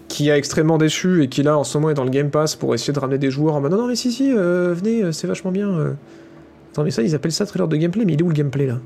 Qui 0.08 0.32
a 0.32 0.38
extrêmement 0.38 0.78
déçu 0.78 1.24
et 1.24 1.28
qui 1.28 1.44
là 1.44 1.58
en 1.58 1.66
ce 1.66 1.78
moment 1.78 1.90
est 1.90 1.94
dans 1.94 2.06
le 2.06 2.10
Game 2.10 2.30
Pass 2.30 2.56
pour 2.56 2.74
essayer 2.74 2.94
de 2.94 3.00
ramener 3.00 3.18
des 3.18 3.32
joueurs 3.32 3.56
en 3.56 3.60
mode 3.60 3.72
non, 3.72 3.80
non, 3.80 3.88
mais 3.88 3.98
si, 3.98 4.14
si, 4.14 4.34
euh, 4.34 4.74
venez, 4.74 5.04
euh, 5.04 5.12
c'est 5.12 5.28
vachement 5.28 5.52
bien. 5.52 5.70
euh. 5.70 5.92
Attends, 6.72 6.86
mais 6.86 6.92
ça, 6.92 7.02
ils 7.02 7.14
appellent 7.14 7.34
ça 7.34 7.46
trailer 7.46 7.68
de 7.68 7.76
gameplay, 7.76 8.06
mais 8.06 8.14
il 8.14 8.20
est 8.22 8.24
où 8.24 8.30
le 8.30 8.34
gameplay 8.34 8.66
là? 8.66 8.78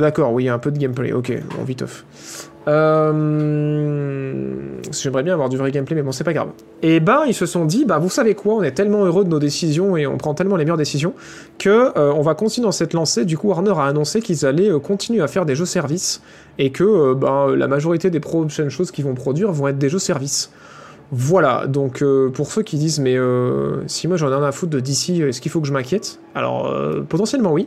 D'accord, 0.00 0.32
oui, 0.32 0.48
a 0.48 0.54
un 0.54 0.58
peu 0.58 0.72
de 0.72 0.78
gameplay, 0.78 1.12
ok, 1.12 1.32
bon, 1.56 1.62
vite 1.62 1.82
off. 1.82 2.47
Euh... 2.68 4.42
J'aimerais 4.92 5.22
bien 5.22 5.32
avoir 5.34 5.48
du 5.48 5.56
vrai 5.56 5.70
gameplay, 5.70 5.96
mais 5.96 6.02
bon, 6.02 6.12
c'est 6.12 6.24
pas 6.24 6.32
grave. 6.32 6.48
Et 6.82 7.00
ben, 7.00 7.22
ils 7.26 7.34
se 7.34 7.46
sont 7.46 7.64
dit, 7.64 7.84
bah, 7.84 7.98
vous 7.98 8.10
savez 8.10 8.34
quoi, 8.34 8.54
on 8.54 8.62
est 8.62 8.72
tellement 8.72 9.04
heureux 9.04 9.24
de 9.24 9.28
nos 9.28 9.38
décisions 9.38 9.96
et 9.96 10.06
on 10.06 10.16
prend 10.16 10.34
tellement 10.34 10.56
les 10.56 10.64
meilleures 10.64 10.76
décisions 10.76 11.14
que 11.58 11.68
euh, 11.98 12.12
on 12.12 12.22
va 12.22 12.34
continuer 12.34 12.66
dans 12.66 12.72
cette 12.72 12.92
lancée. 12.92 13.24
Du 13.24 13.38
coup, 13.38 13.48
Warner 13.48 13.72
a 13.76 13.84
annoncé 13.84 14.20
qu'ils 14.20 14.46
allaient 14.46 14.70
euh, 14.70 14.78
continuer 14.78 15.20
à 15.22 15.28
faire 15.28 15.46
des 15.46 15.54
jeux 15.54 15.66
services 15.66 16.22
et 16.58 16.70
que 16.70 17.14
ben, 17.14 17.54
la 17.54 17.68
majorité 17.68 18.10
des 18.10 18.20
prochaines 18.20 18.70
choses 18.70 18.90
qu'ils 18.90 19.04
vont 19.04 19.14
produire 19.14 19.52
vont 19.52 19.68
être 19.68 19.78
des 19.78 19.88
jeux 19.88 19.98
services. 19.98 20.50
Voilà, 21.10 21.66
donc 21.66 22.04
pour 22.34 22.52
ceux 22.52 22.62
qui 22.62 22.76
disent, 22.76 23.00
mais 23.00 23.16
si 23.86 24.08
moi 24.08 24.18
j'en 24.18 24.30
ai 24.30 24.34
rien 24.34 24.42
à 24.42 24.52
foutre 24.52 24.72
de 24.72 24.80
DC, 24.80 25.20
est-ce 25.20 25.40
qu'il 25.40 25.50
faut 25.50 25.62
que 25.62 25.66
je 25.66 25.72
m'inquiète? 25.72 26.18
Alors, 26.34 26.70
potentiellement 27.08 27.50
oui, 27.50 27.66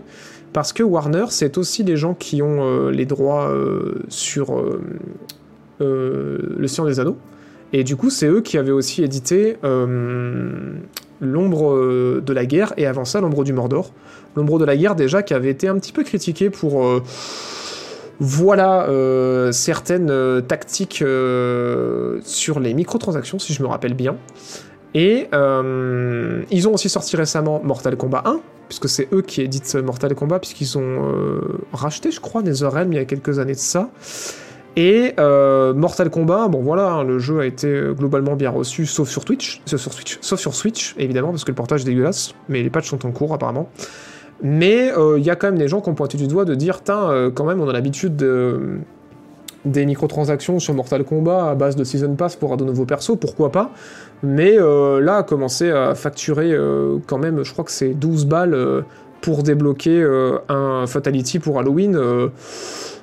parce 0.54 0.74
que 0.74 0.84
Warner, 0.84 1.26
c'est 1.30 1.58
aussi 1.58 1.84
les 1.84 1.96
gens 1.96 2.14
qui 2.14 2.42
ont 2.42 2.64
euh, 2.64 2.92
les 2.92 3.06
droits 3.06 3.50
euh, 3.50 4.04
sur 4.10 4.60
euh, 4.60 4.82
Le 5.80 6.68
Seigneur 6.68 6.88
des 6.88 7.00
Anneaux. 7.00 7.18
Et 7.74 7.84
du 7.84 7.96
coup, 7.96 8.10
c'est 8.10 8.28
eux 8.28 8.42
qui 8.42 8.58
avaient 8.58 8.72
aussi 8.72 9.04
édité 9.04 9.58
L'ombre 11.24 12.20
de 12.20 12.34
la 12.34 12.46
guerre, 12.48 12.74
et 12.78 12.88
avant 12.88 13.06
ça, 13.06 13.22
L'ombre 13.22 13.44
du 13.44 13.54
Mordor. 13.54 13.94
L'ombre 14.36 14.58
de 14.60 14.66
la 14.66 14.76
guerre, 14.76 14.96
déjà, 14.96 15.22
qui 15.24 15.34
avait 15.36 15.52
été 15.52 15.68
un 15.68 15.78
petit 15.78 15.94
peu 15.94 16.04
critiqué 16.04 16.50
pour. 16.50 16.84
voilà 18.20 18.88
certaines 19.54 20.42
tactiques 20.48 21.04
sur 22.24 22.60
les 22.60 22.74
microtransactions, 22.74 23.40
si 23.40 23.54
je 23.54 23.64
me 23.64 23.68
rappelle 23.68 23.94
bien. 23.94 24.18
Et 24.94 25.28
euh, 25.34 26.44
ils 26.52 26.68
ont 26.68 26.74
aussi 26.74 26.90
sorti 26.90 27.16
récemment 27.16 27.62
Mortal 27.64 27.96
Kombat 27.96 28.24
1, 28.26 28.42
puisque 28.68 28.90
c'est 28.90 29.08
eux 29.14 29.22
qui 29.22 29.42
éditent 29.42 29.76
Mortal 29.76 30.14
Kombat, 30.16 30.40
puisqu'ils 30.40 30.78
ont 30.78 30.82
euh, 30.82 31.60
racheté, 31.72 32.12
je 32.12 32.20
crois, 32.20 32.42
NetherRealm 32.42 32.92
il 32.92 32.96
y 32.98 33.00
a 33.00 33.06
quelques 33.06 33.40
années 33.40 33.54
de 33.54 33.58
ça. 33.58 33.90
Et 34.76 35.14
euh, 35.20 35.74
Mortal 35.74 36.10
Kombat, 36.10 36.48
bon 36.48 36.62
voilà, 36.62 36.92
hein, 36.92 37.04
le 37.04 37.20
jeu 37.20 37.40
a 37.40 37.46
été 37.46 37.82
globalement 37.98 38.36
bien 38.36 38.50
reçu, 38.50 38.86
sauf 38.86 39.10
sur 39.10 39.26
Twitch, 39.26 39.62
sauf 39.66 40.40
sur 40.40 40.54
Switch, 40.54 40.96
évidemment, 40.98 41.32
parce 41.32 41.44
que 41.44 41.52
le 41.52 41.56
portage 41.56 41.82
est 41.82 41.86
dégueulasse, 41.86 42.34
mais 42.48 42.64
les 42.64 42.70
patchs 42.70 42.90
sont 42.90 43.06
en 43.06 43.12
cours 43.12 43.34
apparemment. 43.34 43.70
Mais 44.44 44.92
il 45.18 45.24
y 45.24 45.30
a 45.30 45.36
quand 45.36 45.48
même 45.48 45.60
des 45.60 45.68
gens 45.68 45.82
qui 45.82 45.90
ont 45.90 45.94
pointé 45.94 46.18
du 46.18 46.28
doigt 46.28 46.46
de 46.46 46.56
dire, 46.56 46.84
tiens, 46.84 47.32
quand 47.36 47.46
même, 47.46 47.62
on 47.62 47.70
a 47.70 47.74
l'habitude 47.74 48.16
de 48.16 48.80
des 49.66 49.86
microtransactions 49.86 50.60
sur 50.60 50.74
Mortal 50.74 51.04
Kombat 51.04 51.52
à 51.52 51.56
base 51.56 51.76
de 51.76 51.84
Season 51.84 52.16
Pass 52.16 52.36
pour 52.36 52.48
avoir 52.48 52.58
de 52.58 52.66
nouveaux 52.66 52.86
persos, 52.86 53.16
pourquoi 53.20 53.52
pas? 53.52 53.72
Mais 54.24 54.58
euh, 54.58 55.00
là, 55.00 55.18
à 55.18 55.24
commencer 55.24 55.72
à 55.72 55.96
facturer 55.96 56.52
euh, 56.52 56.98
quand 57.08 57.18
même, 57.18 57.44
je 57.44 57.52
crois 57.52 57.66
que 57.66 57.72
c'est 57.72 57.90
12 57.90 58.26
balles 58.26 58.54
euh, 58.54 58.82
pour 59.22 59.44
débloquer 59.44 60.04
un 60.50 60.88
Fatality 60.88 61.38
pour 61.38 61.60
Halloween, 61.60 61.96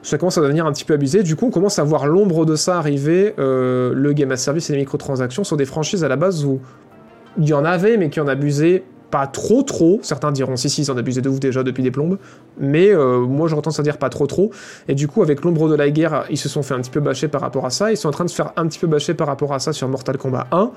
ça 0.02 0.18
commence 0.18 0.36
à 0.36 0.40
devenir 0.40 0.66
un 0.66 0.72
petit 0.72 0.84
peu 0.84 0.94
abusé. 0.94 1.22
Du 1.22 1.36
coup, 1.36 1.46
on 1.46 1.50
commence 1.52 1.78
à 1.78 1.84
voir 1.84 2.08
l'ombre 2.08 2.44
de 2.44 2.56
ça 2.56 2.76
arriver, 2.76 3.34
le 3.38 4.12
game 4.14 4.32
as 4.32 4.38
service 4.38 4.68
et 4.68 4.72
les 4.72 4.80
microtransactions 4.80 5.44
sur 5.44 5.56
des 5.56 5.64
franchises 5.64 6.02
à 6.02 6.08
la 6.08 6.16
base 6.16 6.44
où 6.44 6.58
il 7.38 7.48
y 7.48 7.52
en 7.52 7.64
avait, 7.64 7.96
mais 7.98 8.10
qui 8.10 8.18
en 8.18 8.26
abusaient 8.26 8.82
pas 9.10 9.26
trop 9.26 9.62
trop. 9.62 10.00
Certains 10.02 10.32
diront 10.32 10.56
si 10.56 10.68
si, 10.68 10.82
ils 10.82 10.90
en 10.90 10.96
abusaient 10.96 11.20
de 11.20 11.28
ouf 11.28 11.40
déjà 11.40 11.62
depuis 11.62 11.82
des 11.82 11.90
plombes, 11.90 12.18
mais 12.58 12.90
euh, 12.90 13.20
moi 13.20 13.48
tendance 13.48 13.80
à 13.80 13.82
dire 13.82 13.98
pas 13.98 14.10
trop 14.10 14.26
trop. 14.26 14.50
Et 14.88 14.94
du 14.94 15.08
coup, 15.08 15.22
avec 15.22 15.42
l'ombre 15.42 15.68
de 15.68 15.74
la 15.74 15.90
guerre, 15.90 16.24
ils 16.30 16.38
se 16.38 16.48
sont 16.48 16.62
fait 16.62 16.74
un 16.74 16.80
petit 16.80 16.90
peu 16.90 17.00
bâcher 17.00 17.28
par 17.28 17.40
rapport 17.40 17.66
à 17.66 17.70
ça. 17.70 17.90
Ils 17.90 17.96
sont 17.96 18.08
en 18.08 18.12
train 18.12 18.24
de 18.24 18.30
se 18.30 18.34
faire 18.34 18.52
un 18.56 18.66
petit 18.66 18.78
peu 18.78 18.86
bâcher 18.86 19.14
par 19.14 19.26
rapport 19.26 19.52
à 19.52 19.58
ça 19.58 19.72
sur 19.72 19.88
Mortal 19.88 20.18
Kombat 20.18 20.46
1. 20.52 20.70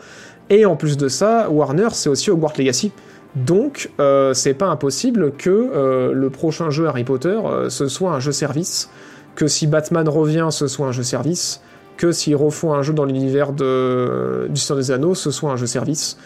Et 0.49 0.65
en 0.65 0.75
plus 0.75 0.97
de 0.97 1.07
ça, 1.07 1.49
Warner, 1.49 1.89
c'est 1.91 2.09
aussi 2.09 2.29
Hogwarts 2.31 2.53
Legacy. 2.57 2.91
Donc, 3.35 3.89
euh, 3.99 4.33
c'est 4.33 4.53
pas 4.53 4.67
impossible 4.67 5.31
que 5.37 5.49
euh, 5.49 6.11
le 6.13 6.29
prochain 6.29 6.69
jeu 6.69 6.87
Harry 6.87 7.03
Potter, 7.03 7.39
euh, 7.45 7.69
ce 7.69 7.87
soit 7.87 8.11
un 8.11 8.19
jeu 8.19 8.31
service, 8.31 8.89
que 9.35 9.47
si 9.47 9.67
Batman 9.67 10.07
revient, 10.09 10.49
ce 10.51 10.67
soit 10.67 10.87
un 10.87 10.91
jeu 10.91 11.03
service, 11.03 11.61
que 11.95 12.11
s'ils 12.11 12.35
refont 12.35 12.73
un 12.73 12.81
jeu 12.81 12.93
dans 12.93 13.05
l'univers 13.05 13.53
du 13.53 14.59
Seigneur 14.59 14.77
des 14.77 14.91
Anneaux, 14.91 15.15
ce 15.15 15.31
soit 15.31 15.51
un 15.51 15.55
jeu 15.55 15.67
service. 15.67 16.17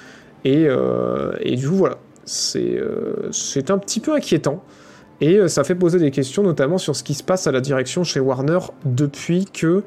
Et, 0.45 0.67
euh, 0.69 1.33
et 1.41 1.57
du 1.57 1.67
coup, 1.67 1.75
voilà. 1.75 1.97
C'est 2.23 2.79
euh, 2.79 3.29
c'est 3.31 3.69
un 3.69 3.77
petit 3.77 3.99
peu 3.99 4.13
inquiétant. 4.13 4.63
Et 5.21 5.37
euh, 5.37 5.47
ça 5.47 5.63
fait 5.63 5.75
poser 5.75 5.99
des 5.99 6.11
questions, 6.11 6.43
notamment 6.43 6.77
sur 6.77 6.95
ce 6.95 7.03
qui 7.03 7.13
se 7.13 7.23
passe 7.23 7.45
à 7.47 7.51
la 7.51 7.61
direction 7.61 8.03
chez 8.03 8.19
Warner 8.19 8.59
depuis 8.85 9.45
que 9.45 9.83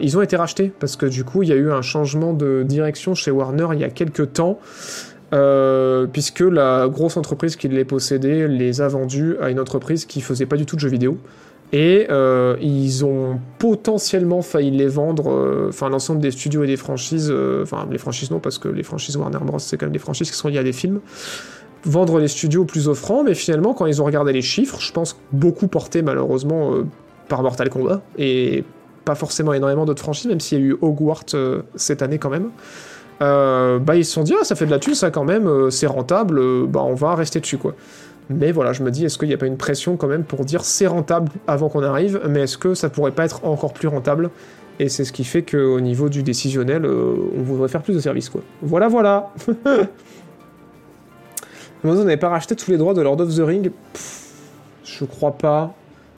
ils 0.00 0.16
ont 0.16 0.22
été 0.22 0.36
rachetés. 0.36 0.72
Parce 0.78 0.94
que 0.94 1.06
du 1.06 1.24
coup, 1.24 1.42
il 1.42 1.48
y 1.48 1.52
a 1.52 1.56
eu 1.56 1.72
un 1.72 1.82
changement 1.82 2.32
de 2.32 2.62
direction 2.64 3.16
chez 3.16 3.32
Warner 3.32 3.68
il 3.72 3.80
y 3.80 3.84
a 3.84 3.90
quelques 3.90 4.32
temps. 4.32 4.60
puisque 6.12 6.40
la 6.40 6.86
grosse 6.88 7.16
entreprise 7.16 7.56
qui 7.56 7.66
les 7.68 7.84
possédait 7.84 8.46
les 8.46 8.80
a 8.80 8.86
vendus 8.86 9.36
à 9.40 9.50
une 9.50 9.58
entreprise 9.58 10.04
qui 10.04 10.20
faisait 10.20 10.46
pas 10.46 10.56
du 10.56 10.64
tout 10.64 10.76
de 10.76 10.80
jeux 10.80 10.90
vidéo. 10.90 11.18
Et 11.74 12.06
euh, 12.08 12.56
ils 12.60 13.04
ont 13.04 13.40
potentiellement 13.58 14.42
failli 14.42 14.70
les 14.70 14.86
vendre, 14.86 15.28
euh, 15.28 15.66
enfin 15.70 15.88
l'ensemble 15.88 16.20
des 16.20 16.30
studios 16.30 16.62
et 16.62 16.68
des 16.68 16.76
franchises, 16.76 17.32
euh, 17.32 17.64
enfin 17.64 17.88
les 17.90 17.98
franchises 17.98 18.30
non, 18.30 18.38
parce 18.38 18.58
que 18.58 18.68
les 18.68 18.84
franchises 18.84 19.16
Warner 19.16 19.40
Bros. 19.42 19.58
c'est 19.58 19.76
quand 19.76 19.86
même 19.86 19.92
des 19.92 19.98
franchises 19.98 20.30
qui 20.30 20.36
sont 20.36 20.46
liées 20.46 20.58
à 20.58 20.62
des 20.62 20.72
films, 20.72 21.00
vendre 21.84 22.20
les 22.20 22.28
studios 22.28 22.64
plus 22.64 22.86
offrants, 22.86 23.24
mais 23.24 23.34
finalement 23.34 23.74
quand 23.74 23.86
ils 23.86 24.00
ont 24.00 24.04
regardé 24.04 24.32
les 24.32 24.40
chiffres, 24.40 24.80
je 24.80 24.92
pense 24.92 25.18
beaucoup 25.32 25.66
portés 25.66 26.02
malheureusement 26.02 26.74
par 27.26 27.42
Mortal 27.42 27.70
Kombat, 27.70 28.02
et 28.18 28.62
pas 29.04 29.16
forcément 29.16 29.52
énormément 29.52 29.84
d'autres 29.84 30.02
franchises, 30.02 30.28
même 30.28 30.38
s'il 30.38 30.60
y 30.60 30.62
a 30.62 30.64
eu 30.64 30.76
Hogwarts 30.80 31.34
cette 31.74 32.02
année 32.02 32.18
quand 32.18 32.30
même, 32.30 32.50
bah 33.18 33.96
ils 33.96 34.04
se 34.04 34.12
sont 34.12 34.22
dit, 34.22 34.34
ah 34.40 34.44
ça 34.44 34.54
fait 34.54 34.66
de 34.66 34.70
la 34.70 34.78
thune 34.78 34.94
ça 34.94 35.10
quand 35.10 35.24
même, 35.24 35.72
c'est 35.72 35.88
rentable, 35.88 36.40
bah 36.68 36.82
on 36.84 36.94
va 36.94 37.16
rester 37.16 37.40
dessus 37.40 37.58
quoi. 37.58 37.74
Mais 38.30 38.52
voilà, 38.52 38.72
je 38.72 38.82
me 38.82 38.90
dis, 38.90 39.04
est-ce 39.04 39.18
qu'il 39.18 39.28
n'y 39.28 39.34
a 39.34 39.38
pas 39.38 39.46
une 39.46 39.58
pression 39.58 39.96
quand 39.96 40.06
même 40.06 40.24
pour 40.24 40.44
dire 40.44 40.64
c'est 40.64 40.86
rentable 40.86 41.30
avant 41.46 41.68
qu'on 41.68 41.82
arrive, 41.82 42.20
mais 42.28 42.40
est-ce 42.42 42.56
que 42.56 42.74
ça 42.74 42.88
pourrait 42.88 43.12
pas 43.12 43.24
être 43.24 43.44
encore 43.44 43.74
plus 43.74 43.88
rentable? 43.88 44.30
Et 44.80 44.88
c'est 44.88 45.04
ce 45.04 45.12
qui 45.12 45.24
fait 45.24 45.42
qu'au 45.42 45.80
niveau 45.80 46.08
du 46.08 46.22
décisionnel, 46.22 46.84
euh, 46.84 47.14
on 47.36 47.42
voudrait 47.42 47.68
faire 47.68 47.82
plus 47.82 47.94
de 47.94 48.00
services, 48.00 48.28
quoi. 48.28 48.40
Voilà, 48.62 48.88
voilà 48.88 49.32
Amazon 51.84 52.04
n'avait 52.04 52.16
pas 52.16 52.30
racheté 52.30 52.56
tous 52.56 52.70
les 52.70 52.78
droits 52.78 52.94
de 52.94 53.02
Lord 53.02 53.20
of 53.20 53.34
the 53.36 53.40
Ring 53.40 53.70
Je 54.84 55.04
crois 55.04 55.32
pas. 55.32 55.74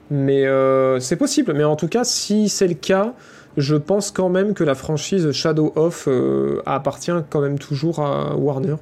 Mais 0.09 0.45
euh, 0.47 1.01
c'est 1.01 1.17
possible. 1.17 1.53
Mais 1.53 1.65
en 1.65 1.75
tout 1.75 1.89
cas, 1.89 2.05
si 2.05 2.47
c'est 2.47 2.69
le 2.69 2.73
cas, 2.73 3.13
je 3.57 3.75
pense 3.75 4.11
quand 4.11 4.29
même 4.29 4.53
que 4.53 4.63
la 4.63 4.75
franchise 4.75 5.29
Shadow 5.33 5.73
of 5.75 6.07
euh, 6.07 6.61
appartient 6.65 7.11
quand 7.29 7.41
même 7.41 7.59
toujours 7.59 7.99
à 7.99 8.35
Warner. 8.37 8.75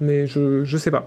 Mais 0.00 0.26
je, 0.26 0.64
je 0.64 0.76
sais 0.76 0.90
pas. 0.90 1.06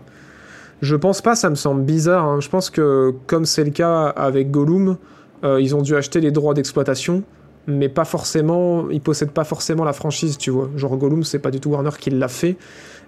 Je 0.85 0.95
pense 0.95 1.21
pas, 1.23 1.33
ça 1.35 1.49
me 1.49 1.55
semble 1.55 1.81
bizarre. 1.81 2.25
hein. 2.25 2.39
Je 2.41 2.47
pense 2.47 2.69
que 2.69 3.11
comme 3.25 3.45
c'est 3.45 3.63
le 3.63 3.71
cas 3.71 4.03
avec 4.05 4.51
Gollum, 4.51 4.97
euh, 5.43 5.59
ils 5.59 5.75
ont 5.75 5.81
dû 5.81 5.95
acheter 5.95 6.21
les 6.21 6.29
droits 6.29 6.53
d'exploitation, 6.53 7.23
mais 7.65 7.89
pas 7.89 8.05
forcément, 8.05 8.87
ils 8.91 9.01
possèdent 9.01 9.31
pas 9.31 9.45
forcément 9.45 9.83
la 9.83 9.93
franchise, 9.93 10.37
tu 10.37 10.51
vois. 10.51 10.69
Genre 10.75 10.95
Gollum, 10.95 11.23
c'est 11.23 11.39
pas 11.39 11.49
du 11.49 11.59
tout 11.59 11.71
Warner 11.71 11.89
qui 11.99 12.11
l'a 12.11 12.27
fait. 12.27 12.55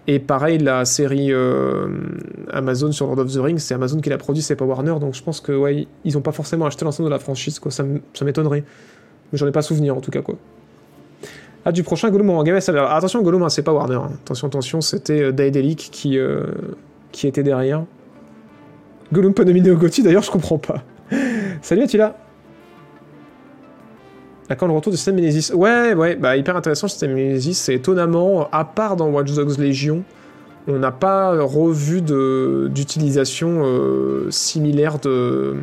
Et 0.08 0.18
pareil, 0.18 0.58
la 0.58 0.86
série 0.86 1.32
euh, 1.32 1.88
Amazon 2.52 2.92
sur 2.92 3.06
Lord 3.06 3.20
of 3.20 3.32
the 3.32 3.38
Rings, 3.38 3.60
c'est 3.60 3.76
Amazon 3.76 4.00
qui 4.00 4.10
l'a 4.10 4.18
produit, 4.18 4.42
c'est 4.42 4.56
pas 4.56 4.66
Warner. 4.66 4.96
Donc 5.00 5.14
je 5.14 5.22
pense 5.22 5.40
que 5.40 5.52
ouais, 5.52 5.86
ils 6.04 6.18
ont 6.18 6.22
pas 6.22 6.32
forcément 6.32 6.66
acheté 6.66 6.84
l'ensemble 6.84 7.10
de 7.10 7.14
la 7.14 7.20
franchise, 7.20 7.60
quoi. 7.60 7.72
Ça 7.72 7.84
m'étonnerait. 8.24 8.64
Mais 9.32 9.38
j'en 9.38 9.46
ai 9.46 9.52
pas 9.52 9.62
souvenir 9.62 9.96
en 9.96 10.02
tout 10.02 10.10
cas, 10.10 10.24
quoi. 10.24 10.36
Ah, 11.64 11.72
du 11.72 11.84
prochain 11.84 12.10
Gollum 12.10 12.30
en 12.32 12.42
Game 12.44 12.56
Attention, 12.56 13.22
Gollum, 13.22 13.44
hein, 13.44 13.50
c'est 13.50 13.62
pas 13.62 13.74
Warner. 13.74 13.96
hein. 13.96 14.12
Attention, 14.24 14.48
attention, 14.48 14.82
c'était 14.82 15.22
euh, 15.22 15.32
Daedalic 15.32 15.90
qui, 15.92 16.18
qui 17.12 17.28
était 17.28 17.44
derrière. 17.44 17.84
Gollum 19.14 19.34
pas 19.34 19.46
nominé 19.46 19.74
d'ailleurs, 20.04 20.24
je 20.24 20.32
comprends 20.32 20.58
pas. 20.58 20.84
Salut 21.62 21.84
Attila 21.84 22.16
à 24.50 24.56
quand 24.56 24.68
le 24.68 24.74
retour 24.74 24.92
du 24.92 24.98
système 24.98 25.16
Nemesis 25.16 25.52
Ouais, 25.54 25.94
ouais, 25.94 26.16
bah 26.16 26.38
hyper 26.38 26.56
intéressant 26.56 26.88
le 26.88 26.92
système 26.92 27.14
Nemesis. 27.14 27.56
C'est 27.56 27.74
étonnamment, 27.74 28.48
à 28.52 28.64
part 28.64 28.96
dans 28.96 29.10
Watch 29.10 29.34
Dogs 29.34 29.58
Legion, 29.58 30.04
on 30.68 30.80
n'a 30.80 30.92
pas 30.92 31.38
revu 31.42 32.02
d'utilisation 32.02 33.64
euh, 33.66 34.28
similaire 34.30 35.00
de, 35.00 35.58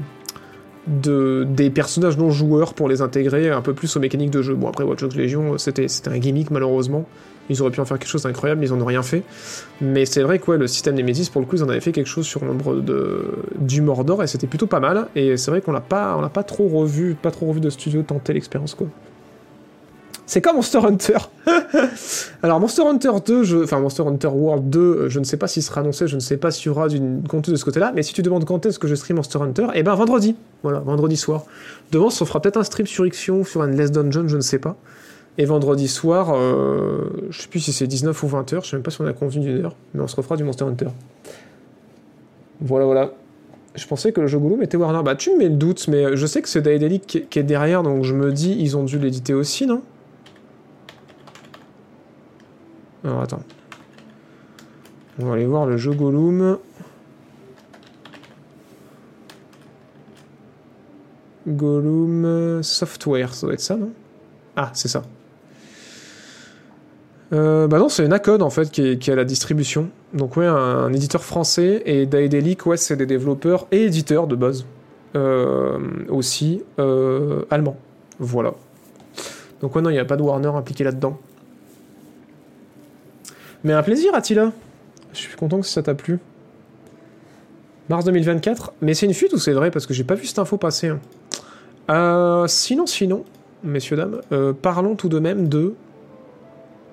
de, 0.87 1.47
des 1.49 1.71
personnages 1.71 2.19
non 2.19 2.31
joueurs 2.31 2.75
pour 2.75 2.89
les 2.89 3.01
intégrer 3.01 3.51
un 3.51 3.63
peu 3.63 3.73
plus 3.73 3.97
aux 3.97 4.01
mécaniques 4.01 4.31
de 4.31 4.43
jeu. 4.43 4.55
Bon, 4.55 4.69
après 4.69 4.85
Watch 4.85 5.01
Dogs 5.01 5.17
Legion, 5.17 5.57
c'était 5.59 5.87
un 6.07 6.19
gimmick 6.19 6.51
malheureusement. 6.51 7.07
Ils 7.51 7.61
auraient 7.61 7.71
pu 7.71 7.81
en 7.81 7.85
faire 7.85 7.99
quelque 7.99 8.09
chose 8.09 8.23
d'incroyable, 8.23 8.61
mais 8.61 8.69
ils 8.69 8.73
en 8.73 8.81
ont 8.81 8.87
rien 8.87 9.03
fait. 9.03 9.23
Mais 9.81 10.07
c'est 10.07 10.23
vrai 10.23 10.39
que 10.39 10.51
le 10.53 10.67
système 10.67 10.95
Nemesis, 10.95 11.29
pour 11.31 11.41
le 11.41 11.47
coup, 11.47 11.57
ils 11.57 11.65
en 11.65 11.69
avaient 11.69 11.81
fait 11.81 11.93
quelque 11.93 12.09
chose 12.09 12.27
sur 12.27 12.45
l'ombre 12.45 12.77
de... 12.77 13.25
du 13.59 13.83
Mordor, 13.83 14.23
et 14.23 14.27
c'était 14.27 14.47
plutôt 14.47 14.67
pas 14.67 14.81
mal. 14.81 15.09
Et 15.15 15.37
c'est 15.37 15.51
vrai 15.51 15.61
qu'on 15.61 15.73
l'a 15.73 15.81
pas, 15.81 16.17
on 16.17 16.21
l'a 16.21 16.29
pas 16.29 16.43
trop 16.43 16.69
revu, 16.69 17.17
pas 17.21 17.31
trop 17.31 17.47
revu 17.47 17.61
de 17.61 17.71
studio 17.71 18.03
tenter 18.03 18.33
l'expérience, 18.33 18.75
quoi. 18.75 18.89
C'est 20.27 20.41
comme 20.41 20.57
Monster 20.57 20.79
Hunter. 20.79 21.19
Alors 22.43 22.59
Monster 22.59 22.83
Hunter 22.83 23.11
2, 23.25 23.45
je... 23.45 23.59
enfin 23.59 23.79
Monster 23.81 24.05
Hunter 24.05 24.29
World 24.29 24.71
2, 24.71 24.81
euh, 24.81 25.09
je 25.11 25.19
ne 25.19 25.25
sais 25.25 25.37
pas 25.37 25.49
s'il 25.49 25.63
sera 25.63 25.83
annoncé, 25.83 26.09
je 26.09 26.15
ne 26.15 26.21
sais 26.21 26.39
pas 26.39 26.51
s'il 26.51 26.67
y 26.67 26.69
aura 26.71 26.89
du 26.89 26.99
contenu 27.29 27.53
de 27.53 27.59
ce 27.59 27.65
côté-là, 27.65 27.93
mais 27.95 28.03
si 28.03 28.15
tu 28.15 28.23
demandes 28.23 28.47
quand 28.47 28.65
est-ce 28.65 28.79
que 28.79 28.89
je 28.89 28.95
stream 28.95 29.17
Monster 29.17 29.41
Hunter, 29.43 29.67
eh 29.75 29.83
ben 29.83 29.95
vendredi, 29.95 30.35
voilà, 30.63 30.79
vendredi 30.79 31.17
soir. 31.19 31.45
Demain, 31.93 32.07
on 32.07 32.11
fera 32.11 32.41
peut-être 32.41 32.57
un 32.57 32.65
stream 32.65 32.87
sur 32.87 33.05
Ixion, 33.07 33.45
sur 33.45 33.61
un 33.61 33.67
Less 33.67 33.93
Dungeon, 33.93 34.27
je 34.29 34.37
ne 34.37 34.43
sais 34.43 34.59
pas. 34.59 34.77
Et 35.37 35.47
vendredi 35.47 35.89
soir, 35.89 36.33
euh, 36.33 37.11
je 37.31 37.43
sais 37.43 37.49
plus 37.49 37.59
si 37.59 37.73
c'est 37.73 37.89
19 37.89 38.23
ou 38.23 38.29
20 38.29 38.53
heures, 38.53 38.65
je 38.65 38.71
sais 38.71 38.77
même 38.77 38.85
pas 38.85 38.93
si 38.93 39.01
on 39.01 39.07
a 39.07 39.13
convenu 39.13 39.45
d'une 39.45 39.65
heure, 39.65 39.75
mais 39.93 40.01
on 40.01 40.07
se 40.07 40.15
refera 40.15 40.37
du 40.37 40.45
Monster 40.45 40.65
Hunter. 40.65 40.87
Voilà, 42.61 42.85
voilà. 42.85 43.13
Je 43.75 43.85
pensais 43.89 44.13
que 44.13 44.21
le 44.21 44.29
jeu 44.29 44.39
Gollum 44.39 44.63
était 44.63 44.77
Warner. 44.77 45.03
Bah, 45.03 45.17
tu 45.17 45.33
me 45.33 45.39
mets 45.39 45.49
le 45.49 45.57
doute, 45.57 45.89
mais 45.89 46.17
je 46.17 46.27
sais 46.27 46.41
que 46.41 46.49
c'est 46.49 46.63
Daedalic 46.63 47.27
qui, 47.29 47.39
est 47.39 47.43
derrière, 47.43 47.83
donc 47.83 48.05
je 48.05 48.15
me 48.15 48.31
dis, 48.31 48.57
ils 48.57 48.77
ont 48.77 48.85
dû 48.85 48.99
l'éditer 48.99 49.35
aussi, 49.35 49.67
non? 49.67 49.83
Alors, 53.03 53.21
attends. 53.23 53.43
On 55.19 55.27
va 55.27 55.35
aller 55.35 55.47
voir 55.47 55.67
le 55.67 55.77
jeu 55.77 55.93
Gollum. 55.93 56.59
Gollum 61.49 62.63
Software, 62.63 63.35
ça 63.35 63.47
doit 63.47 63.55
être 63.55 63.61
ça, 63.61 63.77
non? 63.77 63.91
Ah, 64.57 64.71
c'est 64.73 64.89
ça. 64.89 65.03
Euh, 67.35 67.67
bah 67.67 67.79
non, 67.79 67.89
c'est 67.89 68.07
Nacon 68.07 68.41
en 68.43 68.51
fait 68.51 68.71
qui 68.71 69.11
à 69.11 69.15
la 69.15 69.25
distribution. 69.25 69.91
Donc 70.13 70.37
ouais, 70.37 70.47
un, 70.47 70.93
éditeur 70.93 71.25
français 71.25 71.83
et 71.85 72.07
Daedalic, 72.07 72.65
ouais, 72.67 72.77
c'est 72.77 72.97
des 72.97 73.07
développeurs 73.07 73.67
et 73.73 73.85
éditeurs 73.85 74.27
de 74.27 74.37
base. 74.37 74.65
Euh, 75.17 75.79
aussi 76.09 76.63
euh, 76.79 77.43
allemands. 77.51 77.77
Voilà. 78.19 78.55
Donc 79.61 79.75
ouais, 79.77 79.83
non, 79.83 79.91
il 79.91 79.95
n'y 79.95 80.01
a 80.01 80.05
pas 80.05 80.17
de 80.17 80.23
Warner 80.23 80.49
impliqué 80.49 80.83
là-dedans. 80.83 81.19
Mais 83.63 83.73
un 83.73 83.83
plaisir, 83.83 84.15
Attila. 84.15 84.53
Je 85.13 85.19
suis 85.19 85.37
content 85.37 85.61
que 85.61 85.67
ça 85.67 85.83
t'a 85.83 85.95
plu. 85.95 86.19
Mars 87.89 88.05
2024. 88.05 88.73
Mais 88.81 88.95
c'est 88.95 89.07
une 89.07 89.15
fuite 89.15 89.33
ou 89.33 89.39
c'est 89.39 89.53
vrai? 89.53 89.71
Parce 89.71 89.87
que 89.87 89.95
j'ai 89.95 90.05
pas 90.05 90.17
vu 90.17 90.27
cette 90.27 90.41
info 90.41 90.57
passer. 90.57 90.93
hein. 91.89 92.45
Sinon, 92.49 92.87
sinon, 92.87 93.25
messieurs, 93.63 93.97
dames, 93.97 94.21
parlons 94.61 94.97
tout 94.97 95.09
de 95.09 95.21
même 95.21 95.49
de 95.49 95.75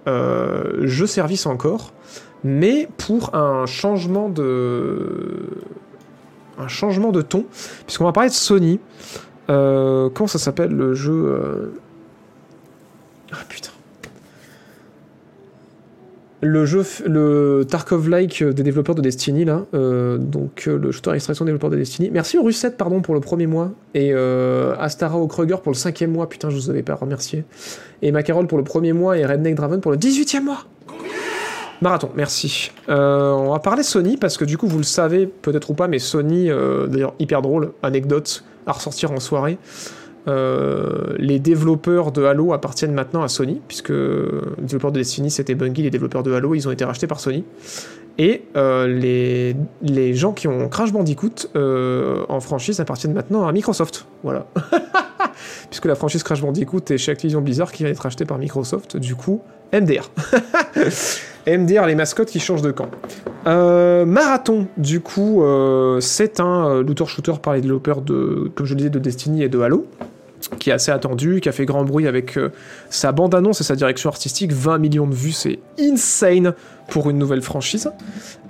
euh, 0.07 0.87
jeu 0.87 1.05
service 1.05 1.45
encore, 1.45 1.93
mais 2.43 2.87
pour 2.97 3.35
un 3.35 3.65
changement 3.65 4.29
de 4.29 5.49
un 6.57 6.67
changement 6.67 7.11
de 7.11 7.21
ton, 7.21 7.45
puisqu'on 7.85 8.05
va 8.05 8.11
parler 8.11 8.29
de 8.29 8.35
Sony. 8.35 8.79
Euh, 9.49 10.09
comment 10.13 10.27
ça 10.27 10.39
s'appelle 10.39 10.71
le 10.71 10.93
jeu 10.93 11.11
euh, 11.11 11.73
Ah 13.31 13.43
putain. 13.49 13.70
Le 16.43 16.65
jeu, 16.65 16.83
le 17.05 17.65
Tarkov-like 17.69 18.43
des 18.43 18.63
développeurs 18.63 18.95
de 18.95 19.01
Destiny, 19.01 19.45
là, 19.45 19.65
euh, 19.75 20.17
donc 20.17 20.63
euh, 20.67 20.75
le 20.75 20.91
shooter 20.91 21.11
extraction 21.11 21.45
développeur 21.45 21.69
de 21.69 21.77
Destiny. 21.77 22.09
Merci 22.11 22.39
au 22.39 22.43
Russette, 22.43 22.77
pardon, 22.77 23.01
pour 23.01 23.13
le 23.13 23.19
premier 23.19 23.45
mois, 23.45 23.71
et 23.93 24.09
euh, 24.11 24.73
Astara 24.79 25.17
au 25.17 25.27
Kruger 25.27 25.57
pour 25.61 25.71
le 25.71 25.77
cinquième 25.77 26.11
mois, 26.11 26.27
putain, 26.27 26.49
je 26.49 26.55
vous 26.55 26.71
avais 26.71 26.81
pas 26.81 26.95
remercié. 26.95 27.43
Et 28.01 28.11
Macarol 28.11 28.47
pour 28.47 28.57
le 28.57 28.63
premier 28.63 28.91
mois, 28.91 29.19
et 29.19 29.25
Redneck 29.25 29.53
Draven 29.53 29.81
pour 29.81 29.91
le 29.91 29.97
18e 29.97 30.41
mois. 30.41 30.65
Marathon, 31.81 32.11
merci. 32.15 32.71
Euh, 32.89 33.31
on 33.31 33.51
va 33.51 33.59
parler 33.59 33.81
Sony, 33.81 34.17
parce 34.17 34.37
que 34.37 34.45
du 34.45 34.57
coup, 34.57 34.67
vous 34.67 34.77
le 34.77 34.83
savez, 34.83 35.25
peut-être 35.25 35.71
ou 35.71 35.73
pas, 35.73 35.87
mais 35.87 35.97
Sony, 35.97 36.49
euh, 36.49 36.85
d'ailleurs, 36.85 37.15
hyper 37.17 37.41
drôle, 37.41 37.71
anecdote, 37.81 38.43
à 38.67 38.71
ressortir 38.71 39.11
en 39.11 39.19
soirée. 39.19 39.57
Euh, 40.27 41.15
les 41.17 41.39
développeurs 41.39 42.11
de 42.11 42.23
Halo 42.23 42.53
appartiennent 42.53 42.93
maintenant 42.93 43.23
à 43.23 43.27
Sony, 43.27 43.61
puisque 43.67 43.89
les 43.89 44.41
développeurs 44.59 44.91
de 44.91 44.99
Destiny 44.99 45.31
c'était 45.31 45.55
Bungie, 45.55 45.81
les 45.81 45.89
développeurs 45.89 46.23
de 46.23 46.31
Halo 46.31 46.53
ils 46.53 46.67
ont 46.67 46.71
été 46.71 46.85
rachetés 46.85 47.07
par 47.07 47.19
Sony. 47.19 47.43
Et 48.17 48.43
euh, 48.55 48.87
les, 48.87 49.55
les 49.81 50.13
gens 50.13 50.33
qui 50.33 50.47
ont 50.47 50.67
Crash 50.69 50.91
Bandicoot 50.91 51.47
euh, 51.55 52.23
en 52.29 52.39
franchise 52.39 52.79
appartiennent 52.79 53.13
maintenant 53.13 53.47
à 53.47 53.51
Microsoft. 53.51 54.05
Voilà. 54.23 54.47
Puisque 55.69 55.85
la 55.85 55.95
franchise 55.95 56.21
Crash 56.21 56.41
Bandicoot 56.41 56.81
est 56.89 56.97
chez 56.97 57.11
Activision 57.11 57.41
Blizzard 57.41 57.71
qui 57.71 57.83
va 57.83 57.89
être 57.89 57.99
rachetée 57.99 58.25
par 58.25 58.37
Microsoft, 58.37 58.97
du 58.97 59.15
coup, 59.15 59.41
MDR. 59.73 60.09
MDR, 61.47 61.87
les 61.87 61.95
mascottes 61.95 62.29
qui 62.29 62.39
changent 62.39 62.61
de 62.61 62.71
camp. 62.71 62.89
Euh, 63.47 64.05
Marathon, 64.05 64.67
du 64.77 64.99
coup, 64.99 65.43
euh, 65.43 65.99
c'est 65.99 66.39
un 66.39 66.69
euh, 66.69 66.83
looter-shooter 66.83 67.33
par 67.41 67.53
les 67.53 67.61
développeurs 67.61 68.01
de, 68.01 68.51
comme 68.53 68.65
je 68.65 68.73
le 68.73 68.77
disais, 68.77 68.89
de 68.89 68.99
Destiny 68.99 69.43
et 69.43 69.49
de 69.49 69.59
Halo, 69.59 69.87
qui 70.59 70.69
est 70.69 70.73
assez 70.73 70.91
attendu, 70.91 71.41
qui 71.41 71.49
a 71.49 71.51
fait 71.51 71.65
grand 71.65 71.83
bruit 71.83 72.07
avec 72.07 72.37
sa 72.89 73.11
bande-annonce 73.11 73.61
et 73.61 73.63
sa 73.63 73.75
direction 73.75 74.09
artistique. 74.09 74.51
20 74.51 74.77
millions 74.77 75.07
de 75.07 75.15
vues, 75.15 75.31
c'est 75.31 75.59
insane 75.79 76.53
pour 76.89 77.09
une 77.09 77.17
nouvelle 77.17 77.41
franchise. 77.41 77.91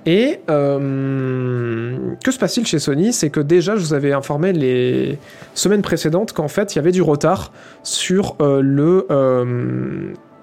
Et 0.05 0.39
que 0.47 2.31
se 2.31 2.39
passe-t-il 2.39 2.65
chez 2.65 2.79
Sony? 2.79 3.13
C'est 3.13 3.29
que 3.29 3.41
déjà, 3.41 3.75
je 3.75 3.81
vous 3.81 3.93
avais 3.93 4.13
informé 4.13 4.51
les 4.51 5.19
semaines 5.53 5.81
précédentes 5.81 6.31
qu'en 6.33 6.47
fait, 6.47 6.73
il 6.73 6.77
y 6.77 6.79
avait 6.79 6.93
du 6.93 7.01
retard 7.01 7.51
sur 7.83 8.35
le 8.39 9.05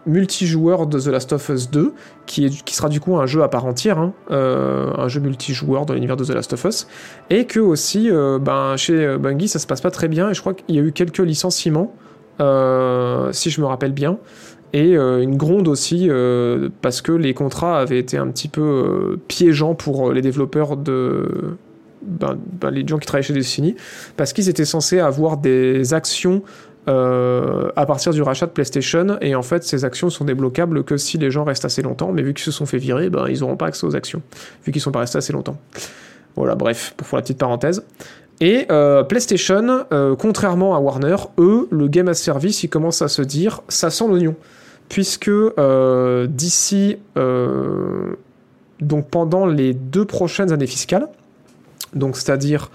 multijoueur 0.06 0.86
de 0.86 0.98
The 0.98 1.06
Last 1.06 1.32
of 1.32 1.48
Us 1.48 1.70
2, 1.70 1.92
qui, 2.26 2.50
qui 2.64 2.74
sera 2.74 2.88
du 2.88 3.00
coup 3.00 3.16
un 3.16 3.26
jeu 3.26 3.42
à 3.42 3.48
part 3.48 3.66
entière, 3.66 3.98
hein, 3.98 4.12
euh, 4.30 4.92
un 4.96 5.08
jeu 5.08 5.20
multijoueur 5.20 5.86
dans 5.86 5.94
l'univers 5.94 6.16
de 6.16 6.24
The 6.24 6.30
Last 6.30 6.52
of 6.52 6.64
Us, 6.64 6.86
et 7.30 7.44
que 7.46 7.60
aussi, 7.60 8.10
euh, 8.10 8.38
ben, 8.38 8.76
chez 8.76 9.04
euh, 9.04 9.18
Bungie, 9.18 9.48
ça 9.48 9.58
se 9.58 9.66
passe 9.66 9.80
pas 9.80 9.90
très 9.90 10.08
bien, 10.08 10.30
et 10.30 10.34
je 10.34 10.40
crois 10.40 10.54
qu'il 10.54 10.74
y 10.74 10.78
a 10.78 10.82
eu 10.82 10.92
quelques 10.92 11.18
licenciements, 11.18 11.94
si 12.38 13.50
je 13.50 13.60
me 13.60 13.66
rappelle 13.66 13.92
bien, 13.92 14.18
et 14.72 14.94
une 14.94 15.36
gronde 15.36 15.66
aussi 15.66 16.08
parce 16.82 17.00
que 17.00 17.10
les 17.10 17.34
contrats 17.34 17.80
avaient 17.80 17.98
été 17.98 18.16
un 18.16 18.28
petit 18.28 18.46
peu 18.46 19.18
piégeants 19.26 19.74
pour 19.74 20.12
les 20.12 20.20
développeurs 20.20 20.76
de 20.76 21.56
ben, 22.02 22.38
ben, 22.60 22.70
les 22.70 22.86
gens 22.86 22.98
qui 22.98 23.06
travaillaient 23.06 23.26
chez 23.26 23.34
Destiny 23.34 23.76
parce 24.16 24.32
qu'ils 24.32 24.48
étaient 24.48 24.64
censés 24.64 25.00
avoir 25.00 25.36
des 25.36 25.94
actions 25.94 26.42
euh, 26.88 27.70
à 27.76 27.86
partir 27.86 28.12
du 28.12 28.22
rachat 28.22 28.46
de 28.46 28.50
PlayStation 28.50 29.18
et 29.20 29.34
en 29.34 29.42
fait 29.42 29.62
ces 29.62 29.84
actions 29.84 30.10
sont 30.10 30.24
débloquables 30.24 30.84
que 30.84 30.96
si 30.96 31.18
les 31.18 31.30
gens 31.30 31.44
restent 31.44 31.64
assez 31.64 31.82
longtemps 31.82 32.12
mais 32.12 32.22
vu 32.22 32.34
qu'ils 32.34 32.44
se 32.44 32.50
sont 32.50 32.66
fait 32.66 32.78
virer 32.78 33.10
ben, 33.10 33.26
ils 33.28 33.40
n'auront 33.40 33.56
pas 33.56 33.66
accès 33.66 33.86
aux 33.86 33.94
actions 33.94 34.22
vu 34.64 34.72
qu'ils 34.72 34.80
sont 34.80 34.92
pas 34.92 35.00
restés 35.00 35.18
assez 35.18 35.32
longtemps. 35.32 35.58
Voilà 36.34 36.54
bref 36.54 36.94
pour 36.96 37.06
faire 37.06 37.18
la 37.18 37.22
petite 37.22 37.38
parenthèse. 37.38 37.84
Et 38.40 38.66
euh, 38.70 39.02
PlayStation, 39.02 39.84
euh, 39.92 40.14
contrairement 40.14 40.76
à 40.76 40.78
Warner, 40.78 41.16
eux, 41.38 41.66
le 41.70 41.88
game 41.88 42.06
as 42.06 42.14
service, 42.14 42.62
ils 42.62 42.68
commencent 42.68 43.02
à 43.02 43.08
se 43.08 43.20
dire, 43.20 43.62
ça 43.68 43.90
sent 43.90 44.06
l'oignon, 44.06 44.36
puisque 44.88 45.32
d'ici, 46.28 46.98
donc 48.80 49.08
pendant 49.10 49.46
les 49.46 49.74
deux 49.74 50.04
prochaines 50.04 50.52
années 50.52 50.68
fiscales, 50.68 51.08
donc 51.94 52.16
c'est-à-dire 52.16 52.70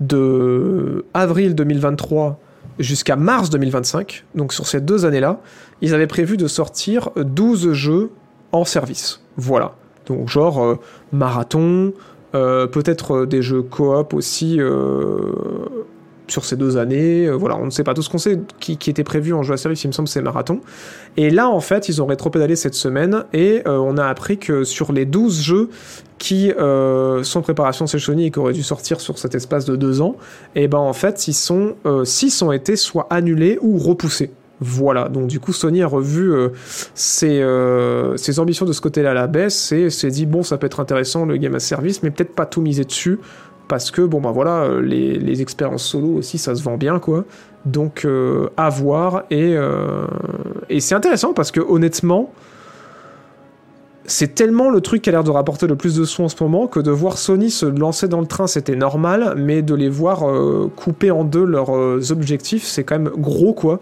de 0.00 1.06
avril 1.14 1.54
2023 1.54 2.38
jusqu'à 2.78 3.16
mars 3.16 3.50
2025, 3.50 4.24
donc 4.34 4.52
sur 4.52 4.66
ces 4.66 4.80
deux 4.80 5.04
années-là, 5.04 5.40
ils 5.80 5.94
avaient 5.94 6.06
prévu 6.06 6.36
de 6.36 6.46
sortir 6.46 7.10
12 7.16 7.72
jeux 7.72 8.10
en 8.52 8.64
service. 8.64 9.20
Voilà. 9.36 9.74
Donc 10.06 10.28
genre 10.28 10.62
euh, 10.62 10.78
marathon, 11.12 11.92
euh, 12.34 12.66
peut-être 12.66 13.14
euh, 13.14 13.26
des 13.26 13.42
jeux 13.42 13.62
coop 13.62 14.12
aussi 14.14 14.60
euh, 14.60 15.32
sur 16.28 16.44
ces 16.44 16.56
deux 16.56 16.76
années. 16.76 17.26
Euh, 17.26 17.32
voilà, 17.32 17.56
on 17.56 17.66
ne 17.66 17.70
sait 17.70 17.84
pas. 17.84 17.94
Tout 17.94 18.02
ce 18.02 18.10
qu'on 18.10 18.18
sait 18.18 18.40
qui, 18.60 18.72
était 18.72 19.04
prévu 19.04 19.32
en 19.32 19.42
jeu 19.42 19.54
à 19.54 19.56
service, 19.56 19.84
il 19.84 19.88
me 19.88 19.92
semble, 19.92 20.08
c'est 20.08 20.22
marathon. 20.22 20.60
Et 21.16 21.30
là, 21.30 21.48
en 21.48 21.60
fait, 21.60 21.88
ils 21.88 22.02
ont 22.02 22.06
rétropédalé 22.06 22.56
cette 22.56 22.74
semaine 22.74 23.24
et 23.32 23.62
euh, 23.66 23.78
on 23.78 23.96
a 23.96 24.06
appris 24.06 24.38
que 24.38 24.64
sur 24.64 24.92
les 24.92 25.04
12 25.04 25.40
jeux 25.40 25.70
qui 26.18 26.50
euh, 26.52 27.22
sont 27.22 27.40
en 27.40 27.42
préparation 27.42 27.86
chez 27.86 27.98
Sony 27.98 28.26
et 28.26 28.30
qui 28.30 28.38
auraient 28.38 28.52
dû 28.52 28.62
sortir 28.62 29.00
sur 29.00 29.18
cet 29.18 29.34
espace 29.34 29.64
de 29.66 29.76
deux 29.76 30.00
ans, 30.00 30.16
et 30.54 30.66
ben 30.66 30.78
en 30.78 30.94
fait, 30.94 31.28
ils 31.28 31.34
sont, 31.34 31.74
euh, 31.84 32.04
6 32.04 32.42
ont 32.42 32.52
été 32.52 32.76
soit 32.76 33.06
annulés 33.10 33.58
ou 33.60 33.78
repoussés. 33.78 34.30
Voilà, 34.60 35.10
donc 35.10 35.26
du 35.26 35.38
coup 35.38 35.52
Sony 35.52 35.82
a 35.82 35.86
revu 35.86 36.32
euh, 36.32 36.48
ses, 36.94 37.42
euh, 37.42 38.16
ses 38.16 38.38
ambitions 38.38 38.64
de 38.64 38.72
ce 38.72 38.80
côté-là 38.80 39.10
à 39.10 39.14
la 39.14 39.26
baisse 39.26 39.70
et 39.72 39.90
s'est 39.90 40.10
dit 40.10 40.24
bon 40.24 40.42
ça 40.42 40.56
peut 40.56 40.64
être 40.64 40.80
intéressant 40.80 41.26
le 41.26 41.36
game 41.36 41.54
as 41.54 41.60
service 41.60 42.02
mais 42.02 42.10
peut-être 42.10 42.34
pas 42.34 42.46
tout 42.46 42.62
miser 42.62 42.84
dessus 42.84 43.18
parce 43.68 43.90
que 43.90 44.02
bon 44.02 44.20
bah 44.20 44.30
voilà 44.32 44.62
euh, 44.62 44.80
les, 44.80 45.42
expériences 45.42 45.84
solo 45.84 46.08
aussi 46.08 46.38
ça 46.38 46.54
se 46.54 46.62
vend 46.62 46.76
bien 46.76 46.98
quoi. 46.98 47.24
Donc 47.64 48.04
euh, 48.04 48.48
à 48.56 48.68
voir 48.68 49.24
et, 49.30 49.54
euh, 49.56 50.06
et 50.68 50.80
c'est 50.80 50.94
intéressant 50.94 51.32
parce 51.34 51.50
que 51.50 51.60
honnêtement 51.60 52.32
c'est 54.08 54.36
tellement 54.36 54.70
le 54.70 54.80
truc 54.80 55.02
qui 55.02 55.08
a 55.08 55.12
l'air 55.12 55.24
de 55.24 55.30
rapporter 55.30 55.66
le 55.66 55.74
plus 55.74 55.96
de 55.96 56.04
sous 56.04 56.22
en 56.22 56.28
ce 56.28 56.40
moment 56.40 56.68
que 56.68 56.78
de 56.78 56.92
voir 56.92 57.18
Sony 57.18 57.50
se 57.50 57.66
lancer 57.66 58.06
dans 58.06 58.20
le 58.20 58.26
train 58.26 58.46
c'était 58.46 58.76
normal 58.76 59.34
mais 59.36 59.62
de 59.62 59.74
les 59.74 59.88
voir 59.88 60.24
couper 60.76 61.10
en 61.10 61.24
deux 61.24 61.44
leurs 61.44 62.12
objectifs 62.12 62.64
c'est 62.64 62.84
quand 62.84 63.00
même 63.00 63.12
gros 63.16 63.52
quoi 63.52 63.80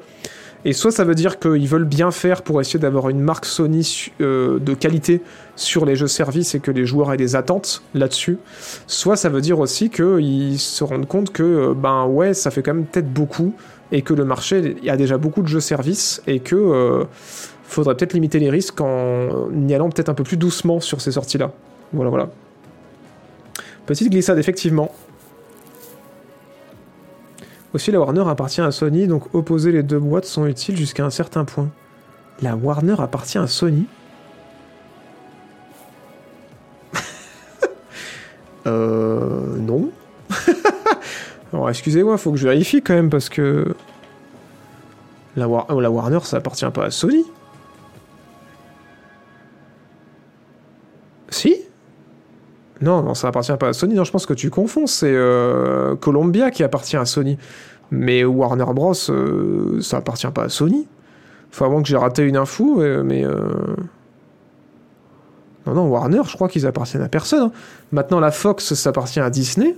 et 0.65 0.73
soit 0.73 0.91
ça 0.91 1.05
veut 1.05 1.15
dire 1.15 1.39
qu'ils 1.39 1.69
veulent 1.69 1.85
bien 1.85 2.11
faire 2.11 2.43
pour 2.43 2.61
essayer 2.61 2.79
d'avoir 2.79 3.09
une 3.09 3.21
marque 3.21 3.45
Sony 3.45 4.11
euh, 4.21 4.59
de 4.59 4.75
qualité 4.75 5.21
sur 5.57 5.85
les 5.85 5.95
jeux 5.95 6.07
services 6.07 6.55
et 6.55 6.61
que 6.61 6.71
les 6.71 6.87
joueurs 6.87 7.13
aient 7.13 7.19
des 7.19 7.37
attentes 7.37 7.83
là-dessus. 7.95 8.39
Soit 8.87 9.17
ça 9.17 9.29
veut 9.29 9.41
dire 9.41 9.59
aussi 9.59 9.91
qu'ils 9.91 10.59
se 10.59 10.83
rendent 10.83 11.07
compte 11.07 11.33
que, 11.33 11.43
euh, 11.43 11.75
ben 11.75 12.07
ouais, 12.07 12.33
ça 12.33 12.51
fait 12.51 12.63
quand 12.63 12.75
même 12.75 12.87
peut-être 12.87 13.13
beaucoup 13.13 13.55
et 13.93 14.03
que 14.03 14.15
le 14.15 14.25
marché, 14.25 14.77
a 14.89 14.97
déjà 14.97 15.19
beaucoup 15.19 15.43
de 15.43 15.49
jeux 15.49 15.61
services 15.61 16.23
et 16.27 16.41
que 16.41 16.57
euh, 16.57 17.05
faudrait 17.65 17.95
peut-être 17.95 18.15
limiter 18.15 18.39
les 18.39 18.51
risques 18.51 18.81
en 18.81 19.51
y 19.69 19.75
allant 19.75 19.91
peut-être 19.91 20.09
un 20.09 20.15
peu 20.15 20.25
plus 20.25 20.37
doucement 20.37 20.81
sur 20.81 21.01
ces 21.01 21.13
sorties-là. 21.13 21.53
Voilà, 21.93 22.11
voilà. 22.11 22.31
Petite 23.87 24.11
glissade, 24.11 24.39
effectivement. 24.39 24.91
Aussi, 27.75 27.91
la 27.91 27.99
Warner 27.99 28.23
appartient 28.29 28.61
à 28.61 28.71
Sony, 28.71 29.07
donc 29.09 29.35
opposer 29.35 29.73
les 29.73 29.83
deux 29.83 29.99
boîtes 29.99 30.27
sont 30.27 30.47
utiles 30.47 30.77
jusqu'à 30.77 31.05
un 31.05 31.11
certain 31.11 31.45
point. 31.45 31.69
La 32.41 32.55
Warner 32.57 32.95
appartient 32.99 33.39
à 33.39 33.47
Sony? 33.49 33.87
Euh. 38.67 39.57
Non. 39.59 39.91
Alors, 41.53 41.69
excusez-moi, 41.69 42.17
faut 42.17 42.31
que 42.31 42.39
je 42.39 42.49
vérifie 42.49 42.81
quand 42.81 42.95
même 42.95 43.11
parce 43.11 43.29
que. 43.29 43.75
La, 45.37 45.47
War- 45.49 45.67
oh, 45.69 45.81
la 45.81 45.91
Warner, 45.91 46.21
ça 46.23 46.39
appartient 46.39 46.65
pas 46.73 46.85
à 46.87 46.91
Sony 46.91 47.25
Si? 51.29 51.64
Non, 52.81 53.03
non, 53.03 53.15
ça 53.15 53.29
appartient 53.29 53.57
pas 53.59 53.69
à 53.69 53.73
Sony. 53.73 53.95
Non, 53.95 54.05
je 54.05 54.11
pense 54.11 54.27
que 54.27 54.35
tu 54.35 54.51
confonds. 54.51 54.87
C'est 54.87 55.13
euh, 55.13 55.95
Columbia 55.97 56.51
qui 56.51 56.63
appartient 56.63 56.97
à 56.97 57.05
Sony. 57.05 57.39
Mais 57.91 58.25
Warner 58.25 58.65
Bros, 58.75 58.95
euh, 59.11 59.81
ça 59.81 59.99
appartient 59.99 60.27
pas 60.29 60.45
à 60.45 60.49
Sony. 60.49 60.87
Faut 61.51 61.65
à 61.65 61.69
moins 61.69 61.83
que 61.83 61.89
j'ai 61.89 61.97
raté 61.97 62.23
une 62.23 62.37
info, 62.37 62.83
euh, 62.83 63.03
mais. 63.05 63.25
Non, 65.67 65.75
non, 65.75 65.89
Warner, 65.89 66.23
je 66.27 66.35
crois 66.35 66.49
qu'ils 66.49 66.67
appartiennent 66.67 67.03
à 67.03 67.09
personne. 67.09 67.43
hein. 67.43 67.53
Maintenant, 67.93 68.21
la 68.21 68.31
Fox, 68.31 68.75
ça 68.75 68.91
appartient 68.91 69.21
à 69.21 69.31
Disney. 69.31 69.75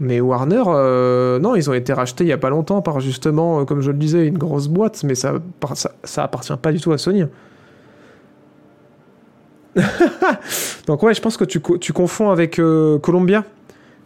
Mais 0.00 0.20
Warner, 0.20 0.62
non, 1.40 1.54
ils 1.54 1.70
ont 1.70 1.74
été 1.74 1.92
rachetés 1.92 2.24
il 2.24 2.28
y 2.28 2.32
a 2.32 2.38
pas 2.38 2.50
longtemps 2.50 2.82
par 2.82 3.00
justement, 3.00 3.64
comme 3.64 3.80
je 3.82 3.90
le 3.90 3.96
disais, 3.98 4.26
une 4.26 4.36
grosse 4.36 4.68
boîte, 4.68 5.04
mais 5.04 5.14
ça, 5.14 5.34
ça, 5.74 5.92
ça 6.02 6.24
appartient 6.24 6.52
pas 6.60 6.72
du 6.72 6.80
tout 6.80 6.92
à 6.92 6.98
Sony. 6.98 7.24
Donc 10.86 11.02
ouais, 11.02 11.14
je 11.14 11.20
pense 11.20 11.36
que 11.36 11.44
tu, 11.44 11.60
co- 11.60 11.78
tu 11.78 11.92
confonds 11.92 12.30
avec 12.30 12.58
euh, 12.58 12.98
Columbia. 12.98 13.44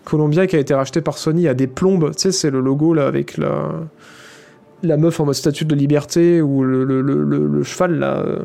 Columbia 0.04 0.46
qui 0.46 0.56
a 0.56 0.58
été 0.58 0.74
racheté 0.74 1.00
par 1.00 1.18
Sony 1.18 1.46
à 1.48 1.54
des 1.54 1.66
plombes. 1.66 2.10
Tu 2.14 2.22
sais, 2.22 2.32
c'est 2.32 2.50
le 2.50 2.60
logo 2.60 2.94
là 2.94 3.06
avec 3.06 3.36
la, 3.38 4.96
meuf 4.96 5.20
en 5.20 5.26
mode 5.26 5.34
statue 5.34 5.64
de 5.64 5.74
liberté 5.74 6.40
ou 6.42 6.64
le, 6.64 7.62
cheval 7.62 7.98
là. 7.98 8.18
euh. 8.26 8.38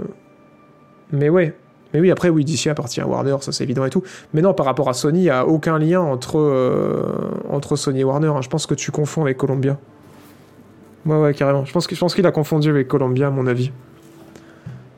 Mais 1.11 1.29
ouais. 1.29 1.53
Mais 1.93 2.01
oui, 2.01 2.11
après, 2.11 2.27
oui, 2.27 2.43
DC 2.43 2.67
appartient 2.67 2.99
à 2.99 3.07
Warner, 3.07 3.37
ça 3.39 3.53
c'est 3.53 3.63
évident 3.63 3.85
et 3.85 3.89
tout. 3.89 4.03
Mais 4.33 4.41
non, 4.41 4.53
par 4.53 4.65
rapport 4.65 4.89
à 4.89 4.93
Sony, 4.93 5.19
il 5.19 5.23
n'y 5.23 5.29
a 5.29 5.47
aucun 5.47 5.79
lien 5.79 6.01
entre, 6.01 6.37
euh, 6.39 7.03
entre 7.49 7.77
Sony 7.77 8.01
et 8.01 8.03
Warner. 8.03 8.27
hein. 8.27 8.41
Je 8.41 8.49
pense 8.49 8.65
que 8.65 8.73
tu 8.73 8.91
confonds 8.91 9.21
avec 9.21 9.37
Columbia. 9.37 9.77
Ouais, 11.05 11.15
ouais, 11.17 11.33
carrément. 11.33 11.63
Je 11.63 11.71
pense, 11.71 11.87
que- 11.87 11.95
je 11.95 11.99
pense 12.01 12.13
qu'il 12.13 12.25
a 12.27 12.31
confondu 12.31 12.69
avec 12.69 12.89
Columbia, 12.89 13.27
à 13.27 13.29
mon 13.29 13.47
avis. 13.47 13.71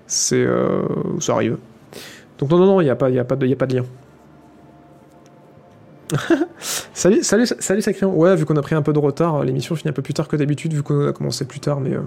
C'est. 0.08 0.44
euh, 0.44 0.82
ça 1.20 1.34
arrive. 1.34 1.58
Donc, 2.38 2.50
non, 2.52 2.58
non, 2.60 2.66
non, 2.66 2.82
il 2.82 2.86
n'y 2.86 2.90
a, 2.90 2.96
pas- 2.96 3.08
a, 3.08 3.10
de- 3.12 3.18
a 3.20 3.24
pas 3.26 3.36
de 3.68 3.76
lien. 3.78 3.84
salut, 6.94 7.24
salut, 7.24 7.46
salut, 7.60 7.82
Sacrian. 7.82 8.10
Ouais, 8.14 8.36
vu 8.36 8.46
qu'on 8.46 8.56
a 8.56 8.62
pris 8.62 8.76
un 8.76 8.82
peu 8.82 8.94
de 8.94 9.00
retard, 9.00 9.44
l'émission 9.44 9.76
finit 9.76 9.90
un 9.90 9.94
peu 9.94 10.02
plus 10.02 10.14
tard 10.14 10.28
que 10.28 10.36
d'habitude, 10.38 10.74
vu 10.74 10.84
qu'on 10.84 11.08
a 11.08 11.12
commencé 11.14 11.46
plus 11.46 11.60
tard, 11.60 11.80
mais. 11.82 11.94
euh, 11.94 12.00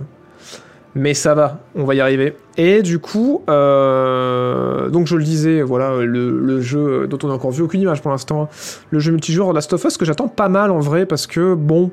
Mais 0.95 1.13
ça 1.15 1.35
va, 1.35 1.59
on 1.75 1.85
va 1.85 1.95
y 1.95 2.01
arriver. 2.01 2.35
Et 2.57 2.81
du 2.83 2.99
coup, 2.99 3.43
euh, 3.51 4.89
donc 4.89 5.07
je 5.07 5.17
le 5.17 5.23
disais, 5.23 5.61
voilà, 5.63 5.97
le, 6.03 6.31
le 6.41 6.61
jeu 6.61 7.07
dont 7.09 7.19
on 7.23 7.29
n'a 7.29 7.35
encore 7.35 7.51
vu 7.51 7.63
aucune 7.63 7.83
image 7.83 8.01
pour 8.01 8.11
l'instant, 8.11 8.45
hein. 8.45 8.49
le 8.91 8.99
jeu 9.01 9.13
multijoueur 9.13 9.53
Last 9.53 9.73
of 9.75 9.85
Us 9.85 9.97
que 9.99 10.05
j'attends 10.07 10.29
pas 10.29 10.49
mal 10.49 10.71
en 10.71 10.81
vrai 10.81 11.05
parce 11.07 11.27
que 11.27 11.55
bon, 11.55 11.91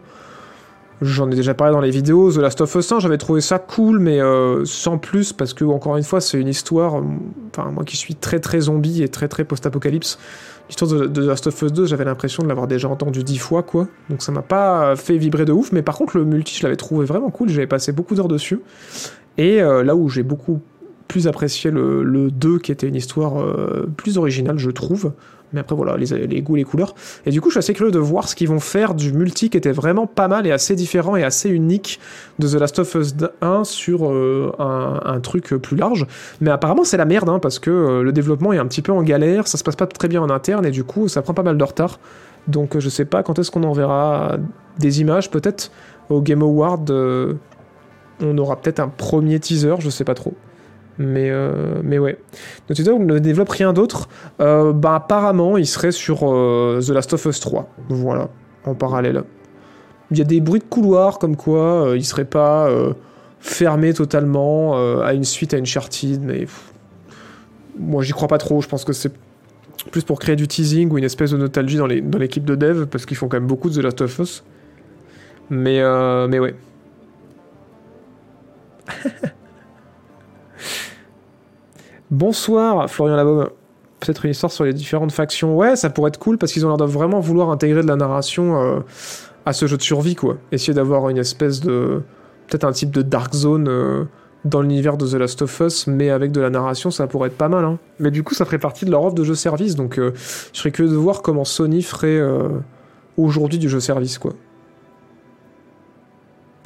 j'en 1.01 1.29
ai 1.29 1.35
déjà 1.35 1.53
parlé 1.53 1.73
dans 1.73 1.81
les 1.81 1.91
vidéos, 1.91 2.31
The 2.31 2.37
Last 2.37 2.61
of 2.61 2.73
Us 2.75 2.91
1, 2.91 2.99
j'avais 2.99 3.17
trouvé 3.17 3.41
ça 3.41 3.59
cool, 3.59 3.99
mais 3.99 4.19
euh, 4.21 4.65
sans 4.65 4.97
plus 4.97 5.33
parce 5.33 5.53
que 5.53 5.63
encore 5.65 5.97
une 5.97 6.03
fois, 6.03 6.21
c'est 6.21 6.39
une 6.39 6.47
histoire. 6.47 7.01
Enfin, 7.51 7.71
moi 7.71 7.83
qui 7.83 7.97
suis 7.97 8.15
très 8.15 8.39
très 8.39 8.61
zombie 8.61 9.03
et 9.03 9.09
très 9.09 9.27
très 9.27 9.43
post-apocalypse, 9.43 10.17
l'histoire 10.69 10.91
de, 10.91 11.07
The 11.07 11.17
Last 11.19 11.47
of 11.47 11.61
Us 11.61 11.73
2, 11.73 11.85
j'avais 11.85 12.05
l'impression 12.05 12.43
de 12.43 12.47
l'avoir 12.47 12.67
déjà 12.67 12.89
entendu 12.89 13.23
dix 13.23 13.37
fois, 13.37 13.63
quoi. 13.63 13.87
Donc 14.09 14.21
ça 14.21 14.31
m'a 14.31 14.41
pas 14.41 14.95
fait 14.95 15.17
vibrer 15.17 15.45
de 15.45 15.53
ouf, 15.53 15.71
mais 15.71 15.81
par 15.81 15.95
contre 15.97 16.17
le 16.17 16.25
multi, 16.25 16.55
je 16.57 16.63
l'avais 16.63 16.77
trouvé 16.77 17.05
vraiment 17.05 17.29
cool. 17.29 17.49
J'avais 17.49 17.67
passé 17.67 17.91
beaucoup 17.91 18.15
d'heures 18.15 18.27
dessus. 18.27 18.59
Et 19.37 19.61
euh, 19.61 19.83
là 19.83 19.95
où 19.95 20.09
j'ai 20.09 20.23
beaucoup 20.23 20.61
plus 21.07 21.27
apprécié 21.27 21.71
le, 21.71 22.03
le 22.03 22.31
2 22.31 22.59
qui 22.59 22.71
était 22.71 22.87
une 22.87 22.95
histoire 22.95 23.41
euh, 23.41 23.89
plus 23.95 24.17
originale, 24.17 24.57
je 24.57 24.71
trouve. 24.71 25.13
Mais 25.53 25.61
après, 25.61 25.75
voilà, 25.75 25.95
les, 25.95 26.41
goûts, 26.41 26.55
les 26.55 26.65
couleurs. 26.65 26.93
Et 27.25 27.31
du 27.31 27.39
coup, 27.39 27.49
je 27.49 27.53
suis 27.53 27.59
assez 27.59 27.73
curieux 27.73 27.91
de 27.91 27.99
voir 27.99 28.27
ce 28.27 28.35
qu'ils 28.35 28.49
vont 28.49 28.59
faire 28.59 28.93
du 28.93 29.13
multi 29.13 29.49
qui 29.49 29.57
était 29.57 29.71
vraiment 29.71 30.05
pas 30.05 30.27
mal 30.27 30.45
et 30.45 30.51
assez 30.51 30.75
différent 30.75 31.15
et 31.15 31.23
assez 31.23 31.49
unique 31.49 31.99
de 32.39 32.47
The 32.47 32.55
Last 32.55 32.79
of 32.79 32.95
Us 32.95 33.15
1 33.41 33.63
sur 33.63 34.11
euh, 34.11 34.51
un, 34.59 35.19
truc 35.21 35.49
plus 35.55 35.77
large. 35.77 36.05
Mais 36.41 36.51
apparemment, 36.51 36.83
c'est 36.83 36.97
la 36.97 37.05
merde, 37.05 37.29
hein, 37.29 37.39
parce 37.39 37.59
que 37.59 37.71
euh, 37.71 38.03
le 38.03 38.11
développement 38.11 38.51
est 38.51 38.57
un 38.57 38.65
petit 38.65 38.81
peu 38.81 38.91
en 38.91 39.03
galère, 39.03 39.47
ça 39.47 39.57
se 39.57 39.63
passe 39.63 39.75
pas 39.75 39.87
très 39.87 40.09
bien 40.09 40.21
en 40.21 40.29
interne 40.29 40.65
et 40.65 40.71
du 40.71 40.83
coup, 40.83 41.07
ça 41.07 41.21
prend 41.21 41.33
pas 41.33 41.43
mal 41.43 41.57
de 41.57 41.63
retard. 41.63 41.99
Donc, 42.47 42.75
euh, 42.75 42.79
je 42.79 42.89
sais 42.89 43.05
pas 43.05 43.23
quand 43.23 43.39
est-ce 43.39 43.49
qu'on 43.49 43.63
enverra 43.63 44.37
des 44.79 44.99
images, 44.99 45.31
peut-être 45.31 45.71
au 46.09 46.21
Game 46.21 46.41
Award. 46.41 46.89
on 48.21 48.37
aura 48.37 48.57
peut-être 48.57 48.79
un 48.79 48.89
premier 48.89 49.39
teaser, 49.39 49.75
je 49.79 49.89
sais 49.89 50.03
pas 50.03 50.13
trop. 50.13 50.33
Mais, 50.99 51.29
euh, 51.29 51.81
mais 51.83 51.99
ouais. 51.99 52.17
Ne 52.69 53.19
développe 53.19 53.49
rien 53.49 53.73
d'autre. 53.73 54.09
Euh, 54.41 54.73
bah, 54.73 54.95
apparemment, 54.95 55.57
il 55.57 55.67
serait 55.67 55.91
sur 55.91 56.23
euh, 56.23 56.79
The 56.85 56.89
Last 56.89 57.13
of 57.13 57.25
Us 57.25 57.39
3. 57.39 57.69
Voilà, 57.89 58.29
en 58.65 58.73
parallèle. 58.73 59.23
Il 60.11 60.17
y 60.17 60.21
a 60.21 60.25
des 60.25 60.41
bruits 60.41 60.61
de 60.61 60.65
couloir 60.65 61.19
comme 61.19 61.35
quoi 61.35 61.89
euh, 61.89 61.97
il 61.97 62.05
serait 62.05 62.25
pas 62.25 62.69
fermé 63.39 63.93
totalement 63.93 64.75
à 65.01 65.13
une 65.13 65.23
suite 65.23 65.53
à 65.53 65.57
Uncharted, 65.57 66.21
mais 66.23 66.47
moi 67.77 68.01
j'y 68.03 68.13
crois 68.13 68.27
pas 68.27 68.37
trop. 68.37 68.61
Je 68.61 68.67
pense 68.67 68.83
que 68.83 68.93
c'est 68.93 69.13
plus 69.91 70.03
pour 70.03 70.19
créer 70.19 70.35
du 70.35 70.47
teasing 70.47 70.89
ou 70.91 70.97
une 70.97 71.03
espèce 71.03 71.31
de 71.31 71.37
nostalgie 71.37 71.77
dans 71.77 71.85
l'équipe 71.85 72.45
de 72.45 72.55
dev 72.55 72.85
parce 72.85 73.05
qu'ils 73.05 73.17
font 73.17 73.27
quand 73.27 73.37
même 73.37 73.47
beaucoup 73.47 73.69
de 73.69 73.75
The 73.75 73.83
Last 73.83 74.01
of 74.01 74.19
Us. 74.19 74.43
Mais, 75.49 75.81
mais 76.27 76.39
ouais. 76.39 76.55
Bonsoir, 82.11 82.89
Florian 82.89 83.17
Labaume. 83.17 83.49
Peut-être 83.99 84.23
une 84.23 84.31
histoire 84.31 84.51
sur 84.51 84.63
les 84.63 84.73
différentes 84.73 85.11
factions. 85.11 85.57
Ouais, 85.57 85.75
ça 85.75 85.89
pourrait 85.89 86.09
être 86.09 86.19
cool 86.19 86.37
parce 86.37 86.53
qu'ils 86.53 86.65
ont 86.65 86.69
l'air 86.69 86.77
de 86.77 86.85
vraiment 86.85 87.19
vouloir 87.19 87.49
intégrer 87.49 87.81
de 87.81 87.87
la 87.87 87.97
narration 87.97 88.61
euh, 88.61 88.79
à 89.45 89.51
ce 89.51 89.65
jeu 89.65 89.75
de 89.75 89.81
survie, 89.81 90.15
quoi. 90.15 90.37
Essayer 90.53 90.73
d'avoir 90.73 91.09
une 91.09 91.17
espèce 91.17 91.59
de. 91.59 92.01
Peut-être 92.47 92.63
un 92.63 92.71
type 92.71 92.91
de 92.91 93.01
Dark 93.01 93.33
Zone 93.33 93.67
euh, 93.67 94.05
dans 94.45 94.61
l'univers 94.61 94.95
de 94.95 95.05
The 95.05 95.15
Last 95.15 95.41
of 95.41 95.59
Us, 95.59 95.87
mais 95.87 96.09
avec 96.09 96.31
de 96.31 96.39
la 96.39 96.49
narration, 96.49 96.91
ça 96.91 97.07
pourrait 97.07 97.27
être 97.27 97.37
pas 97.37 97.49
mal, 97.49 97.65
hein. 97.65 97.77
Mais 97.99 98.09
du 98.09 98.23
coup, 98.23 98.35
ça 98.35 98.45
ferait 98.45 98.59
partie 98.59 98.85
de 98.85 98.91
leur 98.91 99.03
offre 99.03 99.15
de 99.15 99.25
jeu 99.25 99.35
service, 99.35 99.75
donc 99.75 99.99
euh, 99.99 100.13
je 100.53 100.59
serais 100.59 100.71
curieux 100.71 100.91
de 100.91 100.95
voir 100.95 101.21
comment 101.21 101.43
Sony 101.43 101.81
ferait 101.81 102.21
aujourd'hui 103.17 103.57
du 103.57 103.67
jeu 103.67 103.81
service, 103.81 104.17
quoi. 104.17 104.31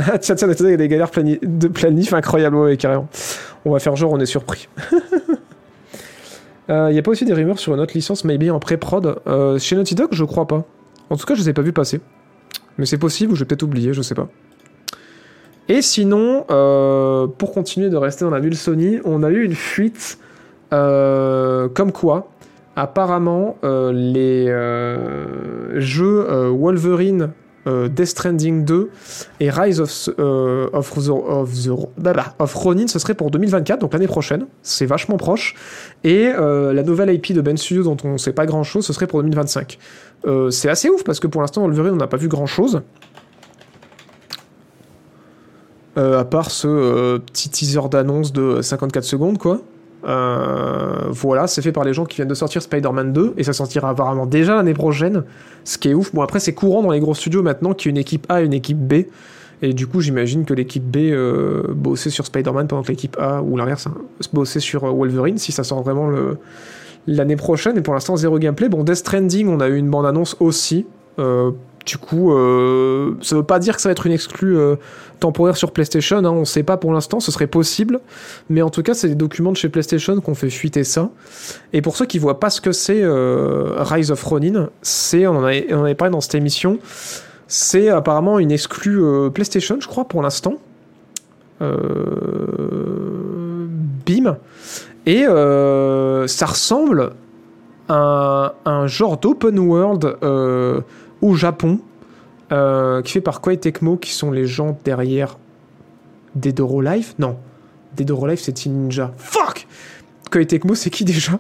Tiens, 0.22 0.36
tiens, 0.36 0.48
il 0.60 0.70
y 0.70 0.74
a 0.74 0.78
des 0.78 0.88
galères 0.88 1.12
de 1.14 1.68
planif 1.68 2.14
incroyables, 2.14 2.56
ouais, 2.56 2.78
carrément. 2.78 3.08
On 3.66 3.72
va 3.72 3.80
faire 3.80 3.96
genre, 3.96 4.12
on 4.12 4.20
est 4.20 4.26
surpris. 4.26 4.68
Il 6.70 6.94
n'y 6.94 7.00
a 7.00 7.02
pas 7.02 7.12
aussi 7.12 7.26
des 7.26 7.34
rumeurs 7.34 7.60
sur 7.60 7.74
une 7.74 7.82
autre 7.82 7.94
licence, 7.94 8.24
maybe 8.24 8.50
en 8.50 8.60
pré-prod 8.60 9.18
Euh, 9.28 9.60
Chez 9.60 9.76
Naughty 9.76 9.96
Dog, 9.96 10.10
je 10.12 10.24
crois 10.24 10.48
pas. 10.48 10.64
En 11.10 11.18
tout 11.18 11.26
cas, 11.26 11.36
je 11.36 11.42
les 11.42 11.50
ai 11.50 11.54
pas 11.54 11.62
vus 11.62 11.74
passer. 11.74 12.00
Mais 12.78 12.86
c'est 12.86 12.98
possible, 12.98 13.34
ou 13.34 13.36
j'ai 13.36 13.46
peut-être 13.46 13.64
oublié, 13.64 13.94
je 13.94 14.02
sais 14.02 14.16
pas. 14.16 14.30
Et 15.68 15.82
sinon, 15.82 16.46
euh, 16.50 17.28
pour 17.28 17.54
continuer 17.54 17.90
de 17.90 17.98
rester 17.98 18.26
dans 18.26 18.32
la 18.32 18.40
bulle 18.40 18.56
Sony, 18.56 19.00
on 19.06 19.24
a 19.24 19.30
eu 19.30 19.44
une 19.44 19.56
fuite 19.56 20.18
euh, 20.74 21.68
comme 21.70 21.92
quoi, 21.92 22.30
apparemment, 22.76 23.58
euh, 23.64 23.92
les 23.92 24.48
euh, 24.50 25.80
jeux 25.80 26.26
euh, 26.30 26.50
Wolverine, 26.50 27.32
euh, 27.68 27.88
Death 27.88 28.08
Stranding 28.08 28.66
2 28.66 28.90
et 29.40 29.50
Rise 29.50 29.80
of, 29.80 30.10
euh, 30.20 30.68
of, 30.74 30.92
the, 30.94 31.08
the- 31.08 31.88
blabla, 32.02 32.34
of 32.40 32.54
Ronin, 32.56 32.88
ce 32.88 32.98
serait 33.00 33.14
pour 33.14 33.30
2024, 33.32 33.80
donc 33.80 33.94
l'année 33.94 34.08
prochaine. 34.08 34.46
C'est 34.64 34.86
vachement 34.86 35.18
proche. 35.18 35.56
Et 36.04 36.28
euh, 36.28 36.74
la 36.74 36.84
nouvelle 36.84 37.14
IP 37.14 37.34
de 37.34 37.42
Ben 37.42 37.58
Studio, 37.58 37.84
dont 37.84 37.98
on 38.04 38.18
sait 38.18 38.34
pas 38.34 38.46
grand 38.46 38.64
chose, 38.64 38.86
ce 38.86 38.94
serait 38.94 39.08
pour 39.08 39.22
2025. 39.22 39.78
Euh, 40.26 40.50
c'est 40.50 40.70
assez 40.70 40.90
ouf 40.90 41.04
parce 41.04 41.20
que 41.20 41.28
pour 41.28 41.42
l'instant, 41.42 41.62
Wolverine, 41.62 41.94
on 41.94 41.98
n'a 41.98 42.08
pas 42.08 42.18
vu 42.18 42.28
grand 42.28 42.46
chose. 42.48 42.82
À 45.98 46.24
part 46.24 46.50
ce 46.52 47.18
petit 47.18 47.50
teaser 47.50 47.82
d'annonce 47.92 48.32
de 48.32 48.62
54 48.62 49.04
secondes, 49.04 49.38
quoi. 49.38 49.60
Euh, 50.04 51.08
voilà, 51.10 51.48
c'est 51.48 51.62
fait 51.62 51.72
par 51.72 51.84
les 51.84 51.94
gens 51.94 52.06
qui 52.06 52.18
viennent 52.18 52.28
de 52.28 52.34
sortir 52.34 52.62
Spider-Man 52.62 53.14
2 53.14 53.34
et 53.38 53.44
ça 53.44 53.54
sortira 53.54 53.90
apparemment 53.90 54.26
déjà 54.26 54.56
l'année 54.56 54.74
prochaine, 54.74 55.24
ce 55.64 55.78
qui 55.78 55.90
est 55.90 55.94
ouf. 55.94 56.14
Bon, 56.14 56.22
après, 56.22 56.40
c'est 56.40 56.54
courant 56.54 56.82
dans 56.82 56.92
les 56.92 57.00
gros 57.00 57.14
studios 57.14 57.44
maintenant 57.44 57.74
qu'il 57.74 57.90
y 57.90 57.90
a 57.90 57.92
une 57.92 57.98
équipe 57.98 58.26
A 58.30 58.42
et 58.42 58.46
une 58.46 58.54
équipe 58.54 58.80
B. 58.80 59.06
Et 59.64 59.74
du 59.74 59.86
coup, 59.86 60.02
j'imagine 60.02 60.44
que 60.44 60.56
l'équipe 60.56 60.84
B 60.84 60.98
euh, 60.98 61.64
bossait 61.70 62.10
sur 62.10 62.26
Spider-Man 62.26 62.68
pendant 62.68 62.82
que 62.82 62.88
l'équipe 62.88 63.16
A, 63.20 63.44
ou 63.44 63.58
l'inverse, 63.58 63.86
hein, 63.86 63.94
bossait 64.34 64.60
sur 64.60 64.86
euh, 64.86 64.92
Wolverine, 64.92 65.38
si 65.38 65.52
ça 65.52 65.64
sort 65.64 65.84
vraiment 65.84 66.10
l'année 67.06 67.36
prochaine. 67.36 67.78
Et 67.78 67.82
pour 67.82 67.94
l'instant, 67.94 68.16
zéro 68.16 68.40
gameplay. 68.40 68.70
Bon, 68.70 68.84
Death 68.84 68.96
Stranding, 68.96 69.48
on 69.48 69.60
a 69.60 69.68
eu 69.68 69.78
une 69.78 69.90
bande-annonce 69.90 70.36
aussi. 70.40 70.88
Du 71.86 71.98
coup, 71.98 72.34
euh, 72.34 73.16
ça 73.22 73.36
veut 73.36 73.44
pas 73.44 73.60
dire 73.60 73.76
que 73.76 73.82
ça 73.82 73.90
va 73.90 73.92
être 73.92 74.06
une 74.06 74.14
exclue 74.14 74.58
euh, 74.58 74.76
temporaire 75.20 75.58
sur 75.58 75.72
PlayStation. 75.72 76.18
Hein, 76.18 76.30
on 76.30 76.46
sait 76.46 76.64
pas 76.64 76.78
pour 76.78 76.94
l'instant, 76.94 77.20
ce 77.20 77.32
serait 77.32 77.48
possible. 77.48 78.00
Mais 78.50 78.62
en 78.62 78.70
tout 78.70 78.84
cas, 78.84 78.94
c'est 78.94 79.10
des 79.10 79.16
documents 79.16 79.52
de 79.52 79.58
chez 79.58 79.70
PlayStation 79.70 80.20
qu'on 80.22 80.36
fait 80.36 80.50
fuiter 80.50 80.84
ça. 80.84 81.10
Et 81.74 81.82
pour 81.82 81.98
ceux 81.98 82.06
qui 82.06 82.20
voient 82.20 82.40
pas 82.40 82.50
ce 82.50 82.62
que 82.62 82.72
c'est 82.72 83.02
euh, 83.02 83.74
Rise 83.78 84.12
of 84.12 84.24
Ronin, 84.24 84.70
c'est, 84.82 85.26
on 85.28 85.38
en 85.38 85.44
avait, 85.44 85.96
parlé 85.96 86.12
dans 86.12 86.22
cette 86.22 86.36
émission, 86.36 86.78
c'est 87.48 87.90
apparemment 87.90 88.38
une 88.40 88.52
exclue 88.52 89.04
euh, 89.04 89.30
PlayStation, 89.30 89.78
je 89.80 89.88
crois, 89.88 90.06
pour 90.06 90.22
l'instant. 90.22 90.56
Bim. 94.08 94.38
Et 95.06 95.26
ça 95.26 96.46
ressemble 96.48 97.12
à 97.88 98.56
un, 98.66 98.88
genre 98.88 99.18
d'open 99.18 99.60
world 99.60 100.16
au 101.22 101.36
Japon, 101.36 101.80
euh, 102.52 103.02
qui 103.02 103.14
fait 103.14 103.22
par 103.22 103.42
Koei 103.42 103.58
Tecmo, 103.58 103.98
qui 103.98 104.12
sont 104.12 104.32
les 104.32 104.46
gens 104.46 104.78
derrière 104.84 105.38
Dead 106.36 106.60
or 106.60 106.80
Alive 106.82 107.14
Non, 107.20 107.38
Dead 107.96 108.10
or 108.12 108.26
Alive 108.26 108.40
c'est 108.40 108.54
Team 108.54 108.74
Ninja. 108.74 109.12
Fuck 109.18 109.68
Koei 110.32 110.46
Tecmo 110.48 110.76
c'est 110.76 110.90
qui 110.90 111.04
déjà? 111.06 111.34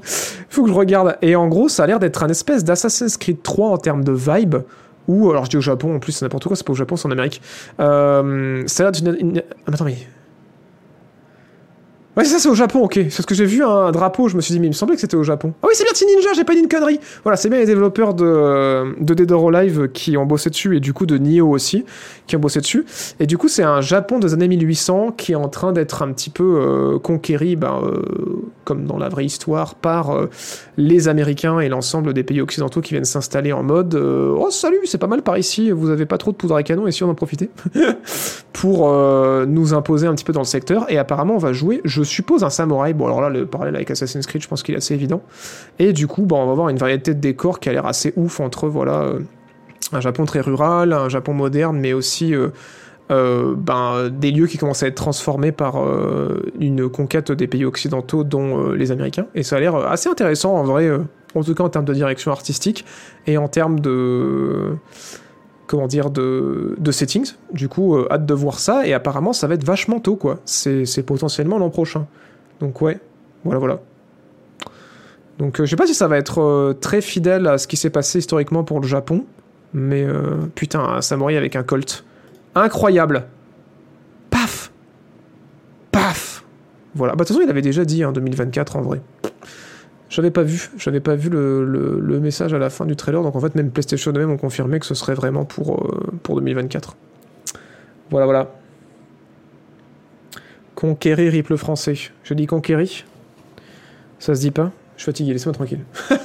Faut 0.50 0.64
que 0.64 0.70
je 0.70 0.74
regarde. 0.74 1.18
Et 1.22 1.36
en 1.36 1.48
gros, 1.48 1.70
ça 1.70 1.84
a 1.84 1.88
l'air 1.88 2.00
d'être 2.00 2.24
un 2.24 2.30
espèce 2.30 2.64
d'Assassin's 2.64 3.18
Creed 3.18 3.42
3 3.42 3.70
en 3.70 3.78
termes 3.78 4.04
de 4.04 4.12
vibe. 4.12 4.56
Ou, 5.08 5.30
alors 5.32 5.46
je 5.46 5.50
dis 5.50 5.58
au 5.58 5.62
Japon, 5.62 5.96
en 5.96 6.00
plus 6.00 6.12
c'est 6.12 6.26
n'importe 6.26 6.46
quoi, 6.46 6.56
c'est 6.56 6.66
pas 6.66 6.74
au 6.74 6.76
Japon, 6.76 6.96
c'est 6.96 7.08
en 7.08 7.12
Amérique. 7.12 7.42
Euh, 7.80 8.64
ça 8.68 8.84
a 8.88 8.92
l'air 8.92 9.02
d'une... 9.02 9.16
une- 9.20 9.44
Attends, 9.66 9.86
mais... 9.86 9.98
Ouais, 12.18 12.26
ça, 12.26 12.40
c'est 12.40 12.50
au 12.50 12.56
Japon, 12.56 12.82
ok. 12.82 13.04
Parce 13.04 13.26
que 13.26 13.34
j'ai 13.34 13.46
vu 13.46 13.64
un 13.64 13.90
drapeau, 13.92 14.28
je 14.28 14.36
me 14.36 14.42
suis 14.42 14.54
dit, 14.54 14.60
mais 14.60 14.68
il 14.68 14.72
me 14.72 14.76
semblait 14.76 14.96
que 14.96 15.02
c'était 15.02 15.16
au 15.16 15.24
Japon. 15.24 15.54
Ah 15.64 15.68
oui, 15.70 15.74
c'est 15.76 15.86
bien 15.86 15.94
Team 15.94 16.10
Ninja, 16.14 16.34
j'ai 16.36 16.44
pas 16.44 16.54
dit 16.54 16.60
une 16.60 16.68
connerie. 16.68 17.00
Voilà, 17.24 17.38
c'est 17.38 17.50
bien 17.50 17.60
les 17.60 17.66
développeurs 17.66 18.14
de, 18.14 19.00
de 19.00 19.14
Dead 19.14 19.32
or 19.32 19.48
Alive 19.48 19.88
qui 19.94 20.18
ont 20.18 20.26
bossé 20.26 20.50
dessus, 20.50 20.76
et 20.76 20.82
du 20.82 20.92
coup 20.92 21.06
de 21.06 21.18
Nioh 21.18 21.50
aussi, 21.50 21.86
qui 22.28 22.36
ont 22.36 22.40
bossé 22.40 22.60
dessus. 22.60 22.86
Et 23.22 23.28
du 23.28 23.38
coup, 23.38 23.48
c'est 23.48 23.64
un 23.64 23.80
Japon 23.80 24.20
des 24.20 24.34
années 24.34 24.50
1800 24.50 25.14
qui 25.16 25.32
est 25.32 25.36
en 25.36 25.48
train 25.48 25.72
d'être 25.72 26.02
un 26.02 26.12
petit 26.12 26.30
peu 26.30 26.44
euh, 26.44 27.56
ben, 27.56 27.80
euh, 27.84 28.02
comme 28.66 28.86
dans 28.86 28.98
la 28.98 29.08
vraie 29.08 29.26
histoire, 29.26 29.76
par 29.76 30.12
euh, 30.12 30.30
les 30.76 31.08
Américains 31.08 31.62
et 31.62 31.70
l'ensemble 31.70 32.14
des 32.14 32.24
pays 32.24 32.42
occidentaux 32.42 32.82
qui 32.82 32.94
viennent 32.94 33.06
s'installer 33.06 33.54
en 33.54 33.64
mode 33.64 33.96
euh, 33.96 34.36
Oh, 34.38 34.50
salut, 34.50 34.82
c'est 34.84 34.98
pas 34.98 35.08
mal 35.08 35.22
par 35.22 35.38
ici, 35.38 35.72
vous 35.72 35.90
avez 35.90 36.06
pas 36.06 36.18
trop 36.18 36.32
de 36.32 36.36
poudre 36.36 36.56
à 36.56 36.64
canon, 36.64 36.88
et 36.88 36.92
si 36.92 37.06
on 37.06 37.10
en 37.10 37.16
profitait 37.16 37.50
pour 38.54 38.90
nous 39.48 39.74
imposer 39.74 40.08
un 40.08 40.14
petit 40.14 40.26
peu 40.26 40.34
dans 40.34 40.42
le 40.42 40.46
secteur. 40.46 40.86
Et 40.90 40.98
apparemment, 40.98 41.36
on 41.36 41.40
va 41.40 41.54
jouer, 41.54 41.82
je 41.84 42.01
suppose, 42.04 42.44
un 42.44 42.50
samouraï. 42.50 42.94
Bon, 42.94 43.06
alors 43.06 43.22
là, 43.22 43.30
le 43.30 43.46
parallèle 43.46 43.76
avec 43.76 43.92
Assassin's 43.92 44.26
Creed, 44.26 44.42
je 44.42 44.48
pense 44.48 44.64
qu'il 44.64 44.76
est 44.76 44.78
assez 44.78 44.94
évident. 44.94 45.22
Et 45.80 45.94
du 45.94 46.08
coup, 46.08 46.28
on 46.30 46.46
va 46.46 46.52
avoir 46.52 46.70
une 46.70 46.78
variété 46.78 47.14
de 47.14 47.20
décors 47.20 47.60
qui 47.60 47.70
a 47.70 47.74
l'air 47.74 47.86
assez 47.86 48.14
ouf 48.16 48.40
entre, 48.40 48.68
voilà, 48.68 49.02
euh, 49.02 49.20
un 49.94 50.02
Japon 50.02 50.26
très 50.26 50.42
rural, 50.42 50.94
un 50.94 51.10
Japon 51.10 51.34
moderne, 51.34 51.80
mais 51.80 51.94
aussi. 51.94 52.34
euh, 52.34 52.50
euh, 53.10 53.56
ben, 53.58 54.08
des 54.10 54.32
lieux 54.32 54.48
qui 54.48 54.58
commencent 54.58 54.84
à 54.84 54.88
être 54.88 54.96
transformés 54.96 55.52
par 55.52 55.76
une 56.62 56.88
conquête 56.88 57.34
des 57.34 57.46
pays 57.46 57.66
occidentaux, 57.66 58.24
dont 58.24 58.72
les 58.72 58.94
Américains. 58.94 59.26
Et 59.36 59.44
ça 59.44 59.58
a 59.58 59.60
l'air 59.60 59.76
assez 59.76 60.08
intéressant 60.08 60.56
en 60.56 60.64
vrai, 60.64 60.90
en 61.36 61.44
tout 61.44 61.54
cas 61.54 61.66
en 61.66 61.70
termes 61.70 61.84
de 61.84 61.94
direction 61.94 62.32
artistique 62.32 62.86
et 63.28 63.38
en 63.38 63.50
termes 63.50 63.82
de 63.82 64.78
comment 65.72 65.88
dire 65.88 66.10
de, 66.10 66.76
settings. 66.92 67.34
Du 67.54 67.70
coup, 67.70 67.96
euh, 67.96 68.06
hâte 68.12 68.26
de 68.26 68.34
voir 68.34 68.60
ça. 68.60 68.86
Et 68.86 68.94
apparemment, 68.94 69.32
ça 69.32 69.48
va 69.48 69.54
être 69.54 69.64
vachement 69.64 70.02
tôt, 70.02 70.18
quoi. 70.18 70.40
C'est 70.44 71.06
potentiellement 71.06 71.58
l'an 71.58 71.70
prochain. 71.70 72.08
Donc 72.60 72.82
ouais, 72.82 73.00
voilà, 73.46 73.60
voilà. 73.60 73.80
Donc 75.40 75.60
euh, 75.60 75.66
je 75.66 75.70
sais 75.70 75.78
pas 75.78 75.88
si 75.88 75.96
ça 75.96 76.10
va 76.10 76.18
être 76.18 76.42
euh, 76.42 76.74
très 76.74 77.00
fidèle 77.00 77.48
à 77.48 77.58
ce 77.58 77.68
qui 77.68 77.78
s'est 77.78 77.90
passé 77.90 78.20
historiquement 78.20 78.66
pour 78.66 78.82
le 78.82 78.86
Japon, 78.86 79.26
mais 79.74 80.06
putain, 80.56 80.82
un 80.82 81.02
samouraï 81.02 81.38
avec 81.38 81.56
un 81.56 81.64
colt. 81.64 82.04
Incroyable. 82.54 83.24
Paf 84.30 84.74
Paf 85.94 86.44
Voilà. 86.96 87.14
Bah, 87.14 87.24
de 87.24 87.28
toute 87.30 87.38
façon, 87.38 87.48
il 87.48 87.50
avait 87.50 87.62
déjà 87.62 87.86
dit, 87.86 88.04
en 88.04 88.12
2024, 88.12 88.76
en 88.76 88.82
vrai. 88.82 89.02
J'avais 90.12 90.30
pas 90.30 90.44
vu, 90.44 90.70
j'avais 90.78 91.00
pas 91.00 91.16
vu 91.16 91.30
le, 91.30 91.64
le- 91.64 92.20
message 92.20 92.54
à 92.54 92.60
la 92.60 92.70
fin 92.70 92.86
du 92.86 92.98
trailer, 92.98 93.24
donc 93.24 93.34
en 93.34 93.40
fait, 93.40 93.56
même 93.56 93.72
PlayStation 93.72 94.12
eux-mêmes 94.12 94.30
ont 94.30 94.38
confirmé 94.38 94.78
que 94.78 94.86
ce 94.86 94.94
serait 94.94 95.14
vraiment 95.14 95.46
pour, 95.46 95.86
euh, 95.86 96.12
pour 96.22 96.36
2024. 96.36 96.98
Voilà, 98.10 98.26
voilà. 98.26 98.52
Conquérir 100.76 101.32
Rip 101.32 101.48
le 101.48 101.56
français. 101.56 101.96
Je 102.24 102.34
dis 102.34 102.46
conquérir 102.46 102.90
Ça 104.20 104.36
se 104.36 104.42
dit 104.42 104.52
pas 104.52 104.72
Je 104.98 105.04
suis 105.04 105.12
fatigué, 105.12 105.32
laissez-moi 105.32 105.54
tranquille. 105.54 105.86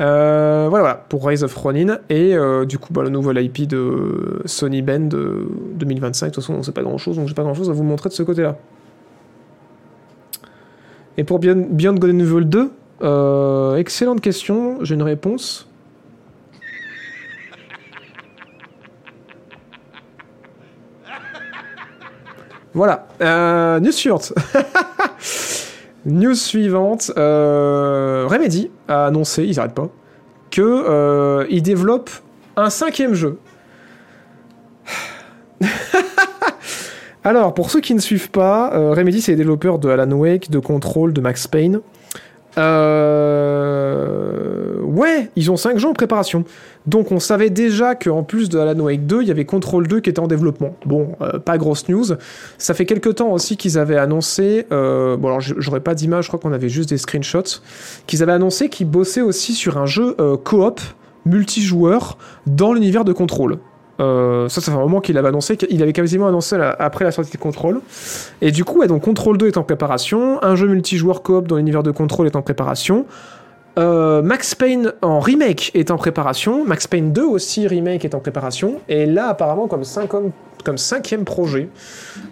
Euh, 0.00 0.68
voilà, 0.68 0.84
voilà, 0.84 0.94
pour 1.08 1.26
Rise 1.26 1.42
of 1.42 1.52
Ronin. 1.56 1.98
Et 2.08 2.36
euh, 2.36 2.64
du 2.64 2.78
coup, 2.78 2.92
bah, 2.92 3.02
le 3.02 3.08
nouvel 3.08 3.44
IP 3.44 3.66
de 3.66 4.40
Sony 4.44 4.80
Bend 4.80 5.08
de 5.08 5.48
2025. 5.74 6.26
De 6.26 6.34
toute 6.34 6.44
façon, 6.44 6.54
on 6.54 6.62
sait 6.62 6.70
pas 6.70 6.84
grand 6.84 6.98
chose, 6.98 7.16
donc 7.16 7.26
j'ai 7.26 7.34
pas 7.34 7.42
grand 7.42 7.54
chose 7.54 7.68
à 7.68 7.72
vous 7.72 7.82
montrer 7.82 8.08
de 8.08 8.14
ce 8.14 8.22
côté-là. 8.22 8.56
Et 11.18 11.24
pour 11.24 11.40
Beyond, 11.40 11.66
Beyond 11.70 11.96
and 11.96 12.20
Evil 12.20 12.44
2, 12.44 12.70
euh, 13.02 13.76
excellente 13.76 14.20
question, 14.20 14.78
j'ai 14.82 14.94
une 14.94 15.02
réponse. 15.02 15.68
Voilà. 22.72 23.08
Euh, 23.20 23.80
news 23.80 23.90
suivante. 23.90 24.32
news 26.06 26.36
suivante. 26.36 27.10
Euh, 27.16 28.28
Remedy 28.30 28.70
a 28.86 29.06
annoncé, 29.06 29.42
ils 29.42 29.56
n'arrêtent 29.56 29.74
pas, 29.74 29.88
que 30.52 30.62
euh, 30.62 31.46
ils 31.50 31.64
développent 31.64 32.12
un 32.56 32.70
cinquième 32.70 33.14
jeu. 33.14 33.40
Alors, 37.28 37.52
pour 37.52 37.70
ceux 37.70 37.82
qui 37.82 37.94
ne 37.94 38.00
suivent 38.00 38.30
pas, 38.30 38.72
euh, 38.72 38.94
Remedy, 38.94 39.20
c'est 39.20 39.32
les 39.32 39.36
développeurs 39.36 39.78
de 39.78 39.90
Alan 39.90 40.10
Wake, 40.12 40.48
de 40.48 40.58
Control, 40.58 41.12
de 41.12 41.20
Max 41.20 41.46
Payne. 41.46 41.80
Euh... 42.56 43.60
Ouais, 44.80 45.28
ils 45.36 45.50
ont 45.50 45.58
5 45.58 45.76
jeux 45.76 45.88
en 45.88 45.92
préparation. 45.92 46.44
Donc 46.86 47.12
on 47.12 47.20
savait 47.20 47.50
déjà 47.50 47.94
qu'en 47.94 48.22
plus 48.22 48.48
de 48.48 48.58
Alan 48.58 48.80
Wake 48.80 49.04
2, 49.04 49.20
il 49.20 49.28
y 49.28 49.30
avait 49.30 49.44
Control 49.44 49.86
2 49.86 50.00
qui 50.00 50.08
était 50.08 50.20
en 50.20 50.26
développement. 50.26 50.74
Bon, 50.86 51.16
euh, 51.20 51.38
pas 51.38 51.58
grosse 51.58 51.86
news. 51.90 52.06
Ça 52.56 52.72
fait 52.72 52.86
quelques 52.86 53.16
temps 53.16 53.30
aussi 53.30 53.58
qu'ils 53.58 53.76
avaient 53.76 53.98
annoncé, 53.98 54.64
euh, 54.72 55.18
bon 55.18 55.28
alors 55.28 55.42
j'aurais 55.42 55.80
pas 55.80 55.94
d'image, 55.94 56.24
je 56.24 56.28
crois 56.30 56.40
qu'on 56.40 56.54
avait 56.54 56.70
juste 56.70 56.88
des 56.88 56.96
screenshots, 56.96 57.60
qu'ils 58.06 58.22
avaient 58.22 58.32
annoncé 58.32 58.70
qu'ils 58.70 58.88
bossaient 58.88 59.20
aussi 59.20 59.52
sur 59.52 59.76
un 59.76 59.84
jeu 59.84 60.16
coop 60.44 60.80
multijoueur 61.26 62.16
dans 62.46 62.72
l'univers 62.72 63.04
de 63.04 63.12
Control. 63.12 63.58
Euh, 64.00 64.48
ça, 64.48 64.60
ça 64.60 64.70
fait 64.70 64.78
un 64.78 64.80
moment 64.80 65.00
qu'il 65.00 65.18
avait 65.18 65.28
annoncé, 65.28 65.56
qu'il 65.56 65.82
avait 65.82 65.92
quasiment 65.92 66.28
annoncé 66.28 66.56
après 66.78 67.04
la 67.04 67.10
sortie 67.10 67.32
de 67.32 67.36
Control. 67.36 67.80
Et 68.40 68.52
du 68.52 68.64
coup, 68.64 68.84
donc 68.86 69.02
Control 69.02 69.38
2 69.38 69.48
est 69.48 69.56
en 69.56 69.64
préparation, 69.64 70.42
un 70.42 70.54
jeu 70.54 70.68
multijoueur 70.68 71.22
coop 71.22 71.48
dans 71.48 71.56
l'univers 71.56 71.82
de 71.82 71.90
Control 71.90 72.26
est 72.26 72.36
en 72.36 72.42
préparation. 72.42 73.06
Euh, 73.78 74.22
Max 74.22 74.54
Payne 74.56 74.92
en 75.02 75.20
remake 75.20 75.70
est 75.74 75.92
en 75.92 75.96
préparation, 75.96 76.64
Max 76.64 76.88
Payne 76.88 77.12
2 77.12 77.22
aussi 77.22 77.66
remake 77.68 78.04
est 78.04 78.14
en 78.14 78.18
préparation, 78.18 78.80
et 78.88 79.06
là 79.06 79.28
apparemment 79.28 79.68
comme, 79.68 79.84
cinquième, 79.84 80.32
comme 80.64 80.78
cinquième 80.78 81.24
projet, 81.24 81.68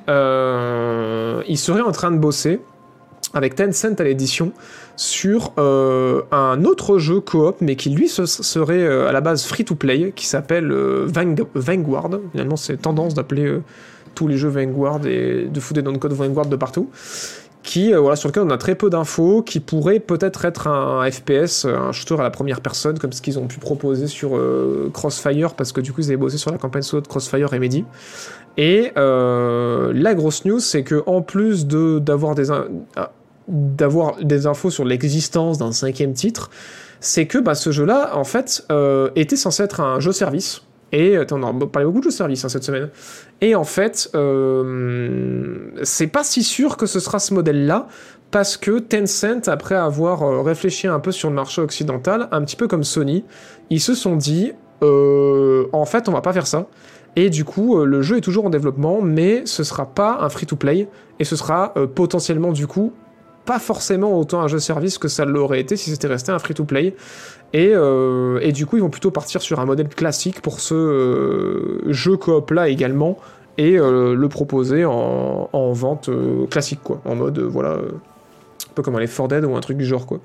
euh, 0.09 1.43
il 1.47 1.57
serait 1.57 1.83
en 1.83 1.93
train 1.93 2.11
de 2.11 2.19
bosser 2.19 2.61
avec 3.33 3.55
Tencent 3.55 4.01
à 4.01 4.05
l'édition 4.05 4.53
sur 4.97 5.53
euh, 5.59 6.23
un 6.33 6.65
autre 6.65 6.99
jeu 6.99 7.21
coop, 7.21 7.57
mais 7.61 7.77
qui 7.77 7.91
lui 7.91 8.09
serait 8.09 8.83
euh, 8.83 9.09
à 9.09 9.13
la 9.13 9.21
base 9.21 9.45
free-to-play, 9.45 10.13
qui 10.17 10.27
s'appelle 10.27 10.73
euh, 10.73 11.07
Vang- 11.07 11.47
Vanguard. 11.55 12.11
Finalement, 12.33 12.57
c'est 12.57 12.77
tendance 12.79 13.15
d'appeler 13.15 13.61
tous 14.15 14.27
les 14.27 14.37
jeux 14.37 14.49
Vanguard 14.49 15.07
et 15.07 15.49
de 15.53 15.61
foutre 15.61 15.83
des 15.83 15.99
code 15.99 16.13
Vanguard 16.13 16.47
de 16.47 16.57
partout. 16.57 16.91
Qui, 17.63 17.93
voilà, 17.93 18.15
sur 18.15 18.29
lequel 18.29 18.45
on 18.45 18.51
a 18.51 18.59
très 18.59 18.77
peu 18.77 18.91
d'infos, 18.91 19.43
qui 19.43 19.59
pourrait 19.59 19.99
peut-être 19.99 20.45
être 20.45 20.69
un 20.69 21.11
FPS, 21.11 21.65
un 21.65 21.91
shooter 21.91 22.15
à 22.15 22.23
la 22.23 22.31
première 22.31 22.61
personne, 22.61 22.97
comme 22.97 23.13
ce 23.13 23.21
qu'ils 23.21 23.41
ont 23.41 23.49
pu 23.49 23.59
proposer 23.59 24.07
sur 24.07 24.39
Crossfire, 24.95 25.55
parce 25.55 25.73
que 25.73 25.81
du 25.81 25.93
coup 25.93 26.01
ils 26.01 26.07
avaient 26.07 26.17
bossé 26.17 26.39
sur 26.39 26.53
la 26.53 26.59
campagne 26.59 26.83
solo 26.83 27.01
de 27.03 27.09
Crossfire. 27.09 27.49
Et 28.57 28.93
euh, 28.97 29.93
la 29.93 30.15
grosse 30.15 30.45
news, 30.45 30.61
c'est 30.61 30.85
que 30.85 31.03
en 31.07 31.23
plus 31.23 31.67
de 31.67 31.99
d'avoir 31.99 32.37
des 32.37 32.53
d'avoir 33.49 34.17
des 34.23 34.47
infos 34.47 34.71
sur 34.71 34.85
l'existence 34.85 35.59
d'un 35.59 35.73
cinquième 35.73 36.13
titre, 36.13 36.51
c'est 37.01 37.27
que 37.27 37.39
bah, 37.39 37.55
ce 37.55 37.71
jeu-là, 37.71 38.17
en 38.17 38.25
fait, 38.25 38.65
euh, 38.71 39.11
était 39.17 39.37
censé 39.37 39.63
être 39.63 39.81
un 39.81 40.01
jeu 40.01 40.13
service. 40.13 40.63
Et 40.93 41.17
attends, 41.17 41.43
on 41.43 41.61
a 41.61 41.67
parlé 41.67 41.87
beaucoup 41.87 41.99
de 41.99 42.05
jeux 42.05 42.11
service 42.11 42.45
hein, 42.45 42.49
cette 42.49 42.65
semaine. 42.65 42.91
Et 43.41 43.55
en 43.55 43.65
fait, 43.65 44.11
euh, 44.15 45.71
c'est 45.83 46.07
pas 46.07 46.25
si 46.25 46.43
sûr 46.43 46.77
que 46.77 46.87
ce 46.87 47.01
sera 47.01 47.19
ce 47.19 47.35
modèle-là, 47.35 47.89
parce 48.31 48.57
que 48.57 48.79
Tencent, 48.79 49.49
après 49.49 49.75
avoir 49.75 50.23
euh, 50.23 50.43
réfléchi 50.43 50.87
un 50.87 51.01
peu 51.01 51.13
sur 51.13 51.29
le 51.29 51.35
marché 51.35 51.61
occidental, 51.61 52.29
un 52.33 52.43
petit 52.43 52.57
peu 52.57 52.69
comme 52.69 52.85
Sony, 52.85 53.25
ils 53.71 53.81
se 53.81 53.95
sont 53.95 54.17
dit, 54.17 54.53
euh, 54.83 55.67
en 55.73 55.85
fait, 55.85 56.09
on 56.09 56.13
va 56.13 56.21
pas 56.21 56.33
faire 56.33 56.47
ça. 56.47 56.67
Et 57.17 57.31
du 57.31 57.45
coup, 57.45 57.79
euh, 57.79 57.87
le 57.87 58.03
jeu 58.03 58.19
est 58.19 58.21
toujours 58.21 58.45
en 58.45 58.51
développement, 58.51 59.01
mais 59.01 59.47
ce 59.47 59.65
sera 59.65 59.87
pas 59.87 60.19
un 60.21 60.29
free-to-play, 60.29 60.89
et 61.19 61.25
ce 61.25 61.35
sera 61.35 61.73
euh, 61.77 61.87
potentiellement, 61.87 62.53
du 62.53 62.67
coup, 62.67 62.93
pas 63.47 63.59
forcément 63.59 64.19
autant 64.19 64.41
un 64.41 64.49
jeu 64.49 64.59
service 64.59 64.99
que 64.99 65.09
ça 65.09 65.25
l'aurait 65.25 65.61
été 65.61 65.77
si 65.77 65.91
c'était 65.91 66.09
resté 66.09 66.33
un 66.33 66.39
free-to-play. 66.39 66.95
Et, 67.53 67.71
euh, 67.73 68.39
et 68.43 68.53
du 68.53 68.67
coup, 68.67 68.77
ils 68.77 68.83
vont 68.83 68.91
plutôt 68.91 69.13
partir 69.13 69.41
sur 69.41 69.61
un 69.61 69.65
modèle 69.65 69.89
classique 69.89 70.43
pour 70.43 70.61
ce 70.61 70.75
euh, 70.75 71.93
jeu 71.93 72.17
coop-là 72.17 72.69
également, 72.69 73.17
et 73.57 73.79
euh, 73.79 74.15
le 74.15 74.29
proposer 74.29 74.85
en, 74.85 75.49
en 75.53 75.73
vente 75.73 76.11
classique, 76.51 76.81
quoi. 76.83 77.01
En 77.05 77.15
mode, 77.15 77.39
voilà, 77.39 77.75
un 77.75 78.73
peu 78.75 78.83
comme 78.83 78.99
Left 78.99 79.17
4 79.17 79.29
Dead 79.29 79.45
ou 79.45 79.57
un 79.57 79.61
truc 79.61 79.79
du 79.79 79.87
genre, 79.87 80.07
quoi. 80.07 80.21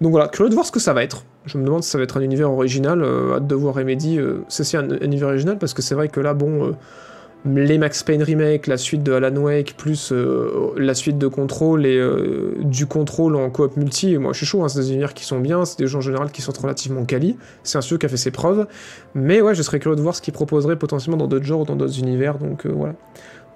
Donc 0.00 0.10
voilà, 0.10 0.28
curieux 0.28 0.50
de 0.50 0.54
voir 0.54 0.66
ce 0.66 0.72
que 0.72 0.80
ça 0.80 0.92
va 0.92 1.02
être. 1.02 1.24
Je 1.46 1.58
me 1.58 1.64
demande 1.64 1.82
si 1.82 1.90
ça 1.90 1.96
va 1.96 2.04
être 2.04 2.16
un 2.16 2.22
univers 2.22 2.50
original. 2.50 3.04
hâte 3.34 3.46
de 3.46 3.54
voir 3.54 3.76
Remedy. 3.76 4.18
C'est 4.48 4.76
un, 4.76 4.90
un 4.90 4.98
univers 5.00 5.28
original 5.28 5.58
parce 5.58 5.74
que 5.74 5.82
c'est 5.82 5.94
vrai 5.94 6.08
que 6.08 6.18
là, 6.18 6.34
bon, 6.34 6.74
les 7.44 7.78
Max 7.78 8.04
Payne 8.04 8.22
remake, 8.22 8.68
la 8.68 8.76
suite 8.76 9.02
de 9.02 9.12
Alan 9.12 9.34
Wake, 9.36 9.74
plus 9.76 10.12
euh, 10.12 10.72
la 10.76 10.94
suite 10.94 11.18
de 11.18 11.26
Control 11.26 11.84
et 11.86 11.98
euh, 11.98 12.54
du 12.60 12.86
Control 12.86 13.34
en 13.34 13.50
coop 13.50 13.76
multi. 13.76 14.16
Moi, 14.16 14.32
je 14.32 14.38
suis 14.38 14.46
chaud. 14.46 14.62
hein, 14.62 14.68
c'est 14.68 14.78
des 14.78 14.90
univers 14.90 15.12
qui 15.12 15.24
sont 15.24 15.40
bien. 15.40 15.64
C'est 15.64 15.78
des 15.78 15.88
jeux 15.88 15.98
en 15.98 16.02
général 16.02 16.30
qui 16.30 16.40
sont 16.40 16.52
relativement 16.52 17.04
quali. 17.04 17.36
C'est 17.64 17.78
un 17.78 17.80
studio 17.80 17.98
qui 17.98 18.06
a 18.06 18.08
fait 18.08 18.16
ses 18.16 18.30
preuves. 18.30 18.66
Mais 19.14 19.40
ouais, 19.40 19.54
je 19.54 19.62
serais 19.62 19.80
curieux 19.80 19.96
de 19.96 20.02
voir 20.02 20.14
ce 20.14 20.22
qu'il 20.22 20.32
proposerait 20.32 20.76
potentiellement 20.76 21.16
dans 21.16 21.26
d'autres 21.26 21.44
genres 21.44 21.62
ou 21.62 21.64
dans 21.64 21.74
d'autres 21.74 21.98
univers. 21.98 22.38
Donc 22.38 22.64
euh, 22.64 22.72
voilà. 22.72 22.94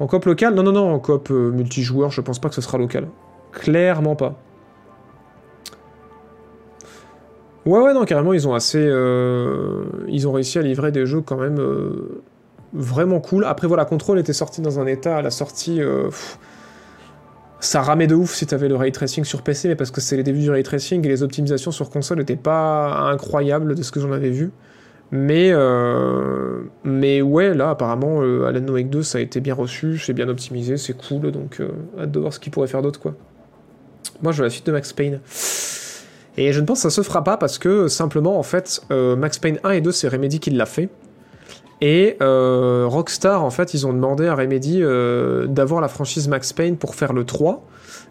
En 0.01 0.09
coop 0.09 0.25
local, 0.25 0.55
non, 0.55 0.65
non, 0.65 0.73
non. 0.73 0.93
En 0.93 0.99
coop 0.99 1.31
multijoueur, 1.31 2.11
je 2.11 2.21
pense 2.21 2.41
pas 2.41 2.49
que 2.49 2.57
ce 2.57 2.61
sera 2.61 2.79
local. 2.79 3.07
Clairement 3.53 4.17
pas. 4.17 4.35
Ouais, 7.65 7.81
ouais, 7.81 7.95
non, 7.95 8.05
carrément, 8.05 8.33
ils 8.33 8.47
ont 8.47 8.55
assez. 8.55 8.81
ils 10.09 10.29
ont 10.29 10.33
réussi 10.33 10.59
à 10.59 10.63
livrer 10.63 10.93
des 10.93 11.07
jeux 11.07 11.21
quand 11.21 11.37
même 11.37 11.59
vraiment 12.73 13.21
cool. 13.21 13.45
Après, 13.45 13.67
voilà, 13.67 13.85
Control 13.85 14.19
était 14.19 14.33
sorti 14.33 14.61
dans 14.61 14.81
un 14.81 14.87
état 14.87 15.17
à 15.17 15.23
la 15.23 15.31
sortie. 15.31 15.81
euh, 15.81 16.11
ça 17.61 17.81
ramait 17.83 18.07
de 18.07 18.15
ouf 18.15 18.35
si 18.35 18.47
t'avais 18.47 18.69
le 18.69 18.77
ray 18.77 18.93
tracing 18.93 19.25
sur 19.25 19.43
PC, 19.43 19.69
mais 19.69 19.77
parce 19.77 19.91
que 19.91 20.01
c'est 20.01 20.17
les 20.17 20.23
débuts 20.23 20.41
du 20.41 20.51
ray 20.51 20.63
tracing 20.63 21.05
et 21.05 21.09
les 21.09 21.23
optimisations 21.23 21.71
sur 21.71 21.91
console 21.91 22.19
n'étaient 22.19 22.37
pas 22.37 23.09
incroyables 23.11 23.75
de 23.75 23.83
ce 23.83 23.91
que 23.91 24.01
j'en 24.01 24.13
avais 24.13 24.31
vu. 24.31 24.53
Mais, 25.13 25.51
euh, 25.53 26.63
mais 26.85 27.23
ouais, 27.23 27.55
là, 27.55 27.71
apparemment, 27.71 28.23
euh, 28.23 28.47
Alan 28.47 28.67
Wake 28.69 28.91
2, 28.91 29.03
ça 29.03 29.19
a 29.19 29.21
été 29.21 29.41
bien 29.41 29.55
reçu, 29.55 29.99
c'est 29.99 30.13
bien 30.13 30.29
optimisé, 30.29 30.77
c'est 30.77 30.95
cool, 30.95 31.31
donc 31.31 31.61
euh, 31.61 31.69
hâte 31.99 32.11
de 32.11 32.19
voir 32.19 32.33
ce 32.33 32.41
qu'il 32.41 32.53
pourrait 32.53 32.67
faire 32.67 32.83
d'autre, 32.83 33.01
quoi. 33.01 33.15
Moi, 34.23 34.33
je 34.33 34.39
veux 34.39 34.45
la 34.45 34.51
suite 34.51 34.67
de 34.67 34.73
Max 34.73 34.93
Payne. 34.93 35.21
Et 36.37 36.53
je 36.53 36.61
ne 36.61 36.67
pense 36.67 36.79
que 36.83 36.91
ça 36.91 36.91
se 36.91 37.03
fera 37.03 37.23
pas 37.23 37.37
parce 37.37 37.59
que 37.59 37.89
simplement, 37.89 38.39
en 38.39 38.43
fait, 38.43 38.83
Max 38.91 39.39
Payne 39.39 39.59
1 39.65 39.71
et 39.71 39.81
2, 39.81 39.93
c'est 39.93 40.09
Remedy 40.09 40.39
qui 40.39 40.51
l'a 40.51 40.67
fait. 40.67 40.89
Et 41.81 42.16
euh, 42.23 42.86
Rockstar, 42.89 43.44
en 43.44 43.51
fait, 43.51 43.74
ils 43.74 43.86
ont 43.86 43.93
demandé 43.93 44.27
à 44.27 44.35
Remedy 44.35 44.82
euh, 44.82 45.47
d'avoir 45.47 45.81
la 45.81 45.89
franchise 45.89 46.28
Max 46.28 46.53
Payne 46.53 46.77
pour 46.77 46.94
faire 46.94 47.12
le 47.12 47.24
3. 47.24 47.62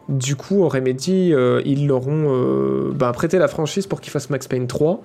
Du 0.07 0.35
coup, 0.35 0.67
Remedy, 0.67 1.33
euh, 1.33 1.63
ils 1.65 1.87
leur 1.87 2.07
ont 2.07 2.91
ben, 2.93 3.11
prêté 3.11 3.39
la 3.39 3.47
franchise 3.47 3.87
pour 3.87 4.01
qu'ils 4.01 4.11
fassent 4.11 4.29
Max 4.29 4.47
Payne 4.47 4.67
3. 4.67 5.01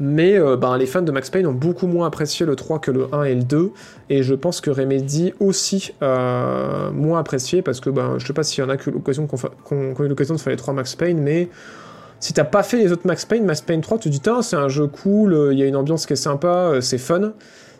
Mais 0.00 0.38
ben, 0.56 0.76
les 0.76 0.86
fans 0.86 1.02
de 1.02 1.12
Max 1.12 1.30
Payne 1.30 1.46
ont 1.46 1.52
beaucoup 1.52 1.86
moins 1.86 2.06
apprécié 2.06 2.46
le 2.46 2.56
3 2.56 2.80
que 2.80 2.90
le 2.90 3.06
1 3.12 3.24
et 3.24 3.34
le 3.34 3.42
2. 3.42 3.72
Et 4.10 4.22
je 4.22 4.34
pense 4.34 4.60
que 4.60 4.70
Remedy 4.70 5.34
aussi 5.40 5.92
moins 6.00 7.18
apprécié 7.18 7.62
parce 7.62 7.80
que 7.80 7.90
ben, 7.90 8.18
je 8.18 8.26
sais 8.26 8.32
pas 8.32 8.44
s'il 8.44 8.62
y 8.62 8.66
en 8.66 8.70
a 8.70 8.74
ont 8.74 9.94
eu 10.04 10.08
l'occasion 10.08 10.34
de 10.34 10.40
faire 10.40 10.52
les 10.52 10.56
3 10.56 10.74
Max 10.74 10.94
Payne, 10.94 11.18
mais 11.20 11.48
si 12.20 12.32
t'as 12.32 12.44
pas 12.44 12.62
fait 12.62 12.78
les 12.78 12.92
autres 12.92 13.06
Max 13.06 13.24
Payne, 13.24 13.44
Max 13.44 13.60
Payne 13.60 13.80
3, 13.80 13.98
tu 13.98 14.08
te 14.08 14.14
dis, 14.14 14.22
c'est 14.42 14.56
un 14.56 14.68
jeu 14.68 14.86
cool, 14.86 15.50
il 15.52 15.58
y 15.58 15.62
a 15.62 15.66
une 15.66 15.76
ambiance 15.76 16.06
qui 16.06 16.12
est 16.12 16.16
sympa, 16.16 16.74
c'est 16.80 16.98
fun. 16.98 17.32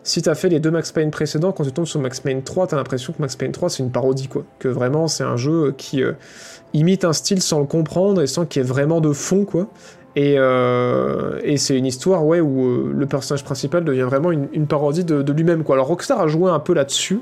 Si 0.05 0.21
t'as 0.21 0.35
fait 0.35 0.49
les 0.49 0.59
deux 0.59 0.69
Max 0.69 0.91
Payne 0.91 1.09
précédents, 1.09 1.51
quand 1.51 1.63
tu 1.63 1.71
tombes 1.71 1.87
sur 1.87 1.99
Max 1.99 2.19
Payne 2.19 2.43
3, 2.43 2.67
t'as 2.67 2.77
l'impression 2.77 3.11
que 3.11 3.19
Max 3.19 3.35
Payne 3.35 3.51
3 3.51 3.71
c'est 3.71 3.81
une 3.81 3.89
parodie, 3.89 4.27
quoi. 4.27 4.43
Que 4.59 4.67
vraiment 4.67 5.07
c'est 5.07 5.23
un 5.23 5.35
jeu 5.35 5.73
qui 5.75 6.03
euh, 6.03 6.13
imite 6.73 7.03
un 7.05 7.11
style 7.11 7.41
sans 7.41 7.59
le 7.59 7.65
comprendre 7.65 8.21
et 8.21 8.27
sans 8.27 8.45
qu'il 8.45 8.61
y 8.61 8.65
ait 8.65 8.67
vraiment 8.67 9.01
de 9.01 9.11
fond, 9.13 9.45
quoi. 9.45 9.67
Et, 10.15 10.37
euh, 10.37 11.41
c'est 11.57 11.75
une 11.75 11.87
histoire, 11.87 12.23
où 12.23 12.33
euh, 12.35 12.93
le 12.95 13.05
personnage 13.07 13.43
principal 13.43 13.83
devient 13.83 14.03
vraiment 14.03 14.31
une, 14.31 14.67
parodie 14.67 15.03
de, 15.03 15.23
de 15.23 15.33
lui-même, 15.33 15.63
quoi. 15.63 15.75
Alors 15.75 15.87
Rockstar 15.87 16.21
a 16.21 16.27
joué 16.27 16.51
un 16.51 16.59
peu 16.59 16.75
là-dessus, 16.75 17.19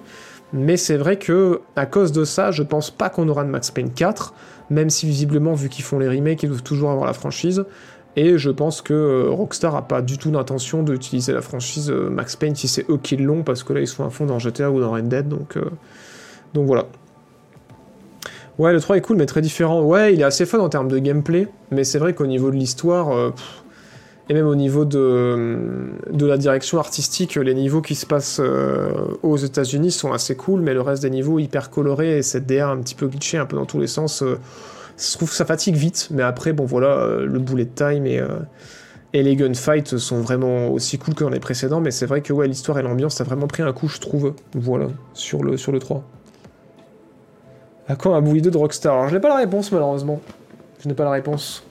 mais 0.51 0.76
c'est 0.76 0.97
vrai 0.97 1.15
que 1.15 1.61
à 1.77 1.85
cause 1.85 2.11
de 2.11 2.26
ça, 2.26 2.51
je 2.51 2.64
pense 2.64 2.91
pas 2.91 3.10
qu'on 3.10 3.30
aura 3.30 3.45
de 3.45 3.49
Max 3.49 3.72
Payne 3.72 3.91
4, 3.91 4.34
même 4.69 4.89
si 4.89 5.05
visiblement, 5.05 5.53
vu 5.53 5.69
qu'ils 5.69 5.85
font 5.85 5.99
les 5.99 6.10
remakes, 6.10 6.43
ils 6.43 6.49
doivent 6.49 6.64
toujours 6.64 6.91
avoir 6.91 7.05
la 7.05 7.14
franchise. 7.14 7.64
Et 8.15 8.38
je 8.38 8.52
pense 8.52 8.81
que 8.81 8.94
euh, 8.94 9.30
Rockstar 9.30 9.76
a 9.76 9.88
pas 9.88 10.02
du 10.02 10.18
tout 10.18 10.31
l'intention 10.31 10.84
d'utiliser 10.84 11.34
la 11.34 11.41
franchise 11.41 11.90
euh, 11.90 12.10
Max 12.10 12.35
Payne 12.35 12.56
si 12.56 12.68
c'est 12.68 12.88
eux 12.90 12.99
qui 13.02 13.18
l'ont, 13.18 13.44
parce 13.44 13.64
que 13.64 13.73
là 13.73 13.81
ils 13.81 13.88
sont 13.88 14.06
à 14.06 14.10
fond 14.10 14.26
dans 14.26 14.38
GTA 14.38 14.69
ou 14.69 14.80
dans 14.80 14.91
Red 14.91 15.07
Dead, 15.07 15.27
donc, 15.27 15.57
euh, 15.57 15.65
donc 16.53 16.68
voilà. 16.68 16.85
Ouais, 18.60 18.72
le 18.72 18.80
3 18.80 18.98
est 18.98 19.02
cool, 19.02 19.18
mais 19.18 19.26
très 19.26 19.41
différent. 19.41 19.81
Ouais, 19.81 20.14
il 20.14 20.22
est 20.22 20.26
assez 20.26 20.45
fun 20.45 20.60
en 20.60 20.69
termes 20.69 20.88
de 20.88 20.99
gameplay, 20.99 21.48
mais 21.72 21.84
c'est 21.84 21.98
vrai 21.98 22.14
qu'au 22.14 22.27
niveau 22.27 22.52
de 22.52 22.56
l'histoire, 22.56 23.10
euh, 23.11 23.31
et 24.30 24.35
même 24.35 24.45
au 24.45 24.53
niveau 24.53 24.85
de, 24.85 25.90
de 26.11 26.26
la 26.27 26.38
direction 26.38 26.77
artistique, 26.77 27.35
les 27.35 27.56
niveaux 27.56 27.81
qui 27.81 27.95
se 27.95 28.06
passent 28.06 28.40
aux 29.22 29.35
États-Unis 29.35 29.91
sont 29.91 30.14
assez 30.14 30.38
cool, 30.38 30.61
mais 30.61 30.73
le 30.73 30.80
reste 30.80 31.02
des 31.02 31.10
niveaux 31.10 31.40
hyper 31.40 31.69
colorés 31.69 32.19
et 32.19 32.22
cette 32.22 32.45
DA 32.45 32.69
un 32.69 32.77
petit 32.77 32.95
peu 32.95 33.07
glitché, 33.07 33.38
un 33.38 33.45
peu 33.45 33.57
dans 33.57 33.65
tous 33.65 33.81
les 33.81 33.88
sens, 33.88 34.23
je 34.98 35.14
trouve 35.14 35.32
ça 35.32 35.45
fatigue 35.45 35.76
vite, 35.76 36.10
mais 36.11 36.24
après, 36.24 36.53
bon 36.53 36.65
voilà, 36.65 36.98
euh, 36.98 37.26
le 37.26 37.40
bullet 37.40 37.65
time 37.65 38.06
et, 38.06 38.20
euh, 38.20 38.40
et 39.14 39.24
les 39.24 39.36
gunfights 39.36 39.98
sont 39.98 40.22
vraiment 40.22 40.70
aussi 40.70 40.98
cool 40.98 41.14
que 41.14 41.24
dans 41.24 41.30
les 41.30 41.40
précédents, 41.40 41.82
mais 41.82 41.91
c'est 41.91 42.06
vrai 42.06 42.22
que 42.22 42.34
ouais, 42.34 42.48
l'histoire 42.48 42.80
et 42.80 42.82
l'ambiance, 42.82 43.15
ça 43.15 43.24
a 43.24 43.28
vraiment 43.28 43.48
pris 43.48 43.64
un 43.64 43.72
coup, 43.74 43.88
je 43.88 43.99
trouve, 43.99 44.34
voilà, 44.56 44.88
sur 45.14 45.44
le, 45.44 45.57
sur 45.57 45.72
le 45.72 45.80
3. 45.80 46.03
À 47.88 47.95
quand 47.95 48.14
un 48.14 48.22
Bully 48.22 48.41
2 48.41 48.49
de 48.49 48.57
Rockstar? 48.57 48.94
Alors, 48.94 49.10
je 49.10 49.14
n'ai 49.14 49.20
pas 49.20 49.30
la 49.30 49.38
réponse, 49.38 49.72
malheureusement. 49.72 50.22
Je 50.80 50.88
n'ai 50.88 50.95
pas 50.95 51.03
la 51.03 51.11
réponse. 51.11 51.64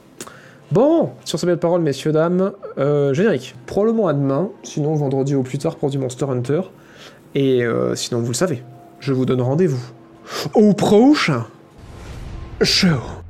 Bon, 0.71 1.11
sur 1.25 1.39
ces 1.39 1.47
belles 1.47 1.59
paroles, 1.59 1.83
messieurs, 1.83 2.13
dames, 2.13 2.53
euh, 2.79 3.13
générique. 3.13 3.55
Probablement 3.67 4.09
à 4.09 4.13
demain, 4.13 4.51
sinon 4.63 4.95
vendredi 4.95 5.35
au 5.35 5.43
plus 5.43 5.59
tard 5.59 5.77
pour 5.77 5.91
du 5.91 5.99
Monster 5.99 6.27
Hunter. 6.29 6.63
Et 7.35 7.65
euh, 7.65 7.95
sinon, 7.95 8.21
vous 8.21 8.29
le 8.29 8.35
savez, 8.35 8.63
je 9.01 9.13
vous 9.13 9.25
donne 9.25 9.41
rendez-vous 9.41 9.83
au 10.55 10.75
prochain 10.75 11.47
show. 12.65 13.22